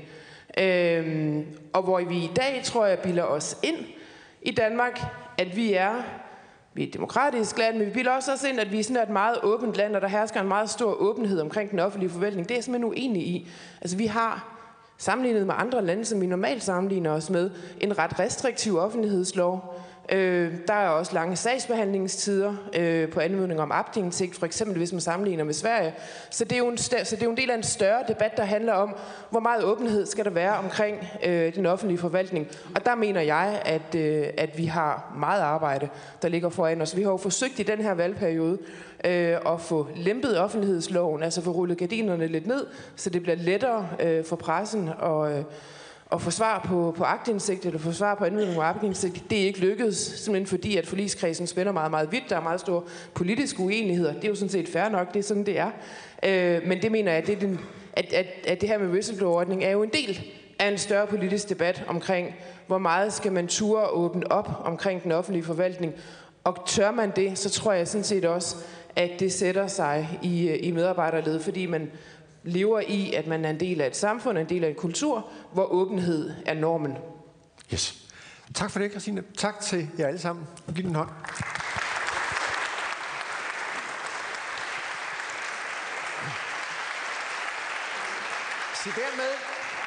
Øhm, 0.59 1.47
og 1.73 1.83
hvor 1.83 2.01
vi 2.01 2.17
i 2.17 2.31
dag, 2.37 2.61
tror 2.65 2.87
jeg, 2.87 2.99
bilder 2.99 3.23
os 3.23 3.57
ind 3.63 3.77
i 4.43 4.51
Danmark, 4.51 5.01
at 5.39 5.57
vi 5.57 5.75
er 5.75 5.93
vi 6.79 6.83
er 6.83 6.87
et 6.87 6.95
demokratisk 6.95 7.59
land, 7.59 7.77
men 7.77 7.87
vi 7.87 7.93
bilder 7.93 8.13
også 8.13 8.33
også 8.33 8.49
ind, 8.49 8.61
at 8.61 8.73
vi 8.73 8.79
er 8.79 8.85
sådan 8.85 9.03
et 9.03 9.09
meget 9.09 9.39
åbent 9.43 9.75
land, 9.75 9.97
og 9.97 10.01
der 10.01 10.09
hersker 10.09 10.41
en 10.41 10.49
meget 10.49 10.71
stor 10.71 10.93
åbenhed 10.93 11.41
omkring 11.41 11.71
den 11.71 11.79
offentlige 11.79 12.11
forvaltning. 12.11 12.49
Det 12.49 12.55
er 12.55 12.57
jeg 12.57 12.65
simpelthen 12.65 12.91
uenig 12.91 13.23
i. 13.23 13.49
Altså 13.81 13.97
vi 13.97 14.07
har 14.07 14.59
sammenlignet 14.99 15.47
med 15.47 15.55
andre 15.59 15.85
lande, 15.85 16.05
som 16.05 16.21
vi 16.21 16.27
normalt 16.27 16.63
sammenligner 16.63 17.11
os 17.11 17.31
med, 17.31 17.51
en 17.81 17.99
ret 17.99 18.21
restriktiv 18.21 18.79
offentlighedslov. 18.79 19.81
Øh, 20.13 20.53
der 20.69 20.75
er 20.75 20.89
også 20.89 21.15
lange 21.15 21.37
sagsbehandlingstider 21.37 22.55
øh, 22.77 23.09
på 23.09 23.21
anmodning 23.21 23.61
om 23.61 23.73
aktindsigt, 23.73 24.37
for 24.37 24.47
eksempel 24.47 24.77
hvis 24.77 24.93
man 24.93 25.01
sammenligner 25.01 25.45
med 25.45 25.55
Sverige. 25.55 25.95
Så 26.31 26.45
det, 26.45 26.53
er 26.53 26.59
jo 26.59 26.69
en, 26.69 26.79
så 26.79 27.07
det 27.11 27.23
er 27.23 27.25
jo 27.25 27.31
en 27.31 27.37
del 27.37 27.51
af 27.51 27.55
en 27.55 27.63
større 27.63 28.03
debat, 28.09 28.37
der 28.37 28.45
handler 28.45 28.73
om, 28.73 28.97
hvor 29.31 29.41
meget 29.41 29.65
åbenhed 29.65 30.07
skal 30.07 30.25
der 30.25 30.31
være 30.31 30.57
omkring 30.59 31.09
øh, 31.25 31.55
den 31.55 31.67
offentlige 31.67 31.99
forvaltning. 31.99 32.47
Og 32.75 32.85
der 32.85 32.95
mener 32.95 33.21
jeg, 33.21 33.63
at, 33.65 33.95
øh, 33.95 34.27
at 34.37 34.59
vi 34.59 34.65
har 34.65 35.13
meget 35.19 35.41
arbejde, 35.41 35.89
der 36.23 36.29
ligger 36.29 36.49
foran 36.49 36.83
os. 36.83 36.97
Vi 36.97 37.03
har 37.03 37.11
jo 37.11 37.17
forsøgt 37.17 37.59
i 37.59 37.63
den 37.63 37.81
her 37.81 37.95
valgperiode 37.95 38.59
øh, 39.05 39.37
at 39.47 39.61
få 39.61 39.87
lempet 39.97 40.39
offentlighedsloven, 40.39 41.23
altså 41.23 41.43
få 41.43 41.51
rullet 41.51 41.79
gardinerne 41.79 42.27
lidt 42.27 42.47
ned, 42.47 42.67
så 42.97 43.11
det 43.11 43.23
bliver 43.23 43.37
lettere 43.37 43.89
øh, 44.01 44.25
for 44.25 44.37
pressen 44.37 44.91
og 44.99 45.33
øh, 45.33 45.45
at 46.13 46.23
få 46.23 46.31
svar 46.31 46.65
på, 46.69 46.95
på 46.97 47.05
agtindsigt, 47.05 47.67
eller 47.67 47.79
få 47.79 47.93
svar 47.93 48.15
på 48.15 48.25
anmodning 48.25 48.57
af 48.57 48.65
agtindsigt, 48.65 49.31
det 49.31 49.43
er 49.43 49.47
ikke 49.47 49.61
lykkedes, 49.61 49.97
simpelthen 49.97 50.47
fordi, 50.47 50.77
at 50.77 50.87
forligskredsen 50.87 51.47
spænder 51.47 51.73
meget, 51.73 51.91
meget 51.91 52.13
vidt. 52.13 52.25
Der 52.29 52.37
er 52.37 52.41
meget 52.41 52.61
store 52.61 52.83
politiske 53.15 53.61
uenigheder. 53.61 54.13
Det 54.13 54.25
er 54.25 54.29
jo 54.29 54.35
sådan 54.35 54.49
set 54.49 54.69
fair 54.69 54.89
nok, 54.89 55.15
det 55.15 55.19
er 55.19 55.23
sådan, 55.23 55.47
det 55.47 55.59
er. 55.59 55.71
Øh, 56.23 56.67
men 56.67 56.83
det 56.83 56.93
mener 56.93 57.13
jeg, 57.13 57.23
at 57.23 57.27
det, 57.27 57.41
den, 57.41 57.61
at, 57.93 58.13
at, 58.13 58.27
at 58.47 58.61
det 58.61 58.69
her 58.69 58.79
med 58.79 58.89
whistleblower-ordning 58.89 59.65
er 59.65 59.71
jo 59.71 59.83
en 59.83 59.91
del 59.93 60.21
af 60.59 60.69
en 60.69 60.79
større 60.79 61.07
politisk 61.07 61.49
debat 61.49 61.85
omkring, 61.87 62.35
hvor 62.67 62.79
meget 62.79 63.13
skal 63.13 63.33
man 63.33 63.47
ture 63.47 63.87
åbne 63.87 64.33
op 64.33 64.49
omkring 64.65 65.03
den 65.03 65.13
offentlige 65.13 65.45
forvaltning. 65.45 65.93
Og 66.45 66.67
tør 66.67 66.91
man 66.91 67.13
det, 67.17 67.39
så 67.39 67.51
tror 67.51 67.73
jeg 67.73 67.89
sådan 67.89 68.05
set 68.05 68.25
også, 68.25 68.57
at 68.97 69.11
det 69.21 69.33
sætter 69.33 69.67
sig 69.67 70.19
i, 70.23 70.49
øh, 70.49 70.59
i 70.61 70.71
medarbejderledet, 70.71 71.43
fordi 71.43 71.67
man 71.67 71.91
lever 72.49 72.81
i, 72.81 73.13
at 73.15 73.27
man 73.27 73.45
er 73.45 73.51
en 73.51 73.61
del 73.61 73.81
af 73.81 73.87
et 73.87 73.97
samfund, 73.97 74.39
en 74.39 74.49
del 74.49 74.65
af 74.65 74.69
en 74.69 74.75
kultur, 74.75 75.31
hvor 75.53 75.65
åbenhed 75.65 76.35
er 76.47 76.55
normen. 76.55 76.97
Yes. 77.73 78.09
Tak 78.55 78.71
for 78.71 78.79
det, 78.79 78.91
Christine. 78.91 79.23
Tak 79.37 79.61
til 79.61 79.89
jer 79.99 80.07
alle 80.07 80.19
sammen. 80.19 80.47
Giv 80.75 80.85
den 80.85 80.95
hånd. 80.95 81.09
Så 88.85 88.91
dermed, 88.97 89.31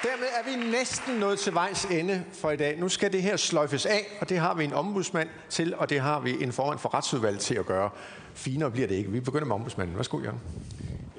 dermed 0.04 0.28
er 0.40 0.44
vi 0.52 0.72
næsten 0.72 1.16
nået 1.16 1.40
til 1.40 1.54
vejs 1.54 1.86
ende 1.86 2.24
for 2.34 2.52
i 2.52 2.58
dag. 2.58 2.80
Nu 2.80 2.90
skal 2.90 3.14
det 3.14 3.22
her 3.22 3.38
sløjfes 3.38 3.86
af, 3.86 4.18
og 4.22 4.30
det 4.30 4.38
har 4.38 4.54
vi 4.54 4.64
en 4.64 4.74
ombudsmand 4.74 5.30
til, 5.50 5.76
og 5.76 5.90
det 5.90 6.00
har 6.00 6.20
vi 6.20 6.44
en 6.44 6.52
formand 6.52 6.80
for 6.80 6.94
retsudvalget 6.94 7.42
til 7.42 7.56
at 7.56 7.66
gøre. 7.66 7.90
Finere 8.34 8.72
bliver 8.72 8.88
det 8.88 8.96
ikke. 8.96 9.12
Vi 9.12 9.20
begynder 9.20 9.46
med 9.46 9.56
ombudsmanden. 9.56 9.98
Værsgo, 9.98 10.20
Jørgen. 10.20 10.40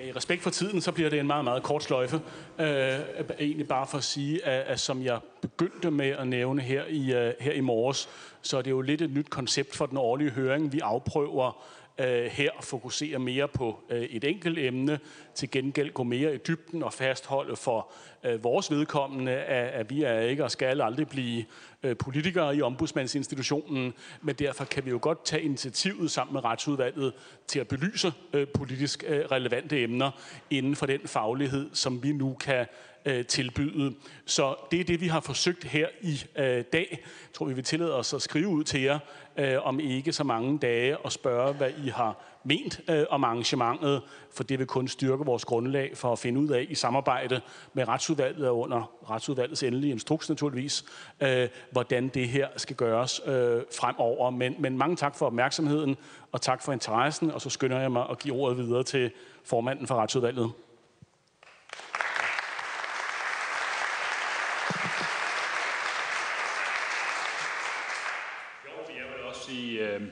I 0.03 0.13
respekt 0.13 0.43
for 0.43 0.51
tiden, 0.51 0.81
så 0.81 0.93
bliver 0.93 1.11
det 1.11 1.19
en 1.19 1.27
meget, 1.27 1.45
meget 1.45 1.63
kort 1.63 1.83
sløjfe. 1.83 2.21
Øh, 2.59 2.67
egentlig 3.41 3.69
bare 3.69 3.87
for 3.87 3.99
at 3.99 4.05
sige, 4.05 4.45
at, 4.45 4.67
at 4.67 4.81
som 4.81 5.03
jeg 5.03 5.19
begyndte 5.41 5.91
med 5.91 6.09
at 6.09 6.29
nævne 6.29 6.63
her 6.63 6.85
i, 6.89 7.01
uh, 7.01 7.33
her 7.41 7.53
i 7.53 7.61
morges, 7.61 8.09
så 8.43 8.59
er 8.59 8.63
det 8.63 8.71
jo 8.71 8.81
lidt 8.81 9.03
et 9.03 9.11
nyt 9.11 9.31
koncept 9.31 9.77
for 9.77 9.87
den 9.87 9.99
årlige 9.99 10.31
høring. 10.31 10.73
Vi 10.73 10.79
afprøver 10.79 11.65
øh, 11.99 12.25
her 12.25 12.51
fokusere 12.61 13.19
mere 13.19 13.49
på 13.49 13.79
øh, 13.91 14.03
et 14.03 14.25
enkelt 14.25 14.59
emne, 14.59 14.99
til 15.35 15.51
gengæld 15.51 15.93
gå 15.93 16.03
mere 16.03 16.35
i 16.35 16.39
dybden 16.39 16.83
og 16.83 16.93
fastholde 16.93 17.57
for 17.57 17.93
øh, 18.25 18.45
vores 18.45 18.71
vedkommende, 18.71 19.33
at, 19.33 19.69
at 19.69 19.91
vi 19.91 20.03
er 20.03 20.21
ikke 20.21 20.45
og 20.45 20.51
skal 20.51 20.83
aldrig 20.83 21.09
blive 21.09 21.45
øh, 21.83 21.97
politikere 21.97 22.57
i 22.57 22.63
ombudsmandsinstitutionen, 22.63 23.95
men 24.23 24.35
derfor 24.35 24.65
kan 24.65 24.85
vi 24.85 24.91
jo 24.91 24.99
godt 25.03 25.25
tage 25.25 25.43
initiativet 25.43 26.11
sammen 26.11 26.33
med 26.33 26.45
retsudvalget 26.45 27.13
til 27.47 27.61
at 27.61 27.69
belyse 27.69 28.13
øh, 28.33 28.47
politisk 28.55 29.05
øh, 29.07 29.25
relevante 29.25 29.83
emner 29.83 30.11
inden 30.51 30.77
for 30.77 30.87
den 30.87 31.01
faglighed, 31.07 31.71
som 31.73 32.03
vi 32.03 32.13
nu 32.13 32.37
kan 32.41 32.67
øh, 33.05 33.27
tilbyde. 33.27 33.95
Så 34.27 34.55
det 34.71 34.81
er 34.81 34.85
det, 34.85 35.01
vi 35.01 35.07
har 35.07 35.21
forsøgt 35.21 35.65
her 35.65 35.89
i 36.01 36.25
øh, 36.37 36.65
dag. 36.73 36.89
Jeg 36.91 37.35
tror, 37.35 37.47
vi 37.47 37.55
vil 37.55 37.65
tillade 37.65 37.97
os 37.97 38.15
at 38.15 38.23
skrive 38.23 38.49
ud 38.49 38.65
til 38.65 38.81
jer 38.81 38.99
øh, 39.37 39.67
om 39.67 39.81
ikke 39.81 40.13
så 40.13 40.25
mange 40.25 40.59
dage 40.59 40.99
og 40.99 41.13
spørge, 41.13 41.55
hvad 41.55 41.71
I 41.85 41.89
har 41.89 42.25
ment 42.45 42.81
øh, 42.89 43.05
om 43.11 43.25
arrangementet, 43.25 44.03
for 44.35 44.45
det 44.45 44.59
vil 44.59 44.67
kun 44.67 44.89
styrke 44.89 45.25
vores 45.25 45.45
grundlag 45.45 45.97
for 45.97 46.13
at 46.13 46.19
finde 46.19 46.41
ud 46.41 46.49
af 46.49 46.67
i 46.69 46.75
samarbejde 46.75 47.41
med 47.73 47.89
retsudvalget 47.89 48.49
og 48.49 48.59
under 48.59 48.93
retsudvalgets 49.11 49.63
endelige 49.63 49.93
instruks 49.93 50.29
naturligvis, 50.29 50.85
øh, 51.21 51.49
hvordan 51.71 52.09
det 52.09 52.29
her 52.29 52.49
skal 52.57 52.77
gøres 52.77 53.21
øh, 53.27 53.63
fremover. 53.79 54.31
Men, 54.31 54.57
men 54.59 54.79
mange 54.79 54.97
tak 54.97 55.17
for 55.17 55.27
opmærksomheden, 55.27 55.97
og 56.33 56.41
tak 56.41 56.63
for 56.63 56.73
interessen, 56.73 57.31
og 57.31 57.41
så 57.41 57.51
skynder 57.51 57.81
jeg 57.81 57.93
mig 57.93 58.07
at 58.11 58.19
give 58.19 58.35
ordet 58.35 58.59
videre 58.59 58.83
til 58.83 59.11
formanden 59.45 59.87
for 59.87 59.95
retsudvalget. 59.95 60.53
Øhm, 69.95 70.11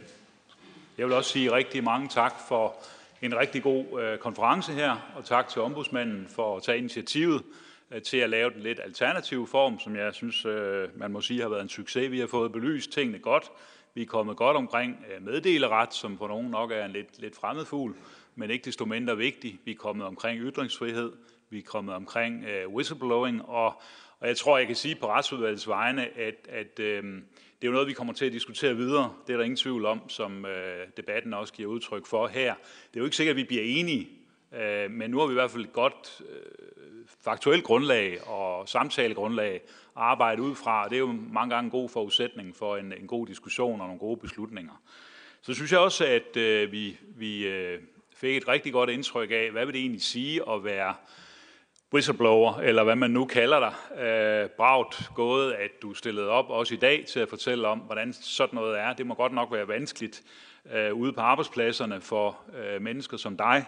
jeg 0.99 1.07
vil 1.07 1.15
også 1.15 1.31
sige 1.31 1.53
rigtig 1.53 1.85
mange 1.85 2.09
tak 2.09 2.35
for 2.49 2.77
en 3.23 3.37
rigtig 3.37 3.63
god 3.63 4.03
øh, 4.03 4.19
konference 4.19 4.73
her, 4.73 5.13
og 5.17 5.25
tak 5.25 5.49
til 5.49 5.63
ombudsmanden 5.63 6.27
for 6.29 6.57
at 6.57 6.63
tage 6.63 6.79
initiativet 6.79 7.43
øh, 7.91 8.03
til 8.03 8.17
at 8.17 8.31
lave 8.31 8.51
den 8.51 8.61
lidt 8.61 8.81
alternative 8.85 9.47
form, 9.47 9.79
som 9.79 9.97
jeg 9.97 10.15
synes, 10.15 10.45
øh, 10.45 10.89
man 10.99 11.11
må 11.11 11.21
sige 11.21 11.43
har 11.43 11.49
været 11.49 11.63
en 11.63 11.69
succes. 11.69 12.11
Vi 12.11 12.21
har 12.21 12.27
fået 12.27 12.53
belyst 12.53 12.93
tingene 12.93 13.19
godt. 13.19 13.45
Vi 13.95 14.03
er 14.03 14.07
kommet 14.07 14.37
godt 14.37 14.57
omkring 14.57 15.05
meddeleret, 15.21 15.95
som 15.95 16.19
for 16.19 16.29
nogen 16.29 16.51
nok 16.51 16.71
er 16.71 16.85
en 16.85 16.91
lidt, 16.91 17.21
lidt 17.21 17.37
fremmed 17.37 17.65
fugl, 17.65 17.95
men 18.35 18.51
ikke 18.51 18.65
desto 18.65 18.85
mindre 18.85 19.17
vigtig. 19.17 19.59
Vi 19.65 19.71
er 19.71 19.77
kommet 19.77 20.07
omkring 20.07 20.41
ytringsfrihed. 20.41 21.13
Vi 21.51 21.59
er 21.59 21.63
kommet 21.63 21.95
omkring 21.95 22.45
øh, 22.45 22.69
whistleblowing, 22.69 23.49
og, 23.49 23.83
og 24.21 24.29
jeg 24.29 24.37
tror, 24.37 24.59
jeg 24.59 24.67
kan 24.67 24.77
sige 24.77 24.95
på 24.95 25.11
retsudvalgets 25.11 25.69
vegne, 25.69 26.19
at, 26.19 26.35
at 26.49 26.81
øh, 26.81 27.23
det 27.61 27.67
er 27.67 27.71
jo 27.71 27.73
noget, 27.73 27.89
vi 27.89 27.93
kommer 27.93 28.13
til 28.13 28.25
at 28.25 28.33
diskutere 28.33 28.77
videre. 28.77 29.13
Det 29.27 29.33
er 29.33 29.37
der 29.37 29.45
ingen 29.45 29.57
tvivl 29.57 29.85
om, 29.85 30.09
som 30.09 30.47
øh, 30.47 30.87
debatten 30.97 31.35
også 31.35 31.53
giver 31.53 31.69
udtryk 31.69 32.07
for 32.07 32.27
her. 32.27 32.55
Det 32.91 32.97
er 32.97 33.01
jo 33.01 33.05
ikke 33.05 33.17
sikkert, 33.17 33.35
at 33.35 33.37
vi 33.37 33.45
bliver 33.45 33.63
enige, 33.63 34.09
øh, 34.55 34.91
men 34.91 35.11
nu 35.11 35.19
har 35.19 35.27
vi 35.27 35.33
i 35.33 35.35
hvert 35.35 35.51
fald 35.51 35.65
et 35.65 35.73
godt 35.73 36.23
øh, 36.31 37.07
faktuelt 37.25 37.65
grundlag 37.65 38.29
og 38.29 38.69
samtalegrundlag 38.69 39.55
at 39.55 39.63
arbejde 39.97 40.43
ud 40.43 40.55
fra. 40.55 40.89
Det 40.89 40.95
er 40.95 40.99
jo 40.99 41.19
mange 41.33 41.55
gange 41.55 41.67
en 41.67 41.71
god 41.71 41.89
forudsætning 41.89 42.57
for 42.57 42.77
en, 42.77 42.93
en 42.93 43.07
god 43.07 43.27
diskussion 43.27 43.81
og 43.81 43.87
nogle 43.87 44.01
gode 44.01 44.17
beslutninger. 44.17 44.83
Så 45.43 45.55
synes 45.55 45.73
jeg 45.73 45.81
også, 45.81 46.05
at 46.05 46.37
øh, 46.37 46.73
vi, 46.73 46.97
vi 47.17 47.47
øh, 47.47 47.79
fik 48.15 48.37
et 48.37 48.49
rigtig 48.49 48.73
godt 48.73 48.91
indtryk 48.91 49.31
af, 49.31 49.51
hvad 49.51 49.67
vil 49.67 49.75
det 49.75 49.81
egentlig 49.81 50.03
sige 50.03 50.51
at 50.51 50.65
være 50.65 50.95
whistleblower, 51.95 52.55
eller 52.55 52.85
hvad 52.85 52.97
man 52.97 53.11
nu 53.11 53.25
kalder 53.25 53.61
dig. 53.61 54.03
Øh, 54.05 54.49
bragt 54.49 55.11
gået, 55.15 55.53
at 55.53 55.71
du 55.83 55.95
stillede 55.95 56.29
op 56.29 56.51
også 56.51 56.75
i 56.75 56.77
dag 56.77 57.05
til 57.09 57.21
at 57.21 57.29
fortælle 57.29 57.69
om, 57.69 57.79
hvordan 57.79 58.13
sådan 58.13 58.57
noget 58.57 58.79
er. 58.81 58.93
Det 58.93 59.07
må 59.07 59.15
godt 59.15 59.33
nok 59.33 59.53
være 59.53 59.69
vanskeligt 59.69 60.23
øh, 60.75 60.95
ude 60.95 61.13
på 61.13 61.21
arbejdspladserne 61.21 62.01
for 62.01 62.41
øh, 62.59 62.83
mennesker 62.83 63.17
som 63.17 63.37
dig, 63.37 63.67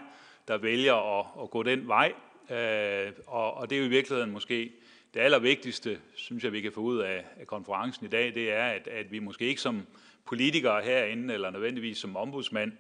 der 0.49 0.59
vælger 0.59 1.19
at, 1.19 1.27
at 1.43 1.51
gå 1.51 1.63
den 1.63 1.89
vej. 1.89 2.13
Øh, 2.51 3.13
og, 3.27 3.55
og 3.55 3.71
det 3.71 3.77
er 3.77 3.81
jo 3.81 3.87
i 3.87 3.91
virkeligheden 3.91 4.31
måske 4.31 4.73
det 5.15 5.21
allervigtigste, 5.21 5.99
synes 6.15 6.45
jeg, 6.45 6.53
vi 6.53 6.61
kan 6.61 6.73
få 6.73 6.81
ud 6.81 6.99
af, 6.99 7.25
af 7.41 7.47
konferencen 7.47 8.07
i 8.07 8.09
dag, 8.09 8.35
det 8.35 8.53
er, 8.53 8.65
at, 8.65 8.89
at 8.89 9.13
vi 9.13 9.19
måske 9.19 9.45
ikke 9.45 9.61
som 9.61 9.87
politikere 10.27 10.83
herinde, 10.83 11.35
eller 11.35 11.51
nødvendigvis 11.51 11.99
som 11.99 12.17
ombudsmand, 12.17 12.73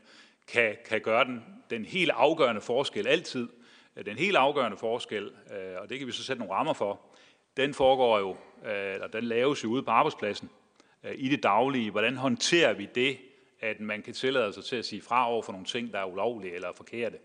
kan, 0.53 0.77
kan 0.89 1.01
gøre 1.01 1.25
den, 1.25 1.45
den 1.71 1.85
helt 1.85 2.11
afgørende 2.11 2.61
forskel 2.61 3.07
altid– 3.07 3.49
Øh, 3.97 4.05
den 4.05 4.19
helt 4.19 4.37
afgørende 4.37 4.77
forskel, 4.77 5.25
øh, 5.25 5.81
og 5.81 5.89
det 5.89 5.99
kan 5.99 6.07
vi 6.07 6.13
så 6.13 6.25
sætte 6.25 6.41
nogle 6.41 6.55
rammer 6.55 6.73
for, 6.73 7.01
den 7.57 7.75
foregår 7.75 8.19
jo, 8.19 8.37
øh, 8.65 8.95
eller 8.95 9.07
den 9.07 9.25
laves 9.25 9.65
jo 9.65 9.69
ude 9.69 9.83
på 9.83 9.91
arbejdspladsen 9.91 10.51
i 11.15 11.29
det 11.29 11.43
daglige. 11.43 11.91
Hvordan 11.91 12.17
håndterer 12.17 12.73
vi 12.73 12.89
det, 12.95 13.19
at 13.61 13.81
man 13.81 14.03
kan 14.03 14.15
tillade 14.15 14.53
sig 14.53 14.65
til 14.65 14.77
at 14.77 14.85
sige 14.85 15.03
fra 15.03 15.31
over 15.31 15.43
for 15.43 15.53
nogle 15.53 15.67
ting, 15.67 15.93
der 15.93 15.99
er 15.99 16.05
ulovlige 16.05 16.55
eller 16.55 16.73
forkerte 16.77 17.19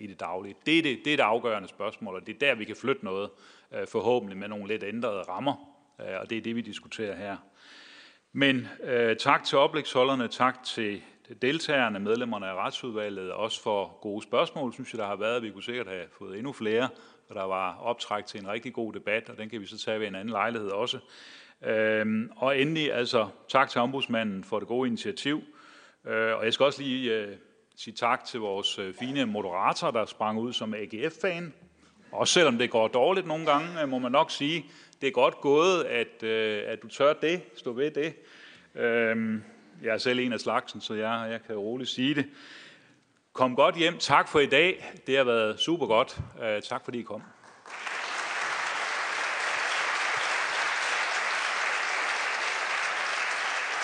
i 0.00 0.06
det 0.06 0.20
daglige? 0.20 0.54
Det 0.66 0.78
er 0.78 0.82
det, 0.82 0.98
det 1.04 1.12
er 1.12 1.16
det 1.16 1.22
afgørende 1.22 1.68
spørgsmål, 1.68 2.14
og 2.14 2.26
det 2.26 2.34
er 2.34 2.38
der, 2.38 2.54
vi 2.54 2.64
kan 2.64 2.76
flytte 2.76 3.04
noget, 3.04 3.30
forhåbentlig 3.88 4.38
med 4.38 4.48
nogle 4.48 4.68
lidt 4.68 4.84
ændrede 4.84 5.22
rammer, 5.22 5.54
og 5.98 6.30
det 6.30 6.38
er 6.38 6.42
det, 6.42 6.56
vi 6.56 6.60
diskuterer 6.60 7.16
her. 7.16 7.36
Men 8.32 8.68
øh, 8.82 9.16
tak 9.16 9.44
til 9.44 9.58
oplægsholderne, 9.58 10.28
tak 10.28 10.64
til 10.64 11.02
deltagerne, 11.34 12.00
medlemmerne 12.00 12.46
af 12.46 12.54
retsudvalget, 12.54 13.32
også 13.32 13.62
for 13.62 13.98
gode 14.00 14.22
spørgsmål, 14.22 14.72
synes 14.72 14.92
jeg, 14.92 14.98
der 14.98 15.06
har 15.06 15.16
været. 15.16 15.42
Vi 15.42 15.50
kunne 15.50 15.62
sikkert 15.62 15.86
have 15.86 16.04
fået 16.18 16.38
endnu 16.38 16.52
flere, 16.52 16.88
for 17.26 17.34
der 17.34 17.42
var 17.42 17.78
optræk 17.78 18.26
til 18.26 18.40
en 18.40 18.48
rigtig 18.48 18.72
god 18.72 18.92
debat, 18.92 19.28
og 19.30 19.38
den 19.38 19.48
kan 19.48 19.60
vi 19.60 19.66
så 19.66 19.78
tage 19.78 20.00
ved 20.00 20.06
en 20.06 20.14
anden 20.14 20.30
lejlighed 20.30 20.70
også. 20.70 20.98
Øhm, 21.64 22.30
og 22.36 22.60
endelig 22.60 22.92
altså 22.92 23.28
tak 23.48 23.68
til 23.68 23.80
ombudsmanden 23.80 24.44
for 24.44 24.58
det 24.58 24.68
gode 24.68 24.88
initiativ. 24.88 25.42
Øh, 26.06 26.36
og 26.36 26.44
jeg 26.44 26.52
skal 26.52 26.66
også 26.66 26.82
lige 26.82 27.14
øh, 27.14 27.36
sige 27.76 27.94
tak 27.94 28.24
til 28.24 28.40
vores 28.40 28.78
øh, 28.78 28.94
fine 28.94 29.26
moderator, 29.26 29.90
der 29.90 30.06
sprang 30.06 30.38
ud 30.38 30.52
som 30.52 30.74
AGF-fan. 30.74 31.54
Også 32.12 32.34
selvom 32.34 32.58
det 32.58 32.70
går 32.70 32.88
dårligt 32.88 33.26
nogle 33.26 33.46
gange, 33.46 33.82
øh, 33.82 33.88
må 33.88 33.98
man 33.98 34.12
nok 34.12 34.30
sige. 34.30 34.64
Det 35.00 35.06
er 35.06 35.12
godt 35.12 35.40
gået, 35.40 35.84
at, 35.84 36.22
øh, 36.22 36.62
at 36.66 36.82
du 36.82 36.88
tør 36.88 37.12
det, 37.12 37.42
stå 37.56 37.72
ved 37.72 37.90
det. 37.90 38.14
Øh, 38.74 39.40
jeg 39.82 39.94
er 39.94 39.98
selv 39.98 40.18
en 40.18 40.32
af 40.32 40.40
slagsen, 40.40 40.80
så 40.80 40.94
jeg, 40.94 41.28
jeg 41.30 41.40
kan 41.46 41.56
roligt 41.56 41.90
sige 41.90 42.14
det. 42.14 42.26
Kom 43.32 43.56
godt 43.56 43.76
hjem. 43.76 43.98
Tak 43.98 44.28
for 44.28 44.40
i 44.40 44.46
dag. 44.46 44.92
Det 45.06 45.16
har 45.16 45.24
været 45.24 45.60
super 45.60 45.86
godt. 45.86 46.20
Øh, 46.42 46.62
tak 46.62 46.84
fordi 46.84 46.98
I 46.98 47.02
kom. 47.02 47.22